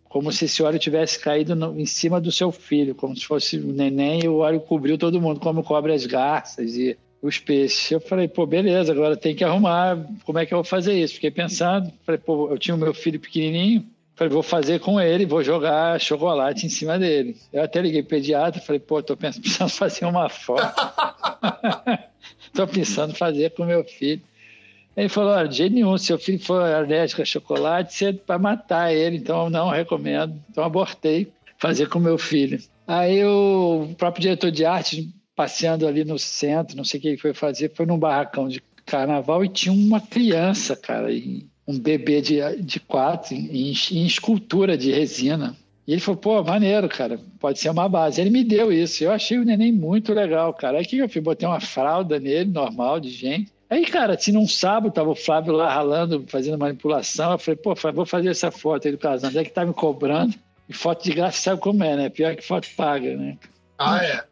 como 0.08 0.32
se 0.32 0.46
esse 0.46 0.62
óleo 0.62 0.78
tivesse 0.78 1.18
caído 1.18 1.54
no, 1.54 1.78
em 1.78 1.86
cima 1.86 2.20
do 2.20 2.32
seu 2.32 2.50
filho, 2.50 2.94
como 2.94 3.14
se 3.16 3.26
fosse 3.26 3.58
o 3.58 3.72
neném 3.72 4.24
e 4.24 4.28
o 4.28 4.38
óleo 4.38 4.60
cobriu 4.60 4.96
todo 4.96 5.20
mundo, 5.20 5.38
como 5.38 5.62
cobre 5.62 5.92
as 5.92 6.06
garças 6.06 6.76
e 6.76 6.96
os 7.20 7.38
peixes. 7.38 7.90
Eu 7.90 8.00
falei, 8.00 8.28
pô, 8.28 8.46
beleza, 8.46 8.92
agora 8.92 9.16
tem 9.16 9.34
que 9.34 9.44
arrumar 9.44 9.98
como 10.24 10.38
é 10.38 10.46
que 10.46 10.54
eu 10.54 10.58
vou 10.58 10.64
fazer 10.64 10.94
isso. 10.94 11.14
Fiquei 11.14 11.30
pensando, 11.30 11.92
falei, 12.04 12.18
pô, 12.18 12.50
eu 12.50 12.58
tinha 12.58 12.74
o 12.74 12.78
meu 12.78 12.94
filho 12.94 13.20
pequenininho, 13.20 13.84
falei, 14.14 14.32
vou 14.32 14.42
fazer 14.42 14.80
com 14.80 15.00
ele, 15.00 15.26
vou 15.26 15.42
jogar 15.42 16.00
chocolate 16.00 16.64
em 16.64 16.70
cima 16.70 16.98
dele. 16.98 17.36
Eu 17.52 17.62
até 17.62 17.80
liguei 17.80 18.02
pro 18.02 18.16
pediatra, 18.16 18.62
falei, 18.62 18.80
pô, 18.80 19.02
tô 19.02 19.16
pensando, 19.16 19.42
precisando 19.42 19.70
fazer 19.76 20.06
uma 20.06 20.28
foto. 20.28 20.74
tô 22.54 22.66
pensando 22.66 23.14
fazer 23.14 23.50
com 23.50 23.64
meu 23.64 23.84
filho. 23.84 24.22
Ele 24.98 25.08
falou, 25.08 25.30
olha, 25.30 25.46
de 25.46 25.58
jeito 25.58 25.74
nenhum, 25.74 25.96
se 25.96 26.06
seu 26.06 26.18
filho 26.18 26.40
for 26.40 26.60
alérgico 26.60 27.22
a 27.22 27.24
chocolate, 27.24 27.94
você 27.94 28.20
vai 28.26 28.36
matar 28.36 28.92
ele, 28.92 29.16
então 29.16 29.48
não 29.48 29.68
recomendo. 29.68 30.34
Então 30.50 30.64
abortei 30.64 31.32
fazer 31.56 31.88
com 31.88 32.00
meu 32.00 32.18
filho. 32.18 32.58
Aí 32.84 33.24
o 33.24 33.94
próprio 33.96 34.22
diretor 34.22 34.50
de 34.50 34.64
arte 34.64 35.08
passeando 35.36 35.86
ali 35.86 36.04
no 36.04 36.18
centro, 36.18 36.76
não 36.76 36.82
sei 36.82 36.98
o 36.98 37.00
que 37.00 37.08
ele 37.10 37.16
foi 37.16 37.32
fazer, 37.32 37.72
foi 37.72 37.86
num 37.86 37.96
barracão 37.96 38.48
de 38.48 38.60
carnaval 38.84 39.44
e 39.44 39.48
tinha 39.48 39.72
uma 39.72 40.00
criança, 40.00 40.74
cara, 40.74 41.06
um 41.68 41.78
bebê 41.78 42.20
de, 42.20 42.40
de 42.60 42.80
quatro, 42.80 43.36
em, 43.36 43.72
em 43.92 44.04
escultura 44.04 44.76
de 44.76 44.90
resina. 44.90 45.54
E 45.86 45.92
ele 45.92 46.00
falou, 46.00 46.20
pô, 46.20 46.42
maneiro, 46.42 46.88
cara, 46.88 47.20
pode 47.38 47.60
ser 47.60 47.70
uma 47.70 47.88
base. 47.88 48.20
Ele 48.20 48.30
me 48.30 48.42
deu 48.42 48.72
isso. 48.72 49.04
Eu 49.04 49.12
achei 49.12 49.38
o 49.38 49.44
neném 49.44 49.70
muito 49.70 50.12
legal, 50.12 50.52
cara. 50.52 50.78
Aí 50.78 50.84
o 50.84 50.86
que 50.88 50.98
eu 50.98 51.08
fiz? 51.08 51.22
Botei 51.22 51.48
uma 51.48 51.60
fralda 51.60 52.18
nele, 52.18 52.50
normal, 52.50 52.98
de 52.98 53.10
gente. 53.10 53.52
Aí, 53.70 53.84
cara, 53.84 54.14
assim, 54.14 54.32
num 54.32 54.48
sábado, 54.48 54.92
tava 54.92 55.10
o 55.10 55.14
Flávio 55.14 55.52
lá 55.52 55.72
ralando, 55.72 56.24
fazendo 56.28 56.58
manipulação. 56.58 57.32
Eu 57.32 57.38
falei, 57.38 57.56
pô, 57.56 57.74
vou 57.92 58.06
fazer 58.06 58.30
essa 58.30 58.50
foto 58.50 58.86
aí 58.86 58.92
do 58.92 58.98
casal. 58.98 59.30
É 59.34 59.44
que 59.44 59.50
tá 59.50 59.64
me 59.64 59.74
cobrando. 59.74 60.34
E 60.68 60.72
foto 60.72 61.04
de 61.04 61.12
graça 61.12 61.42
sabe 61.42 61.60
como 61.60 61.82
é, 61.84 61.96
né? 61.96 62.08
Pior 62.08 62.34
que 62.34 62.42
foto 62.42 62.68
paga, 62.76 63.16
né? 63.16 63.36
Ah, 63.78 64.02
é? 64.04 64.24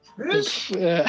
É. 0.79 1.05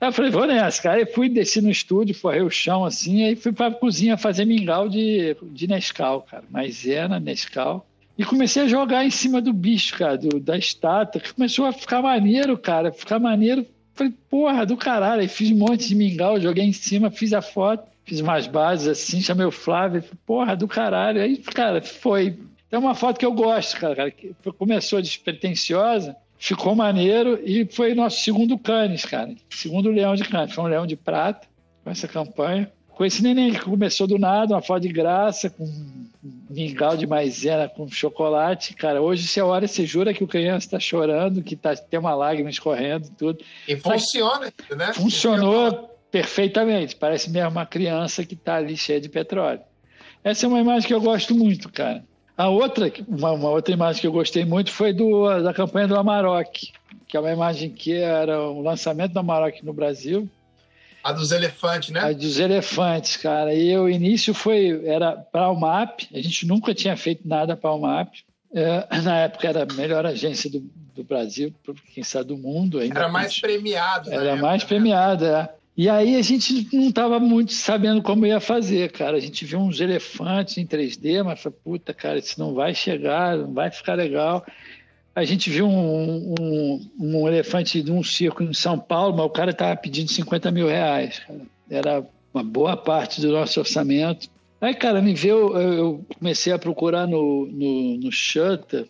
Aí 0.00 0.08
eu 0.08 0.12
falei, 0.12 0.30
vou 0.30 0.46
nessa, 0.46 0.80
cara. 0.80 0.98
Aí 0.98 1.06
fui, 1.06 1.28
desci 1.28 1.60
no 1.60 1.70
estúdio, 1.70 2.14
forrei 2.14 2.40
o 2.40 2.50
chão 2.50 2.84
assim, 2.84 3.24
aí 3.24 3.34
fui 3.34 3.52
pra 3.52 3.70
cozinha 3.70 4.16
fazer 4.16 4.44
mingau 4.44 4.88
de, 4.88 5.36
de 5.42 5.66
Nescau, 5.66 6.22
cara. 6.22 6.44
Maisena, 6.50 7.18
Nescau. 7.18 7.84
E 8.16 8.24
comecei 8.24 8.62
a 8.62 8.68
jogar 8.68 9.04
em 9.04 9.10
cima 9.10 9.40
do 9.40 9.52
bicho, 9.52 9.96
cara, 9.96 10.16
do, 10.16 10.40
da 10.40 10.56
estátua, 10.56 11.20
que 11.20 11.34
começou 11.34 11.66
a 11.66 11.72
ficar 11.72 12.02
maneiro, 12.02 12.56
cara, 12.58 12.92
ficar 12.92 13.18
maneiro. 13.18 13.66
Falei, 13.98 14.14
porra, 14.30 14.64
do 14.64 14.76
caralho. 14.76 15.22
Aí 15.22 15.28
fiz 15.28 15.50
um 15.50 15.56
monte 15.56 15.88
de 15.88 15.94
mingau, 15.96 16.40
joguei 16.40 16.64
em 16.64 16.72
cima, 16.72 17.10
fiz 17.10 17.32
a 17.32 17.42
foto, 17.42 17.90
fiz 18.04 18.20
umas 18.20 18.46
bases 18.46 18.86
assim, 18.86 19.20
chamei 19.20 19.44
o 19.44 19.50
Flávio, 19.50 20.00
falei, 20.00 20.18
porra, 20.24 20.56
do 20.56 20.68
caralho. 20.68 21.20
Aí, 21.20 21.36
cara, 21.38 21.82
foi. 21.82 22.38
É 22.70 22.78
uma 22.78 22.94
foto 22.94 23.18
que 23.18 23.26
eu 23.26 23.32
gosto, 23.32 23.76
cara, 23.80 24.08
que 24.08 24.32
começou 24.56 25.02
despretensiosa, 25.02 26.14
ficou 26.38 26.76
maneiro 26.76 27.40
e 27.44 27.66
foi 27.66 27.92
nosso 27.92 28.20
segundo 28.20 28.56
Cannes, 28.56 29.04
cara. 29.04 29.34
Segundo 29.50 29.90
leão 29.90 30.14
de 30.14 30.22
Cannes. 30.22 30.54
Foi 30.54 30.62
um 30.62 30.68
leão 30.68 30.86
de 30.86 30.94
prata 30.94 31.48
com 31.82 31.90
essa 31.90 32.06
campanha. 32.06 32.70
Com 32.98 33.04
esse 33.04 33.22
neném 33.22 33.52
que 33.52 33.60
começou 33.60 34.08
do 34.08 34.18
nada, 34.18 34.54
uma 34.54 34.60
foto 34.60 34.82
de 34.82 34.88
graça, 34.88 35.48
com 35.48 35.64
mingau 36.50 36.96
de 36.96 37.06
maisena, 37.06 37.68
com 37.68 37.86
chocolate. 37.88 38.74
Cara, 38.74 39.00
hoje 39.00 39.28
você 39.28 39.40
olha, 39.40 39.68
você 39.68 39.86
jura 39.86 40.12
que 40.12 40.24
o 40.24 40.26
criança 40.26 40.66
está 40.66 40.80
chorando, 40.80 41.40
que 41.40 41.54
tá, 41.54 41.76
tem 41.76 42.00
uma 42.00 42.12
lágrima 42.12 42.50
escorrendo, 42.50 43.08
tudo. 43.16 43.38
E 43.68 43.76
funciona, 43.76 44.52
né? 44.76 44.92
Funcionou 44.94 45.96
perfeitamente. 46.10 46.96
Parece 46.96 47.30
mesmo 47.30 47.50
uma 47.50 47.64
criança 47.64 48.24
que 48.24 48.34
está 48.34 48.56
ali 48.56 48.76
cheia 48.76 49.00
de 49.00 49.08
petróleo. 49.08 49.60
Essa 50.24 50.46
é 50.46 50.48
uma 50.48 50.58
imagem 50.58 50.88
que 50.88 50.94
eu 50.94 51.00
gosto 51.00 51.36
muito, 51.36 51.70
cara. 51.70 52.04
A 52.36 52.48
outra, 52.48 52.92
uma, 53.06 53.30
uma, 53.30 53.50
outra 53.50 53.72
imagem 53.72 54.00
que 54.00 54.08
eu 54.08 54.12
gostei 54.12 54.44
muito 54.44 54.72
foi 54.72 54.92
do, 54.92 55.40
da 55.40 55.54
campanha 55.54 55.86
do 55.86 55.94
Amarok, 55.94 56.72
que 57.06 57.16
é 57.16 57.20
uma 57.20 57.32
imagem 57.32 57.70
que 57.70 57.94
era 57.94 58.42
o 58.42 58.60
lançamento 58.60 59.12
do 59.12 59.20
Amarok 59.20 59.64
no 59.64 59.72
Brasil. 59.72 60.28
A 61.02 61.12
dos 61.12 61.32
elefantes, 61.32 61.90
né? 61.90 62.00
A 62.00 62.12
dos 62.12 62.38
elefantes, 62.38 63.16
cara. 63.16 63.54
E 63.54 63.76
o 63.76 63.88
início 63.88 64.34
foi 64.34 64.84
era 64.84 65.12
para 65.12 65.50
o 65.50 65.58
MAP. 65.58 66.08
A 66.12 66.20
gente 66.20 66.46
nunca 66.46 66.74
tinha 66.74 66.96
feito 66.96 67.26
nada 67.26 67.56
para 67.56 67.72
o 67.72 67.80
MAP. 67.80 68.24
É, 68.52 69.00
na 69.00 69.18
época 69.18 69.48
era 69.48 69.62
a 69.62 69.74
melhor 69.74 70.06
agência 70.06 70.50
do, 70.50 70.60
do 70.94 71.04
Brasil, 71.04 71.54
quem 71.94 72.02
sabe 72.02 72.28
do 72.28 72.36
mundo. 72.36 72.78
Ainda 72.78 73.00
era 73.00 73.08
mais 73.08 73.38
premiado. 73.38 74.10
Era 74.10 74.30
época, 74.30 74.42
mais 74.42 74.62
né? 74.62 74.68
premiado, 74.68 75.24
é. 75.26 75.48
E 75.76 75.88
aí 75.88 76.16
a 76.16 76.22
gente 76.22 76.66
não 76.74 76.88
estava 76.88 77.20
muito 77.20 77.52
sabendo 77.52 78.02
como 78.02 78.26
ia 78.26 78.40
fazer, 78.40 78.90
cara. 78.90 79.16
A 79.16 79.20
gente 79.20 79.44
viu 79.44 79.60
uns 79.60 79.80
elefantes 79.80 80.58
em 80.58 80.66
3D, 80.66 81.22
mas 81.22 81.40
falei, 81.40 81.56
puta, 81.62 81.94
cara, 81.94 82.18
isso 82.18 82.40
não 82.40 82.52
vai 82.52 82.74
chegar, 82.74 83.36
não 83.36 83.52
vai 83.52 83.70
ficar 83.70 83.94
legal. 83.94 84.44
A 85.18 85.24
gente 85.24 85.50
viu 85.50 85.66
um, 85.66 86.32
um, 86.38 86.90
um 86.96 87.26
elefante 87.26 87.82
de 87.82 87.90
um 87.90 88.04
circo 88.04 88.40
em 88.40 88.54
São 88.54 88.78
Paulo, 88.78 89.16
mas 89.16 89.26
o 89.26 89.30
cara 89.30 89.50
estava 89.50 89.74
pedindo 89.74 90.08
50 90.12 90.48
mil 90.52 90.68
reais. 90.68 91.20
Era 91.68 92.06
uma 92.32 92.44
boa 92.44 92.76
parte 92.76 93.20
do 93.20 93.32
nosso 93.32 93.58
orçamento. 93.58 94.28
Aí, 94.60 94.72
cara, 94.74 95.02
me 95.02 95.14
veio, 95.14 95.56
eu 95.56 96.04
comecei 96.16 96.52
a 96.52 96.58
procurar 96.58 97.08
no, 97.08 97.46
no, 97.46 97.96
no 97.96 98.12
Shutter 98.12 98.86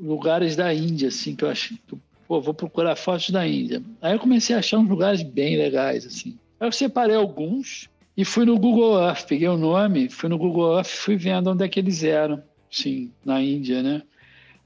lugares 0.00 0.56
da 0.56 0.74
Índia, 0.74 1.08
assim, 1.08 1.36
que 1.36 1.44
eu 1.44 1.48
acho 1.50 1.74
que 1.74 1.96
pô, 2.26 2.40
vou 2.40 2.54
procurar 2.54 2.96
fotos 2.96 3.30
da 3.30 3.46
Índia. 3.46 3.80
Aí 4.02 4.14
eu 4.14 4.18
comecei 4.18 4.56
a 4.56 4.58
achar 4.58 4.78
uns 4.78 4.88
lugares 4.88 5.22
bem 5.22 5.56
legais, 5.56 6.04
assim. 6.04 6.36
Aí 6.58 6.66
eu 6.66 6.72
separei 6.72 7.14
alguns 7.14 7.88
e 8.16 8.24
fui 8.24 8.44
no 8.44 8.58
Google 8.58 9.00
Earth, 9.00 9.28
peguei 9.28 9.46
o 9.46 9.56
nome, 9.56 10.08
fui 10.08 10.28
no 10.28 10.38
Google 10.38 10.76
Earth, 10.76 10.88
fui 10.88 11.16
vendo 11.16 11.50
onde 11.50 11.64
é 11.64 11.68
que 11.68 11.78
eles 11.78 12.02
eram, 12.02 12.42
sim, 12.68 13.12
na 13.24 13.40
Índia, 13.40 13.80
né? 13.80 14.02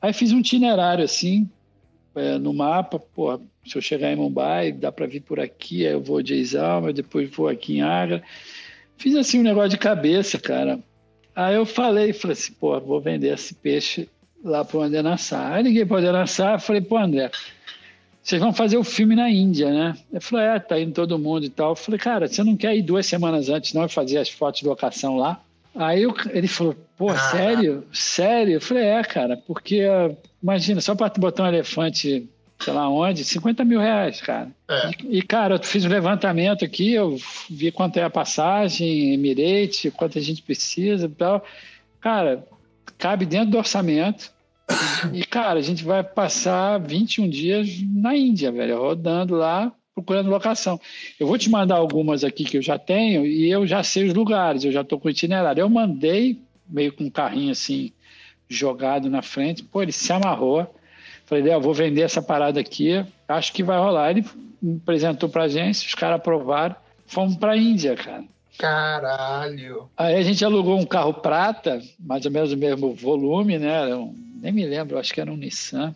Aí 0.03 0.13
fiz 0.13 0.33
um 0.33 0.41
itinerário, 0.41 1.05
assim, 1.05 1.49
é, 2.17 2.37
no 2.37 2.53
mapa, 2.53 2.99
pô, 2.99 3.41
se 3.65 3.77
eu 3.77 3.81
chegar 3.81 4.13
em 4.13 4.17
Mumbai, 4.17 4.73
dá 4.73 4.91
para 4.91 5.07
vir 5.07 5.21
por 5.21 5.39
aqui, 5.39 5.87
aí 5.87 5.93
eu 5.93 6.03
vou 6.03 6.21
de 6.21 6.35
Exalma, 6.35 6.93
depois 6.93 7.31
vou 7.31 7.47
aqui 7.47 7.77
em 7.77 7.83
Agra. 7.83 8.21
Fiz, 8.97 9.15
assim, 9.15 9.39
um 9.39 9.45
negócio 9.45 9.71
de 9.71 9.79
cabeça, 9.79 10.41
cara. 10.41 10.81
Aí 11.35 11.55
eu 11.55 11.65
falei, 11.65 12.13
falei 12.13 12.33
assim, 12.33 12.53
pô, 12.55 12.79
vou 12.81 13.01
vender 13.01 13.33
esse 13.33 13.55
peixe 13.55 14.09
lá 14.45 14.65
para 14.65 14.77
o 14.77 14.83
André 14.83 15.03
Nassar. 15.03 15.53
Aí 15.53 15.63
liguei 15.63 15.87
para 15.87 15.95
o 15.95 15.99
André 15.99 16.13
Nassar 16.13 16.61
falei, 16.61 16.83
pô, 16.83 16.99
André, 16.99 17.31
vocês 18.23 18.41
vão 18.41 18.53
fazer 18.53 18.77
o 18.77 18.85
filme 18.85 19.15
na 19.15 19.31
Índia, 19.31 19.71
né? 19.71 19.97
Ele 20.11 20.21
falou, 20.21 20.45
é, 20.45 20.59
tá 20.59 20.79
indo 20.81 20.93
todo 20.93 21.19
mundo 21.19 21.47
e 21.47 21.51
tal. 21.51 21.71
Eu 21.71 21.77
falei, 21.77 21.99
cara, 21.99 22.27
você 22.27 22.43
não 22.43 22.57
quer 22.57 22.77
ir 22.77 22.83
duas 22.83 23.07
semanas 23.07 23.49
antes 23.49 23.73
não 23.73 23.85
e 23.85 23.89
fazer 23.89 24.19
as 24.19 24.29
fotos 24.29 24.61
de 24.61 24.67
locação 24.67 25.17
lá? 25.17 25.41
Aí 25.75 26.03
eu, 26.03 26.15
ele 26.31 26.49
falou, 26.49 26.77
pô, 26.97 27.11
ah. 27.11 27.19
sério? 27.19 27.85
Sério? 27.93 28.55
Eu 28.55 28.61
falei, 28.61 28.85
é, 28.85 29.03
cara, 29.03 29.37
porque, 29.37 29.83
imagina, 30.43 30.81
só 30.81 30.95
para 30.95 31.09
botar 31.19 31.45
um 31.45 31.47
elefante, 31.47 32.29
sei 32.61 32.73
lá 32.73 32.89
onde, 32.89 33.25
50 33.25 33.65
mil 33.65 33.81
reais, 33.81 34.21
cara. 34.21 34.51
É. 34.69 34.91
E, 35.05 35.19
e, 35.19 35.23
cara, 35.23 35.55
eu 35.55 35.63
fiz 35.63 35.85
um 35.85 35.89
levantamento 35.89 36.65
aqui, 36.65 36.93
eu 36.93 37.17
vi 37.49 37.73
quanto 37.73 37.99
é 37.99 38.05
a 38.05 38.11
passagem, 38.11 39.15
Emirate, 39.15 39.91
quanto 39.91 40.19
a 40.19 40.21
gente 40.23 40.43
precisa 40.43 41.07
e 41.07 41.11
tal. 41.11 41.45
Cara, 42.01 42.47
cabe 42.99 43.25
dentro 43.25 43.51
do 43.51 43.59
orçamento. 43.59 44.31
E, 45.13 45.25
cara, 45.25 45.59
a 45.59 45.63
gente 45.63 45.85
vai 45.85 46.05
passar 46.05 46.79
21 46.79 47.29
dias 47.29 47.69
na 47.95 48.17
Índia, 48.17 48.53
velho, 48.53 48.79
rodando 48.79 49.35
lá, 49.35 49.73
procurando 49.95 50.31
locação. 50.31 50.81
Eu 51.19 51.27
vou 51.27 51.39
te 51.39 51.51
mandar 51.51 51.77
algumas 51.77 52.25
aqui 52.25 52.45
que 52.45 52.57
eu 52.57 52.63
já 52.63 52.79
tenho 52.79 53.27
e 53.27 53.51
eu 53.51 53.67
já 53.67 53.83
sei 53.83 54.07
os 54.07 54.15
lugares, 54.15 54.65
eu 54.65 54.73
já 54.73 54.81
estou 54.81 54.99
com 54.99 55.09
o 55.09 55.11
itinerário. 55.11 55.61
Eu 55.61 55.69
mandei, 55.69 56.41
meio 56.69 56.93
com 56.93 57.05
um 57.05 57.11
carrinho 57.11 57.53
assim, 57.53 57.93
jogado 58.49 59.09
na 59.11 59.23
frente, 59.23 59.63
pô, 59.63 59.83
ele 59.83 59.93
se 59.93 60.13
amarrou. 60.13 60.75
Falei, 61.27 61.53
eu 61.53 61.61
vou 61.61 61.75
vender 61.75 62.03
essa 62.03 62.21
parada 62.21 62.61
aqui, 62.61 63.05
acho 63.29 63.53
que 63.53 63.63
vai 63.63 63.79
rolar. 63.79 64.11
Ele 64.11 64.25
apresentou 64.81 65.29
pra 65.29 65.49
gente, 65.49 65.87
os 65.87 65.95
caras 65.95 66.17
aprovaram, 66.17 66.77
fomos 67.07 67.37
pra 67.37 67.57
Índia, 67.57 67.95
cara. 67.97 68.25
Caralho! 68.59 69.89
Aí 69.97 70.15
a 70.15 70.23
gente 70.23 70.45
alugou 70.45 70.79
um 70.79 70.85
carro 70.85 71.15
prata, 71.15 71.81
mais 71.99 72.27
ou 72.27 72.31
menos 72.31 72.53
o 72.53 72.57
mesmo 72.57 72.95
volume, 72.95 73.59
né? 73.59 73.95
Um, 73.95 74.15
nem 74.43 74.53
me 74.53 74.67
lembro, 74.67 74.99
acho 74.99 75.13
que 75.13 75.21
era 75.21 75.33
um 75.33 75.37
Nissan. 75.37 75.95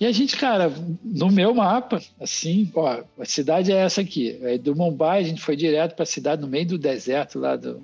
E 0.00 0.06
a 0.06 0.12
gente, 0.12 0.34
cara, 0.34 0.72
no 1.04 1.30
meu 1.30 1.52
mapa, 1.52 2.00
assim, 2.18 2.70
ó, 2.74 3.02
a 3.18 3.24
cidade 3.26 3.70
é 3.70 3.76
essa 3.76 4.00
aqui. 4.00 4.40
Aí 4.42 4.56
do 4.56 4.74
Mumbai 4.74 5.20
a 5.20 5.24
gente 5.24 5.42
foi 5.42 5.54
direto 5.54 5.94
para 5.94 6.04
a 6.04 6.06
cidade 6.06 6.40
no 6.40 6.48
meio 6.48 6.66
do 6.66 6.78
deserto 6.78 7.38
lá 7.38 7.54
do, 7.54 7.82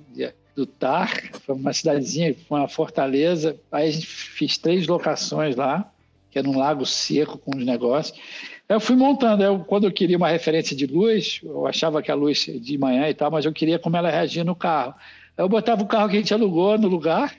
do 0.55 0.65
Tar, 0.65 1.11
foi 1.45 1.53
uma 1.53 1.71
cidadezinha, 1.71 2.35
uma 2.49 2.67
fortaleza. 2.67 3.55
Aí 3.71 3.89
a 3.89 3.91
gente 3.91 4.07
fez 4.07 4.57
três 4.57 4.87
locações 4.87 5.55
lá, 5.55 5.93
que 6.31 6.39
era 6.39 6.49
um 6.49 6.57
lago 6.57 6.87
seco 6.87 7.37
com 7.37 7.55
os 7.55 7.63
negócios. 7.63 8.19
Eu 8.67 8.79
fui 8.79 8.95
montando. 8.95 9.43
Eu, 9.43 9.59
quando 9.59 9.83
eu 9.83 9.91
queria 9.91 10.17
uma 10.17 10.29
referência 10.29 10.75
de 10.75 10.87
luz, 10.87 11.39
eu 11.43 11.67
achava 11.67 12.01
que 12.01 12.09
a 12.09 12.15
luz 12.15 12.45
de 12.45 12.77
manhã 12.79 13.07
e 13.07 13.13
tal, 13.13 13.29
mas 13.29 13.45
eu 13.45 13.53
queria 13.53 13.77
como 13.77 13.95
ela 13.95 14.09
reagia 14.09 14.43
no 14.43 14.55
carro. 14.55 14.95
Eu 15.37 15.47
botava 15.47 15.83
o 15.83 15.87
carro 15.87 16.09
que 16.09 16.15
a 16.15 16.19
gente 16.19 16.33
alugou 16.33 16.79
no 16.79 16.87
lugar. 16.87 17.35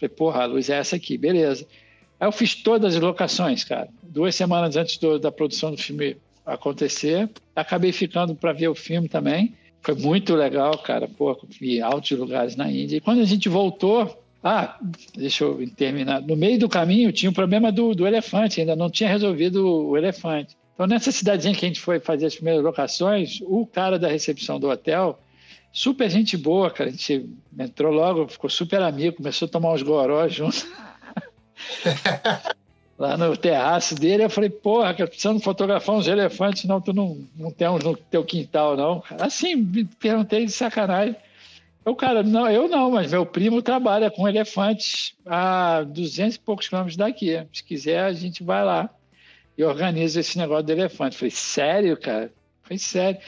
Falei, 0.00 0.08
porra, 0.08 0.42
a 0.42 0.46
luz 0.46 0.68
é 0.68 0.76
essa 0.76 0.96
aqui, 0.96 1.16
beleza. 1.16 1.64
Aí 2.22 2.28
eu 2.28 2.30
fiz 2.30 2.54
todas 2.54 2.94
as 2.94 3.02
locações, 3.02 3.64
cara. 3.64 3.88
Duas 4.00 4.36
semanas 4.36 4.76
antes 4.76 4.96
do, 4.96 5.18
da 5.18 5.32
produção 5.32 5.72
do 5.72 5.76
filme 5.76 6.16
acontecer. 6.46 7.28
Acabei 7.56 7.90
ficando 7.90 8.32
para 8.32 8.52
ver 8.52 8.68
o 8.68 8.76
filme 8.76 9.08
também. 9.08 9.54
Foi 9.80 9.96
muito 9.96 10.36
legal, 10.36 10.78
cara. 10.78 11.08
Pô, 11.08 11.36
vi 11.60 11.82
altos 11.82 12.16
lugares 12.16 12.54
na 12.54 12.70
Índia. 12.70 12.98
E 12.98 13.00
quando 13.00 13.22
a 13.22 13.24
gente 13.24 13.48
voltou, 13.48 14.22
ah, 14.40 14.78
deixa 15.16 15.42
eu 15.42 15.68
terminar. 15.74 16.22
No 16.22 16.36
meio 16.36 16.60
do 16.60 16.68
caminho 16.68 17.10
tinha 17.10 17.28
o 17.28 17.34
problema 17.34 17.72
do, 17.72 17.92
do 17.92 18.06
elefante, 18.06 18.60
ainda 18.60 18.76
não 18.76 18.88
tinha 18.88 19.10
resolvido 19.10 19.88
o 19.88 19.96
elefante. 19.96 20.56
Então, 20.74 20.86
nessa 20.86 21.10
cidadezinha 21.10 21.56
que 21.56 21.64
a 21.64 21.68
gente 21.68 21.80
foi 21.80 21.98
fazer 21.98 22.26
as 22.26 22.36
primeiras 22.36 22.62
locações, 22.62 23.40
o 23.42 23.66
cara 23.66 23.98
da 23.98 24.06
recepção 24.06 24.60
do 24.60 24.70
hotel, 24.70 25.18
super 25.72 26.08
gente 26.08 26.36
boa, 26.36 26.70
cara. 26.70 26.88
A 26.88 26.92
gente 26.92 27.28
entrou 27.58 27.92
logo, 27.92 28.28
ficou 28.28 28.48
super 28.48 28.80
amigo, 28.80 29.16
começou 29.16 29.46
a 29.46 29.50
tomar 29.50 29.72
uns 29.72 29.82
gorós 29.82 30.32
junto. 30.32 30.64
Lá 32.98 33.16
no 33.16 33.36
terraço 33.36 33.94
dele, 33.94 34.24
eu 34.24 34.30
falei, 34.30 34.50
porra, 34.50 34.94
cara, 34.94 35.08
precisando 35.08 35.40
fotografar 35.40 35.96
uns 35.96 36.06
elefantes, 36.06 36.64
não, 36.64 36.80
tu 36.80 36.92
não, 36.92 37.26
não 37.34 37.50
tem 37.50 37.68
uns 37.68 37.82
no 37.82 37.96
teu 37.96 38.24
quintal, 38.24 38.76
não. 38.76 39.02
Assim, 39.18 39.84
perguntei 39.98 40.46
de 40.46 40.52
sacanagem. 40.52 41.16
O 41.84 41.96
cara, 41.96 42.22
não, 42.22 42.48
eu 42.48 42.68
não, 42.68 42.92
mas 42.92 43.10
meu 43.10 43.26
primo 43.26 43.60
trabalha 43.60 44.08
com 44.08 44.28
elefantes 44.28 45.14
a 45.26 45.82
200 45.82 46.36
e 46.36 46.38
poucos 46.38 46.68
quilômetros 46.68 46.96
daqui. 46.96 47.44
Se 47.52 47.64
quiser, 47.64 48.04
a 48.04 48.12
gente 48.12 48.44
vai 48.44 48.64
lá 48.64 48.88
e 49.58 49.64
organiza 49.64 50.20
esse 50.20 50.38
negócio 50.38 50.62
do 50.62 50.70
elefante. 50.72 51.16
Falei, 51.16 51.30
sério, 51.32 51.96
cara? 51.96 52.32
Falei, 52.62 52.78
sério. 52.78 53.20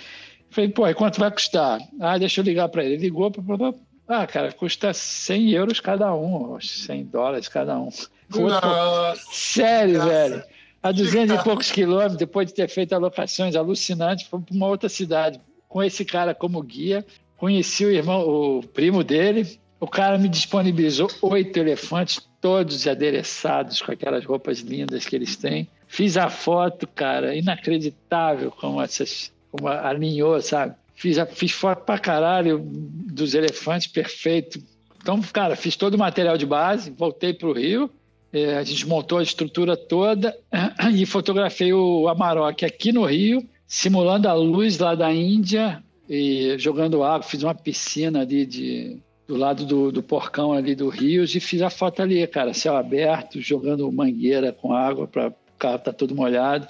Falei, 0.50 0.70
pô, 0.70 0.86
e 0.86 0.94
quanto 0.94 1.18
vai 1.18 1.32
custar? 1.32 1.80
Ah, 1.98 2.16
deixa 2.16 2.40
eu 2.40 2.44
ligar 2.44 2.68
para 2.68 2.84
ele. 2.84 2.96
Ligou 2.96 3.28
para. 3.28 3.74
Ah, 4.06 4.26
cara, 4.26 4.52
custa 4.52 4.92
100 4.92 5.50
euros 5.50 5.80
cada 5.80 6.14
um, 6.14 6.60
100 6.60 7.06
dólares 7.06 7.48
cada 7.48 7.76
um. 7.76 7.88
Nossa, 8.30 9.22
sério, 9.30 9.98
nossa. 9.98 10.08
velho. 10.08 10.44
A 10.82 10.92
200 10.92 11.40
e 11.40 11.42
poucos 11.42 11.70
quilômetros, 11.70 12.16
depois 12.16 12.46
de 12.48 12.54
ter 12.54 12.68
feito 12.68 12.94
alocações 12.94 13.56
alucinantes, 13.56 14.26
foi 14.26 14.40
para 14.40 14.54
uma 14.54 14.66
outra 14.66 14.88
cidade, 14.88 15.40
com 15.66 15.82
esse 15.82 16.04
cara 16.04 16.34
como 16.34 16.62
guia. 16.62 17.04
Conheci 17.38 17.84
o 17.86 17.90
irmão, 17.90 18.20
o 18.20 18.62
primo 18.62 19.02
dele. 19.02 19.58
O 19.80 19.86
cara 19.86 20.18
me 20.18 20.28
disponibilizou 20.28 21.10
oito 21.22 21.58
elefantes, 21.58 22.20
todos 22.40 22.86
adereçados 22.86 23.80
com 23.80 23.92
aquelas 23.92 24.24
roupas 24.24 24.60
lindas 24.60 25.06
que 25.06 25.16
eles 25.16 25.36
têm. 25.36 25.68
Fiz 25.86 26.16
a 26.16 26.28
foto, 26.28 26.86
cara, 26.86 27.34
inacreditável 27.34 28.50
como 28.50 28.82
essas, 28.82 29.32
como 29.50 29.68
alinhou, 29.68 30.40
sabe? 30.42 30.74
Fiz, 30.94 31.18
a, 31.18 31.26
fiz 31.26 31.52
foto 31.52 31.84
pra 31.84 31.98
caralho 31.98 32.60
dos 32.62 33.34
elefantes, 33.34 33.86
perfeito. 33.86 34.62
Então, 35.00 35.20
cara, 35.32 35.56
fiz 35.56 35.76
todo 35.76 35.94
o 35.94 35.98
material 35.98 36.36
de 36.36 36.46
base, 36.46 36.90
voltei 36.90 37.32
para 37.32 37.48
o 37.48 37.52
Rio, 37.52 37.90
é, 38.34 38.56
a 38.56 38.64
gente 38.64 38.86
montou 38.86 39.18
a 39.18 39.22
estrutura 39.22 39.76
toda 39.76 40.36
e 40.92 41.06
fotografei 41.06 41.72
o 41.72 42.08
Amarok 42.08 42.64
aqui 42.64 42.92
no 42.92 43.04
Rio, 43.04 43.48
simulando 43.66 44.28
a 44.28 44.34
luz 44.34 44.78
lá 44.78 44.94
da 44.94 45.12
Índia, 45.12 45.82
e 46.08 46.56
jogando 46.58 47.02
água, 47.02 47.22
fiz 47.22 47.42
uma 47.42 47.54
piscina 47.54 48.20
ali 48.20 48.44
de, 48.44 48.98
do 49.26 49.36
lado 49.36 49.64
do, 49.64 49.90
do 49.90 50.02
porcão 50.02 50.52
ali 50.52 50.74
do 50.74 50.88
rio 50.88 51.24
e 51.24 51.40
fiz 51.40 51.62
a 51.62 51.70
foto 51.70 52.02
ali, 52.02 52.26
cara, 52.26 52.52
céu 52.52 52.76
aberto, 52.76 53.40
jogando 53.40 53.90
mangueira 53.90 54.52
com 54.52 54.74
água 54.74 55.06
para 55.06 55.28
o 55.28 55.34
carro 55.58 55.78
tá 55.78 55.92
todo 55.92 56.14
molhado. 56.14 56.66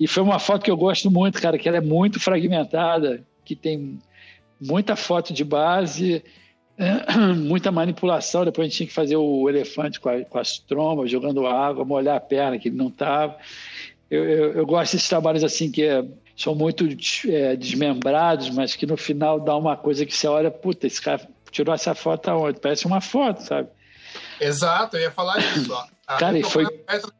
E 0.00 0.08
foi 0.08 0.22
uma 0.22 0.38
foto 0.38 0.64
que 0.64 0.70
eu 0.70 0.76
gosto 0.76 1.10
muito, 1.10 1.40
cara, 1.40 1.58
que 1.58 1.68
ela 1.68 1.76
é 1.76 1.80
muito 1.80 2.18
fragmentada, 2.18 3.24
que 3.44 3.54
tem 3.54 3.98
muita 4.60 4.96
foto 4.96 5.32
de 5.32 5.44
base, 5.44 6.24
muita 7.36 7.70
manipulação. 7.70 8.44
Depois 8.44 8.66
a 8.66 8.68
gente 8.68 8.76
tinha 8.76 8.86
que 8.86 8.92
fazer 8.92 9.16
o 9.16 9.48
elefante 9.48 10.00
com, 10.00 10.08
a, 10.08 10.24
com 10.24 10.38
as 10.38 10.58
trombas, 10.58 11.10
jogando 11.10 11.46
água, 11.46 11.84
molhar 11.84 12.16
a 12.16 12.20
perna, 12.20 12.58
que 12.58 12.68
ele 12.68 12.76
não 12.76 12.88
estava. 12.88 13.36
Eu, 14.10 14.24
eu, 14.24 14.52
eu, 14.52 14.66
gosto 14.66 14.92
desses 14.92 15.08
trabalhos 15.08 15.42
assim 15.42 15.70
que 15.70 15.82
é 15.82 16.04
são 16.36 16.54
muito 16.54 16.84
é, 17.28 17.56
desmembrados, 17.56 18.50
mas 18.50 18.74
que 18.74 18.86
no 18.86 18.96
final 18.96 19.38
dá 19.38 19.56
uma 19.56 19.76
coisa 19.76 20.04
que 20.04 20.16
você 20.16 20.26
olha, 20.26 20.50
puta, 20.50 20.86
esse 20.86 21.00
cara 21.00 21.20
tirou 21.50 21.74
essa 21.74 21.94
foto 21.94 22.28
aonde? 22.28 22.58
Parece 22.58 22.86
uma 22.86 23.00
foto, 23.00 23.42
sabe? 23.42 23.68
Exato, 24.40 24.96
eu 24.96 25.02
ia 25.02 25.10
falar 25.10 25.38
isso. 25.38 25.72
Ó. 25.72 25.84
A 26.06 26.16
cara, 26.18 26.38
e 26.38 26.42
foi 26.42 26.66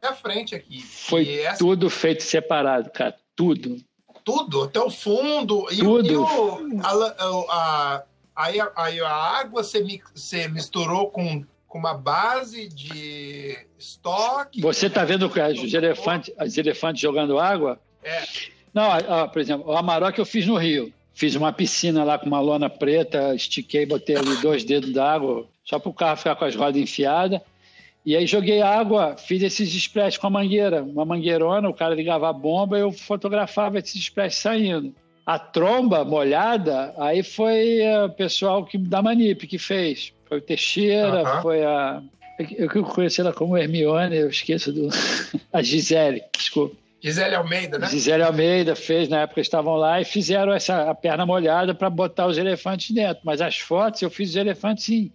na 0.01 0.13
frente 0.13 0.53
aqui. 0.53 0.81
Foi 0.81 1.39
essa... 1.39 1.57
tudo 1.57 1.89
feito 1.89 2.23
separado, 2.23 2.89
cara, 2.91 3.15
tudo. 3.35 3.77
Tudo, 4.23 4.63
até 4.63 4.79
o 4.79 4.89
fundo. 4.89 5.65
Tudo. 5.67 6.07
E, 6.07 6.15
o, 6.17 6.81
a, 6.83 6.89
a, 6.89 7.95
a, 7.97 8.03
aí 8.35 8.99
a 9.01 9.11
água 9.11 9.63
você, 9.63 10.01
você 10.13 10.47
misturou 10.47 11.09
com 11.09 11.45
com 11.75 11.79
uma 11.79 11.93
base 11.93 12.69
de 12.69 13.57
estoque. 13.77 14.61
Você 14.61 14.85
está 14.87 15.03
vendo 15.03 15.27
os 15.27 15.73
elefantes, 15.73 16.57
elefantes 16.57 17.01
jogando 17.01 17.37
água? 17.37 17.77
É. 18.01 18.23
Não, 18.73 18.91
ó, 19.09 19.27
por 19.27 19.41
exemplo, 19.41 19.69
o 19.69 19.75
Amarok 19.75 20.17
eu 20.17 20.25
fiz 20.25 20.47
no 20.47 20.55
Rio. 20.55 20.93
Fiz 21.13 21.35
uma 21.35 21.51
piscina 21.51 22.05
lá 22.05 22.17
com 22.17 22.27
uma 22.27 22.39
lona 22.39 22.69
preta, 22.69 23.35
estiquei, 23.35 23.85
botei 23.85 24.15
ali 24.15 24.37
dois 24.37 24.63
dedos 24.63 24.93
d'água, 24.93 25.49
só 25.65 25.77
para 25.77 25.89
o 25.89 25.93
carro 25.93 26.15
ficar 26.15 26.37
com 26.37 26.45
as 26.45 26.55
rodas 26.55 26.81
enfiadas. 26.81 27.41
E 28.05 28.15
aí 28.15 28.25
joguei 28.25 28.61
água, 28.61 29.17
fiz 29.17 29.43
esses 29.43 29.73
splash 29.75 30.17
com 30.17 30.27
a 30.27 30.29
mangueira, 30.29 30.81
uma 30.81 31.03
mangueirona, 31.03 31.67
o 31.67 31.73
cara 31.73 31.93
ligava 31.93 32.29
a 32.29 32.33
bomba 32.33 32.77
e 32.77 32.81
eu 32.81 32.91
fotografava 32.93 33.79
esses 33.79 33.95
splash 33.95 34.35
saindo. 34.35 34.95
A 35.25 35.39
tromba 35.39 36.05
molhada, 36.05 36.93
aí 36.97 37.23
foi 37.23 37.79
o 38.05 38.09
pessoal 38.09 38.63
que, 38.63 38.77
da 38.77 39.01
Manip 39.01 39.47
que 39.47 39.57
fez. 39.57 40.13
Foi 40.25 40.37
o 40.37 40.41
Teixeira, 40.41 41.23
uh 41.23 41.25
-huh. 41.25 41.41
foi 41.41 41.63
a. 41.63 42.01
Eu 42.57 42.69
conheci 42.83 43.21
ela 43.21 43.33
como 43.33 43.57
Hermione, 43.57 44.17
eu 44.17 44.29
esqueço 44.29 44.71
do. 44.71 44.89
a 45.51 45.61
Gisele, 45.61 46.21
desculpa. 46.37 46.75
Gisele 47.05 47.35
Almeida, 47.35 47.77
né? 47.77 47.87
Gisele 47.87 48.23
Almeida 48.23 48.75
fez, 48.75 49.07
na 49.07 49.21
época 49.21 49.39
estavam 49.39 49.75
lá 49.75 50.01
e 50.01 50.05
fizeram 50.05 50.51
essa 50.51 50.89
a 50.89 50.95
perna 50.95 51.23
molhada 51.23 51.75
para 51.75 51.87
botar 51.89 52.25
os 52.25 52.37
elefantes 52.37 52.89
dentro. 52.89 53.21
Mas 53.23 53.41
as 53.41 53.59
fotos 53.59 54.01
eu 54.01 54.09
fiz 54.09 54.31
os 54.31 54.35
elefantes 54.35 54.85
sim, 54.85 55.11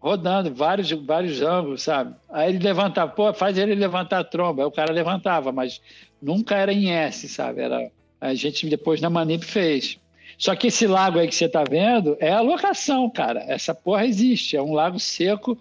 rodando, 0.00 0.52
vários, 0.52 0.90
vários 0.90 1.40
ângulos, 1.40 1.82
sabe? 1.82 2.14
Aí 2.28 2.48
ele 2.50 2.58
levantava, 2.58 3.12
pô, 3.12 3.32
faz 3.32 3.56
ele 3.56 3.76
levantar 3.76 4.18
a 4.18 4.24
tromba. 4.24 4.62
Aí 4.62 4.66
o 4.66 4.72
cara 4.72 4.92
levantava, 4.92 5.52
mas 5.52 5.80
nunca 6.20 6.56
era 6.56 6.72
em 6.72 6.90
S, 6.90 7.28
sabe? 7.28 7.60
Era, 7.60 7.88
a 8.20 8.34
gente 8.34 8.66
depois 8.68 9.00
na 9.00 9.10
Manip 9.10 9.44
fez. 9.44 9.98
Só 10.36 10.54
que 10.54 10.68
esse 10.68 10.86
lago 10.86 11.18
aí 11.18 11.26
que 11.26 11.34
você 11.34 11.46
está 11.46 11.64
vendo 11.64 12.16
é 12.20 12.30
a 12.32 12.40
locação, 12.40 13.10
cara. 13.10 13.44
Essa 13.48 13.74
porra 13.74 14.06
existe. 14.06 14.56
É 14.56 14.62
um 14.62 14.72
lago 14.72 14.98
seco 14.98 15.58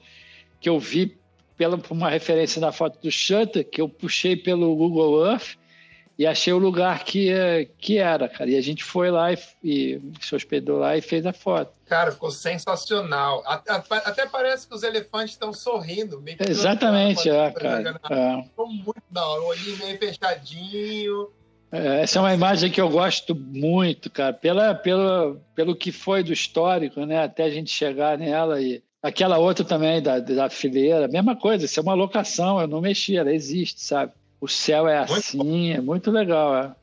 que 0.60 0.70
eu 0.70 0.80
vi 0.80 1.18
pela, 1.58 1.78
por 1.78 1.94
uma 1.94 2.10
referência 2.10 2.62
na 2.62 2.72
foto 2.72 3.00
do 3.02 3.12
Shutter, 3.12 3.68
que 3.68 3.82
eu 3.82 3.90
puxei 3.90 4.36
pelo 4.36 4.76
Google 4.76 5.26
Earth 5.26 5.58
e 6.18 6.26
achei 6.26 6.52
o 6.52 6.58
lugar 6.58 7.04
que, 7.04 7.32
que 7.78 7.98
era, 7.98 8.28
cara. 8.28 8.50
E 8.50 8.56
a 8.56 8.62
gente 8.62 8.84
foi 8.84 9.12
lá 9.12 9.32
e, 9.32 9.38
e 9.64 10.02
se 10.20 10.36
hospedou 10.36 10.80
lá 10.80 10.98
e 10.98 11.02
fez 11.02 11.26
a 11.26 11.34
foto. 11.34 11.72
Cara, 11.86 12.12
ficou 12.12 12.32
sensacional. 12.32 13.44
Até 13.46 14.26
parece 14.26 14.68
que 14.68 14.74
os 14.74 14.82
elefantes 14.82 15.34
estão 15.34 15.54
sorrindo. 15.54 16.20
Meio 16.20 16.38
Exatamente, 16.40 17.30
é, 17.30 17.52
cara. 17.52 18.00
É. 18.10 18.44
Ficou 18.44 18.68
muito 18.68 19.04
da 19.12 19.26
hora. 19.26 19.42
O 19.42 19.48
olhinho 19.48 19.78
meio 19.78 19.98
fechadinho. 19.98 21.30
É, 21.72 22.02
essa 22.02 22.20
é 22.20 22.22
uma 22.22 22.34
imagem 22.34 22.72
que 22.72 22.80
eu 22.80 22.90
gosto 22.90 23.36
muito, 23.36 24.10
cara, 24.10 24.34
pela, 24.34 24.74
pelo, 24.74 25.38
pelo 25.54 25.76
que 25.76 25.92
foi 25.92 26.24
do 26.24 26.32
histórico, 26.32 27.06
né? 27.06 27.24
Até 27.24 27.44
a 27.44 27.50
gente 27.50 27.70
chegar 27.70 28.18
nela 28.18 28.62
e 28.62 28.82
aquela 29.02 29.38
outra 29.38 29.66
também 29.66 30.02
da, 30.02 30.20
da 30.20 30.50
fileira, 30.50 31.08
mesma 31.08 31.36
coisa, 31.36 31.66
isso 31.66 31.80
é 31.80 31.84
uma 31.84 31.94
locação, 31.94 32.60
eu 32.60 32.68
não 32.68 32.82
mexi, 32.82 33.18
ela 33.18 33.34
existe, 33.34 33.82
sabe? 33.82 34.14
O 34.40 34.48
céu 34.48 34.88
é 34.88 35.00
assim, 35.00 35.38
muito 35.38 35.78
é 35.78 35.82
muito 35.82 36.12
legal. 36.12 36.56
É. 36.56 36.76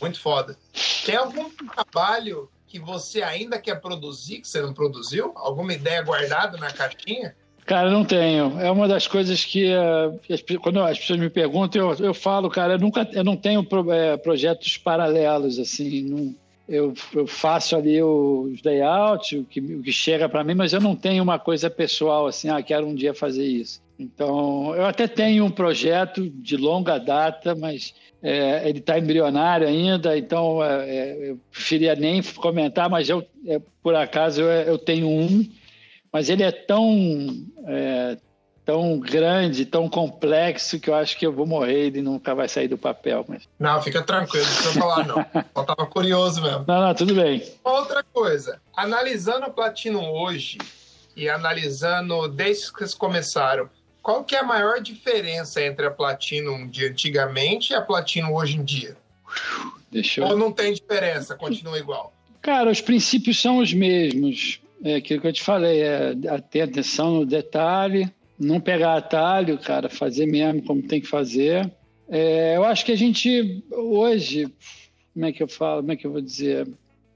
Muito 0.00 0.20
foda. 0.20 0.56
Tem 1.04 1.16
algum 1.16 1.50
trabalho 1.50 2.50
que 2.66 2.78
você 2.78 3.22
ainda 3.22 3.58
quer 3.58 3.80
produzir, 3.80 4.40
que 4.40 4.48
você 4.48 4.60
não 4.60 4.72
produziu? 4.72 5.32
Alguma 5.36 5.72
ideia 5.72 6.02
guardada 6.02 6.56
na 6.56 6.72
cartinha? 6.72 7.36
Cara, 7.64 7.90
não 7.90 8.04
tenho. 8.04 8.60
É 8.60 8.70
uma 8.70 8.86
das 8.86 9.06
coisas 9.06 9.44
que, 9.44 9.72
uh, 9.72 10.60
quando 10.60 10.80
as 10.82 10.98
pessoas 10.98 11.18
me 11.18 11.30
perguntam, 11.30 11.92
eu, 11.92 12.06
eu 12.06 12.14
falo, 12.14 12.50
cara, 12.50 12.74
eu, 12.74 12.78
nunca, 12.78 13.08
eu 13.12 13.24
não 13.24 13.36
tenho 13.36 13.64
pro, 13.64 13.90
é, 13.90 14.16
projetos 14.16 14.76
paralelos, 14.76 15.58
assim. 15.58 16.02
Não, 16.02 16.34
eu, 16.68 16.94
eu, 17.14 17.26
faço 17.26 17.76
ali 17.76 18.02
os 18.02 18.62
layouts, 18.62 19.32
o 19.38 19.44
que, 19.44 19.60
o 19.60 19.82
que 19.82 19.92
chega 19.92 20.28
para 20.28 20.44
mim, 20.44 20.54
mas 20.54 20.72
eu 20.72 20.80
não 20.80 20.96
tenho 20.96 21.22
uma 21.22 21.38
coisa 21.38 21.70
pessoal, 21.70 22.26
assim, 22.26 22.48
ah, 22.48 22.62
quero 22.62 22.86
um 22.86 22.94
dia 22.94 23.14
fazer 23.14 23.44
isso. 23.46 23.82
Então, 23.98 24.74
eu 24.74 24.86
até 24.86 25.06
tenho 25.06 25.44
um 25.44 25.50
projeto 25.50 26.28
de 26.28 26.56
longa 26.56 26.98
data, 26.98 27.54
mas 27.54 27.94
é, 28.22 28.68
ele 28.68 28.78
está 28.78 28.98
embrionário 28.98 29.68
ainda, 29.68 30.16
então 30.16 30.64
é, 30.64 31.30
eu 31.30 31.38
preferia 31.50 31.94
nem 31.94 32.22
comentar, 32.22 32.88
mas 32.88 33.08
eu, 33.08 33.24
por 33.82 33.94
acaso 33.94 34.40
eu, 34.40 34.48
eu, 34.48 34.78
tenho 34.78 35.06
um, 35.06 35.46
mas 36.14 36.28
ele 36.28 36.44
é 36.44 36.52
tão, 36.52 37.44
é, 37.66 38.16
tão 38.64 39.00
grande, 39.00 39.66
tão 39.66 39.88
complexo, 39.88 40.78
que 40.78 40.88
eu 40.88 40.94
acho 40.94 41.18
que 41.18 41.26
eu 41.26 41.32
vou 41.32 41.44
morrer 41.44 41.82
e 41.82 41.86
ele 41.86 42.02
nunca 42.02 42.36
vai 42.36 42.48
sair 42.48 42.68
do 42.68 42.78
papel. 42.78 43.24
Mas... 43.26 43.48
Não, 43.58 43.82
fica 43.82 44.00
tranquilo, 44.00 44.46
não 44.46 44.54
precisa 44.54 44.78
falar 44.80 45.04
não. 45.08 45.26
Eu 45.34 45.64
tava 45.64 45.84
curioso 45.86 46.40
mesmo. 46.40 46.64
Não, 46.68 46.80
não, 46.82 46.94
tudo 46.94 47.16
bem. 47.16 47.42
Outra 47.64 48.04
coisa, 48.04 48.60
analisando 48.76 49.46
o 49.46 49.52
Platinum 49.52 50.08
hoje 50.08 50.58
e 51.16 51.28
analisando 51.28 52.28
desde 52.28 52.72
que 52.72 52.78
vocês 52.78 52.94
começaram, 52.94 53.68
qual 54.00 54.22
que 54.22 54.36
é 54.36 54.38
a 54.38 54.44
maior 54.44 54.80
diferença 54.80 55.60
entre 55.60 55.84
a 55.84 55.90
Platinum 55.90 56.68
de 56.68 56.86
antigamente 56.86 57.72
e 57.72 57.74
a 57.74 57.82
Platinum 57.82 58.34
hoje 58.34 58.56
em 58.56 58.62
dia? 58.62 58.96
Deixa 59.90 60.20
eu... 60.20 60.28
Ou 60.28 60.38
não 60.38 60.52
tem 60.52 60.74
diferença, 60.74 61.34
continua 61.34 61.76
igual? 61.76 62.12
Cara, 62.40 62.70
os 62.70 62.80
princípios 62.80 63.42
são 63.42 63.58
os 63.58 63.74
mesmos. 63.74 64.60
É 64.84 64.96
aquilo 64.96 65.20
que 65.22 65.26
eu 65.26 65.32
te 65.32 65.42
falei, 65.42 65.80
é 65.80 66.14
ter 66.50 66.60
atenção 66.60 67.14
no 67.14 67.26
detalhe, 67.26 68.08
não 68.38 68.60
pegar 68.60 68.96
atalho, 68.96 69.58
cara, 69.58 69.88
fazer 69.88 70.26
mesmo 70.26 70.62
como 70.62 70.82
tem 70.82 71.00
que 71.00 71.06
fazer. 71.06 71.72
É, 72.08 72.56
eu 72.56 72.64
acho 72.64 72.84
que 72.84 72.92
a 72.92 72.96
gente 72.96 73.64
hoje, 73.72 74.46
como 75.14 75.24
é 75.24 75.32
que 75.32 75.42
eu 75.42 75.48
falo, 75.48 75.80
como 75.80 75.92
é 75.92 75.96
que 75.96 76.06
eu 76.06 76.12
vou 76.12 76.20
dizer? 76.20 76.68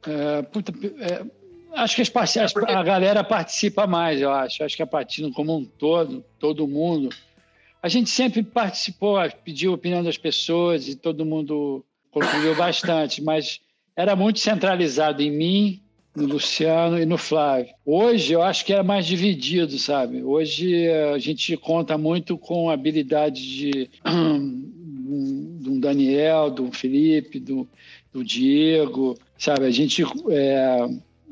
É, 0.07 0.43
puta, 0.43 0.73
é, 1.01 1.27
acho 1.75 1.97
que 1.97 2.03
as, 2.03 2.37
as, 2.37 2.57
a 2.57 2.83
galera 2.83 3.23
participa 3.23 3.87
mais, 3.87 4.21
eu 4.21 4.31
acho. 4.31 4.65
Acho 4.65 4.77
que 4.77 4.83
a 4.83 4.87
Patina 4.87 5.31
como 5.33 5.57
um 5.57 5.65
todo, 5.65 6.25
todo 6.39 6.67
mundo. 6.67 7.11
A 7.83 7.89
gente 7.89 8.11
sempre 8.11 8.43
participou, 8.43 9.19
pediu 9.45 9.73
a 9.73 9.75
opinião 9.75 10.03
das 10.03 10.17
pessoas 10.17 10.89
e 10.89 10.97
todo 10.97 11.25
mundo 11.25 11.85
contribuiu 12.11 12.57
bastante, 12.57 13.23
mas 13.23 13.61
era 13.95 14.17
muito 14.17 14.41
centralizado 14.41 15.23
em 15.23 15.31
mim, 15.31 15.83
no 16.19 16.27
Luciano 16.27 17.01
e 17.01 17.07
no 17.07 17.17
Flávio. 17.17 17.73
Hoje 17.87 18.33
eu 18.33 18.43
acho 18.43 18.65
que 18.65 18.73
é 18.73 18.83
mais 18.83 19.07
dividido, 19.07 19.79
sabe? 19.79 20.23
Hoje 20.23 20.85
eh, 20.85 21.13
a 21.15 21.19
gente 21.19 21.57
conta 21.57 21.97
muito 21.97 22.37
com 22.37 22.69
a 22.69 22.75
habilidade 22.75 23.41
de, 23.41 23.91
de 24.05 25.71
um 25.71 25.79
Daniel, 25.81 26.51
do 26.51 26.71
Felipe, 26.73 27.39
do, 27.39 27.67
do 28.13 28.25
Diego, 28.25 29.17
sabe? 29.39 29.67
A 29.67 29.71
gente 29.71 30.03
é, 30.31 30.89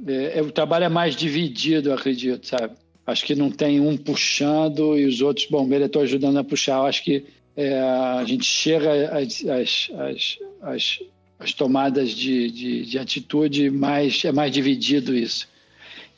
é, 0.06 0.42
o 0.42 0.52
trabalho 0.52 0.84
é 0.84 0.88
mais 0.88 1.16
dividido, 1.16 1.90
eu 1.90 1.94
acredito, 1.94 2.46
sabe? 2.46 2.74
Acho 3.06 3.24
que 3.24 3.34
não 3.34 3.50
tem 3.50 3.80
um 3.80 3.96
puxando 3.96 4.98
e 4.98 5.04
os 5.04 5.20
outros 5.20 5.46
bombeiros 5.46 5.86
estão 5.86 6.02
ajudando 6.02 6.38
a 6.38 6.44
puxar. 6.44 6.78
Eu 6.78 6.86
acho 6.86 7.04
que 7.04 7.24
é, 7.56 7.78
a 7.78 8.24
gente 8.24 8.44
chega 8.44 9.16
às, 9.16 9.44
às, 9.44 9.90
às, 9.96 10.38
às 10.60 11.00
as 11.38 11.52
tomadas 11.52 12.10
de, 12.10 12.50
de, 12.50 12.86
de, 12.86 12.98
atitude 12.98 13.70
mais 13.70 14.24
é 14.24 14.32
mais 14.32 14.52
dividido 14.52 15.14
isso. 15.14 15.48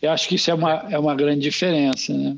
Eu 0.01 0.11
acho 0.13 0.29
que 0.29 0.37
isso 0.37 0.51
é 0.51 0.55
uma, 0.55 0.87
é 0.91 0.99
uma 0.99 1.15
grande 1.15 1.41
diferença, 1.41 2.15
né? 2.15 2.37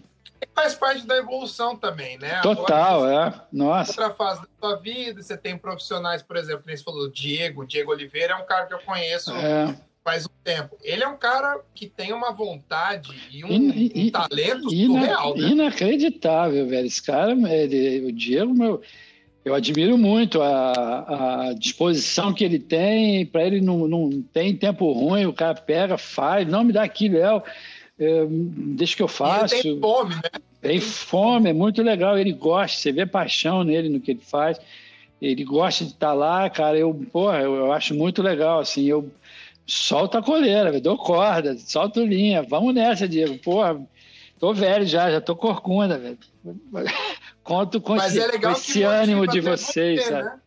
Faz 0.55 0.74
parte 0.74 1.07
da 1.07 1.16
evolução 1.16 1.77
também, 1.77 2.19
né? 2.19 2.40
Total, 2.40 3.05
Agora, 3.05 3.36
é. 3.36 3.40
Nossa. 3.52 3.90
Outra 3.93 4.15
fase 4.15 4.40
da 4.40 4.48
sua 4.59 4.77
vida, 4.77 5.23
você 5.23 5.36
tem 5.36 5.57
profissionais, 5.57 6.23
por 6.23 6.36
exemplo, 6.36 6.62
que 6.65 6.77
você 6.77 6.82
falou, 6.82 7.11
Diego, 7.11 7.66
Diego 7.66 7.93
Oliveira 7.93 8.35
é 8.35 8.36
um 8.36 8.47
cara 8.47 8.66
que 8.66 8.73
eu 8.73 8.78
conheço 8.78 9.31
é. 9.32 9.77
faz 10.02 10.24
um 10.24 10.43
tempo. 10.43 10.77
Ele 10.82 11.05
é 11.05 11.09
um 11.09 11.16
cara 11.16 11.61
que 11.74 11.86
tem 11.86 12.12
uma 12.12 12.32
vontade 12.32 13.11
e 13.31 13.44
um, 13.44 13.51
in, 13.51 13.93
um 13.94 14.11
talento 14.11 14.73
ina, 14.73 15.01
surreal, 15.01 15.36
né? 15.36 15.48
Inacreditável, 15.48 16.66
velho. 16.66 16.86
Esse 16.86 17.02
cara, 17.02 17.32
ele, 17.32 18.07
o 18.07 18.12
Diego, 18.12 18.55
meu 18.55 18.82
eu 19.45 19.55
admiro 19.55 19.97
muito 19.97 20.43
a, 20.43 21.49
a 21.49 21.53
disposição 21.55 22.33
que 22.33 22.45
ele 22.45 22.59
tem. 22.59 23.25
Para 23.25 23.45
ele 23.45 23.61
não, 23.61 23.89
não 23.89 24.23
tem 24.33 24.55
tempo 24.55 24.93
ruim, 24.93 25.27
o 25.27 25.33
cara 25.33 25.55
pega, 25.55 25.97
faz. 25.97 26.47
Não 26.47 26.62
me 26.62 26.73
dá 26.73 26.83
aqui, 26.83 27.09
Léo. 27.09 27.43
É, 27.99 28.27
deixa 28.29 28.97
que 28.97 29.03
eu 29.03 29.09
faço. 29.09 29.55
ele 29.55 29.62
tem 29.62 29.81
fome, 29.81 30.15
né? 30.15 30.31
Tem 30.61 30.81
fome, 30.81 31.51
é 31.51 31.53
muito 31.55 31.83
legal. 31.83 32.19
Ele 32.19 32.33
gosta, 32.33 32.79
você 32.79 32.93
vê 32.93 33.07
paixão 33.07 33.65
nele 33.65 33.89
no 33.89 34.01
que 34.01 34.11
ele 34.11 34.21
faz. 34.23 34.61
Ele 35.21 35.45
gosta 35.45 35.85
de 35.85 35.93
estar 35.93 36.12
lá, 36.12 36.49
cara. 36.51 36.79
Eu, 36.79 36.95
porra, 37.11 37.39
eu, 37.39 37.55
eu 37.55 37.73
acho 37.73 37.95
muito 37.95 38.23
legal. 38.23 38.61
Assim, 38.61 38.85
eu 38.85 39.11
solto 39.67 40.19
a 40.19 40.23
coleira, 40.23 40.79
dou 40.81 40.99
corda, 40.99 41.57
solto 41.59 42.05
linha. 42.05 42.43
Vamos 42.43 42.75
nessa, 42.75 43.09
Diego. 43.09 43.39
Porra, 43.39 43.81
tô 44.39 44.53
velho 44.53 44.85
já, 44.87 45.11
já 45.11 45.21
tô 45.21 45.35
corcunda, 45.35 45.99
velho. 45.99 46.19
Conto 47.43 47.81
com 47.81 47.97
Mas 47.97 48.15
esse, 48.15 48.25
é 48.25 48.31
legal 48.31 48.53
esse 48.53 48.83
ânimo 48.83 49.27
de 49.27 49.41
vocês, 49.41 50.05
sabe? 50.05 50.25
Né? 50.25 50.41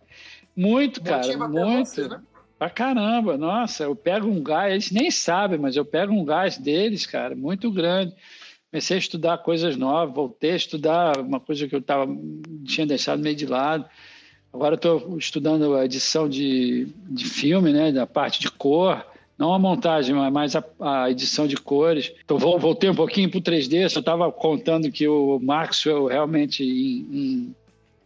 Muito, 0.55 1.01
cara, 1.01 1.47
muito. 1.47 1.89
Você, 1.89 2.07
né? 2.07 2.21
Pra 2.57 2.69
caramba, 2.69 3.37
nossa, 3.37 3.83
eu 3.83 3.95
pego 3.95 4.27
um 4.27 4.41
gás, 4.41 4.71
eles 4.71 4.91
nem 4.91 5.11
sabem, 5.11 5.59
mas 5.59 5.75
eu 5.75 5.83
pego 5.83 6.13
um 6.13 6.23
gás 6.23 6.57
deles, 6.57 7.05
cara, 7.05 7.35
muito 7.35 7.69
grande. 7.71 8.15
Comecei 8.71 8.95
a 8.95 8.99
estudar 8.99 9.37
coisas 9.39 9.75
novas, 9.75 10.15
voltei 10.15 10.51
a 10.51 10.55
estudar 10.55 11.19
uma 11.19 11.39
coisa 11.39 11.67
que 11.67 11.75
eu 11.75 11.81
tava, 11.81 12.07
tinha 12.65 12.87
deixado 12.87 13.21
meio 13.21 13.35
de 13.35 13.45
lado. 13.45 13.85
Agora 14.53 14.75
estou 14.75 15.17
estudando 15.17 15.75
a 15.75 15.83
edição 15.83 16.29
de, 16.29 16.87
de 17.09 17.25
filme, 17.25 17.73
né, 17.73 17.91
da 17.91 18.07
parte 18.07 18.39
de 18.39 18.49
cor 18.49 19.03
não 19.37 19.53
a 19.53 19.59
montagem, 19.59 20.15
mas 20.31 20.55
a, 20.55 20.63
a 20.79 21.11
edição 21.11 21.47
de 21.47 21.55
cores. 21.55 22.13
Então, 22.23 22.37
voltei 22.37 22.89
um 22.89 22.95
pouquinho 22.95 23.29
para 23.29 23.39
o 23.39 23.41
3D, 23.41 23.81
eu 23.81 23.87
estava 23.87 24.31
contando 24.31 24.91
que 24.91 25.07
o 25.07 25.39
Maxwell 25.39 26.05
realmente 26.05 26.63
em, 26.63 27.55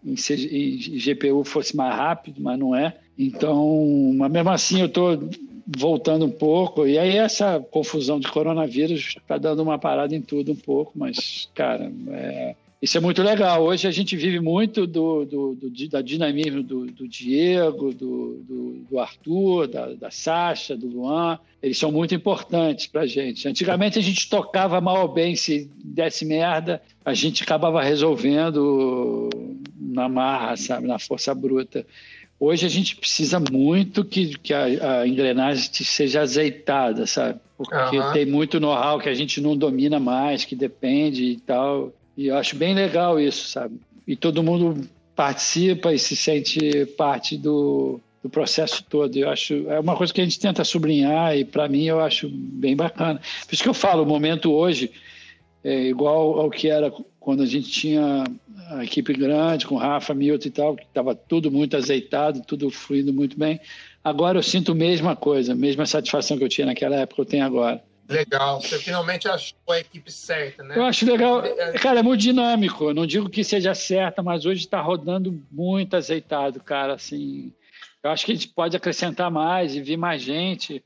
em, 0.06 0.16
em, 0.16 0.98
GPU 0.98 1.44
fosse 1.44 1.76
mais 1.76 1.96
rápido, 1.96 2.42
mas 2.42 2.58
não 2.58 2.76
é. 2.76 2.96
Então, 3.18 4.14
mas 4.16 4.32
mesmo 4.32 4.50
assim, 4.50 4.80
eu 4.80 4.88
estou 4.88 5.30
voltando 5.78 6.26
um 6.26 6.32
pouco. 6.32 6.88
E 6.88 6.98
aí, 6.98 7.18
essa 7.18 7.60
confusão 7.60 8.20
de 8.20 8.30
coronavírus 8.30 9.16
está 9.18 9.38
dando 9.38 9.62
uma 9.62 9.78
parada 9.78 10.16
em 10.16 10.22
tudo 10.22 10.54
um 10.54 10.56
pouco, 10.56 10.94
mas, 10.96 11.50
cara, 11.54 11.92
é 12.10 12.56
isso 12.80 12.98
é 12.98 13.02
muito 13.02 13.24
legal. 13.24 13.64
Hoje 13.64 13.88
a 13.88 13.92
gente 13.92 14.16
vive 14.16 14.40
muito 14.40 14.86
do, 14.86 15.26
do, 15.26 15.56
do 15.56 15.90
da 15.90 16.02
dinamismo 16.02 16.62
do, 16.62 16.86
do 16.86 17.08
Diego, 17.08 17.92
do, 17.92 18.86
do, 18.90 19.00
Arthur, 19.00 19.68
da, 19.68 19.94
da 19.94 20.12
Sasha, 20.12 20.78
do 20.78 20.88
Luan. 20.88 21.40
Eles 21.62 21.78
são 21.78 21.92
muito 21.92 22.14
importantes 22.14 22.86
para 22.86 23.02
a 23.02 23.08
gente. 23.08 23.48
Antigamente 23.48 23.98
a 23.98 24.02
gente 24.02 24.30
tocava 24.30 24.80
mal 24.80 25.02
ou 25.02 25.08
bem, 25.08 25.36
se 25.36 25.70
desse 25.84 26.24
merda, 26.24 26.82
a 27.04 27.14
gente 27.14 27.42
acabava 27.42 27.82
resolvendo 27.82 29.30
na 29.80 30.08
marra, 30.08 30.56
sabe, 30.56 30.88
na 30.88 31.00
força 31.00 31.34
bruta. 31.34 31.86
Hoje 32.40 32.68
a 32.68 32.70
gente 32.70 32.96
precisa 32.96 33.40
muito 33.52 34.06
que, 34.06 34.38
que 34.38 34.54
a, 34.54 35.00
a 35.00 35.08
engrenagem 35.08 35.68
seja 35.74 36.22
azeitada, 36.22 37.08
sabe? 37.08 37.40
Porque 37.58 37.98
uhum. 37.98 38.14
tem 38.14 38.26
muito 38.28 38.60
know-how 38.60 39.00
que 39.00 39.10
a 39.10 39.14
gente 39.16 39.42
não 39.42 39.58
domina 39.58 40.00
mais, 40.00 40.46
que 40.46 40.56
depende 40.56 41.24
e 41.24 41.38
tal. 41.38 41.92
E 42.18 42.28
eu 42.28 42.36
acho 42.36 42.56
bem 42.56 42.74
legal 42.74 43.20
isso, 43.20 43.48
sabe? 43.48 43.80
E 44.08 44.16
todo 44.16 44.42
mundo 44.42 44.90
participa 45.16 45.94
e 45.94 46.00
se 46.00 46.16
sente 46.16 46.86
parte 46.98 47.38
do, 47.38 48.00
do 48.24 48.30
processo 48.30 48.84
todo. 48.90 49.16
Eu 49.16 49.30
acho 49.30 49.70
é 49.70 49.80
uma 49.80 49.96
coisa 49.96 50.12
que 50.12 50.20
a 50.20 50.24
gente 50.24 50.40
tenta 50.40 50.64
sublinhar 50.64 51.38
e 51.38 51.46
para 51.46 51.68
mim 51.68 51.86
eu 51.86 52.00
acho 52.00 52.28
bem 52.30 52.76
bacana. 52.76 53.22
Por 53.46 53.54
isso 53.54 53.62
que 53.62 53.70
eu 53.70 53.74
falo, 53.74 54.02
o 54.02 54.06
momento 54.06 54.52
hoje 54.52 54.92
é 55.64 55.84
igual 55.84 56.40
ao 56.40 56.50
que 56.50 56.70
era 56.70 56.92
quando 57.20 57.44
a 57.44 57.46
gente 57.46 57.70
tinha 57.70 58.24
a 58.70 58.84
equipe 58.84 59.14
grande 59.14 59.68
com 59.68 59.76
Rafa, 59.76 60.14
Milton 60.14 60.48
e 60.48 60.52
tal, 60.52 60.76
que 60.76 60.84
estava 60.84 61.14
tudo 61.14 61.52
muito 61.52 61.78
azeitado, 61.78 62.42
tudo 62.42 62.70
fluindo 62.70 63.14
muito 63.14 63.38
bem. 63.38 63.60
Agora 64.04 64.38
eu 64.38 64.44
sinto 64.44 64.72
a 64.72 64.76
mesma 64.76 65.16
coisa, 65.16 65.52
a 65.52 65.56
mesma 65.56 65.86
satisfação 65.86 66.38
que 66.38 66.44
eu 66.44 66.50
tinha 66.50 66.66
naquela 66.66 66.96
época 66.96 67.22
eu 67.22 67.26
tenho 67.26 67.46
agora. 67.46 67.84
Legal, 68.10 68.62
você 68.62 68.80
finalmente 68.80 69.28
achou 69.28 69.58
a 69.70 69.80
equipe 69.80 70.10
certa, 70.12 70.64
né? 70.64 70.78
Eu 70.78 70.84
acho 70.84 71.06
legal. 71.06 71.44
É, 71.44 71.74
cara, 71.74 72.00
é 72.00 72.04
muito 72.04 72.22
dinâmico. 72.22 72.86
Eu 72.86 72.94
não 72.94 73.06
digo 73.06 73.30
que 73.30 73.44
seja 73.44 73.76
certa, 73.76 74.24
mas 74.24 74.46
hoje 74.46 74.62
está 74.62 74.80
rodando 74.80 75.44
muito 75.52 75.96
azeitado, 75.96 76.62
cara. 76.62 76.94
Assim, 76.94 77.52
eu 78.02 78.10
acho 78.10 78.26
que 78.26 78.32
a 78.32 78.36
gente 78.36 78.48
pode 78.48 78.78
acrescentar 78.78 79.30
mais 79.30 79.76
e 79.76 79.82
vir 79.82 79.98
mais 79.98 80.22
gente. 80.22 80.82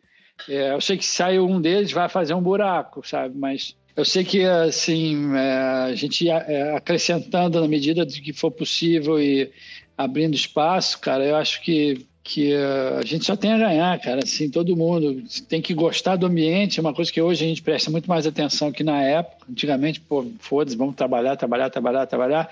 É, 0.50 0.74
eu 0.74 0.82
sei 0.82 0.98
que 0.98 1.06
se 1.06 1.16
sair 1.16 1.40
um 1.40 1.62
deles 1.62 1.92
vai 1.92 2.10
fazer 2.10 2.34
um 2.34 2.42
buraco, 2.42 3.08
sabe? 3.08 3.38
Mas 3.38 3.76
eu 3.96 4.04
sei 4.04 4.24
que 4.24 4.44
assim 4.44 5.36
é, 5.36 5.52
a 5.92 5.96
gente 5.96 6.28
é, 6.28 6.76
acrescentando 6.76 7.62
na 7.62 7.68
medida 7.68 8.04
de 8.04 8.20
que 8.22 8.34
for 8.34 8.50
possível 8.50 9.20
e 9.20 9.52
abrindo 9.96 10.34
espaço, 10.34 11.00
cara, 11.00 11.24
eu 11.24 11.36
acho 11.36 11.62
que 11.62 12.08
que 12.24 12.54
uh, 12.54 13.00
a 13.00 13.06
gente 13.06 13.26
só 13.26 13.36
tem 13.36 13.52
a 13.52 13.58
ganhar, 13.58 14.00
cara. 14.00 14.22
Assim, 14.24 14.50
todo 14.50 14.76
mundo 14.76 15.24
tem 15.50 15.62
que 15.62 15.74
gostar 15.74 16.16
do 16.16 16.28
ambiente. 16.28 16.80
É 16.80 16.82
uma 16.82 16.94
coisa 16.94 17.12
que 17.12 17.22
hoje 17.22 17.44
a 17.44 17.48
gente 17.48 17.62
presta 17.62 17.90
muito 17.90 18.08
mais 18.08 18.28
atenção 18.28 18.72
que 18.72 18.84
na 18.84 19.02
época. 19.02 19.46
Antigamente, 19.50 20.00
pô, 20.00 20.26
foda-se, 20.40 20.78
vamos 20.78 20.96
trabalhar, 20.96 21.36
trabalhar, 21.36 21.70
trabalhar, 21.70 22.06
trabalhar. 22.06 22.50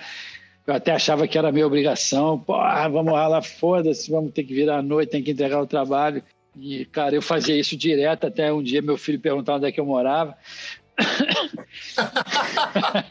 Eu 0.65 0.73
até 0.73 0.91
achava 0.91 1.27
que 1.27 1.37
era 1.37 1.51
minha 1.51 1.67
obrigação. 1.67 2.39
Pô, 2.39 2.53
vamos 2.91 3.13
lá, 3.13 3.41
foda-se, 3.41 4.09
vamos 4.09 4.33
ter 4.33 4.43
que 4.43 4.53
virar 4.53 4.77
à 4.77 4.81
noite, 4.81 5.09
tem 5.09 5.23
que 5.23 5.31
entregar 5.31 5.61
o 5.61 5.67
trabalho. 5.67 6.23
E, 6.57 6.85
cara, 6.85 7.15
eu 7.15 7.21
fazia 7.21 7.57
isso 7.57 7.77
direto 7.77 8.27
até 8.27 8.51
um 8.51 8.61
dia 8.61 8.81
meu 8.81 8.97
filho 8.97 9.19
perguntar 9.19 9.55
onde 9.55 9.67
é 9.67 9.71
que 9.71 9.79
eu 9.79 9.85
morava. 9.85 10.35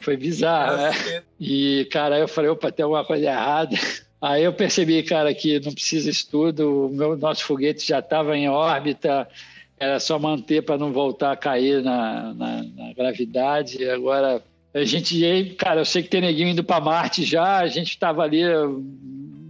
Foi 0.00 0.16
bizarro, 0.16 0.76
né? 0.76 1.22
E, 1.38 1.86
cara, 1.92 2.18
eu 2.18 2.26
falei, 2.26 2.50
opa, 2.50 2.72
tem 2.72 2.82
alguma 2.82 3.04
coisa 3.04 3.26
errada. 3.26 3.76
Aí 4.20 4.42
eu 4.42 4.52
percebi, 4.52 5.02
cara, 5.02 5.32
que 5.32 5.60
não 5.60 5.72
precisa 5.72 6.10
estudo, 6.10 6.86
o 6.86 6.88
meu, 6.88 7.16
nosso 7.16 7.44
foguete 7.44 7.86
já 7.86 8.00
estava 8.00 8.36
em 8.36 8.48
órbita, 8.48 9.28
era 9.78 10.00
só 10.00 10.18
manter 10.18 10.62
para 10.62 10.76
não 10.76 10.92
voltar 10.92 11.32
a 11.32 11.36
cair 11.36 11.82
na, 11.82 12.34
na, 12.34 12.62
na 12.62 12.92
gravidade. 12.94 13.88
Agora 13.88 14.42
A 14.74 14.84
gente, 14.84 15.54
cara, 15.56 15.80
eu 15.80 15.84
sei 15.84 16.02
que 16.02 16.08
tem 16.08 16.20
neguinho 16.20 16.48
indo 16.48 16.62
para 16.62 16.80
Marte 16.80 17.24
já, 17.24 17.58
a 17.58 17.66
gente 17.66 17.90
estava 17.90 18.22
ali 18.22 18.42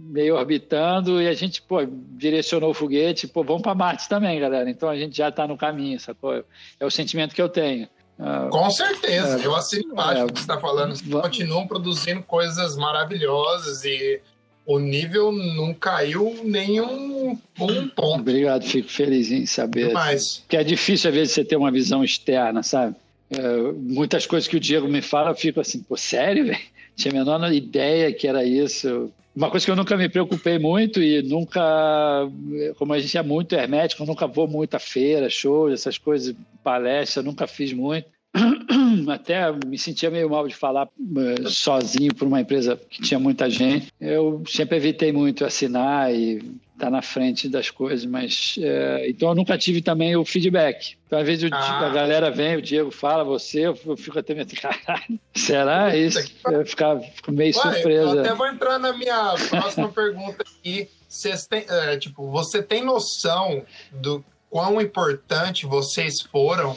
meio 0.09 0.35
orbitando 0.35 1.21
e 1.21 1.27
a 1.27 1.33
gente, 1.33 1.61
pô, 1.61 1.85
direcionou 1.85 2.71
o 2.71 2.73
foguete, 2.73 3.27
pô, 3.27 3.43
vamos 3.43 3.61
para 3.61 3.75
Marte 3.75 4.07
também, 4.07 4.39
galera. 4.39 4.69
Então 4.69 4.89
a 4.89 4.97
gente 4.97 5.15
já 5.15 5.29
está 5.29 5.47
no 5.47 5.57
caminho, 5.57 5.99
sacou? 5.99 6.43
É 6.79 6.85
o 6.85 6.89
sentimento 6.89 7.35
que 7.35 7.41
eu 7.41 7.49
tenho. 7.49 7.87
Ah, 8.17 8.49
Com 8.51 8.69
certeza, 8.69 9.41
é, 9.41 9.45
eu 9.45 9.55
assino 9.55 9.91
embaixo 9.91 10.23
é, 10.23 10.27
que 10.27 10.33
você 10.33 10.41
está 10.41 10.59
falando. 10.59 10.95
Vocês 10.95 11.21
continuam 11.21 11.67
produzindo 11.67 12.23
coisas 12.23 12.75
maravilhosas 12.75 13.85
e 13.85 14.21
o 14.69 14.77
nível 14.77 15.31
não 15.31 15.73
caiu 15.73 16.41
nem 16.43 16.79
um, 16.79 17.35
ponto. 17.55 18.03
Obrigado, 18.03 18.63
fico 18.63 18.87
feliz 18.87 19.31
em 19.31 19.47
saber. 19.47 19.91
Mas... 19.91 20.43
Que 20.47 20.57
é 20.57 20.63
difícil, 20.63 21.09
às 21.09 21.15
vezes, 21.15 21.33
você 21.33 21.43
ter 21.43 21.55
uma 21.55 21.71
visão 21.71 22.03
externa, 22.03 22.61
sabe? 22.61 22.95
É, 23.31 23.41
muitas 23.75 24.27
coisas 24.27 24.47
que 24.47 24.57
o 24.57 24.59
Diego 24.59 24.87
me 24.87 25.01
fala, 25.01 25.31
eu 25.31 25.35
fico 25.35 25.59
assim, 25.59 25.79
pô, 25.79 25.97
sério, 25.97 26.45
velho? 26.45 26.59
Tinha 26.95 27.11
a 27.11 27.17
menor 27.17 27.51
ideia 27.51 28.13
que 28.13 28.27
era 28.27 28.43
isso. 28.43 29.11
Uma 29.35 29.49
coisa 29.49 29.65
que 29.65 29.71
eu 29.71 29.75
nunca 29.75 29.97
me 29.97 30.07
preocupei 30.07 30.59
muito 30.59 31.01
e 31.01 31.23
nunca, 31.23 32.29
como 32.77 32.93
a 32.93 32.99
gente 32.99 33.17
é 33.17 33.23
muito 33.23 33.55
hermético, 33.55 34.03
eu 34.03 34.07
nunca 34.07 34.27
vou 34.27 34.47
muito 34.47 34.75
a 34.75 34.79
feira, 34.79 35.31
shows, 35.31 35.73
essas 35.73 35.97
coisas, 35.97 36.35
palestra, 36.63 37.23
nunca 37.23 37.47
fiz 37.47 37.73
muito. 37.73 38.07
Até 39.09 39.51
me 39.65 39.77
sentia 39.77 40.09
meio 40.09 40.29
mal 40.29 40.47
de 40.47 40.55
falar 40.55 40.87
uh, 40.87 41.49
sozinho 41.49 42.13
por 42.13 42.27
uma 42.27 42.41
empresa 42.41 42.79
que 42.89 43.01
tinha 43.01 43.19
muita 43.19 43.49
gente. 43.49 43.91
Eu 43.99 44.43
sempre 44.47 44.77
evitei 44.77 45.11
muito 45.11 45.43
assinar 45.43 46.13
e 46.13 46.35
estar 46.35 46.85
tá 46.85 46.89
na 46.89 47.01
frente 47.01 47.49
das 47.49 47.69
coisas, 47.69 48.05
mas 48.05 48.55
uh, 48.57 49.05
então 49.07 49.29
eu 49.29 49.35
nunca 49.35 49.57
tive 49.57 49.81
também 49.81 50.15
o 50.15 50.23
feedback. 50.23 50.95
Então, 51.07 51.19
às 51.19 51.25
vezes 51.25 51.49
ah. 51.51 51.87
a 51.87 51.89
galera 51.89 52.29
vem, 52.29 52.55
o 52.55 52.61
Diego 52.61 52.91
fala, 52.91 53.23
você, 53.23 53.67
eu 53.67 53.75
fico 53.97 54.19
até 54.19 54.33
meio 54.33 54.47
caralho, 54.61 55.19
será 55.33 55.95
isso? 55.95 56.19
Eu 56.45 56.65
fico, 56.65 57.01
fico 57.15 57.31
meio 57.31 57.53
Ué, 57.55 57.61
surpresa. 57.61 58.15
Eu 58.15 58.19
até 58.21 58.33
vou 58.33 58.47
entrar 58.47 58.77
na 58.77 58.93
minha 58.93 59.33
próxima 59.49 59.89
pergunta 59.91 60.43
aqui. 60.43 60.87
Vocês 61.07 61.47
têm, 61.47 61.65
é, 61.67 61.97
tipo, 61.97 62.29
você 62.29 62.61
tem 62.61 62.83
noção 62.83 63.63
do 63.91 64.23
quão 64.49 64.79
importante 64.79 65.65
vocês 65.65 66.21
foram 66.21 66.75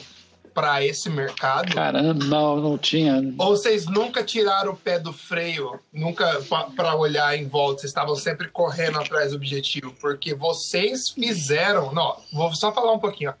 para 0.53 0.83
esse 0.85 1.09
mercado? 1.09 1.73
Caramba, 1.73 2.25
não, 2.25 2.57
não 2.57 2.77
tinha. 2.77 3.21
Ou 3.37 3.55
vocês 3.57 3.85
nunca 3.85 4.23
tiraram 4.23 4.73
o 4.73 4.75
pé 4.75 4.99
do 4.99 5.11
freio, 5.11 5.79
nunca 5.91 6.41
para 6.75 6.95
olhar 6.95 7.37
em 7.37 7.47
volta, 7.47 7.81
vocês 7.81 7.89
estavam 7.89 8.15
sempre 8.15 8.47
correndo 8.49 8.99
atrás 8.99 9.31
do 9.31 9.37
objetivo, 9.37 9.93
porque 9.99 10.33
vocês 10.33 11.09
fizeram, 11.09 11.93
não, 11.93 12.15
vou 12.31 12.53
só 12.55 12.71
falar 12.71 12.93
um 12.93 12.99
pouquinho, 12.99 13.31
ó, 13.31 13.33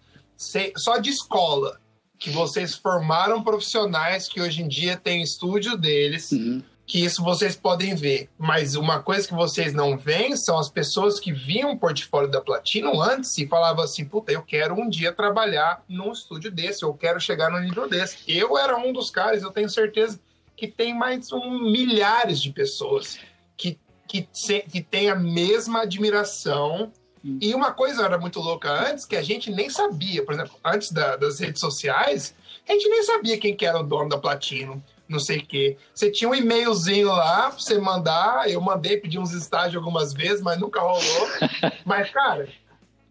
só 0.75 0.97
de 0.97 1.09
escola, 1.09 1.79
que 2.17 2.29
vocês 2.29 2.75
formaram 2.75 3.43
profissionais 3.43 4.27
que 4.27 4.41
hoje 4.41 4.61
em 4.61 4.67
dia 4.67 4.95
têm 4.95 5.21
estúdio 5.21 5.77
deles. 5.77 6.31
Uhum 6.31 6.61
que 6.85 7.03
isso 7.03 7.23
vocês 7.23 7.55
podem 7.55 7.95
ver. 7.95 8.29
Mas 8.37 8.75
uma 8.75 9.01
coisa 9.01 9.27
que 9.27 9.33
vocês 9.33 9.73
não 9.73 9.97
veem 9.97 10.35
são 10.35 10.57
as 10.57 10.69
pessoas 10.69 11.19
que 11.19 11.31
viam 11.31 11.71
o 11.71 11.79
portfólio 11.79 12.29
da 12.29 12.41
Platinum 12.41 13.01
antes 13.01 13.37
e 13.37 13.47
falavam 13.47 13.83
assim: 13.83 14.05
puta, 14.05 14.31
eu 14.31 14.41
quero 14.41 14.75
um 14.75 14.89
dia 14.89 15.13
trabalhar 15.13 15.83
num 15.87 16.11
estúdio 16.11 16.51
desse, 16.51 16.83
eu 16.83 16.93
quero 16.93 17.19
chegar 17.19 17.49
no 17.49 17.59
nível 17.59 17.87
desse. 17.87 18.17
Eu 18.27 18.57
era 18.57 18.77
um 18.77 18.91
dos 18.91 19.09
caras, 19.09 19.43
eu 19.43 19.51
tenho 19.51 19.69
certeza 19.69 20.19
que 20.55 20.67
tem 20.67 20.93
mais 20.93 21.31
um 21.31 21.71
milhares 21.71 22.41
de 22.41 22.51
pessoas 22.51 23.17
que, 23.57 23.79
que, 24.07 24.27
que 24.69 24.81
tem 24.81 25.09
a 25.09 25.15
mesma 25.15 25.81
admiração. 25.81 26.91
E 27.39 27.55
uma 27.55 27.71
coisa 27.71 28.03
era 28.03 28.17
muito 28.17 28.41
louca 28.41 28.69
antes, 28.69 29.05
que 29.05 29.15
a 29.15 29.21
gente 29.21 29.49
nem 29.49 29.69
sabia, 29.69 30.25
por 30.25 30.33
exemplo, 30.33 30.59
antes 30.63 30.91
da, 30.91 31.15
das 31.15 31.39
redes 31.39 31.61
sociais, 31.61 32.35
a 32.67 32.73
gente 32.73 32.89
nem 32.89 33.01
sabia 33.03 33.37
quem 33.37 33.55
que 33.55 33.65
era 33.65 33.79
o 33.79 33.83
dono 33.83 34.09
da 34.09 34.17
Platinum 34.17 34.81
não 35.13 35.19
sei 35.19 35.37
o 35.37 35.45
quê. 35.45 35.77
Você 35.93 36.11
tinha 36.11 36.29
um 36.29 36.35
e-mailzinho 36.35 37.07
lá 37.07 37.49
pra 37.49 37.59
você 37.59 37.79
mandar. 37.79 38.49
Eu 38.49 38.59
mandei 38.59 38.97
pedir 38.97 39.19
uns 39.19 39.31
estágios 39.31 39.75
algumas 39.75 40.13
vezes, 40.13 40.41
mas 40.41 40.59
nunca 40.59 40.81
rolou. 40.81 41.27
mas, 41.85 42.09
cara, 42.09 42.49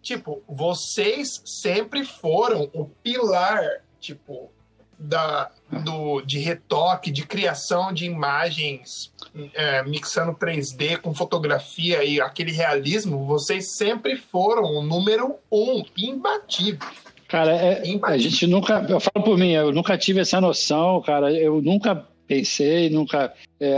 tipo, 0.02 0.42
vocês 0.46 1.40
sempre 1.46 2.04
foram 2.04 2.68
o 2.74 2.84
pilar, 2.84 3.84
tipo, 3.98 4.50
da, 4.98 5.50
do, 5.84 6.20
de 6.22 6.38
retoque, 6.38 7.10
de 7.10 7.26
criação 7.26 7.92
de 7.92 8.04
imagens, 8.06 9.12
é, 9.54 9.82
mixando 9.82 10.32
3D 10.32 10.98
com 10.98 11.14
fotografia 11.14 12.04
e 12.04 12.20
aquele 12.20 12.52
realismo, 12.52 13.26
vocês 13.26 13.76
sempre 13.76 14.16
foram 14.16 14.64
o 14.64 14.82
número 14.82 15.36
um, 15.50 15.82
imbatível. 15.96 16.88
Cara, 17.32 17.52
é, 17.52 17.82
a 18.02 18.18
gente 18.18 18.46
nunca. 18.46 18.84
Eu 18.86 19.00
falo 19.00 19.24
por 19.24 19.38
mim, 19.38 19.52
eu 19.52 19.72
nunca 19.72 19.96
tive 19.96 20.20
essa 20.20 20.38
noção, 20.38 21.00
cara. 21.00 21.32
Eu 21.32 21.62
nunca 21.62 22.06
pensei, 22.28 22.90
nunca. 22.90 23.32
É, 23.58 23.74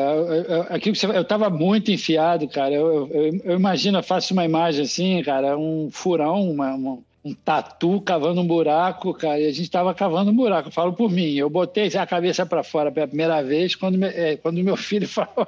aquilo 0.71 0.93
que 0.93 0.99
você, 0.99 1.07
eu 1.07 1.23
estava 1.23 1.49
muito 1.49 1.93
enfiado, 1.93 2.49
cara. 2.49 2.75
Eu, 2.75 3.09
eu, 3.13 3.41
eu, 3.45 3.57
imagino, 3.57 3.99
eu 3.99 4.03
faço 4.03 4.33
uma 4.33 4.45
imagem 4.45 4.83
assim, 4.83 5.23
cara, 5.23 5.57
um 5.57 5.89
furão, 5.89 6.51
uma, 6.51 6.75
uma, 6.75 6.99
um 7.25 7.33
tatu 7.33 8.01
cavando 8.01 8.41
um 8.41 8.47
buraco, 8.47 9.15
cara. 9.15 9.39
E 9.39 9.47
a 9.47 9.53
gente 9.53 9.63
estava 9.63 9.95
cavando 9.95 10.33
um 10.33 10.37
buraco. 10.37 10.67
Eu 10.67 10.73
falo 10.73 10.93
por 10.93 11.09
mim. 11.09 11.35
Eu 11.35 11.49
botei 11.49 11.87
a 11.97 12.07
cabeça 12.09 12.45
para 12.45 12.65
fora 12.65 12.91
pela 12.91 13.07
primeira 13.07 13.41
vez 13.41 13.77
quando, 13.77 14.03
é, 14.05 14.37
quando 14.37 14.65
meu 14.65 14.77
filho 14.77 15.07
falou: 15.07 15.47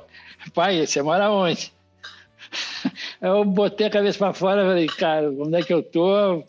pai, 0.54 0.86
você 0.86 1.02
mora 1.02 1.28
onde? 1.28 1.72
Eu 3.20 3.44
botei 3.44 3.88
a 3.88 3.90
cabeça 3.90 4.18
para 4.18 4.32
fora 4.32 4.62
e 4.62 4.66
falei, 4.66 4.86
cara, 4.86 5.30
onde 5.30 5.56
é 5.56 5.62
que 5.62 5.72
eu 5.72 5.82
tô? 5.82 6.44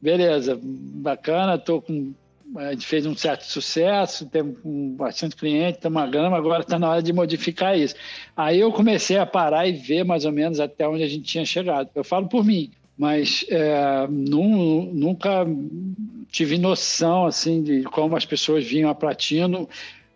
Beleza, 0.00 0.58
bacana, 0.62 1.58
tô 1.58 1.82
com 1.82 2.12
a 2.56 2.72
gente 2.72 2.86
fez 2.86 3.06
um 3.06 3.14
certo 3.14 3.42
sucesso, 3.42 4.26
temos 4.26 4.56
bastante 4.96 5.36
cliente, 5.36 5.78
estamos 5.78 6.10
grama, 6.10 6.36
agora 6.36 6.62
está 6.62 6.78
na 6.78 6.90
hora 6.90 7.02
de 7.02 7.12
modificar 7.12 7.78
isso. 7.78 7.94
Aí 8.36 8.58
eu 8.58 8.72
comecei 8.72 9.18
a 9.18 9.26
parar 9.26 9.68
e 9.68 9.72
ver 9.72 10.04
mais 10.04 10.24
ou 10.24 10.32
menos 10.32 10.58
até 10.58 10.88
onde 10.88 11.02
a 11.02 11.08
gente 11.08 11.22
tinha 11.22 11.44
chegado. 11.44 11.88
Eu 11.94 12.02
falo 12.02 12.28
por 12.28 12.44
mim, 12.44 12.70
mas 12.98 13.44
é, 13.48 14.06
nunca 14.08 15.46
tive 16.30 16.58
noção 16.58 17.24
assim 17.24 17.62
de 17.62 17.82
como 17.84 18.16
as 18.16 18.24
pessoas 18.24 18.64
vinham 18.64 18.90
a 18.90 18.94
Platino 18.94 19.68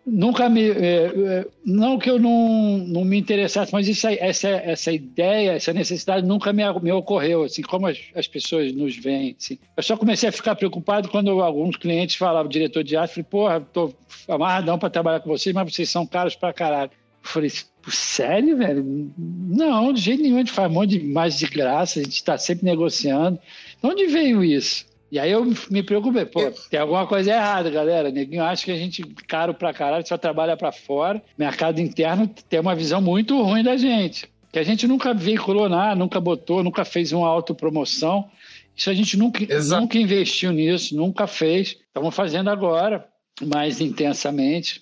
nunca 0.05 0.47
me. 0.47 0.69
É, 0.69 1.05
é, 1.05 1.47
não 1.65 1.97
que 1.97 2.09
eu 2.09 2.19
não, 2.19 2.77
não 2.77 3.03
me 3.03 3.17
interessasse, 3.17 3.73
mas 3.73 3.87
isso, 3.87 4.07
essa, 4.07 4.49
essa 4.49 4.91
ideia, 4.91 5.53
essa 5.53 5.73
necessidade 5.73 6.25
nunca 6.25 6.53
me, 6.53 6.63
me 6.81 6.91
ocorreu, 6.91 7.43
assim, 7.43 7.61
como 7.61 7.87
as, 7.87 7.99
as 8.15 8.27
pessoas 8.27 8.71
nos 8.71 8.95
veem. 8.95 9.35
Assim. 9.37 9.57
Eu 9.75 9.83
só 9.83 9.97
comecei 9.97 10.29
a 10.29 10.31
ficar 10.31 10.55
preocupado 10.55 11.09
quando 11.09 11.41
alguns 11.41 11.75
clientes 11.77 12.15
falavam, 12.15 12.49
diretor 12.49 12.83
de 12.83 12.95
arte, 12.95 13.15
falei, 13.15 13.27
porra, 13.29 13.61
tô 13.61 13.93
amarradão 14.27 14.77
para 14.77 14.89
trabalhar 14.89 15.19
com 15.19 15.29
vocês, 15.29 15.53
mas 15.53 15.73
vocês 15.73 15.89
são 15.89 16.05
caros 16.05 16.35
para 16.35 16.53
caralho. 16.53 16.91
Eu 17.23 17.29
falei, 17.29 17.51
sério, 17.87 18.57
velho? 18.57 19.11
Não, 19.17 19.91
de 19.91 20.01
jeito 20.01 20.21
nenhum, 20.21 20.35
a 20.35 20.39
gente 20.39 20.51
faz 20.51 20.69
um 20.69 20.73
monte 20.73 20.99
de 20.99 21.03
mais 21.03 21.37
de 21.37 21.47
graça, 21.47 21.99
a 21.99 22.03
gente 22.03 22.15
está 22.15 22.37
sempre 22.37 22.65
negociando. 22.65 23.39
De 23.81 23.89
onde 23.89 24.05
veio 24.07 24.43
isso? 24.43 24.85
E 25.11 25.19
aí 25.19 25.31
eu 25.31 25.45
me 25.69 25.83
preocupei, 25.83 26.25
pô, 26.25 26.51
tem 26.69 26.79
alguma 26.79 27.05
coisa 27.07 27.31
errada, 27.31 27.69
galera. 27.69 28.11
Neguinho 28.11 28.43
acha 28.43 28.65
que 28.65 28.71
a 28.71 28.75
gente, 28.75 29.03
caro 29.27 29.53
pra 29.53 29.73
caralho, 29.73 30.05
só 30.07 30.17
trabalha 30.17 30.57
pra 30.57 30.71
fora. 30.71 31.21
Mercado 31.37 31.79
interno 31.79 32.29
tem 32.49 32.59
uma 32.59 32.75
visão 32.75 32.99
muito 32.99 33.41
ruim 33.41 33.63
da 33.63 33.77
gente. 33.77 34.27
Que 34.51 34.59
a 34.59 34.63
gente 34.63 34.87
nunca 34.87 35.13
veiculou 35.13 35.69
nada, 35.69 35.95
nunca 35.95 36.19
botou, 36.19 36.63
nunca 36.63 36.83
fez 36.83 37.11
uma 37.11 37.27
autopromoção. 37.27 38.29
Isso 38.75 38.89
a 38.89 38.93
gente 38.93 39.15
nunca, 39.15 39.39
nunca 39.79 39.97
investiu 39.97 40.51
nisso, 40.51 40.95
nunca 40.95 41.27
fez. 41.27 41.77
Estamos 41.87 42.13
fazendo 42.13 42.49
agora, 42.49 43.07
mais 43.41 43.79
intensamente. 43.79 44.81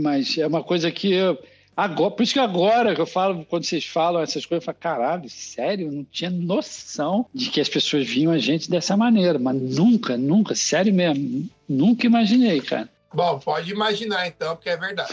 Mas 0.00 0.38
é 0.38 0.46
uma 0.46 0.62
coisa 0.62 0.90
que 0.90 1.12
eu 1.12 1.38
Agora, 1.76 2.10
por 2.10 2.22
isso 2.22 2.32
que 2.32 2.38
agora 2.38 2.94
que 2.94 3.00
eu 3.00 3.06
falo, 3.06 3.44
quando 3.44 3.64
vocês 3.64 3.84
falam 3.84 4.22
essas 4.22 4.46
coisas, 4.46 4.62
eu 4.62 4.72
falo, 4.72 4.78
caralho, 4.80 5.28
sério, 5.28 5.88
eu 5.88 5.92
não 5.92 6.04
tinha 6.04 6.30
noção 6.30 7.26
de 7.34 7.50
que 7.50 7.60
as 7.60 7.68
pessoas 7.68 8.06
viam 8.06 8.32
a 8.32 8.38
gente 8.38 8.70
dessa 8.70 8.96
maneira, 8.96 9.38
mas 9.38 9.54
nunca, 9.76 10.16
nunca, 10.16 10.54
sério 10.54 10.94
mesmo, 10.94 11.46
nunca 11.68 12.06
imaginei, 12.06 12.62
cara. 12.62 12.88
Bom, 13.12 13.38
pode 13.38 13.70
imaginar 13.70 14.26
então, 14.26 14.56
porque 14.56 14.70
é 14.70 14.76
verdade. 14.76 15.12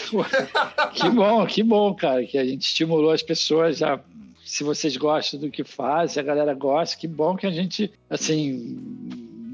que 0.95 1.09
bom, 1.09 1.45
que 1.45 1.63
bom, 1.63 1.93
cara, 1.93 2.25
que 2.25 2.37
a 2.37 2.45
gente 2.45 2.61
estimulou 2.61 3.11
as 3.11 3.21
pessoas 3.21 3.83
a 3.83 3.99
se 4.45 4.63
vocês 4.63 4.95
gostam 4.97 5.39
do 5.39 5.49
que 5.49 5.63
faz, 5.63 6.11
se 6.11 6.19
a 6.19 6.23
galera 6.23 6.53
gosta, 6.53 6.97
que 6.97 7.07
bom 7.07 7.35
que 7.35 7.47
a 7.47 7.51
gente, 7.51 7.91
assim, 8.09 8.77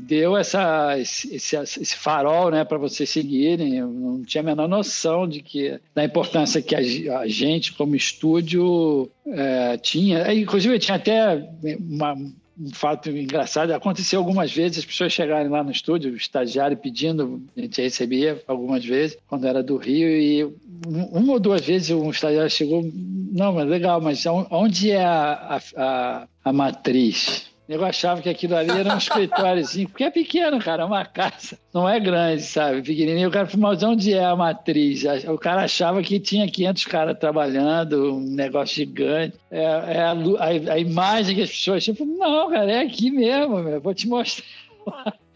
deu 0.10 0.36
essa, 0.36 0.98
esse, 0.98 1.36
esse 1.36 1.96
farol 1.96 2.50
né, 2.50 2.66
para 2.66 2.80
vocês 2.80 3.08
seguirem. 3.08 3.78
Eu 3.78 3.88
não 3.88 4.24
tinha 4.24 4.42
a 4.42 4.46
menor 4.46 4.68
noção 4.68 5.28
de 5.28 5.42
que 5.42 5.80
da 5.94 6.04
importância 6.04 6.62
que 6.62 6.76
a, 6.76 7.20
a 7.20 7.28
gente, 7.28 7.74
como 7.74 7.96
estúdio, 7.96 9.10
é, 9.28 9.78
tinha. 9.78 10.34
Inclusive, 10.34 10.80
tinha 10.80 10.96
até 10.96 11.48
uma, 11.80 12.14
um 12.14 12.74
fato 12.74 13.12
engraçado. 13.12 13.72
Aconteceu 13.72 14.20
algumas 14.20 14.52
vezes 14.52 14.80
as 14.80 14.86
pessoas 14.86 15.14
chegarem 15.14 15.48
lá 15.48 15.64
no 15.64 15.72
estúdio, 15.72 16.12
o 16.12 16.18
estagiário 16.18 16.76
pedindo, 16.76 17.42
a 17.56 17.62
gente 17.62 17.80
recebia 17.80 18.42
algumas 18.48 18.84
vezes, 18.84 19.16
quando 19.28 19.46
era 19.46 19.62
do 19.62 19.78
Rio, 19.78 20.10
e 20.10 20.44
uma 20.88 21.34
ou 21.34 21.40
duas 21.40 21.62
vezes 21.62 21.92
um 21.92 22.10
estagiário 22.10 22.50
chegou, 22.50 22.84
não, 23.32 23.54
mas 23.54 23.68
legal, 23.68 24.02
mas 24.02 24.26
onde 24.26 24.90
é 24.90 25.06
a, 25.06 25.62
a, 25.78 26.28
a 26.44 26.54
matriz? 26.54 27.49
Eu 27.70 27.86
achava 27.86 28.20
que 28.20 28.28
aquilo 28.28 28.56
ali 28.56 28.72
era 28.72 28.96
um 28.96 28.98
escritóriozinho, 29.00 29.88
porque 29.88 30.04
é 30.04 30.10
pequeno, 30.10 30.58
cara, 30.58 30.82
é 30.82 30.86
uma 30.86 31.06
casa. 31.06 31.56
Não 31.72 31.88
é 31.88 32.00
grande, 32.00 32.42
sabe? 32.42 32.82
Pequenininho. 32.82 33.30
O 33.30 33.32
cara 33.32 33.46
falou, 33.46 33.70
mas 33.70 33.84
onde 33.84 34.12
é 34.12 34.26
a 34.26 34.36
matriz? 34.36 35.04
O 35.28 35.38
cara 35.38 35.66
achava 35.66 36.02
que 36.02 36.20
tinha 36.20 36.50
500 36.50 36.86
caras 36.86 37.20
trabalhando, 37.20 38.16
um 38.16 38.20
negócio 38.22 38.78
gigante. 38.78 39.38
É, 39.52 39.62
é 39.62 40.02
a, 40.02 40.12
a, 40.12 40.74
a, 40.74 40.80
imagem 40.80 41.36
que 41.36 41.44
as 41.44 41.50
pessoas 41.52 41.84
tinham. 41.84 41.96
Não, 42.18 42.50
cara, 42.50 42.72
é 42.72 42.80
aqui 42.80 43.12
mesmo, 43.12 43.60
meu. 43.60 43.80
vou 43.80 43.94
te 43.94 44.08
mostrar. 44.08 44.44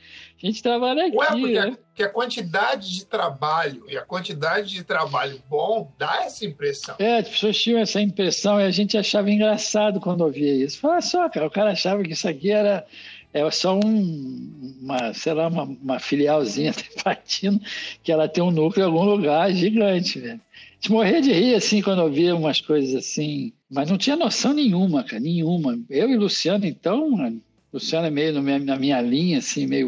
A 0.44 0.48
gente 0.48 0.62
trabalha 0.62 1.06
aqui. 1.08 1.16
Ué, 1.16 1.28
porque, 1.28 1.54
né? 1.54 1.78
a, 2.00 2.04
a 2.04 2.10
quantidade 2.10 2.92
de 2.92 3.06
trabalho 3.06 3.86
e 3.88 3.98
a 3.98 4.02
quantidade 4.02 4.72
de 4.72 4.84
trabalho 4.84 5.42
bom 5.50 5.90
dá 5.98 6.24
essa 6.26 6.46
impressão. 6.46 6.96
É, 7.00 7.20
as 7.20 7.30
pessoas 7.30 7.58
tinham 7.58 7.80
essa 7.80 8.02
impressão 8.02 8.60
e 8.60 8.66
a 8.66 8.72
gente 8.72 8.98
achava 8.98 9.32
engraçado 9.32 10.02
quando 10.02 10.20
ouvia 10.20 10.54
isso. 10.54 10.80
Fala 10.80 11.00
só, 11.00 11.30
cara, 11.30 11.48
o 11.48 11.52
cara 11.52 11.72
achava 11.72 12.04
que 12.04 12.12
isso 12.12 12.28
aqui 12.28 12.52
era 12.52 12.86
é 13.34 13.50
só 13.50 13.80
um, 13.80 14.78
uma, 14.82 15.14
sei 15.14 15.34
lá, 15.34 15.48
uma, 15.48 15.64
uma 15.64 16.00
filialzinha 16.00 16.74
Patino, 17.04 17.60
que 18.04 18.12
ela 18.12 18.28
tem 18.28 18.44
um 18.44 18.52
núcleo 18.52 18.84
em 18.84 18.86
algum 18.86 19.04
lugar 19.04 19.52
gigante, 19.54 20.20
velho. 20.20 20.42
De 20.80 20.92
morrer 20.92 21.22
de 21.22 21.32
rir, 21.32 21.56
assim, 21.56 21.82
quando 21.82 22.02
eu 22.02 22.12
via 22.12 22.36
umas 22.36 22.60
coisas 22.60 22.94
assim, 22.94 23.54
mas 23.72 23.90
não 23.90 23.98
tinha 23.98 24.18
noção 24.18 24.54
nenhuma, 24.54 25.04
cara, 25.04 25.22
nenhuma. 25.22 25.80
Eu 25.90 26.10
e 26.10 26.18
Luciano, 26.18 26.66
então, 26.66 27.42
Luciano 27.72 28.06
é 28.06 28.12
meio 28.12 28.34
na 28.34 28.76
minha 28.76 29.02
linha, 29.02 29.40
assim, 29.40 29.66
meio 29.66 29.88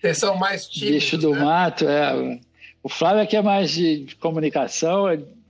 vocês 0.00 0.18
são 0.18 0.36
mais 0.36 0.66
tímidos. 0.66 1.04
Bicho 1.04 1.18
do 1.18 1.32
né? 1.32 1.44
mato, 1.44 1.88
é. 1.88 2.40
O 2.82 2.88
Flávio 2.88 3.22
aqui 3.22 3.36
é 3.36 3.42
mais 3.42 3.70
de, 3.70 4.04
de 4.04 4.16
comunicação, 4.16 5.06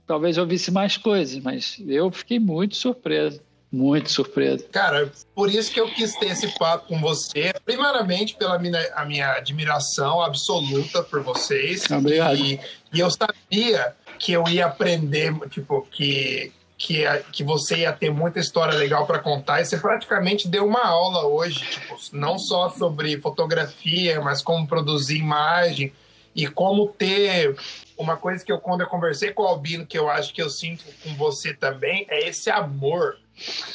talvez 0.07 0.37
eu 0.37 0.45
visse 0.45 0.71
mais 0.71 0.97
coisas, 0.97 1.41
mas 1.41 1.77
eu 1.87 2.11
fiquei 2.11 2.39
muito 2.39 2.75
surpreso. 2.75 3.41
Muito 3.71 4.11
surpreso. 4.11 4.65
Cara, 4.71 5.11
por 5.35 5.47
isso 5.47 5.71
que 5.71 5.79
eu 5.79 5.87
quis 5.93 6.15
ter 6.15 6.31
esse 6.31 6.47
papo 6.57 6.87
com 6.87 6.99
você. 6.99 7.53
Primeiramente, 7.63 8.35
pela 8.35 8.57
minha, 8.57 8.79
a 8.95 9.05
minha 9.05 9.33
admiração 9.33 10.23
absoluta 10.23 11.03
por 11.03 11.21
vocês. 11.21 11.85
Obrigado. 11.91 12.35
E, 12.35 12.59
e 12.91 12.99
eu 12.99 13.11
sabia 13.11 13.95
que 14.17 14.31
eu 14.31 14.43
ia 14.47 14.65
aprender, 14.65 15.31
tipo, 15.49 15.87
que 15.91 16.51
que, 16.79 17.03
que 17.33 17.43
você 17.43 17.79
ia 17.79 17.91
ter 17.91 18.09
muita 18.09 18.39
história 18.39 18.73
legal 18.73 19.05
para 19.05 19.19
contar 19.19 19.59
e 19.59 19.65
você 19.65 19.77
praticamente 19.77 20.47
deu 20.47 20.65
uma 20.65 20.85
aula 20.85 21.25
hoje, 21.27 21.59
tipo, 21.65 21.97
não 22.13 22.39
só 22.39 22.69
sobre 22.69 23.19
fotografia, 23.19 24.21
mas 24.21 24.41
como 24.41 24.65
produzir 24.65 25.17
imagem 25.17 25.91
e 26.33 26.47
como 26.47 26.87
ter 26.87 27.57
uma 27.97 28.15
coisa 28.15 28.45
que 28.45 28.51
eu 28.51 28.59
quando 28.59 28.79
eu 28.79 28.87
conversei 28.87 29.33
com 29.33 29.43
o 29.43 29.47
Albino 29.47 29.85
que 29.85 29.99
eu 29.99 30.09
acho 30.09 30.33
que 30.33 30.41
eu 30.41 30.49
sinto 30.49 30.85
com 31.03 31.13
você 31.15 31.53
também 31.53 32.05
é 32.09 32.29
esse 32.29 32.49
amor 32.49 33.17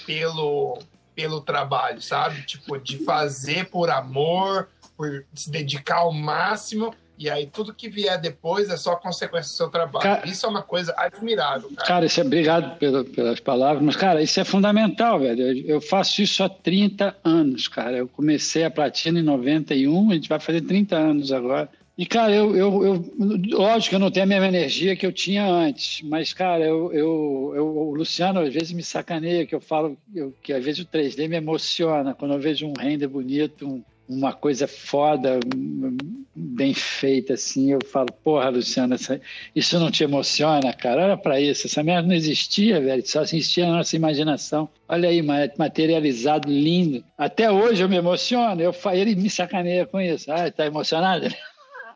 pelo 0.06 0.78
pelo 1.14 1.42
trabalho, 1.42 2.00
sabe? 2.00 2.42
Tipo, 2.42 2.78
de 2.78 3.04
fazer 3.04 3.68
por 3.68 3.88
amor, 3.90 4.68
por 4.96 5.24
se 5.34 5.50
dedicar 5.50 5.98
ao 5.98 6.12
máximo 6.12 6.94
e 7.18 7.30
aí 7.30 7.46
tudo 7.46 7.72
que 7.72 7.88
vier 7.88 8.20
depois 8.20 8.68
é 8.70 8.76
só 8.76 8.96
consequência 8.96 9.52
do 9.52 9.56
seu 9.56 9.68
trabalho. 9.68 10.02
Cara, 10.02 10.28
isso 10.28 10.44
é 10.44 10.48
uma 10.48 10.62
coisa 10.62 10.94
admirável, 10.96 11.70
cara. 11.76 11.88
Cara, 11.88 12.06
isso 12.06 12.20
é, 12.20 12.24
obrigado 12.24 12.76
pela, 12.78 13.04
pelas 13.04 13.40
palavras, 13.40 13.82
mas, 13.82 13.96
cara, 13.96 14.22
isso 14.22 14.40
é 14.40 14.44
fundamental, 14.44 15.20
velho. 15.20 15.42
Eu, 15.42 15.76
eu, 15.76 15.80
faço 15.80 16.22
isso 16.22 16.42
há 16.42 16.48
30 16.48 17.16
anos, 17.22 17.68
cara. 17.68 17.96
Eu 17.96 18.08
comecei 18.08 18.64
a 18.64 18.70
platina 18.70 19.20
em 19.20 19.22
91, 19.22 20.10
a 20.10 20.14
gente 20.14 20.28
vai 20.28 20.40
fazer 20.40 20.62
30 20.62 20.96
anos 20.96 21.32
agora. 21.32 21.68
E, 21.96 22.04
cara, 22.04 22.34
eu, 22.34 22.56
eu, 22.56 22.84
eu, 22.84 23.14
lógico 23.52 23.90
que 23.90 23.94
eu 23.94 24.00
não 24.00 24.10
tenho 24.10 24.24
a 24.24 24.28
mesma 24.28 24.48
energia 24.48 24.96
que 24.96 25.06
eu 25.06 25.12
tinha 25.12 25.46
antes, 25.46 26.02
mas, 26.02 26.32
cara, 26.32 26.64
eu, 26.64 26.92
eu, 26.92 27.52
eu 27.54 27.66
o 27.66 27.94
Luciano 27.94 28.40
às 28.40 28.52
vezes 28.52 28.72
me 28.72 28.82
sacaneia, 28.82 29.46
que 29.46 29.54
eu 29.54 29.60
falo 29.60 29.96
eu, 30.12 30.34
que 30.42 30.52
às 30.52 30.64
vezes 30.64 30.80
o 30.80 30.86
3D 30.86 31.28
me 31.28 31.36
emociona 31.36 32.12
quando 32.12 32.34
eu 32.34 32.40
vejo 32.40 32.66
um 32.66 32.72
render 32.76 33.06
bonito, 33.06 33.68
um, 33.68 33.84
uma 34.08 34.32
coisa 34.32 34.68
foda, 34.68 35.40
bem 36.34 36.74
feita, 36.74 37.34
assim, 37.34 37.72
eu 37.72 37.78
falo, 37.90 38.08
porra, 38.22 38.50
Luciana, 38.50 38.96
isso 39.54 39.78
não 39.78 39.90
te 39.90 40.04
emociona, 40.04 40.72
cara? 40.72 41.04
Olha 41.04 41.16
para 41.16 41.40
isso, 41.40 41.66
essa 41.66 41.82
merda 41.82 42.08
não 42.08 42.14
existia, 42.14 42.80
velho, 42.80 43.06
só 43.06 43.22
existia 43.22 43.66
na 43.66 43.78
nossa 43.78 43.96
imaginação. 43.96 44.68
Olha 44.88 45.08
aí, 45.08 45.22
materializado, 45.56 46.48
lindo. 46.48 47.04
Até 47.16 47.50
hoje 47.50 47.82
eu 47.82 47.88
me 47.88 47.96
emociono, 47.96 48.60
eu, 48.60 48.74
ele 48.92 49.14
me 49.14 49.30
sacaneia 49.30 49.86
com 49.86 50.00
isso. 50.00 50.30
Ah, 50.30 50.50
tá 50.50 50.66
emocionado? 50.66 51.26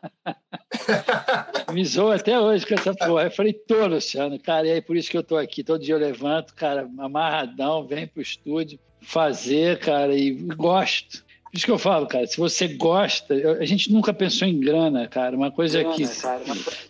me 1.73 1.85
zoa 1.85 2.15
até 2.15 2.39
hoje 2.39 2.65
com 2.65 2.73
essa 2.73 2.93
porra. 2.95 3.23
Eu 3.23 3.31
falei, 3.31 3.53
tô, 3.53 3.85
Luciano, 3.85 4.39
cara, 4.39 4.67
e 4.67 4.71
aí 4.71 4.81
por 4.81 4.97
isso 4.97 5.11
que 5.11 5.17
eu 5.17 5.23
tô 5.23 5.37
aqui. 5.37 5.63
Todo 5.63 5.83
dia 5.83 5.95
eu 5.95 5.99
levanto, 5.99 6.55
cara, 6.55 6.89
amarradão, 6.97 7.85
venho 7.85 8.07
pro 8.07 8.21
estúdio 8.21 8.79
fazer, 9.01 9.79
cara, 9.79 10.13
e 10.15 10.31
gosto. 10.31 11.23
Por 11.51 11.57
isso 11.57 11.65
que 11.65 11.71
eu 11.71 11.79
falo, 11.79 12.05
cara, 12.05 12.27
se 12.27 12.37
você 12.37 12.67
gosta, 12.67 13.33
a 13.59 13.65
gente 13.65 13.91
nunca 13.91 14.13
pensou 14.13 14.47
em 14.47 14.59
grana, 14.59 15.07
cara. 15.07 15.35
Uma 15.35 15.49
coisa 15.49 15.79
grana, 15.79 15.95
é 15.95 15.97
que, 15.97 16.21
cara, 16.21 16.41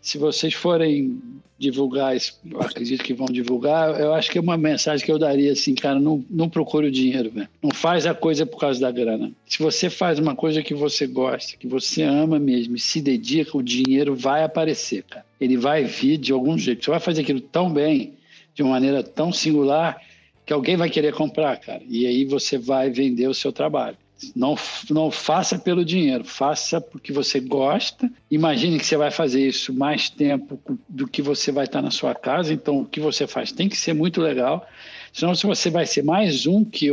se 0.01 0.17
vocês 0.17 0.53
forem 0.53 1.21
divulgar, 1.57 2.15
acredito 2.59 3.03
que 3.03 3.13
vão 3.13 3.27
divulgar, 3.27 3.99
eu 3.99 4.13
acho 4.13 4.31
que 4.31 4.37
é 4.37 4.41
uma 4.41 4.57
mensagem 4.57 5.05
que 5.05 5.11
eu 5.11 5.19
daria 5.19 5.51
assim, 5.51 5.75
cara, 5.75 5.99
não, 5.99 6.23
não 6.29 6.49
procure 6.49 6.87
o 6.87 6.91
dinheiro, 6.91 7.29
velho. 7.29 7.49
Não 7.61 7.71
faz 7.71 8.05
a 8.05 8.13
coisa 8.13 8.45
por 8.45 8.59
causa 8.59 8.79
da 8.79 8.89
grana. 8.89 9.31
Se 9.45 9.59
você 9.59 9.89
faz 9.89 10.19
uma 10.19 10.35
coisa 10.35 10.63
que 10.63 10.73
você 10.73 11.05
gosta, 11.05 11.57
que 11.57 11.67
você 11.67 12.01
ama 12.03 12.39
mesmo 12.39 12.77
e 12.77 12.79
se 12.79 13.01
dedica, 13.01 13.57
o 13.57 13.61
dinheiro 13.61 14.15
vai 14.15 14.43
aparecer, 14.43 15.03
cara. 15.03 15.25
Ele 15.39 15.57
vai 15.57 15.83
vir 15.83 16.17
de 16.17 16.31
algum 16.31 16.57
jeito. 16.57 16.85
Você 16.85 16.91
vai 16.91 16.99
fazer 16.99 17.21
aquilo 17.21 17.41
tão 17.41 17.69
bem, 17.69 18.13
de 18.55 18.63
uma 18.63 18.71
maneira 18.71 19.03
tão 19.03 19.31
singular, 19.31 20.01
que 20.45 20.53
alguém 20.53 20.77
vai 20.77 20.89
querer 20.89 21.13
comprar, 21.13 21.57
cara. 21.57 21.81
E 21.89 22.07
aí 22.07 22.23
você 22.23 22.57
vai 22.57 22.89
vender 22.89 23.27
o 23.27 23.33
seu 23.33 23.51
trabalho. 23.51 23.97
Não, 24.35 24.55
não 24.89 25.09
faça 25.09 25.57
pelo 25.57 25.85
dinheiro, 25.85 26.23
faça 26.23 26.81
porque 26.81 27.13
você 27.13 27.39
gosta. 27.39 28.09
Imagine 28.29 28.77
que 28.77 28.85
você 28.85 28.97
vai 28.97 29.11
fazer 29.11 29.47
isso 29.47 29.73
mais 29.73 30.09
tempo 30.09 30.59
do 30.87 31.07
que 31.07 31.21
você 31.21 31.51
vai 31.51 31.65
estar 31.65 31.81
na 31.81 31.91
sua 31.91 32.13
casa, 32.13 32.53
então 32.53 32.81
o 32.81 32.85
que 32.85 32.99
você 32.99 33.25
faz 33.25 33.51
tem 33.51 33.69
que 33.69 33.77
ser 33.77 33.93
muito 33.93 34.21
legal. 34.21 34.67
Senão 35.13 35.33
você 35.33 35.69
vai 35.69 35.85
ser 35.85 36.03
mais 36.03 36.45
um 36.45 36.63
que, 36.63 36.89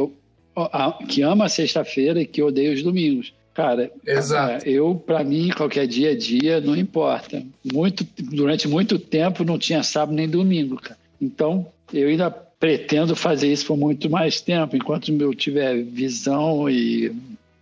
que 1.09 1.23
ama 1.23 1.47
a 1.47 1.49
sexta-feira 1.49 2.21
e 2.21 2.27
que 2.27 2.43
odeia 2.43 2.73
os 2.73 2.83
domingos. 2.83 3.35
Cara, 3.53 3.91
Exato. 4.07 4.69
eu, 4.69 4.95
para 4.95 5.25
mim, 5.25 5.49
qualquer 5.49 5.87
dia 5.87 6.11
a 6.11 6.17
dia, 6.17 6.61
não 6.61 6.77
importa. 6.77 7.43
Muito, 7.65 8.07
durante 8.19 8.69
muito 8.69 8.99
tempo 8.99 9.45
não 9.45 9.59
tinha 9.59 9.83
sábado 9.83 10.15
nem 10.15 10.29
domingo, 10.29 10.77
cara. 10.77 10.99
Então, 11.19 11.67
eu 11.93 12.09
ainda 12.09 12.46
pretendo 12.59 13.15
fazer 13.15 13.53
isso 13.53 13.67
por 13.67 13.77
muito 13.77 14.09
mais 14.09 14.41
tempo. 14.41 14.77
Enquanto 14.77 15.13
eu 15.13 15.35
tiver 15.35 15.83
visão 15.83 16.69
e 16.69 17.15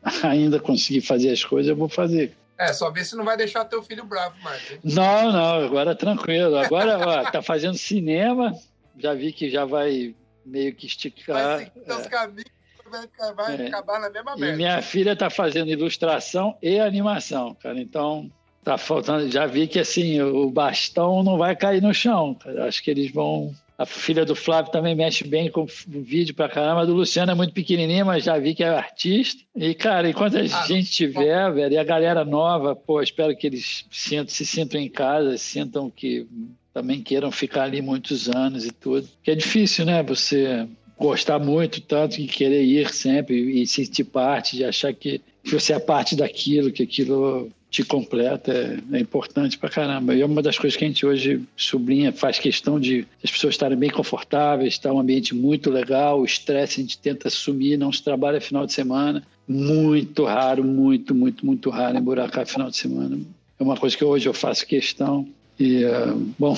ainda 0.22 0.60
conseguir 0.60 1.00
fazer 1.00 1.30
as 1.30 1.44
coisas, 1.44 1.70
eu 1.70 1.76
vou 1.76 1.88
fazer. 1.88 2.32
É, 2.56 2.72
só 2.72 2.90
ver 2.90 3.04
se 3.04 3.16
não 3.16 3.24
vai 3.24 3.36
deixar 3.36 3.64
teu 3.64 3.82
filho 3.82 4.04
bravo 4.04 4.36
mais. 4.42 4.62
Hein? 4.70 4.78
Não, 4.84 5.32
não, 5.32 5.64
agora 5.64 5.94
tranquilo. 5.94 6.56
Agora, 6.56 6.98
ó, 6.98 7.24
tá 7.30 7.42
fazendo 7.42 7.76
cinema, 7.76 8.56
já 8.98 9.12
vi 9.12 9.32
que 9.32 9.50
já 9.50 9.64
vai 9.64 10.14
meio 10.46 10.74
que 10.74 10.86
esticar. 10.86 11.34
Vai 11.34 11.58
seguir 11.64 12.06
é. 12.06 12.08
caminhos, 12.08 12.50
vai, 12.88 13.34
vai 13.34 13.56
é. 13.56 13.66
acabar 13.66 14.00
na 14.00 14.10
mesma 14.10 14.36
merda. 14.36 14.54
E 14.54 14.56
minha 14.56 14.80
filha 14.82 15.16
tá 15.16 15.28
fazendo 15.28 15.70
ilustração 15.70 16.56
e 16.62 16.78
animação, 16.78 17.56
cara. 17.60 17.80
Então, 17.80 18.30
tá 18.62 18.78
faltando. 18.78 19.28
Já 19.28 19.46
vi 19.46 19.66
que 19.66 19.80
assim, 19.80 20.20
o 20.20 20.48
bastão 20.48 21.24
não 21.24 21.36
vai 21.36 21.56
cair 21.56 21.82
no 21.82 21.92
chão. 21.92 22.34
Cara. 22.34 22.68
Acho 22.68 22.84
que 22.84 22.90
eles 22.90 23.10
vão 23.10 23.52
a 23.76 23.84
filha 23.84 24.24
do 24.24 24.36
Flávio 24.36 24.70
também 24.70 24.94
mexe 24.94 25.26
bem 25.26 25.50
com 25.50 25.66
vídeo 25.86 26.34
pra 26.34 26.48
caramba. 26.48 26.82
A 26.82 26.84
do 26.84 26.94
Luciano 26.94 27.32
é 27.32 27.34
muito 27.34 27.52
pequenininha, 27.52 28.04
mas 28.04 28.24
já 28.24 28.38
vi 28.38 28.54
que 28.54 28.62
é 28.62 28.68
artista. 28.68 29.42
E, 29.54 29.74
cara, 29.74 30.08
enquanto 30.08 30.36
a 30.36 30.40
ah, 30.40 30.66
gente 30.66 30.90
tiver, 30.90 31.52
velho, 31.52 31.74
e 31.74 31.78
a 31.78 31.84
galera 31.84 32.24
nova, 32.24 32.76
pô, 32.76 33.02
espero 33.02 33.36
que 33.36 33.46
eles 33.46 33.84
sintam, 33.90 34.28
se 34.28 34.46
sintam 34.46 34.80
em 34.80 34.88
casa, 34.88 35.36
sintam 35.36 35.90
que 35.90 36.26
também 36.72 37.02
queiram 37.02 37.32
ficar 37.32 37.64
ali 37.64 37.82
muitos 37.82 38.28
anos 38.28 38.64
e 38.64 38.70
tudo. 38.70 39.08
Que 39.22 39.32
é 39.32 39.34
difícil, 39.34 39.84
né? 39.84 40.02
Você 40.04 40.68
gostar 40.96 41.40
muito, 41.40 41.80
tanto 41.80 42.16
que 42.16 42.28
querer 42.28 42.62
ir 42.62 42.92
sempre 42.92 43.60
e 43.60 43.66
sentir 43.66 44.04
parte, 44.04 44.56
de 44.56 44.64
achar 44.64 44.94
que 44.94 45.20
você 45.44 45.72
é 45.72 45.78
parte 45.80 46.14
daquilo, 46.14 46.70
que 46.70 46.84
aquilo 46.84 47.50
te 47.74 47.82
completa 47.82 48.52
é, 48.52 48.78
é, 48.96 49.00
importante 49.00 49.58
pra 49.58 49.68
caramba. 49.68 50.14
E 50.14 50.22
é 50.22 50.24
uma 50.24 50.40
das 50.40 50.56
coisas 50.56 50.76
que 50.76 50.84
a 50.84 50.86
gente 50.86 51.04
hoje 51.04 51.42
sublinha, 51.56 52.12
faz 52.12 52.38
questão 52.38 52.78
de 52.78 53.04
as 53.22 53.32
pessoas 53.32 53.54
estarem 53.54 53.76
bem 53.76 53.90
confortáveis, 53.90 54.74
estar 54.74 54.92
um 54.92 55.00
ambiente 55.00 55.34
muito 55.34 55.70
legal, 55.70 56.20
o 56.20 56.24
estresse 56.24 56.80
a 56.80 56.84
gente 56.84 56.96
tenta 56.96 57.26
assumir, 57.26 57.76
não 57.76 57.90
se 57.90 58.00
trabalha 58.00 58.40
final 58.40 58.64
de 58.64 58.72
semana. 58.72 59.24
Muito 59.48 60.24
raro, 60.24 60.62
muito, 60.62 61.16
muito, 61.16 61.44
muito 61.44 61.68
raro 61.68 61.98
emburacar 61.98 62.46
final 62.46 62.70
de 62.70 62.76
semana. 62.76 63.18
É 63.58 63.62
uma 63.64 63.76
coisa 63.76 63.96
que 63.96 64.04
hoje 64.04 64.28
eu 64.28 64.32
faço 64.32 64.64
questão. 64.64 65.28
E, 65.58 65.84
uh, 65.84 66.14
bom, 66.38 66.56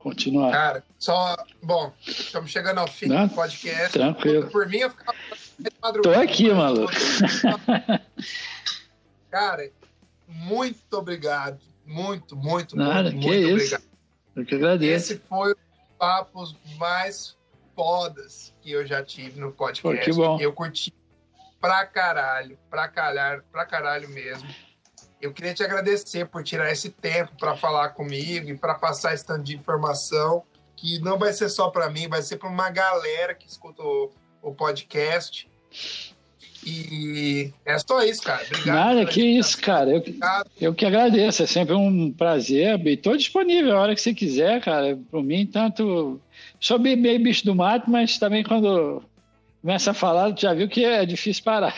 continuar. 0.00 0.50
Cara, 0.50 0.84
só. 0.98 1.36
Bom, 1.62 1.92
estamos 2.04 2.50
chegando 2.50 2.78
ao 2.78 2.88
fim 2.88 3.06
Não? 3.06 3.28
do 3.28 3.34
podcast. 3.34 3.92
Tranquilo. 3.92 4.48
Por 4.50 4.68
mim, 4.68 4.78
eu 4.78 4.90
ficava. 4.90 5.16
Tô 6.02 6.10
aqui, 6.10 6.52
maluco. 6.52 6.92
Cara, 9.30 9.70
muito 10.26 10.92
obrigado. 10.94 11.60
Muito, 11.84 12.34
muito, 12.34 12.76
Nada, 12.76 13.10
muito, 13.10 13.20
que 13.20 13.26
muito 13.26 13.62
isso. 13.62 13.74
obrigado. 13.74 13.96
Eu 14.34 14.44
que 14.44 14.54
agradeço. 14.54 15.12
Esse 15.12 15.22
foi 15.22 15.52
um 15.52 15.54
dos 15.54 15.96
papos 15.98 16.56
mais 16.78 17.36
fodas 17.74 18.54
que 18.60 18.72
eu 18.72 18.86
já 18.86 19.02
tive 19.02 19.40
no 19.40 19.52
podcast. 19.52 19.98
Pô, 19.98 20.04
que 20.04 20.12
bom. 20.12 20.40
Eu 20.40 20.52
curti 20.52 20.92
pra 21.60 21.86
caralho, 21.86 22.58
pra 22.68 22.88
caralho, 22.88 23.42
pra 23.50 23.64
caralho 23.64 24.08
mesmo. 24.08 24.48
Eu 25.20 25.32
queria 25.32 25.54
te 25.54 25.62
agradecer 25.62 26.26
por 26.26 26.42
tirar 26.42 26.70
esse 26.70 26.90
tempo 26.90 27.32
para 27.38 27.56
falar 27.56 27.90
comigo 27.90 28.50
e 28.50 28.56
para 28.56 28.74
passar 28.74 29.14
esse 29.14 29.24
tanto 29.24 29.44
de 29.44 29.56
informação, 29.56 30.44
que 30.76 30.98
não 31.00 31.18
vai 31.18 31.32
ser 31.32 31.48
só 31.48 31.70
para 31.70 31.88
mim, 31.88 32.08
vai 32.08 32.22
ser 32.22 32.36
para 32.36 32.48
uma 32.48 32.68
galera 32.70 33.34
que 33.34 33.48
escuta 33.48 33.82
o, 33.82 34.10
o, 34.42 34.54
podcast. 34.54 35.50
E 36.68 37.52
é 37.64 37.78
só 37.78 38.02
isso, 38.02 38.22
cara. 38.22 38.44
Obrigado. 38.44 38.74
Nada, 38.74 39.06
que 39.06 39.22
isso, 39.22 39.60
cara. 39.60 39.88
Eu, 39.88 40.02
eu 40.60 40.74
que 40.74 40.84
agradeço. 40.84 41.44
É 41.44 41.46
sempre 41.46 41.74
um 41.74 42.12
prazer. 42.12 42.84
E 42.84 42.94
estou 42.94 43.16
disponível 43.16 43.76
a 43.76 43.80
hora 43.82 43.94
que 43.94 44.00
você 44.00 44.12
quiser, 44.12 44.60
cara. 44.60 44.98
Para 45.08 45.22
mim, 45.22 45.46
tanto. 45.46 46.20
Sou 46.58 46.76
meio 46.76 47.22
bicho 47.22 47.44
do 47.44 47.54
mato, 47.54 47.88
mas 47.88 48.18
também 48.18 48.42
quando 48.42 49.00
começa 49.62 49.92
a 49.92 49.94
falar, 49.94 50.32
tu 50.32 50.40
já 50.40 50.52
viu 50.52 50.68
que 50.68 50.84
é 50.84 51.06
difícil 51.06 51.44
parar. 51.44 51.74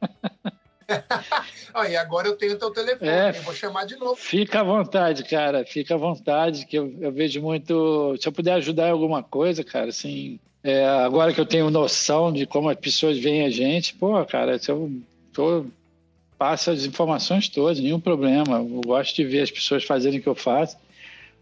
ah, 1.74 1.88
e 1.88 1.94
agora 1.94 2.28
eu 2.28 2.36
tenho 2.36 2.54
o 2.54 2.58
teu 2.58 2.70
telefone, 2.70 3.10
é, 3.10 3.30
eu 3.30 3.42
vou 3.42 3.54
chamar 3.54 3.84
de 3.84 3.96
novo. 3.96 4.16
Fica 4.16 4.60
à 4.60 4.64
vontade, 4.64 5.22
cara, 5.24 5.64
fica 5.64 5.94
à 5.94 5.98
vontade, 5.98 6.64
que 6.64 6.78
eu, 6.78 6.94
eu 7.00 7.12
vejo 7.12 7.40
muito. 7.42 8.16
Se 8.18 8.26
eu 8.26 8.32
puder 8.32 8.54
ajudar 8.54 8.88
em 8.88 8.92
alguma 8.92 9.22
coisa, 9.22 9.62
cara, 9.62 9.90
assim. 9.90 10.40
É, 10.62 10.84
agora 10.86 11.32
que 11.32 11.40
eu 11.40 11.46
tenho 11.46 11.70
noção 11.70 12.32
de 12.32 12.46
como 12.46 12.68
as 12.68 12.78
pessoas 12.78 13.18
veem 13.18 13.44
a 13.44 13.50
gente, 13.50 13.94
pô, 13.94 14.22
cara, 14.26 14.58
se 14.58 14.70
eu 14.70 14.92
tô, 15.32 15.64
passo 16.40 16.70
as 16.70 16.84
informações 16.84 17.48
todas, 17.48 17.78
nenhum 17.78 18.00
problema. 18.00 18.58
Eu 18.58 18.80
gosto 18.86 19.14
de 19.14 19.24
ver 19.24 19.42
as 19.42 19.50
pessoas 19.50 19.84
fazerem 19.84 20.18
o 20.18 20.22
que 20.22 20.28
eu 20.28 20.34
faço 20.34 20.76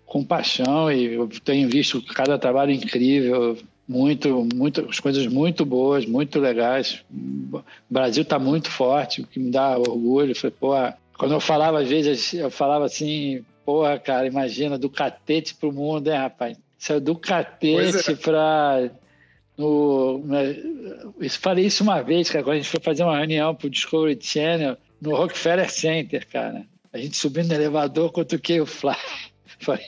com 0.05 0.24
paixão 0.24 0.90
e 0.90 1.14
eu 1.14 1.28
tenho 1.44 1.68
visto 1.68 2.02
cada 2.02 2.38
trabalho 2.38 2.72
incrível 2.72 3.56
muito, 3.88 4.47
muito, 4.55 4.86
as 4.88 5.00
coisas 5.00 5.26
muito 5.26 5.64
boas, 5.64 6.05
muito 6.05 6.38
legais. 6.38 7.02
O 7.10 7.62
Brasil 7.88 8.22
está 8.22 8.38
muito 8.38 8.70
forte, 8.70 9.22
o 9.22 9.26
que 9.26 9.38
me 9.38 9.50
dá 9.50 9.78
orgulho. 9.78 10.34
Foi, 10.34 10.50
porra, 10.50 10.98
quando 11.16 11.32
eu 11.32 11.40
falava, 11.40 11.80
às 11.80 11.88
vezes, 11.88 12.34
eu 12.34 12.50
falava 12.50 12.84
assim, 12.84 13.44
porra, 13.64 13.98
cara, 13.98 14.26
imagina, 14.26 14.76
do 14.76 14.90
catete 14.90 15.55
pro 15.55 15.72
mundo, 15.72 16.08
hein, 16.08 16.18
rapaz? 16.18 16.58
Saiu 16.78 17.00
do 17.00 17.16
catete 17.16 18.12
é. 18.12 18.14
para 18.14 18.90
no, 19.58 20.22
eu 21.20 21.30
falei 21.30 21.66
isso 21.66 21.82
uma 21.82 22.00
vez, 22.00 22.30
cara, 22.30 22.44
quando 22.44 22.54
a 22.54 22.58
gente 22.58 22.70
foi 22.70 22.80
fazer 22.80 23.02
uma 23.02 23.16
reunião 23.18 23.54
pro 23.54 23.68
Discovery 23.68 24.16
Channel 24.20 24.76
no 25.00 25.16
Rockefeller 25.16 25.68
Center, 25.68 26.26
cara. 26.28 26.64
A 26.92 26.98
gente 26.98 27.16
subindo 27.16 27.48
no 27.48 27.54
elevador, 27.54 28.12
cutuquei 28.12 28.60
o 28.60 28.66
Flávio. 28.66 29.02
Foi, 29.60 29.80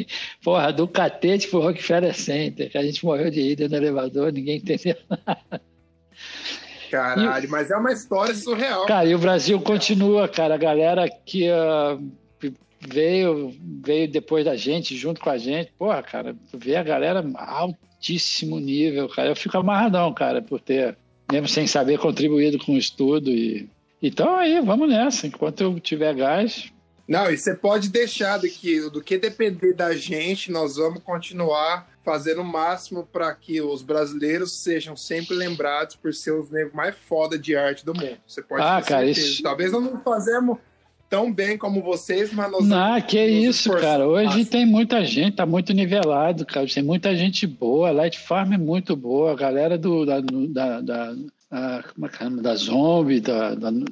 porra, 0.42 0.73
do 0.73 0.89
catete 0.89 1.47
pro 1.47 1.60
Rockefeller 1.60 2.12
Center, 2.12 2.68
que 2.68 2.76
a 2.76 2.82
gente 2.82 3.05
morreu 3.05 3.31
de 3.31 3.40
ida 3.40 3.68
no 3.68 3.76
elevador, 3.76 4.32
ninguém 4.32 4.57
entendeu 4.57 4.97
nada. 5.08 5.62
Caralho, 6.90 7.44
e, 7.44 7.49
mas 7.49 7.70
é 7.70 7.76
uma 7.76 7.92
história 7.92 8.34
surreal. 8.34 8.86
Cara, 8.86 9.08
e 9.08 9.15
o 9.15 9.18
Brasil 9.18 9.60
continua, 9.60 10.28
cara. 10.28 10.57
A 10.57 10.58
galera 10.58 11.08
que 11.08 11.49
uh, 11.49 12.52
veio, 12.81 13.55
veio 13.84 14.10
depois 14.10 14.44
da 14.44 14.57
gente, 14.57 14.97
junto 14.97 15.20
com 15.20 15.31
a 15.31 15.39
gente, 15.39 15.73
porra, 15.78 16.02
cara, 16.02 16.36
ver 16.52 16.74
a 16.74 16.82
galera 16.82 17.23
altíssimo 18.01 18.59
nível, 18.59 19.09
cara. 19.09 19.29
Eu 19.29 19.37
fico 19.37 19.59
amarradão, 19.59 20.12
cara, 20.15 20.41
por 20.41 20.59
ter, 20.59 20.97
mesmo 21.31 21.47
sem 21.47 21.67
saber, 21.67 21.99
contribuído 21.99 22.59
com 22.59 22.73
o 22.73 22.79
estudo. 22.79 23.31
E... 23.31 23.69
Então 24.03 24.35
aí, 24.35 24.61
vamos 24.61 24.89
nessa. 24.89 25.27
Enquanto 25.27 25.61
eu 25.61 25.79
tiver 25.79 26.15
gás, 26.15 26.73
não, 27.07 27.29
e 27.29 27.37
você 27.37 27.57
pode 27.57 27.89
deixar 27.89 28.39
do 28.39 28.49
que, 28.49 28.89
do 28.89 29.03
que 29.03 29.19
depender 29.19 29.73
da 29.73 29.93
gente, 29.93 30.53
nós 30.53 30.77
vamos 30.77 31.03
continuar 31.03 31.91
fazendo 32.05 32.41
o 32.41 32.45
máximo 32.45 33.05
para 33.05 33.35
que 33.35 33.61
os 33.61 33.83
brasileiros 33.83 34.62
sejam 34.62 34.97
sempre 34.97 35.35
lembrados 35.35 35.97
por 35.97 36.15
ser 36.15 36.31
os 36.31 36.49
negros 36.53 36.73
mais 36.73 36.95
foda 36.95 37.37
de 37.37 37.57
arte 37.57 37.85
do 37.85 37.93
mundo. 37.93 38.17
Você 38.25 38.41
pode 38.41 38.62
ah, 38.62 38.81
cara, 38.81 39.07
isso... 39.07 39.43
Talvez 39.43 39.73
nós 39.73 39.83
não 39.83 40.01
fazemos 40.01 40.59
tão 41.10 41.32
bem 41.32 41.58
como 41.58 41.82
vocês, 41.82 42.32
mas 42.32 42.50
nós 42.50 42.66
Não, 42.66 43.00
que 43.02 43.20
isso, 43.20 43.70
cara. 43.72 44.06
Hoje 44.06 44.44
tem 44.44 44.64
muita 44.64 45.05
gente, 45.05 45.36
tá 45.36 45.44
muito 45.44 45.72
nivelado, 45.72 46.47
cara. 46.47 46.66
Tem 46.68 46.82
muita 46.82 47.14
gente 47.16 47.48
boa, 47.48 47.89
a 47.89 47.92
Light 47.92 48.18
Farm 48.18 48.52
é 48.52 48.58
muito 48.58 48.94
boa, 48.94 49.32
a 49.32 49.34
galera 49.34 49.76
do, 49.76 50.06
da, 50.06 50.20
da, 50.20 50.80
da, 50.80 51.14
a, 51.50 51.82
como 51.92 52.39
é, 52.39 52.42
da 52.42 52.55
Zombie, 52.55 53.20
da, 53.20 53.56
da 53.56 53.70
do... 53.70 53.86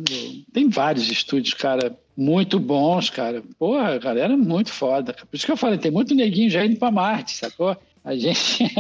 tem 0.53 0.69
vários 0.69 1.11
estúdios, 1.11 1.55
cara 1.55 1.95
muito 2.17 2.59
bons, 2.59 3.11
cara. 3.11 3.45
Porra, 3.57 3.95
a 3.95 3.99
galera 3.99 4.33
é 4.33 4.37
muito 4.37 4.73
foda. 4.73 5.13
Por 5.13 5.37
isso 5.37 5.47
que 5.47 5.53
eu 5.53 5.57
falei, 5.57 5.79
tem 5.79 5.93
muito 5.93 6.17
neguinho 6.17 6.51
já 6.51 6.67
indo 6.67 6.77
pra 6.77 6.91
Marte, 6.91 7.37
sacou? 7.37 7.77
A 8.05 8.17
gente. 8.17 8.65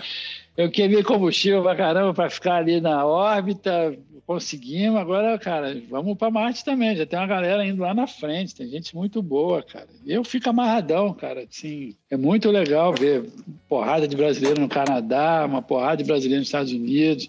eu 0.56 0.70
queimei 0.70 1.02
combustível 1.02 1.62
pra 1.62 1.76
caramba 1.76 2.14
pra 2.14 2.30
ficar 2.30 2.56
ali 2.56 2.80
na 2.80 3.04
órbita, 3.04 3.96
conseguimos. 4.26 5.00
Agora, 5.00 5.36
cara, 5.38 5.82
vamos 5.88 6.16
pra 6.16 6.30
Marte 6.30 6.64
também. 6.64 6.94
Já 6.94 7.04
tem 7.04 7.18
uma 7.18 7.26
galera 7.26 7.66
indo 7.66 7.82
lá 7.82 7.92
na 7.92 8.06
frente, 8.06 8.54
tem 8.54 8.68
gente 8.68 8.94
muito 8.94 9.20
boa, 9.20 9.62
cara. 9.62 9.88
Eu 10.06 10.22
fico 10.22 10.48
amarradão, 10.48 11.12
cara. 11.12 11.44
Assim, 11.50 11.96
é 12.08 12.16
muito 12.16 12.48
legal 12.50 12.94
ver 12.94 13.28
porrada 13.68 14.06
de 14.06 14.16
brasileiro 14.16 14.60
no 14.60 14.68
Canadá, 14.68 15.44
uma 15.46 15.60
porrada 15.60 15.96
de 15.96 16.04
brasileiro 16.04 16.40
nos 16.40 16.48
Estados 16.48 16.72
Unidos 16.72 17.28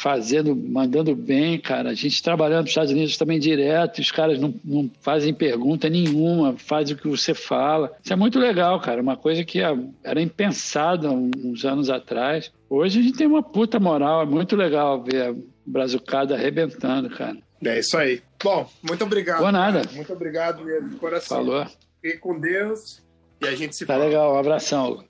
fazendo, 0.00 0.56
mandando 0.56 1.14
bem, 1.14 1.58
cara. 1.58 1.90
A 1.90 1.94
gente 1.94 2.22
trabalhando 2.22 2.62
nos 2.62 2.70
Estados 2.70 2.90
Unidos 2.90 3.18
também 3.18 3.38
direto, 3.38 4.00
os 4.00 4.10
caras 4.10 4.40
não, 4.40 4.54
não 4.64 4.90
fazem 5.02 5.34
pergunta 5.34 5.90
nenhuma, 5.90 6.56
fazem 6.56 6.96
o 6.96 6.98
que 6.98 7.06
você 7.06 7.34
fala. 7.34 7.92
Isso 8.02 8.12
é 8.12 8.16
muito 8.16 8.38
legal, 8.38 8.80
cara. 8.80 9.02
Uma 9.02 9.16
coisa 9.16 9.44
que 9.44 9.60
era 10.02 10.22
impensada 10.22 11.10
uns 11.10 11.66
anos 11.66 11.90
atrás. 11.90 12.50
Hoje 12.68 13.00
a 13.00 13.02
gente 13.02 13.18
tem 13.18 13.26
uma 13.26 13.42
puta 13.42 13.78
moral, 13.78 14.22
é 14.22 14.26
muito 14.26 14.56
legal 14.56 15.02
ver 15.02 15.28
a 15.28 15.34
Brazucada 15.66 16.34
arrebentando, 16.34 17.10
cara. 17.10 17.36
É 17.62 17.78
isso 17.78 17.98
aí. 17.98 18.22
Bom, 18.42 18.66
muito 18.82 19.04
obrigado. 19.04 19.40
Boa 19.40 19.52
nada. 19.52 19.82
Cara. 19.82 19.94
Muito 19.94 20.12
obrigado 20.14 20.64
mesmo, 20.64 20.88
de 20.88 20.96
coração. 20.96 21.36
Falou. 21.36 21.66
Fique 22.00 22.16
com 22.16 22.40
Deus 22.40 23.02
e 23.42 23.46
a 23.46 23.54
gente 23.54 23.76
se 23.76 23.84
tá 23.84 23.92
fala. 23.92 24.04
Tá 24.04 24.08
legal, 24.08 24.34
um 24.34 24.38
abração. 24.38 25.04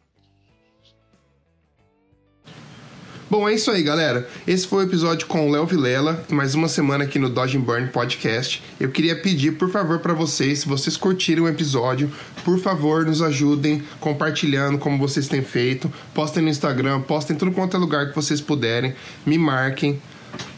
Bom, 3.31 3.49
é 3.49 3.55
isso 3.55 3.70
aí, 3.70 3.81
galera. 3.81 4.28
Esse 4.44 4.67
foi 4.67 4.83
o 4.83 4.89
episódio 4.89 5.28
com 5.28 5.47
o 5.47 5.52
Léo 5.52 5.65
Vilela, 5.65 6.20
mais 6.31 6.57
uma 6.57 6.67
semana 6.67 7.05
aqui 7.05 7.17
no 7.17 7.31
Dodge 7.31 7.57
Burn 7.59 7.86
Podcast. 7.86 8.60
Eu 8.81 8.91
queria 8.91 9.15
pedir, 9.15 9.52
por 9.52 9.70
favor, 9.70 10.00
para 10.00 10.12
vocês, 10.12 10.59
se 10.59 10.68
vocês 10.68 10.97
curtiram 10.97 11.44
o 11.44 11.49
episódio, 11.49 12.10
por 12.44 12.59
favor, 12.59 13.07
nos 13.07 13.23
ajudem 13.23 13.84
compartilhando 14.00 14.78
como 14.78 14.99
vocês 14.99 15.28
têm 15.28 15.42
feito. 15.42 15.89
Postem 16.12 16.42
no 16.42 16.49
Instagram, 16.49 17.02
postem 17.02 17.36
tudo 17.36 17.52
quanto 17.52 17.76
é 17.76 17.78
lugar 17.78 18.09
que 18.09 18.17
vocês 18.17 18.41
puderem. 18.41 18.94
Me 19.25 19.39
marquem 19.39 20.02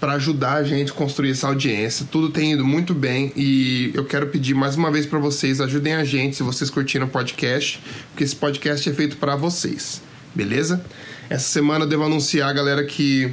para 0.00 0.14
ajudar 0.14 0.54
a 0.54 0.64
gente 0.64 0.92
a 0.92 0.94
construir 0.94 1.32
essa 1.32 1.48
audiência. 1.48 2.06
Tudo 2.10 2.30
tem 2.30 2.54
ido 2.54 2.64
muito 2.64 2.94
bem 2.94 3.34
e 3.36 3.90
eu 3.92 4.06
quero 4.06 4.28
pedir 4.28 4.54
mais 4.54 4.76
uma 4.76 4.90
vez 4.90 5.04
para 5.04 5.18
vocês, 5.18 5.60
ajudem 5.60 5.92
a 5.92 6.04
gente 6.04 6.36
se 6.36 6.42
vocês 6.42 6.70
curtiram 6.70 7.04
o 7.04 7.10
podcast, 7.10 7.82
porque 8.12 8.24
esse 8.24 8.34
podcast 8.34 8.88
é 8.88 8.94
feito 8.94 9.18
para 9.18 9.36
vocês. 9.36 10.00
Beleza? 10.34 10.82
Essa 11.30 11.48
semana 11.48 11.84
eu 11.84 11.88
devo 11.88 12.04
anunciar 12.04 12.50
a 12.50 12.52
galera 12.52 12.84
que, 12.84 13.32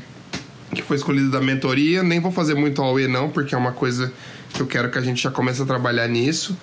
que 0.73 0.81
foi 0.81 0.97
escolhida 0.97 1.29
da 1.29 1.41
mentoria. 1.41 2.03
Nem 2.03 2.19
vou 2.19 2.31
fazer 2.31 2.55
muito 2.55 2.81
ao 2.81 2.99
e 2.99 3.07
não, 3.07 3.29
porque 3.29 3.53
é 3.53 3.57
uma 3.57 3.71
coisa 3.71 4.11
que 4.53 4.61
eu 4.61 4.67
quero 4.67 4.89
que 4.89 4.97
a 4.97 5.01
gente 5.01 5.21
já 5.21 5.31
comece 5.31 5.61
a 5.61 5.65
trabalhar 5.65 6.07
nisso. 6.07 6.57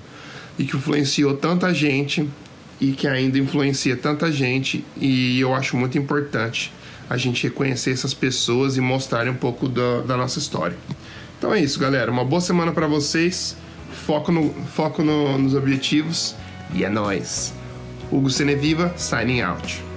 e 0.58 0.66
que 0.66 0.76
influenciou 0.76 1.34
tanta 1.34 1.72
gente 1.72 2.28
e 2.78 2.92
que 2.92 3.08
ainda 3.08 3.38
influencia 3.38 3.96
tanta 3.96 4.30
gente 4.30 4.84
e 5.00 5.40
eu 5.40 5.54
acho 5.54 5.78
muito 5.78 5.96
importante 5.96 6.74
a 7.08 7.16
gente 7.16 7.42
reconhecer 7.42 7.92
essas 7.92 8.12
pessoas 8.12 8.76
e 8.76 8.82
mostrarem 8.82 9.32
um 9.32 9.36
pouco 9.36 9.66
da, 9.66 10.02
da 10.02 10.16
nossa 10.18 10.38
história. 10.38 10.76
Então 11.40 11.54
é 11.54 11.60
isso, 11.60 11.80
galera. 11.80 12.12
Uma 12.12 12.22
boa 12.22 12.42
semana 12.42 12.70
para 12.70 12.86
vocês. 12.86 13.56
Foco, 14.04 14.30
no, 14.30 14.52
foco 14.74 15.02
no, 15.02 15.38
nos 15.38 15.54
objetivos 15.54 16.36
e 16.74 16.84
é 16.84 16.90
nóis. 16.90 17.54
Hugo 18.12 18.28
Seneviva, 18.28 18.92
signing 18.94 19.40
out. 19.40 19.89